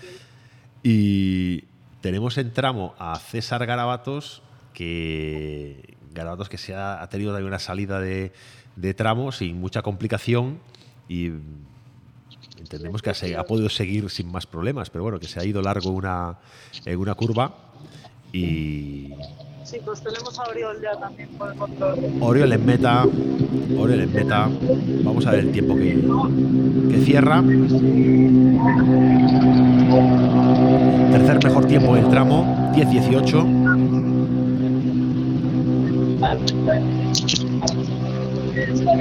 Y 0.84 1.64
tenemos 2.02 2.38
en 2.38 2.52
tramo 2.54 2.96
a 2.98 3.18
César 3.20 3.66
Garabatos, 3.66 4.42
que 4.74 5.96
Garabatos 6.14 6.50
que 6.50 6.58
se 6.58 6.74
ha, 6.74 7.02
ha 7.02 7.10
tenido 7.10 7.32
también 7.32 7.48
una 7.48 7.60
salida 7.60 8.00
de, 8.00 8.34
de 8.76 8.94
tramo 8.94 9.32
sin 9.32 9.60
mucha 9.60 9.82
complicación 9.82 10.60
y 11.08 11.32
entendemos 12.58 13.02
que 13.02 13.14
se 13.14 13.36
ha 13.36 13.44
podido 13.46 13.70
seguir 13.70 14.10
sin 14.10 14.32
más 14.32 14.46
problemas, 14.46 14.90
pero 14.90 15.04
bueno, 15.04 15.20
que 15.20 15.28
se 15.28 15.40
ha 15.40 15.46
ido 15.46 15.62
largo 15.62 15.90
una, 15.90 16.38
en 16.86 17.00
una 17.00 17.16
curva 17.16 17.56
y 18.32 19.14
Pues 19.80 20.02
tenemos 20.02 20.38
a 20.38 20.43
Oriol 20.49 20.81
ya 20.81 20.99
también 20.99 21.30
por 21.38 21.49
el 21.49 21.57
control. 21.57 21.98
Oriol 22.19 22.52
en 22.52 22.65
meta. 22.65 23.06
Oriol 23.77 24.02
en 24.02 24.14
meta. 24.14 24.49
Vamos 25.03 25.26
a 25.26 25.31
ver 25.31 25.39
el 25.39 25.52
tiempo 25.53 25.76
que, 25.76 25.95
que 26.91 27.02
cierra. 27.06 27.41
Tercer 31.11 31.43
mejor 31.45 31.65
tiempo 31.68 31.95
en 31.95 32.03
el 32.03 32.10
tramo, 32.10 32.72
10-18. 32.76 33.61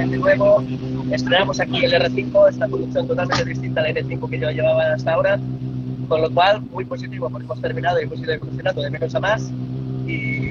de 0.07 0.17
nuevo. 0.17 0.63
Estrenamos 1.11 1.59
aquí 1.59 1.83
el 1.83 1.91
R5, 1.91 2.49
esta 2.49 2.69
conducción 2.69 3.07
totalmente 3.07 3.43
distinta 3.43 3.81
al 3.81 3.93
R5 3.93 4.29
que 4.29 4.39
yo 4.39 4.49
llevaba 4.49 4.93
hasta 4.93 5.13
ahora, 5.13 5.37
con 6.07 6.21
lo 6.21 6.31
cual 6.31 6.61
muy 6.61 6.85
positivo 6.85 7.29
porque 7.29 7.43
hemos 7.43 7.61
terminado 7.61 7.99
y 7.99 8.03
hemos 8.03 8.19
ido 8.19 8.31
evolucionando 8.31 8.81
de 8.81 8.89
menos 8.89 9.13
a 9.13 9.19
más 9.19 9.51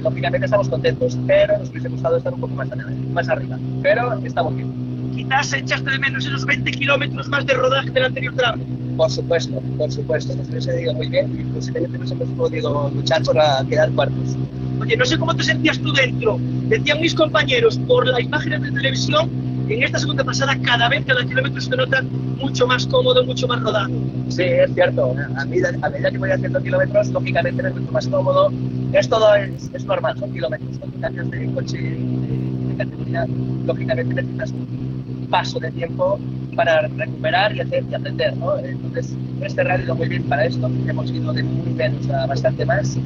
y 0.01 0.03
lógicamente 0.03 0.47
estamos 0.47 0.69
contentos, 0.69 1.17
pero 1.27 1.59
nos 1.59 1.69
hubiese 1.71 1.89
gustado 1.89 2.17
estar 2.17 2.33
un 2.33 2.41
poco 2.41 2.55
más, 2.55 2.71
arriba- 2.73 2.91
más 3.13 3.29
arriba, 3.29 3.59
pero 3.83 4.19
estamos 4.25 4.57
bien. 4.57 4.73
Quizás 5.15 5.53
echaste 5.53 5.91
de 5.91 5.99
menos 5.99 6.25
esos 6.25 6.47
20 6.47 6.71
kilómetros 6.71 7.29
más 7.29 7.45
de 7.47 7.55
rodaje 7.55 7.91
del 7.91 8.05
anterior 8.05 8.35
tramo. 8.35 8.65
Por 8.97 9.11
supuesto, 9.11 9.61
por 9.79 9.91
supuesto, 9.93 10.35
nos 10.37 10.49
hubiese 10.49 10.83
ido 10.83 10.95
muy 10.95 11.09
bien 11.09 11.39
y 11.39 11.45
posiblemente 11.55 11.99
nos 11.99 12.11
hemos 12.13 12.29
podido 12.31 12.91
luchar 12.91 13.23
por 13.23 13.39
a 13.39 13.65
quedar 13.69 13.91
cuartos. 13.93 14.37
Oye, 14.81 14.97
no 14.97 15.05
sé 15.05 15.19
cómo 15.19 15.35
te 15.35 15.43
sentías 15.43 15.79
tú 15.79 15.93
dentro. 15.93 16.39
Decían 16.69 17.01
mis 17.01 17.15
compañeros, 17.15 17.79
por 17.87 18.07
las 18.07 18.21
imágenes 18.21 18.63
de 18.63 18.73
televisión, 18.73 19.29
en 19.69 19.83
esta 19.83 19.99
segunda 19.99 20.25
pasada 20.25 20.57
cada 20.63 20.89
vez 20.89 21.05
cada 21.07 21.25
kilómetro 21.25 21.61
se 21.61 21.71
nota 21.77 22.03
mucho 22.03 22.67
más 22.67 22.87
cómodo, 22.87 23.25
mucho 23.25 23.47
más 23.47 23.61
rodado. 23.61 23.89
Sí, 24.29 24.43
es 24.43 24.73
cierto. 24.75 25.15
A 25.37 25.45
medida, 25.45 25.71
a 25.83 25.91
medida 25.91 26.11
que 26.11 26.19
voy 26.19 26.31
haciendo 26.31 26.63
kilómetros, 26.63 27.09
lógicamente 27.09 27.67
es 27.67 27.75
mucho 27.75 27.93
más 27.93 28.07
cómodo. 28.09 28.51
Es 28.93 29.09
todo, 29.09 29.35
es, 29.35 29.71
es 29.73 29.85
normal, 29.85 30.19
son 30.19 30.33
kilómetros. 30.33 30.79
Cuando 30.79 31.01
cambias 31.01 31.31
de 31.31 31.53
coche 31.53 31.79
de, 31.79 31.91
de 31.91 32.77
categoría, 32.77 33.27
lógicamente 33.65 34.15
necesitas 34.15 34.51
un 34.53 35.27
paso 35.31 35.61
de 35.61 35.71
tiempo 35.71 36.19
para 36.57 36.89
recuperar 36.89 37.55
y, 37.55 37.61
hacer, 37.61 37.85
y 37.91 37.95
aprender, 37.95 38.37
¿no? 38.37 38.59
Entonces, 38.59 39.17
este 39.41 39.63
rally 39.65 39.85
lo 39.85 39.95
muy 39.95 40.09
bien 40.09 40.25
para 40.25 40.45
esto, 40.45 40.71
hemos 40.89 41.11
ido 41.11 41.33
de 41.33 41.43
muy 41.43 41.73
menos 41.73 42.09
a 42.11 42.27
bastante 42.27 42.67
más, 42.67 42.99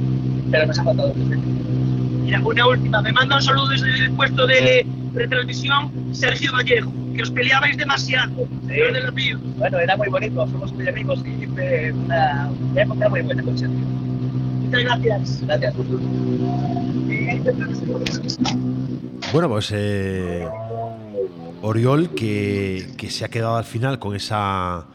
pero 0.50 0.66
nos 0.66 0.78
ha 0.78 0.84
faltado. 0.84 1.12
Mira, 1.14 2.40
una 2.42 2.66
última. 2.66 3.02
Me 3.02 3.12
manda 3.12 3.36
un 3.36 3.42
saludo 3.42 3.68
desde 3.68 4.06
el 4.06 4.10
puesto 4.12 4.46
de 4.46 4.86
retransmisión 5.12 5.92
Sergio 6.12 6.52
Vallejo, 6.52 6.90
que 7.14 7.22
os 7.22 7.30
peleabais 7.30 7.76
demasiado. 7.76 8.48
De 8.62 9.00
los 9.00 9.14
míos. 9.14 9.40
Bueno, 9.58 9.78
era 9.78 9.96
muy 9.96 10.08
bonito, 10.08 10.46
somos 10.48 10.72
muy 10.72 10.88
amigos 10.88 11.22
y 11.24 11.46
fue 11.46 11.92
una 11.92 12.50
época 12.74 13.08
muy 13.08 13.20
buena 13.20 13.42
con 13.42 13.56
Sergio. 13.56 13.78
Muchas 14.74 15.02
gracias. 15.02 15.40
Gracias. 15.42 15.74
Bueno, 19.32 19.48
pues 19.48 19.70
eh, 19.72 20.48
Oriol 21.62 22.10
que, 22.10 22.92
que 22.96 23.10
se 23.10 23.24
ha 23.24 23.28
quedado 23.28 23.56
al 23.56 23.64
final 23.64 23.98
con 23.98 24.14
esa 24.14 24.86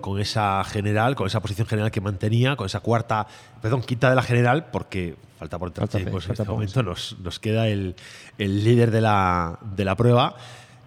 con 0.00 0.20
esa 0.20 0.62
general, 0.64 1.16
con 1.16 1.26
esa 1.26 1.40
posición 1.40 1.66
general 1.66 1.90
que 1.90 2.00
mantenía, 2.00 2.56
con 2.56 2.66
esa 2.66 2.80
cuarta, 2.80 3.26
perdón, 3.60 3.82
quinta 3.82 4.08
de 4.08 4.14
la 4.14 4.22
general, 4.22 4.66
porque 4.70 5.16
falta 5.38 5.58
por 5.58 5.68
entrar 5.68 5.88
Falta 5.88 5.98
chicos, 5.98 6.24
en 6.24 6.28
falta 6.28 6.42
este 6.44 6.52
momento 6.52 6.82
nos, 6.82 7.16
nos 7.18 7.38
queda 7.40 7.68
el, 7.68 7.96
el 8.38 8.64
líder 8.64 8.90
de 8.90 9.00
la, 9.00 9.58
de 9.76 9.84
la 9.84 9.96
prueba 9.96 10.36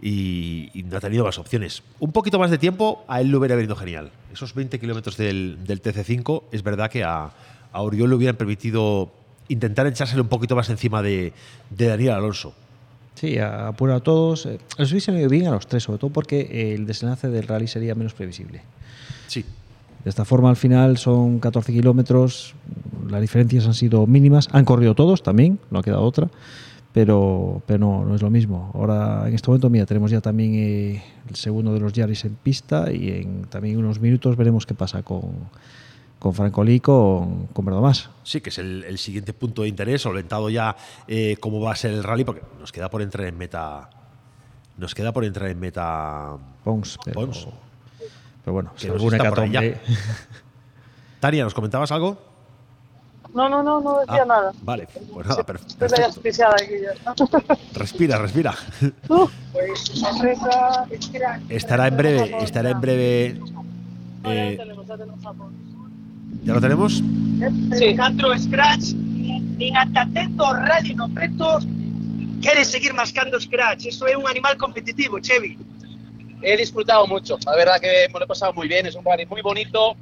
y, 0.01 0.69
y 0.73 0.83
no 0.83 0.97
ha 0.97 0.99
tenido 1.01 1.25
más 1.25 1.37
opciones. 1.37 1.83
Un 1.99 2.11
poquito 2.11 2.39
más 2.39 2.51
de 2.51 2.57
tiempo 2.57 3.03
a 3.07 3.21
él 3.21 3.31
le 3.31 3.37
hubiera 3.37 3.55
venido 3.55 3.75
genial. 3.75 4.11
Esos 4.31 4.53
20 4.53 4.79
kilómetros 4.79 5.17
del, 5.17 5.57
del 5.65 5.81
TC5 5.81 6.43
es 6.51 6.63
verdad 6.63 6.89
que 6.89 7.03
a, 7.03 7.31
a 7.71 7.81
Oriol 7.81 8.09
le 8.09 8.15
hubieran 8.15 8.35
permitido 8.37 9.11
intentar 9.47 9.87
echársele 9.87 10.21
un 10.21 10.27
poquito 10.29 10.55
más 10.55 10.69
encima 10.69 11.01
de, 11.01 11.33
de 11.69 11.87
Daniel 11.87 12.11
Alonso. 12.13 12.53
Sí, 13.15 13.37
a- 13.37 13.67
apura 13.67 13.95
a 13.95 13.99
todos. 13.99 14.45
Eh, 14.45 14.57
Les 14.77 14.91
hubiese 14.91 15.11
venido 15.11 15.29
bien 15.29 15.47
a 15.47 15.51
los 15.51 15.67
tres, 15.67 15.83
sobre 15.83 15.99
todo 15.99 16.09
porque 16.11 16.73
el 16.73 16.85
desenlace 16.85 17.27
del 17.29 17.47
rally 17.47 17.67
sería 17.67 17.93
menos 17.95 18.13
previsible. 18.13 18.61
Sí. 19.27 19.43
De 20.03 20.09
esta 20.09 20.25
forma, 20.25 20.49
al 20.49 20.55
final 20.55 20.97
son 20.97 21.39
14 21.39 21.71
kilómetros, 21.73 22.55
las 23.09 23.21
diferencias 23.21 23.67
han 23.67 23.73
sido 23.75 24.07
mínimas. 24.07 24.47
Han 24.51 24.65
corrido 24.65 24.95
todos 24.95 25.21
también, 25.21 25.59
no 25.69 25.79
ha 25.79 25.83
quedado 25.83 26.01
otra, 26.01 26.27
pero, 26.93 27.61
pero 27.67 27.77
no, 27.79 28.05
no 28.05 28.15
es 28.15 28.21
lo 28.21 28.29
mismo. 28.31 28.71
Ahora, 28.73 29.25
en 29.27 29.35
este 29.35 29.47
momento, 29.49 29.69
mira, 29.69 29.85
tenemos 29.85 30.09
ya 30.09 30.19
también 30.21 30.53
eh, 30.55 31.03
el 31.29 31.35
segundo 31.35 31.73
de 31.73 31.79
los 31.81 31.93
Yaris 31.93 32.25
en 32.25 32.35
pista 32.35 32.91
y 32.91 33.09
en 33.09 33.43
también 33.45 33.77
unos 33.77 33.99
minutos 33.99 34.35
veremos 34.37 34.65
qué 34.65 34.73
pasa 34.73 35.03
con, 35.03 35.21
con 36.21 36.35
Francolí 36.35 36.75
y 36.75 36.79
con, 36.79 37.47
con 37.47 37.65
Verdomás. 37.65 38.11
Sí, 38.23 38.41
que 38.41 38.49
es 38.51 38.59
el, 38.59 38.83
el 38.83 38.99
siguiente 38.99 39.33
punto 39.33 39.63
de 39.63 39.69
interés, 39.69 40.03
solventado 40.03 40.51
ya 40.51 40.75
eh, 41.07 41.35
cómo 41.39 41.59
va 41.59 41.71
a 41.71 41.75
ser 41.75 41.91
el 41.91 42.03
rally, 42.03 42.23
porque 42.23 42.43
nos 42.59 42.71
queda 42.71 42.89
por 42.91 43.01
entrar 43.01 43.25
en 43.25 43.35
meta. 43.39 43.89
Nos 44.77 44.93
queda 44.93 45.11
por 45.11 45.25
entrar 45.25 45.49
en 45.49 45.59
meta. 45.59 46.37
Pons, 46.63 46.99
pero, 47.03 47.21
Pons. 47.21 47.47
pero 48.43 48.53
bueno, 48.53 48.71
Que 48.79 48.87
alguna 48.89 49.17
hecatombe- 49.17 49.79
Tania, 51.19 51.43
¿nos 51.43 51.55
comentabas 51.55 51.91
algo? 51.91 52.17
No, 53.33 53.49
no, 53.49 53.63
no, 53.63 53.81
no 53.81 53.99
decía 54.01 54.21
Ah, 54.21 54.25
nada. 54.27 54.51
Vale, 54.61 54.87
pues 55.13 55.25
nada, 55.25 55.43
perfecto. 55.43 55.85
asfixiada 56.05 56.53
aquí 56.53 56.73
ya. 56.83 57.15
Respira, 57.73 58.17
respira. 58.19 58.53
Pues. 59.53 60.03
Estará 61.49 61.87
en 61.87 61.97
breve, 61.97 62.43
estará 62.43 62.69
en 62.69 62.79
breve. 62.81 63.39
eh, 64.25 64.57
¿Ya 66.43 66.53
lo 66.53 66.61
tenemos? 66.61 67.01
Sí. 67.77 67.95
Catro 67.95 68.37
Scratch, 68.37 68.93
nin 69.57 69.77
ata 69.77 70.07
tendo 70.13 70.43
o 70.43 70.53
rally 70.53 70.93
no 70.95 71.07
peto, 71.09 71.59
quere 72.41 72.65
seguir 72.65 72.93
mascando 72.93 73.39
Scratch. 73.39 73.85
Eso 73.87 74.07
é 74.07 74.17
un 74.17 74.27
animal 74.27 74.57
competitivo, 74.57 75.19
Chevy. 75.19 75.57
He 76.41 76.57
disfrutado 76.57 77.05
mucho, 77.05 77.37
la 77.45 77.55
verdad 77.55 77.79
que 77.79 78.07
me 78.11 78.19
lo 78.19 78.25
he 78.25 78.27
pasado 78.27 78.53
muy 78.53 78.67
bien, 78.67 78.87
es 78.87 78.95
un 78.95 79.05
rally 79.05 79.27
muy 79.27 79.41
bonito, 79.41 79.95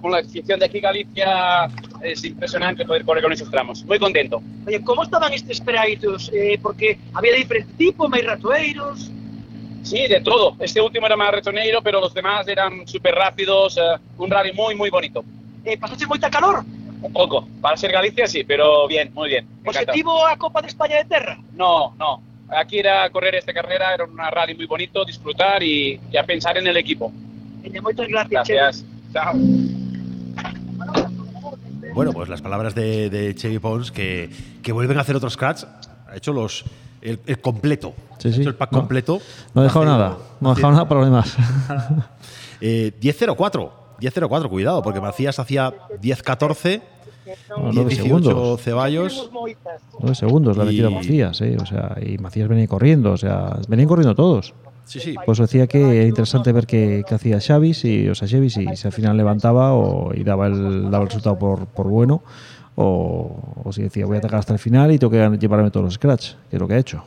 con 0.00 0.12
la 0.12 0.20
excepción 0.20 0.58
de 0.58 0.66
aquí 0.66 0.80
Galicia 0.80 1.68
es 2.02 2.24
impresionante 2.24 2.86
poder 2.86 3.04
correr 3.04 3.22
con 3.22 3.32
esos 3.32 3.50
tramos, 3.50 3.84
muy 3.84 3.98
contento. 3.98 4.42
Oye, 4.66 4.82
como 4.82 5.02
estaban 5.02 5.32
estes 5.34 5.60
peraitos? 5.60 6.30
Eh, 6.32 6.58
porque 6.62 6.98
había 7.12 7.32
de 7.32 7.38
diferente 7.38 7.72
tipo, 7.76 8.08
máis 8.08 8.24
ratoeiros... 8.24 9.10
Sí, 9.82 10.08
de 10.08 10.22
todo, 10.22 10.56
este 10.60 10.80
último 10.80 11.04
era 11.06 11.16
más 11.16 11.30
retoneiro, 11.32 11.82
pero 11.82 12.00
los 12.00 12.14
demás 12.14 12.48
eran 12.48 12.88
súper 12.88 13.14
rápidos, 13.14 13.76
eh, 13.76 14.00
un 14.16 14.30
rally 14.30 14.52
muy 14.52 14.74
muy 14.74 14.88
bonito. 14.88 15.22
Eh, 15.64 15.78
pasaste 15.78 16.06
moita 16.06 16.30
calor? 16.30 16.64
Un 17.02 17.12
poco, 17.12 17.46
para 17.60 17.76
ser 17.76 17.92
Galicia 17.92 18.26
sí, 18.26 18.44
pero 18.44 18.86
bien, 18.88 19.10
muy 19.14 19.28
bien. 19.28 19.46
Positivo 19.64 20.26
a 20.26 20.36
Copa 20.36 20.62
de 20.62 20.68
España 20.68 20.96
de 20.96 21.04
Terra? 21.04 21.38
No, 21.52 21.94
no. 21.98 22.22
Aquí 22.48 22.78
era 22.78 23.08
correr 23.10 23.34
esta 23.34 23.52
carrera, 23.52 23.94
era 23.94 24.04
una 24.04 24.30
rally 24.30 24.54
muy 24.54 24.66
bonito, 24.66 25.04
disfrutar 25.04 25.62
y, 25.62 26.00
y 26.10 26.16
a 26.16 26.24
pensar 26.24 26.56
en 26.58 26.66
el 26.66 26.76
equipo. 26.76 27.12
Moitas 27.82 28.08
gracias, 28.08 28.48
Gracias. 28.48 28.84
Chao. 29.12 29.32
Bueno, 31.94 32.12
pues 32.12 32.28
las 32.28 32.42
palabras 32.42 32.74
de, 32.74 33.08
de 33.08 33.34
Chevy 33.34 33.58
Pons 33.58 33.90
que, 33.92 34.28
que 34.62 34.72
vuelven 34.72 34.98
a 34.98 35.02
hacer 35.02 35.16
otros 35.16 35.34
scratch. 35.34 35.64
Ha 36.08 36.16
hecho 36.16 36.32
los 36.32 36.64
el, 37.00 37.20
el 37.26 37.40
completo. 37.40 37.94
Sí, 38.18 38.28
ha 38.28 38.32
sí. 38.32 38.40
hecho 38.40 38.50
el 38.50 38.56
pack 38.56 38.72
No, 38.72 38.78
completo. 38.80 39.20
No 39.54 39.60
ha 39.60 39.64
dejado 39.64 39.84
nada, 39.84 40.16
no 40.40 40.50
ha 40.50 40.54
dejado 40.54 40.72
nada 40.72 40.88
para 40.88 41.00
los 41.00 41.08
demás. 41.10 41.36
Eh, 42.60 42.92
10.04. 42.98 43.70
10.04, 44.00 44.48
cuidado, 44.48 44.82
porque 44.82 45.00
Macías 45.00 45.38
hacía 45.38 45.72
10.14. 46.02 46.82
No, 47.48 47.72
nueve 47.72 47.88
18 47.90 48.02
segundos. 48.02 48.60
Ceballos. 48.62 49.30
Nueve 49.98 50.14
segundos 50.14 50.56
la 50.58 50.64
Y- 50.64 50.66
metida 50.66 50.90
Macías, 50.90 51.40
¿eh? 51.40 51.56
O 51.60 51.64
sea, 51.64 51.96
y 52.04 52.18
Macías 52.18 52.48
venía 52.48 52.66
corriendo, 52.66 53.12
o 53.12 53.16
sea, 53.16 53.56
venían 53.68 53.88
corriendo 53.88 54.14
todos. 54.14 54.52
Sí, 54.84 55.00
sí. 55.00 55.14
Pues 55.24 55.38
decía 55.38 55.66
que 55.66 55.80
era 56.00 56.06
interesante 56.06 56.52
ver 56.52 56.66
qué, 56.66 57.02
qué 57.08 57.14
hacía 57.14 57.40
Xavi, 57.40 57.72
si, 57.72 58.06
o 58.10 58.14
sea, 58.14 58.28
Xavi, 58.28 58.50
si, 58.50 58.66
si 58.76 58.86
al 58.86 58.92
final 58.92 59.16
levantaba 59.16 59.72
o, 59.72 60.12
y 60.14 60.22
daba 60.24 60.46
el, 60.48 60.90
daba 60.90 61.04
el 61.04 61.08
resultado 61.08 61.38
por, 61.38 61.64
por 61.66 61.88
bueno, 61.88 62.22
o, 62.76 63.34
o 63.64 63.72
si 63.72 63.82
decía 63.82 64.04
voy 64.04 64.16
a 64.16 64.18
atacar 64.18 64.40
hasta 64.40 64.52
el 64.52 64.58
final 64.58 64.92
y 64.92 64.98
tengo 64.98 65.10
que 65.10 65.38
llevarme 65.38 65.70
todos 65.70 65.84
los 65.84 65.94
scratch, 65.94 66.32
que 66.50 66.56
es 66.56 66.60
lo 66.60 66.68
que 66.68 66.74
ha 66.74 66.78
hecho. 66.78 67.02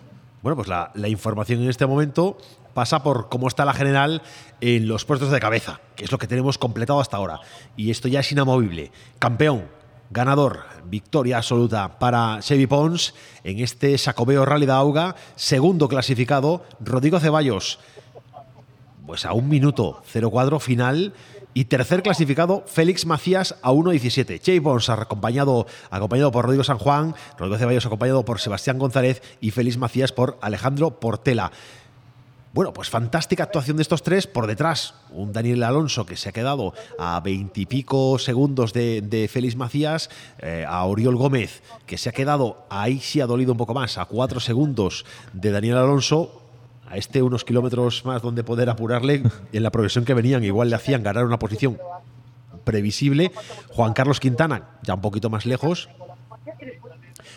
Bueno, 0.48 0.64
pues 0.64 0.70
la, 0.70 1.10
información 1.10 1.62
en 1.62 1.70
este 1.70 1.86
momento 1.86 2.38
pasa 2.74 3.04
por 3.04 3.28
cómo 3.28 3.50
está 3.50 3.66
la 3.66 3.74
general 3.74 4.22
en 4.62 4.88
los 4.88 5.04
puestos 5.04 5.30
de 5.30 5.42
cabeza, 5.42 5.82
que 5.98 6.06
es 6.06 6.12
lo 6.14 6.18
que 6.18 6.26
tenemos 6.26 6.58
completado 6.58 7.02
hasta 7.02 7.18
ahora. 7.18 7.42
Y 7.76 7.92
esto 7.92 8.08
ya 8.08 8.22
es 8.22 8.32
inamovible. 8.32 8.94
Campeón, 9.20 9.66
ganador, 10.10 10.62
victoria 10.86 11.36
absoluta 11.36 12.00
para 12.00 12.40
Chevy 12.40 12.66
Pons 12.66 13.14
en 13.44 13.60
este 13.60 13.98
Sacobeo 13.98 14.46
Rally 14.46 14.66
de 14.66 14.72
Auga. 14.72 15.18
Segundo 15.36 15.90
clasificado, 15.90 16.64
Rodrigo 16.80 17.20
Ceballos, 17.20 17.80
pues 19.06 19.26
a 19.26 19.34
un 19.34 19.50
minuto 19.50 20.02
04 20.14 20.62
final. 20.62 21.14
Y 21.58 21.66
tercer 21.66 22.04
clasificado, 22.04 22.64
Félix 22.68 23.08
Macías 23.08 23.56
a 23.64 23.72
1.17. 23.72 24.40
Chevy 24.40 24.60
Pons 24.60 24.90
acompañado, 24.90 25.66
acompañado 25.90 26.32
por 26.32 26.46
Rodrigo 26.46 26.64
San 26.64 26.78
Juan, 26.78 27.16
Rodrigo 27.36 27.58
Ceballos 27.58 27.88
acompañado 27.88 28.24
por 28.24 28.40
Sebastián 28.40 28.78
González 28.78 29.24
y 29.42 29.50
Félix 29.50 29.76
Macías 29.80 30.12
por 30.12 30.38
Alejandro 30.42 31.00
Portela. 31.00 31.52
Bueno, 32.54 32.74
pues 32.74 32.92
fantástica 32.92 33.46
actuación 33.46 33.78
de 33.78 33.82
estos 33.82 34.04
tres. 34.04 34.28
Por 34.28 34.46
detrás, 34.46 34.94
un 35.10 35.34
Daniel 35.34 35.64
Alonso 35.64 36.06
que 36.06 36.16
se 36.16 36.30
ha 36.30 36.32
quedado 36.32 36.76
a 37.00 37.20
veintipico 37.22 38.20
segundos 38.20 38.72
de, 38.72 39.02
de 39.02 39.28
Félix 39.28 39.56
Macías, 39.56 40.12
eh, 40.38 40.64
a 40.68 40.86
Oriol 40.86 41.16
Gómez 41.16 41.64
que 41.88 41.98
se 41.98 42.10
ha 42.10 42.12
quedado, 42.12 42.68
ahí 42.70 43.00
sí 43.00 43.20
ha 43.20 43.26
dolido 43.26 43.52
un 43.54 43.58
poco 43.58 43.74
más, 43.74 43.98
a 43.98 44.06
cuatro 44.06 44.40
segundos 44.40 45.06
de 45.34 45.50
Daniel 45.50 45.78
Alonso. 45.78 46.44
A 46.90 46.98
este 46.98 47.22
unos 47.22 47.44
kilómetros 47.44 48.06
más 48.06 48.22
donde 48.22 48.44
poder 48.44 48.70
apurarle, 48.70 49.24
en 49.52 49.64
la 49.64 49.72
progresión 49.72 50.06
que 50.06 50.14
venían, 50.14 50.44
igual 50.44 50.70
le 50.70 50.76
hacían 50.76 51.04
ganar 51.04 51.26
una 51.26 51.38
posición 51.40 51.78
previsible. 52.64 53.32
Juan 53.70 53.94
Carlos 53.94 54.20
Quintana, 54.20 54.70
ya 54.84 54.94
un 54.96 55.02
poquito 55.02 55.30
más 55.30 55.46
lejos, 55.46 55.90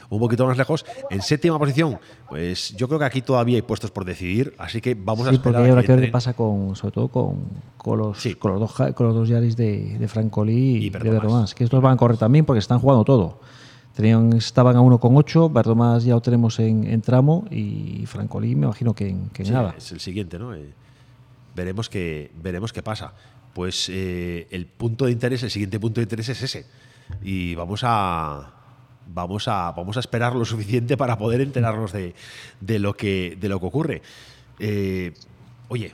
un 0.09 0.18
poquito 0.18 0.47
más 0.47 0.56
lejos. 0.56 0.85
En 1.10 1.22
séptima 1.22 1.59
posición, 1.59 1.98
pues 2.28 2.74
yo 2.77 2.89
creo 2.89 2.98
que 2.98 3.05
aquí 3.05 3.22
todavía 3.22 3.56
hay 3.56 3.62
puestos 3.62 3.90
por 3.90 4.05
decidir, 4.05 4.55
así 4.59 4.81
que 4.81 4.94
vamos 4.94 5.27
a 5.27 5.31
Sí, 5.31 5.36
esperar. 5.36 5.62
porque 5.68 5.86
que 5.86 5.93
ver 5.94 6.05
qué 6.06 6.10
pasa 6.10 6.32
con, 6.35 6.74
sobre 6.77 6.93
todo 6.93 7.09
con, 7.09 7.36
con 7.77 7.98
los, 7.98 8.22
con 8.39 8.52
los 8.52 8.60
dos 8.60 8.72
con 8.94 9.06
los 9.06 9.14
dos 9.14 9.28
Yaris 9.28 9.56
de, 9.56 9.98
de 9.98 10.09
Francolí 10.09 10.86
y, 10.86 10.90
de 10.90 10.98
Verdomás, 10.98 11.55
que 11.55 11.64
estos 11.64 11.81
van 11.81 11.94
a 11.94 11.97
correr 11.97 12.16
también 12.18 12.44
porque 12.44 12.59
están 12.59 12.78
jugando 12.81 13.05
todo. 13.05 13.40
Tenían, 13.94 14.32
estaban 14.34 14.76
a 14.76 14.80
1,8, 14.80 15.52
Verdomás 15.52 16.04
ya 16.04 16.14
lo 16.14 16.20
tenemos 16.20 16.58
en, 16.60 16.86
en 16.86 17.02
tramo 17.02 17.44
y 17.50 18.04
Francolí 18.06 18.54
me 18.54 18.66
imagino 18.66 18.94
que 18.94 19.08
en, 19.08 19.28
que 19.30 19.44
Sí, 19.44 19.50
nada. 19.50 19.74
Es 19.76 19.90
el 19.92 20.00
siguiente, 20.00 20.38
¿no? 20.38 20.54
Eh, 20.54 20.72
veremos 21.56 21.88
qué 21.88 22.30
veremos 22.40 22.72
qué 22.72 22.82
pasa. 22.82 23.12
Pues 23.52 23.88
eh, 23.88 24.46
el 24.50 24.66
punto 24.66 25.06
de 25.06 25.12
interés, 25.12 25.42
el 25.42 25.50
siguiente 25.50 25.80
punto 25.80 26.00
de 26.00 26.04
interés 26.04 26.28
es 26.28 26.42
ese. 26.42 26.66
Y 27.22 27.54
vamos 27.56 27.80
a 27.82 28.52
vamos 29.12 29.48
a 29.48 29.72
vamos 29.72 29.96
a 29.96 30.00
esperar 30.00 30.36
lo 30.36 30.44
suficiente 30.44 30.96
para 30.96 31.18
poder 31.18 31.40
enterarnos 31.40 31.92
de, 31.92 32.14
de 32.60 32.78
lo 32.78 32.94
que 32.94 33.36
de 33.40 33.48
lo 33.48 33.58
que 33.58 33.66
ocurre. 33.66 34.02
Eh, 34.60 35.14
oye, 35.68 35.92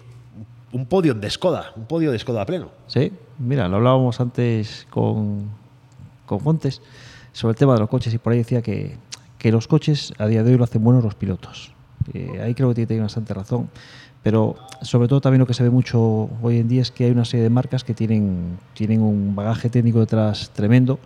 un 0.72 0.84
podio 0.84 1.14
de 1.14 1.30
Skoda, 1.30 1.72
un 1.76 1.86
podio 1.86 2.12
de 2.12 2.18
Skoda 2.18 2.44
pleno. 2.44 2.70
Sí, 2.88 3.10
mira, 3.38 3.68
lo 3.68 3.76
hablábamos 3.76 4.20
antes 4.20 4.86
con, 4.90 5.50
con 6.26 6.40
Fontes 6.40 6.82
sobre 7.36 7.52
el 7.52 7.58
tema 7.58 7.74
de 7.74 7.80
los 7.80 7.90
coches 7.90 8.14
y 8.14 8.18
por 8.18 8.32
ahí 8.32 8.38
decía 8.38 8.62
que, 8.62 8.96
que 9.36 9.52
los 9.52 9.68
coches 9.68 10.14
a 10.16 10.26
día 10.26 10.42
de 10.42 10.52
hoy 10.52 10.56
lo 10.56 10.64
hacen 10.64 10.82
buenos 10.82 11.04
los 11.04 11.14
pilotos. 11.14 11.70
Eh, 12.14 12.40
ahí 12.42 12.54
creo 12.54 12.72
que 12.72 12.86
tiene, 12.86 13.02
bastante 13.02 13.34
razón. 13.34 13.68
pero 14.22 14.56
sobre 14.80 15.06
todo 15.06 15.20
también 15.20 15.40
lo 15.40 15.46
que 15.46 15.52
se 15.52 15.62
ve 15.62 15.68
mucho 15.68 16.30
hoy 16.40 16.58
en 16.58 16.68
día 16.68 16.80
es 16.80 16.90
que 16.90 17.04
hay 17.04 17.10
una 17.10 17.26
serie 17.26 17.44
de 17.44 17.50
marcas 17.50 17.84
que 17.84 17.92
tienen, 17.92 18.56
tienen 18.72 19.02
un 19.02 19.36
bagaje 19.36 19.68
técnico 19.68 20.00
detrás 20.00 20.50
tremendo 20.54 20.98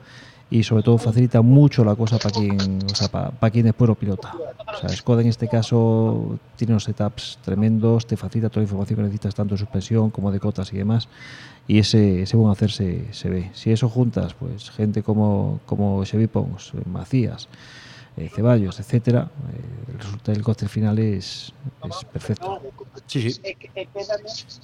y 0.51 0.63
sobre 0.63 0.85
todo 0.85 0.99
facilita 0.99 1.43
mucho 1.43 1.85
la 1.85 1.97
cosa 1.97 2.17
para 2.19 2.31
quien, 2.31 2.79
o 2.85 2.95
sea, 2.95 3.09
para, 3.09 3.31
para 3.31 3.51
quien 3.51 3.65
después 3.65 3.89
lo 3.89 3.97
pilota. 3.97 4.33
O 4.73 4.79
sea, 4.79 4.89
Skoda 4.89 5.23
en 5.23 5.29
este 5.29 5.49
caso 5.49 6.39
tiene 6.55 6.75
unos 6.75 6.85
setups 6.85 7.41
tremendos, 7.43 8.07
te 8.07 8.17
facilita 8.17 8.51
toda 8.51 8.61
la 8.61 8.65
información 8.67 8.99
que 8.99 9.03
necesitas 9.03 9.35
tanto 9.35 9.57
de 9.57 9.59
suspensión 9.59 10.11
como 10.11 10.31
de 10.31 10.39
cotas 10.39 10.73
y 10.73 10.77
demás 10.77 11.09
y 11.71 11.79
ese, 11.79 12.23
ese 12.23 12.37
buen 12.37 12.51
hacer 12.51 12.73
se, 12.73 13.15
se 13.15 13.31
ve. 13.31 13.51
Si 13.53 13.71
eso 13.71 13.89
juntas, 13.89 14.35
pues 14.35 14.71
gente 14.71 15.05
como, 15.05 15.61
como 15.67 16.05
Chevy 16.05 16.27
Pons, 16.27 16.73
Macías, 16.85 17.49
eh, 18.17 18.29
Ceballos, 18.35 18.81
etcétera, 18.81 19.31
eh, 19.53 19.93
el 19.93 19.99
resultado 20.01 20.33
del 20.33 20.43
coste 20.43 20.67
final 20.67 20.99
es, 20.99 21.53
es 21.89 22.05
perfecto. 22.13 22.61
Sí, 23.07 23.31
sí. 23.31 23.41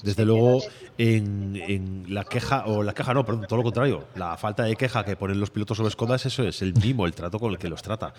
Desde 0.02 0.24
luego, 0.24 0.60
en, 0.98 1.54
en 1.54 2.12
la 2.12 2.24
queja, 2.24 2.64
o 2.66 2.82
la 2.82 2.92
queja 2.92 3.14
no, 3.14 3.24
perdón, 3.24 3.46
todo 3.46 3.58
lo 3.58 3.62
contrario, 3.62 4.06
la 4.16 4.36
falta 4.36 4.64
de 4.64 4.74
queja 4.74 5.04
que 5.04 5.14
ponen 5.14 5.38
los 5.38 5.50
pilotos 5.50 5.76
sobre 5.76 5.92
Skoda, 5.92 6.16
eso 6.16 6.42
es 6.42 6.60
el 6.60 6.74
mimo, 6.74 7.06
el 7.06 7.14
trato 7.14 7.38
con 7.38 7.52
el 7.52 7.58
que 7.58 7.68
los 7.68 7.82
trata. 7.82 8.14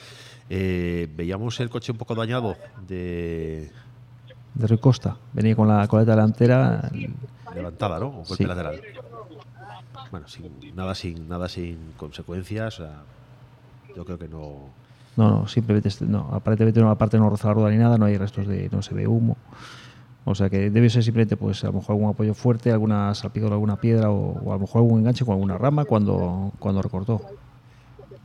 Eh, 0.50 1.10
veíamos 1.14 1.60
el 1.60 1.70
coche 1.70 1.92
un 1.92 1.98
poco 1.98 2.16
dañado 2.16 2.56
de 2.88 3.70
De 4.54 4.66
Rui 4.66 4.78
Costa, 4.78 5.18
venía 5.34 5.58
con 5.58 5.68
la 5.68 5.86
coleta 5.90 6.12
delantera. 6.12 6.90
Levantada, 7.58 8.00
¿no? 8.00 8.08
Un 8.08 8.16
golpe 8.24 8.36
Sí. 8.36 8.46
lateral. 8.46 8.82
Bueno, 10.12 10.28
sin, 10.28 10.76
nada, 10.76 10.96
sin, 10.96 11.28
nada 11.28 11.50
sin 11.50 11.78
consecuencias. 11.98 12.80
o 12.80 12.84
sea, 12.84 13.02
yo 13.96 14.06
creo 14.06 14.18
que 14.18 14.28
no. 14.28 14.70
No, 15.16 15.30
no, 15.32 15.48
simplemente, 15.48 15.90
este- 15.90 16.06
no, 16.06 16.30
aparentemente 16.32 16.80
no, 16.80 16.92
aparte 16.92 17.18
no 17.18 17.30
roza 17.30 17.48
la 17.50 17.54
rueda 17.56 17.70
ni 17.72 17.78
nada, 17.78 17.98
no 17.98 18.06
hay 18.06 18.18
restos 18.18 18.48
de, 18.48 18.70
no 18.72 18.82
se 18.82 18.94
ve 18.94 19.08
humo. 19.08 19.36
O 20.26 20.36
sea 20.36 20.50
que 20.50 20.70
debe 20.70 20.90
ser 20.90 21.04
simplemente, 21.04 21.38
pues 21.38 21.64
a 21.64 21.68
lo 21.68 21.74
mejor 21.74 21.96
algún 21.96 22.10
apoyo 22.10 22.34
fuerte, 22.34 22.72
alguna 22.72 23.14
salpicón, 23.16 23.52
alguna 23.54 23.78
piedra 23.78 24.12
o, 24.12 24.34
o 24.44 24.52
a 24.52 24.56
lo 24.56 24.60
mejor 24.62 24.82
algún 24.84 25.00
enganche 25.00 25.26
con 25.26 25.34
alguna 25.34 25.58
rama 25.58 25.86
cuando, 25.86 26.52
cuando 26.60 26.82
recortó. 26.82 27.22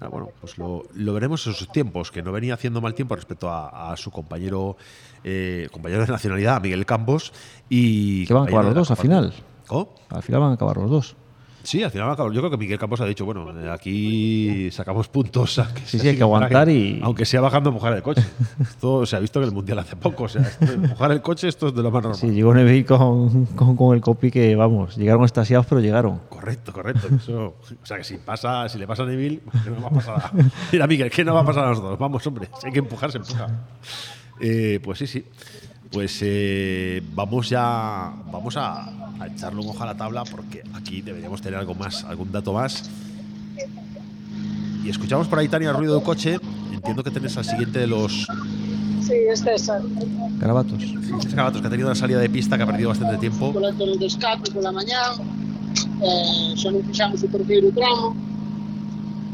Ah, 0.02 0.08
bueno, 0.08 0.30
pues 0.40 0.58
lo, 0.58 0.82
lo 0.94 1.14
veremos 1.14 1.46
en 1.46 1.54
sus 1.54 1.70
tiempos, 1.70 2.10
que 2.10 2.22
no 2.22 2.32
venía 2.32 2.54
haciendo 2.54 2.80
mal 2.80 2.94
tiempo 2.94 3.14
respecto 3.14 3.48
a, 3.48 3.92
a 3.92 3.96
su 3.96 4.10
compañero 4.10 4.76
eh, 5.22 5.68
compañero 5.70 6.04
de 6.04 6.10
nacionalidad, 6.10 6.60
Miguel 6.60 6.84
Campos. 6.84 7.32
Y 7.68 8.26
Que 8.26 8.34
van 8.34 8.44
a 8.44 8.46
acabar 8.46 8.64
los 8.64 8.74
dos 8.74 8.90
al 8.90 8.96
final. 8.96 9.32
¿Cómo? 9.66 9.94
Al 10.08 10.22
final 10.22 10.40
van 10.40 10.50
a 10.50 10.54
acabar 10.54 10.76
los 10.76 10.90
dos. 10.90 11.16
Sí, 11.62 11.82
al 11.82 11.90
final. 11.90 12.16
Yo 12.16 12.40
creo 12.40 12.50
que 12.50 12.56
Miguel 12.56 12.78
Campos 12.78 13.00
ha 13.00 13.06
dicho, 13.06 13.24
bueno, 13.24 13.48
eh, 13.60 13.70
aquí 13.70 14.70
sacamos 14.70 15.08
puntos. 15.08 15.58
a 15.60 15.68
Sí, 15.84 15.98
sí, 15.98 16.08
hay 16.08 16.16
que 16.16 16.22
aguantar 16.22 16.68
y- 16.68 17.00
Aunque 17.02 17.24
sea 17.24 17.40
bajando 17.40 17.70
a 17.70 17.72
empujar 17.72 17.92
el 17.94 18.02
coche. 18.02 18.22
Esto 18.60 19.06
se 19.06 19.16
ha 19.16 19.20
visto 19.20 19.38
en 19.40 19.46
el 19.46 19.52
Mundial 19.52 19.78
hace 19.78 19.96
poco. 19.96 20.24
O 20.24 20.28
sea, 20.28 20.42
esto 20.42 20.64
empujar 20.72 21.12
el 21.12 21.22
coche, 21.22 21.48
esto 21.48 21.68
es 21.68 21.74
de 21.74 21.82
lo 21.82 21.90
más 21.90 22.02
normal. 22.02 22.18
Sí, 22.20 22.30
llegó 22.30 22.52
Neville 22.54 22.84
con, 22.84 23.46
con, 23.46 23.76
con 23.76 23.94
el 23.94 24.00
copy 24.00 24.30
que, 24.30 24.56
vamos, 24.56 24.96
llegaron 24.96 25.24
estasiados, 25.24 25.66
pero 25.66 25.80
llegaron. 25.80 26.20
Correcto, 26.28 26.72
correcto. 26.72 27.08
Eso, 27.14 27.54
o 27.82 27.86
sea, 27.86 27.98
que 27.98 28.04
si 28.04 28.18
pasa, 28.18 28.68
si 28.68 28.78
le 28.78 28.86
pasa 28.86 29.04
a 29.04 29.06
Neville, 29.06 29.40
que 29.64 29.70
no 29.70 29.80
va 29.82 29.88
a 29.88 29.90
pasar 29.90 30.16
a, 30.16 30.32
Mira, 30.72 30.86
Miguel, 30.86 31.10
¿qué 31.10 31.24
no 31.24 31.34
va 31.34 31.40
a 31.42 31.44
pasar 31.44 31.64
a 31.64 31.68
nosotros? 31.68 31.98
Vamos, 31.98 32.26
hombre, 32.26 32.48
si 32.60 32.66
hay 32.66 32.72
que 32.72 32.80
empujar, 32.80 33.12
se 33.12 33.18
empuja. 33.18 33.46
Eh, 34.40 34.80
pues 34.82 34.98
sí, 34.98 35.06
sí. 35.06 35.24
Pues 35.92 36.18
eh, 36.22 37.02
vamos 37.14 37.50
ya 37.50 38.12
vamos 38.32 38.56
a, 38.56 38.88
a 39.20 39.26
echarle 39.26 39.60
un 39.60 39.68
ojo 39.68 39.82
a 39.82 39.86
la 39.86 39.96
tabla 39.96 40.24
porque 40.24 40.62
aquí 40.74 41.02
deberíamos 41.02 41.42
tener 41.42 41.58
algo 41.58 41.74
más, 41.74 42.02
algún 42.04 42.32
dato 42.32 42.54
más. 42.54 42.90
Y 44.84 44.88
escuchamos 44.88 45.28
por 45.28 45.38
ahí, 45.38 45.48
Tania, 45.48 45.72
ruido 45.72 45.98
de 45.98 46.02
coche. 46.04 46.38
Entiendo 46.72 47.04
que 47.04 47.10
tenés 47.10 47.36
al 47.36 47.44
siguiente 47.44 47.78
de 47.78 47.86
los 47.86 48.26
Sí, 49.02 49.14
es 49.30 49.40
César. 49.40 49.82
Garabatos. 50.38 50.82
escarabatos 50.82 51.60
que 51.60 51.66
ha 51.66 51.70
tenido 51.70 51.88
una 51.88 51.94
salida 51.94 52.18
de 52.18 52.30
pista 52.30 52.56
que 52.56 52.62
ha 52.62 52.66
perdido 52.66 52.88
bastante 52.88 53.18
tiempo. 53.18 53.52
Colector 53.52 53.98
de 53.98 54.06
escape 54.06 54.50
pola 54.52 54.72
mañá, 54.72 55.12
eh, 56.00 56.54
non 56.70 56.82
fixamos 56.86 57.22
o 57.22 57.28
terceiro 57.28 57.70
tramo, 57.74 58.14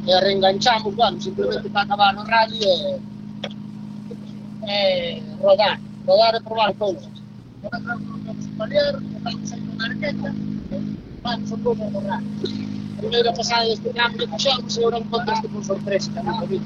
e 0.08 0.12
reenganchamos, 0.24 0.96
bueno, 0.96 1.20
simplemente 1.20 1.68
para 1.68 1.84
acabar 1.84 2.16
o 2.16 2.24
rally 2.24 2.60
e, 2.64 2.96
e 4.68 5.22
rodar, 5.40 5.76
poder 6.08 6.42
probar 6.42 6.74
cousas. 6.74 7.08
Por 7.60 7.74
exemplo, 7.74 8.18
vamos 8.24 8.46
paliar, 8.56 8.94
estamos 8.96 9.52
aí 9.52 9.60
unha 9.60 9.86
arqueta, 9.92 10.28
vamos 11.22 11.50
un 11.52 11.60
pouco 11.60 11.84
no 11.92 12.00
A 12.08 13.00
Primeira 13.00 13.32
pasada 13.32 13.64
deste 13.68 13.90
cambio 13.92 14.26
que 14.26 14.38
xamos 14.42 14.74
e 14.74 14.80
agora 14.80 14.98
encontraste 14.98 15.46
con 15.52 15.62
sorpresa 15.62 16.10
tamén, 16.16 16.34
David. 16.40 16.62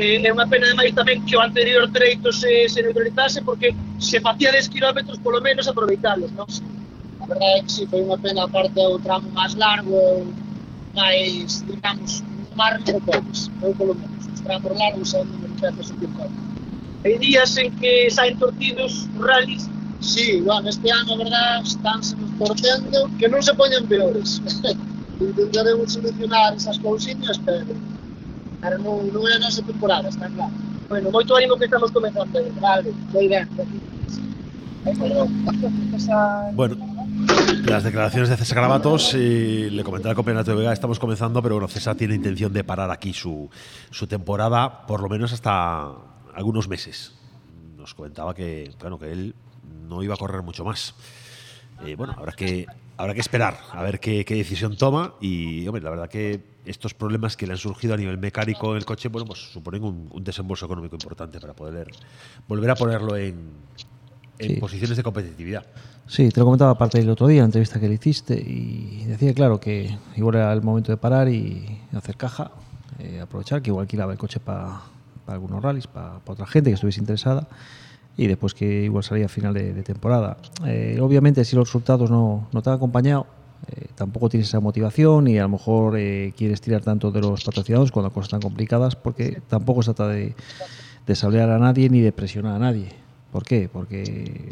Eh, 0.00 0.26
é 0.26 0.30
unha 0.32 0.48
pena 0.48 0.66
ademais 0.66 0.96
tamén 0.96 1.22
que 1.28 1.36
o 1.36 1.44
anterior 1.44 1.84
treito 1.92 2.32
se, 2.32 2.66
se 2.72 2.82
neutralizase 2.82 3.44
porque 3.44 3.76
se 4.00 4.18
facíades 4.18 4.66
kilómetros 4.66 5.20
polo 5.22 5.38
menos 5.44 5.68
aproveitalos, 5.68 6.32
non? 6.34 6.48
A 7.22 7.26
verdade 7.28 7.60
é 7.60 7.62
que 7.62 7.70
si, 7.70 7.84
sí, 7.84 7.90
foi 7.92 8.00
unha 8.02 8.18
pena 8.18 8.48
aparte 8.48 8.80
o 8.80 8.98
tramo 8.98 9.28
máis 9.30 9.54
largo, 9.54 10.26
máis, 10.96 11.62
digamos, 11.68 12.24
mar 12.58 12.80
de 12.82 12.96
eu 12.96 13.70
polo 13.78 13.94
menos, 13.94 14.24
os 14.26 14.40
tramos 14.40 14.72
largos 14.74 15.06
son 15.12 15.28
moi 15.38 15.52
peces 15.60 15.92
o 15.92 15.94
que 16.00 16.08
comes. 16.16 16.47
Hai 17.04 17.18
días 17.18 17.54
en 17.56 17.70
que 17.78 18.10
saen 18.10 18.38
torcidos 18.38 19.06
os 19.06 19.22
rallies 19.22 19.70
Sí, 20.00 20.40
bueno, 20.42 20.68
este 20.68 20.90
ano, 20.92 21.14
a 21.14 21.16
verdade, 21.16 21.62
estánse 21.62 22.14
nos 22.16 22.30
torcendo 22.38 23.10
que 23.18 23.26
non 23.26 23.42
se 23.42 23.50
poñen 23.54 23.82
peores. 23.90 24.38
Intentaremos 25.18 25.90
solucionar 25.90 26.54
esas 26.54 26.78
cousiñas, 26.78 27.34
pero, 27.42 27.74
pero 28.62 28.78
non, 28.78 29.10
non 29.10 29.26
é 29.26 29.34
a 29.34 29.42
nosa 29.42 29.58
temporada, 29.66 30.06
está 30.06 30.30
claro. 30.30 30.54
Bueno, 30.86 31.10
moito 31.10 31.34
ánimo 31.34 31.58
que 31.58 31.66
estamos 31.66 31.90
comenzando. 31.90 32.38
Vale, 32.62 32.94
moi 33.10 33.26
ben. 33.26 33.50
Bueno, 36.54 36.76
las 37.66 37.82
declaraciones 37.82 38.30
de 38.30 38.36
César 38.38 38.62
Gravatos, 38.62 39.12
eh, 39.18 39.68
le 39.70 39.82
comenté 39.82 40.08
al 40.08 40.14
campeonato 40.14 40.52
de 40.52 40.56
Vega, 40.56 40.72
estamos 40.72 41.02
comenzando, 41.02 41.42
pero 41.42 41.56
bueno, 41.56 41.66
César 41.66 41.96
tiene 41.96 42.14
intención 42.14 42.52
de 42.52 42.62
parar 42.62 42.90
aquí 42.90 43.12
su, 43.12 43.50
su 43.90 44.06
temporada, 44.06 44.86
por 44.86 45.02
lo 45.02 45.08
menos 45.08 45.32
hasta 45.34 46.07
algunos 46.38 46.68
meses. 46.68 47.12
Nos 47.76 47.94
comentaba 47.94 48.34
que, 48.34 48.70
bueno, 48.80 48.98
que 48.98 49.10
él 49.12 49.34
no 49.88 50.02
iba 50.02 50.14
a 50.14 50.16
correr 50.16 50.42
mucho 50.42 50.64
más. 50.64 50.94
Eh, 51.84 51.94
bueno, 51.96 52.14
habrá 52.16 52.32
que, 52.32 52.66
habrá 52.96 53.14
que 53.14 53.20
esperar 53.20 53.58
a 53.72 53.82
ver 53.82 54.00
qué, 54.00 54.24
qué 54.24 54.34
decisión 54.34 54.76
toma 54.76 55.14
y, 55.20 55.66
hombre, 55.68 55.82
la 55.82 55.90
verdad 55.90 56.08
que 56.08 56.40
estos 56.64 56.94
problemas 56.94 57.36
que 57.36 57.46
le 57.46 57.52
han 57.52 57.58
surgido 57.58 57.94
a 57.94 57.96
nivel 57.96 58.18
mecánico 58.18 58.72
en 58.72 58.78
el 58.78 58.84
coche, 58.84 59.08
bueno, 59.08 59.26
pues 59.26 59.40
suponen 59.52 59.82
un, 59.84 60.08
un 60.12 60.24
desembolso 60.24 60.66
económico 60.66 60.96
importante 60.96 61.40
para 61.40 61.54
poder 61.54 61.88
volver 62.46 62.70
a 62.70 62.74
ponerlo 62.74 63.16
en, 63.16 63.34
en 64.38 64.54
Sí. 64.54 64.60
posiciones 64.60 64.96
de 64.96 65.02
competitividad. 65.02 65.64
Sí, 66.06 66.28
te 66.30 66.40
lo 66.40 66.46
comentaba 66.46 66.70
aparte 66.72 66.98
el 67.00 67.10
otro 67.10 67.26
día, 67.26 67.40
la 67.40 67.46
entrevista 67.46 67.78
que 67.80 67.88
le 67.88 67.94
hiciste, 67.94 68.34
y 68.34 69.04
decía, 69.06 69.34
claro, 69.34 69.58
que 69.60 69.96
igual 70.16 70.36
era 70.36 70.52
el 70.52 70.62
momento 70.62 70.90
de 70.92 70.96
parar 70.96 71.28
y 71.28 71.80
hacer 71.92 72.16
caja, 72.16 72.50
eh, 72.98 73.20
aprovechar, 73.20 73.60
que 73.62 73.70
igual 73.70 73.82
alquilaba 73.82 74.12
el 74.12 74.18
coche 74.18 74.40
para 74.40 74.80
algunos 75.34 75.62
rallies, 75.62 75.86
para 75.86 76.20
otra 76.26 76.46
gente 76.46 76.70
que 76.70 76.74
estuviese 76.74 77.00
interesada, 77.00 77.48
y 78.16 78.26
después 78.26 78.54
que 78.54 78.84
igual 78.84 79.04
salía 79.04 79.26
a 79.26 79.28
final 79.28 79.54
de, 79.54 79.72
de 79.72 79.82
temporada. 79.82 80.38
Eh, 80.66 80.98
obviamente, 81.00 81.44
si 81.44 81.54
los 81.54 81.68
resultados 81.68 82.10
no, 82.10 82.48
no 82.52 82.62
te 82.62 82.70
han 82.70 82.76
acompañado, 82.76 83.26
eh, 83.68 83.86
tampoco 83.94 84.28
tienes 84.28 84.48
esa 84.48 84.60
motivación 84.60 85.28
y 85.28 85.38
a 85.38 85.42
lo 85.42 85.50
mejor 85.50 85.96
eh, 85.96 86.32
quieres 86.36 86.60
tirar 86.60 86.82
tanto 86.82 87.10
de 87.10 87.20
los 87.20 87.44
patrocinados 87.44 87.92
cuando 87.92 88.10
cosas 88.12 88.30
tan 88.30 88.40
complicadas, 88.40 88.96
porque 88.96 89.40
tampoco 89.48 89.82
se 89.82 89.94
trata 89.94 90.12
de, 90.12 90.34
de 91.06 91.14
sablear 91.14 91.50
a 91.50 91.58
nadie 91.58 91.88
ni 91.88 92.00
de 92.00 92.12
presionar 92.12 92.56
a 92.56 92.58
nadie. 92.58 92.88
¿Por 93.32 93.44
qué? 93.44 93.68
Porque 93.70 94.48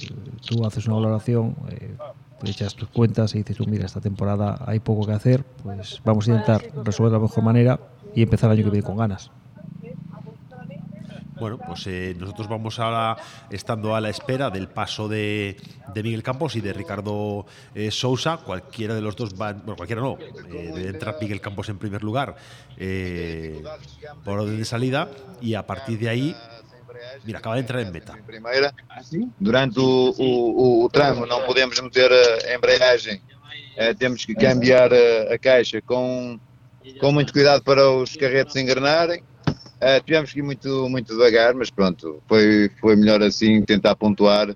tú 0.47 0.65
haces 0.67 0.87
una 0.87 0.97
valoración, 0.97 1.57
eh, 1.71 1.97
echas 2.45 2.75
tus 2.75 2.89
cuentas 2.89 3.35
y 3.35 3.39
dices 3.39 3.57
tú, 3.57 3.67
mira, 3.67 3.87
esta 3.87 4.01
temporada 4.01 4.63
hay 4.67 4.79
poco 4.79 5.07
que 5.07 5.13
hacer, 5.13 5.45
pues 5.63 6.01
vamos 6.05 6.29
a 6.29 6.33
intentar 6.33 6.63
resolver 6.85 7.11
de 7.11 7.19
la 7.19 7.23
mejor 7.23 7.43
manera 7.43 7.81
y 8.15 8.23
empezar 8.23 8.51
el 8.51 8.59
año 8.59 8.65
que 8.67 8.71
viene 8.71 8.87
con 8.87 8.97
ganas. 8.97 9.31
Bueno, 11.39 11.59
pues 11.59 11.87
eh, 11.87 12.15
nosotros 12.19 12.49
vamos 12.49 12.79
ahora 12.79 13.17
estando 13.51 13.95
a 13.95 14.01
la 14.01 14.09
espera 14.09 14.49
del 14.49 14.69
paso 14.69 15.07
de, 15.07 15.57
de 15.93 16.03
Miguel 16.03 16.23
Campos 16.23 16.57
y 16.57 16.61
de 16.63 16.73
Ricardo 16.73 17.45
eh, 17.75 17.91
Sousa. 17.91 18.39
Cualquiera 18.39 18.95
de 18.95 19.03
los 19.03 19.17
dos 19.17 19.35
va, 19.35 19.53
bueno, 19.53 19.77
cualquiera 19.77 20.01
no, 20.01 20.17
eh, 20.19 20.73
debe 20.75 20.89
entrar 20.89 21.17
Miguel 21.21 21.41
Campos 21.41 21.69
en 21.69 21.79
primer 21.79 22.03
lugar 22.03 22.37
eh, 22.79 23.63
por 24.25 24.41
orden 24.41 24.59
de 24.59 24.65
salida 24.65 25.09
y 25.41 25.55
a 25.55 25.67
partir 25.67 25.99
de 25.99 26.09
ahí, 26.09 26.37
mira, 27.25 27.39
acaba 27.39 27.57
de 27.57 27.61
entrar 27.61 27.81
en 27.83 27.93
meta. 27.93 28.17
primeira. 28.27 28.73
Durante 29.39 29.79
o, 29.79 30.15
o, 30.17 30.85
o 30.85 30.89
tramo 30.89 31.27
não 31.27 31.45
podemos 31.45 31.81
meter 31.83 32.11
a 32.13 32.55
embreagem, 32.55 33.21
eh, 33.77 33.93
temos 33.95 34.25
que 34.25 34.35
cambiar 34.35 34.91
eh, 34.93 35.35
a 35.35 35.39
caixa 35.39 35.83
com, 35.83 36.41
com 36.99 37.13
muito 37.13 37.31
cuidado 37.33 37.63
para 37.63 37.91
os 37.91 38.17
carretos 38.17 38.57
engrenarem. 38.57 39.23
Eh, 39.81 40.01
tivemos 40.01 40.33
que 40.33 40.39
ir 40.39 40.43
muito, 40.43 40.89
muito 40.89 41.13
devagar, 41.13 41.55
mas 41.55 41.71
pronto, 41.71 42.23
foi, 42.29 42.71
foi 42.81 42.97
melhor 42.97 43.23
assim 43.23 43.63
tentar 43.63 43.95
pontuar 43.95 44.49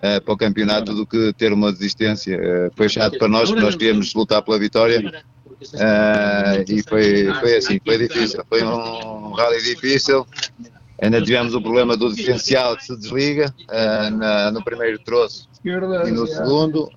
eh, 0.00 0.18
para 0.20 0.34
o 0.34 0.36
campeonato 0.36 0.94
do 0.94 1.06
que 1.06 1.32
ter 1.34 1.52
uma 1.52 1.70
desistência. 1.72 2.34
Eh, 2.40 2.70
foi 2.76 2.88
chato 2.88 3.18
para 3.18 3.28
nós, 3.28 3.48
porque 3.50 3.60
nós 3.66 3.74
queríamos 3.76 4.14
lutar 4.14 4.42
pela 4.42 4.58
vitória. 4.58 5.00
E 6.62 6.82
foi, 6.82 7.24
foi 7.40 7.56
assim, 7.56 7.80
foi 7.84 7.98
difícil. 7.98 8.44
Foi 8.48 8.62
um 8.64 9.32
rally 9.32 9.62
difícil. 9.62 10.26
Ainda 11.00 11.20
tivemos 11.22 11.54
o 11.54 11.60
problema 11.60 11.96
do 11.96 12.12
diferencial 12.14 12.76
que 12.76 12.84
se 12.84 12.96
desliga 12.96 13.54
eh, 13.70 14.10
na- 14.10 14.50
no 14.52 14.62
primeiro 14.64 14.98
troço. 15.00 15.48
e 16.08 16.10
no 16.12 16.26
segundo. 16.26 16.88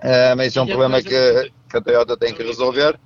Eh, 0.00 0.34
mas 0.34 0.46
isso 0.48 0.58
é 0.58 0.62
um 0.62 0.66
problema 0.66 1.00
que, 1.02 1.50
que 1.70 1.76
a 1.76 1.80
Toyota 1.80 2.16
tem 2.16 2.32
que 2.34 2.42
resolver. 2.42 2.98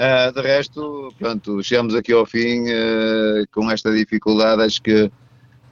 Eh, 0.00 0.30
de 0.32 0.40
resto, 0.42 1.12
pronto, 1.18 1.60
chegamos 1.60 1.92
aqui 1.92 2.12
ao 2.12 2.24
fim 2.24 2.66
eh, 2.68 3.42
com 3.50 3.68
esta 3.68 3.90
dificuldade. 3.92 4.62
Acho 4.62 4.80
que 4.80 5.10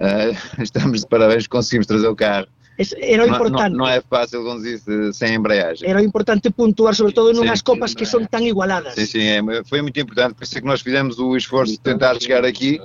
eh, 0.01 0.33
estamos 0.59 1.03
de 1.03 1.07
parabéns, 1.07 1.47
conseguimos 1.47 1.87
trazer 1.87 2.09
o 2.09 2.17
carro. 2.17 2.49
Era 3.01 3.23
o 3.25 3.29
importante. 3.29 3.79
É 3.89 4.03
fácil 4.03 4.43
conduzir 4.43 4.81
se- 4.81 5.13
sem 5.13 5.35
embreagem. 5.35 5.89
Era 5.89 6.03
importante 6.03 6.51
puntuar, 6.51 6.95
sobre 6.95 7.13
todo 7.15 7.33
numas 7.33 7.61
Sim. 7.61 7.65
copas 7.65 7.95
que 7.95 8.05
son 8.05 8.27
tan 8.27 8.43
igualadas. 8.43 8.95
Sim, 8.97 9.07
sim, 9.07 9.23
é, 9.23 9.41
foi 9.65 9.81
muito 9.81 9.99
importante, 10.01 10.35
por 10.35 10.43
isso 10.45 10.59
é 10.59 10.61
que 10.61 10.67
nós 10.67 10.83
fizemos 10.83 11.19
o 11.19 11.37
esforço 11.37 11.73
de 11.73 11.79
tentar 11.81 12.21
chegar 12.21 12.45
aqui, 12.45 12.81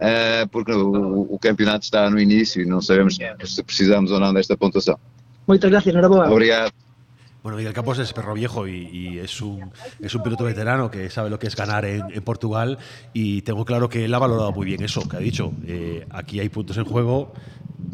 eh, 0.00 0.46
porque 0.50 0.72
o, 0.72 1.26
o 1.28 1.38
campeonato 1.38 1.84
está 1.84 2.08
no 2.08 2.18
início 2.20 2.62
e 2.62 2.64
não 2.64 2.80
sabemos 2.80 3.18
se 3.44 3.62
precisamos 3.64 4.12
ou 4.12 4.20
não 4.20 4.32
desta 4.32 4.56
pontuação. 4.56 4.96
Moitas 5.46 5.68
gracias, 5.70 5.92
enhorabuena. 5.92 6.30
Obrigado. 6.30 6.72
Bueno, 7.44 7.58
Miguel 7.58 7.74
Campos 7.74 7.98
es 7.98 8.10
perro 8.14 8.32
viejo 8.32 8.66
y, 8.66 9.18
es, 9.18 9.42
un, 9.42 9.70
es 10.00 10.14
un 10.14 10.22
piloto 10.22 10.44
veterano 10.44 10.90
que 10.90 11.10
sabe 11.10 11.28
lo 11.28 11.38
que 11.38 11.46
es 11.46 11.54
ganar 11.54 11.84
en, 11.84 12.08
Portugal 12.22 12.78
y 13.12 13.42
tengo 13.42 13.66
claro 13.66 13.90
que 13.90 14.06
él 14.06 14.14
ha 14.14 14.18
valorado 14.18 14.50
muy 14.50 14.64
bien 14.64 14.82
eso, 14.82 15.06
que 15.06 15.18
ha 15.18 15.20
dicho, 15.20 15.52
eh, 15.66 16.06
aquí 16.08 16.40
hay 16.40 16.48
puntos 16.48 16.78
en 16.78 16.86
juego, 16.86 17.34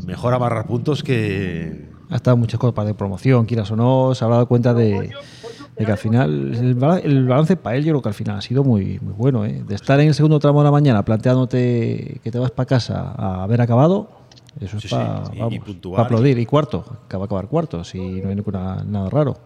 mejor 0.06 0.35
amarrar 0.35 0.68
puntos 0.68 1.02
que... 1.02 1.90
Ha 2.10 2.16
estado 2.16 2.36
muchas 2.36 2.60
cosas 2.60 2.86
de 2.86 2.94
promoción, 2.94 3.44
quieras 3.44 3.68
o 3.72 3.77
no, 3.77 4.14
se 4.14 4.24
habrá 4.24 4.36
dado 4.36 4.47
cuenta 4.47 4.72
de, 4.72 5.10
que 5.77 5.90
al 5.90 5.98
final, 5.98 6.55
el, 6.55 6.74
bala- 6.77 7.01
el 7.01 7.27
balance 7.27 7.56
para 7.56 7.74
él 7.77 7.85
yo 7.85 7.90
creo 7.90 8.02
que 8.02 8.09
al 8.10 8.14
final 8.14 8.39
ha 8.39 8.43
sido 8.43 8.62
muy, 8.62 9.01
muy 9.01 9.14
bueno. 9.14 9.44
¿eh? 9.44 9.64
De 9.66 9.74
estar 9.74 9.98
en 9.98 10.06
el 10.09 10.14
segundo 10.14 10.39
tramo 10.39 10.60
de 10.60 10.66
la 10.66 10.70
mañana 10.70 11.05
planteándote 11.05 12.20
que 12.22 12.31
te 12.31 12.39
vas 12.39 12.52
para 12.52 12.66
casa 12.66 13.14
a 13.16 13.43
haber 13.43 13.60
acabado, 13.60 14.19
eso 14.60 14.77
es 14.78 14.82
Sí, 14.82 14.89
sí, 14.89 14.94
para 14.94 15.48
y- 15.51 15.59
puntuar 15.60 16.05
aplaudir. 16.06 16.39
Y 16.39 16.47
cuarto, 16.47 16.85
que 17.09 17.16
va 17.16 17.24
a 17.24 17.27
acabar 17.27 17.47
cuarto, 17.48 17.85
si 17.85 17.98
no 18.20 18.28
hay 18.31 18.35
ninguna, 18.35 18.82
nada 18.85 19.09
raro. 19.10 19.36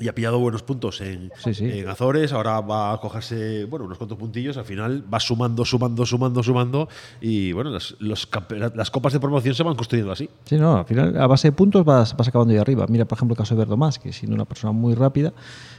Y 0.00 0.06
ha 0.06 0.14
pillado 0.14 0.38
buenos 0.38 0.62
puntos 0.62 1.00
en, 1.00 1.32
en 1.44 1.88
Azores, 1.88 2.32
ahora 2.32 2.60
va 2.60 2.92
a 2.92 2.98
cogerse 3.00 3.64
bueno, 3.64 3.84
unos 3.84 3.98
cuantos 3.98 4.16
puntillos, 4.16 4.56
al 4.56 4.64
final 4.64 5.02
va 5.12 5.18
sumando, 5.18 5.64
sumando, 5.64 6.06
sumando, 6.06 6.40
sumando 6.40 6.88
y 7.20 7.50
bueno, 7.50 7.70
las, 7.70 7.96
los 7.98 8.28
las 8.76 8.90
copas 8.92 9.12
de 9.12 9.18
promoción 9.18 9.56
se 9.56 9.64
van 9.64 9.74
construyendo 9.74 10.12
así. 10.12 10.30
Sí, 10.44 10.56
no, 10.56 10.76
al 10.78 10.84
final 10.84 11.20
a 11.20 11.26
base 11.26 11.48
de 11.48 11.52
puntos 11.52 11.84
vas, 11.84 12.16
vas 12.16 12.28
acabando 12.28 12.52
ahí 12.54 12.60
arriba. 12.60 12.86
Mira, 12.88 13.06
por 13.06 13.18
ejemplo, 13.18 13.32
el 13.32 13.38
caso 13.38 13.56
de 13.56 13.58
Verdomás, 13.58 13.98
que 13.98 14.12
siendo 14.12 14.36
una 14.36 14.44
persona 14.44 14.70
muy 14.70 14.94
rápida, 14.94 15.32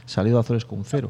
salió 0.04 0.34
de 0.34 0.40
Azores 0.40 0.66
con 0.66 0.84
cero. 0.84 1.08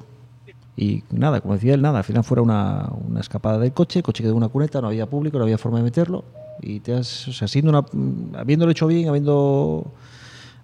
Y 0.77 1.03
nada, 1.11 1.41
como 1.41 1.55
decía 1.55 1.75
él, 1.75 1.83
nada, 1.83 1.99
al 1.99 2.05
final 2.05 2.23
fuera 2.23 2.43
una, 2.43 2.91
una 3.09 3.19
escapada 3.19 3.59
del 3.59 3.73
coche, 3.73 3.99
el 3.99 4.03
coche 4.05 4.23
quedó 4.23 4.31
en 4.35 4.37
una 4.39 4.49
cuneta, 4.51 4.81
no 4.81 4.87
había 4.87 5.07
público, 5.07 5.37
no 5.37 5.43
había 5.43 5.59
forma 5.59 5.79
de 5.79 5.85
meterlo. 5.85 6.23
Y 6.63 6.81
te 6.81 6.95
has, 6.95 7.31
siendo 7.47 7.71
una, 7.71 8.39
habiéndolo 8.39 8.73
hecho 8.73 8.87
bien, 8.87 9.09
habiendo, 9.09 9.93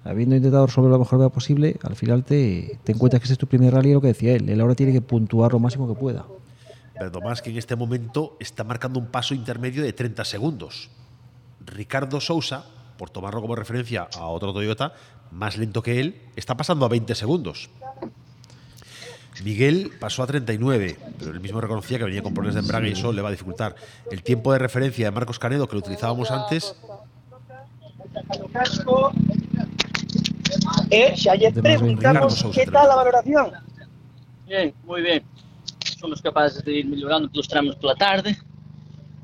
habiendo 0.05 0.37
intentado 0.37 0.67
resolver 0.67 0.91
lo 0.91 0.99
mejor 0.99 1.31
posible, 1.33 1.77
al 1.83 1.97
final 1.97 2.25
te, 2.25 2.79
te 2.85 2.93
encuentras 2.93 3.21
que 3.21 3.25
ese 3.25 3.35
es 3.35 3.39
tu 3.39 3.47
primer 3.47 3.73
rally, 3.73 3.93
lo 3.93 4.01
que 4.01 4.09
decía 4.09 4.35
él. 4.35 4.49
Él 4.49 4.61
ahora 4.61 4.75
tiene 4.75 4.93
que 4.93 5.01
puntuar 5.01 5.53
lo 5.53 5.59
máximo 5.59 5.89
que 5.89 5.99
pueda. 5.99 6.25
Pero 6.99 7.21
más 7.21 7.43
que 7.43 7.51
en 7.51 7.59
este 7.59 7.77
momento 7.77 8.37
está 8.41 8.65
marcando 8.65 8.99
un 8.99 9.07
paso 9.07 9.35
intermedio 9.35 9.83
de 9.83 9.93
30 9.93 10.25
segundos. 10.25 10.89
Ricardo 11.65 12.21
Sousa, 12.21 12.65
por 12.97 13.11
tomarlo 13.11 13.43
como 13.43 13.55
referencia 13.55 14.09
a 14.15 14.27
otro 14.27 14.53
Toyota, 14.53 14.95
más 15.31 15.57
lento 15.57 15.83
que 15.83 16.01
él, 16.01 16.23
está 16.37 16.57
pasando 16.57 16.87
a 16.87 16.89
20 16.89 17.15
segundos. 17.15 17.69
Miguel 19.43 19.93
pasó 20.01 20.23
a 20.23 20.27
39, 20.27 20.97
pero 21.19 21.31
él 21.31 21.41
mismo 21.41 21.61
reconocía 21.61 21.99
que 21.99 22.05
venía 22.05 22.23
con 22.23 22.35
problemas 22.35 22.55
de 22.55 22.61
embrague 22.61 22.89
y 22.89 22.93
eso 22.93 23.13
le 23.13 23.23
va 23.23 23.29
a 23.29 23.33
dificultar. 23.33 23.77
El 24.11 24.23
tiempo 24.23 24.53
de 24.53 24.59
referencia 24.59 25.07
de 25.07 25.11
Marcos 25.11 25.39
Canedo, 25.39 25.69
que 25.69 25.75
lo 25.75 25.81
utilizábamos 25.81 26.31
antes, 26.31 26.75
E 30.91 31.17
xa 31.17 31.35
lle 31.37 31.51
De 31.53 31.61
preguntamos 31.61 32.33
Ricardo 32.33 32.55
que 32.55 32.65
tal 32.67 32.89
a 32.91 32.97
valoración. 32.97 33.53
Bien, 34.47 34.73
moi 34.87 35.03
ben. 35.03 35.21
Somos 36.01 36.21
capaces 36.21 36.63
de 36.65 36.73
ir 36.81 36.87
mellorando 36.87 37.29
pelos 37.29 37.49
tramos 37.49 37.75
pela 37.77 37.97
tarde 37.97 38.37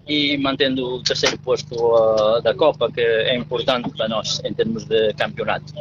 e 0.06 0.36
mantendo 0.38 0.98
o 0.98 1.02
terceiro 1.02 1.38
posto 1.38 1.74
ah, 1.94 2.40
da 2.42 2.54
Copa, 2.54 2.90
que 2.90 3.00
é 3.00 3.34
importante 3.36 3.88
para 3.94 4.08
nós 4.08 4.42
en 4.44 4.52
termos 4.54 4.84
de 4.88 5.14
campeonato. 5.14 5.72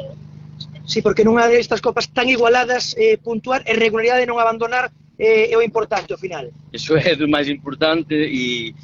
Sí, 0.91 1.01
porque 1.01 1.23
nunha 1.23 1.47
destas 1.47 1.79
copas 1.79 2.11
tan 2.11 2.27
igualadas 2.27 2.99
eh, 2.99 3.15
puntuar 3.15 3.63
e 3.63 3.71
regularidade 3.79 4.27
de 4.27 4.27
non 4.27 4.43
abandonar 4.43 4.91
eh, 5.15 5.47
é 5.47 5.55
o 5.55 5.63
importante 5.63 6.11
ao 6.11 6.19
final. 6.19 6.51
Iso 6.75 6.99
é 6.99 7.15
do 7.15 7.31
máis 7.31 7.47
importante 7.47 8.11
e, 8.11 8.75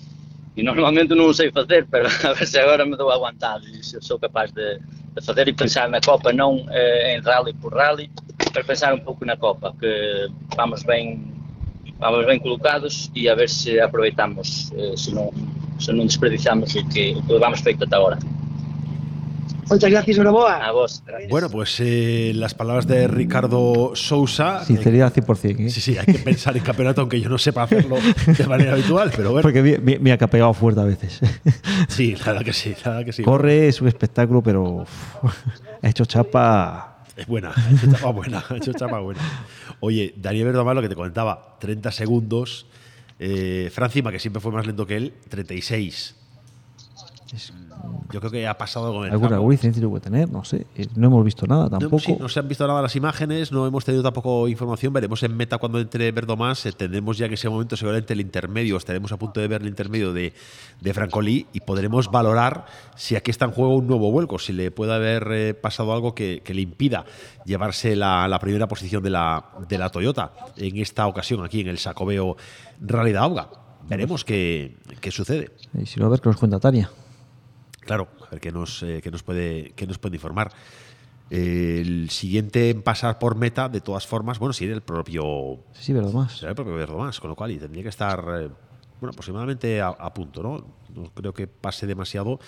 e 0.56 0.64
normalmente 0.64 1.12
non 1.12 1.28
o 1.28 1.36
sei 1.36 1.52
facer, 1.52 1.84
pero 1.92 2.08
a 2.24 2.32
ver 2.32 2.48
se 2.48 2.64
agora 2.64 2.88
me 2.88 2.96
dou 2.96 3.12
aguantado 3.12 3.68
e 3.68 3.84
se 3.84 4.00
sou 4.00 4.16
capaz 4.16 4.56
de, 4.56 4.80
de 4.80 5.20
fazer 5.20 5.52
e 5.52 5.54
pensar 5.54 5.92
na 5.92 6.00
Copa 6.00 6.32
non 6.32 6.64
eh, 6.72 7.20
en 7.20 7.28
rally 7.28 7.52
por 7.60 7.76
rally, 7.76 8.08
pero 8.56 8.64
pensar 8.64 8.96
un 8.96 9.04
pouco 9.04 9.28
na 9.28 9.36
Copa, 9.36 9.76
que 9.76 10.32
vamos 10.56 10.88
ben 10.88 11.20
vamos 12.00 12.24
ben 12.24 12.40
colocados 12.40 13.12
e 13.12 13.28
a 13.28 13.36
ver 13.36 13.52
se 13.52 13.84
aproveitamos, 13.84 14.72
eh, 14.80 14.96
se 14.96 15.12
non 15.12 15.28
se 15.76 15.92
non 15.92 16.08
desperdiciamos 16.08 16.72
o 16.72 16.88
que, 16.88 17.20
o 17.20 17.22
que 17.28 17.36
vamos 17.36 17.60
feito 17.60 17.84
ata 17.84 18.00
agora. 18.00 18.16
Moitas 19.70 19.90
gracias, 19.92 20.18
enhoraboa. 20.18 20.66
A 20.66 20.72
vos. 20.72 21.04
bueno, 21.30 21.50
pues 21.50 21.78
eh, 21.80 22.32
las 22.36 22.54
palabras 22.54 22.88
de 22.88 23.08
Ricardo 23.08 23.92
Sousa. 23.96 24.64
Sinceridad 24.64 25.14
100%. 25.14 25.60
¿eh? 25.60 25.70
Sí, 25.70 25.82
sí, 25.82 25.98
hay 25.98 26.06
que 26.06 26.20
pensar 26.20 26.56
en 26.56 26.64
campeonato, 26.64 27.02
aunque 27.02 27.20
yo 27.20 27.30
no 27.30 27.38
sepa 27.38 27.64
hacerlo 27.64 27.98
de 28.26 28.48
manera 28.48 28.74
habitual, 28.74 29.12
pero 29.16 29.32
bueno. 29.32 29.42
Porque 29.42 29.62
me, 29.62 29.78
me- 29.80 30.00
me 30.00 30.12
ha 30.12 30.18
capegado 30.18 30.54
fuerte 30.54 30.80
a 30.82 30.86
veces. 30.86 31.20
Sí, 31.90 32.16
la 32.16 32.26
verdad 32.28 32.46
que 32.46 32.54
sí, 32.54 32.74
la 32.86 32.92
verdad 32.92 33.06
que 33.06 33.14
sí. 33.14 33.24
Corre, 33.24 33.68
es 33.68 33.82
un 33.82 33.88
espectáculo, 33.88 34.42
pero 34.42 34.86
ha 35.82 35.88
hecho 35.90 36.06
chapa. 36.06 37.04
Es 37.18 37.26
buena, 37.28 37.52
ha 37.56 37.72
hecho 37.72 37.92
chapa 37.92 38.12
buena, 38.12 38.44
ha 38.50 38.56
hecho 38.56 38.74
chapa 38.74 39.00
buena. 39.00 39.22
Oye, 39.80 40.14
Daniel 40.18 40.46
Verdomar, 40.46 40.76
lo 40.76 40.82
que 40.82 40.90
te 40.90 40.96
comentaba, 40.96 41.58
30 41.60 41.92
segundos. 41.92 42.68
Eh, 43.20 43.70
Fran 43.74 43.90
Cima, 43.90 44.12
que 44.12 44.20
siempre 44.20 44.40
fue 44.40 44.52
más 44.52 44.66
lento 44.68 44.86
que 44.86 44.96
él, 44.98 45.14
36. 45.30 46.16
Yo 48.12 48.20
creo 48.22 48.32
que 48.32 48.48
ha 48.48 48.58
pasado 48.58 48.94
con 48.94 49.06
el 49.06 49.12
Alguna, 49.12 49.38
incidencia 49.54 49.82
tuvo 49.84 49.96
que 49.96 50.02
tener, 50.02 50.30
no 50.32 50.44
sé. 50.46 50.66
Eh, 50.76 50.88
No 50.96 51.08
hemos 51.08 51.26
visto 51.26 51.46
nada 51.46 51.64
No, 51.66 51.70
tampoco. 51.80 52.00
sí, 52.00 52.16
no 52.18 52.30
se 52.30 52.40
han 52.40 52.48
visto 52.48 52.66
nada 52.66 52.82
las 52.82 52.96
imágenes, 52.96 53.52
no 53.52 53.68
hemos 53.68 53.84
tenido 53.84 54.02
tampoco 54.02 54.48
información. 54.48 54.94
Veremos 54.94 55.22
en 55.24 55.36
meta 55.36 55.58
cuando 55.58 55.80
entre 55.80 56.10
Verdomás. 56.14 56.66
eh, 56.66 56.72
Tendremos 56.72 57.18
ya 57.18 57.26
en 57.26 57.34
ese 57.34 57.50
momento 57.50 57.76
seguramente 57.76 58.14
el 58.14 58.22
intermedio. 58.22 58.78
Estaremos 58.78 59.12
a 59.12 59.18
punto 59.18 59.42
de 59.42 59.48
ver 59.50 59.62
el 59.62 59.68
intermedio 59.68 60.14
de, 60.14 60.34
de 60.80 60.94
Francolí 60.94 61.48
y 61.52 61.60
podremos 61.60 62.10
valorar 62.10 62.66
si 62.96 63.16
aquí 63.18 63.30
está 63.32 63.44
en 63.46 63.52
juego 63.52 63.76
un 63.76 63.88
nuevo 63.88 64.10
vuelco, 64.12 64.40
si 64.40 64.54
le 64.54 64.72
puede 64.72 64.94
haber 64.94 65.28
eh, 65.32 65.54
pasado 65.54 65.92
algo 65.94 66.16
que, 66.16 66.42
que 66.46 66.54
le 66.54 66.62
impida 66.62 67.04
llevarse 67.46 67.96
la, 67.98 68.28
la 68.30 68.40
primera 68.40 68.68
posición 68.70 69.04
de 69.04 69.10
la, 69.10 69.46
de 69.68 69.78
la 69.78 69.90
Toyota 69.90 70.32
en 70.56 70.78
esta 70.78 71.08
ocasión 71.08 71.44
aquí 71.44 71.60
en 71.62 71.68
el 71.68 71.78
Sacobeo 71.78 72.38
Rally 72.80 73.12
de 73.12 73.18
Auga. 73.18 73.50
Veremos 73.90 74.24
qué, 74.24 74.78
qué 75.02 75.12
sucede. 75.12 75.52
Y 75.78 75.86
si 75.86 76.00
no, 76.00 76.06
a 76.08 76.10
ver 76.10 76.22
qué 76.22 76.30
nos 76.30 76.38
cuenta 76.38 76.60
Tania. 76.60 76.90
Claro, 77.88 78.10
a 78.28 78.30
ver 78.32 78.40
qué 78.40 78.52
nos, 78.52 78.84
eh, 78.84 79.00
qué 79.02 79.10
nos, 79.10 79.24
puede, 79.24 79.72
qué 79.76 79.88
nos 79.88 79.98
puede 79.98 80.18
informar. 80.18 80.52
El 81.30 82.10
siguiente 82.10 82.70
en 82.70 82.84
pasar 82.84 83.18
por 83.18 83.36
meta, 83.36 83.68
de 83.68 83.82
todas 83.82 84.06
formas, 84.06 84.40
bueno, 84.40 84.54
sería 84.54 84.76
el 84.76 84.82
propio. 84.82 85.60
Sí, 85.74 85.94
Verdomás. 85.94 86.38
Será 86.38 86.52
el 86.52 86.56
propio 86.56 86.76
Verdomás, 86.76 87.20
con 87.20 87.30
lo 87.30 87.36
cual 87.36 87.52
y 87.52 87.58
tendría 87.58 87.84
que 87.84 87.90
estar, 87.90 88.20
eh, 88.20 88.50
bueno, 89.00 89.12
aproximadamente 89.12 89.82
a, 89.82 89.88
a 89.88 90.14
punto, 90.14 90.44
¿no? 90.44 90.66
No 90.94 91.12
creo 91.14 91.34
que 91.34 91.48
pase 91.48 91.88
demasiado. 91.88 92.40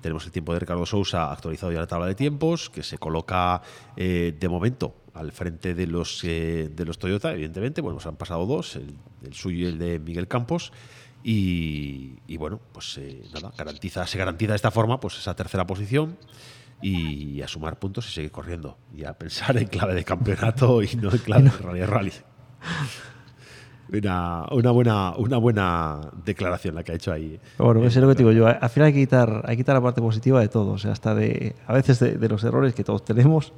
Tenemos 0.00 0.24
el 0.26 0.32
tiempo 0.32 0.52
de 0.52 0.60
Ricardo 0.60 0.86
Sousa 0.86 1.32
actualizado 1.32 1.72
ya 1.72 1.78
en 1.78 1.82
la 1.82 1.86
tabla 1.86 2.06
de 2.06 2.14
tiempos, 2.14 2.70
que 2.70 2.82
se 2.82 2.98
coloca 2.98 3.62
eh, 3.96 4.36
de 4.38 4.48
momento 4.48 4.94
al 5.14 5.32
frente 5.32 5.74
de 5.74 5.86
los 5.86 6.22
eh, 6.22 6.70
de 6.72 6.84
los 6.84 6.98
Toyota, 6.98 7.32
evidentemente. 7.32 7.80
Bueno, 7.80 7.98
se 7.98 8.08
han 8.08 8.16
pasado 8.16 8.46
dos, 8.46 8.76
el, 8.76 8.94
el 9.24 9.34
suyo 9.34 9.66
y 9.66 9.70
el 9.70 9.78
de 9.78 9.98
Miguel 9.98 10.28
Campos. 10.28 10.72
Y, 11.22 12.20
y 12.26 12.36
bueno, 12.36 12.60
pues 12.72 12.96
eh, 12.98 13.22
nada, 13.34 13.52
garantiza, 13.56 14.06
se 14.06 14.18
garantiza 14.18 14.52
de 14.52 14.56
esta 14.56 14.70
forma 14.70 15.00
pues 15.00 15.18
esa 15.18 15.34
tercera 15.34 15.66
posición 15.66 16.16
y 16.80 17.42
a 17.42 17.48
sumar 17.48 17.78
puntos 17.78 18.08
y 18.08 18.12
seguir 18.12 18.30
corriendo. 18.30 18.78
Y 18.94 19.04
a 19.04 19.12
pensar 19.12 19.56
en 19.56 19.66
clave 19.66 19.94
de 19.94 20.04
campeonato 20.04 20.82
y 20.82 20.88
no 20.96 21.10
en 21.10 21.18
clave 21.18 21.44
de 21.44 21.50
rally. 21.50 21.80
rally. 21.86 22.12
Una, 23.90 24.44
una, 24.52 24.70
buena, 24.70 25.16
una 25.16 25.38
buena 25.38 26.00
declaración 26.24 26.74
la 26.74 26.84
que 26.84 26.92
ha 26.92 26.94
hecho 26.94 27.10
ahí. 27.10 27.40
Bueno, 27.56 27.80
eso 27.84 27.98
es 27.98 28.04
lo 28.04 28.08
que 28.08 28.18
digo 28.18 28.32
yo. 28.32 28.46
Al 28.46 28.68
final 28.68 28.88
hay 28.88 28.92
que 28.92 29.00
quitar, 29.00 29.42
hay 29.46 29.56
que 29.56 29.62
quitar 29.62 29.74
la 29.74 29.80
parte 29.80 30.02
positiva 30.02 30.40
de 30.40 30.48
todo. 30.48 30.72
O 30.72 30.78
sea, 30.78 30.92
hasta 30.92 31.14
de, 31.14 31.56
a 31.66 31.72
veces 31.72 31.98
de, 31.98 32.18
de 32.18 32.28
los 32.28 32.44
errores 32.44 32.74
que 32.74 32.84
todos 32.84 33.02
tenemos, 33.04 33.54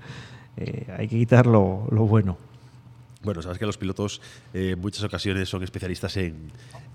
eh, 0.57 0.87
hay 0.97 1.09
que 1.09 1.19
quitar 1.19 1.47
lo, 1.47 1.89
lo 1.91 2.05
bueno. 2.05 2.39
Bueno, 3.23 3.42
sabes 3.42 3.58
que 3.58 3.66
los 3.66 3.76
pilotos 3.76 4.23
eh, 4.55 4.70
en 4.73 4.81
muchas 4.81 5.05
ocasiones 5.05 5.49
son 5.49 5.62
especialistas 5.62 6.16
en, 6.16 6.50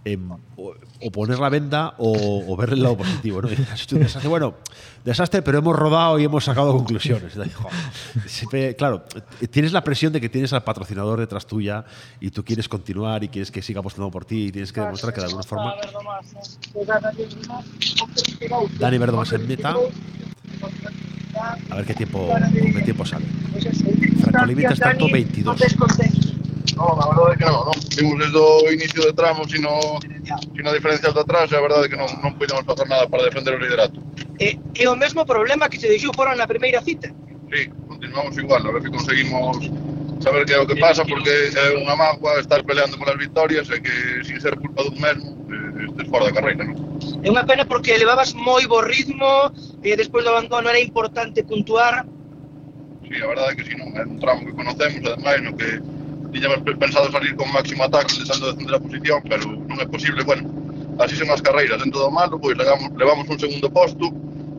en 0.06 0.32
o, 0.58 0.74
o 1.02 1.12
poner 1.12 1.38
la 1.38 1.50
venda 1.50 1.94
o, 2.00 2.44
o 2.52 2.58
ver 2.58 2.72
el 2.72 2.82
lado 2.82 2.98
positivo. 2.98 3.44
¿no? 3.44 3.52
Y 3.52 3.54
has 3.72 3.84
hecho 3.84 3.96
un 3.96 4.02
desastre. 4.02 4.28
Bueno, 4.30 4.56
desastre, 5.04 5.44
pero 5.44 5.60
hemos 5.60 5.76
rodado 5.76 6.18
y 6.18 6.24
hemos 6.24 6.44
sacado 6.46 6.76
conclusiones. 6.76 7.34
Siempre, 8.26 8.76
claro, 8.76 9.06
tienes 9.52 9.72
la 9.72 9.84
presión 9.84 10.14
de 10.14 10.20
que 10.20 10.30
tienes 10.30 10.52
al 10.54 10.64
patrocinador 10.64 11.20
detrás 11.20 11.46
tuya 11.46 11.86
y 12.20 12.32
tú 12.32 12.44
quieres 12.44 12.68
continuar 12.68 13.24
y 13.24 13.30
quieres 13.30 13.52
que 13.52 13.62
siga 13.62 13.82
apostando 13.82 14.10
por 14.10 14.26
ti 14.26 14.48
y 14.48 14.52
tienes 14.52 14.74
que 14.74 14.82
demostrar 14.82 15.14
que 15.14 15.22
de 15.22 15.28
alguna 15.28 15.44
forma 15.44 15.76
Dani 18.80 18.98
Verdomás 18.98 19.32
en 19.34 19.48
meta. 19.48 19.76
A 21.70 21.76
ver 21.76 21.86
qué 21.86 21.94
tiempo, 21.94 22.28
con 22.28 22.74
qué 22.74 22.82
tiempo 22.82 23.06
sale. 23.06 23.26
Francolí, 24.22 24.56
mientras 24.56 24.80
tanto, 24.80 25.08
22. 25.10 25.58
No, 26.76 26.94
la 27.00 27.08
verdade 27.08 27.34
é 27.34 27.38
que 27.38 27.46
non, 27.46 27.64
non. 27.64 27.78
Vimos 27.96 28.20
desde 28.20 28.38
o 28.38 28.72
inicio 28.72 29.02
de 29.08 29.14
tramo 29.14 29.48
sino, 29.48 29.72
sino 30.56 30.74
diferencial 30.74 31.14
de 31.14 31.22
atrás 31.22 31.50
e 31.52 31.56
a 31.56 31.62
verdade 31.62 31.88
é 31.88 31.90
que 31.90 31.96
non, 31.96 32.08
non 32.20 32.36
pudemos 32.36 32.68
facer 32.68 32.84
nada 32.92 33.08
para 33.08 33.24
defender 33.24 33.56
o 33.56 33.60
liderato. 33.64 34.04
E, 34.40 34.60
e 34.76 34.84
o 34.84 34.96
mesmo 35.00 35.24
problema 35.24 35.72
que 35.72 35.80
se 35.80 35.88
deixou 35.88 36.12
fora 36.12 36.36
na 36.36 36.44
primeira 36.44 36.84
cita. 36.84 37.08
Sí, 37.48 37.72
continuamos 37.88 38.36
igual, 38.36 38.68
a 38.68 38.72
ver 38.76 38.84
se 38.84 38.92
conseguimos 38.92 39.72
saber 40.26 40.46
que 40.46 40.54
é 40.54 40.60
o 40.60 40.66
que 40.66 40.76
pasa 40.82 41.06
porque 41.06 41.30
é 41.30 41.78
unha 41.78 41.94
mágoa 41.94 42.42
estar 42.42 42.66
peleando 42.66 42.98
polas 42.98 43.18
victorias 43.22 43.70
e 43.70 43.78
que 43.78 44.26
sin 44.26 44.42
ser 44.42 44.58
culpa 44.58 44.82
dun 44.82 44.98
mesmo 44.98 45.38
eh, 45.54 45.86
estes 45.86 46.10
fora 46.10 46.26
da 46.26 46.34
carreira, 46.34 46.66
non? 46.66 46.98
É 47.22 47.30
unha 47.30 47.46
pena 47.46 47.64
porque 47.70 47.94
levabas 47.94 48.34
moi 48.34 48.66
bo 48.66 48.82
ritmo 48.82 49.54
e 49.86 49.94
despois 49.94 50.26
do 50.26 50.34
abandono 50.34 50.66
era 50.74 50.82
importante 50.82 51.46
puntuar. 51.46 52.10
Sí, 53.06 53.22
a 53.22 53.28
verdade 53.30 53.54
é 53.54 53.56
que 53.56 53.66
si 53.70 53.74
sí, 53.74 53.78
non, 53.78 53.94
é 53.94 54.02
un 54.02 54.18
tramo 54.18 54.42
que 54.42 54.58
conocemos, 54.58 55.06
ademais, 55.06 55.42
no 55.46 55.54
que 55.54 55.70
tiñamos 56.34 56.66
pensado 56.66 57.06
salir 57.14 57.38
con 57.38 57.48
máximo 57.54 57.86
ataque 57.86 58.18
intentando 58.18 58.50
defender 58.50 58.76
a 58.76 58.82
posición, 58.82 59.22
pero 59.30 59.46
non 59.46 59.78
é 59.78 59.86
posible, 59.86 60.26
bueno, 60.26 60.50
así 60.98 61.14
son 61.14 61.30
as 61.30 61.46
carreiras, 61.46 61.86
en 61.86 61.94
todo 61.94 62.10
malo, 62.10 62.42
pois 62.42 62.58
levamos, 62.58 62.90
levamos 62.98 63.30
un 63.30 63.38
segundo 63.38 63.70
posto, 63.70 64.10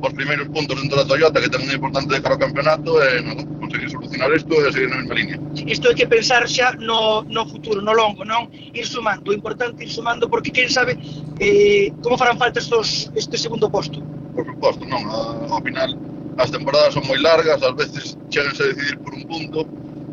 os 0.02 0.12
primeiros 0.12 0.48
puntos 0.48 0.80
dentro 0.80 0.96
da 0.96 1.04
Toyota 1.04 1.40
que 1.40 1.48
tamén 1.48 1.72
é 1.72 1.76
importante 1.76 2.12
de 2.12 2.20
cara 2.20 2.36
ao 2.36 2.40
campeonato 2.40 2.90
e 3.00 3.22
nada, 3.24 3.42
conseguir 3.60 3.88
solucionar 3.90 4.28
isto 4.36 4.52
e 4.52 4.72
seguir 4.72 4.88
na 4.92 5.00
mesma 5.00 5.14
liña. 5.14 5.36
Isto 5.66 5.88
hai 5.88 5.96
que 5.96 6.06
pensar 6.06 6.44
xa 6.48 6.76
no, 6.76 7.24
no 7.26 7.42
futuro, 7.48 7.80
no 7.80 7.92
longo, 7.96 8.24
non? 8.24 8.52
Ir 8.52 8.86
sumando, 8.86 9.32
o 9.32 9.34
importante 9.34 9.84
ir 9.84 9.90
sumando 9.90 10.28
porque 10.28 10.52
quen 10.52 10.68
sabe 10.68 10.98
eh, 11.40 11.92
como 12.04 12.20
farán 12.20 12.36
falta 12.36 12.60
estos, 12.60 13.10
este 13.16 13.36
segundo 13.40 13.70
posto. 13.72 13.98
Por 14.36 14.44
suposto, 14.44 14.84
non, 14.84 15.00
ao 15.48 15.60
final 15.64 15.96
as 16.36 16.50
temporadas 16.52 16.92
son 16.92 17.04
moi 17.08 17.16
largas, 17.16 17.62
ás 17.64 17.74
veces 17.74 18.16
cheganse 18.28 18.62
a 18.62 18.66
decidir 18.68 19.00
por 19.00 19.16
un 19.16 19.24
punto, 19.24 19.64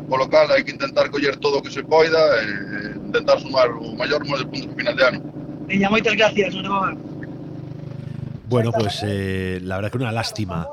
polo 0.08 0.24
cal 0.28 0.48
hai 0.48 0.64
que 0.64 0.72
intentar 0.72 1.12
coller 1.12 1.36
todo 1.36 1.60
o 1.60 1.62
que 1.62 1.70
se 1.70 1.84
poida 1.84 2.20
e 2.40 2.96
intentar 2.96 3.36
sumar 3.40 3.68
o 3.68 3.92
maior 3.96 4.24
número 4.24 4.44
de 4.44 4.48
puntos 4.48 4.66
no 4.72 4.74
final 4.74 4.96
de 4.96 5.04
ano. 5.04 5.18
Veña, 5.68 5.88
moitas 5.92 6.16
gracias, 6.16 6.54
Manuel. 6.56 6.96
Bueno, 8.46 8.72
pues 8.72 9.00
eh, 9.04 9.58
la 9.62 9.76
verdad 9.76 9.90
que 9.90 9.98
una 9.98 10.12
lástima, 10.12 10.68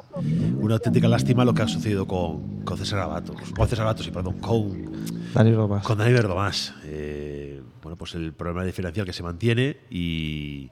una 0.59 0.75
auténtica 0.75 1.07
lástima 1.07 1.45
lo 1.45 1.53
que 1.53 1.61
ha 1.61 1.67
sucedido 1.67 2.05
con, 2.05 2.63
con 2.63 2.77
César 2.77 2.99
Abatos, 2.99 3.35
con 3.55 3.67
César 3.67 3.85
Abatos, 3.85 4.05
sí, 4.05 4.11
perdón, 4.11 4.39
con 4.39 4.91
Dani 5.33 5.53
Robas. 5.53 5.83
Con 5.85 5.97
Dani 5.97 6.11
Verdomás. 6.13 6.73
Eh, 6.83 7.61
bueno, 7.81 7.95
pues 7.97 8.13
el 8.15 8.33
problema 8.33 8.63
diferencial 8.65 9.05
que 9.05 9.13
se 9.13 9.23
mantiene 9.23 9.77
y 9.89 10.69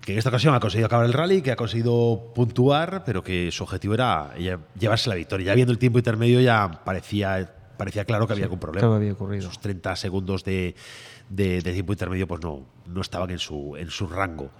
que 0.00 0.12
en 0.12 0.18
esta 0.18 0.30
ocasión 0.30 0.54
ha 0.54 0.60
conseguido 0.60 0.86
acabar 0.86 1.06
el 1.06 1.12
rally, 1.12 1.40
que 1.42 1.52
ha 1.52 1.56
conseguido 1.56 2.32
puntuar, 2.34 3.04
pero 3.04 3.22
que 3.22 3.50
su 3.52 3.62
objetivo 3.62 3.94
era 3.94 4.34
llevarse 4.78 5.08
la 5.08 5.14
victoria. 5.14 5.46
Ya 5.48 5.54
viendo 5.54 5.72
el 5.72 5.78
tiempo 5.78 5.98
intermedio 5.98 6.40
ya 6.40 6.82
parecía, 6.84 7.54
parecía 7.76 8.04
claro 8.04 8.26
que 8.26 8.32
había 8.32 8.42
Sí, 8.42 8.46
algún 8.46 8.58
problema. 8.58 8.80
claro 8.80 8.94
había 8.96 9.12
ocurrido. 9.12 9.44
Esos 9.46 9.60
30 9.60 9.94
segundos 9.96 10.42
de, 10.44 10.74
de- 11.28 11.60
de 11.62 11.72
tiempo 11.72 11.92
intermedio 11.92 12.26
pues 12.26 12.40
no, 12.42 12.66
no 12.86 13.00
estaban 13.00 13.30
en 13.30 13.38
su, 13.38 13.76
en 13.76 13.90
su 13.90 14.08
rango. 14.08 14.50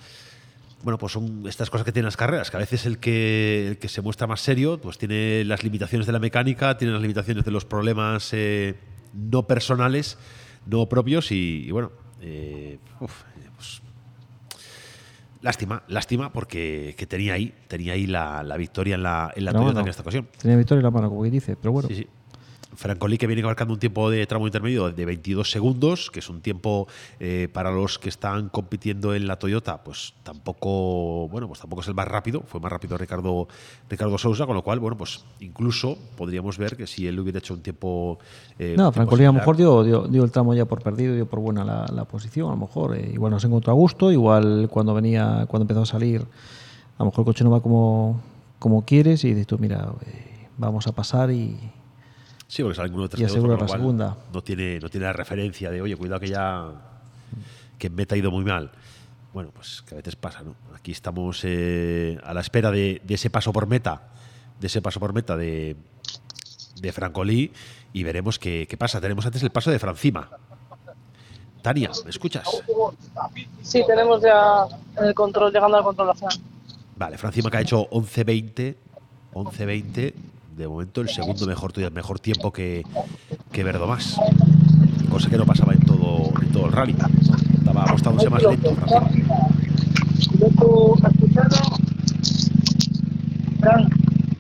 Bueno, 0.83 0.97
pues 0.97 1.13
son 1.13 1.45
estas 1.47 1.71
cosas 1.71 1.85
que 1.85 1.93
tienen 1.93 2.07
las 2.07 2.17
carreras, 2.17 2.51
que 2.51 2.57
a 2.57 2.61
veces 2.61 2.87
el 2.87 2.99
que, 2.99 3.69
el 3.69 3.79
que 3.79 3.89
se 3.89 4.01
muestra 4.01 4.27
más 4.27 4.41
serio, 4.41 4.81
pues 4.81 4.97
tiene 4.97 5.45
las 5.45 5.65
limitaciones 5.65 6.07
de 6.07 6.13
la 6.13 6.21
mecánica, 6.21 6.77
tiene 6.79 6.93
las 6.93 7.03
limitaciones 7.03 7.45
de 7.45 7.51
los 7.51 7.65
problemas 7.65 8.31
eh, 8.33 8.77
no 9.13 9.47
personales, 9.47 10.19
no 10.67 10.89
propios 10.89 11.33
y, 11.33 11.65
y 11.67 11.71
bueno, 11.73 11.91
eh, 12.21 12.79
uf, 13.01 13.25
pues, 13.57 13.83
lástima, 15.43 15.83
lástima 15.89 16.33
porque 16.33 16.95
que 16.97 17.07
tenía 17.07 17.35
ahí, 17.35 17.53
tenía 17.67 17.95
ahí 17.95 18.07
la, 18.07 18.45
la 18.45 18.57
victoria 18.57 18.95
en 18.95 19.03
la, 19.03 19.33
en 19.35 19.45
la 19.45 19.53
No, 19.53 19.63
Toyota 19.63 19.81
en 19.81 19.89
esta 19.89 20.03
ocasión. 20.03 20.29
Tenía 20.41 20.57
victoria 20.57 20.79
en 20.79 20.85
la 20.85 20.91
mano, 20.93 21.09
como 21.09 21.23
quien 21.23 21.33
dice, 21.33 21.57
pero 21.57 21.73
bueno. 21.73 21.89
Sí, 21.89 21.97
sí. 21.97 22.07
Francolí 22.79 23.19
que 23.19 23.27
viene 23.27 23.43
marcando 23.43 23.75
un 23.75 23.81
tiempo 23.81 24.09
de 24.09 24.25
tramo 24.29 24.47
intermedio 24.47 24.93
de 24.93 25.05
22 25.05 25.51
segundos, 25.51 26.13
que 26.13 26.21
es 26.21 26.31
un 26.31 26.41
tiempo 26.41 26.87
eh, 27.19 27.49
para 27.53 27.73
los 27.73 27.99
que 27.99 28.09
están 28.09 28.49
compitiendo 28.51 29.17
en 29.17 29.27
la 29.27 29.35
Toyota, 29.37 29.83
pues 29.83 30.15
tampoco, 30.23 31.29
bueno, 31.29 31.49
pues 31.49 31.59
tampoco 31.59 31.83
es 31.83 31.89
el 31.89 31.95
más 31.95 32.07
rápido, 32.07 32.45
fue 32.47 32.61
más 32.61 32.71
rápido 32.71 32.97
Ricardo, 32.97 33.49
Ricardo 33.91 34.17
Sousa, 34.17 34.47
con 34.47 34.55
lo 34.55 34.63
cual, 34.63 34.79
bueno, 34.79 34.97
pues 34.97 35.25
incluso 35.41 35.99
podríamos 36.17 36.57
ver 36.57 36.77
que 36.77 36.87
si 36.87 37.09
él 37.09 37.19
hubiera 37.19 37.41
hecho 37.41 37.53
un 37.53 37.63
tiempo... 37.63 38.21
eh, 38.61 38.77
No, 38.79 38.93
Francolí 38.93 39.25
a 39.25 39.27
lo 39.27 39.33
mejor 39.33 39.57
dio, 39.57 39.83
dio, 39.83 40.07
dio 40.07 40.23
el 40.23 40.31
tramo 40.31 40.55
ya 40.55 40.65
por 40.65 40.81
perdido, 40.81 41.17
dio 41.17 41.27
por 41.27 41.41
buena 41.41 41.65
la, 41.65 41.85
la 41.93 42.05
posición, 42.05 42.47
a 42.47 42.51
lo 42.53 42.59
mejor. 42.59 42.97
eh, 42.97 43.11
igual 43.13 43.33
no 43.33 43.41
se 43.41 43.49
encontró 43.49 43.73
a 43.73 43.75
gusto, 43.75 44.13
igual 44.13 44.69
cuando 44.71 44.95
venía, 44.95 45.47
cuando 45.49 45.65
empezó 45.65 45.83
a 45.83 45.87
salir, 45.87 46.21
a 46.97 47.01
lo 47.01 47.07
mejor 47.07 47.23
el 47.23 47.25
coche 47.25 47.43
no 47.43 47.51
va 47.51 47.61
como, 47.61 48.21
como 48.61 48.85
quieres 48.85 49.25
y 49.25 49.31
dices 49.31 49.49
tú, 49.49 49.59
mira, 49.59 49.93
vamos 50.59 50.87
a 50.87 50.93
pasar 50.93 51.33
y, 51.33 51.57
Sí, 52.49 52.63
porque 52.63 52.77
sale 52.77 52.91
uno 52.93 53.03
detrás 53.03 53.21
y 53.21 53.25
otro, 53.25 53.35
asegura 53.35 53.53
la 53.53 53.67
cual 53.67 53.79
segunda. 53.79 54.17
No 54.33 54.43
tiene, 54.43 54.81
no 54.81 54.89
tiene 54.89 55.07
la 55.07 55.13
referencia 55.13 55.71
de, 55.71 55.83
oye, 55.83 55.97
cuidado 55.97 56.19
que 56.19 56.29
ya. 56.29 56.67
que 57.79 57.87
en 57.89 57.95
meta 57.95 58.15
ha 58.15 58.19
ido 58.19 58.31
muy 58.31 58.45
mal. 58.45 58.71
Bueno, 59.35 59.51
pues 59.55 59.83
que 59.87 59.95
a 59.95 59.99
veces 59.99 60.17
pasa, 60.17 60.43
¿no? 60.43 60.55
Aquí 60.75 60.91
estamos 60.91 61.43
eh, 61.45 62.19
a 62.25 62.33
la 62.33 62.41
espera 62.41 62.71
de, 62.71 63.03
de 63.05 63.15
ese 63.15 63.29
paso 63.29 63.53
por 63.53 63.67
meta, 63.67 64.09
de 64.59 64.67
ese 64.67 64.81
paso 64.81 64.99
por 64.99 65.13
meta 65.13 65.37
de, 65.37 65.77
de 66.81 66.93
Francolí 66.93 67.53
y 67.93 68.03
veremos 68.03 68.39
qué, 68.39 68.67
qué 68.69 68.77
pasa. 68.79 69.01
Tenemos 69.01 69.27
antes 69.27 69.43
el 69.43 69.51
paso 69.51 69.71
de 69.71 69.79
Francima. 69.79 70.31
Tania, 71.61 71.91
¿me 72.05 72.11
escuchas? 72.11 72.49
Sí, 73.63 73.85
tenemos 73.87 74.23
ya 74.23 74.65
el 75.03 75.13
control, 75.15 75.53
llegando 75.53 75.77
al 75.77 75.85
control. 75.85 76.13
Vale, 76.97 77.19
Francima 77.19 77.51
que 77.51 77.57
ha 77.59 77.61
hecho 77.61 77.89
11-20. 77.91 78.75
11-20. 79.35 80.15
De 80.59 80.67
momento 80.67 81.03
el 81.03 81.09
segundo 81.09 81.47
mejor, 81.47 81.73
mejor 81.93 82.19
tiempo 82.19 82.53
que, 82.53 82.83
que 83.53 83.63
Verdomás. 83.63 84.17
Cosa 85.09 85.31
que 85.31 85.37
no 85.37 85.47
pasaba 85.47 85.73
en 85.73 85.79
todo, 85.83 86.33
en 86.43 86.51
todo 86.51 86.67
el 86.67 86.73
rally. 86.73 86.97
Estaba 87.59 87.85
apostándose 87.85 88.29
más 88.29 88.43
lento. 88.43 88.75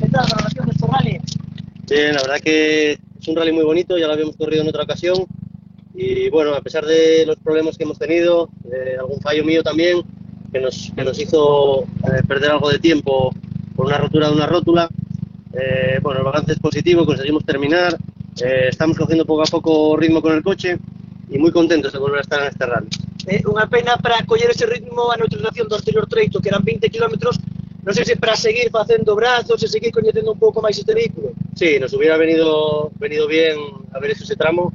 ¿qué 0.00 0.08
tal 0.08 0.26
la 0.28 0.34
valoración 0.34 0.66
de 0.66 0.72
este 0.72 0.86
rally? 0.88 1.20
Bien, 1.88 2.14
la 2.16 2.22
verdad 2.22 2.40
que 2.42 2.98
es 3.20 3.28
un 3.28 3.36
rally 3.36 3.52
muy 3.52 3.64
bonito, 3.64 3.96
ya 3.96 4.08
lo 4.08 4.14
habíamos 4.14 4.34
corrido 4.36 4.62
en 4.62 4.68
otra 4.70 4.82
ocasión. 4.82 5.24
Y 5.94 6.30
bueno, 6.30 6.52
a 6.52 6.60
pesar 6.62 6.84
de 6.84 7.26
los 7.26 7.36
problemas 7.36 7.78
que 7.78 7.84
hemos 7.84 7.96
tenido, 7.96 8.48
de 8.64 8.96
algún 8.98 9.20
fallo 9.20 9.44
mío 9.44 9.62
también, 9.62 10.02
que 10.50 10.58
nos, 10.58 10.92
que 10.96 11.04
nos 11.04 11.16
hizo 11.16 11.84
eh, 11.84 12.24
perder 12.26 12.50
algo 12.50 12.70
de 12.70 12.80
tiempo 12.80 13.32
por 13.76 13.86
una 13.86 13.98
rotura 13.98 14.26
de 14.30 14.34
una 14.34 14.46
rótula, 14.46 14.88
eh, 15.52 15.98
bueno, 16.02 16.20
el 16.20 16.26
balance 16.26 16.52
es 16.52 16.58
positivo, 16.58 17.06
conseguimos 17.06 17.44
terminar, 17.44 17.96
eh, 18.40 18.66
estamos 18.68 18.96
cogiendo 18.96 19.24
poco 19.24 19.42
a 19.42 19.46
poco 19.46 19.96
ritmo 19.96 20.20
con 20.22 20.34
el 20.34 20.42
coche 20.42 20.78
y 21.30 21.38
muy 21.38 21.50
contentos 21.50 21.92
de 21.92 21.98
volver 21.98 22.18
a 22.18 22.22
estar 22.22 22.40
en 22.40 22.48
este 22.48 22.66
rally. 22.66 22.88
Eh, 23.28 23.44
unha 23.44 23.68
pena 23.68 24.00
para 24.00 24.24
coller 24.24 24.48
ese 24.48 24.64
ritmo 24.64 25.12
a 25.12 25.20
neutralización 25.20 25.68
do 25.68 25.76
anterior 25.76 26.08
treito, 26.08 26.40
que 26.40 26.48
eran 26.48 26.64
20 26.64 26.88
km, 26.88 27.12
non 27.84 27.92
sei 27.92 28.04
se 28.08 28.16
para 28.16 28.36
seguir 28.36 28.72
facendo 28.72 29.12
brazos 29.12 29.60
e 29.60 29.68
seguir 29.68 29.92
coñecendo 29.92 30.32
un 30.32 30.40
pouco 30.40 30.64
máis 30.64 30.80
este 30.80 30.96
vehículo. 30.96 31.36
Sí, 31.52 31.76
nos 31.76 31.92
hubiera 31.92 32.16
venido, 32.16 32.88
venido 32.96 33.28
bien 33.28 33.60
haber 33.92 34.16
hecho 34.16 34.24
ese 34.24 34.36
tramo, 34.36 34.72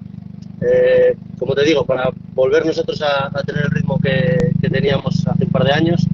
eh, 0.61 1.17
como 1.41 1.57
te 1.57 1.65
digo, 1.65 1.81
para 1.81 2.13
volver 2.37 2.65
nosotros 2.65 3.01
a, 3.01 3.33
a 3.33 3.41
tener 3.41 3.65
el 3.65 3.71
ritmo 3.73 3.97
que, 3.97 4.53
que 4.61 4.69
teníamos 4.69 5.25
hace 5.25 5.45
un 5.45 5.51
par 5.51 5.65
de 5.65 5.73
años. 5.73 6.05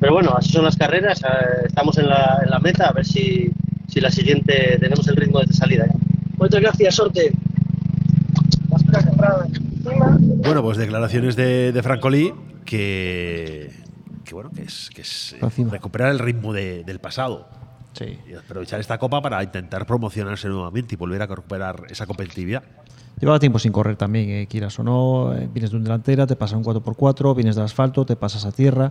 Pero 0.00 0.14
bueno, 0.14 0.34
así 0.36 0.50
son 0.50 0.64
las 0.64 0.76
carreras, 0.76 1.20
eh, 1.22 1.66
estamos 1.68 1.96
en 1.98 2.08
la, 2.08 2.40
en 2.42 2.50
la 2.50 2.58
meta, 2.58 2.88
a 2.88 2.92
ver 2.92 3.04
si, 3.04 3.52
si 3.92 4.00
la 4.00 4.10
siguiente 4.10 4.78
tenemos 4.80 5.06
el 5.08 5.16
ritmo 5.16 5.40
de 5.40 5.52
salida. 5.52 5.84
ya. 5.86 5.94
Moitas 6.38 6.60
gracias, 6.62 6.94
sorte. 6.94 7.32
Bueno, 10.42 10.62
pues 10.62 10.78
declaraciones 10.78 11.36
de, 11.36 11.72
de 11.72 11.82
Francolí 11.82 12.32
que, 12.64 13.70
que 14.24 14.34
bueno, 14.34 14.50
que 14.50 14.62
es, 14.62 14.90
que 14.94 15.02
es 15.02 15.34
eh, 15.40 15.64
recuperar 15.70 16.10
el 16.10 16.18
ritmo 16.18 16.52
de- 16.52 16.84
del 16.84 16.98
pasado. 16.98 17.48
Sí. 17.92 18.18
Y 18.28 18.34
aprovechar 18.34 18.80
esta 18.80 18.98
copa 18.98 19.20
para 19.20 19.42
intentar 19.42 19.84
promocionarse 19.86 20.48
nuevamente 20.48 20.94
y 20.94 20.96
volver 20.98 21.20
a 21.22 21.26
recuperar 21.26 21.84
esa 21.90 22.06
competitividad. 22.06 22.62
Llevaba 23.20 23.38
tiempo 23.38 23.58
sin 23.58 23.70
correr 23.72 23.96
también, 23.96 24.30
eh, 24.30 24.46
quieras 24.48 24.78
o 24.78 24.82
no. 24.82 25.34
eh, 25.34 25.48
vienes 25.52 25.70
de 25.70 25.76
un 25.76 25.84
delantera, 25.84 26.26
te 26.26 26.34
pasa 26.34 26.56
un 26.56 26.64
4x4, 26.64 27.34
vienes 27.36 27.54
del 27.56 27.64
asfalto, 27.66 28.06
te 28.06 28.16
pasas 28.16 28.44
a 28.46 28.52
tierra. 28.52 28.90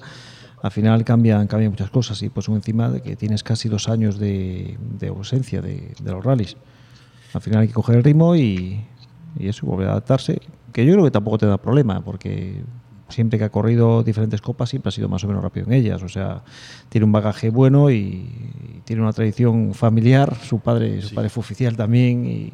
Al 0.61 0.71
final 0.71 1.03
cambian, 1.03 1.47
cambian 1.47 1.71
muchas 1.71 1.89
cosas 1.89 2.21
y 2.21 2.29
pues 2.29 2.47
encima 2.47 2.89
de 2.89 3.01
que 3.01 3.15
tienes 3.15 3.43
casi 3.43 3.67
dos 3.67 3.89
años 3.89 4.19
de, 4.19 4.77
de 4.99 5.07
ausencia 5.07 5.61
de, 5.61 5.93
de 5.99 6.11
los 6.11 6.23
rallies. 6.23 6.55
Al 7.33 7.41
final 7.41 7.61
hay 7.61 7.67
que 7.67 7.73
coger 7.73 7.95
el 7.95 8.03
ritmo 8.03 8.35
y, 8.35 8.85
y 9.39 9.47
eso, 9.47 9.65
volver 9.65 9.87
a 9.87 9.91
adaptarse. 9.91 10.39
Que 10.71 10.85
yo 10.85 10.93
creo 10.93 11.05
que 11.05 11.11
tampoco 11.11 11.39
te 11.39 11.45
da 11.47 11.57
problema 11.57 12.01
porque 12.03 12.63
siempre 13.09 13.39
que 13.39 13.45
ha 13.45 13.49
corrido 13.49 14.03
diferentes 14.03 14.39
copas 14.39 14.69
siempre 14.69 14.89
ha 14.89 14.91
sido 14.91 15.09
más 15.09 15.23
o 15.23 15.27
menos 15.27 15.43
rápido 15.43 15.65
en 15.67 15.73
ellas. 15.73 16.03
O 16.03 16.09
sea, 16.09 16.43
tiene 16.89 17.05
un 17.05 17.11
bagaje 17.11 17.49
bueno 17.49 17.89
y, 17.89 17.95
y 17.95 18.81
tiene 18.85 19.01
una 19.01 19.13
tradición 19.13 19.73
familiar. 19.73 20.35
Su 20.43 20.59
padre, 20.59 21.01
su 21.01 21.15
padre 21.15 21.29
fue 21.29 21.41
oficial 21.41 21.75
también 21.75 22.25
y, 22.25 22.53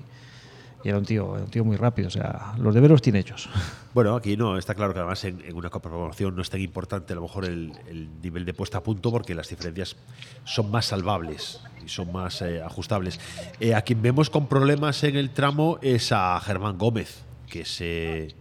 y 0.88 0.90
era 0.90 1.00
un 1.00 1.04
tío, 1.04 1.36
era 1.36 1.44
un 1.44 1.52
tío 1.52 1.66
muy 1.66 1.76
rápido, 1.76 2.08
o 2.08 2.12
sea, 2.12 2.54
los 2.60 2.74
deberes 2.74 2.94
los 2.94 3.02
tiene 3.02 3.20
hechos. 3.20 3.50
Bueno, 3.94 4.16
aquí 4.16 4.38
no, 4.38 4.60
está 4.60 4.76
claro 4.76 4.94
que 4.94 5.00
además 5.00 5.24
en, 5.24 5.44
en 5.44 5.56
una 5.56 5.72
Copa 5.72 5.90
Promoción 5.90 6.36
no 6.36 6.44
es 6.44 6.52
tan 6.52 6.62
importante 6.62 7.14
a 7.14 7.16
lo 7.16 7.24
mejor 7.24 7.46
el, 7.46 7.74
el 7.90 8.22
nivel 8.22 8.46
de 8.46 8.54
puesta 8.54 8.78
a 8.78 8.84
punto 8.84 9.10
porque 9.10 9.34
las 9.34 9.50
diferencias 9.50 9.96
son 10.44 10.70
más 10.70 10.86
salvables 10.86 11.60
y 11.84 11.90
son 11.90 12.12
más 12.12 12.44
eh, 12.44 12.62
ajustables. 12.62 13.20
Eh, 13.60 13.74
a 13.74 13.82
quien 13.82 14.04
vemos 14.04 14.30
con 14.30 14.46
problemas 14.46 15.04
en 15.04 15.16
el 15.16 15.32
tramo 15.32 15.80
es 15.82 16.12
a 16.12 16.40
Germán 16.42 16.78
Gómez, 16.78 17.24
que 17.48 17.66
se, 17.66 18.36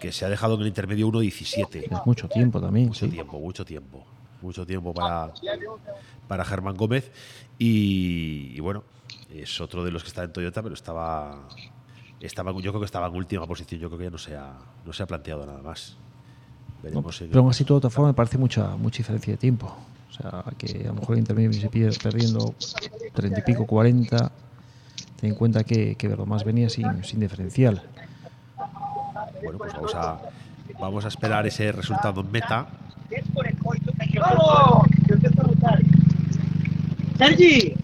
que 0.00 0.10
se 0.10 0.24
ha 0.24 0.28
dejado 0.28 0.56
en 0.56 0.62
el 0.62 0.66
intermedio 0.66 1.06
1.17. 1.06 1.84
Es 1.84 2.06
mucho 2.06 2.28
tiempo 2.28 2.60
también. 2.60 2.88
Mucho 2.88 3.08
tiempo, 3.08 3.38
mucho 3.38 3.64
tiempo. 3.64 4.04
Mucho 4.40 4.66
tiempo 4.66 4.92
para, 4.92 5.32
para 6.26 6.44
Germán 6.44 6.74
Gómez. 6.76 7.12
Y, 7.60 8.54
y 8.56 8.60
bueno, 8.60 8.82
es 9.34 9.60
otro 9.60 9.84
de 9.84 9.90
los 9.90 10.02
que 10.02 10.08
está 10.08 10.24
en 10.24 10.32
Toyota, 10.32 10.62
pero 10.62 10.74
estaba, 10.74 11.48
estaba. 12.20 12.52
Yo 12.60 12.70
creo 12.72 12.80
que 12.80 12.86
estaba 12.86 13.06
en 13.06 13.14
última 13.14 13.46
posición. 13.46 13.80
Yo 13.80 13.88
creo 13.88 13.98
que 13.98 14.04
ya 14.04 14.10
no 14.10 14.18
se 14.18 14.36
ha, 14.36 14.52
no 14.84 14.92
se 14.92 15.02
ha 15.02 15.06
planteado 15.06 15.46
nada 15.46 15.62
más. 15.62 15.96
Veremos 16.82 17.20
en- 17.22 17.28
Pero 17.28 17.40
aún 17.40 17.50
así, 17.50 17.64
de 17.64 17.72
otra 17.74 17.90
forma, 17.90 18.08
me 18.08 18.14
parece 18.14 18.38
mucha, 18.38 18.76
mucha 18.76 18.98
diferencia 18.98 19.32
de 19.32 19.36
tiempo. 19.38 19.74
O 20.10 20.12
sea, 20.12 20.44
que 20.58 20.82
a 20.84 20.88
lo 20.88 20.94
mejor 20.94 21.14
el 21.14 21.20
intermedio 21.20 21.52
se 21.52 21.68
pierde 21.70 21.96
perdiendo 22.02 22.54
30 23.14 23.38
y 23.40 23.42
pico, 23.42 23.66
40. 23.66 24.30
Ten 25.20 25.30
en 25.30 25.36
cuenta 25.36 25.64
que, 25.64 25.94
que 25.94 26.08
más 26.08 26.44
venía 26.44 26.68
sin, 26.68 27.02
sin 27.04 27.20
diferencial. 27.20 27.82
Bueno, 29.42 29.58
pues 29.58 29.72
vamos 29.72 29.94
a, 29.94 30.20
vamos 30.80 31.04
a 31.04 31.08
esperar 31.08 31.46
ese 31.46 31.72
resultado 31.72 32.20
en 32.20 32.30
meta. 32.30 32.66
¡Vamos! 34.20 34.86
Sergi, 37.18 37.74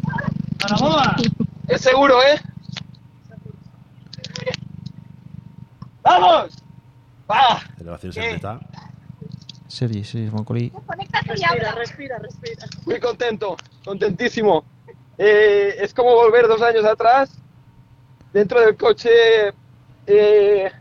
a 0.64 0.86
la. 0.86 1.16
Es 1.68 1.82
seguro, 1.82 2.22
¿eh? 2.22 2.40
¡Vamos! 6.02 6.62
¡Va! 7.30 7.60
Elevaciones 7.78 8.16
en 8.16 8.32
meta. 8.32 8.60
Sergi, 9.66 10.02
sí, 10.02 10.28
Moncolí. 10.32 10.72
Respira, 11.26 11.72
respira, 11.74 12.18
respira. 12.18 12.66
Muy 12.86 12.98
contento, 12.98 13.56
contentísimo. 13.84 14.64
Eh, 15.18 15.76
es 15.80 15.92
como 15.92 16.14
volver 16.14 16.48
dos 16.48 16.62
años 16.62 16.84
atrás, 16.84 17.30
dentro 18.32 18.60
del 18.60 18.76
coche, 18.76 19.52
eh, 20.06 20.72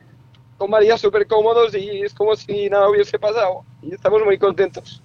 con 0.57 0.69
María 0.69 0.97
súper 0.97 1.27
cómodos 1.27 1.75
y 1.75 2.01
es 2.01 2.13
como 2.13 2.35
si 2.35 2.69
nada 2.69 2.89
hubiese 2.89 3.19
pasado. 3.19 3.65
Y 3.81 3.93
estamos 3.93 4.23
muy 4.23 4.37
contentos. 4.37 5.01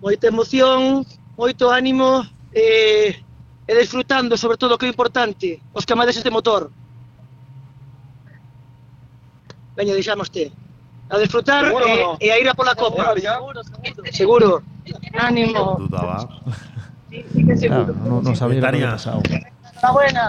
Moita 0.00 0.26
emoción, 0.26 1.06
moito 1.36 1.70
ánimo 1.70 2.24
e, 2.52 3.22
e 3.66 3.72
disfrutando 3.78 4.36
sobre 4.36 4.56
todo 4.56 4.78
que 4.78 4.86
é 4.86 4.90
importante, 4.90 5.62
os 5.72 5.84
que 5.86 5.92
amades 5.92 6.16
este 6.16 6.30
motor. 6.30 6.70
Veña. 9.76 9.94
A 11.12 11.18
disfrutar 11.18 11.66
Seguro, 11.66 11.86
e, 11.86 11.96
no? 12.02 12.16
e 12.20 12.30
a 12.32 12.38
ir 12.40 12.48
a 12.48 12.54
pola 12.54 12.74
copa. 12.74 13.12
Seguro, 13.14 13.60
Seguro. 14.12 14.62
Ánimo. 15.14 15.76
Dudaba. 15.78 16.28
No, 18.08 18.22
no 18.22 18.34
sabía 18.34 18.56
lo 18.56 18.60
que 18.62 18.66
había 18.68 18.80
Tania. 18.80 18.90
pasado. 18.92 19.22
Enhorabuena. 19.28 20.26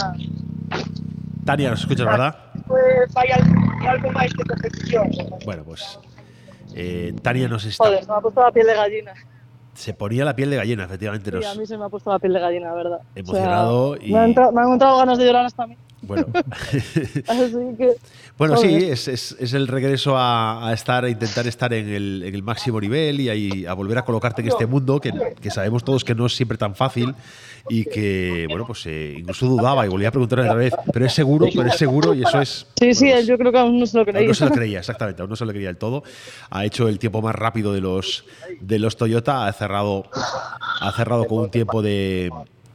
Tania, 1.46 1.70
nos 1.72 1.82
escuchas, 1.82 2.06
¿verdad? 2.06 2.36
Pues 2.68 3.12
algo 3.16 4.12
máis 4.12 4.32
que 4.34 4.44
competición. 4.44 5.08
Bueno, 5.46 5.64
pues 5.64 6.00
eh, 6.76 7.16
Tania 7.22 7.48
nos 7.48 7.64
está. 7.64 7.84
Joder, 7.86 8.08
me 8.08 8.14
ha 8.16 8.22
puesto 8.22 8.42
la 8.42 8.52
piel 8.52 8.68
de 8.68 8.76
gallina. 8.76 9.14
Se 9.74 9.94
ponía 9.94 10.24
la 10.26 10.36
piel 10.36 10.50
de 10.52 10.58
gallina, 10.58 10.84
efectivamente. 10.86 11.32
Sí, 11.32 11.36
Nos, 11.38 11.46
a 11.46 11.56
mí 11.56 11.66
se 11.66 11.78
me 11.78 11.86
ha 11.86 11.90
puesto 11.90 12.12
la 12.12 12.20
piel 12.20 12.34
de 12.34 12.40
gallina, 12.40 12.68
la 12.68 12.74
verdad. 12.76 13.00
O 13.00 13.04
sea, 13.04 13.12
Emocionado 13.16 13.98
y- 14.00 14.12
Me 14.12 14.20
han, 14.20 14.30
entrado, 14.30 14.98
ganas 14.98 15.18
de 15.18 15.26
llorar 15.26 15.46
hasta 15.46 15.64
a 15.64 15.68
mí. 15.68 15.76
Bueno. 16.04 16.28
Así 17.28 17.76
que. 17.78 17.94
Bueno, 18.38 18.58
sí, 18.58 18.76
es, 18.76 19.08
es- 19.08 19.36
es 19.40 19.54
el 19.54 19.68
regreso 19.68 20.18
a, 20.18 20.68
a 20.68 20.74
estar, 20.74 21.06
a 21.06 21.10
intentar 21.10 21.48
estar 21.48 21.74
en 21.74 21.88
el, 21.90 22.24
en 22.26 22.36
el 22.36 22.44
máximo 22.44 22.80
nivel 22.82 23.20
y 23.22 23.30
ahí 23.30 23.66
a 23.66 23.74
volver 23.74 23.98
a 23.98 24.06
colocarte 24.06 24.42
en 24.42 24.50
este 24.50 24.66
mundo 24.66 25.00
que, 25.00 25.12
que 25.40 25.50
sabemos 25.52 25.84
todos 25.84 26.04
que 26.04 26.14
no 26.16 26.26
es 26.26 26.36
siempre 26.36 26.58
tan 26.58 26.76
fácil 26.76 27.16
y 27.70 27.86
que, 27.86 28.46
bueno, 28.50 28.66
pues 28.68 28.86
eh, 28.88 29.16
incluso 29.20 29.46
dudaba 29.48 29.86
y 29.86 29.90
volvía 29.90 30.10
a 30.10 30.12
preguntarle 30.12 30.46
otra 30.46 30.56
vez, 30.58 30.74
pero 30.92 31.06
es 31.06 31.14
seguro, 31.14 31.48
pero 31.56 31.70
es 31.70 31.78
seguro 31.78 32.14
y 32.14 32.22
eso 32.24 32.42
es. 32.42 32.68
Sí, 32.78 32.94
sí, 32.94 33.12
yo 33.26 33.38
creo 33.38 33.52
que 33.52 33.60
aún 33.60 33.80
no 33.80 33.86
se 33.86 33.98
lo 33.98 34.02
Aún 34.04 34.12
creía. 34.12 34.28
no 34.28 34.34
se 34.34 34.46
lo 34.46 34.52
creía, 34.52 34.80
exactamente, 34.80 35.22
aún 35.22 35.30
no 35.30 35.36
se 35.36 35.46
lo 35.46 35.52
creía 35.52 35.68
del 35.70 35.78
todo. 35.78 36.04
Ha 36.50 36.66
hecho 36.66 36.88
el 36.90 37.00
tiempo 37.00 37.22
más 37.22 37.34
rápido 37.36 37.72
de 37.74 37.80
los, 37.82 38.26
de 38.60 38.80
los 38.80 38.98
Toyota, 38.98 39.48
ha 39.48 39.54
cerrado, 39.54 40.04
ha 40.82 40.92
cerrado 40.92 41.26
con 41.26 41.40
un 41.40 41.50
tiempo 41.52 41.82
de, 41.82 42.30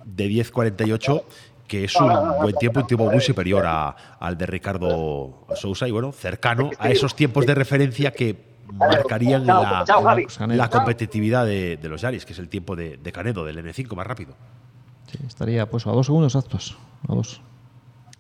de 0.05 0.29
10.48, 0.29 1.23
que 1.67 1.85
es 1.85 1.95
un 1.97 2.11
buen 2.41 2.55
tiempo, 2.57 2.81
un 2.81 2.87
tiempo 2.87 3.11
muy 3.11 3.21
superior 3.21 3.65
a- 3.67 3.91
al 4.19 4.39
de 4.39 4.47
Ricardo 4.47 5.45
Sousa 5.55 5.87
y 5.87 5.91
bueno, 5.91 6.13
cercano 6.13 6.71
a 6.79 6.91
esos 6.91 7.15
tiempos 7.15 7.45
de 7.45 7.55
referencia 7.55 8.11
que 8.11 8.49
marcarían 8.73 9.47
la, 9.47 9.83
Chao, 9.87 10.03
Javi. 10.03 10.27
la 10.57 10.71
competitividad 10.71 11.45
de, 11.45 11.77
de 11.77 11.89
los 11.89 12.01
Yaris, 12.01 12.25
que 12.25 12.33
es 12.33 12.39
el 12.39 12.49
tiempo 12.49 12.75
de, 12.77 12.97
de 12.97 13.13
Canedo, 13.13 13.45
del 13.45 13.59
N5 13.65 13.95
más 13.95 14.07
rápido. 14.07 14.35
Estaría 15.27 15.69
pues 15.69 15.87
a 15.87 15.91
dos 15.91 16.07
segundos 16.07 16.35
exactos. 16.35 16.77
A 17.09 17.15
dos. 17.15 17.41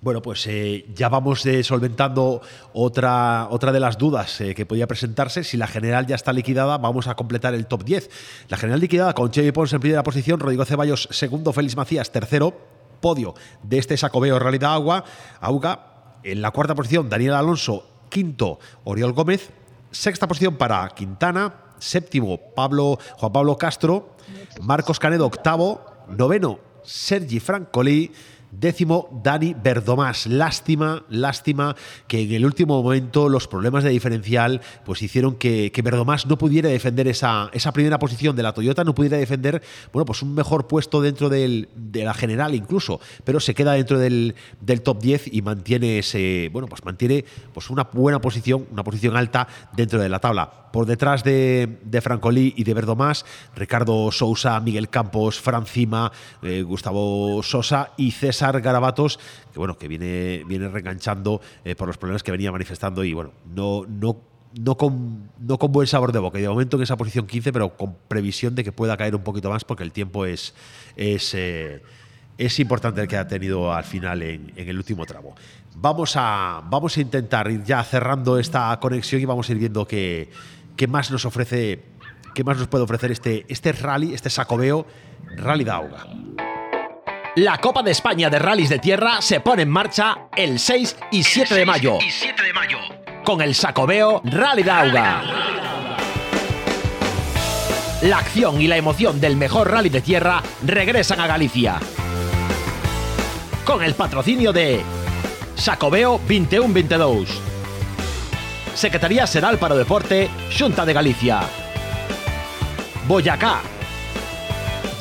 Bueno, 0.00 0.22
pues 0.22 0.46
eh, 0.46 0.86
ya 0.94 1.08
vamos 1.08 1.44
eh, 1.44 1.64
solventando 1.64 2.40
otra, 2.72 3.48
otra 3.50 3.72
de 3.72 3.80
las 3.80 3.98
dudas 3.98 4.40
eh, 4.40 4.54
que 4.54 4.64
podía 4.64 4.86
presentarse. 4.86 5.42
Si 5.42 5.56
la 5.56 5.66
general 5.66 6.06
ya 6.06 6.14
está 6.14 6.32
liquidada, 6.32 6.78
vamos 6.78 7.08
a 7.08 7.16
completar 7.16 7.52
el 7.54 7.66
top 7.66 7.82
10. 7.82 8.08
La 8.48 8.56
general 8.56 8.78
liquidada 8.78 9.12
con 9.12 9.32
Chevy 9.32 9.50
Pons 9.50 9.72
en 9.72 9.80
primera 9.80 10.04
posición, 10.04 10.38
Rodrigo 10.38 10.64
Ceballos 10.64 11.08
segundo, 11.10 11.52
Félix 11.52 11.76
Macías 11.76 12.12
tercero, 12.12 12.54
podio 13.00 13.34
de 13.64 13.78
este 13.78 13.96
sacobeo 13.96 14.38
Realidad 14.38 14.74
Agua, 14.74 15.04
Auga. 15.40 15.86
En 16.22 16.42
la 16.42 16.52
cuarta 16.52 16.76
posición, 16.76 17.08
Daniel 17.08 17.34
Alonso, 17.34 17.84
quinto, 18.08 18.60
Oriol 18.84 19.12
Gómez, 19.12 19.50
sexta 19.90 20.28
posición 20.28 20.56
para 20.56 20.88
Quintana, 20.90 21.54
séptimo, 21.78 22.38
Pablo, 22.54 22.98
Juan 23.16 23.32
Pablo 23.32 23.56
Castro, 23.56 24.16
Marcos 24.60 24.98
Canedo, 24.98 25.26
octavo, 25.26 25.80
noveno, 26.08 26.58
Sergi 26.84 27.40
Francolí, 27.40 28.10
décimo, 28.50 29.20
Dani 29.22 29.54
Verdomás. 29.62 30.26
Lástima, 30.26 31.04
lástima 31.10 31.76
que 32.06 32.22
en 32.22 32.32
el 32.32 32.46
último 32.46 32.82
momento 32.82 33.28
los 33.28 33.46
problemas 33.46 33.84
de 33.84 33.90
diferencial 33.90 34.62
pues 34.86 35.02
hicieron 35.02 35.36
que, 35.36 35.70
Verdomás 35.84 36.26
no 36.26 36.38
pudiera 36.38 36.68
defender 36.70 37.08
esa, 37.08 37.50
esa 37.52 37.72
primera 37.72 37.98
posición 37.98 38.34
de 38.36 38.42
la 38.42 38.54
Toyota, 38.54 38.84
no 38.84 38.94
pudiera 38.94 39.18
defender 39.18 39.62
bueno, 39.92 40.06
pues 40.06 40.22
un 40.22 40.34
mejor 40.34 40.66
puesto 40.66 41.02
dentro 41.02 41.28
del- 41.28 41.68
de 41.74 42.04
la 42.04 42.14
general 42.14 42.54
incluso, 42.54 43.00
pero 43.24 43.38
se 43.38 43.54
queda 43.54 43.72
dentro 43.74 43.98
del, 43.98 44.34
del 44.60 44.80
top 44.80 44.98
10 45.00 45.28
y 45.32 45.42
mantiene 45.42 45.98
ese, 45.98 46.48
bueno, 46.50 46.68
pues 46.68 46.82
mantiene 46.84 47.24
pues 47.52 47.68
una 47.68 47.84
buena 47.92 48.18
posición, 48.20 48.66
una 48.72 48.82
posición 48.82 49.14
alta 49.16 49.46
dentro 49.76 50.00
de 50.00 50.08
la 50.08 50.20
tabla. 50.20 50.67
Por 50.72 50.86
detrás 50.86 51.24
de, 51.24 51.78
de 51.82 52.00
Francolí 52.00 52.54
y 52.56 52.64
de 52.64 52.74
Verdomás, 52.74 53.24
Ricardo 53.54 54.10
Sousa, 54.12 54.58
Miguel 54.60 54.88
Campos, 54.88 55.40
Francima, 55.40 56.12
eh, 56.42 56.62
Gustavo 56.62 57.42
Sosa 57.42 57.92
y 57.96 58.10
César 58.10 58.60
Garabatos, 58.60 59.18
que 59.52 59.58
bueno, 59.58 59.76
que 59.76 59.88
viene, 59.88 60.42
viene 60.46 60.68
reenganchando 60.68 61.40
eh, 61.64 61.74
por 61.74 61.88
los 61.88 61.98
problemas 61.98 62.22
que 62.22 62.30
venía 62.30 62.52
manifestando 62.52 63.04
y 63.04 63.12
bueno, 63.12 63.32
no, 63.54 63.84
no, 63.88 64.20
no, 64.58 64.76
con, 64.76 65.30
no 65.38 65.58
con 65.58 65.72
buen 65.72 65.86
sabor 65.86 66.12
de 66.12 66.18
boca. 66.18 66.38
Y 66.38 66.42
de 66.42 66.48
momento 66.48 66.76
en 66.76 66.82
esa 66.82 66.96
posición 66.96 67.26
15, 67.26 67.52
pero 67.52 67.76
con 67.76 67.96
previsión 68.08 68.54
de 68.54 68.64
que 68.64 68.72
pueda 68.72 68.96
caer 68.96 69.14
un 69.14 69.22
poquito 69.22 69.50
más 69.50 69.64
porque 69.64 69.84
el 69.84 69.92
tiempo 69.92 70.24
es, 70.24 70.54
es, 70.96 71.34
eh, 71.34 71.82
es 72.36 72.58
importante 72.60 73.00
el 73.00 73.08
que 73.08 73.16
ha 73.16 73.26
tenido 73.26 73.72
al 73.72 73.84
final 73.84 74.22
en, 74.22 74.52
en 74.56 74.68
el 74.68 74.76
último 74.76 75.04
tramo. 75.04 75.34
Vamos 75.74 76.14
a, 76.16 76.62
vamos 76.68 76.96
a 76.96 77.00
intentar 77.00 77.50
ir 77.50 77.62
ya 77.62 77.82
cerrando 77.84 78.38
esta 78.38 78.76
conexión 78.80 79.22
y 79.22 79.24
vamos 79.24 79.48
a 79.48 79.52
ir 79.52 79.58
viendo 79.58 79.86
qué, 79.86 80.28
qué 80.78 80.86
más 80.86 81.10
nos 81.10 81.26
ofrece, 81.26 81.82
qué 82.34 82.44
más 82.44 82.56
nos 82.56 82.68
puede 82.68 82.84
ofrecer 82.84 83.10
este, 83.10 83.44
este 83.48 83.72
rally, 83.72 84.14
este 84.14 84.30
sacobeo, 84.30 84.86
Rally 85.36 85.64
Dauga. 85.64 86.06
La 87.34 87.58
Copa 87.58 87.82
de 87.82 87.90
España 87.90 88.30
de 88.30 88.38
Rallys 88.38 88.68
de 88.68 88.78
Tierra 88.78 89.20
se 89.20 89.40
pone 89.40 89.62
en 89.62 89.70
marcha 89.70 90.28
el 90.36 90.58
6 90.58 90.96
y 91.10 91.24
7 91.24 91.54
de 91.54 91.66
mayo. 91.66 91.98
Con 93.24 93.42
el 93.42 93.54
Sacobeo 93.54 94.22
Rally 94.24 94.62
Dauga. 94.62 95.22
La 98.02 98.18
acción 98.18 98.60
y 98.60 98.68
la 98.68 98.76
emoción 98.76 99.20
del 99.20 99.36
mejor 99.36 99.72
rally 99.72 99.88
de 99.88 100.00
tierra 100.00 100.40
regresan 100.64 101.18
a 101.18 101.26
Galicia. 101.26 101.80
Con 103.64 103.82
el 103.82 103.94
patrocinio 103.94 104.52
de 104.52 104.80
Sacobeo 105.56 106.20
21-22. 106.28 107.57
Secretaría 108.78 109.26
Xeral 109.26 109.58
para 109.58 109.74
Deporte, 109.74 110.30
Xunta 110.50 110.86
de 110.86 110.92
Galicia. 110.92 111.40
Boyacá. 113.08 113.58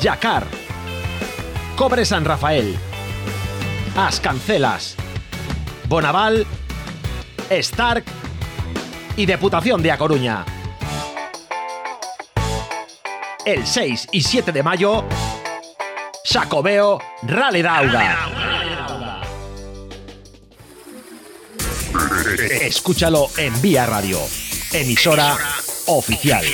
Yacar. 0.02 0.44
Cobre 1.76 2.04
San 2.04 2.24
Rafael. 2.24 2.76
As 3.96 4.18
Cancelas. 4.18 4.96
Bonaval. 5.86 6.44
Stark. 7.50 8.02
Y 9.16 9.26
Deputación 9.26 9.80
de 9.80 9.92
A 9.92 9.96
Coruña. 9.96 10.44
El 13.44 13.64
6 13.64 14.08
y 14.10 14.22
7 14.22 14.50
de 14.50 14.62
mayo. 14.64 15.04
Sacobeo 16.24 16.98
Rally 17.22 17.62
Dauga. 17.62 18.37
Escúchalo 22.62 23.30
en 23.36 23.60
Vía 23.60 23.84
Radio, 23.86 24.20
emisora 24.72 25.36
oficial. 25.86 26.44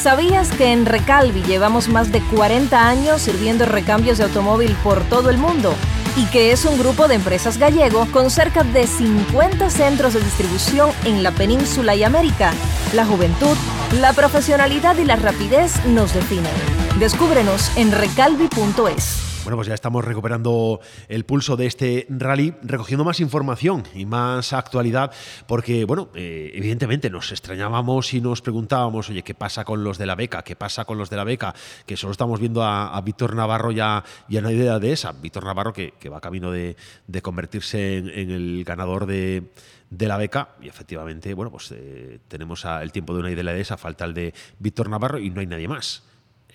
¿Sabías 0.00 0.50
que 0.50 0.72
en 0.72 0.86
Recalvi 0.86 1.42
llevamos 1.42 1.88
más 1.88 2.10
de 2.12 2.20
40 2.22 2.88
años 2.88 3.22
sirviendo 3.22 3.66
recambios 3.66 4.18
de 4.18 4.24
automóvil 4.24 4.74
por 4.82 5.02
todo 5.04 5.30
el 5.30 5.38
mundo? 5.38 5.74
Y 6.16 6.26
que 6.26 6.52
es 6.52 6.64
un 6.64 6.78
grupo 6.78 7.08
de 7.08 7.16
empresas 7.16 7.58
gallego 7.58 8.06
con 8.12 8.30
cerca 8.30 8.62
de 8.62 8.86
50 8.86 9.68
centros 9.68 10.14
de 10.14 10.20
distribución 10.20 10.90
en 11.04 11.22
la 11.22 11.32
península 11.32 11.94
y 11.96 12.04
América. 12.04 12.52
La 12.94 13.04
juventud, 13.04 13.56
la 14.00 14.12
profesionalidad 14.12 14.96
y 14.98 15.04
la 15.04 15.16
rapidez 15.16 15.84
nos 15.86 16.14
definen. 16.14 16.52
Descúbrenos 16.98 17.76
en 17.76 17.90
recalvi.es. 17.92 19.23
Bueno, 19.44 19.56
pues 19.56 19.68
ya 19.68 19.74
estamos 19.74 20.02
recuperando 20.02 20.80
el 21.06 21.26
pulso 21.26 21.54
de 21.56 21.66
este 21.66 22.06
rally, 22.08 22.54
recogiendo 22.62 23.04
más 23.04 23.20
información 23.20 23.84
y 23.94 24.06
más 24.06 24.54
actualidad, 24.54 25.12
porque, 25.46 25.84
bueno, 25.84 26.08
eh, 26.14 26.50
evidentemente 26.54 27.10
nos 27.10 27.30
extrañábamos 27.30 28.14
y 28.14 28.22
nos 28.22 28.40
preguntábamos, 28.40 29.10
oye, 29.10 29.22
¿qué 29.22 29.34
pasa 29.34 29.66
con 29.66 29.84
los 29.84 29.98
de 29.98 30.06
la 30.06 30.14
beca? 30.14 30.42
¿Qué 30.42 30.56
pasa 30.56 30.86
con 30.86 30.96
los 30.96 31.10
de 31.10 31.16
la 31.16 31.24
beca? 31.24 31.54
Que 31.84 31.94
solo 31.98 32.12
estamos 32.12 32.40
viendo 32.40 32.64
a, 32.64 32.98
Víctor 33.02 33.34
Navarro 33.36 33.70
ya, 33.70 34.02
ya 34.30 34.40
no 34.40 34.48
hay 34.48 34.56
idea 34.56 34.78
de 34.78 34.92
esa. 34.92 35.12
Víctor 35.12 35.44
Navarro 35.44 35.74
que, 35.74 35.92
que 36.00 36.08
va 36.08 36.22
camino 36.22 36.50
de, 36.50 36.74
convertirse 37.20 37.98
en, 37.98 38.30
el 38.30 38.64
ganador 38.64 39.04
de, 39.04 39.50
la 39.90 40.16
beca 40.16 40.54
y 40.62 40.68
efectivamente, 40.68 41.34
bueno, 41.34 41.50
pues 41.50 41.70
eh, 41.72 42.18
tenemos 42.28 42.64
a- 42.64 42.82
el 42.82 42.92
tiempo 42.92 43.12
de 43.12 43.20
una 43.20 43.30
idea 43.30 43.44
de 43.52 43.60
esa, 43.60 43.76
falta 43.76 44.06
el 44.06 44.14
de 44.14 44.32
Víctor 44.58 44.88
Navarro 44.88 45.18
y 45.18 45.28
no 45.28 45.40
hay 45.40 45.46
nadie 45.46 45.68
más. 45.68 46.02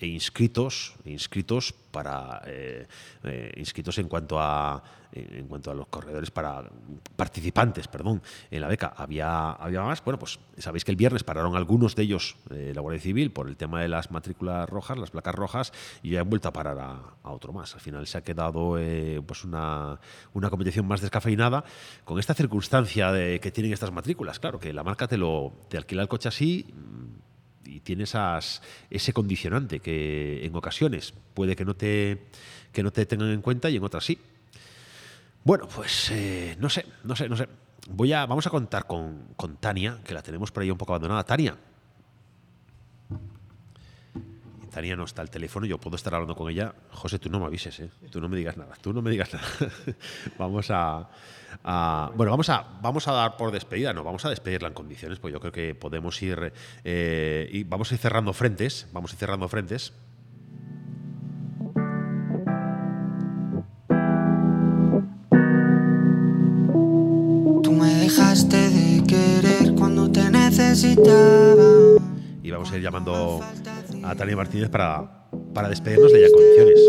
E 0.00 0.06
inscritos, 0.06 0.94
inscritos 1.04 1.74
para 1.92 2.40
eh, 2.46 2.86
eh, 3.24 3.52
inscritos 3.56 3.98
en 3.98 4.08
cuanto 4.08 4.40
a 4.40 4.82
en 5.12 5.46
cuanto 5.48 5.70
a 5.70 5.74
los 5.74 5.88
corredores 5.88 6.30
para 6.30 6.62
participantes, 7.16 7.88
perdón, 7.88 8.22
en 8.50 8.60
la 8.60 8.68
beca 8.68 8.92
había 8.96 9.50
había 9.52 9.82
más. 9.82 10.02
Bueno, 10.04 10.18
pues 10.18 10.38
sabéis 10.58 10.84
que 10.84 10.90
el 10.90 10.96
viernes 10.96 11.24
pararon 11.24 11.56
algunos 11.56 11.96
de 11.96 12.02
ellos 12.02 12.36
eh, 12.50 12.72
la 12.74 12.80
Guardia 12.80 13.02
Civil 13.02 13.32
por 13.32 13.48
el 13.48 13.56
tema 13.56 13.80
de 13.80 13.88
las 13.88 14.10
matrículas 14.10 14.68
rojas, 14.68 14.98
las 14.98 15.10
placas 15.10 15.34
rojas 15.34 15.72
y 16.02 16.10
ya 16.10 16.20
han 16.20 16.30
vuelto 16.30 16.48
a 16.48 16.52
parar 16.52 16.78
a, 16.78 17.30
otro 17.30 17.52
más. 17.52 17.74
Al 17.74 17.80
final 17.80 18.06
se 18.06 18.18
ha 18.18 18.22
quedado 18.22 18.78
eh, 18.78 19.20
pues 19.26 19.44
una, 19.44 19.98
una 20.32 20.50
competición 20.50 20.86
más 20.86 21.00
descafeinada 21.00 21.64
con 22.04 22.18
esta 22.18 22.34
circunstancia 22.34 23.12
de 23.12 23.40
que 23.40 23.50
tienen 23.50 23.72
estas 23.72 23.92
matrículas. 23.92 24.38
Claro, 24.38 24.58
que 24.58 24.72
la 24.72 24.82
marca 24.82 25.08
te 25.08 25.16
lo 25.16 25.52
te 25.68 25.76
alquila 25.76 26.02
el 26.02 26.08
coche 26.08 26.28
así 26.28 26.66
tiene 27.82 28.04
esas, 28.04 28.62
ese 28.90 29.12
condicionante 29.12 29.80
que 29.80 30.44
en 30.44 30.54
ocasiones 30.54 31.14
puede 31.34 31.56
que 31.56 31.64
no 31.64 31.74
te 31.74 32.26
que 32.72 32.82
no 32.82 32.92
te 32.92 33.04
tengan 33.06 33.30
en 33.30 33.42
cuenta 33.42 33.68
y 33.68 33.76
en 33.76 33.84
otras 33.84 34.04
sí. 34.04 34.18
Bueno, 35.42 35.66
pues 35.68 36.10
eh, 36.10 36.56
no 36.58 36.68
sé, 36.68 36.86
no 37.04 37.16
sé, 37.16 37.28
no 37.28 37.36
sé. 37.36 37.48
Voy 37.88 38.12
a, 38.12 38.26
vamos 38.26 38.46
a 38.46 38.50
contar 38.50 38.86
con, 38.86 39.28
con 39.36 39.56
Tania, 39.56 39.98
que 40.04 40.14
la 40.14 40.22
tenemos 40.22 40.52
por 40.52 40.62
ahí 40.62 40.70
un 40.70 40.78
poco 40.78 40.92
abandonada. 40.92 41.24
Tania. 41.24 41.56
Tania 44.70 44.96
no 44.96 45.04
está 45.04 45.22
al 45.22 45.30
teléfono, 45.30 45.66
yo 45.66 45.78
puedo 45.78 45.96
estar 45.96 46.14
hablando 46.14 46.34
con 46.34 46.50
ella. 46.50 46.74
José, 46.92 47.18
tú 47.18 47.28
no 47.28 47.40
me 47.40 47.46
avises, 47.46 47.78
¿eh? 47.80 47.90
Tú 48.10 48.20
no 48.20 48.28
me 48.28 48.36
digas 48.36 48.56
nada, 48.56 48.74
tú 48.80 48.92
no 48.92 49.02
me 49.02 49.10
digas 49.10 49.32
nada. 49.34 49.46
vamos 50.38 50.70
a, 50.70 51.08
a- 51.64 52.10
Bueno, 52.14 52.30
vamos 52.30 52.48
a, 52.48 52.78
vamos 52.80 53.06
a 53.08 53.12
dar 53.12 53.36
por 53.36 53.50
despedida, 53.52 53.92
no, 53.92 54.04
vamos 54.04 54.24
a 54.24 54.30
despedirla 54.30 54.68
en 54.68 54.74
condiciones, 54.74 55.18
pues 55.18 55.32
yo 55.32 55.40
creo 55.40 55.52
que 55.52 55.74
podemos 55.74 56.20
ir... 56.22 56.52
eh, 56.84 57.48
y 57.52 57.64
vamos 57.64 57.90
a 57.90 57.94
ir 57.94 58.00
cerrando 58.00 58.32
frentes, 58.32 58.88
vamos 58.92 59.10
a 59.12 59.14
ir 59.14 59.18
cerrando 59.18 59.48
frentes. 59.48 59.92
Tú 67.62 67.72
me 67.72 67.94
dejaste 67.96 68.56
de 68.70 69.04
querer 69.06 69.74
cuando 69.74 70.10
te 70.10 70.30
necesitaba. 70.30 72.00
Y 72.42 72.50
vamos 72.50 72.70
a 72.72 72.76
ir 72.76 72.82
llamando 72.82 73.40
a 74.04 74.14
Tania 74.14 74.36
Martínez 74.36 74.68
para, 74.70 75.26
para 75.54 75.68
despedirnos 75.68 76.12
de 76.12 76.18
ella 76.18 76.28
condiciones. 76.32 76.80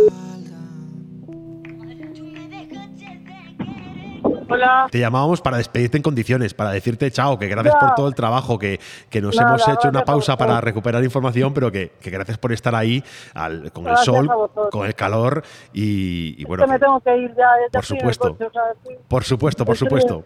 Hola. 4.53 4.88
Te 4.91 4.99
llamábamos 4.99 5.40
para 5.40 5.56
despedirte 5.57 5.95
en 5.95 6.03
condiciones, 6.03 6.53
para 6.53 6.72
decirte 6.72 7.09
chao, 7.09 7.40
que 7.40 7.48
gracias 7.48 7.73
por 7.75 7.95
todo 7.95 8.09
el 8.09 8.15
trabajo, 8.15 8.59
que, 8.59 8.81
que 9.09 9.22
nos 9.22 9.38
Nada, 9.38 9.51
hemos 9.51 9.65
hecho 9.65 9.88
una 9.88 10.03
pausa 10.03 10.35
para 10.35 10.59
recuperar 10.59 11.01
información, 11.06 11.53
pero 11.53 11.72
que, 11.72 11.93
que 12.01 12.09
gracias 12.09 12.38
por 12.38 12.51
estar 12.51 12.75
ahí 12.75 13.01
al- 13.33 13.72
con 13.72 13.85
Gracias 13.85 14.07
el 14.09 14.14
sol, 14.27 14.49
con 14.69 14.85
el 14.85 14.93
calor 14.93 15.41
y, 15.72 16.35
y 16.38 16.41
Es 16.41 16.48
bueno, 16.49 16.65
que 16.65 16.69
me 16.72 16.80
tengo 16.80 16.99
que 16.99 17.15
ir 17.17 17.30
ya. 17.30 17.48
ya 17.72 17.72
por 17.72 17.85
supuesto. 17.85 18.31
coche, 18.33 18.45
o 18.45 18.51
sea, 18.51 18.64
sí. 18.85 18.93
por 19.07 19.23
supuesto, 19.23 19.64
por 19.64 19.75
Es 19.75 19.80
que- 19.80 19.85
supuesto. 19.85 20.25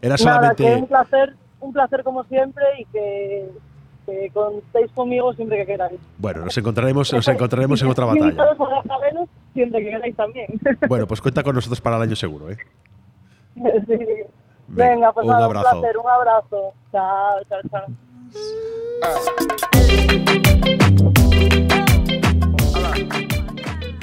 Era 0.00 0.16
Nada, 0.16 0.54
que 0.54 0.62
solamente... 0.64 0.74
un 0.76 0.86
placer, 0.86 1.36
un 1.60 1.72
placer 1.74 2.02
como 2.02 2.24
siempre 2.24 2.64
y 2.78 2.84
que, 2.86 3.50
que 4.06 4.30
contéis 4.32 4.90
conmigo 4.92 5.32
siempre 5.34 5.58
que 5.58 5.66
queráis. 5.66 6.00
Bueno, 6.18 6.44
nos 6.44 6.56
encontraremos, 6.56 7.12
nos 7.12 7.28
encontraremos 7.28 7.82
en 7.82 7.88
otra 7.88 8.04
batalla. 8.06 8.46
siempre 9.52 9.84
que 9.84 9.90
queráis 9.90 10.16
también. 10.16 10.46
Bueno, 10.88 11.06
pues 11.06 11.20
cuenta 11.20 11.42
con 11.42 11.54
nosotros 11.54 11.80
para 11.80 11.96
el 11.96 12.02
año 12.02 12.16
seguro, 12.16 12.50
¿eh? 12.50 12.56
Sí. 13.86 13.98
Venga, 14.68 15.12
pues 15.12 15.24
un 15.26 15.32
nada, 15.32 15.44
abrazo. 15.46 15.76
un 15.76 15.80
placer, 15.80 15.98
un 15.98 16.10
abrazo. 16.10 16.72
Chao, 16.92 17.42
chao, 17.48 17.60
chao. 20.32 20.42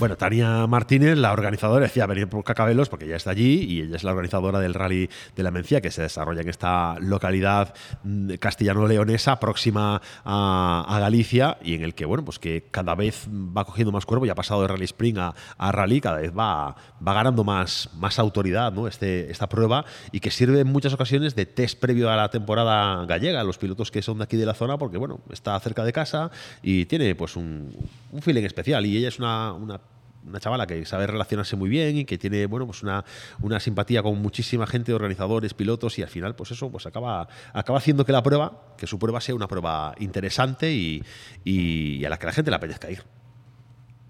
Bueno, 0.03 0.17
Tania 0.17 0.67
Martínez, 0.67 1.17
la 1.17 1.31
organizadora, 1.31 1.85
decía 1.85 2.05
venir 2.07 2.27
por 2.27 2.43
Cacabelos 2.43 2.89
porque 2.89 3.05
ella 3.05 3.15
está 3.15 3.29
allí 3.29 3.63
y 3.63 3.83
ella 3.83 3.95
es 3.95 4.03
la 4.03 4.11
organizadora 4.11 4.59
del 4.59 4.73
Rally 4.73 5.09
de 5.33 5.43
la 5.43 5.49
Mencía 5.49 5.79
que 5.79 5.91
se 5.91 6.01
desarrolla 6.01 6.41
en 6.41 6.49
esta 6.49 6.99
localidad 6.99 7.73
mm, 8.03 8.33
castellano-leonesa 8.33 9.39
próxima 9.39 10.01
a, 10.25 10.85
a 10.85 10.99
Galicia 10.99 11.57
y 11.63 11.75
en 11.75 11.83
el 11.83 11.95
que, 11.95 12.03
bueno, 12.03 12.25
pues 12.25 12.37
que 12.37 12.67
cada 12.69 12.95
vez 12.95 13.29
va 13.29 13.63
cogiendo 13.63 13.93
más 13.93 14.05
cuerpo, 14.05 14.25
ya 14.25 14.33
ha 14.33 14.35
pasado 14.35 14.63
de 14.63 14.67
Rally 14.67 14.83
Spring 14.83 15.19
a, 15.19 15.33
a 15.57 15.71
Rally, 15.71 16.01
cada 16.01 16.17
vez 16.17 16.37
va, 16.37 16.75
va 17.07 17.13
ganando 17.13 17.45
más, 17.45 17.89
más 17.95 18.19
autoridad 18.19 18.73
¿no? 18.73 18.89
este, 18.89 19.31
esta 19.31 19.47
prueba 19.47 19.85
y 20.11 20.19
que 20.19 20.31
sirve 20.31 20.59
en 20.59 20.67
muchas 20.67 20.91
ocasiones 20.91 21.33
de 21.33 21.45
test 21.45 21.79
previo 21.79 22.11
a 22.11 22.17
la 22.17 22.29
temporada 22.29 23.05
gallega, 23.05 23.41
los 23.45 23.57
pilotos 23.57 23.89
que 23.89 24.01
son 24.01 24.17
de 24.17 24.25
aquí 24.25 24.35
de 24.35 24.47
la 24.47 24.53
zona, 24.53 24.77
porque, 24.77 24.97
bueno, 24.97 25.21
está 25.31 25.57
cerca 25.61 25.85
de 25.85 25.93
casa 25.93 26.29
y 26.61 26.87
tiene 26.87 27.15
pues 27.15 27.37
un, 27.37 27.73
un 28.11 28.21
feeling 28.21 28.43
especial 28.43 28.85
y 28.85 28.97
ella 28.97 29.07
es 29.07 29.17
una, 29.17 29.53
una 29.53 29.79
una 30.25 30.39
chavala 30.39 30.67
que 30.67 30.85
sabe 30.85 31.07
relacionarse 31.07 31.55
muy 31.55 31.69
bien 31.69 31.97
y 31.97 32.05
que 32.05 32.17
tiene 32.17 32.45
bueno 32.45 32.65
pues 32.65 32.83
una, 32.83 33.03
una 33.41 33.59
simpatía 33.59 34.01
con 34.01 34.21
muchísima 34.21 34.67
gente, 34.67 34.93
organizadores, 34.93 35.53
pilotos 35.53 35.99
y 35.99 36.03
al 36.03 36.09
final 36.09 36.35
pues 36.35 36.51
eso 36.51 36.71
pues 36.71 36.85
acaba, 36.85 37.27
acaba 37.53 37.77
haciendo 37.77 38.05
que 38.05 38.11
la 38.11 38.23
prueba, 38.23 38.75
que 38.77 38.87
su 38.87 38.99
prueba 38.99 39.21
sea 39.21 39.35
una 39.35 39.47
prueba 39.47 39.95
interesante 39.99 40.71
y, 40.71 41.03
y 41.43 42.05
a 42.05 42.09
la 42.09 42.17
que 42.17 42.25
la 42.25 42.33
gente 42.33 42.51
le 42.51 42.57
apetezca 42.57 42.89
ir. 42.89 43.03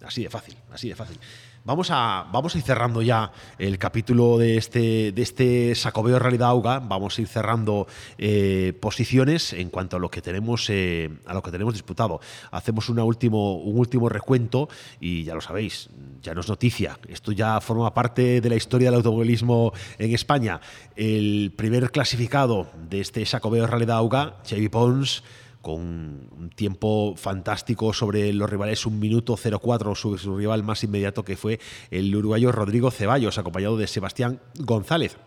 Así 0.04 0.24
de 0.24 0.30
fácil, 0.30 0.56
así 0.72 0.90
de 0.90 0.96
fácil. 0.96 1.18
Vamos 1.66 1.92
a, 1.92 2.28
vamos 2.30 2.54
a 2.54 2.58
ir 2.58 2.64
cerrando 2.66 3.02
ya 3.02 3.32
el 3.58 3.78
capítulo 3.78 4.38
de 4.38 4.58
este, 4.58 5.14
de 5.14 5.22
este 5.22 5.74
Sacobeo 5.76 6.20
Realidad 6.20 6.50
Auga. 6.50 6.80
Vamos 6.80 7.18
a 7.18 7.22
ir 7.22 7.28
cerrando 7.30 7.88
eh, 8.18 8.74
posiciones 8.82 9.54
en 9.54 9.70
cuanto 9.70 9.96
a 9.96 10.00
lo 10.00 10.12
que 10.12 10.22
tenemos 10.22 10.70
eh, 10.70 11.10
a 11.26 11.34
lo 11.34 11.42
que 11.42 11.52
tenemos 11.52 11.74
disputado. 11.74 12.20
Hacemos 12.52 12.90
una 12.90 13.06
último, 13.06 13.56
un 13.56 13.80
último 13.80 14.10
recuento 14.10 14.68
y 15.00 15.24
ya 15.24 15.36
lo 15.36 15.40
sabéis, 15.40 15.90
ya 16.22 16.34
no 16.34 16.42
es 16.42 16.50
noticia. 16.50 17.00
Esto 17.08 17.32
ya 17.32 17.62
forma 17.62 17.94
parte 17.94 18.42
de 18.42 18.50
la 18.50 18.58
historia 18.58 18.90
del 18.90 18.98
automovilismo 18.98 19.72
en 20.00 20.14
España. 20.14 20.60
El 20.98 21.54
primer 21.56 21.92
clasificado 21.92 22.68
de 22.90 23.00
este 23.00 23.26
Sacobeo 23.26 23.68
Realidad 23.68 24.00
Auga, 24.00 24.44
Chevy 24.44 24.68
Pons, 24.68 25.24
con 25.64 25.80
un 25.80 26.52
tiempo 26.54 27.16
fantástico 27.16 27.94
sobre 27.94 28.32
los 28.34 28.48
rivales, 28.50 28.86
un 28.86 29.00
minuto 29.00 29.36
04 29.38 29.96
sobre 29.96 30.20
su 30.22 30.38
rival 30.38 30.62
más 30.62 30.84
inmediato 30.84 31.24
que 31.24 31.38
fue 31.38 31.60
el 31.90 32.14
uruguayo 32.16 32.52
Rodrigo 32.52 32.92
Ceballos, 32.92 33.38
acompañado 33.40 33.78
de 33.78 33.88
Sebastián 33.88 34.40
González. 34.60 35.18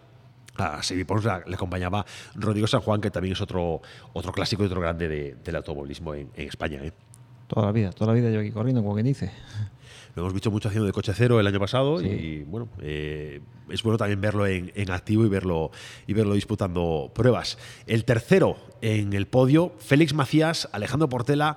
A 0.59 0.83
Sebi 0.83 1.05
le 1.47 1.55
acompañaba 1.55 2.07
Rodrigo 2.35 2.67
San 2.67 2.81
Juan, 2.83 3.01
que 3.01 3.11
también 3.11 3.33
es 3.33 3.41
otro, 3.41 3.81
otro 4.13 4.33
clásico 4.33 4.63
y 4.63 4.67
otro 4.67 4.81
grande 4.81 5.09
de- 5.09 5.37
del 5.43 5.57
automovilismo 5.57 6.15
en, 6.15 6.31
en 6.35 6.49
España. 6.49 6.81
¿eh? 6.85 6.93
Toda 7.47 7.67
la 7.67 7.73
vida, 7.73 7.91
toda 7.93 8.13
la 8.13 8.21
vida 8.21 8.31
yo 8.31 8.41
aquí 8.41 8.51
corriendo, 8.53 8.83
como 8.83 8.95
quien 8.95 9.07
dice. 9.07 9.31
Lo 10.17 10.23
hemos 10.23 10.33
visto 10.33 10.51
mucho 10.51 10.69
haciendo 10.69 10.87
de 10.87 10.93
coche 10.93 11.13
cero 11.15 11.39
el 11.39 11.47
año 11.47 11.61
pasado 11.61 12.01
y 12.01 12.43
bueno, 12.45 12.71
eh, 12.81 13.43
es 13.69 13.83
bueno 13.83 13.99
también 13.99 14.19
verlo 14.19 14.47
en, 14.47 14.73
en 14.75 14.91
activo 14.91 15.27
y 15.27 15.29
verlo, 15.29 15.71
y 16.07 16.15
verlo 16.15 16.33
disputando 16.33 17.13
pruebas. 17.15 17.59
El 17.87 18.07
tercero 18.07 18.57
en 18.81 19.13
el 19.13 19.27
podio, 19.27 19.75
Félix 19.79 20.15
Macías, 20.15 20.71
Alejandro 20.73 21.11
Portela, 21.11 21.55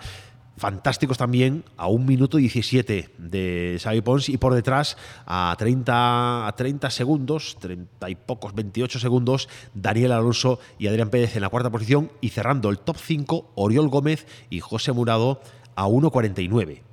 fantásticos 0.57 1.17
también, 1.17 1.63
a 1.77 1.87
un 1.87 2.05
minuto 2.05 2.35
17 2.35 3.11
de 3.17 3.79
Xavi 3.81 4.01
Pons 4.01 4.27
y 4.27 4.37
por 4.37 4.53
detrás 4.53 4.97
a 5.25 5.55
30, 5.57 6.45
a 6.45 6.51
30 6.53 6.89
segundos, 6.89 7.57
30 7.61 8.09
y 8.09 8.15
pocos, 8.15 8.53
28 8.53 8.99
segundos, 8.99 9.47
Daniel 9.73 10.11
Alonso 10.11 10.59
y 10.77 10.87
Adrián 10.87 11.11
Pérez 11.11 11.33
en 11.37 11.43
la 11.43 11.49
cuarta 11.49 11.69
posición 11.69 12.11
y 12.19 12.29
cerrando 12.29 12.69
el 12.69 12.79
top 12.79 12.97
5, 12.97 13.53
Oriol 13.55 13.87
Gómez 13.87 14.27
y 14.49 14.59
José 14.59 14.91
Murado 14.91 15.39
a 15.77 15.87
1.49. 15.87 16.88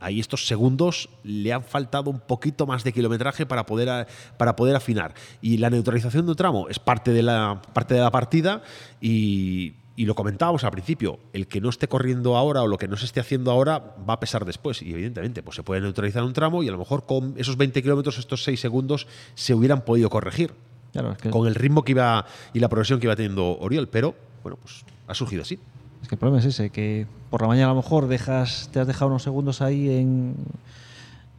Ahí 0.00 0.20
estos 0.20 0.46
segundos 0.46 1.08
le 1.24 1.52
han 1.52 1.64
faltado 1.64 2.10
un 2.10 2.20
poquito 2.20 2.66
más 2.66 2.84
de 2.84 2.92
kilometraje 2.92 3.46
para 3.46 3.66
poder, 3.66 4.06
para 4.36 4.54
poder 4.56 4.76
afinar. 4.76 5.14
Y 5.42 5.56
la 5.58 5.70
neutralización 5.70 6.24
de 6.26 6.30
un 6.32 6.36
tramo 6.36 6.68
es 6.68 6.78
parte 6.78 7.10
de 7.12 7.22
la, 7.22 7.60
parte 7.72 7.94
de 7.94 8.00
la 8.00 8.10
partida 8.10 8.62
y, 9.00 9.74
y 9.96 10.04
lo 10.06 10.14
comentábamos 10.14 10.62
al 10.62 10.70
principio, 10.70 11.18
el 11.32 11.48
que 11.48 11.60
no 11.60 11.68
esté 11.68 11.88
corriendo 11.88 12.36
ahora 12.36 12.62
o 12.62 12.68
lo 12.68 12.78
que 12.78 12.86
no 12.86 12.96
se 12.96 13.06
esté 13.06 13.18
haciendo 13.20 13.50
ahora 13.50 13.96
va 14.08 14.14
a 14.14 14.20
pesar 14.20 14.44
después. 14.44 14.80
Y 14.82 14.92
evidentemente, 14.92 15.42
pues 15.42 15.56
se 15.56 15.62
puede 15.64 15.80
neutralizar 15.80 16.22
un 16.22 16.32
tramo 16.32 16.62
y 16.62 16.68
a 16.68 16.72
lo 16.72 16.78
mejor 16.78 17.04
con 17.04 17.34
esos 17.36 17.56
20 17.56 17.82
kilómetros, 17.82 18.18
estos 18.18 18.44
6 18.44 18.60
segundos, 18.60 19.08
se 19.34 19.54
hubieran 19.54 19.84
podido 19.84 20.08
corregir. 20.10 20.52
Claro, 20.92 21.12
es 21.12 21.18
que- 21.18 21.30
Con 21.30 21.48
el 21.48 21.54
ritmo 21.56 21.82
que 21.82 21.92
iba 21.92 22.24
y 22.54 22.60
la 22.60 22.68
progresión 22.68 23.00
que 23.00 23.06
iba 23.06 23.16
teniendo 23.16 23.58
Oriol, 23.58 23.88
pero 23.88 24.14
bueno, 24.44 24.58
pues 24.62 24.84
ha 25.08 25.14
surgido 25.14 25.42
así. 25.42 25.58
Es 26.02 26.08
que 26.08 26.14
el 26.14 26.18
problema 26.18 26.38
es 26.40 26.46
ese, 26.46 26.70
que 26.70 27.06
por 27.30 27.42
la 27.42 27.48
mañana 27.48 27.66
a 27.66 27.74
lo 27.74 27.82
mejor 27.82 28.06
dejas, 28.06 28.70
te 28.72 28.80
has 28.80 28.86
dejado 28.86 29.08
unos 29.08 29.22
segundos 29.22 29.60
ahí 29.62 29.90
en, 29.90 30.34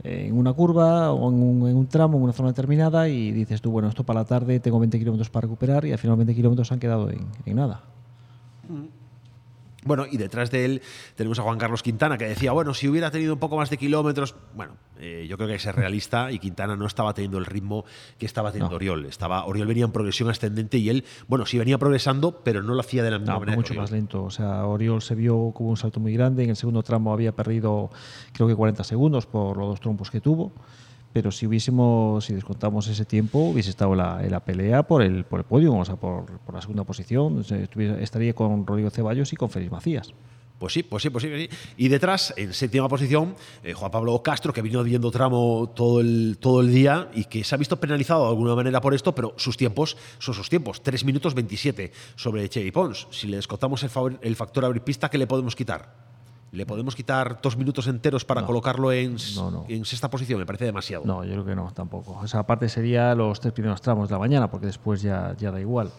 en 0.03 0.37
una 0.37 0.53
curva 0.53 1.11
o 1.11 1.29
en 1.29 1.41
un, 1.41 1.69
en 1.69 1.75
un 1.77 1.87
tramo, 1.87 2.17
en 2.17 2.23
una 2.23 2.33
zona 2.33 2.49
determinada 2.49 3.07
y 3.07 3.31
dices 3.31 3.61
tú, 3.61 3.71
bueno, 3.71 3.89
esto 3.89 4.03
para 4.03 4.21
la 4.21 4.25
tarde 4.25 4.59
tengo 4.59 4.79
20 4.79 4.99
kilómetros 4.99 5.29
para 5.29 5.43
recuperar 5.43 5.85
y 5.85 5.91
al 5.91 5.97
final 5.97 6.17
20 6.17 6.35
kilómetros 6.35 6.71
han 6.71 6.79
quedado 6.79 7.09
en, 7.09 7.25
en 7.45 7.55
nada. 7.55 7.81
Bueno, 9.89 10.05
y 10.09 10.17
detrás 10.17 10.51
de 10.51 10.65
él 10.65 10.81
tenemos 11.15 11.39
a 11.39 11.41
Juan 11.41 11.57
Carlos 11.57 11.81
Quintana, 11.81 12.19
que 12.19 12.25
decía, 12.25 12.51
bueno, 12.51 12.75
si 12.75 12.87
hubiera 12.87 13.09
tenido 13.09 13.33
un 13.33 13.39
poco 13.39 13.57
más 13.57 13.71
de 13.71 13.77
kilómetros, 13.77 14.35
bueno, 14.55 14.73
eh, 14.99 15.25
yo 15.27 15.35
creo 15.35 15.47
que 15.47 15.53
hay 15.53 15.57
que 15.57 15.63
ser 15.63 15.75
realista 15.75 16.31
y 16.31 16.37
Quintana 16.37 16.75
no 16.75 16.85
estaba 16.85 17.15
teniendo 17.15 17.39
el 17.39 17.45
ritmo 17.47 17.85
que 18.19 18.27
estaba 18.27 18.51
teniendo 18.51 18.69
No. 18.69 18.75
Oriol. 18.75 19.05
Estaba, 19.07 19.45
Oriol 19.45 19.65
venía 19.65 19.85
en 19.85 19.91
progresión 19.91 20.29
ascendente 20.29 20.77
y 20.77 20.89
él, 20.89 21.05
bueno, 21.27 21.47
sí 21.47 21.57
venía 21.57 21.79
progresando, 21.79 22.41
pero 22.43 22.61
no 22.61 22.75
lo 22.75 22.81
hacía 22.81 23.01
de 23.01 23.09
la 23.09 23.17
misma 23.17 23.33
No, 23.33 23.39
manera. 23.39 23.55
mucho 23.57 23.73
más 23.73 23.89
lento. 23.89 24.23
O 24.23 24.29
sea, 24.29 24.67
Oriol 24.67 25.01
se 25.01 25.15
vio 25.15 25.51
como 25.55 25.69
un 25.71 25.77
salto 25.77 25.99
muy 25.99 26.13
grande. 26.13 26.43
En 26.43 26.51
el 26.51 26.55
segundo 26.55 26.83
tramo 26.83 27.11
había 27.11 27.31
perdido, 27.31 27.89
creo 28.31 28.47
que 28.47 28.53
40 28.55 28.83
segundos 28.83 29.25
por 29.25 29.57
los 29.57 29.69
dos 29.69 29.79
trompos 29.79 30.11
que 30.11 30.21
tuvo. 30.21 30.53
Pero 31.11 31.31
si 31.31 31.47
hubiésemos, 31.47 32.25
si 32.25 32.33
descontamos 32.33 32.87
ese 32.87 33.05
tiempo, 33.05 33.39
hubiese 33.39 33.71
estado 33.71 33.95
la, 33.95 34.23
en 34.23 34.31
la 34.31 34.41
pelea 34.41 34.83
por 34.83 35.01
el, 35.01 35.23
por 35.25 35.39
el 35.39 35.45
podio, 35.45 35.73
o 35.73 35.85
sea, 35.85 35.95
por, 35.95 36.25
por 36.39 36.55
la 36.55 36.61
segunda 36.61 36.83
posición. 36.83 37.43
Estaría 37.99 38.33
con 38.33 38.65
Rodrigo 38.65 38.89
Ceballos 38.89 39.33
y 39.33 39.35
con 39.35 39.49
Félix 39.49 39.71
Macías. 39.71 40.13
Pues 40.59 40.73
sí, 40.73 40.83
pues 40.83 41.01
sí, 41.01 41.09
pues 41.09 41.23
sí, 41.23 41.29
pues. 41.29 41.49
Y 41.77 41.87
detrás, 41.87 42.33
en 42.35 42.53
séptima 42.53 42.89
posición, 42.89 43.35
eh, 43.63 43.73
Juan 43.73 43.91
Pablo 43.91 44.21
Castro, 44.21 44.51
que 44.51 44.61
vino 44.61 44.83
viendo 44.83 45.09
tramo 45.09 45.71
todo 45.73 46.01
el, 46.01 46.37
todo 46.39 46.59
el 46.59 46.71
día 46.71 47.09
y 47.13 47.23
que 47.25 47.45
se 47.45 47.55
ha 47.55 47.57
visto 47.57 47.79
penalizado 47.79 48.23
de 48.23 48.29
alguna 48.29 48.55
manera 48.55 48.81
por 48.81 48.93
esto, 48.93 49.15
pero 49.15 49.33
sus 49.37 49.55
tiempos 49.55 49.95
son 50.19 50.35
sus 50.35 50.49
tiempos. 50.49 50.83
3 50.83 51.05
minutos 51.05 51.33
27 51.33 51.93
sobre 52.15 52.49
Chevy 52.49 52.71
Pons. 52.71 53.07
Si 53.09 53.27
le 53.27 53.37
descontamos 53.37 53.81
el, 53.83 54.19
el 54.21 54.35
factor 54.35 54.65
abrir 54.65 54.83
pista, 54.83 55.09
¿qué 55.09 55.17
le 55.17 55.27
podemos 55.27 55.55
quitar? 55.55 56.08
¿Le 56.51 56.65
podemos 56.65 56.95
quitar 56.95 57.39
dos 57.43 57.55
minutos 57.57 57.85
enteros 57.87 58.25
para 58.25 58.41
colocarlo 58.47 58.91
en, 58.91 59.15
s- 59.15 59.35
en 59.67 59.85
sexta 59.85 60.09
posición? 60.09 60.39
Me 60.39 60.45
parece 60.47 60.65
demasiado. 60.65 61.05
No, 61.05 61.23
yo 61.23 61.33
creo 61.33 61.45
que 61.45 61.55
no, 61.55 61.71
tampoco. 61.73 62.13
O 62.19 62.27
sea, 62.27 62.39
aparte 62.41 62.67
sería 62.69 63.13
los 63.13 63.39
tres 63.39 63.53
primeros 63.53 63.81
tramos 63.81 64.09
de 64.09 64.13
la 64.15 64.19
mañana, 64.19 64.49
porque 64.49 64.65
después 64.65 65.01
ya, 65.01 65.35
ya 65.37 65.51
da 65.51 65.59
igual. 65.61 65.91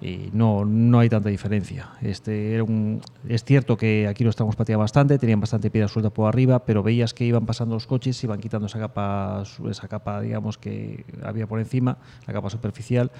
Y 0.00 0.30
no, 0.32 0.64
no 0.64 1.00
hay 1.00 1.08
tanta 1.08 1.28
diferencia. 1.28 1.90
Este 2.00 2.54
era 2.54 2.62
un, 2.62 3.00
es 3.28 3.44
cierto 3.44 3.76
que 3.76 4.06
aquí 4.06 4.24
los 4.24 4.36
tramos 4.36 4.54
pateaban 4.54 4.84
bastante, 4.84 5.18
tenían 5.18 5.40
bastante 5.40 5.70
piedra 5.70 5.88
suelta 5.88 6.10
por 6.10 6.28
arriba, 6.28 6.64
pero 6.64 6.82
veías 6.82 7.14
que 7.14 7.24
iban 7.24 7.46
pasando 7.46 7.74
los 7.74 7.86
coches, 7.86 8.22
iban 8.22 8.40
quitando 8.40 8.66
esa 8.66 8.78
capa, 8.78 9.42
esa 9.68 9.88
capa, 9.88 10.20
digamos, 10.20 10.58
que 10.58 11.04
había 11.22 11.46
por 11.46 11.58
encima, 11.58 11.98
la 12.26 12.32
capa 12.32 12.48
superficial, 12.50 13.10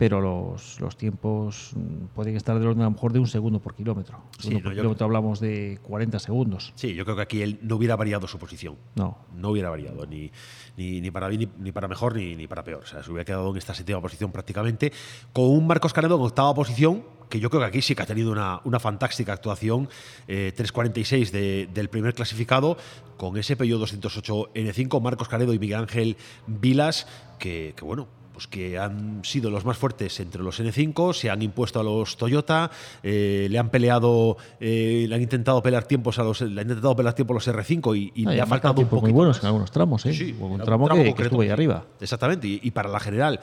pero 0.00 0.22
los, 0.22 0.80
los 0.80 0.96
tiempos 0.96 1.72
mm, 1.74 2.14
podían 2.14 2.34
estar 2.34 2.58
del 2.58 2.68
orden 2.68 2.80
a 2.80 2.84
lo 2.84 2.92
mejor 2.92 3.12
de 3.12 3.18
un 3.18 3.26
segundo 3.26 3.60
por 3.60 3.74
kilómetro. 3.74 4.18
Sí, 4.38 4.48
no, 4.48 4.62
por 4.62 4.72
kilómetro 4.72 5.04
hablamos 5.04 5.40
de 5.40 5.78
40 5.82 6.18
segundos. 6.20 6.72
Sí, 6.74 6.94
yo 6.94 7.04
creo 7.04 7.16
que 7.16 7.22
aquí 7.22 7.42
él 7.42 7.58
no 7.60 7.76
hubiera 7.76 7.96
variado 7.96 8.26
su 8.26 8.38
posición. 8.38 8.76
No. 8.94 9.18
No 9.36 9.50
hubiera 9.50 9.68
variado, 9.68 10.06
ni, 10.06 10.30
ni, 10.78 11.02
ni 11.02 11.10
para 11.10 11.28
bien, 11.28 11.50
ni, 11.58 11.64
ni 11.64 11.72
para 11.72 11.86
mejor, 11.86 12.16
ni, 12.16 12.34
ni 12.34 12.46
para 12.46 12.64
peor. 12.64 12.84
O 12.84 12.86
sea, 12.86 13.02
se 13.02 13.10
hubiera 13.10 13.26
quedado 13.26 13.50
en 13.50 13.58
esta 13.58 13.74
séptima 13.74 14.00
posición 14.00 14.32
prácticamente, 14.32 14.90
con 15.34 15.44
un 15.50 15.66
Marcos 15.66 15.92
Canedo 15.92 16.16
en 16.20 16.26
octava 16.26 16.54
posición, 16.54 17.04
que 17.28 17.38
yo 17.40 17.48
creo 17.50 17.60
que 17.62 17.66
aquí 17.68 17.82
sí 17.82 17.94
que 17.94 18.02
ha 18.02 18.06
tenido 18.06 18.32
una, 18.32 18.60
una 18.64 18.80
fantástica 18.80 19.32
actuación, 19.32 19.88
eh, 20.26 20.52
3.46 20.56 21.30
de- 21.30 21.68
del 21.72 21.88
primer 21.88 22.12
clasificado, 22.14 22.76
con 23.16 23.36
ese 23.36 23.56
Peugeot 23.56 23.78
208 23.80 24.50
N5, 24.54 25.00
Marcos 25.00 25.28
Canedo 25.28 25.52
y 25.54 25.58
Miguel 25.58 25.78
Ángel 25.80 26.16
Vilas, 26.46 27.06
que 27.38 27.74
bueno, 27.82 28.08
pues 28.40 28.46
que 28.46 28.78
han 28.78 29.22
sido 29.22 29.50
los 29.50 29.66
más 29.66 29.76
fuertes 29.76 30.18
entre 30.18 30.42
los 30.42 30.58
N5, 30.60 31.12
se 31.12 31.28
han 31.28 31.42
impuesto 31.42 31.78
a 31.78 31.82
los 31.82 32.16
Toyota, 32.16 32.70
eh, 33.02 33.48
le 33.50 33.58
han 33.58 33.68
peleado, 33.68 34.38
eh, 34.58 35.04
le 35.06 35.14
han 35.14 35.20
intentado 35.20 35.62
pelear 35.62 35.84
tiempos 35.84 36.18
a 36.18 36.24
los, 36.24 36.40
le 36.40 36.58
han 36.58 36.66
intentado 36.66 36.96
pelear 36.96 37.12
tiempo 37.14 37.34
a 37.34 37.36
los 37.36 37.46
R5 37.46 37.94
y, 37.98 38.12
y 38.14 38.26
Ah, 38.26 38.32
le 38.32 38.40
ha 38.40 38.46
faltado 38.46 38.80
un 38.80 38.88
poquito 38.88 39.02
muy 39.02 39.12
buenos 39.12 39.36
más. 39.36 39.42
en 39.42 39.46
algunos 39.48 39.70
tramos, 39.70 40.06
¿eh? 40.06 40.14
Sí, 40.14 40.34
un 40.40 40.58
tramo, 40.62 40.88
que, 40.88 41.22
estuvo 41.22 41.42
ahí 41.42 41.50
arriba. 41.50 41.84
Exactamente, 42.00 42.46
y, 42.46 42.60
y 42.62 42.70
para 42.70 42.88
la 42.88 42.98
general, 42.98 43.40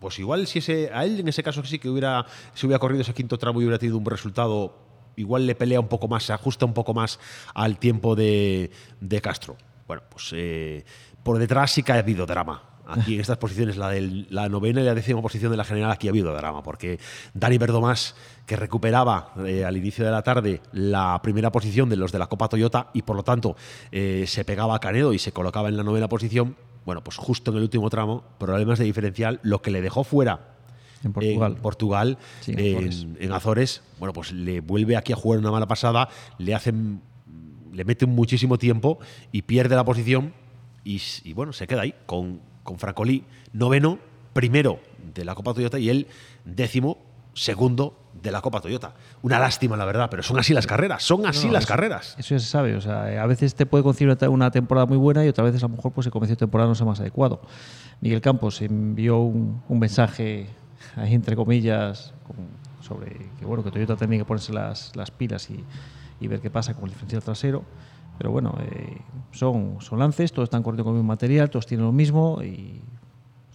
pues 0.00 0.18
igual 0.18 0.48
si 0.48 0.58
ese, 0.58 0.90
a 0.92 1.04
él 1.04 1.20
en 1.20 1.28
ese 1.28 1.44
caso 1.44 1.64
sí 1.64 1.78
que 1.78 1.88
hubiera, 1.88 2.26
si 2.52 2.66
hubiera 2.66 2.80
corrido 2.80 3.02
ese 3.02 3.14
quinto 3.14 3.38
tramo 3.38 3.60
y 3.60 3.64
hubiera 3.64 3.78
tenido 3.78 3.96
un 3.96 4.02
buen 4.02 4.16
resultado, 4.16 4.76
igual 5.14 5.46
le 5.46 5.54
pelea 5.54 5.78
un 5.78 5.86
poco 5.86 6.08
más, 6.08 6.24
se 6.24 6.32
ajusta 6.32 6.66
un 6.66 6.74
poco 6.74 6.94
más 6.94 7.20
al 7.54 7.78
tiempo 7.78 8.16
de, 8.16 8.72
de 9.00 9.20
Castro. 9.20 9.56
Bueno, 9.86 10.02
pues 10.10 10.30
eh, 10.34 10.84
por 11.22 11.38
detrás 11.38 11.70
sí 11.70 11.84
que 11.84 11.92
ha 11.92 11.98
habido 11.98 12.26
drama. 12.26 12.75
Aquí 12.88 13.14
en 13.14 13.20
estas 13.20 13.38
posiciones, 13.38 13.76
la, 13.76 13.88
del, 13.90 14.26
la 14.30 14.48
novena 14.48 14.80
y 14.80 14.84
la 14.84 14.94
décima 14.94 15.20
posición 15.20 15.50
de 15.50 15.56
la 15.56 15.64
general, 15.64 15.90
aquí 15.90 16.06
ha 16.06 16.10
habido 16.10 16.32
drama, 16.32 16.62
porque 16.62 16.98
Dani 17.34 17.58
Verdomás, 17.58 18.14
que 18.46 18.54
recuperaba 18.54 19.32
eh, 19.44 19.64
al 19.64 19.76
inicio 19.76 20.04
de 20.04 20.12
la 20.12 20.22
tarde 20.22 20.60
la 20.72 21.20
primera 21.22 21.50
posición 21.50 21.88
de 21.88 21.96
los 21.96 22.12
de 22.12 22.18
la 22.20 22.28
Copa 22.28 22.48
Toyota 22.48 22.90
y 22.92 23.02
por 23.02 23.16
lo 23.16 23.24
tanto 23.24 23.56
eh, 23.90 24.24
se 24.28 24.44
pegaba 24.44 24.76
a 24.76 24.78
Canedo 24.78 25.12
y 25.12 25.18
se 25.18 25.32
colocaba 25.32 25.68
en 25.68 25.76
la 25.76 25.82
novena 25.82 26.08
posición, 26.08 26.56
bueno, 26.84 27.02
pues 27.02 27.16
justo 27.16 27.50
en 27.50 27.56
el 27.56 27.64
último 27.64 27.90
tramo, 27.90 28.22
problemas 28.38 28.78
de 28.78 28.84
diferencial, 28.84 29.40
lo 29.42 29.60
que 29.62 29.72
le 29.72 29.82
dejó 29.82 30.04
fuera 30.04 30.54
En 31.02 31.12
Portugal. 31.12 31.52
en 31.56 31.62
Portugal, 31.62 32.18
Sí, 32.40 32.52
en 32.52 32.58
en, 32.60 32.76
Azores. 32.76 33.06
en 33.18 33.32
Azores, 33.32 33.82
bueno, 33.98 34.12
pues 34.12 34.30
le 34.30 34.60
vuelve 34.60 34.96
aquí 34.96 35.12
a 35.12 35.16
jugar 35.16 35.40
una 35.40 35.50
mala 35.50 35.66
pasada, 35.66 36.08
le 36.38 36.54
hacen, 36.54 37.02
le 37.72 37.84
mete 37.84 38.06
muchísimo 38.06 38.58
tiempo 38.58 39.00
y 39.32 39.42
pierde 39.42 39.74
la 39.74 39.84
posición 39.84 40.32
y 40.84 41.32
bueno, 41.32 41.52
se 41.52 41.66
queda 41.66 41.82
ahí 41.82 41.92
con, 42.06 42.40
con 42.66 42.78
Francolí, 42.78 43.24
noveno, 43.54 43.98
primero 44.34 44.78
de 45.14 45.24
la 45.24 45.34
Copa 45.34 45.54
Toyota 45.54 45.78
y 45.78 45.88
él 45.88 46.06
décimo, 46.44 46.98
segundo 47.32 47.98
de 48.22 48.30
la 48.30 48.40
Copa 48.40 48.60
Toyota. 48.60 48.94
Una 49.22 49.38
lástima, 49.38 49.76
la 49.76 49.84
verdad, 49.84 50.08
pero 50.10 50.22
son 50.22 50.38
así 50.38 50.52
las 50.54 50.66
carreras, 50.66 51.02
son 51.02 51.26
así 51.26 51.46
No, 51.46 51.52
las 51.54 51.64
eso- 51.64 51.68
carreras. 51.68 52.14
Eso 52.18 52.34
ya 52.34 52.38
se 52.38 52.46
sabe. 52.46 52.74
O 52.76 52.80
sea, 52.80 53.22
a 53.22 53.26
veces 53.26 53.54
te 53.54 53.66
puede 53.66 53.84
concebir 53.84 54.08
una 54.08 54.16
te- 54.16 54.28
una 54.28 54.50
temporada 54.50 54.86
muy 54.86 54.96
buena 54.98 55.24
y 55.24 55.28
otras 55.28 55.46
veces 55.46 55.62
a 55.62 55.68
lo 55.68 55.76
mejor 55.76 55.92
pues, 55.92 56.06
el 56.06 56.12
comienzo 56.12 56.32
de 56.34 56.38
temporada 56.38 56.68
no 56.68 56.74
sea 56.74 56.86
más 56.86 57.00
adecuado. 57.00 57.40
Miguel 58.00 58.20
Campos 58.20 58.60
envió 58.62 59.18
un, 59.18 59.62
un 59.68 59.78
mensaje, 59.78 60.46
ahí 60.96 61.14
entre 61.14 61.36
comillas, 61.36 62.12
con- 62.26 62.66
sobre 62.86 63.16
que 63.38 63.44
bueno 63.44 63.64
que 63.64 63.70
Toyota 63.70 63.96
tendría 63.96 64.20
que 64.20 64.24
ponerse 64.24 64.52
las, 64.52 64.94
las 64.96 65.10
pilas 65.10 65.50
y, 65.50 65.62
y 66.20 66.28
ver 66.28 66.40
qué 66.40 66.50
pasa 66.50 66.72
con 66.74 66.84
el 66.84 66.90
diferencial 66.90 67.22
trasero. 67.22 67.64
Pero 68.18 68.30
bueno, 68.30 68.56
eh, 68.60 68.98
son, 69.32 69.78
son 69.80 69.98
lances, 69.98 70.32
todos 70.32 70.46
están 70.46 70.62
corriendo 70.62 70.84
con 70.84 70.94
el 70.94 70.98
mismo 70.98 71.08
material, 71.08 71.50
todos 71.50 71.66
tienen 71.66 71.86
lo 71.86 71.92
mismo 71.92 72.42
y 72.42 72.80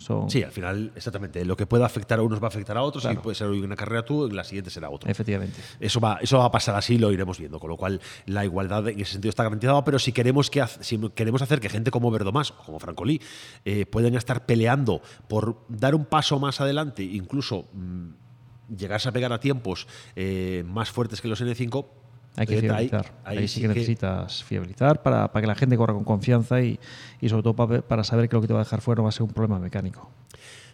son... 0.02 0.30
Sí, 0.32 0.42
al 0.42 0.52
final, 0.52 0.92
exactamente. 0.96 1.46
Lo 1.46 1.56
que 1.56 1.68
pueda 1.68 1.86
afectar 1.86 2.18
a 2.18 2.24
unos 2.24 2.42
va 2.42 2.46
a 2.46 2.48
afectar 2.48 2.76
a 2.76 2.82
otros. 2.82 3.04
Claro. 3.04 3.20
Y 3.20 3.24
puede 3.24 3.36
ser 3.36 3.48
hoy 3.48 3.60
una 3.60 3.76
carrera 3.76 4.04
tú, 4.04 4.26
en 4.26 4.36
la 4.36 4.44
siguiente 4.44 4.72
será 4.72 4.90
otro. 4.90 5.10
Efectivamente. 5.10 5.62
Eso 5.80 6.00
va, 6.00 6.18
eso 6.22 6.40
va 6.40 6.46
a 6.46 6.52
pasar 6.52 6.76
así, 6.76 6.98
lo 6.98 7.12
iremos 7.12 7.38
viendo. 7.38 7.60
Con 7.60 7.70
lo 7.70 7.78
cual, 7.78 8.02
la 8.26 8.44
igualdad 8.44 8.88
en 8.88 9.00
ese 9.00 9.14
sentido 9.14 9.30
está 9.30 9.44
garantizada. 9.44 9.86
Pero 9.86 10.00
si 10.00 10.12
queremos, 10.12 10.50
que, 10.50 10.66
si 10.80 10.98
queremos 11.10 11.44
hacer 11.44 11.60
que 11.60 11.70
gente 11.70 11.92
como 11.92 12.10
Verdomás 12.10 12.50
o 12.52 12.56
como 12.66 12.80
Francolí 12.80 13.22
eh, 13.64 13.86
puedan 13.86 14.16
estar 14.16 14.48
peleando 14.48 15.02
por 15.28 15.58
dar 15.70 15.94
un 15.94 16.06
paso 16.06 16.40
más 16.40 16.60
adelante, 16.62 17.04
incluso 17.04 17.68
mm, 17.74 18.76
llegarse 18.76 19.08
a 19.10 19.12
pegar 19.12 19.32
a 19.32 19.40
tiempos 19.40 19.88
eh, 20.16 20.64
más 20.66 20.90
fuertes 20.90 21.22
que 21.22 21.28
los 21.28 21.42
N5, 21.44 21.86
Hay 22.38 22.48
que 22.48 22.56
ahí- 22.56 22.62
fiabilizar. 22.62 23.12
Ahí, 23.26 23.38
ahí 23.40 23.48
sí 23.48 23.56
sí 23.56 23.62
que 23.62 23.68
que- 23.68 23.74
necesitas 23.74 24.44
fiabilizar 24.44 25.02
para, 25.04 25.32
para 25.32 25.42
que 25.42 25.48
la 25.48 25.56
gente 25.56 25.76
corra 25.78 25.94
con 25.94 26.04
confianza 26.04 26.62
y, 26.62 26.80
y 27.20 27.30
sobre 27.30 27.44
todo 27.44 27.56
para, 27.56 27.82
para 27.82 28.04
saber 28.04 28.30
que 28.30 28.36
lo 28.36 28.42
que 28.42 28.48
te 28.48 28.54
va 28.54 28.62
a 28.62 28.64
dejar 28.64 28.82
fuera 28.82 29.00
no 29.00 29.04
va 29.04 29.10
a 29.10 29.12
ser 29.14 29.24
un 29.24 29.30
problema 29.34 29.60
mecánico. 29.60 30.10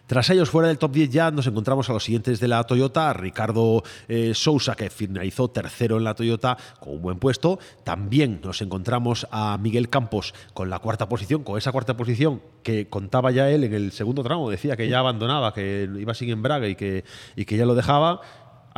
Tras 0.06 0.30
ellos, 0.30 0.48
fuera 0.48 0.68
del 0.68 0.78
top 0.78 0.92
10 0.92 1.10
ya, 1.10 1.30
nos 1.30 1.46
encontramos 1.46 1.90
a 1.90 1.92
los 1.92 2.02
siguientes 2.02 2.40
de 2.40 2.48
la 2.48 2.64
Toyota. 2.64 3.12
Ricardo 3.12 3.82
eh, 4.08 4.32
Sousa, 4.34 4.74
que 4.74 4.88
finalizó 4.88 5.48
tercero 5.50 5.98
en 5.98 6.04
la 6.04 6.14
Toyota 6.14 6.56
con 6.80 6.94
un 6.94 7.02
buen 7.02 7.18
puesto. 7.18 7.58
También 7.84 8.40
nos 8.42 8.62
encontramos 8.62 9.26
a 9.30 9.58
Miguel 9.60 9.90
Campos 9.90 10.32
con 10.54 10.70
la 10.70 10.78
cuarta 10.78 11.10
posición, 11.10 11.44
con 11.44 11.58
esa 11.58 11.72
cuarta 11.72 11.94
posición 11.94 12.40
que 12.62 12.88
contaba 12.88 13.32
ya 13.32 13.50
él 13.50 13.64
en 13.64 13.74
el 13.74 13.92
segundo 13.92 14.22
tramo. 14.22 14.48
Decía 14.48 14.78
que 14.78 14.88
ya 14.88 15.00
abandonaba, 15.00 15.52
que 15.52 15.86
iba 15.98 16.14
sin 16.14 16.30
embrague 16.30 16.70
y 16.70 16.74
que, 16.74 17.04
y 17.36 17.44
que 17.44 17.58
ya 17.58 17.66
lo 17.66 17.74
dejaba. 17.74 18.22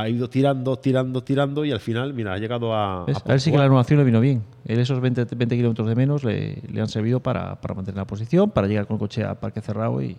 Ha 0.01 0.09
ido 0.09 0.29
tirando, 0.29 0.79
tirando, 0.79 1.23
tirando 1.23 1.65
y 1.65 1.73
al 1.73 1.81
final, 1.81 2.15
mira, 2.15 2.33
ha 2.35 2.39
llegado 2.39 2.75
a. 2.75 3.03
A 3.03 3.05
A 3.05 3.29
ver 3.29 3.41
si 3.41 3.51
que 3.51 3.59
la 3.59 3.65
anulación 3.65 3.99
le 3.99 4.05
vino 4.05 4.21
bien. 4.21 4.43
Esos 4.65 5.01
20, 5.01 5.25
20 5.25 5.57
kilómetros 5.57 5.89
de 5.89 5.95
menos 5.95 6.25
le, 6.25 6.63
le 6.71 6.81
han 6.81 6.89
servido 6.89 7.21
para, 7.21 7.61
para 7.61 7.75
mantener 7.75 7.97
la 7.99 8.07
posición, 8.07 8.51
para 8.51 8.67
llegar 8.67 8.87
con 8.87 8.95
el 8.97 8.99
coche 9.01 9.25
a 9.25 9.39
parque 9.39 9.61
cerrado 9.61 10.01
y, 10.03 10.17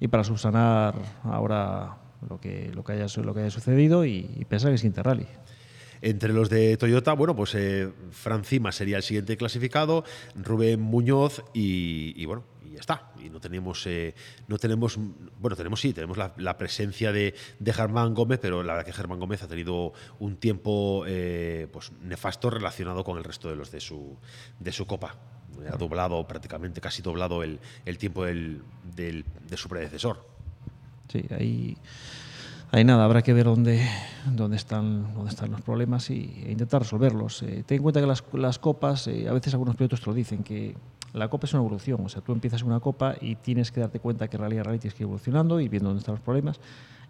y 0.00 0.08
para 0.08 0.24
subsanar 0.24 0.94
ahora 1.24 1.96
lo 2.28 2.40
que, 2.40 2.70
lo 2.74 2.82
que, 2.84 2.92
haya, 2.92 3.06
lo 3.22 3.34
que 3.34 3.40
haya 3.40 3.50
sucedido 3.50 4.04
y, 4.04 4.30
y 4.36 4.44
pensar 4.44 4.68
en 4.68 4.72
el 4.74 4.78
siguiente 4.78 5.02
rally. 5.02 5.26
entre 6.02 6.32
los 6.32 6.50
de 6.50 6.76
Toyota, 6.76 7.12
bueno, 7.14 7.34
pues 7.34 7.54
eh, 7.54 7.88
Fran 8.10 8.44
Cima 8.44 8.72
sería 8.72 8.96
el 8.98 9.02
siguiente 9.02 9.36
clasificado, 9.36 10.04
Rubén 10.34 10.80
Muñoz 10.80 11.42
y, 11.54 12.12
y 12.16 12.24
bueno, 12.26 12.44
ya 12.74 12.80
está. 12.80 13.12
Y 13.24 13.30
no 13.30 13.40
tenemos, 13.40 13.86
eh, 13.86 14.14
no 14.48 14.58
tenemos, 14.58 14.98
bueno, 15.40 15.56
tenemos 15.56 15.80
sí, 15.80 15.92
tenemos 15.92 16.18
la, 16.18 16.58
presencia 16.58 17.12
de, 17.12 17.34
Germán 17.64 18.14
Gómez, 18.14 18.38
pero 18.40 18.62
la 18.62 18.74
verdad 18.74 18.86
que 18.86 18.92
Germán 18.92 19.18
Gómez 19.18 19.42
ha 19.42 19.48
tenido 19.48 19.92
un 20.18 20.36
tiempo 20.36 21.04
eh, 21.06 21.68
pues 21.72 21.92
nefasto 22.02 22.50
relacionado 22.50 23.04
con 23.04 23.18
el 23.18 23.24
resto 23.24 23.48
de 23.48 23.56
los 23.56 23.70
de 23.70 23.80
su, 23.80 24.16
de 24.60 24.72
su 24.72 24.86
copa. 24.86 25.16
Ha 25.72 25.76
doblado 25.76 26.26
prácticamente, 26.26 26.80
casi 26.80 27.00
doblado 27.00 27.42
el, 27.42 27.60
el 27.84 27.96
tiempo 27.96 28.24
del, 28.24 28.62
del- 28.94 29.24
de 29.48 29.56
su 29.56 29.68
predecesor. 29.68 30.26
Sí, 31.12 31.24
ahí, 31.30 31.76
ahí 32.72 32.84
nada, 32.84 33.04
habrá 33.04 33.22
que 33.22 33.32
ver 33.32 33.44
dónde, 33.44 33.86
dónde, 34.26 34.56
están, 34.56 35.14
dónde 35.14 35.30
están 35.30 35.52
los 35.52 35.60
problemas 35.62 36.10
e 36.10 36.14
intentar 36.14 36.82
resolverlos. 36.82 37.42
Eh, 37.42 37.62
ten 37.66 37.76
en 37.76 37.82
cuenta 37.82 38.00
que 38.00 38.06
las, 38.06 38.24
las 38.32 38.58
copas, 38.58 39.06
a 39.06 39.32
veces 39.32 39.52
algunos 39.54 39.76
pilotos 39.76 40.00
te 40.00 40.06
lo 40.06 40.14
dicen, 40.14 40.42
que 40.42 40.74
la 41.14 41.28
copa 41.28 41.46
es 41.46 41.54
una 41.54 41.62
evolución. 41.62 42.00
O 42.04 42.08
sea, 42.08 42.20
tú 42.20 42.32
empiezas 42.32 42.62
una 42.62 42.80
copa 42.80 43.14
y 43.20 43.36
tienes 43.36 43.70
que 43.70 43.80
darte 43.80 44.00
cuenta 44.00 44.28
que 44.28 44.36
realidad 44.36 44.64
rally 44.64 44.78
tienes 44.78 44.94
que 44.94 45.04
evolucionando 45.04 45.60
y 45.60 45.68
viendo 45.68 45.88
dónde 45.88 46.00
están 46.00 46.16
los 46.16 46.22
problemas. 46.22 46.60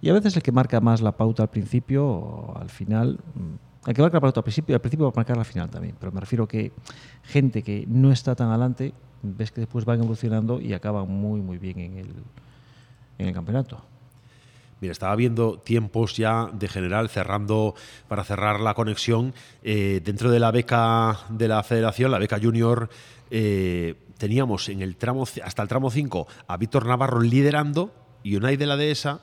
Y 0.01 0.11
a 0.11 0.13
veces 0.13 0.37
el 0.37 0.43
que 0.43 0.53
marca 0.53 0.81
más 0.81 1.01
la 1.01 1.13
pauta 1.13 1.43
al 1.43 1.51
principio 1.51 2.07
o 2.07 2.59
al 2.59 2.69
final. 2.69 3.19
mm, 3.35 3.89
El 3.89 3.95
que 3.95 4.03
marca 4.03 4.19
la 4.19 4.21
pauta 4.21 4.41
al 4.41 4.45
principio, 4.45 4.75
al 4.75 4.81
principio 4.81 5.07
va 5.07 5.13
a 5.13 5.17
marcar 5.17 5.39
al 5.39 5.45
final 5.45 5.71
también. 5.71 5.97
Pero 5.99 6.13
me 6.13 6.21
refiero 6.21 6.47
que 6.47 6.73
gente 7.23 7.63
que 7.63 7.87
no 7.89 8.13
está 8.13 8.35
tan 8.35 8.49
adelante, 8.49 8.93
ves 9.23 9.51
que 9.51 9.63
después 9.63 9.87
van 9.87 10.01
evolucionando 10.01 10.61
y 10.61 10.75
acaban 10.75 11.09
muy, 11.09 11.41
muy 11.41 11.57
bien 11.57 11.79
en 11.81 11.97
el, 11.97 12.09
en 13.19 13.29
el 13.29 13.33
campeonato. 13.33 13.83
Mira, 14.81 14.93
estaba 14.93 15.17
viendo 15.17 15.59
tiempos 15.59 16.15
ya 16.15 16.51
de 16.53 16.69
general, 16.69 17.09
cerrando, 17.09 17.75
para 18.07 18.23
cerrar 18.23 18.61
la 18.61 18.75
conexión, 18.75 19.33
eh, 19.63 20.03
dentro 20.05 20.31
de 20.31 20.41
la 20.41 20.51
beca 20.51 21.21
de 21.31 21.49
la 21.49 21.63
federación, 21.63 22.11
la 22.11 22.19
beca 22.19 22.39
junior, 22.39 22.91
eh, 23.37 23.97
teníamos 24.17 24.69
en 24.69 24.81
el 24.81 24.95
tramo, 24.95 25.25
hasta 25.25 25.61
el 25.61 25.67
tramo 25.69 25.91
5 25.91 26.29
a 26.47 26.57
Víctor 26.57 26.87
Navarro 26.87 27.21
liderando 27.21 27.93
y 28.23 28.37
Unai 28.37 28.57
de 28.57 28.67
la 28.67 28.77
Dehesa, 28.77 29.23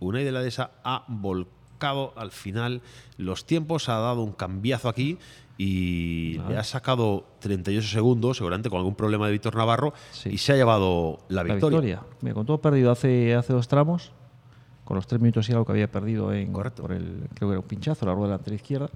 Unai 0.00 0.22
de 0.22 0.32
la 0.32 0.42
Dehesa 0.42 0.72
ha 0.84 1.06
volcado 1.08 2.12
al 2.16 2.30
final 2.30 2.82
los 3.16 3.46
tiempos, 3.46 3.88
ha 3.88 3.96
dado 4.00 4.22
un 4.22 4.32
cambiazo 4.32 4.90
aquí 4.90 5.16
y 5.56 6.38
le 6.46 6.58
ha 6.58 6.62
sacado 6.62 7.24
38 7.38 7.88
segundos, 7.88 8.36
seguramente 8.36 8.68
con 8.68 8.80
algún 8.80 8.94
problema 8.94 9.24
de 9.24 9.32
Víctor 9.32 9.56
Navarro, 9.56 9.94
y 10.26 10.36
se 10.36 10.52
ha 10.52 10.56
llevado 10.56 11.20
la 11.30 11.42
La 11.42 11.54
victoria. 11.54 11.80
victoria. 11.80 12.02
Mira, 12.20 12.34
con 12.34 12.44
todo 12.44 12.60
perdido 12.60 12.92
hace, 12.92 13.34
hace 13.34 13.54
dos 13.54 13.66
tramos, 13.66 14.12
con 14.84 14.96
los 14.96 15.06
tres 15.06 15.22
minutos 15.22 15.48
y 15.48 15.52
algo 15.52 15.64
que 15.64 15.72
había 15.72 15.90
perdido 15.90 16.34
en, 16.34 16.52
por 16.52 16.92
el, 16.92 17.28
creo 17.34 17.48
que 17.48 17.52
era 17.54 17.60
un 17.60 17.66
pinchazo, 17.66 18.04
la 18.04 18.12
rueda 18.12 18.28
delantera 18.28 18.56
izquierda, 18.56 18.90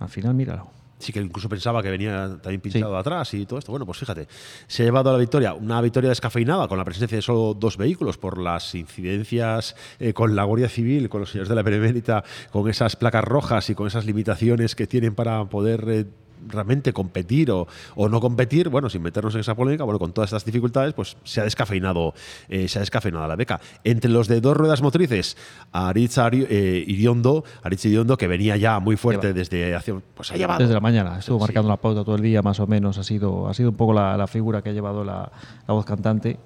al 0.00 0.08
final, 0.08 0.32
míralo. 0.34 0.77
Sí, 0.98 1.12
que 1.12 1.20
incluso 1.20 1.48
pensaba 1.48 1.80
que 1.80 1.90
venía 1.90 2.38
también 2.42 2.60
pinchado 2.60 2.96
atrás 2.96 3.32
y 3.34 3.46
todo 3.46 3.58
esto. 3.58 3.70
Bueno, 3.70 3.86
pues 3.86 3.98
fíjate, 3.98 4.26
se 4.66 4.82
ha 4.82 4.86
llevado 4.86 5.10
a 5.10 5.12
la 5.12 5.18
victoria, 5.18 5.54
una 5.54 5.80
victoria 5.80 6.08
descafeinada 6.08 6.66
con 6.66 6.76
la 6.76 6.84
presencia 6.84 7.16
de 7.16 7.22
solo 7.22 7.54
dos 7.54 7.76
vehículos 7.76 8.18
por 8.18 8.38
las 8.38 8.74
incidencias 8.74 9.76
eh, 10.00 10.12
con 10.12 10.34
la 10.34 10.42
Guardia 10.42 10.68
Civil, 10.68 11.08
con 11.08 11.20
los 11.20 11.30
señores 11.30 11.48
de 11.48 11.54
la 11.54 11.62
Benemérita, 11.62 12.24
con 12.50 12.68
esas 12.68 12.96
placas 12.96 13.24
rojas 13.24 13.70
y 13.70 13.76
con 13.76 13.86
esas 13.86 14.06
limitaciones 14.06 14.74
que 14.74 14.88
tienen 14.88 15.14
para 15.14 15.44
poder 15.44 15.84
eh, 15.88 16.06
realmente 16.46 16.92
competir 16.92 17.50
o, 17.50 17.66
o 17.96 18.08
no 18.08 18.20
competir, 18.20 18.68
bueno, 18.68 18.88
sin 18.88 19.02
meternos 19.02 19.34
en 19.34 19.40
esa 19.40 19.54
polémica, 19.54 19.84
bueno, 19.84 19.98
con 19.98 20.12
todas 20.12 20.28
estas 20.28 20.44
dificultades, 20.44 20.94
pues 20.94 21.16
se 21.24 21.40
ha 21.40 21.44
descafeinado, 21.44 22.14
eh, 22.48 22.68
se 22.68 22.78
ha 22.78 22.80
descafeinado 22.80 23.26
la 23.26 23.36
beca. 23.36 23.60
Entre 23.84 24.10
los 24.10 24.28
de 24.28 24.40
dos 24.40 24.56
ruedas 24.56 24.82
motrices, 24.82 25.36
Aritz 25.72 26.18
Ari- 26.18 26.46
eh, 26.48 26.84
Iriondo, 26.86 27.44
Aritz 27.62 27.84
Iriondo, 27.86 28.16
que 28.16 28.26
venía 28.28 28.56
ya 28.56 28.78
muy 28.80 28.96
fuerte 28.96 29.32
desde 29.32 29.74
hace, 29.74 29.94
pues 30.14 30.30
ha 30.30 30.34
llevado 30.36 30.58
Desde 30.60 30.74
la 30.74 30.80
mañana, 30.80 31.18
estuvo 31.18 31.38
marcando 31.38 31.68
la 31.68 31.76
pauta 31.76 32.04
todo 32.04 32.16
el 32.16 32.22
día, 32.22 32.42
más 32.42 32.60
o 32.60 32.66
menos, 32.66 32.98
ha 32.98 33.04
sido, 33.04 33.48
ha 33.48 33.54
sido 33.54 33.70
un 33.70 33.76
poco 33.76 33.92
la, 33.92 34.16
la 34.16 34.26
figura 34.26 34.62
que 34.62 34.70
ha 34.70 34.72
llevado 34.72 35.04
la, 35.04 35.30
la 35.66 35.74
voz 35.74 35.84
cantante 35.84 36.38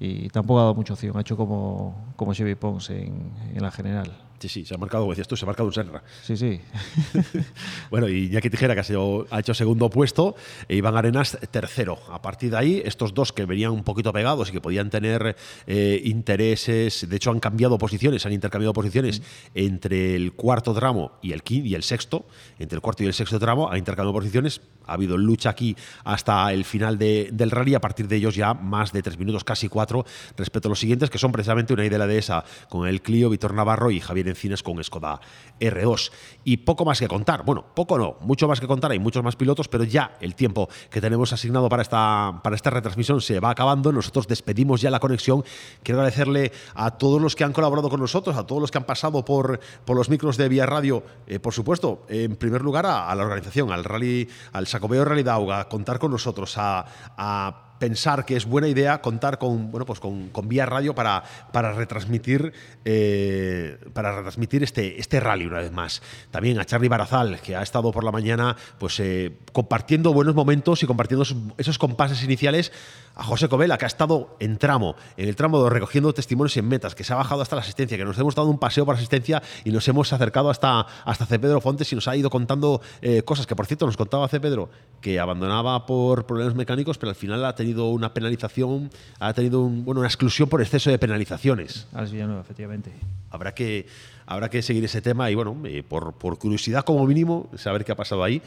y 0.00 0.28
tampoco 0.30 0.58
ha 0.60 0.62
dado 0.64 0.74
mucha 0.74 0.94
opción, 0.94 1.16
ha 1.16 1.20
hecho 1.20 1.36
como, 1.36 2.12
como 2.16 2.34
Chevy 2.34 2.56
Pons 2.56 2.90
en, 2.90 3.30
en 3.54 3.62
la 3.62 3.70
general. 3.70 4.12
Sí, 4.44 4.50
sí, 4.50 4.66
se 4.66 4.74
ha 4.74 4.76
marcado, 4.76 5.04
como 5.04 5.12
decías 5.12 5.26
tú, 5.26 5.36
se 5.38 5.46
ha 5.46 5.46
marcado 5.46 5.66
un 5.68 5.72
Senra. 5.72 6.02
Sí, 6.22 6.36
sí. 6.36 6.60
bueno, 7.90 8.08
y 8.10 8.26
Iñaki 8.26 8.50
Tijera, 8.50 8.74
que 8.74 8.80
ha, 8.80 8.84
sido- 8.84 9.26
ha 9.30 9.40
hecho 9.40 9.54
segundo 9.54 9.88
puesto, 9.88 10.36
e 10.68 10.76
Iván 10.76 10.98
Arenas 10.98 11.38
tercero. 11.50 11.98
A 12.10 12.20
partir 12.20 12.50
de 12.50 12.58
ahí, 12.58 12.82
estos 12.84 13.14
dos 13.14 13.32
que 13.32 13.46
venían 13.46 13.70
un 13.72 13.84
poquito 13.84 14.12
pegados 14.12 14.50
y 14.50 14.52
que 14.52 14.60
podían 14.60 14.90
tener 14.90 15.34
eh, 15.66 16.02
intereses, 16.04 17.08
de 17.08 17.16
hecho 17.16 17.30
han 17.30 17.40
cambiado 17.40 17.78
posiciones, 17.78 18.26
han 18.26 18.34
intercambiado 18.34 18.74
posiciones 18.74 19.22
entre 19.54 20.14
el 20.14 20.34
cuarto 20.34 20.74
tramo 20.74 21.12
y 21.22 21.32
el 21.32 21.42
quinto 21.42 21.68
y 21.68 21.74
el 21.74 21.82
sexto, 21.82 22.26
entre 22.58 22.76
el 22.76 22.82
cuarto 22.82 23.02
y 23.02 23.06
el 23.06 23.14
sexto 23.14 23.38
tramo, 23.38 23.70
han 23.70 23.78
intercambiado 23.78 24.12
posiciones. 24.12 24.60
Ha 24.86 24.92
habido 24.94 25.16
lucha 25.16 25.48
aquí 25.48 25.74
hasta 26.04 26.52
el 26.52 26.66
final 26.66 26.98
de- 26.98 27.30
del 27.32 27.50
rally, 27.50 27.74
a 27.74 27.80
partir 27.80 28.06
de 28.08 28.16
ellos 28.16 28.34
ya 28.34 28.52
más 28.52 28.92
de 28.92 29.00
tres 29.02 29.18
minutos, 29.18 29.42
casi 29.42 29.68
cuatro, 29.70 30.04
respecto 30.36 30.68
a 30.68 30.70
los 30.70 30.78
siguientes, 30.80 31.08
que 31.08 31.16
son 31.16 31.32
precisamente 31.32 31.72
una 31.72 31.86
idea 31.86 31.98
de 31.98 32.06
dehesa 32.06 32.44
con 32.68 32.86
el 32.86 33.00
Clio, 33.00 33.30
Víctor 33.30 33.54
Navarro 33.54 33.90
y 33.90 34.00
Javier 34.00 34.28
Encines 34.34 34.62
con 34.62 34.82
Skoda 34.82 35.20
R2. 35.60 36.10
Y 36.44 36.58
poco 36.58 36.84
más 36.84 36.98
que 36.98 37.08
contar. 37.08 37.44
Bueno, 37.44 37.64
poco 37.74 37.96
no, 37.98 38.16
mucho 38.20 38.48
más 38.48 38.60
que 38.60 38.66
contar. 38.66 38.90
Hay 38.90 38.98
muchos 38.98 39.22
más 39.22 39.36
pilotos, 39.36 39.68
pero 39.68 39.84
ya 39.84 40.16
el 40.20 40.34
tiempo 40.34 40.68
que 40.90 41.00
tenemos 41.00 41.32
asignado 41.32 41.68
para 41.68 41.82
esta, 41.82 42.40
para 42.42 42.56
esta 42.56 42.70
retransmisión 42.70 43.20
se 43.20 43.40
va 43.40 43.50
acabando. 43.50 43.92
Nosotros 43.92 44.26
despedimos 44.26 44.80
ya 44.80 44.90
la 44.90 45.00
conexión. 45.00 45.44
Quiero 45.82 46.00
agradecerle 46.00 46.52
a 46.74 46.92
todos 46.92 47.22
los 47.22 47.36
que 47.36 47.44
han 47.44 47.52
colaborado 47.52 47.88
con 47.88 48.00
nosotros, 48.00 48.36
a 48.36 48.46
todos 48.46 48.60
los 48.60 48.70
que 48.70 48.78
han 48.78 48.84
pasado 48.84 49.24
por, 49.24 49.60
por 49.84 49.96
los 49.96 50.08
micros 50.08 50.36
de 50.36 50.48
Vía 50.48 50.66
Radio. 50.66 51.04
Eh, 51.26 51.38
por 51.38 51.52
supuesto, 51.52 52.04
en 52.08 52.36
primer 52.36 52.62
lugar 52.62 52.86
a, 52.86 53.14
la 53.14 53.22
organización, 53.22 53.70
al 53.70 53.84
Rally, 53.84 54.28
al 54.52 54.66
Sacobeo 54.66 55.04
Rally 55.04 55.22
Dauga, 55.22 55.60
a 55.60 55.68
contar 55.68 55.98
con 55.98 56.10
nosotros, 56.10 56.54
a 56.58 57.63
pensar 57.78 58.24
que 58.24 58.36
es 58.36 58.44
buena 58.46 58.68
idea 58.68 59.00
contar 59.00 59.38
con 59.38 59.70
bueno 59.70 59.84
pues 59.86 60.00
con, 60.00 60.30
Vía 60.44 60.66
Radio 60.66 60.94
para, 60.94 61.22
para 61.52 61.72
retransmitir 61.72 62.52
eh, 62.84 63.78
para 63.92 64.14
retransmitir 64.14 64.62
este, 64.62 65.00
este 65.00 65.20
rally 65.20 65.46
una 65.46 65.58
vez 65.58 65.72
más. 65.72 66.02
También 66.30 66.58
a 66.58 66.64
Charlie 66.64 66.88
Barazal, 66.88 67.40
que 67.40 67.56
ha 67.56 67.62
estado 67.62 67.92
por 67.92 68.04
la 68.04 68.12
mañana 68.12 68.56
pues 68.78 69.00
eh, 69.00 69.38
compartiendo 69.52 70.12
buenos 70.12 70.34
momentos 70.34 70.82
y 70.82 70.86
compartiendo 70.86 71.24
esos 71.58 71.78
compases 71.78 72.22
iniciales. 72.22 72.72
A 73.16 73.22
José 73.22 73.48
Covela, 73.48 73.78
que 73.78 73.84
ha 73.84 73.86
estado 73.86 74.36
en 74.40 74.58
tramo, 74.58 74.96
en 75.16 75.28
el 75.28 75.36
tramo 75.36 75.58
2, 75.58 75.70
recogiendo 75.72 76.12
testimonios 76.12 76.56
en 76.56 76.66
metas, 76.66 76.96
que 76.96 77.04
se 77.04 77.12
ha 77.12 77.16
bajado 77.16 77.42
hasta 77.42 77.54
la 77.54 77.62
asistencia, 77.62 77.96
que 77.96 78.04
nos 78.04 78.18
hemos 78.18 78.34
dado 78.34 78.48
un 78.48 78.58
paseo 78.58 78.84
por 78.84 78.96
asistencia 78.96 79.40
y 79.64 79.70
nos 79.70 79.86
hemos 79.86 80.12
acercado 80.12 80.50
hasta, 80.50 80.80
hasta 81.04 81.24
C. 81.24 81.38
Pedro 81.38 81.60
Fontes 81.60 81.92
y 81.92 81.94
nos 81.94 82.08
ha 82.08 82.16
ido 82.16 82.28
contando 82.28 82.80
eh, 83.02 83.22
cosas 83.22 83.46
que, 83.46 83.54
por 83.54 83.66
cierto, 83.66 83.86
nos 83.86 83.96
contaba 83.96 84.26
C. 84.26 84.40
Pedro, 84.40 84.68
que 85.00 85.20
abandonaba 85.20 85.86
por 85.86 86.26
problemas 86.26 86.56
mecánicos, 86.56 86.98
pero 86.98 87.10
al 87.10 87.14
final 87.16 87.44
ha 87.44 87.54
tenido 87.54 87.86
una 87.90 88.12
penalización, 88.12 88.90
ha 89.20 89.32
tenido 89.32 89.60
un- 89.60 89.84
bueno, 89.84 90.00
una 90.00 90.08
exclusión 90.08 90.48
por 90.48 90.60
exceso 90.60 90.90
de 90.90 90.98
penalizaciones. 90.98 91.86
Alex 91.94 92.10
Villanueva, 92.10 92.40
efectivamente. 92.40 92.90
Habrá 93.30 93.54
que, 93.54 93.86
habrá 94.26 94.50
que 94.50 94.60
seguir 94.60 94.84
ese 94.84 95.00
tema 95.02 95.30
y, 95.30 95.36
bueno, 95.36 95.56
eh, 95.66 95.84
por, 95.88 96.14
por 96.14 96.36
curiosidad 96.38 96.84
como 96.84 97.06
mínimo, 97.06 97.48
saber 97.56 97.84
qué 97.84 97.92
ha 97.92 97.96
pasado 97.96 98.24
ahí. 98.24 98.42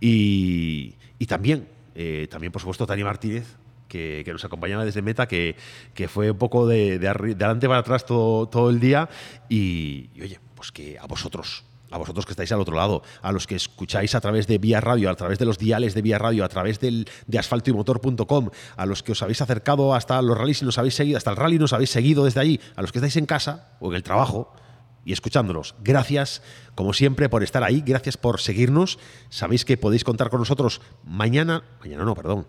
Y, 0.00 0.94
y 1.20 1.26
también, 1.26 1.68
eh, 1.94 2.26
también, 2.30 2.52
por 2.52 2.60
supuesto, 2.62 2.86
Tania 2.86 3.04
Martínez, 3.04 3.46
que, 3.88 4.24
nos 4.30 4.44
acompañaba 4.44 4.84
desde 4.84 5.02
Meta, 5.02 5.26
que, 5.26 5.56
que 5.94 6.08
fue 6.08 6.30
un 6.30 6.38
poco 6.38 6.66
de, 6.66 6.98
de, 6.98 7.08
de 7.08 7.44
adelante 7.44 7.66
para 7.66 7.80
atrás 7.80 8.06
todo, 8.06 8.48
todo 8.48 8.70
el 8.70 8.78
día. 8.78 9.08
Y, 9.48 10.10
oye, 10.22 10.38
pues 10.54 10.70
que 10.70 10.98
a 10.98 11.06
vosotros, 11.06 11.64
a 11.90 11.98
vosotros 11.98 12.26
que 12.26 12.32
estáis 12.32 12.52
al 12.52 12.60
otro 12.60 12.76
lado, 12.76 13.02
a 13.22 13.32
los 13.32 13.46
que 13.46 13.54
escucháis 13.54 14.14
a 14.14 14.20
través 14.20 14.46
de 14.46 14.58
Vía 14.58 14.80
Radio, 14.80 15.10
a 15.10 15.14
través 15.14 15.38
de 15.38 15.44
los 15.44 15.58
diales 15.58 15.94
de 15.94 16.02
Vía 16.02 16.18
Radio, 16.18 16.44
a 16.44 16.48
través 16.48 16.80
del, 16.80 17.08
de 17.26 17.38
asfaltoymotor.com, 17.38 18.50
a 18.76 18.86
los 18.86 19.02
que 19.02 19.12
os 19.12 19.22
habéis 19.22 19.40
acercado 19.40 19.94
hasta 19.94 20.20
los 20.22 20.36
rallies 20.36 20.62
y 20.62 20.64
nos 20.64 20.78
habéis 20.78 20.94
seguido, 20.94 21.16
hasta 21.16 21.30
el 21.30 21.36
rally 21.36 21.58
nos 21.58 21.72
habéis 21.72 21.90
seguido 21.90 22.24
desde 22.24 22.40
ahí, 22.40 22.60
a 22.76 22.82
los 22.82 22.92
que 22.92 22.98
estáis 22.98 23.16
en 23.16 23.26
casa 23.26 23.76
o 23.80 23.90
en 23.90 23.96
el 23.96 24.02
trabajo 24.02 24.52
y 25.04 25.12
escuchándonos. 25.12 25.74
Gracias, 25.82 26.42
como 26.74 26.92
siempre, 26.92 27.28
por 27.28 27.42
estar 27.42 27.64
ahí, 27.64 27.82
gracias 27.86 28.16
por 28.16 28.40
seguirnos. 28.40 28.98
Sabéis 29.30 29.64
que 29.64 29.78
podéis 29.78 30.04
contar 30.04 30.28
con 30.28 30.40
nosotros 30.40 30.82
mañana, 31.04 31.62
mañana 31.80 32.04
no, 32.04 32.14
perdón, 32.14 32.46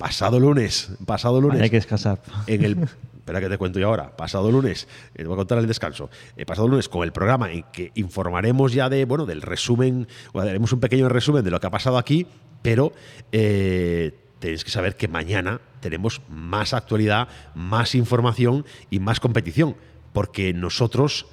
pasado 0.00 0.40
lunes, 0.40 0.90
pasado 1.06 1.40
lunes. 1.40 1.60
Hay 1.60 1.70
que 1.70 1.76
descansar. 1.76 2.20
En 2.46 2.64
el 2.64 2.88
Espera 3.20 3.38
que 3.40 3.48
te 3.50 3.58
cuento 3.58 3.78
yo 3.78 3.86
ahora. 3.86 4.16
Pasado 4.16 4.50
lunes, 4.50 4.88
eh, 5.14 5.18
te 5.18 5.24
voy 5.24 5.34
a 5.34 5.36
contar 5.36 5.58
el 5.58 5.66
descanso. 5.66 6.10
Eh, 6.36 6.46
pasado 6.46 6.66
lunes 6.66 6.88
con 6.88 7.04
el 7.04 7.12
programa 7.12 7.52
en 7.52 7.64
que 7.70 7.92
informaremos 7.94 8.72
ya 8.72 8.88
de, 8.88 9.04
bueno, 9.04 9.26
del 9.26 9.42
resumen, 9.42 10.08
o 10.32 10.40
haremos 10.40 10.72
un 10.72 10.80
pequeño 10.80 11.08
resumen 11.08 11.44
de 11.44 11.50
lo 11.50 11.60
que 11.60 11.66
ha 11.66 11.70
pasado 11.70 11.98
aquí, 11.98 12.26
pero 12.62 12.92
eh, 13.30 14.18
tenéis 14.40 14.64
que 14.64 14.70
saber 14.70 14.96
que 14.96 15.06
mañana 15.06 15.60
tenemos 15.80 16.22
más 16.28 16.72
actualidad, 16.72 17.28
más 17.54 17.94
información 17.94 18.64
y 18.88 18.98
más 18.98 19.20
competición, 19.20 19.76
porque 20.12 20.52
nosotros, 20.52 21.26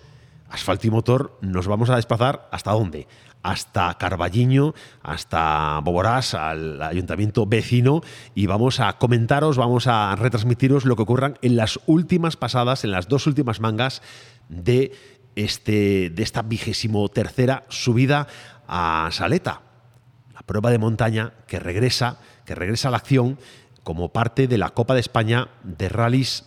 Asfalto 0.50 0.88
y 0.88 0.92
Motor, 0.92 1.40
nos 1.42 1.68
vamos 1.68 1.90
a 1.90 1.96
desplazar 1.96 2.48
hasta 2.52 2.74
dónde? 2.74 3.08
Hasta 3.44 3.94
Carballiño, 3.98 4.74
hasta 5.04 5.80
Boborás, 5.84 6.34
al 6.34 6.82
ayuntamiento 6.82 7.46
vecino, 7.46 8.02
y 8.36 8.48
vamos 8.48 8.80
a 8.80 8.98
comentaros, 8.98 9.58
vamos 9.58 9.88
a 9.88 10.16
retransmitiros 10.16 10.86
lo 10.86 10.96
que 10.96 11.04
ocurran 11.04 11.38
en 11.42 11.56
las 11.56 11.80
últimas 11.86 12.36
pasadas, 12.36 12.84
en 12.84 12.92
las 12.92 13.08
dos 13.08 13.28
últimas 13.28 13.60
mangas 13.60 14.02
de, 14.50 14.92
este, 15.36 16.10
de 16.10 16.24
esta 16.24 16.42
vigésimo 16.42 17.08
tercera 17.10 17.64
subida 17.70 18.28
a 18.68 19.10
Saleta. 19.12 19.62
La 20.34 20.42
prueba 20.42 20.70
de 20.72 20.78
montaña 20.78 21.34
que 21.48 21.60
regresa, 21.60 22.20
que 22.46 22.56
regresa 22.56 22.90
a 22.90 22.92
la 22.92 22.98
acción 22.98 23.38
como 23.84 24.12
parte 24.12 24.48
de 24.48 24.58
la 24.58 24.72
Copa 24.72 24.94
de 24.94 25.00
España 25.00 25.48
de 25.64 25.88
rallies, 25.88 26.44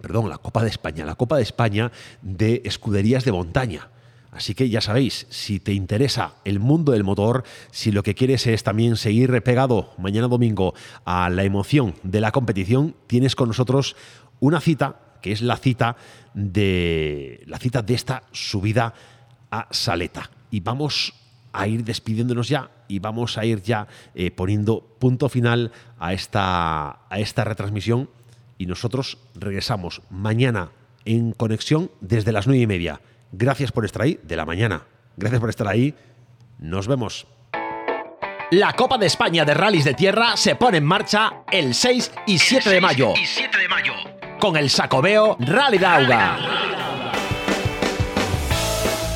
perdón, 0.00 0.28
la 0.28 0.38
Copa 0.38 0.62
de 0.62 0.70
España, 0.70 1.06
la 1.06 1.14
Copa 1.14 1.36
de 1.36 1.42
España 1.42 1.92
de 2.20 2.62
escuderías 2.64 3.24
de 3.24 3.32
montaña. 3.32 3.90
Así 4.34 4.54
que 4.54 4.68
ya 4.68 4.80
sabéis, 4.80 5.26
si 5.30 5.60
te 5.60 5.72
interesa 5.72 6.34
el 6.44 6.58
mundo 6.58 6.92
del 6.92 7.04
motor, 7.04 7.44
si 7.70 7.92
lo 7.92 8.02
que 8.02 8.16
quieres 8.16 8.46
es 8.48 8.64
también 8.64 8.96
seguir 8.96 9.30
repegado 9.30 9.94
mañana 9.96 10.26
domingo 10.26 10.74
a 11.04 11.30
la 11.30 11.44
emoción 11.44 11.94
de 12.02 12.20
la 12.20 12.32
competición, 12.32 12.96
tienes 13.06 13.36
con 13.36 13.48
nosotros 13.48 13.94
una 14.40 14.60
cita 14.60 14.96
que 15.22 15.30
es 15.30 15.40
la 15.40 15.56
cita 15.56 15.96
de 16.34 17.42
la 17.46 17.58
cita 17.58 17.80
de 17.82 17.94
esta 17.94 18.24
subida 18.32 18.92
a 19.50 19.68
Saleta. 19.70 20.30
Y 20.50 20.60
vamos 20.60 21.14
a 21.52 21.68
ir 21.68 21.84
despidiéndonos 21.84 22.48
ya 22.48 22.70
y 22.88 22.98
vamos 22.98 23.38
a 23.38 23.44
ir 23.44 23.62
ya 23.62 23.86
eh, 24.14 24.32
poniendo 24.32 24.96
punto 24.98 25.28
final 25.28 25.70
a 25.98 26.12
esta, 26.12 27.06
a 27.08 27.18
esta 27.20 27.44
retransmisión. 27.44 28.10
Y 28.58 28.66
nosotros 28.66 29.18
regresamos 29.34 30.02
mañana 30.10 30.72
en 31.04 31.32
conexión 31.32 31.90
desde 32.00 32.32
las 32.32 32.46
nueve 32.46 32.62
y 32.62 32.66
media. 32.66 33.00
Gracias 33.36 33.72
por 33.72 33.84
estar 33.84 34.02
ahí 34.02 34.20
de 34.22 34.36
la 34.36 34.46
mañana. 34.46 34.82
Gracias 35.16 35.40
por 35.40 35.50
estar 35.50 35.66
ahí. 35.66 35.92
Nos 36.58 36.86
vemos. 36.86 37.26
La 38.52 38.74
Copa 38.74 38.96
de 38.96 39.06
España 39.06 39.44
de 39.44 39.54
Rallys 39.54 39.84
de 39.84 39.94
Tierra 39.94 40.36
se 40.36 40.54
pone 40.54 40.78
en 40.78 40.84
marcha 40.84 41.42
el 41.50 41.74
6 41.74 42.12
y 42.28 42.38
7 42.38 42.70
de 42.70 42.80
mayo. 42.80 43.12
Con 44.38 44.56
el 44.56 44.70
Sacobeo 44.70 45.36
Rally 45.40 45.78
Dauga. 45.78 46.38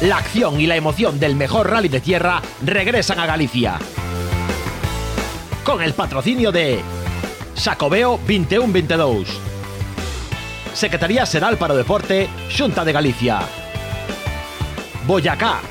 La 0.01 0.17
acción 0.17 0.61
y 0.61 0.67
la 0.67 0.75
emoción 0.75 1.21
del 1.21 1.37
mejor 1.37 1.71
rally 1.71 1.89
de 1.89 2.01
tierra 2.01 2.41
regresan 2.65 3.19
a 3.19 3.27
Galicia. 3.27 3.79
Con 5.65 5.83
el 5.83 5.93
patrocinio 5.93 6.51
de 6.51 6.81
Sacobeo 7.55 8.19
2122. 8.19 9.29
Secretaría 10.73 11.27
Xeral 11.27 11.57
para 11.57 11.75
o 11.75 11.77
Deporte, 11.77 12.29
Xunta 12.49 12.85
de 12.85 12.93
Galicia. 12.93 13.68
Boyacá. 15.09 15.63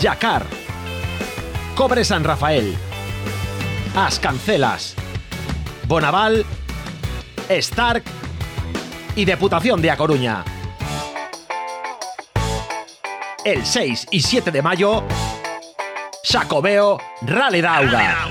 Yacar. 0.00 0.46
Cobre 1.76 2.06
San 2.06 2.24
Rafael. 2.24 2.74
As 3.94 4.18
Cancelas. 4.18 4.94
Bonaval. 5.86 6.46
Stark. 7.50 8.04
Y 9.14 9.26
Deputación 9.26 9.82
de 9.82 9.90
A 9.90 9.98
Coruña. 9.98 10.42
El 13.44 13.66
6 13.66 14.06
y 14.10 14.22
7 14.22 14.52
de 14.52 14.62
mayo, 14.62 15.04
Sacobeo 16.22 16.98
Rally 17.20 17.60
Dauga. 17.60 18.26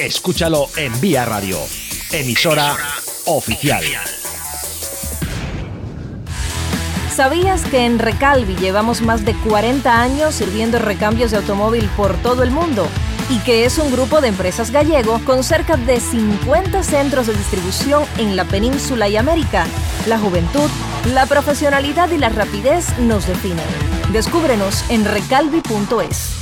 Escúchalo 0.00 0.66
en 0.76 1.00
Vía 1.00 1.24
Radio, 1.24 1.58
emisora 2.12 2.76
oficial. 3.24 3.84
¿Sabías 7.18 7.64
que 7.64 7.84
en 7.84 7.98
Recalvi 7.98 8.54
llevamos 8.54 9.02
más 9.02 9.24
de 9.24 9.34
40 9.34 10.00
años 10.00 10.36
sirviendo 10.36 10.78
recambios 10.78 11.32
de 11.32 11.38
automóvil 11.38 11.90
por 11.96 12.14
todo 12.18 12.44
el 12.44 12.52
mundo? 12.52 12.86
Y 13.28 13.40
que 13.40 13.64
es 13.64 13.76
un 13.78 13.90
grupo 13.90 14.20
de 14.20 14.28
empresas 14.28 14.70
gallego 14.70 15.18
con 15.24 15.42
cerca 15.42 15.76
de 15.76 15.98
50 15.98 16.80
centros 16.84 17.26
de 17.26 17.34
distribución 17.34 18.04
en 18.18 18.36
la 18.36 18.44
península 18.44 19.08
y 19.08 19.16
América. 19.16 19.66
La 20.06 20.16
juventud, 20.16 20.70
la 21.12 21.26
profesionalidad 21.26 22.08
y 22.12 22.18
la 22.18 22.28
rapidez 22.28 22.96
nos 23.00 23.26
definen. 23.26 23.66
Descúbrenos 24.12 24.88
en 24.88 25.04
recalvi.es. 25.04 26.37